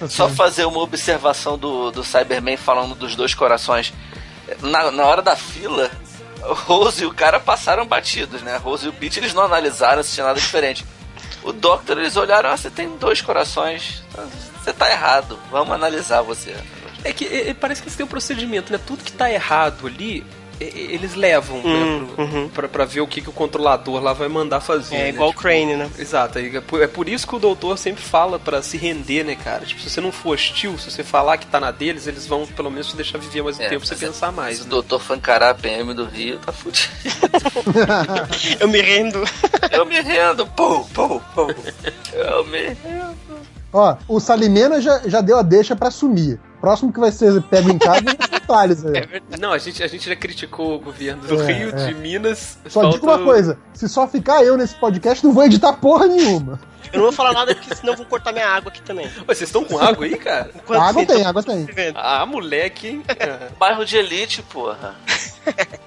Só 0.08 0.28
fazer 0.28 0.64
uma 0.64 0.80
observação 0.80 1.58
do, 1.58 1.90
do 1.90 2.02
Cyberman 2.04 2.56
falando 2.56 2.94
dos 2.94 3.14
dois 3.14 3.34
corações. 3.34 3.92
Na, 4.60 4.90
na 4.90 5.04
hora 5.04 5.22
da 5.22 5.36
fila, 5.36 5.90
Rose 6.40 7.02
e 7.02 7.06
o 7.06 7.14
cara 7.14 7.40
passaram 7.40 7.86
batidos, 7.86 8.42
né? 8.42 8.56
Rose 8.56 8.86
e 8.86 8.88
o 8.88 8.92
Pete 8.92 9.18
eles 9.20 9.32
não 9.32 9.42
analisaram 9.44 10.02
se 10.02 10.14
tinha 10.14 10.26
nada 10.26 10.40
diferente. 10.40 10.84
O 11.42 11.52
Doctor 11.52 11.98
eles 11.98 12.16
olharam, 12.16 12.50
ah, 12.50 12.56
você 12.56 12.70
tem 12.70 12.96
dois 12.96 13.20
corações. 13.20 14.02
Você 14.62 14.72
tá 14.72 14.90
errado. 14.90 15.38
Vamos 15.50 15.74
analisar 15.74 16.22
você. 16.22 16.56
É 17.04 17.12
que 17.12 17.24
é, 17.26 17.50
é, 17.50 17.54
parece 17.54 17.82
que 17.82 17.88
eles 17.88 17.96
têm 17.96 18.04
um 18.04 18.08
procedimento, 18.08 18.72
né? 18.72 18.80
Tudo 18.84 19.04
que 19.04 19.12
tá 19.12 19.30
errado 19.30 19.86
ali 19.86 20.24
e- 20.60 20.64
e- 20.64 20.88
eles 20.94 21.14
levam 21.16 21.58
Hum, 21.58 21.62
né, 21.64 22.06
pro- 22.14 22.24
uhum. 22.24 22.48
pra, 22.48 22.68
pra 22.68 22.84
ver 22.84 23.00
o 23.00 23.06
que, 23.08 23.20
que 23.20 23.28
o 23.28 23.32
controlador 23.32 24.00
lá 24.00 24.12
vai 24.12 24.28
mandar 24.28 24.60
fazer. 24.60 24.94
É 24.94 24.98
né? 25.02 25.08
igual 25.10 25.28
o 25.28 25.32
Tipo, 25.32 25.42
Crane, 25.42 25.74
né? 25.76 25.90
Exato, 25.98 26.38
é 26.38 26.60
por, 26.60 26.80
é 26.80 26.86
por 26.86 27.08
isso 27.08 27.26
que 27.26 27.34
o 27.34 27.38
doutor 27.40 27.76
sempre 27.76 28.02
fala 28.02 28.38
pra 28.38 28.62
se 28.62 28.76
render, 28.76 29.24
né, 29.24 29.34
cara? 29.36 29.66
Tipo, 29.66 29.80
se 29.82 29.90
você 29.90 30.00
não 30.00 30.12
for 30.12 30.30
hostil, 30.34 30.78
se 30.78 30.90
você 30.90 31.02
falar 31.02 31.36
que 31.38 31.46
tá 31.46 31.58
na 31.60 31.72
deles, 31.72 32.06
eles 32.06 32.24
vão 32.26 32.46
pelo 32.46 32.70
menos 32.70 32.86
te 32.86 32.94
deixar 32.96 33.18
viver 33.18 33.42
mais 33.42 33.58
um 33.58 33.62
É, 33.62 33.68
tempo 33.68 33.84
pra 33.84 33.88
você 33.96 34.04
é- 34.04 34.08
pensar 34.08 34.30
mais. 34.32 34.56
Se 34.58 34.62
o 34.62 34.64
né? 34.64 34.70
doutor 34.70 35.00
for 35.00 35.16
encarar 35.16 35.50
a 35.50 35.54
PM 35.54 35.92
do 35.92 36.04
Rio, 36.04 36.38
tá 36.38 36.52
fudido. 36.52 36.88
Eu 38.60 38.68
me 38.68 38.80
rendo. 38.80 39.24
Eu 39.72 39.84
me 39.84 40.00
rendo, 40.00 40.46
pô, 40.46 40.84
pô, 40.94 41.20
pô. 41.34 41.48
Eu 42.12 42.44
me 42.46 42.58
rendo. 42.68 43.33
Ó, 43.74 43.96
o 44.06 44.20
Salimena 44.20 44.80
já, 44.80 45.00
já 45.04 45.20
deu 45.20 45.36
a 45.36 45.42
deixa 45.42 45.74
pra 45.74 45.90
sumir. 45.90 46.38
Próximo 46.60 46.92
que 46.92 47.00
vai 47.00 47.10
ser 47.12 47.42
pego 47.42 47.70
em 47.70 47.76
casa 47.76 48.04
é 48.08 48.36
o 48.36 48.40
Thales 48.40 48.84
aí. 48.86 49.20
Não, 49.38 49.52
a 49.52 49.58
gente, 49.58 49.82
a 49.82 49.86
gente 49.88 50.08
já 50.08 50.14
criticou 50.16 50.76
o 50.76 50.78
governo 50.78 51.22
do 51.26 51.42
É, 51.42 51.52
Rio, 51.52 51.68
é. 51.70 51.86
de 51.88 51.94
Minas. 51.94 52.56
Só 52.68 52.80
falta 52.82 52.96
digo 52.96 53.06
uma 53.10 53.18
coisa: 53.22 53.58
se 53.74 53.88
só 53.88 54.06
ficar 54.06 54.42
eu 54.44 54.56
nesse 54.56 54.74
podcast, 54.76 55.22
não 55.26 55.32
vou 55.32 55.44
editar 55.44 55.72
porra 55.74 56.06
nenhuma. 56.06 56.58
Eu 56.92 56.98
não 56.98 57.02
vou 57.06 57.12
falar 57.12 57.32
nada 57.32 57.52
porque 57.54 57.74
senão 57.74 57.96
vão 57.96 58.04
cortar 58.06 58.32
minha 58.32 58.48
água 58.48 58.70
aqui 58.70 58.80
também. 58.80 59.06
Ué, 59.06 59.12
vocês 59.26 59.42
estão 59.42 59.64
com 59.64 59.76
água 59.76 60.06
aí, 60.06 60.16
cara? 60.16 60.50
Enquanto 60.54 60.80
água 60.80 61.04
tem, 61.04 61.24
água 61.26 61.42
tem. 61.42 61.64
vivendo. 61.64 61.96
Ah, 61.98 62.24
moleque, 62.24 62.86
hein? 62.88 63.02
É. 63.18 63.48
Bairro 63.58 63.84
de 63.84 63.96
elite, 63.96 64.40
porra. 64.42 64.94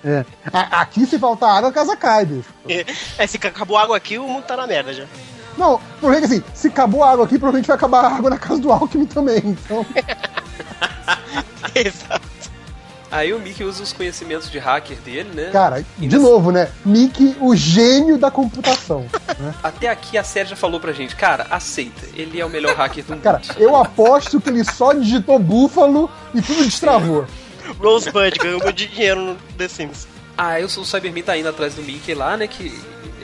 É. 0.04 0.26
A- 0.52 0.82
aqui, 0.82 1.06
se 1.06 1.18
faltar 1.18 1.58
água, 1.58 1.70
a 1.70 1.74
casa 1.74 1.96
cai, 1.96 2.26
bicho. 2.26 2.50
É, 3.18 3.26
se 3.26 3.38
acabou 3.38 3.78
a 3.78 3.84
água 3.84 3.96
aqui, 3.96 4.18
o 4.18 4.28
mundo 4.28 4.44
tá 4.44 4.58
na 4.58 4.68
merda 4.68 4.94
já. 4.94 5.06
Não, 5.58 5.76
o 5.76 5.80
problema 6.00 6.26
é 6.26 6.28
que 6.28 6.34
assim, 6.36 6.44
se 6.54 6.68
acabou 6.68 7.04
a 7.04 7.12
água 7.12 7.26
aqui, 7.26 7.38
provavelmente 7.40 7.68
vai 7.68 7.76
acabar 7.76 8.06
a 8.06 8.16
água 8.16 8.30
na 8.30 8.38
casa 8.38 8.60
do 8.62 8.72
Alckmin 8.72 9.06
também. 9.06 9.38
Então, 9.40 9.86
Exato. 11.74 12.28
Aí 13.10 13.32
o 13.34 13.40
Mickey 13.40 13.64
usa 13.64 13.82
os 13.82 13.94
conhecimentos 13.94 14.52
de 14.52 14.60
hacker 14.60 14.98
dele, 14.98 15.30
né? 15.34 15.50
cara, 15.52 15.80
E 15.98 16.08
de 16.08 16.18
nesse- 16.18 16.20
novo, 16.30 16.52
né? 16.52 16.70
Mickey, 16.86 17.38
o 17.40 17.56
gênio 17.56 18.18
da 18.18 18.30
computação. 18.30 19.06
né? 19.40 19.54
Até 19.64 19.88
aqui 19.88 20.18
a 20.18 20.24
série 20.26 20.50
já 20.50 20.58
falou 20.58 20.78
pra 20.80 20.92
gente, 20.92 21.16
cara, 21.16 21.48
aceita. 21.50 22.06
Ele 22.14 22.40
é 22.40 22.46
o 22.46 22.50
melhor 22.50 22.76
hacker 22.78 23.06
do 23.06 23.14
mundo. 23.14 23.22
Cara, 23.24 23.42
eu 23.58 23.76
aposto 23.78 24.42
que 24.42 24.50
ele 24.50 24.64
só 24.66 24.92
digitou 24.92 25.40
búfalo 25.40 26.10
e 26.36 26.42
tudo 26.42 26.66
destravou. 26.66 27.26
Rosebud 27.80 28.38
ganhou 28.40 28.62
muito 28.62 28.76
dinheiro 28.76 29.22
no 29.22 29.36
The 29.58 29.68
Sims. 29.70 30.06
Aí 30.38 30.64
o 30.66 30.70
Cyberman 30.70 31.24
tá 31.24 31.38
indo 31.38 31.48
atrás 31.50 31.76
do 31.76 31.82
Mickey 31.84 32.14
lá, 32.14 32.36
né? 32.38 32.46
Que. 32.48 32.78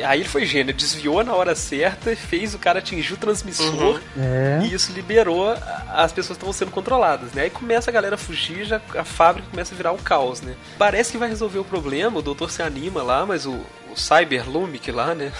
Aí 0.04 0.22
ele 0.22 0.30
foi 0.30 0.46
gênio, 0.46 0.74
desviou 0.74 1.24
na 1.24 1.34
hora 1.36 1.54
certa, 1.56 2.16
fez 2.16 2.56
o 2.56 2.60
cara 2.60 2.80
atingir 2.80 3.14
o 3.14 3.18
transmissor 3.18 4.00
É. 4.18 4.62
e 4.64 4.74
isso 4.74 4.92
liberou 4.94 5.52
as 5.94 6.12
pessoas 6.12 6.38
que 6.38 6.44
estavam 6.44 6.54
sendo 6.54 6.72
controladas, 6.72 7.32
né? 7.34 7.44
Aí 7.44 7.50
começa 7.50 7.92
a 7.92 7.94
galera 7.94 8.16
a 8.16 8.18
fugir, 8.18 8.66
já 8.66 8.82
a 8.98 9.04
fábrica 9.04 9.48
começa 9.52 9.74
a 9.74 9.78
virar 9.78 9.92
o 9.92 9.98
caos, 9.98 10.42
né? 10.42 10.54
Parece 10.78 11.12
que 11.12 11.18
vai 11.18 11.30
resolver 11.30 11.60
o 11.60 11.64
problema, 11.64 12.20
o 12.20 12.22
doutor 12.22 12.50
se 12.50 12.62
anima 12.64 13.04
lá, 13.04 13.26
mas 13.26 13.46
o, 13.46 13.52
o 13.52 13.96
Cyber 13.96 14.50
Lumic 14.50 14.92
lá, 14.92 15.14
né? 15.14 15.32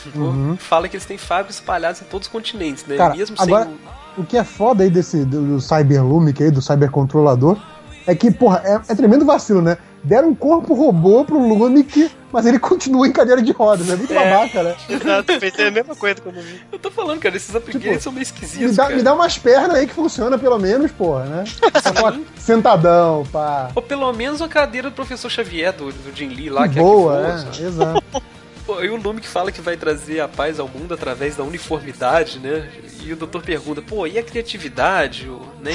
Fala 0.60 0.88
que 0.88 0.96
eles 0.96 1.06
têm 1.06 1.18
fábricas 1.18 1.56
espalhadas 1.56 2.02
em 2.02 2.06
todos 2.06 2.28
os 2.28 2.32
continentes, 2.32 2.86
né? 2.86 2.96
Cara, 2.98 3.16
Mesmo 3.16 3.36
agora- 3.40 3.66
sem 3.66 3.74
o. 3.74 4.04
O 4.16 4.24
que 4.24 4.38
é 4.38 4.44
foda 4.44 4.84
aí 4.84 4.92
desse 4.92 5.26
do, 5.26 5.42
do 5.56 5.60
Cyberlumic 5.60 6.44
aí, 6.44 6.52
do 6.52 6.62
Cybercontrolador, 6.62 7.58
é 8.06 8.16
que, 8.16 8.32
porra, 8.32 8.62
é, 8.66 8.92
é 8.92 8.96
tremendo 8.96 9.26
vacilo, 9.26 9.62
né? 9.62 9.78
Deram 10.04 10.30
um 10.30 10.36
corpo 10.36 10.74
robô 10.74 11.24
pro 11.24 11.40
Lumic, 11.40 12.12
mas 12.32 12.46
ele 12.46 12.60
continua 12.60 13.08
em 13.08 13.12
cadeira 13.14 13.42
de 13.42 13.54
rodas. 13.54 13.90
É 13.90 13.96
muito 13.96 14.14
babaca, 14.14 14.62
né? 14.62 14.76
Exato, 14.90 15.40
pensei 15.40 15.68
a 15.68 15.72
mesma 15.72 15.96
coisa 15.96 16.20
quando 16.22 16.36
eu 16.38 16.44
vi. 16.44 16.62
Eu 16.74 16.78
tô 16.80 16.92
falando, 16.92 17.22
cara, 17.22 17.38
esses 17.38 17.56
upgrades 17.56 17.82
Tipo, 17.90 18.02
são 18.02 18.12
meio 18.12 18.20
Me 18.20 18.24
esquisitos, 18.24 18.76
dá, 18.76 18.84
cara. 18.84 18.96
me 18.98 19.02
dá 19.02 19.14
umas 19.14 19.38
pernas 19.38 19.78
aí 19.78 19.88
que 19.88 19.94
funciona 19.94 20.38
pelo 20.38 20.60
menos, 20.60 20.92
porra, 20.92 21.24
né? 21.24 21.44
Só 21.82 22.14
sentadão, 22.36 23.26
pá. 23.32 23.72
Ou 23.74 23.82
pelo 23.82 24.12
menos 24.12 24.42
a 24.42 24.48
cadeira 24.50 24.90
do 24.90 24.96
professor 24.96 25.30
Xavier, 25.30 25.72
do, 25.72 25.86
do 25.92 26.16
Jim 26.16 26.28
Lee 26.28 26.50
lá, 26.50 26.68
Que 26.68 26.74
que, 26.74 26.80
é 26.80 26.82
boa, 26.82 27.26
é, 27.26 27.64
exato. 27.66 28.04
Pô, 28.66 28.82
E 28.82 28.90
o 28.90 28.96
Lume 28.96 29.20
que 29.20 29.28
fala 29.28 29.52
que 29.52 29.60
vai 29.60 29.76
trazer 29.76 30.22
a 30.22 30.28
paz 30.28 30.58
ao 30.58 30.70
mundo 30.70 30.94
através 30.94 31.36
da 31.36 31.44
uniformidade, 31.44 32.40
né? 32.40 32.70
E 33.02 33.12
o 33.12 33.16
doutor 33.18 33.42
pergunta, 33.42 33.82
pô, 33.82 34.08
e 34.08 34.18
a 34.18 34.24
criatividade, 34.24 35.28
o, 35.28 35.42
né? 35.64 35.72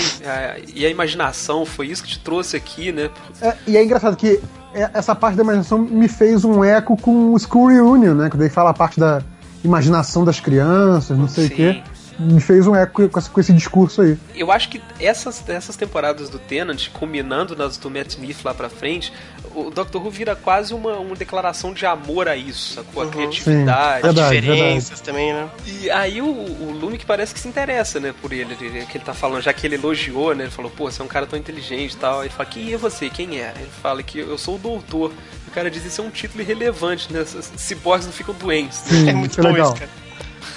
E 0.75 0.85
a 0.85 0.91
imaginação, 0.91 1.65
foi 1.65 1.87
isso 1.87 2.03
que 2.03 2.11
te 2.11 2.19
trouxe 2.19 2.57
aqui, 2.57 2.93
né? 2.93 3.11
É, 3.41 3.55
e 3.67 3.77
é 3.77 3.83
engraçado 3.83 4.17
que 4.17 4.41
é- 4.75 4.91
essa 4.93 5.15
parte 5.15 5.37
da 5.37 5.43
imaginação 5.43 5.79
me 5.79 6.07
fez 6.09 6.45
um 6.45 6.63
eco 6.63 6.97
com 6.97 7.33
o 7.33 7.39
School 7.39 7.69
Reunion, 7.69 8.15
né? 8.15 8.29
Quando 8.31 8.43
ele 8.43 8.51
fala 8.51 8.71
a 8.71 8.75
parte 8.75 9.01
da 9.01 9.23
imaginação 9.65 10.25
das 10.25 10.39
crianças, 10.41 11.17
não 11.19 11.27
sei 11.29 11.47
o 11.47 11.51
quê. 11.51 11.83
Me 12.19 12.41
fez 12.41 12.67
um 12.67 12.75
eco 12.75 13.09
com 13.09 13.19
esse, 13.19 13.31
com 13.31 13.41
esse 13.41 13.53
discurso 13.53 14.03
aí. 14.03 14.19
Eu 14.35 14.51
acho 14.51 14.69
que 14.69 14.83
essas, 14.99 15.43
essas 15.49 15.77
temporadas 15.77 16.29
do 16.29 16.39
Tenant, 16.39 16.89
culminando 16.91 17.55
nas 17.55 17.77
do 17.77 17.89
Matt 17.89 18.09
Smith 18.11 18.39
lá 18.45 18.53
pra 18.53 18.69
frente, 18.69 19.13
o 19.55 19.71
Doctor 19.71 20.03
Who 20.03 20.11
vira 20.11 20.35
quase 20.35 20.75
uma, 20.75 20.95
uma 20.99 21.15
declaração 21.15 21.73
de 21.73 21.87
amor 21.87 22.29
a 22.29 22.35
isso, 22.37 22.75
sacou? 22.75 23.03
A 23.03 23.07
Uhum. 23.07 23.13
criatividade. 23.13 23.97
Sim, 24.01 24.03
Verdade, 24.13 24.41
Diferenças 24.41 25.01
também, 25.01 25.33
né? 25.33 25.49
E 25.67 25.91
aí 25.91 26.21
o, 26.21 26.27
o 26.27 26.73
Lume 26.79 26.99
que 26.99 27.07
parece 27.07 27.33
que 27.33 27.39
se 27.41 27.47
interessa, 27.49 28.01
né, 28.01 28.13
por 28.21 28.33
ele, 28.33 28.55
que 28.57 28.65
ele 28.99 29.05
tá 29.05 29.15
falando, 29.15 29.43
já 29.43 29.53
que 29.53 29.67
ele 29.67 29.77
elogiou, 29.77 30.35
né, 30.35 30.45
ele 30.45 30.51
falou, 30.51 30.71
pô, 30.71 30.91
você 30.91 31.01
é 31.01 31.05
um 31.05 31.09
cara 31.09 31.27
tão 31.27 31.39
inteligente 31.39 31.93
e 31.93 31.97
tal, 31.97 32.23
ele 32.23 32.31
fala, 32.31 32.49
quem 32.49 32.73
é 32.73 32.77
você, 32.77 33.09
quem 33.09 33.41
é? 33.41 33.53
Ele 33.57 33.71
fala 33.83 34.03
que 34.03 34.19
eu 34.19 34.37
sou 34.37 34.57
o 34.57 34.59
doutor, 34.59 35.13
o 35.47 35.51
cara 35.53 35.71
diz, 35.71 35.85
isso 35.85 36.01
é 36.01 36.05
um 36.05 36.11
título 36.11 36.43
irrelevante, 36.43 37.13
né, 37.13 37.25
ciborgues 37.57 38.07
não 38.07 38.13
ficam 38.13 38.35
doentes? 38.35 38.79
Sim, 38.79 39.09
É 39.09 39.13
muito 39.13 39.39
é 39.41 39.43
bom 39.43 39.51
legal. 39.53 39.69
isso, 39.73 39.79
cara. 39.81 40.08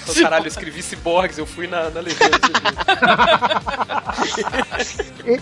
Então, 0.04 0.24
caralho, 0.24 0.46
eu 0.46 0.48
escrevi 0.48 0.82
ciborgues, 0.82 1.38
eu 1.38 1.46
fui 1.46 1.68
na, 1.68 1.90
na 1.90 2.02
legenda. 2.02 2.38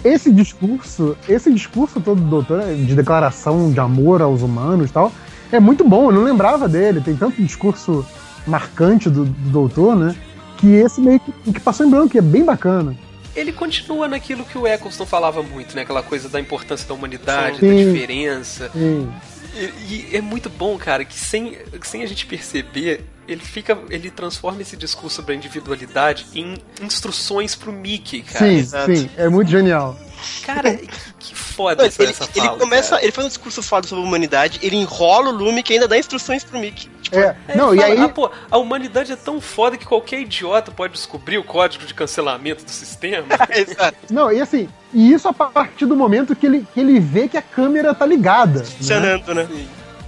Esse 0.03 0.31
discurso, 0.31 1.17
esse 1.27 1.51
discurso 1.53 1.99
todo 2.01 2.21
do 2.21 2.29
doutor, 2.29 2.63
de 2.63 2.95
declaração 2.95 3.71
de 3.71 3.79
amor 3.79 4.21
aos 4.21 4.41
humanos 4.41 4.89
e 4.89 4.93
tal, 4.93 5.11
é 5.51 5.59
muito 5.59 5.87
bom, 5.87 6.09
eu 6.09 6.11
não 6.11 6.23
lembrava 6.23 6.67
dele. 6.67 7.01
Tem 7.01 7.15
tanto 7.15 7.41
discurso 7.41 8.05
marcante 8.45 9.09
do, 9.09 9.25
do 9.25 9.49
doutor, 9.49 9.95
né? 9.95 10.15
Que 10.57 10.75
esse 10.75 10.99
meio 11.01 11.19
que, 11.19 11.31
que 11.53 11.59
passou 11.59 11.85
em 11.85 11.89
branco, 11.89 12.09
que 12.09 12.17
é 12.17 12.21
bem 12.21 12.43
bacana. 12.43 12.95
ele 13.35 13.53
continua 13.53 14.07
naquilo 14.07 14.43
que 14.43 14.57
o 14.57 14.67
Eccleston 14.67 15.05
falava 15.05 15.41
muito, 15.41 15.75
né, 15.75 15.83
aquela 15.83 16.03
coisa 16.03 16.27
da 16.27 16.39
importância 16.39 16.87
da 16.87 16.93
humanidade, 16.93 17.59
Sim. 17.59 17.67
da 17.67 17.91
diferença, 17.91 18.69
Sim. 18.73 19.09
E, 19.55 20.09
e 20.11 20.17
é 20.17 20.21
muito 20.21 20.49
bom, 20.49 20.77
cara, 20.77 21.05
que 21.05 21.17
sem, 21.17 21.57
sem 21.81 22.03
a 22.03 22.05
gente 22.05 22.25
perceber, 22.25 23.05
ele 23.31 23.41
fica. 23.41 23.77
ele 23.89 24.09
transforma 24.09 24.61
esse 24.61 24.75
discurso 24.75 25.17
sobre 25.17 25.33
a 25.33 25.35
individualidade 25.35 26.25
em 26.33 26.57
instruções 26.81 27.55
pro 27.55 27.71
Mickey, 27.71 28.21
cara. 28.21 28.45
sim, 28.45 28.57
exato. 28.57 28.95
sim, 28.95 29.09
é 29.17 29.29
muito 29.29 29.49
genial. 29.49 29.97
Cara, 30.45 30.75
que, 31.17 31.33
foda 31.33 31.83
Não, 31.83 31.87
essa, 31.87 32.03
ele, 32.03 32.11
essa 32.11 32.29
ele 32.35 32.45
fala, 32.45 32.59
começa, 32.59 32.89
cara. 32.91 33.03
ele 33.03 33.11
faz 33.13 33.25
um 33.25 33.29
discurso 33.29 33.63
foda 33.63 33.87
sobre 33.87 34.03
a 34.03 34.07
humanidade, 34.07 34.59
ele 34.61 34.75
enrola 34.75 35.29
o 35.29 35.31
Lume 35.31 35.63
que 35.63 35.71
ainda 35.71 35.87
dá 35.87 35.97
instruções 35.97 36.43
pro 36.43 36.59
Mickey. 36.59 36.89
Tipo, 37.01 37.17
É, 37.17 37.37
Aí 37.47 37.55
não, 37.55 37.71
ele 37.71 37.79
e 37.79 37.81
fala, 37.83 37.93
aí. 37.93 38.01
ah, 38.01 38.09
pô, 38.09 38.31
a 38.51 38.57
humanidade 38.57 39.13
é 39.13 39.15
tão 39.15 39.39
foda 39.39 39.77
que 39.77 39.85
qualquer 39.85 40.19
idiota 40.19 40.71
pode 40.71 40.91
descobrir 40.93 41.37
o 41.37 41.43
código 41.43 41.85
de 41.85 41.93
cancelamento 41.93 42.65
do 42.65 42.71
sistema. 42.71 43.27
exato. 43.55 43.97
Não, 44.11 44.29
e 44.29 44.41
assim, 44.41 44.67
e 44.93 45.13
isso 45.13 45.27
a 45.29 45.33
partir 45.33 45.85
do 45.85 45.95
momento 45.95 46.35
que 46.35 46.45
ele, 46.45 46.67
que 46.73 46.79
ele 46.81 46.99
vê 46.99 47.29
que 47.29 47.37
a 47.37 47.41
câmera 47.41 47.93
tá 47.93 48.05
ligada. 48.05 48.59
Né? 48.59 48.65
Funcionando, 48.65 49.33
né? 49.35 49.47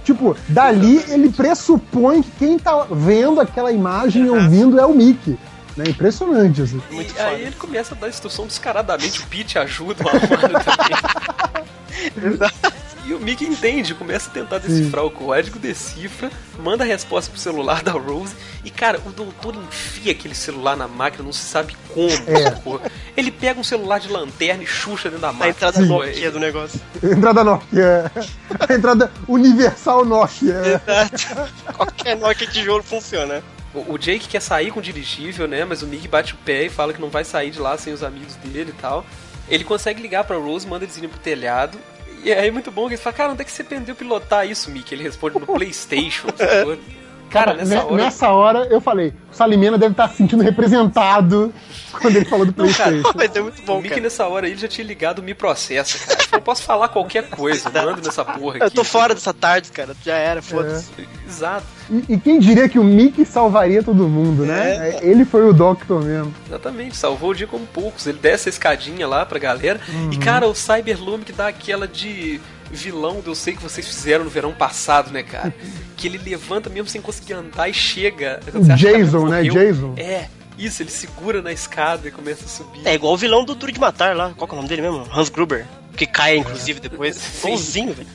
Tipo, 0.04 0.36
dali 0.48 1.02
ele 1.08 1.30
pressupõe 1.30 2.22
que 2.22 2.30
quem 2.38 2.58
tá 2.58 2.86
vendo 2.90 3.40
aquela 3.40 3.70
imagem 3.72 4.26
e 4.26 4.30
ouvindo 4.30 4.80
é 4.80 4.84
o 4.84 4.94
Mickey. 4.94 5.38
Né? 5.76 5.84
Impressionante, 5.88 6.62
assim. 6.62 6.80
Muito 6.90 7.10
e 7.10 7.14
foda. 7.14 7.28
aí 7.28 7.42
ele 7.42 7.56
começa 7.56 7.94
a 7.94 7.98
dar 7.98 8.08
instrução 8.08 8.46
descaradamente, 8.46 9.20
o 9.20 9.26
Pete 9.26 9.58
ajuda 9.58 10.04
o 10.04 10.08
Amaro 10.08 10.64
também. 10.64 10.96
E 13.04 13.12
o 13.12 13.18
Mickey 13.18 13.46
entende, 13.46 13.94
começa 13.94 14.30
a 14.30 14.32
tentar 14.32 14.58
decifrar 14.58 15.04
o 15.04 15.10
código, 15.10 15.58
decifra, 15.58 16.30
manda 16.60 16.84
a 16.84 16.86
resposta 16.86 17.30
pro 17.32 17.40
celular 17.40 17.82
da 17.82 17.90
Rose. 17.90 18.32
E, 18.64 18.70
cara, 18.70 19.00
o 19.04 19.10
doutor 19.10 19.56
enfia 19.56 20.12
aquele 20.12 20.36
celular 20.36 20.76
na 20.76 20.86
máquina, 20.86 21.24
não 21.24 21.32
se 21.32 21.44
sabe 21.44 21.76
como. 21.92 22.08
É. 22.08 22.90
Ele 23.16 23.32
pega 23.32 23.58
um 23.58 23.64
celular 23.64 23.98
de 23.98 24.08
lanterna 24.08 24.62
e 24.62 24.66
chucha 24.66 25.08
dentro 25.08 25.20
da 25.22 25.30
A 25.30 25.32
máquina. 25.32 25.50
entrada 25.50 25.80
sacou? 25.80 26.06
Nokia 26.06 26.30
do 26.30 26.38
negócio. 26.38 26.80
Entrada 27.02 27.42
Nokia. 27.42 28.12
A 28.68 28.72
entrada 28.72 29.10
universal 29.26 30.04
Nokia. 30.04 30.80
Exato. 31.12 31.52
Qualquer 31.76 32.16
Nokia 32.16 32.46
tijolo 32.46 32.84
funciona. 32.84 33.42
O, 33.74 33.94
o 33.94 33.98
Jake 33.98 34.28
quer 34.28 34.40
sair 34.40 34.70
com 34.70 34.80
o 34.80 34.82
dirigível, 34.82 35.48
né? 35.48 35.64
Mas 35.64 35.82
o 35.82 35.86
Mickey 35.86 36.08
bate 36.08 36.34
o 36.34 36.36
pé 36.38 36.64
e 36.64 36.70
fala 36.70 36.92
que 36.92 37.00
não 37.00 37.10
vai 37.10 37.24
sair 37.24 37.50
de 37.50 37.58
lá 37.58 37.76
sem 37.76 37.92
os 37.92 38.02
amigos 38.02 38.36
dele 38.36 38.70
e 38.76 38.80
tal. 38.80 39.04
Ele 39.48 39.64
consegue 39.64 40.00
ligar 40.00 40.24
pra 40.24 40.36
Rose, 40.36 40.66
manda 40.66 40.84
eles 40.84 40.96
irem 40.96 41.08
pro 41.08 41.18
telhado. 41.18 41.78
E 42.24 42.32
aí 42.32 42.48
é 42.48 42.50
muito 42.50 42.70
bom 42.70 42.86
que 42.86 42.94
ele 42.94 43.02
fala, 43.02 43.16
cara, 43.16 43.32
onde 43.32 43.42
é 43.42 43.44
que 43.44 43.50
você 43.50 43.62
aprendeu 43.62 43.94
a 43.94 43.96
pilotar 43.96 44.48
isso, 44.48 44.70
Mickey? 44.70 44.94
Ele 44.94 45.02
responde 45.02 45.38
no 45.38 45.46
Playstation. 45.46 46.28
Cara, 47.32 47.54
nessa 47.54 47.74
ne- 47.74 47.80
hora. 47.82 47.96
nessa 47.96 48.28
hora 48.30 48.66
eu 48.70 48.80
falei, 48.80 49.12
o 49.30 49.34
Salimena 49.34 49.78
deve 49.78 49.92
estar 49.92 50.08
se 50.08 50.16
sentindo 50.16 50.42
representado 50.42 51.52
quando 52.00 52.16
ele 52.16 52.24
falou 52.26 52.44
do 52.46 52.52
Não, 52.56 52.72
cara, 52.72 52.90
Playstation. 52.90 53.12
Mas 53.16 53.36
é 53.36 53.40
muito 53.40 53.62
o 53.62 53.64
bom, 53.64 53.76
Mickey 53.76 53.88
cara. 53.90 54.00
nessa 54.02 54.26
hora 54.26 54.46
ele 54.46 54.56
já 54.56 54.68
tinha 54.68 54.86
ligado 54.86 55.18
o 55.20 55.22
Me 55.22 55.34
Processa, 55.34 55.98
cara. 56.06 56.20
Ele 56.20 56.28
falou, 56.28 56.42
posso 56.44 56.62
falar 56.62 56.88
qualquer 56.88 57.28
coisa, 57.28 57.68
manda 57.72 57.96
nessa 58.04 58.24
porra 58.24 58.56
aqui. 58.56 58.64
Eu 58.66 58.70
tô 58.70 58.84
fora 58.84 59.14
dessa 59.14 59.32
tarde, 59.32 59.70
cara. 59.72 59.94
Já 60.04 60.14
era, 60.14 60.42
foda-se. 60.42 60.90
Exato, 61.26 61.64
E, 61.90 62.14
e 62.14 62.18
quem 62.18 62.38
diria 62.38 62.68
que 62.68 62.78
o 62.78 62.84
Mickey 62.84 63.24
salvaria 63.24 63.82
todo 63.82 64.08
mundo, 64.08 64.44
né? 64.44 64.98
Ele 65.02 65.24
foi 65.24 65.48
o 65.48 65.52
Doctor 65.52 66.02
mesmo. 66.04 66.34
exatamente. 66.46 66.96
Salvou 66.96 67.30
o 67.30 67.34
dia 67.34 67.46
como 67.46 67.66
poucos. 67.66 68.06
Ele 68.06 68.18
desce 68.18 68.48
a 68.48 68.50
escadinha 68.50 69.06
lá 69.08 69.24
pra 69.24 69.38
galera. 69.38 69.80
Uhum. 69.88 70.10
E, 70.12 70.16
cara, 70.18 70.46
o 70.46 70.54
Cyberlume 70.54 71.24
que 71.24 71.32
dá 71.32 71.48
aquela 71.48 71.88
de. 71.88 72.40
Vilão 72.72 73.20
do 73.20 73.30
Eu 73.30 73.34
Sei 73.34 73.54
Que 73.54 73.62
Vocês 73.62 73.86
Fizeram 73.86 74.24
no 74.24 74.30
verão 74.30 74.52
passado, 74.52 75.10
né, 75.10 75.22
cara? 75.22 75.54
Que 75.96 76.08
ele 76.08 76.18
levanta 76.18 76.68
mesmo 76.68 76.88
sem 76.88 77.00
conseguir 77.00 77.34
andar 77.34 77.68
e 77.68 77.74
chega. 77.74 78.40
Jason, 78.76 79.28
né? 79.28 79.44
Jason. 79.44 79.94
É, 79.96 80.26
isso, 80.58 80.82
ele 80.82 80.90
segura 80.90 81.40
na 81.40 81.52
escada 81.52 82.08
e 82.08 82.10
começa 82.10 82.44
a 82.44 82.48
subir. 82.48 82.80
É 82.84 82.94
igual 82.94 83.12
o 83.14 83.16
vilão 83.16 83.44
do 83.44 83.54
Duro 83.54 83.70
de 83.70 83.78
Matar 83.78 84.16
lá. 84.16 84.32
Qual 84.36 84.48
que 84.48 84.52
é 84.54 84.56
o 84.56 84.62
nome 84.62 84.68
dele 84.68 84.82
mesmo? 84.82 85.06
Hans 85.14 85.28
Gruber. 85.28 85.64
Que 85.96 86.04
cai, 86.06 86.36
inclusive, 86.38 86.80
depois. 86.80 87.14
Sim. 87.16 87.48
Igualzinho, 87.48 87.94
velho. 87.94 88.08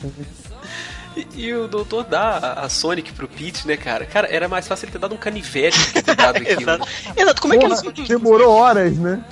E, 1.15 1.27
e 1.45 1.53
o 1.53 1.67
doutor 1.67 2.03
dá 2.03 2.37
a- 2.37 2.65
a 2.65 2.69
Sonic 2.69 3.11
pro 3.13 3.27
Pete, 3.27 3.65
né, 3.67 3.75
cara? 3.77 4.05
Cara, 4.05 4.27
era 4.29 4.47
mais 4.47 4.67
fácil 4.67 4.85
ele 4.85 4.91
ter 4.91 4.99
dado 4.99 5.15
um 5.15 5.17
canivete 5.17 5.79
do 5.79 5.93
que 5.93 6.01
ter 6.03 6.15
dado 6.15 6.35
aquilo. 6.37 6.61
Exato. 6.61 6.87
Exato, 7.15 7.41
como 7.41 7.53
é 7.53 7.57
que 7.57 7.67
Porra, 7.67 7.81
eles. 7.95 8.07
demorou 8.07 8.51
horas, 8.53 8.97
né? 8.97 9.23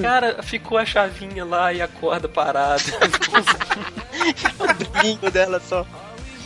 Cara, 0.00 0.42
ficou 0.42 0.78
a 0.78 0.84
chavinha 0.84 1.44
lá 1.44 1.72
e 1.72 1.80
a 1.82 1.88
corda 1.88 2.28
parada. 2.28 2.82
o 4.58 4.90
brilhinho 4.90 5.30
dela 5.30 5.60
só. 5.60 5.84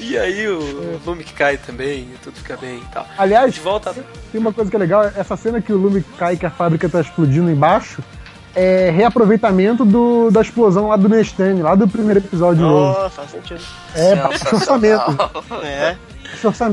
e 0.00 0.16
aí 0.18 0.48
o 0.48 1.00
Lume 1.04 1.24
que 1.24 1.32
cai 1.32 1.56
também, 1.56 2.00
e 2.00 2.16
tudo 2.22 2.36
fica 2.36 2.56
bem 2.56 2.78
e 2.78 2.92
tal. 2.92 3.06
Aliás, 3.18 3.54
De 3.54 3.60
volta. 3.60 3.92
tem 4.32 4.40
uma 4.40 4.52
coisa 4.52 4.70
que 4.70 4.76
é 4.76 4.78
legal, 4.78 5.04
essa 5.04 5.36
cena 5.36 5.60
que 5.60 5.72
o 5.72 5.76
Lume 5.76 6.04
cai 6.18 6.36
que 6.36 6.46
a 6.46 6.50
fábrica 6.50 6.88
tá 6.88 7.00
explodindo 7.00 7.50
embaixo, 7.50 8.02
é 8.54 8.90
reaproveitamento 8.90 9.84
do, 9.84 10.30
da 10.30 10.40
explosão 10.40 10.88
lá 10.88 10.96
do 10.96 11.08
Nestane, 11.08 11.60
lá 11.60 11.74
do 11.74 11.88
primeiro 11.88 12.20
episódio 12.20 12.56
de 12.56 12.62
novo. 12.62 12.98
Nossa, 12.98 13.10
faz 13.10 13.30
sentido. 13.30 13.60
É, 13.94 14.14
baixo 14.16 14.54
orçamento. 14.54 15.16
É. 15.64 15.96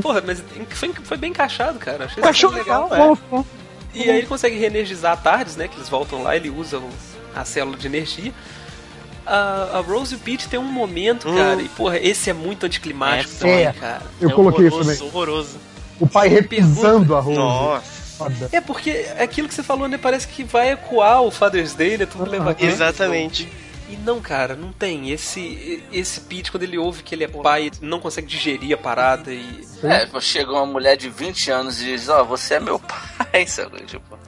Porra, 0.02 0.22
mas 0.26 0.42
foi, 0.70 0.92
foi 1.04 1.16
bem 1.16 1.30
encaixado, 1.30 1.78
cara. 1.78 2.04
Achei 2.06 2.22
Achou 2.22 2.50
isso 2.50 2.58
legal, 2.58 2.88
é. 2.92 3.44
E 3.94 4.02
aí 4.10 4.18
ele 4.18 4.26
consegue 4.26 4.56
reenergizar 4.56 5.12
a 5.12 5.16
Tardes, 5.16 5.56
né? 5.56 5.68
Que 5.68 5.76
eles 5.76 5.88
voltam 5.88 6.22
lá, 6.22 6.34
ele 6.36 6.48
usa 6.50 6.78
o- 6.78 6.90
a 7.34 7.44
célula 7.44 7.76
de 7.76 7.86
energia. 7.86 8.32
A, 9.24 9.78
a 9.78 9.80
Rose 9.80 10.14
e 10.14 10.16
o 10.16 10.20
Pete 10.20 10.48
tem 10.48 10.58
um 10.58 10.64
momento, 10.64 11.28
Hum. 11.28 11.36
cara, 11.36 11.62
e 11.62 11.68
porra, 11.68 11.96
esse 11.98 12.28
é 12.28 12.32
muito 12.32 12.66
anticlimático 12.66 13.34
É, 13.34 13.38
também, 13.38 13.64
é. 13.66 13.72
cara. 13.72 14.02
Eu 14.20 14.30
É 14.30 14.32
coloquei 14.32 14.66
isso 14.66 14.78
também. 14.80 15.00
horroroso. 15.02 15.58
O 16.00 16.06
pai 16.08 16.28
repisando 16.28 17.14
a 17.14 17.20
Rose. 17.20 17.38
Nossa. 17.38 18.02
É 18.52 18.60
porque 18.60 19.06
aquilo 19.18 19.48
que 19.48 19.54
você 19.54 19.62
falou, 19.62 19.88
né? 19.88 19.98
Parece 19.98 20.26
que 20.28 20.42
vai 20.44 20.70
ecoar 20.72 21.22
o 21.22 21.30
Father's 21.30 21.74
Day, 21.74 21.96
né? 21.98 22.06
Tudo 22.06 22.28
leva 22.28 22.50
aqui. 22.50 22.64
Exatamente. 22.66 23.48
E 23.90 23.96
não, 23.96 24.20
cara, 24.20 24.54
não 24.56 24.72
tem. 24.72 25.10
Esse 25.10 25.82
esse 25.92 26.20
Pete, 26.20 26.50
quando 26.50 26.62
ele 26.62 26.78
ouve 26.78 27.02
que 27.02 27.14
ele 27.14 27.24
é 27.24 27.28
pai, 27.28 27.70
não 27.80 28.00
consegue 28.00 28.26
digerir 28.26 28.74
a 28.74 28.76
parada 28.78 29.32
e. 29.32 29.60
É, 29.82 30.08
chega 30.20 30.50
uma 30.52 30.64
mulher 30.66 30.96
de 30.96 31.08
20 31.08 31.50
anos 31.50 31.80
e 31.80 31.84
diz, 31.86 32.08
ó, 32.08 32.24
você 32.24 32.54
é 32.54 32.60
meu 32.60 32.78
pai, 32.78 32.98
sabe? 33.46 33.82
Tipo, 33.86 34.18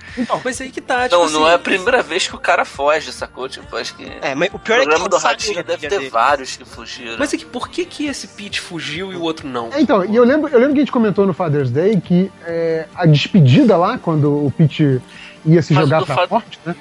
Mas 0.44 0.60
aí 0.60 0.70
que 0.70 0.80
tá, 0.80 1.04
tipo 1.08 1.16
não, 1.16 1.24
assim, 1.24 1.34
não 1.34 1.48
é 1.48 1.54
a 1.54 1.58
primeira 1.58 2.02
vez 2.02 2.26
que 2.26 2.34
o 2.34 2.38
cara 2.38 2.64
foge, 2.64 3.12
sacou? 3.12 3.48
Tipo, 3.48 3.76
acho 3.76 3.94
que. 3.94 4.04
É, 4.22 4.34
mas 4.34 4.50
o 4.52 4.56
o 4.56 4.58
pior 4.58 4.76
é 4.76 4.78
que 4.80 4.84
programa 4.86 5.04
ele 5.04 5.08
do 5.10 5.16
Ratinho 5.18 5.58
é 5.58 5.62
deve 5.62 5.88
ter 5.88 5.98
dele. 5.98 6.10
vários 6.10 6.56
que 6.56 6.64
fugiram. 6.64 7.16
Mas 7.18 7.32
é 7.34 7.36
que 7.36 7.44
por 7.44 7.68
que 7.68 7.84
que 7.84 8.06
esse 8.06 8.26
Pete 8.28 8.60
fugiu 8.60 9.12
e 9.12 9.16
o 9.16 9.22
outro 9.22 9.48
não? 9.48 9.70
É, 9.72 9.80
Então, 9.80 10.04
e 10.04 10.14
eu 10.16 10.24
lembro, 10.24 10.48
eu 10.50 10.58
lembro 10.58 10.74
que 10.74 10.80
a 10.80 10.82
gente 10.82 10.92
comentou 10.92 11.26
no 11.26 11.32
Father's 11.34 11.70
Day 11.70 12.00
que 12.00 12.30
é, 12.46 12.86
a 12.94 13.04
despedida 13.06 13.76
lá, 13.76 13.98
quando 13.98 14.46
o 14.46 14.50
Pete 14.50 15.00
ia 15.44 15.60
se 15.62 15.72
Mas 15.74 15.84
jogar 15.84 16.04
pra 16.04 16.14
Fa- 16.14 16.26
morte, 16.30 16.58
né? 16.64 16.74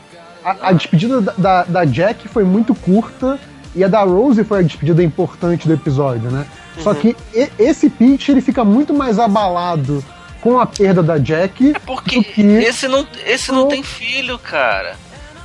A, 0.44 0.70
a 0.70 0.72
despedida 0.74 1.22
da, 1.22 1.32
da, 1.38 1.64
da 1.64 1.86
Jack 1.86 2.28
foi 2.28 2.44
muito 2.44 2.76
curta 2.76 3.40
e 3.76 3.84
a 3.84 3.88
da 3.88 4.02
Rose 4.04 4.44
foi 4.44 4.60
a 4.60 4.62
despedida 4.62 5.02
importante 5.02 5.68
do 5.68 5.74
episódio, 5.74 6.30
né? 6.30 6.46
Uhum. 6.78 6.84
Só 6.84 6.94
que 6.94 7.16
e- 7.34 7.50
esse 7.58 7.90
Pete, 7.90 8.32
ele 8.32 8.42
fica 8.42 8.64
muito 8.64 8.94
mais 8.94 9.20
abalado 9.20 10.04
com 10.44 10.60
a 10.60 10.66
perda 10.66 11.02
da 11.02 11.18
Jack 11.18 11.72
É 11.74 11.80
porque 11.80 12.18
esse 12.38 12.88
não, 12.90 13.08
esse 13.26 13.50
não 13.52 13.70
tem 13.70 13.82
filho, 13.82 14.38
cara. 14.38 14.98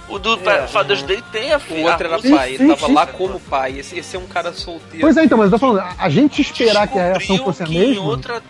O 0.08 0.18
do 0.18 0.34
É, 0.48 0.66
Father's 0.66 1.02
Day 1.02 1.22
tem 1.30 1.52
a 1.52 1.58
O 1.58 1.60
filha. 1.60 1.86
outro 1.86 2.06
era 2.06 2.14
a 2.14 2.16
Rose 2.16 2.30
pai, 2.30 2.48
ele 2.54 2.58
sim, 2.58 2.68
tava 2.68 2.86
sim. 2.86 2.92
lá 2.94 3.06
como 3.06 3.38
pai. 3.38 3.78
Esse, 3.78 3.98
esse 3.98 4.16
é 4.16 4.18
um 4.18 4.26
cara 4.26 4.52
solteiro. 4.52 5.00
Pois 5.00 5.16
é, 5.16 5.24
então, 5.24 5.38
mas 5.38 5.46
eu 5.46 5.50
tô 5.52 5.58
falando, 5.58 5.80
a, 5.80 5.94
a 5.98 6.08
gente 6.08 6.40
esperar 6.42 6.88
que 6.88 6.98
a 6.98 7.02
reação 7.12 7.38
fosse 7.38 7.62
a 7.62 7.66
mesma... 7.66 8.02
outra. 8.02 8.42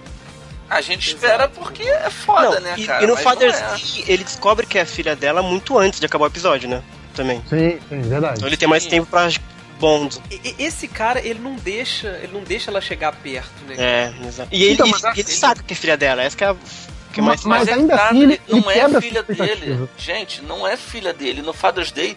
A 0.71 0.81
gente 0.81 1.09
espera 1.09 1.49
porque 1.49 1.83
é 1.83 2.11
foda, 2.11 2.57
Não, 2.57 2.61
né, 2.61 2.75
e, 2.77 2.87
cara? 2.87 3.03
e 3.03 3.07
no 3.07 3.15
Mas 3.15 3.25
não 3.25 3.31
Father's 3.31 3.57
é. 3.61 3.67
Day, 3.71 4.05
ele 4.07 4.25
descobre 4.25 4.67
que 4.67 4.79
é 4.79 4.85
filha 4.85 5.17
dela 5.17 5.43
muito 5.43 5.77
antes 5.79 5.99
de 5.99 6.07
acabar 6.07 6.25
o 6.25 6.29
episódio, 6.29 6.69
né? 6.69 6.83
Também. 7.15 7.43
Sim, 7.49 7.79
sim, 7.89 8.01
verdade. 8.03 8.35
Então 8.37 8.49
ele 8.49 8.57
tem 8.57 8.69
mais 8.69 8.87
tempo 8.87 9.07
pra 9.11 9.29
bond. 9.79 10.21
E- 10.31 10.41
e- 10.59 10.65
Esse 10.65 10.87
cara, 10.89 11.21
ele 11.25 11.39
não 11.39 11.55
deixa, 11.57 12.09
ele 12.23 12.33
não 12.33 12.43
deixa 12.43 12.71
ela 12.71 12.81
chegar 12.81 13.13
perto, 13.17 13.53
né? 13.67 13.75
É, 13.79 14.27
exato. 14.27 14.49
E 14.53 14.63
ele, 14.63 14.75
Então, 14.75 14.87
e- 14.87 14.91
mas 14.91 15.03
e 15.17 15.21
ele 15.21 15.29
sabe 15.31 15.63
que 15.63 15.73
é 15.73 15.77
filha 15.77 15.97
dela, 15.97 16.23
essa 16.23 16.37
que 16.37 16.45
é 16.45 16.49
a 16.49 16.57
que 17.13 17.23
mais 17.23 17.43
Mas- 17.45 17.67
Mas, 17.67 17.69
é 17.69 17.73
ainda 17.81 17.97
tá, 17.97 18.09
assim, 18.09 18.23
ele- 18.23 18.41
não 18.49 18.71
ele 18.71 18.81
é 18.97 19.01
filha 19.01 19.23
dele. 19.23 19.89
Gente, 19.97 20.43
não 20.43 20.67
é 20.69 20.77
filha 20.77 21.13
dele. 21.13 21.41
No 21.43 21.53
Father's 21.55 21.91
Day, 21.91 22.17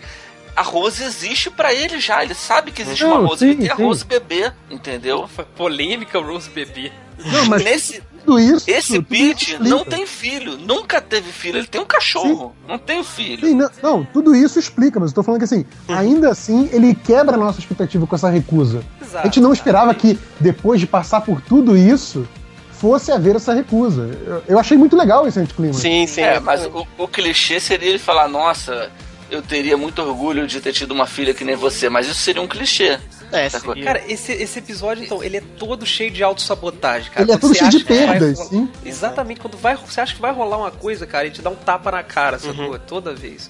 a 0.56 0.62
Rose 0.62 1.02
existe 1.02 1.50
pra 1.50 1.74
ele 1.74 2.00
já. 2.00 2.22
Ele 2.24 2.34
sabe 2.34 2.72
que 2.72 2.82
existe 2.82 3.04
Não, 3.06 3.22
uma 3.22 3.28
Rose. 3.30 3.40
sim, 3.40 3.52
ele 3.52 3.62
tem 3.64 3.72
a 3.72 3.76
sim. 3.78 3.84
Rose 3.84 4.04
bebê, 4.04 4.52
entendeu? 4.70 5.28
Foi 5.28 5.46
polêmica 5.46 6.20
Rose 6.20 6.50
Bebê. 6.50 6.92
Não, 7.24 7.46
mas 7.46 7.64
Nesse, 7.64 8.04
tudo 8.26 8.40
isso... 8.40 8.70
esse 8.70 9.02
Pete 9.02 9.58
não 9.60 9.84
tem 9.84 10.06
filho. 10.06 10.58
Nunca 10.58 11.02
teve 11.02 11.32
filho. 11.32 11.58
Ele 11.58 11.68
tem 11.68 11.82
um 11.82 11.86
cachorro. 11.86 12.56
Não 12.68 12.78
tem 12.78 13.04
filho. 13.04 13.48
Sim, 13.48 13.56
não, 13.56 13.70
não, 13.82 14.06
tudo 14.06 14.36
isso 14.36 14.60
explica, 14.60 15.00
mas 15.00 15.12
eu 15.12 15.16
tô 15.16 15.24
falando 15.24 15.40
que 15.40 15.46
assim, 15.46 15.66
ainda 15.88 16.30
assim, 16.30 16.70
ele 16.72 16.94
quebra 16.96 17.36
a 17.36 17.38
nossa 17.38 17.60
expectativa 17.60 18.06
com 18.06 18.16
essa 18.16 18.30
recusa. 18.30 18.84
Exato. 19.02 19.20
A 19.20 19.24
gente 19.24 19.40
não 19.40 19.54
esperava 19.54 19.94
que, 19.94 20.18
depois 20.40 20.80
de 20.80 20.88
passar 20.88 21.22
por 21.22 21.42
tudo 21.42 21.78
isso, 21.78 22.28
fosse 22.72 23.12
haver 23.12 23.36
essa 23.36 23.54
recusa. 23.54 24.10
Eu, 24.26 24.44
eu 24.48 24.60
achei 24.60 24.78
muito 24.78 24.96
legal 24.96 25.28
esse 25.28 25.40
anticlima. 25.40 25.74
Sim, 25.74 26.08
sim. 26.08 26.22
É, 26.22 26.40
mas 26.40 26.66
o, 26.66 26.88
o 26.98 27.08
clichê 27.08 27.60
seria 27.60 27.90
ele 27.90 28.00
falar, 28.00 28.28
nossa, 28.28 28.90
eu 29.30 29.42
teria 29.42 29.78
muito 29.78 30.02
orgulho 30.02 30.48
de 30.48 30.60
ter 30.60 30.74
tido 30.74 30.92
uma 30.92 31.06
filha 31.06 31.34
que 31.34 31.46
nem 31.46 31.56
você, 31.56 31.90
mas 31.90 32.08
isso 32.08 32.20
seria 32.20 32.42
um 32.42 32.48
clichê. 32.48 33.00
É. 33.32 33.50
Cara, 33.84 34.04
esse, 34.08 34.32
esse 34.34 34.60
episódio, 34.60 35.04
então, 35.04 35.24
ele 35.24 35.38
é 35.38 35.42
todo 35.58 35.86
cheio 35.86 36.12
de 36.12 36.24
autossabotagem, 36.24 37.10
cara. 37.12 37.24
Ele 37.24 37.32
é 37.32 37.38
todo 37.38 37.54
cheio 37.56 37.70
de 37.72 37.84
vai 37.84 37.98
perdas, 37.98 38.38
rolar- 38.38 38.50
sim. 38.50 38.70
Exatamente, 38.86 39.40
quando 39.40 39.58
vai, 39.58 39.76
você 39.76 40.02
acha 40.02 40.14
que 40.14 40.22
vai 40.22 40.34
rolar 40.34 40.58
uma 40.58 40.72
coisa, 40.72 41.06
cara, 41.08 41.26
ele 41.26 41.34
te 41.36 41.42
dá 41.42 41.50
um 41.50 41.56
tapa 41.56 41.92
na 41.92 42.04
cara, 42.04 42.38
sacou? 42.40 42.78
Toda 42.80 43.14
vez. 43.14 43.50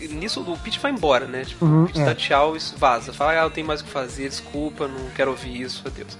E 0.00 0.08
Nisso, 0.08 0.40
o 0.40 0.58
Pete 0.58 0.78
vai 0.80 0.90
embora, 0.90 1.26
né? 1.26 1.44
Tipo, 1.44 1.64
Uhum, 1.64 1.84
o 1.84 1.86
Pete 1.86 2.00
é. 2.00 2.04
dá 2.04 2.14
tchau 2.14 2.56
e 2.56 2.60
vaza. 2.76 3.12
Fala, 3.12 3.32
ah, 3.32 3.44
eu 3.44 3.50
tenho 3.50 3.66
mais 3.66 3.80
o 3.80 3.84
que 3.84 3.90
fazer, 3.90 4.28
desculpa, 4.28 4.88
não 4.88 5.10
quero 5.14 5.30
ouvir 5.30 5.60
isso, 5.62 5.82
adeus. 5.86 6.18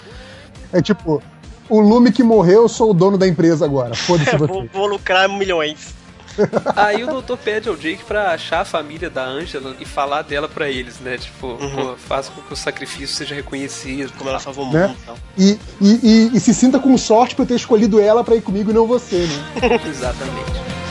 É 0.72 0.80
tipo, 0.80 1.20
o 1.68 1.80
Lume 1.80 2.12
que 2.12 2.22
morreu, 2.22 2.62
eu 2.62 2.68
sou 2.68 2.90
o 2.90 2.94
dono 2.94 3.18
da 3.18 3.26
empresa 3.26 3.64
agora. 3.64 3.94
Foda-se 3.94 4.34
vou, 4.38 4.46
você. 4.48 4.68
vou 4.72 4.86
lucrar 4.86 5.28
milhões. 5.28 5.94
Aí 6.76 7.02
o 7.04 7.06
doutor 7.06 7.36
pede 7.38 7.68
ao 7.68 7.76
Jake 7.76 8.04
pra 8.04 8.32
achar 8.32 8.60
a 8.60 8.64
família 8.64 9.08
da 9.10 9.24
Angela 9.24 9.74
e 9.80 9.84
falar 9.84 10.22
dela 10.22 10.48
pra 10.48 10.68
eles, 10.68 10.98
né? 11.00 11.18
Tipo, 11.18 11.48
Uhum. 11.48 11.70
pô, 11.74 11.96
faça 11.96 12.30
com 12.32 12.40
que 12.42 12.52
o 12.52 12.56
sacrifício 12.56 13.08
seja 13.08 13.34
reconhecido. 13.34 14.12
Como 14.16 14.28
ela 14.30 14.38
salvou 14.38 14.66
o 14.68 14.72
Né? 14.72 14.86
mundo 14.88 14.96
e 15.02 15.06
tal. 15.06 15.16
E, 15.38 15.58
e, 15.80 16.00
e- 16.02 16.30
e 16.36 16.40
se 16.40 16.54
sinta 16.54 16.78
com 16.78 16.96
sorte 16.96 17.34
por 17.34 17.42
eu 17.42 17.46
ter 17.46 17.54
escolhido 17.56 18.00
ela 18.00 18.22
pra 18.24 18.34
ir 18.36 18.40
comigo 18.42 18.70
e 18.70 18.74
não 18.74 18.86
você, 18.86 19.26
né? 19.26 19.80
Exatamente. 19.88 20.81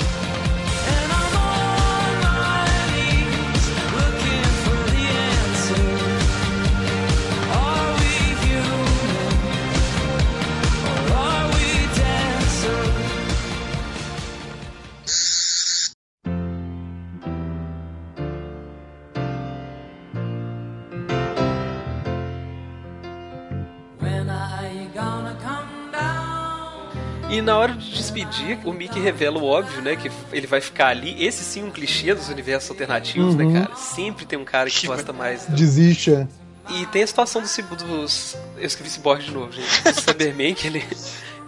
E 27.41 27.43
na 27.43 27.57
hora 27.57 27.73
de 27.73 27.89
despedir, 27.91 28.59
o 28.63 28.71
Mickey 28.71 28.99
revela 28.99 29.39
o 29.39 29.43
óbvio, 29.43 29.81
né? 29.81 29.95
Que 29.95 30.11
ele 30.31 30.45
vai 30.45 30.61
ficar 30.61 30.89
ali. 30.89 31.15
Esse 31.23 31.43
sim, 31.43 31.63
um 31.63 31.71
clichê 31.71 32.13
dos 32.13 32.29
universos 32.29 32.69
alternativos, 32.69 33.33
Uhum. 33.33 33.51
né, 33.51 33.61
cara? 33.61 33.75
Sempre 33.75 34.25
tem 34.25 34.37
um 34.37 34.45
cara 34.45 34.69
que 34.69 34.85
gosta 34.85 35.11
mais. 35.11 35.45
do- 35.47 35.55
Desiste. 35.55 36.13
é. 36.13 36.27
E 36.69 36.85
tem 36.85 37.01
a 37.01 37.07
situação 37.07 37.41
do 37.41 37.47
Cib- 37.47 37.75
dos. 37.75 38.37
Eu 38.57 38.65
escrevi 38.67 38.91
Cyborg 38.91 39.23
de 39.23 39.31
novo, 39.31 39.51
gente. 39.51 39.83
Do 39.83 39.99
Cyberman 40.01 40.53
que 40.53 40.67
ele, 40.67 40.85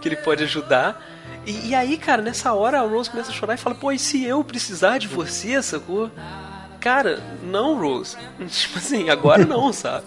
que 0.02 0.08
ele 0.10 0.16
pode 0.16 0.44
ajudar. 0.44 1.00
E, 1.46 1.68
e 1.70 1.76
aí, 1.76 1.96
cara, 1.98 2.22
nessa 2.24 2.52
hora 2.54 2.80
a 2.80 2.84
Rose 2.88 3.12
começa 3.12 3.30
a 3.30 3.34
chorar 3.34 3.54
e 3.54 3.58
fala: 3.58 3.76
Pô, 3.76 3.92
e 3.92 4.00
se 4.00 4.24
eu 4.26 4.44
precisar 4.44 4.98
de 4.98 5.08
você, 5.08 5.62
sacou? 5.62 6.10
Cara, 6.84 7.24
não, 7.42 7.80
Rose. 7.80 8.18
Tipo 8.50 8.78
assim, 8.78 9.10
agora 9.10 9.46
não, 9.46 9.72
sabe? 9.74 10.04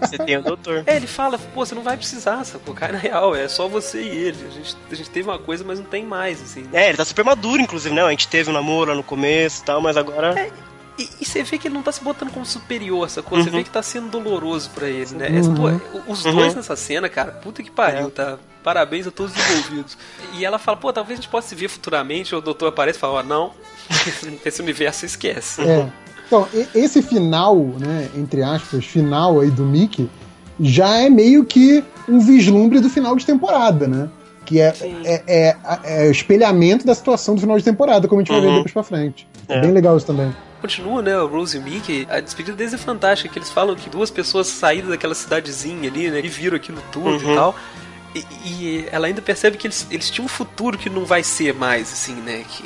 Você 0.00 0.16
tem 0.16 0.38
o 0.38 0.42
doutor. 0.42 0.82
É, 0.86 0.96
ele 0.96 1.06
fala, 1.06 1.38
pô, 1.38 1.64
você 1.66 1.74
não 1.74 1.82
vai 1.82 1.94
precisar, 1.96 2.42
sacou? 2.44 2.74
Cara, 2.74 2.94
na 2.94 2.98
real, 2.98 3.36
é 3.36 3.46
só 3.48 3.68
você 3.68 4.00
e 4.02 4.08
ele. 4.08 4.46
A 4.46 4.50
gente, 4.50 4.76
a 4.90 4.94
gente 4.94 5.10
teve 5.10 5.28
uma 5.28 5.38
coisa, 5.38 5.62
mas 5.62 5.78
não 5.78 5.84
tem 5.86 6.04
mais, 6.06 6.40
assim. 6.42 6.66
É, 6.72 6.88
ele 6.88 6.96
tá 6.96 7.04
super 7.04 7.22
maduro, 7.22 7.60
inclusive, 7.60 7.94
né? 7.94 8.02
A 8.02 8.10
gente 8.10 8.28
teve 8.28 8.48
um 8.48 8.52
namoro 8.54 8.90
lá 8.92 8.96
no 8.96 9.02
começo 9.02 9.60
e 9.60 9.64
tal, 9.66 9.82
mas 9.82 9.94
agora. 9.98 10.50
E, 10.98 11.06
e 11.20 11.24
você 11.26 11.42
vê 11.42 11.58
que 11.58 11.68
ele 11.68 11.74
não 11.74 11.82
tá 11.82 11.92
se 11.92 12.02
botando 12.02 12.30
como 12.32 12.46
superior, 12.46 13.10
sacou? 13.10 13.38
Você 13.38 13.50
Uhum. 13.50 13.56
vê 13.56 13.64
que 13.64 13.68
tá 13.68 13.82
sendo 13.82 14.08
doloroso 14.08 14.70
pra 14.70 14.88
ele, 14.88 15.14
né? 15.14 15.36
Essa- 15.38 15.50
pô, 15.52 15.64
os 16.10 16.24
Uhum. 16.24 16.34
dois 16.34 16.54
nessa 16.54 16.74
cena, 16.74 17.06
cara, 17.10 17.32
puta 17.32 17.62
que 17.62 17.70
pariu, 17.70 18.06
É. 18.06 18.10
tá? 18.10 18.38
Parabéns 18.64 19.06
a 19.06 19.10
todos 19.10 19.32
os 19.36 19.50
envolvidos. 19.50 19.98
E 20.32 20.44
ela 20.46 20.58
fala, 20.58 20.78
pô, 20.78 20.90
talvez 20.94 21.18
a 21.18 21.22
gente 21.22 21.30
possa 21.30 21.48
se 21.48 21.54
ver 21.54 21.68
futuramente. 21.68 22.34
O 22.34 22.40
doutor 22.40 22.68
aparece 22.68 22.96
e 22.96 23.00
fala, 23.00 23.20
ó, 23.20 23.22
não, 23.22 23.52
esse 24.44 24.60
universo 24.62 25.04
esquece. 25.06 25.62
É. 25.62 25.88
Então, 26.26 26.46
esse 26.74 27.02
final, 27.02 27.54
né, 27.56 28.08
entre 28.16 28.42
aspas, 28.42 28.84
final 28.84 29.38
aí 29.40 29.50
do 29.50 29.64
Mickey, 29.64 30.10
já 30.58 30.96
é 31.00 31.08
meio 31.08 31.44
que 31.44 31.84
um 32.08 32.18
vislumbre 32.18 32.80
do 32.80 32.90
final 32.90 33.14
de 33.14 33.24
temporada, 33.24 33.86
né? 33.86 34.08
Que 34.44 34.60
é, 34.60 34.74
é, 35.04 35.22
é, 35.26 35.56
é 35.84 36.08
o 36.08 36.10
espelhamento 36.10 36.86
da 36.86 36.94
situação 36.94 37.34
do 37.34 37.40
final 37.40 37.56
de 37.58 37.64
temporada, 37.64 38.08
como 38.08 38.20
a 38.20 38.24
gente 38.24 38.32
vai 38.32 38.40
ver 38.40 38.46
Uhum. 38.48 38.54
depois 38.56 38.72
pra 38.72 38.82
frente. 38.82 39.26
É. 39.48 39.54
É. 39.56 39.60
bem 39.60 39.70
legal 39.72 39.96
isso 39.96 40.06
também. 40.06 40.34
Continua, 40.60 41.02
né? 41.02 41.16
O 41.20 41.26
Rose 41.28 41.56
e 41.56 41.60
o 41.60 41.62
Mickey. 41.62 42.06
A 42.10 42.18
despedida 42.20 42.56
deles 42.56 42.72
é 42.72 42.78
fantástica, 42.78 43.28
que 43.32 43.38
eles 43.38 43.50
falam 43.50 43.76
que 43.76 43.88
duas 43.90 44.10
pessoas 44.10 44.46
saíram 44.48 44.88
daquela 44.88 45.14
cidadezinha 45.14 45.88
ali, 45.88 46.10
né? 46.10 46.20
E 46.24 46.28
viram 46.28 46.56
aquilo 46.56 46.78
tudo 46.90 47.24
Uhum. 47.24 47.32
e 47.32 47.34
tal. 47.36 47.54
E, 48.14 48.24
e 48.46 48.86
ela 48.90 49.06
ainda 49.06 49.20
percebe 49.20 49.56
que 49.58 49.66
eles, 49.66 49.86
eles 49.90 50.10
tinham 50.10 50.24
um 50.24 50.28
futuro 50.28 50.78
que 50.78 50.88
não 50.88 51.04
vai 51.04 51.22
ser 51.22 51.52
mais, 51.54 51.92
assim, 51.92 52.14
né? 52.14 52.42
Que 52.48 52.64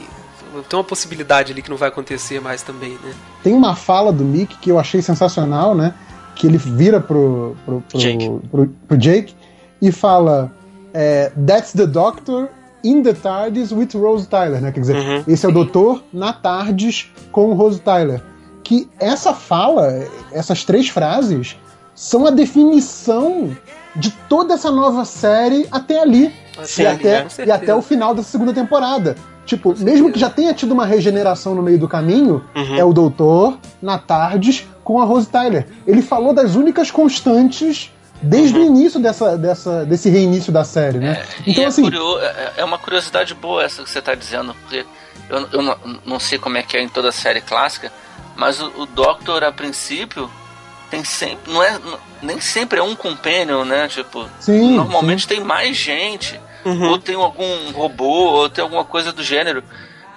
tem 0.69 0.79
uma 0.79 0.85
possibilidade 0.85 1.53
ali 1.53 1.63
que 1.63 1.71
não 1.71 1.77
vai 1.77 1.89
acontecer 1.89 2.41
mais 2.41 2.63
também, 2.63 2.99
né? 3.05 3.13
Tem 3.43 3.55
uma 3.55 3.75
fala 3.75 4.13
do 4.13 4.25
Mickey 4.25 4.57
que 4.61 4.71
eu 4.71 4.79
achei 4.79 5.01
sensacional, 5.03 5.75
né? 5.75 5.95
Que 6.35 6.47
ele 6.47 6.59
vira 6.59 7.01
pro, 7.01 7.57
pro, 7.65 7.81
pro, 7.83 7.99
Jake. 7.99 8.31
pro, 8.51 8.67
pro 8.89 8.97
Jake 8.97 9.35
e 9.81 9.93
fala: 9.93 10.51
é, 10.93 11.31
That's 11.47 11.73
the 11.73 11.87
Doctor 11.87 12.49
in 12.83 13.03
the 13.03 13.13
TARDIS 13.13 13.73
with 13.73 13.91
Rose 13.95 14.27
Tyler, 14.27 14.61
né? 14.61 14.73
Quer 14.73 14.81
dizer, 14.81 14.97
Uhum. 14.97 15.25
esse 15.29 15.45
é 15.45 15.49
o 15.49 15.53
doutor 15.53 16.03
na 16.13 16.33
TARDIS 16.33 17.11
com 17.31 17.53
Rose 17.55 17.81
Tyler. 17.81 18.23
Que 18.65 18.89
essa 18.99 19.35
fala, 19.35 20.07
essas 20.33 20.65
três 20.65 20.89
frases, 20.89 21.57
são 21.95 22.27
a 22.27 22.31
definição 22.31 23.51
de 23.97 24.11
toda 24.29 24.55
essa 24.55 24.71
nova 24.71 25.05
série 25.05 25.67
até 25.71 26.01
ali. 26.01 26.33
Até 26.57 26.83
e, 26.83 26.87
até, 26.87 27.27
e 27.47 27.51
até 27.51 27.75
o 27.75 27.83
final 27.83 28.15
da 28.15 28.23
segunda 28.23 28.53
temporada. 28.53 29.17
Tipo, 29.51 29.75
mesmo 29.81 30.13
que 30.13 30.19
já 30.21 30.31
tenha 30.31 30.55
tido 30.55 30.71
uma 30.71 30.87
regeneração 30.87 31.57
no 31.57 31.61
meio 31.63 31.77
do 31.77 31.89
caminho, 31.89 32.45
Uhum. 32.55 32.77
é 32.79 32.85
o 32.85 32.93
doutor 32.93 33.59
na 33.83 33.99
Tardes 33.99 34.65
com 34.85 35.03
a 35.03 35.05
Rose 35.05 35.27
Tyler. 35.27 35.67
Ele 35.85 36.03
falou 36.03 36.33
das 36.33 36.55
únicas 36.55 36.89
constantes 36.89 37.91
desde 38.23 38.57
Uhum. 38.57 38.63
o 38.63 38.67
início 38.69 39.01
dessa, 39.01 39.37
dessa, 39.37 39.85
desse 39.85 40.09
reinício 40.09 40.53
da 40.53 40.63
série, 40.63 40.99
né? 40.99 41.21
E 41.45 41.51
então, 41.51 41.65
é, 41.65 41.67
assim, 41.67 41.83
curio- 41.83 42.21
é- 42.21 42.53
é 42.59 42.65
uma 42.65 42.79
curiosidade 42.79 43.35
boa 43.35 43.65
essa 43.65 43.83
que 43.83 43.91
você 43.91 43.99
está 43.99 44.15
dizendo, 44.15 44.55
porque 44.63 44.87
eu, 45.29 45.49
eu 45.53 45.63
não, 45.63 45.77
não 46.07 46.21
sei 46.21 46.39
como 46.39 46.57
é 46.57 46.63
que 46.63 46.77
é 46.77 46.83
em 46.83 46.89
toda 46.89 47.11
série 47.11 47.41
clássica, 47.41 47.91
mas 48.37 48.61
o, 48.61 48.67
o 48.83 48.87
Doctor, 48.87 49.43
a 49.43 49.51
princípio, 49.51 50.31
tem 50.93 51.03
sempre. 51.03 51.53
Não 51.53 51.61
é, 51.61 51.77
nem 52.23 52.41
sempre 52.41 52.79
é 52.79 52.83
um 52.85 52.95
companion, 52.95 53.65
né? 53.65 53.89
Tipo, 53.89 54.25
Sim, 54.39 54.77
normalmente 54.77 55.27
tem 55.27 55.41
mais 55.43 55.77
gente, 55.77 56.39
Uhum. 56.65 56.91
ou 56.91 56.99
tem 56.99 57.15
algum 57.15 57.71
robô, 57.73 58.05
ou 58.05 58.51
tem 58.51 58.63
alguma 58.63 58.85
coisa 58.85 59.13
do 59.13 59.23
gênero. 59.23 59.63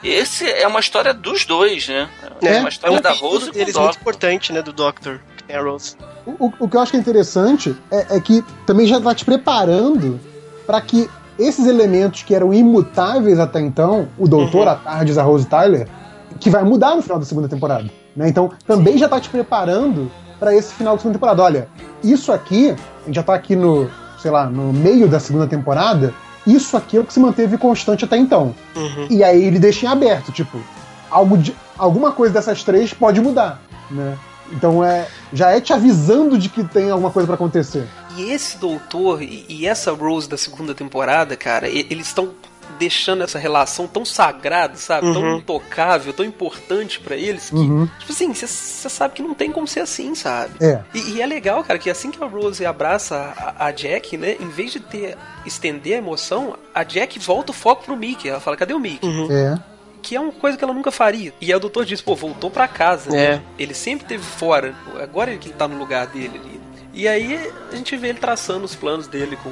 Esse 0.03 0.49
é 0.49 0.67
uma 0.67 0.81
história 0.81 1.13
dos 1.13 1.45
dois, 1.45 1.87
né? 1.87 2.09
É, 2.41 2.47
É 2.47 2.59
uma 2.59 2.67
é 2.67 2.69
história 2.69 2.97
um 2.97 3.01
da 3.01 3.11
Rose 3.11 3.45
com 3.45 3.51
o 3.51 3.53
deles 3.53 3.73
muito 3.73 3.87
Doctor. 3.87 4.01
importante, 4.01 4.51
né, 4.51 4.61
do 4.61 4.73
Doctor, 4.73 5.19
que 5.37 5.43
tem 5.45 5.55
a 5.55 5.61
Rose. 5.61 5.95
O, 6.25 6.51
o 6.59 6.67
que 6.69 6.75
eu 6.75 6.81
acho 6.81 6.91
que 6.91 6.97
é 6.97 6.99
interessante 6.99 7.75
é, 7.89 8.17
é 8.17 8.19
que 8.19 8.43
também 8.65 8.85
já 8.85 8.99
tá 8.99 9.15
te 9.15 9.23
preparando 9.23 10.19
para 10.65 10.81
que 10.81 11.09
esses 11.39 11.65
elementos 11.65 12.23
que 12.23 12.35
eram 12.35 12.53
imutáveis 12.53 13.39
até 13.39 13.59
então, 13.61 14.09
o 14.17 14.27
Doutor, 14.27 14.67
a 14.67 14.75
Tardes, 14.75 15.17
a 15.17 15.23
Rose 15.23 15.45
Tyler, 15.47 15.87
que 16.39 16.49
vai 16.49 16.63
mudar 16.63 16.95
no 16.95 17.01
final 17.01 17.17
da 17.19 17.25
segunda 17.25 17.47
temporada. 17.47 17.89
Né? 18.15 18.27
Então 18.27 18.51
também 18.67 18.97
já 18.97 19.07
tá 19.07 19.19
te 19.19 19.29
preparando 19.29 20.11
para 20.39 20.53
esse 20.53 20.73
final 20.73 20.95
da 20.95 21.01
segunda 21.01 21.17
temporada. 21.17 21.41
Olha, 21.41 21.67
isso 22.03 22.31
aqui, 22.31 22.71
a 22.71 23.05
gente 23.05 23.15
já 23.15 23.23
tá 23.23 23.33
aqui 23.33 23.55
no, 23.55 23.89
sei 24.19 24.31
lá, 24.31 24.45
no 24.45 24.73
meio 24.73 25.07
da 25.07 25.19
segunda 25.19 25.47
temporada, 25.47 26.13
isso 26.45 26.75
aqui 26.75 26.97
é 26.97 26.99
o 26.99 27.03
que 27.03 27.13
se 27.13 27.19
manteve 27.19 27.57
constante 27.57 28.05
até 28.05 28.17
então. 28.17 28.55
Uhum. 28.75 29.07
E 29.09 29.23
aí 29.23 29.43
ele 29.43 29.59
deixa 29.59 29.85
em 29.85 29.89
aberto, 29.89 30.31
tipo, 30.31 30.59
algo 31.09 31.37
de, 31.37 31.55
alguma 31.77 32.11
coisa 32.11 32.33
dessas 32.33 32.63
três 32.63 32.93
pode 32.93 33.21
mudar, 33.21 33.61
né? 33.89 34.17
Então 34.51 34.83
é, 34.83 35.07
já 35.31 35.51
é 35.51 35.61
te 35.61 35.73
avisando 35.73 36.37
de 36.37 36.49
que 36.49 36.63
tem 36.63 36.91
alguma 36.91 37.11
coisa 37.11 37.25
pra 37.25 37.35
acontecer. 37.35 37.87
E 38.15 38.29
esse 38.31 38.57
doutor 38.57 39.21
e, 39.23 39.65
essa 39.65 39.91
Rose 39.91 40.29
da 40.29 40.37
segunda 40.37 40.75
temporada, 40.75 41.35
cara, 41.35 41.67
eles 41.67 42.07
estão 42.07 42.29
deixando 42.77 43.23
essa 43.23 43.37
relação 43.39 43.87
tão 43.87 44.03
sagrada, 44.05 44.75
sabe? 44.75 45.11
Tão 45.13 45.21
Uhum. 45.21 45.37
intocável, 45.37 46.13
tão 46.13 46.25
importante 46.25 46.99
pra 46.99 47.15
eles 47.15 47.49
que, 47.49 47.55
Uhum. 47.55 47.87
tipo 47.99 48.11
assim, 48.11 48.33
você 48.33 48.47
sabe 48.47 49.13
que 49.15 49.21
não 49.21 49.33
tem 49.33 49.51
como 49.51 49.67
ser 49.67 49.81
assim, 49.81 50.13
sabe? 50.15 50.53
É. 50.63 50.81
E, 50.93 51.11
e 51.15 51.21
é 51.21 51.25
legal, 51.25 51.63
cara, 51.63 51.79
que 51.79 51.89
assim 51.89 52.11
que 52.11 52.23
a 52.23 52.27
Rose 52.27 52.65
abraça 52.65 53.33
a, 53.37 53.67
a 53.67 53.71
Jack, 53.71 54.17
né, 54.17 54.35
em 54.39 54.49
vez 54.49 54.71
de 54.71 54.79
ter 54.79 55.17
estender 55.45 55.95
a 55.95 55.97
emoção, 55.97 56.55
a 56.73 56.83
Jack 56.83 57.19
volta 57.19 57.51
o 57.51 57.53
foco 57.55 57.83
pro 57.85 57.95
Mickey. 57.97 58.29
Ela 58.29 58.39
fala: 58.39 58.57
"Cadê 58.57 58.73
o 58.73 58.79
Mickey?" 58.79 59.05
Uhum. 59.05 59.27
É. 59.31 59.57
Que 60.01 60.15
é 60.15 60.19
uma 60.19 60.31
coisa 60.33 60.57
que 60.57 60.63
ela 60.63 60.73
nunca 60.73 60.91
faria. 60.91 61.33
E 61.39 61.45
aí 61.51 61.55
o 61.55 61.59
doutor 61.61 61.85
diz, 61.85 62.01
pô, 62.01 62.13
voltou 62.13 62.49
pra 62.51 62.67
casa. 62.67 63.09
né? 63.09 63.23
É. 63.25 63.41
Ele 63.57 63.73
sempre 63.73 64.05
teve 64.05 64.21
fora, 64.23 64.75
agora 65.01 65.29
ele 65.31 65.39
que 65.39 65.49
tá 65.49 65.65
no 65.65 65.77
lugar 65.77 66.07
dele 66.07 66.41
ali. 66.43 66.61
E 66.93 67.07
aí 67.07 67.39
a 67.71 67.75
gente 67.75 67.95
vê 67.95 68.09
ele 68.09 68.19
traçando 68.19 68.65
os 68.65 68.75
planos 68.75 69.07
dele 69.07 69.37
com, 69.41 69.49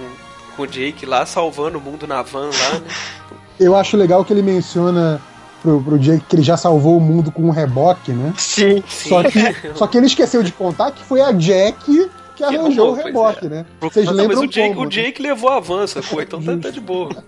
com 0.61 0.63
o 0.63 0.67
Jake 0.67 1.05
lá, 1.05 1.25
salvando 1.25 1.77
o 1.77 1.81
mundo 1.81 2.05
na 2.05 2.21
van 2.21 2.49
lá, 2.49 2.79
né? 2.79 2.87
Eu 3.59 3.75
acho 3.75 3.95
legal 3.95 4.25
que 4.25 4.33
ele 4.33 4.41
menciona 4.41 5.21
pro, 5.61 5.81
pro 5.83 5.99
Jake 5.99 6.25
que 6.27 6.35
ele 6.35 6.43
já 6.43 6.57
salvou 6.57 6.97
o 6.97 7.01
mundo 7.01 7.31
com 7.31 7.43
um 7.43 7.51
reboque, 7.51 8.11
né? 8.11 8.33
Sim. 8.37 8.83
Só 8.87 9.23
que, 9.23 9.39
só 9.75 9.87
que 9.87 9.97
ele 9.97 10.07
esqueceu 10.07 10.41
de 10.41 10.51
contar 10.51 10.91
que 10.91 11.03
foi 11.03 11.21
a 11.21 11.31
Jack 11.31 12.09
que 12.35 12.43
arranjou 12.43 12.91
o 12.91 12.93
reboque, 12.93 13.45
é. 13.45 13.49
né? 13.49 13.65
Vocês 13.79 14.05
Não, 14.05 14.15
mas 14.15 14.27
lembram 14.27 14.41
o 14.41 14.47
Jake, 14.47 14.69
como, 14.69 14.81
o 14.81 14.83
né? 14.85 14.89
Jake 14.89 15.21
levou 15.21 15.49
a 15.49 15.59
van, 15.59 15.85
sacou? 15.85 16.21
Então 16.21 16.41
tá, 16.41 16.57
tá 16.57 16.69
de 16.71 16.79
boa. 16.79 17.23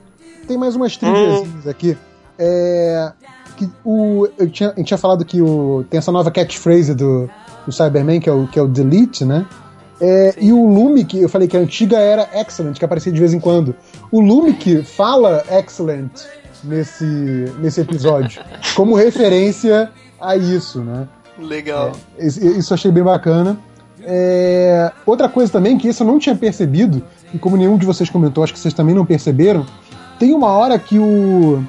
Tem 0.47 0.57
mais 0.57 0.75
umas 0.75 0.97
triviazinhas 0.97 1.67
aqui. 1.67 1.95
É, 2.39 3.11
que 3.55 3.69
o, 3.85 4.27
eu 4.37 4.49
tinha, 4.49 4.71
a 4.71 4.75
gente 4.75 4.87
tinha 4.87 4.97
falado 4.97 5.23
que 5.23 5.39
o, 5.39 5.85
tem 5.87 5.99
essa 5.99 6.11
nova 6.11 6.31
catchphrase 6.31 6.95
do, 6.95 7.29
do 7.65 7.71
Cyberman, 7.71 8.19
que 8.19 8.27
é 8.27 8.33
o, 8.33 8.47
que 8.47 8.57
é 8.57 8.61
o 8.61 8.67
Delete, 8.67 9.23
né? 9.23 9.45
É, 10.01 10.35
e 10.39 10.51
o 10.51 10.67
Lume, 10.67 11.05
que 11.05 11.21
eu 11.21 11.29
falei 11.29 11.47
que 11.47 11.55
a 11.55 11.59
antiga 11.59 11.97
era 11.97 12.29
Excellent, 12.33 12.77
que 12.77 12.85
aparecia 12.85 13.11
de 13.11 13.19
vez 13.19 13.33
em 13.33 13.39
quando. 13.39 13.75
O 14.11 14.19
Lume 14.19 14.53
que 14.53 14.83
fala 14.83 15.43
Excellent 15.49 16.11
nesse, 16.63 17.05
nesse 17.59 17.81
episódio, 17.81 18.41
como 18.75 18.95
referência 18.95 19.91
a 20.19 20.35
isso, 20.35 20.81
né? 20.81 21.07
Legal. 21.37 21.93
Isso 22.17 22.45
isso 22.45 22.73
eu 22.73 22.75
achei 22.75 22.91
bem 22.91 23.03
bacana. 23.03 23.57
É, 24.05 24.91
outra 25.05 25.29
coisa 25.29 25.51
também, 25.51 25.77
que 25.77 25.87
isso 25.87 26.03
eu 26.03 26.07
não 26.07 26.19
tinha 26.19 26.35
percebido, 26.35 27.03
e 27.33 27.37
como 27.37 27.55
nenhum 27.55 27.77
de 27.77 27.85
vocês 27.85 28.09
comentou, 28.09 28.43
acho 28.43 28.53
que 28.53 28.59
vocês 28.59 28.73
também 28.73 28.93
não 28.93 29.05
perceberam, 29.05 29.65
tem 30.19 30.33
uma 30.33 30.51
hora 30.51 30.77
que 30.77 30.99
o. 30.99 31.63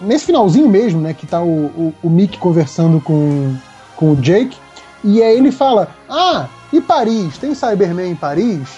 Nesse 0.00 0.26
finalzinho 0.26 0.68
mesmo, 0.68 1.00
né, 1.00 1.14
que 1.14 1.26
tá 1.26 1.40
o, 1.40 1.66
o, 1.66 1.94
o 2.02 2.10
Mick 2.10 2.36
conversando 2.38 3.00
com, 3.00 3.54
com 3.96 4.12
o 4.12 4.16
Jake, 4.16 4.56
e 5.02 5.22
aí 5.22 5.36
ele 5.36 5.50
fala: 5.50 5.88
Ah, 6.08 6.48
e 6.72 6.80
Paris? 6.80 7.38
Tem 7.38 7.54
Cyberman 7.54 8.10
em 8.10 8.16
Paris? 8.16 8.68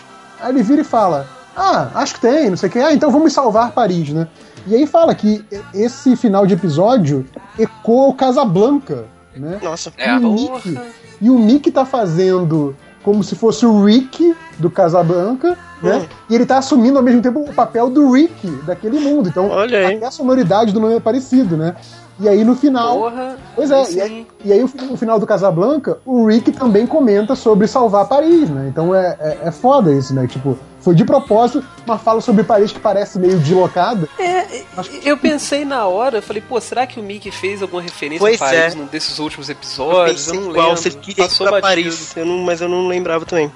Aí 0.40 0.51
ele 0.52 0.62
vira 0.62 0.82
e 0.82 0.85
fala: 0.85 1.27
Ah, 1.56 1.90
acho 1.94 2.15
que 2.15 2.20
tem, 2.20 2.51
não 2.51 2.56
sei 2.56 2.69
o 2.69 2.73
que. 2.73 2.78
Ah, 2.78 2.93
então 2.93 3.10
vamos 3.10 3.32
salvar 3.32 3.73
Paris, 3.73 4.10
né? 4.10 4.28
E 4.66 4.74
aí 4.74 4.86
fala 4.86 5.15
que 5.15 5.44
esse 5.73 6.15
final 6.16 6.47
de 6.47 6.55
episódio 6.55 7.24
ecoa 7.59 8.09
o 8.09 8.15
Casablanca, 8.15 9.06
né? 9.35 9.59
Nossa. 9.62 9.93
É, 9.97 10.10
E 10.15 10.16
o 10.19 10.20
porra. 10.20 10.55
Mickey, 10.65 10.78
e 11.20 11.31
o 11.31 11.39
Mickey 11.39 11.70
tá 11.73 11.85
fazendo 11.85 12.77
como 13.02 13.24
se 13.24 13.35
fosse 13.35 13.65
o 13.65 13.85
Rick 13.85 14.36
do 14.59 14.70
Casablanca, 14.70 15.56
né? 15.83 15.99
Hum. 15.99 16.07
E 16.29 16.35
ele 16.35 16.47
tá 16.47 16.59
assumindo 16.59 16.99
ao 16.99 17.05
mesmo 17.05 17.23
tempo 17.23 17.41
o 17.41 17.55
papel 17.55 17.91
do 17.91 18.13
Rick 18.13 18.47
daquele 18.67 18.99
mundo. 18.99 19.29
Então, 19.29 19.49
Olha 19.49 19.87
aí. 19.87 19.97
até 19.97 20.07
a 20.07 20.11
sonoridade 20.11 20.73
do 20.73 20.81
nome 20.81 20.97
é 20.97 21.01
parecido, 21.01 21.57
né? 21.57 21.75
E 22.21 22.29
aí 22.29 22.45
no 22.45 22.57
final. 22.57 22.99
Porra. 22.99 23.37
Pois 23.55 23.71
é, 23.71 23.93
e 23.93 24.01
aí, 24.01 24.27
e 24.45 24.53
aí 24.53 24.61
no 24.61 24.97
final 24.97 25.21
do 25.21 25.27
Casablanca, 25.27 25.99
o 26.05 26.27
Rick 26.27 26.51
também 26.51 26.87
comenta 26.87 27.37
sobre 27.37 27.69
salvar 27.69 28.09
Paris, 28.09 28.51
né? 28.51 28.69
Então 28.69 28.95
é, 28.95 29.17
é, 29.21 29.39
é 29.45 29.51
foda 29.53 29.93
isso, 29.93 30.13
né? 30.13 30.27
Tipo, 30.27 30.59
foi 30.81 30.97
de 30.97 31.05
propósito 31.05 31.65
uma 31.87 31.97
fala 31.97 32.21
sobre 32.21 32.43
Paris 32.43 32.73
que 32.73 32.81
parece 32.81 33.19
meio 33.21 33.39
deslocada. 33.39 34.09
É, 34.19 34.65
eu 35.05 35.17
pensei 35.17 35.65
na 35.65 35.87
hora, 35.87 36.19
eu 36.19 36.23
falei, 36.23 36.43
pô, 36.43 36.61
será 36.61 36.87
que 36.87 36.99
o 36.99 37.03
Mickey 37.03 37.31
fez 37.31 37.63
alguma 37.63 37.83
referência 37.83 38.19
Pois 38.19 38.43
a 38.43 38.47
Paris 38.47 38.75
é. 38.75 38.77
num 38.77 38.87
desses 38.87 39.19
últimos 39.21 39.49
Eu 39.49 39.55
episódios? 39.55 40.27
Eu, 40.27 40.35
pensei 40.35 40.53
não 40.53 40.77
você 40.77 40.91
queria 40.91 41.25
ir 41.25 41.29
pra 41.29 41.51
batido. 41.51 41.61
Paris, 41.61 42.17
eu 42.17 42.27
não, 42.27 42.39
mas 42.39 42.61
eu 42.61 42.69
não 42.69 42.89
lembrava 42.89 43.25
também. 43.25 43.51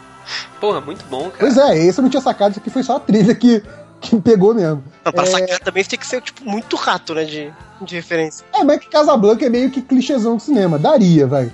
Porra, 0.61 0.81
muito 0.81 1.05
bom, 1.07 1.25
cara. 1.25 1.37
Pois 1.39 1.57
é, 1.57 1.79
esse 1.79 1.99
eu 1.99 2.03
não 2.03 2.11
tinha 2.11 2.21
sacado, 2.23 2.53
isso 2.53 2.61
aqui 2.61 2.71
foi 2.71 2.83
só 2.83 2.97
a 2.97 3.01
trilha 3.01 3.35
que, 3.35 3.63
que 4.01 4.21
pegou 4.21 4.55
mesmo. 4.55 4.83
Não, 5.05 5.13
pra 5.13 5.25
É. 5.25 5.27
sacar 5.27 5.59
também 5.61 5.85
tem 5.85 5.99
que 5.99 6.07
ser, 6.07 6.21
tipo, 6.23 6.45
muito 6.49 6.77
rato, 6.77 7.15
né, 7.15 7.25
de, 7.25 7.53
de 7.81 7.95
referência. 7.97 8.45
É, 8.55 8.63
mas 8.65 8.79
que 8.81 8.89
Casablanca 8.89 9.45
é 9.45 9.49
meio 9.49 9.71
que 9.71 9.83
clichêzão 9.83 10.37
do 10.37 10.43
cinema. 10.43 10.79
Daria, 10.79 11.27
vai. 11.27 11.51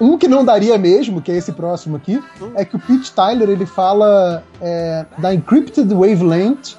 Um 0.00 0.18
que 0.18 0.26
não 0.26 0.44
daria 0.44 0.76
mesmo, 0.78 1.22
que 1.22 1.30
é 1.30 1.36
esse 1.36 1.52
próximo 1.52 1.96
aqui, 1.96 2.20
é 2.56 2.64
que 2.64 2.74
o 2.74 2.78
Pete 2.78 3.12
Tyler, 3.12 3.48
ele 3.48 3.64
fala 3.66 4.42
é, 4.60 5.06
da 5.18 5.32
Encrypted 5.32 5.88
Wavelength 5.94 6.76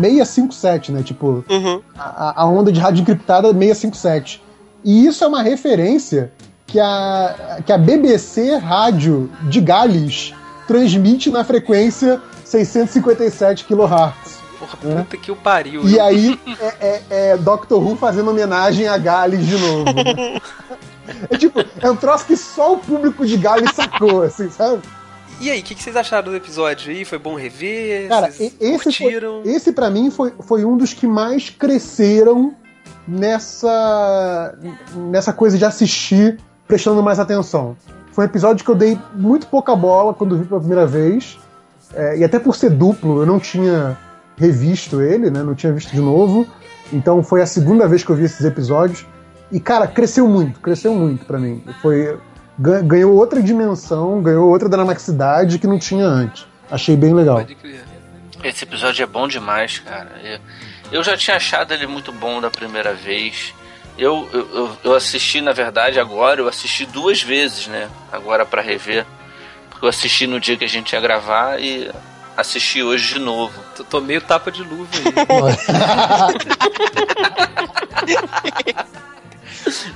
657, 0.00 0.90
né? 0.92 1.02
Tipo, 1.02 1.44
Uhum. 1.48 1.80
a, 1.96 2.42
a 2.42 2.46
onda 2.46 2.72
de 2.72 2.80
rádio 2.80 3.02
encriptada 3.02 3.48
657. 3.52 4.42
E 4.84 5.06
isso 5.06 5.22
é 5.22 5.26
uma 5.28 5.40
referência 5.42 6.32
que 6.66 6.80
a, 6.80 7.60
que 7.64 7.72
a 7.72 7.78
BBC 7.78 8.56
Rádio 8.56 9.30
de 9.48 9.60
Gales 9.60 10.34
transmite 10.66 11.30
na 11.30 11.44
frequência 11.44 12.20
657 12.44 13.64
kHz. 13.64 14.42
Porra, 14.58 14.76
puta 14.80 15.16
que 15.16 15.30
o 15.32 15.36
pariu. 15.36 15.86
E 15.88 15.98
aí 16.00 16.38
é, 16.60 16.86
é- 16.88 17.02
é 17.30 17.36
Doctor 17.36 17.82
Who 17.82 17.96
fazendo 17.96 18.30
homenagem 18.30 18.86
a 18.88 18.96
Gales 18.96 19.46
de 19.46 19.58
novo. 19.58 19.84
né? 19.84 20.40
É 21.28 21.36
tipo, 21.36 21.62
é 21.82 21.90
um 21.90 21.96
troço 21.96 22.24
que 22.24 22.34
só 22.34 22.72
o 22.72 22.78
público 22.78 23.26
de 23.26 23.36
Gales 23.36 23.72
sacou, 23.74 24.22
assim, 24.22 24.48
sabe? 24.50 24.80
E 25.38 25.50
aí, 25.50 25.60
o 25.60 25.62
que, 25.62 25.74
que 25.74 25.82
vocês 25.82 25.94
acharam 25.96 26.30
do 26.30 26.34
episódio 26.34 26.90
aí? 26.90 27.04
Foi 27.04 27.18
bom 27.18 27.34
rever? 27.34 28.08
Cara, 28.08 28.30
Vocês 28.30 28.54
esse, 28.58 28.90
foi, 28.90 29.12
esse 29.44 29.72
para 29.72 29.90
mim 29.90 30.10
foi, 30.10 30.32
foi 30.40 30.64
um 30.64 30.78
dos 30.78 30.94
que 30.94 31.06
mais 31.06 31.50
cresceram 31.50 32.54
nessa 33.06 34.54
nessa 34.94 35.32
coisa 35.32 35.58
de 35.58 35.64
assistir 35.64 36.38
prestando 36.66 37.02
mais 37.02 37.18
atenção. 37.18 37.76
Foi 38.14 38.24
um 38.24 38.28
episódio 38.28 38.64
que 38.64 38.70
eu 38.70 38.74
dei 38.76 38.98
muito 39.14 39.46
pouca 39.48 39.74
bola 39.74 40.14
quando 40.14 40.38
vi 40.38 40.44
pela 40.44 40.60
primeira 40.60 40.86
vez. 40.86 41.38
É, 41.92 42.18
e 42.18 42.24
até 42.24 42.38
por 42.38 42.54
ser 42.54 42.70
duplo, 42.70 43.20
eu 43.20 43.26
não 43.26 43.40
tinha 43.40 43.96
revisto 44.36 45.02
ele, 45.02 45.30
né? 45.30 45.42
Não 45.42 45.54
tinha 45.54 45.72
visto 45.72 45.90
de 45.90 46.00
novo. 46.00 46.46
Então 46.92 47.22
foi 47.24 47.42
a 47.42 47.46
segunda 47.46 47.88
vez 47.88 48.04
que 48.04 48.10
eu 48.10 48.16
vi 48.16 48.24
esses 48.24 48.44
episódios. 48.44 49.04
E, 49.50 49.58
cara, 49.58 49.86
cresceu 49.86 50.28
muito, 50.28 50.60
cresceu 50.60 50.94
muito 50.94 51.24
pra 51.26 51.38
mim. 51.38 51.62
Foi, 51.82 52.16
gan- 52.58 52.86
ganhou 52.86 53.14
outra 53.14 53.42
dimensão, 53.42 54.22
ganhou 54.22 54.48
outra 54.48 54.68
dramaticidade 54.68 55.58
que 55.58 55.66
não 55.66 55.78
tinha 55.78 56.06
antes. 56.06 56.46
Achei 56.70 56.96
bem 56.96 57.12
legal. 57.14 57.44
Esse 58.42 58.64
episódio 58.64 59.02
é 59.02 59.06
bom 59.06 59.26
demais, 59.26 59.78
cara. 59.80 60.10
Eu, 60.22 60.38
eu 60.98 61.02
já 61.02 61.16
tinha 61.16 61.36
achado 61.36 61.72
ele 61.72 61.86
muito 61.86 62.12
bom 62.12 62.40
da 62.40 62.50
primeira 62.50 62.92
vez. 62.94 63.54
Eu, 63.96 64.28
eu, 64.32 64.70
eu- 64.82 64.94
assisti, 64.94 65.40
na 65.40 65.52
verdade, 65.52 66.00
agora, 66.00 66.40
eu 66.40 66.48
assisti 66.48 66.84
duas 66.84 67.22
vezes, 67.22 67.68
né? 67.68 67.88
Agora 68.10 68.44
pra 68.44 68.60
rever. 68.60 69.06
Porque 69.70 69.84
eu 69.84 69.88
assisti 69.88 70.26
no 70.26 70.40
dia 70.40 70.56
que 70.56 70.64
a 70.64 70.68
gente 70.68 70.92
ia 70.92 71.00
gravar 71.00 71.60
e 71.60 71.90
assisti 72.36 72.82
hoje 72.82 73.14
de 73.14 73.20
novo. 73.20 73.52
Tô, 73.76 73.84
tô 73.84 74.00
meio 74.00 74.20
tapa 74.20 74.50
de 74.50 74.62
luva 74.64 74.88
aí. 74.96 75.04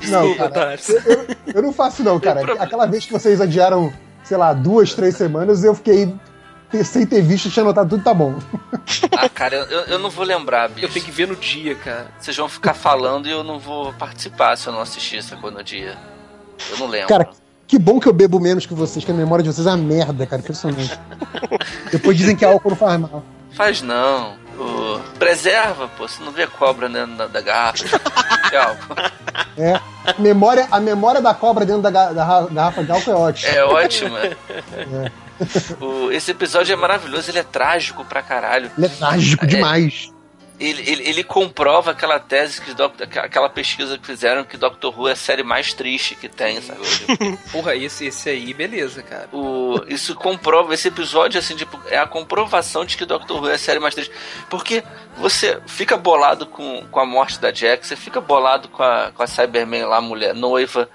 Não, 0.08 0.34
cara, 0.34 0.76
eu, 1.06 1.26
eu- 1.54 1.62
não 1.62 1.72
faço 1.72 2.02
não, 2.02 2.18
cara. 2.18 2.40
Aquela 2.62 2.86
vez 2.86 3.04
que 3.04 3.12
vocês 3.12 3.40
adiaram, 3.40 3.92
sei 4.24 4.36
lá, 4.36 4.52
duas, 4.52 4.94
três 4.94 5.16
semanas, 5.16 5.62
eu 5.64 5.74
fiquei 5.74 6.14
ter- 6.70 6.84
sem 6.84 7.06
ter 7.06 7.22
visto, 7.22 7.50
tinha 7.50 7.64
notado 7.64 7.88
tudo 7.90 8.02
tá 8.02 8.12
bom. 8.14 8.38
Ah, 9.16 9.28
cara, 9.28 9.56
eu, 9.56 9.64
eu- 9.64 9.84
eu 9.84 9.98
não 9.98 10.10
vou 10.10 10.24
lembrar, 10.24 10.68
bicho. 10.68 10.86
Eu 10.86 10.90
tenho 10.90 11.04
que 11.04 11.10
ver 11.10 11.28
no 11.28 11.36
dia, 11.36 11.74
cara. 11.74 12.08
Vocês 12.18 12.36
vão 12.36 12.48
ficar 12.48 12.74
falando 12.74 13.26
e 13.26 13.30
eu 13.30 13.42
não 13.44 13.58
vou 13.58 13.92
participar 13.94 14.56
se 14.56 14.66
eu 14.66 14.72
não 14.72 14.80
assistir 14.80 15.16
essa 15.18 15.36
coisa 15.36 15.56
no 15.58 15.64
dia. 15.64 15.96
Eu 16.70 16.78
não 16.78 16.86
lembro. 16.86 17.08
Cara, 17.08 17.28
que 17.66 17.78
bom 17.78 18.00
que 18.00 18.08
eu 18.08 18.12
bebo 18.12 18.40
menos 18.40 18.66
que 18.66 18.74
vocês, 18.74 19.04
que 19.04 19.10
a 19.10 19.14
memória 19.14 19.42
de 19.42 19.52
vocês 19.52 19.66
é 19.66 19.70
uma 19.70 19.76
merda, 19.76 20.26
cara, 20.26 20.40
impressionante. 20.40 20.98
Depois 21.92 22.16
dizem 22.16 22.34
que 22.36 22.44
álcool 22.44 22.70
não 22.70 22.76
faz 22.76 23.00
mal. 23.00 23.24
Faz 23.52 23.82
não. 23.82 24.36
Preserva, 25.18 25.88
pô. 25.96 26.06
Você 26.08 26.22
não 26.22 26.32
vê 26.32 26.46
cobra 26.46 26.88
dentro 26.88 27.16
da, 27.16 27.26
da 27.26 27.40
garrafa. 27.40 27.84
É 28.50 28.56
álcool. 28.56 28.94
É. 29.58 29.74
A 30.06 30.14
memória, 30.18 30.66
a 30.70 30.80
memória 30.80 31.20
da 31.20 31.34
cobra 31.34 31.66
dentro 31.66 31.82
da, 31.82 31.90
ga- 31.90 32.12
da 32.14 32.24
ra- 32.24 32.46
garrafa 32.50 32.82
de 32.82 32.90
álcool 32.90 33.10
é 33.10 33.14
ótima. 33.14 33.52
É 33.52 33.62
ótimo. 33.64 34.16
O- 35.80 36.10
esse 36.10 36.30
episódio 36.30 36.72
é 36.72 36.76
maravilhoso, 36.76 37.30
ele 37.30 37.38
é 37.40 37.42
trágico 37.42 38.04
pra 38.06 38.22
caralho. 38.22 38.70
Ele 38.76 38.86
é 38.86 38.88
trágico 38.88 39.46
demais. 39.46 40.12
Ele, 40.60 40.82
ele, 40.90 41.08
ele 41.08 41.22
comprova 41.22 41.92
aquela 41.92 42.18
tese 42.18 42.60
que 42.60 42.74
Doc- 42.74 43.00
aquela 43.16 43.48
pesquisa 43.48 43.96
que 43.96 44.04
fizeram 44.04 44.42
que 44.42 44.56
Doctor 44.56 44.92
Who 44.98 45.06
é 45.08 45.12
a 45.12 45.16
série 45.16 45.44
mais 45.44 45.72
triste 45.72 46.16
que 46.16 46.28
tem, 46.28 46.60
sabe? 46.60 46.80
Porra, 47.52 47.76
esse, 47.76 48.06
esse 48.06 48.28
aí, 48.28 48.52
beleza, 48.52 49.00
cara. 49.02 49.28
O, 49.32 49.80
isso 49.86 50.16
comprova, 50.16 50.74
esse 50.74 50.88
episódio, 50.88 51.38
assim, 51.38 51.54
tipo, 51.54 51.80
é 51.86 51.96
a 51.96 52.06
comprovação 52.08 52.84
de 52.84 52.96
que 52.96 53.04
Doctor 53.06 53.40
Who 53.40 53.48
é 53.48 53.54
a 53.54 53.58
série 53.58 53.78
mais 53.78 53.94
triste. 53.94 54.12
Porque 54.50 54.82
você 55.16 55.60
fica 55.68 55.96
bolado 55.96 56.44
com, 56.44 56.84
com 56.90 56.98
a 56.98 57.06
morte 57.06 57.38
da 57.40 57.52
Jack, 57.52 57.86
você 57.86 57.94
fica 57.94 58.20
bolado 58.20 58.68
com 58.68 58.82
a, 58.82 59.12
com 59.14 59.22
a 59.22 59.26
Cyberman 59.28 59.84
lá, 59.84 60.00
mulher 60.00 60.34
noiva, 60.34 60.88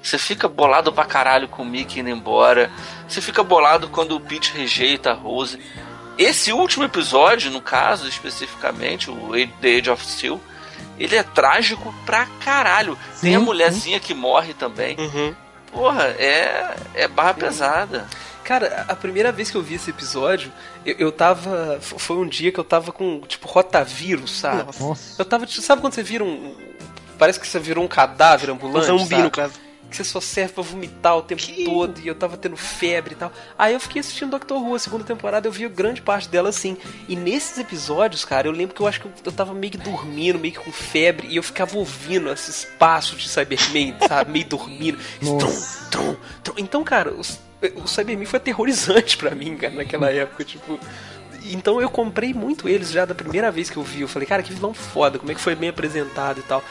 você 0.00 0.16
fica 0.16 0.46
bolado 0.46 0.92
pra 0.92 1.04
caralho 1.04 1.48
com 1.48 1.62
o 1.62 1.66
Mickey 1.66 1.98
indo 2.00 2.08
embora, 2.10 2.70
você 3.08 3.20
fica 3.20 3.42
bolado 3.42 3.88
quando 3.88 4.14
o 4.14 4.20
Pete 4.20 4.52
rejeita 4.52 5.10
a 5.10 5.14
Rose. 5.14 5.58
Esse 6.18 6.52
último 6.52 6.84
episódio, 6.84 7.50
no 7.50 7.60
caso, 7.62 8.08
especificamente, 8.08 9.10
o 9.10 9.30
The 9.60 9.76
Age 9.78 9.90
of 9.90 10.04
Steel, 10.04 10.40
ele 10.98 11.14
é 11.16 11.22
trágico 11.22 11.94
pra 12.04 12.26
caralho. 12.44 12.98
Tem 13.20 13.36
a 13.36 13.38
Sim, 13.38 13.44
mulherzinha 13.44 14.00
que 14.00 14.12
morre 14.14 14.52
também. 14.52 14.96
Uhum. 14.98 15.34
Porra, 15.72 16.04
é, 16.18 16.74
é 16.94 17.06
barra 17.08 17.34
pesada. 17.34 18.06
Cara, 18.42 18.86
a 18.88 18.96
primeira 18.96 19.30
vez 19.30 19.50
que 19.50 19.56
eu 19.56 19.62
vi 19.62 19.74
esse 19.74 19.90
episódio, 19.90 20.50
eu, 20.84 20.96
eu 20.98 21.12
tava. 21.12 21.78
Foi 21.80 22.16
um 22.16 22.26
dia 22.26 22.50
que 22.50 22.58
eu 22.58 22.64
tava 22.64 22.90
com, 22.90 23.20
tipo, 23.20 23.46
rotavírus, 23.46 24.38
sabe? 24.40 24.64
Nossa. 24.80 25.20
Eu 25.20 25.24
tava. 25.24 25.44
tipo, 25.46 25.62
Sabe 25.62 25.82
quando 25.82 25.92
você 25.92 26.02
vira 26.02 26.24
um. 26.24 26.56
Parece 27.18 27.38
que 27.38 27.46
você 27.46 27.58
virou 27.60 27.84
um 27.84 27.88
cadáver 27.88 28.50
Um 28.50 28.54
ambulante? 28.54 28.86
zumbi, 28.86 29.08
sabe? 29.10 29.22
no 29.22 29.30
caso. 29.30 29.52
Que 29.90 29.96
você 29.96 30.04
só 30.04 30.20
serve 30.20 30.52
pra 30.52 30.62
vomitar 30.62 31.16
o 31.16 31.22
tempo 31.22 31.42
todo 31.64 32.00
e 32.00 32.06
eu 32.08 32.14
tava 32.14 32.36
tendo 32.36 32.56
febre 32.56 33.14
e 33.14 33.16
tal. 33.16 33.32
Aí 33.58 33.72
eu 33.72 33.80
fiquei 33.80 34.00
assistindo 34.00 34.30
Doctor 34.30 34.62
Who, 34.62 34.74
a 34.74 34.78
segunda 34.78 35.04
temporada, 35.04 35.48
eu 35.48 35.52
vi 35.52 35.66
grande 35.68 36.02
parte 36.02 36.28
dela 36.28 36.50
assim. 36.50 36.76
E 37.08 37.16
nesses 37.16 37.56
episódios, 37.58 38.24
cara, 38.24 38.46
eu 38.48 38.52
lembro 38.52 38.74
que 38.74 38.82
eu 38.82 38.86
acho 38.86 39.00
que 39.00 39.06
eu, 39.06 39.12
eu 39.24 39.32
tava 39.32 39.54
meio 39.54 39.70
que 39.72 39.78
dormindo, 39.78 40.38
meio 40.38 40.52
que 40.54 40.60
com 40.60 40.70
febre, 40.72 41.26
e 41.28 41.36
eu 41.36 41.42
ficava 41.42 41.76
ouvindo 41.78 42.30
esses 42.30 42.66
passos 42.78 43.20
de 43.22 43.28
Cyberman, 43.28 43.96
sabe? 44.06 44.30
Meio 44.30 44.44
dormindo. 44.46 44.98
Trum, 45.20 45.38
trum, 45.90 46.16
trum. 46.44 46.54
Então, 46.58 46.84
cara, 46.84 47.10
os- 47.12 47.38
o 47.82 47.88
Cyberman 47.88 48.26
foi 48.26 48.36
aterrorizante 48.36 49.16
pra 49.16 49.34
mim, 49.34 49.56
cara, 49.56 49.72
naquela 49.74 50.10
época, 50.10 50.44
tipo. 50.44 50.78
Então 51.44 51.80
eu 51.80 51.88
comprei 51.88 52.34
muito 52.34 52.68
eles 52.68 52.90
já 52.90 53.04
da 53.04 53.14
primeira 53.14 53.50
vez 53.50 53.70
que 53.70 53.76
eu 53.78 53.82
vi. 53.82 54.02
Eu 54.02 54.08
falei, 54.08 54.26
cara, 54.28 54.42
que 54.42 54.52
vilão 54.52 54.74
foda, 54.74 55.18
como 55.18 55.30
é 55.32 55.34
que 55.34 55.40
foi 55.40 55.54
bem 55.54 55.70
apresentado 55.70 56.40
e 56.40 56.42
tal. 56.42 56.62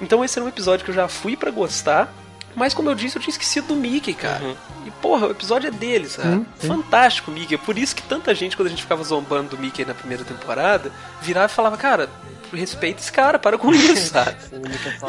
Então 0.00 0.24
esse 0.24 0.36
era 0.38 0.44
um 0.44 0.48
episódio 0.48 0.84
que 0.84 0.90
eu 0.90 0.94
já 0.94 1.06
fui 1.06 1.36
pra 1.36 1.50
gostar. 1.52 2.12
Mas 2.54 2.72
como 2.74 2.88
eu 2.90 2.94
disse, 2.94 3.16
eu 3.16 3.22
tinha 3.22 3.32
esquecido 3.32 3.68
do 3.68 3.74
Mickey, 3.76 4.14
cara. 4.14 4.54
E 4.86 4.90
porra, 4.90 5.26
o 5.26 5.30
episódio 5.30 5.68
é 5.68 5.70
dele, 5.70 6.08
sabe? 6.08 6.46
Sim. 6.58 6.68
Fantástico 6.68 7.30
o 7.30 7.34
Mickey. 7.34 7.54
É 7.54 7.58
por 7.58 7.76
isso 7.78 7.94
que 7.96 8.02
tanta 8.02 8.34
gente, 8.34 8.56
quando 8.56 8.66
a 8.68 8.70
gente 8.70 8.82
ficava 8.82 9.02
zombando 9.02 9.50
do 9.56 9.58
Mickey 9.58 9.84
na 9.84 9.94
primeira 9.94 10.22
temporada, 10.24 10.90
virava 11.20 11.50
e 11.52 11.54
falava, 11.54 11.76
cara, 11.76 12.08
respeita 12.52 13.00
esse 13.00 13.10
cara, 13.10 13.38
para 13.38 13.58
com 13.58 13.72
isso, 13.72 14.08
sabe? 14.12 14.36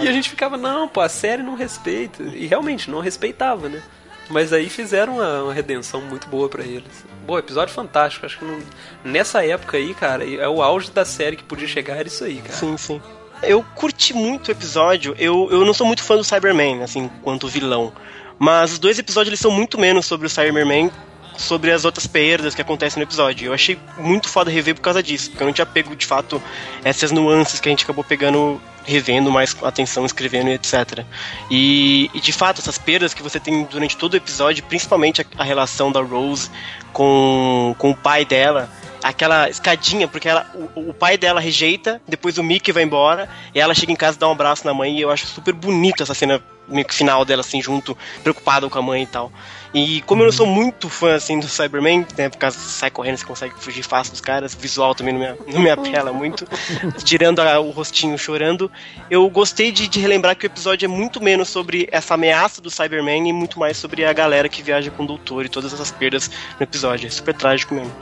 E 0.04 0.08
a 0.08 0.12
gente 0.12 0.30
ficava, 0.30 0.58
não, 0.58 0.88
pô, 0.88 1.02
a 1.02 1.10
série 1.10 1.44
não 1.44 1.56
respeita. 1.56 2.24
E 2.24 2.48
realmente, 2.48 2.90
não 2.90 3.00
respeitava, 3.00 3.70
né? 3.70 3.82
Mas 4.28 4.52
aí 4.52 4.68
fizeram 4.70 5.18
uma, 5.18 5.44
uma 5.44 5.54
redenção 5.54 6.02
muito 6.02 6.28
boa 6.28 6.50
pra 6.50 6.64
eles. 6.64 7.06
Bom, 7.28 7.38
episódio 7.38 7.76
fantástico. 7.76 8.26
Acho 8.26 8.40
que 8.40 8.46
não- 8.46 8.60
nessa 9.04 9.46
época 9.46 9.78
aí, 9.78 9.94
cara, 9.94 10.28
é 10.28 10.48
o 10.50 10.64
auge 10.64 10.90
da 10.90 11.06
série 11.06 11.36
que 11.36 11.44
podia 11.44 11.68
chegar, 11.68 11.98
era 11.98 12.08
isso 12.08 12.24
aí, 12.24 12.38
cara. 12.42 12.54
Sim, 12.56 12.76
sim. 12.76 13.00
Eu 13.42 13.64
curti 13.76 14.14
muito 14.14 14.48
o 14.48 14.52
episódio. 14.52 15.16
Eu, 15.18 15.48
eu 15.52 15.66
não 15.66 15.74
sou 15.74 15.86
muito 15.86 16.04
fã 16.04 16.16
do 16.16 16.24
Cyberman, 16.24 16.84
assim, 16.84 17.10
quanto 17.22 17.48
vilão. 17.48 17.94
Mas 18.38 18.74
os 18.74 18.80
dois 18.80 19.00
episódios 19.00 19.30
eles 19.30 19.40
são 19.40 19.52
muito 19.52 19.80
menos 19.80 20.06
sobre 20.06 20.28
o 20.28 20.30
Cyberman, 20.30 20.92
sobre 21.38 21.72
as 21.72 21.86
outras 21.86 22.08
perdas 22.08 22.56
que 22.56 22.62
acontecem 22.62 23.00
no 23.00 23.08
episódio. 23.08 23.48
Eu 23.48 23.54
achei 23.54 23.78
muito 23.98 24.30
foda 24.30 24.50
rever 24.52 24.76
por 24.76 24.82
causa 24.82 25.02
disso, 25.02 25.30
porque 25.30 25.44
eu 25.44 25.48
não 25.48 25.54
tinha 25.54 25.66
pego 25.66 25.96
de 25.96 26.06
fato 26.06 26.42
essas 26.84 27.12
nuances 27.12 27.60
que 27.60 27.70
a 27.70 27.72
gente 27.72 27.84
acabou 27.84 28.04
pegando, 28.04 28.62
revendo 28.84 29.32
mais 29.32 29.56
atenção, 29.64 30.06
escrevendo 30.06 30.50
e 30.50 30.54
etc. 30.54 31.06
E, 31.50 32.10
e, 32.14 32.20
de 32.20 32.32
fato, 32.32 32.60
essas 32.60 32.78
perdas 32.78 33.14
que 33.14 33.24
você 33.24 33.40
tem 33.40 33.64
durante 33.64 33.98
todo 33.98 34.14
o 34.14 34.18
episódio, 34.18 34.64
principalmente 34.64 35.22
a, 35.22 35.26
a 35.38 35.44
relação 35.44 35.92
da 35.92 36.02
Rose 36.02 36.50
com, 36.92 37.76
com 37.78 37.92
o 37.92 37.96
pai 37.96 38.26
dela 38.26 38.70
aquela 39.08 39.50
escadinha, 39.50 40.08
porque 40.08 40.28
ela, 40.28 40.50
o, 40.76 40.90
o 40.90 40.94
pai 40.94 41.18
dela 41.18 41.40
rejeita, 41.40 42.02
depois 42.08 42.38
o 42.38 42.44
Mickey 42.44 42.72
vai 42.72 42.84
embora, 42.84 43.30
e 43.54 43.60
ela 43.60 43.74
chega 43.74 43.92
em 43.92 43.96
casa 43.96 44.18
e 44.18 44.20
dá 44.20 44.28
um 44.28 44.32
abraço 44.32 44.66
na 44.66 44.74
mãe, 44.74 44.98
e 44.98 45.02
eu 45.02 45.12
acho 45.12 45.28
super 45.28 45.54
bonito 45.54 46.02
essa 46.04 46.14
cena 46.14 46.42
meio 46.68 46.84
que 46.86 46.96
final 46.96 47.24
dela, 47.24 47.42
assim, 47.42 47.62
junto, 47.62 47.96
preocupada 48.24 48.68
com 48.68 48.80
a 48.80 48.82
mãe 48.82 49.04
e 49.04 49.06
tal. 49.06 49.32
E 49.72 50.02
como 50.02 50.24
eu 50.24 50.26
não 50.26 50.32
sou 50.32 50.48
muito 50.48 50.90
fã, 50.90 51.14
assim, 51.14 51.40
do 51.40 51.48
Cyberman, 51.48 52.08
né, 52.18 52.28
por 52.30 52.38
causa 52.38 52.58
sai 52.58 52.90
correndo, 52.90 53.18
você 53.18 53.26
consegue 53.26 53.54
fugir 53.60 53.84
fácil 53.84 54.14
dos 54.14 54.22
caras, 54.22 54.54
o 54.56 54.58
visual 54.58 54.96
também 54.96 55.14
não 55.14 55.20
me, 55.20 55.54
não 55.54 55.62
me 55.62 55.70
apela 55.70 56.12
muito, 56.12 56.48
tirando 57.06 57.40
a- 57.40 57.60
o 57.60 57.70
rostinho 57.70 58.18
chorando, 58.18 58.72
eu 59.12 59.30
gostei 59.30 59.72
de, 59.72 59.88
de 59.88 60.00
relembrar 60.00 60.36
que 60.36 60.46
o 60.46 60.48
episódio 60.48 60.86
é 60.86 60.88
muito 60.88 61.22
menos 61.22 61.50
sobre 61.50 61.88
essa 61.92 62.16
ameaça 62.16 62.60
do 62.62 62.72
Cyberman 62.72 63.30
e 63.30 63.34
muito 63.34 63.60
mais 63.60 63.78
sobre 63.78 64.04
a 64.04 64.14
galera 64.14 64.50
que 64.50 64.64
viaja 64.64 64.90
com 64.90 65.04
o 65.04 65.08
doutor 65.08 65.46
e 65.46 65.50
todas 65.50 65.72
essas 65.72 65.92
perdas 65.92 66.32
no 66.60 66.64
episódio. 66.64 67.06
É 67.06 67.10
super 67.12 67.36
trágico 67.36 67.76
mesmo. 67.76 67.94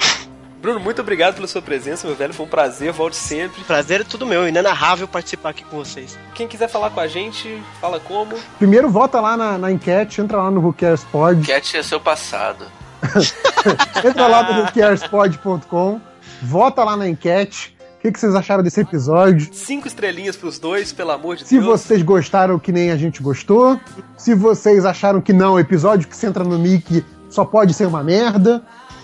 Bruno, 0.64 0.80
muito 0.80 1.02
obrigado 1.02 1.36
pela 1.36 1.46
sua 1.46 1.62
presença, 1.62 2.08
meu 2.08 2.16
velho. 2.16 2.34
Foi 2.34 2.46
um 2.46 2.50
prazer, 2.50 2.94
volte 2.94 3.18
sempre. 3.18 3.62
Prazer 3.66 4.00
é 4.00 4.04
tudo 4.06 4.26
meu, 4.26 4.48
inenarrável 4.48 5.06
participar 5.06 5.50
aqui 5.50 5.66
com 5.66 5.76
vocês. 5.76 6.18
Quem 6.34 6.48
quiser 6.48 6.70
falar 6.70 6.90
com 6.90 7.02
a 7.02 7.08
gente, 7.08 7.62
fala 7.82 8.00
como. 8.00 8.38
Primeiro, 8.58 8.90
vota 8.90 9.20
lá 9.20 9.36
na, 9.36 9.58
na 9.58 9.70
enquete, 9.70 10.22
entra 10.22 10.38
lá 10.38 10.50
no 10.50 10.62
Who 10.62 10.72
Cares 10.72 11.04
Pod, 11.04 11.46
Cat 11.46 11.76
é 11.76 11.84
seu 11.84 12.00
passado. 12.00 12.64
entra 14.08 14.26
lá 14.26 14.54
no 14.54 14.62
whocarespod.com, 14.62 16.00
vota 16.42 16.82
lá 16.86 16.96
na 16.96 17.10
enquete. 17.10 17.76
O 17.98 18.02
que, 18.04 18.14
que 18.14 18.20
vocês 18.20 18.34
acharam 18.34 18.64
desse 18.64 18.80
episódio? 18.80 19.54
Cinco 19.54 19.86
estrelinhas 19.86 20.38
pros 20.38 20.60
dois, 20.60 20.94
pelo 20.94 21.12
amor 21.12 21.36
de 21.36 21.46
Se 21.46 21.56
Deus. 21.60 21.66
vocês 21.66 22.02
gostaram 22.02 22.58
que 22.58 22.72
nem 22.72 22.90
a 22.90 22.96
gente 22.96 23.22
gostou, 23.22 23.78
se 24.18 24.34
vocês 24.34 24.86
acharam 24.86 25.20
que 25.20 25.34
não, 25.34 25.56
o 25.56 25.60
episódio 25.60 26.08
que 26.08 26.16
você 26.16 26.28
entra 26.28 26.46
no 26.46 26.58
Mickey 26.58 27.04
só 27.30 27.44
pode 27.44 27.74
ser 27.74 27.86
uma 27.86 28.04
merda, 28.04 28.64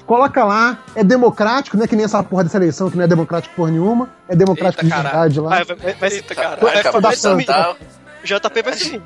coloca 0.10 0.44
lá. 0.44 0.80
É 0.96 1.04
democrático, 1.04 1.78
não 1.78 1.84
é 1.84 1.88
que 1.88 1.96
nem 1.96 2.04
essa 2.04 2.24
porra 2.24 2.44
dessa 2.44 2.58
eleição 2.58 2.90
que 2.90 2.98
não 2.98 3.04
é 3.04 3.08
democrático 3.08 3.54
por 3.56 3.70
nenhuma, 3.70 4.10
é 4.28 4.36
democrático 4.36 4.84
Eita, 4.84 4.96
de 4.98 5.04
verdade 5.04 5.40
lá. 5.40 5.50
Vai, 5.50 5.64
vai, 5.66 5.94
vai, 5.94 6.10
Eita, 6.10 6.34
vai, 6.34 6.44
caralho. 6.44 6.62
vai, 6.92 7.02
vai 7.02 7.16
sumir. 7.16 7.46
soltar. 7.46 7.76
O 8.24 8.26
JP 8.26 8.62
vai 8.64 8.74
sumir. 8.74 9.02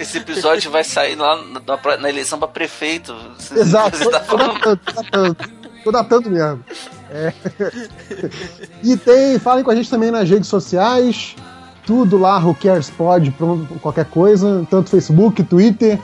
Esse 0.00 0.18
episódio 0.18 0.70
vai 0.72 0.82
sair 0.82 1.14
lá 1.14 1.36
na, 1.42 1.60
na- 1.60 1.96
na 1.98 2.08
eleição 2.08 2.36
pra 2.38 2.48
prefeito. 2.48 3.14
Exato, 3.54 4.10
datando, 4.10 4.76
tô 4.76 4.92
datando. 4.92 5.36
Tô 5.84 5.92
datando 5.92 6.30
mesmo. 6.30 6.64
É. 7.10 7.32
E 8.82 8.96
tem, 8.96 9.38
falem 9.38 9.62
com 9.64 9.70
a 9.70 9.74
gente 9.74 9.88
também 9.90 10.10
nas 10.10 10.28
redes 10.28 10.48
sociais. 10.48 11.36
Tudo 11.86 12.18
lá, 12.18 12.38
Who 12.38 12.54
Cares 12.54 12.90
Pod, 12.90 13.30
pronto, 13.32 13.74
qualquer 13.80 14.04
coisa. 14.06 14.66
Tanto 14.70 14.90
Facebook, 14.90 15.42
Twitter, 15.44 15.98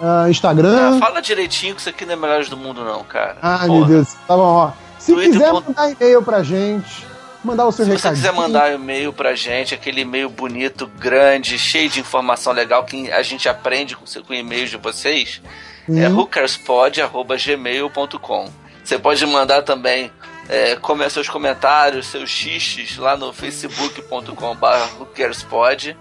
ah, 0.00 0.26
Instagram. 0.28 0.96
Ah, 0.96 0.98
fala 0.98 1.20
direitinho 1.20 1.74
que 1.74 1.80
isso 1.80 1.90
aqui 1.90 2.06
não 2.06 2.14
é 2.14 2.16
Melhores 2.16 2.48
do 2.48 2.56
Mundo, 2.56 2.82
não, 2.84 3.02
cara. 3.04 3.34
Porra. 3.34 3.66
meu 3.68 3.84
Deus. 3.84 4.14
Tá 4.26 4.36
bom, 4.36 4.42
ó. 4.42 4.70
Se 4.98 5.12
Twitter 5.12 5.32
quiser 5.32 5.52
mandar 5.52 5.90
e-mail 5.90 6.22
pra 6.22 6.42
gente, 6.42 7.06
mandar 7.42 7.66
o 7.66 7.72
seu 7.72 7.84
Se 7.86 7.90
você 7.90 7.96
recadinho. 7.96 8.22
quiser 8.22 8.32
mandar 8.32 8.72
e-mail 8.72 9.12
pra 9.12 9.34
gente, 9.34 9.74
aquele 9.74 10.02
e-mail 10.02 10.28
bonito, 10.28 10.86
grande, 10.86 11.58
cheio 11.58 11.88
de 11.88 11.98
informação 12.00 12.52
legal 12.52 12.84
que 12.84 13.10
a 13.10 13.22
gente 13.22 13.48
aprende 13.48 13.96
com, 13.96 14.04
com 14.04 14.34
e-mails 14.34 14.70
de 14.70 14.76
vocês, 14.76 15.40
é 15.88 16.08
Hum. 16.08 16.18
hookerspod.gmail.com. 16.18 18.48
Você 18.84 18.98
pode 18.98 19.24
mandar 19.26 19.62
também 19.62 20.10
é, 20.48 20.76
como 20.76 21.08
seus 21.08 21.28
comentários, 21.28 22.06
seus 22.08 22.28
xixes 22.28 22.98
lá 22.98 23.16
no 23.16 23.32
facebook.com.br 23.32 24.98
hookerspod. 24.98 25.96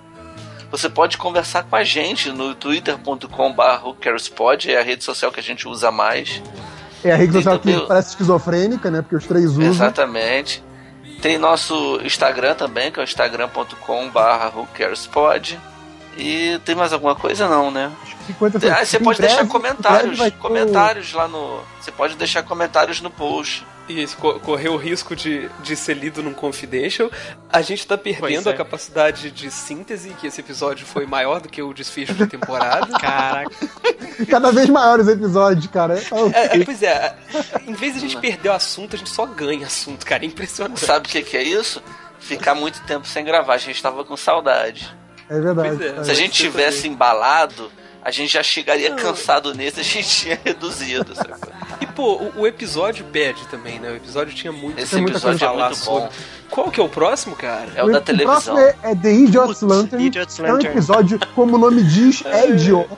Você 0.72 0.90
pode 0.90 1.18
conversar 1.18 1.64
com 1.64 1.76
a 1.76 1.84
gente 1.84 2.32
no 2.32 2.54
twitter.com.br 2.54 4.66
é 4.68 4.78
a 4.78 4.84
rede 4.84 5.04
social 5.04 5.32
que 5.32 5.40
a 5.40 5.44
gente 5.44 5.68
usa 5.68 5.92
mais. 5.92 6.42
É 7.04 7.12
a 7.12 7.16
rede 7.16 7.34
Tem 7.34 7.42
social 7.42 7.60
que 7.60 7.66
também 7.70 7.84
o- 7.84 7.88
parece 7.88 8.10
esquizofrênica, 8.10 8.92
né? 8.92 9.02
Porque 9.02 9.16
os 9.16 9.26
três 9.26 9.46
usam. 9.52 9.64
Exatamente. 9.64 10.64
Tem 11.22 11.38
nosso 11.38 12.00
Instagram 12.04 12.56
também, 12.56 12.92
que 12.92 13.00
é 13.00 13.02
o 13.02 13.04
instagram.com.br. 13.04 15.69
E 16.20 16.60
tem 16.66 16.76
mais 16.76 16.92
alguma 16.94 17.16
coisa 17.16 17.48
não, 17.48 17.72
né? 17.72 17.92
50 18.28 18.58
Ah, 18.72 18.86
você 18.86 18.98
Em 18.98 19.04
pode 19.04 19.18
breve- 19.18 19.34
deixar 19.34 19.48
comentários, 19.50 20.20
o- 20.20 20.32
comentários 20.34 21.14
lá 21.14 21.28
no... 21.28 21.62
Você 21.80 21.92
pode 21.92 22.16
deixar 22.16 22.44
comentários 22.44 23.02
no 23.02 23.10
post. 23.10 23.66
Isso, 23.88 24.16
co- 24.18 24.40
correu 24.40 24.74
o 24.74 24.78
risco 24.78 25.16
de, 25.16 25.50
de 25.64 25.76
ser 25.76 25.96
lido 25.96 26.22
num 26.22 26.32
confidential. 26.34 27.10
A 27.52 27.60
gente 27.64 27.88
tá 27.88 27.98
perdendo 27.98 28.48
é. 28.48 28.54
a 28.54 28.56
capacidade 28.56 29.32
de 29.32 29.50
síntese, 29.50 30.10
que 30.12 30.28
esse 30.28 30.42
episódio 30.42 30.86
foi 30.86 31.08
maior 31.08 31.42
do 31.42 31.50
que 31.50 31.60
o 31.64 31.74
desfecho 31.74 32.14
da 32.14 32.28
temporada. 32.28 32.86
Caraca. 33.00 33.50
Cada 34.30 34.52
vez 34.52 34.70
maiores 34.70 35.08
episódios, 35.08 35.66
cara. 35.68 35.98
É, 36.34 36.58
é, 36.60 36.64
pois 36.64 36.84
é, 36.84 37.16
em 37.66 37.74
vez 37.74 37.94
de 37.94 37.98
a 37.98 38.02
gente 38.02 38.18
perder 38.18 38.50
o 38.50 38.54
assunto, 38.54 38.96
a 38.96 39.00
gente 39.00 39.10
só 39.10 39.26
ganha 39.26 39.66
assunto, 39.66 40.06
cara. 40.06 40.24
É 40.24 40.28
impressionante. 40.28 40.80
Sabe 40.86 41.08
o 41.08 41.10
que, 41.10 41.24
que 41.24 41.36
é 41.36 41.42
isso? 41.42 41.82
Ficar 42.20 42.54
muito 42.54 42.82
tempo 42.84 43.08
sem 43.08 43.26
gravar. 43.26 43.56
A 43.56 43.58
gente 43.58 43.82
tava 43.82 44.04
com 44.06 44.16
saudade. 44.16 44.96
É 45.30 45.40
verdade. 45.40 45.78
Pois 45.78 45.82
é. 46.00 46.04
Se 46.04 46.12
a 46.12 46.14
gente 46.14 46.34
tivesse 46.34 46.88
embalado, 46.88 47.72
a 48.02 48.12
gente 48.12 48.34
já 48.34 48.42
chegaria 48.44 48.96
cansado 48.96 49.54
nesse, 49.54 49.80
a 49.80 49.84
gente 49.84 50.08
tinha 50.08 50.40
reduzido. 50.44 51.14
Sacou? 51.16 51.54
E 51.82 51.86
pô, 51.86 52.14
o, 52.16 52.42
o 52.42 52.48
episódio 52.48 53.06
pede 53.06 53.46
também, 53.48 53.80
né? 53.80 53.92
O 53.92 53.96
episódio 53.96 54.34
tinha 54.34 54.52
muito 54.52 54.80
Esse 54.80 54.98
episódio 55.00 55.36
é 55.36 55.48
falar 55.48 55.70
muito 55.70 55.86
bom. 55.86 56.02
sobre. 56.02 56.10
Qual 56.50 56.72
que 56.72 56.80
é 56.80 56.84
o 56.84 56.90
próximo, 56.90 57.36
cara? 57.36 57.70
É 57.76 57.84
o 57.84 57.92
da 57.92 58.00
O 58.00 58.02
televisão. 58.02 58.56
próximo 58.56 58.58
é, 58.60 58.76
é 58.92 58.96
The 58.96 59.12
Idiot's 59.14 59.62
Lantern. 59.62 60.04
Idiot's 60.04 60.40
É 60.40 60.44
um 60.44 60.46
Lantern. 60.54 60.72
episódio, 60.74 61.20
como 61.36 61.56
o 61.56 61.60
nome 61.60 61.84
diz, 61.84 62.24
é 62.26 62.50
idiota. 62.50 62.98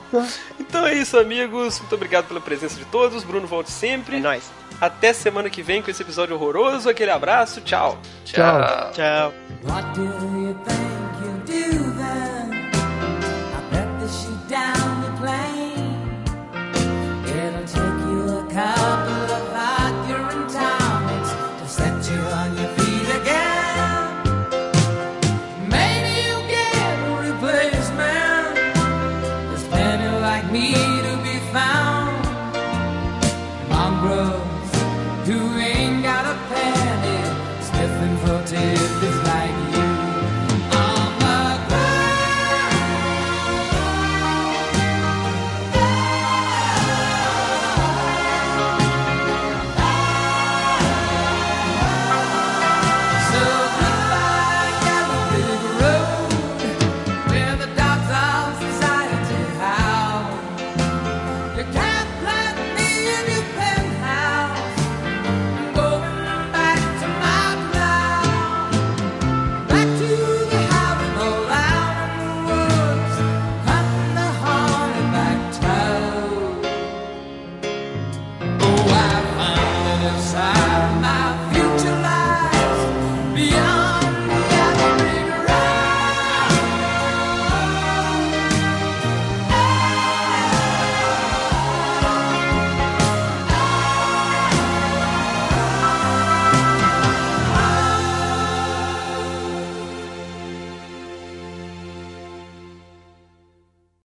Então 0.60 0.88
é 0.88 0.94
isso, 0.94 1.20
amigos. 1.20 1.80
Muito 1.80 1.94
obrigado 1.96 2.28
pela 2.28 2.40
presença 2.40 2.76
de 2.76 2.86
todos. 2.86 3.24
Bruno 3.26 3.46
volte 3.46 3.70
É 3.70 3.74
sempre. 3.74 4.20
nóis. 4.22 4.44
Até 4.80 5.12
semana 5.14 5.50
que 5.50 5.62
vem 5.62 5.82
com 5.82 5.92
esse 5.92 6.02
episódio 6.02 6.34
horroroso. 6.36 6.90
Aquele 6.90 7.12
abraço. 7.12 7.60
Tchau. 7.62 8.00
Tchau. 8.24 8.92
Tchau. 8.94 9.34
Think 9.94 11.01
do 11.46 11.94
then? 11.94 12.52
I 12.54 13.62
bet 13.72 14.00
that 14.00 14.10
she 14.10 14.32
down 14.48 15.02
the 15.06 15.12
plane. 15.22 16.02
It'll 17.26 17.66
take 17.66 18.00
you 18.08 18.40
a 18.40 18.54
couple. 18.54 19.21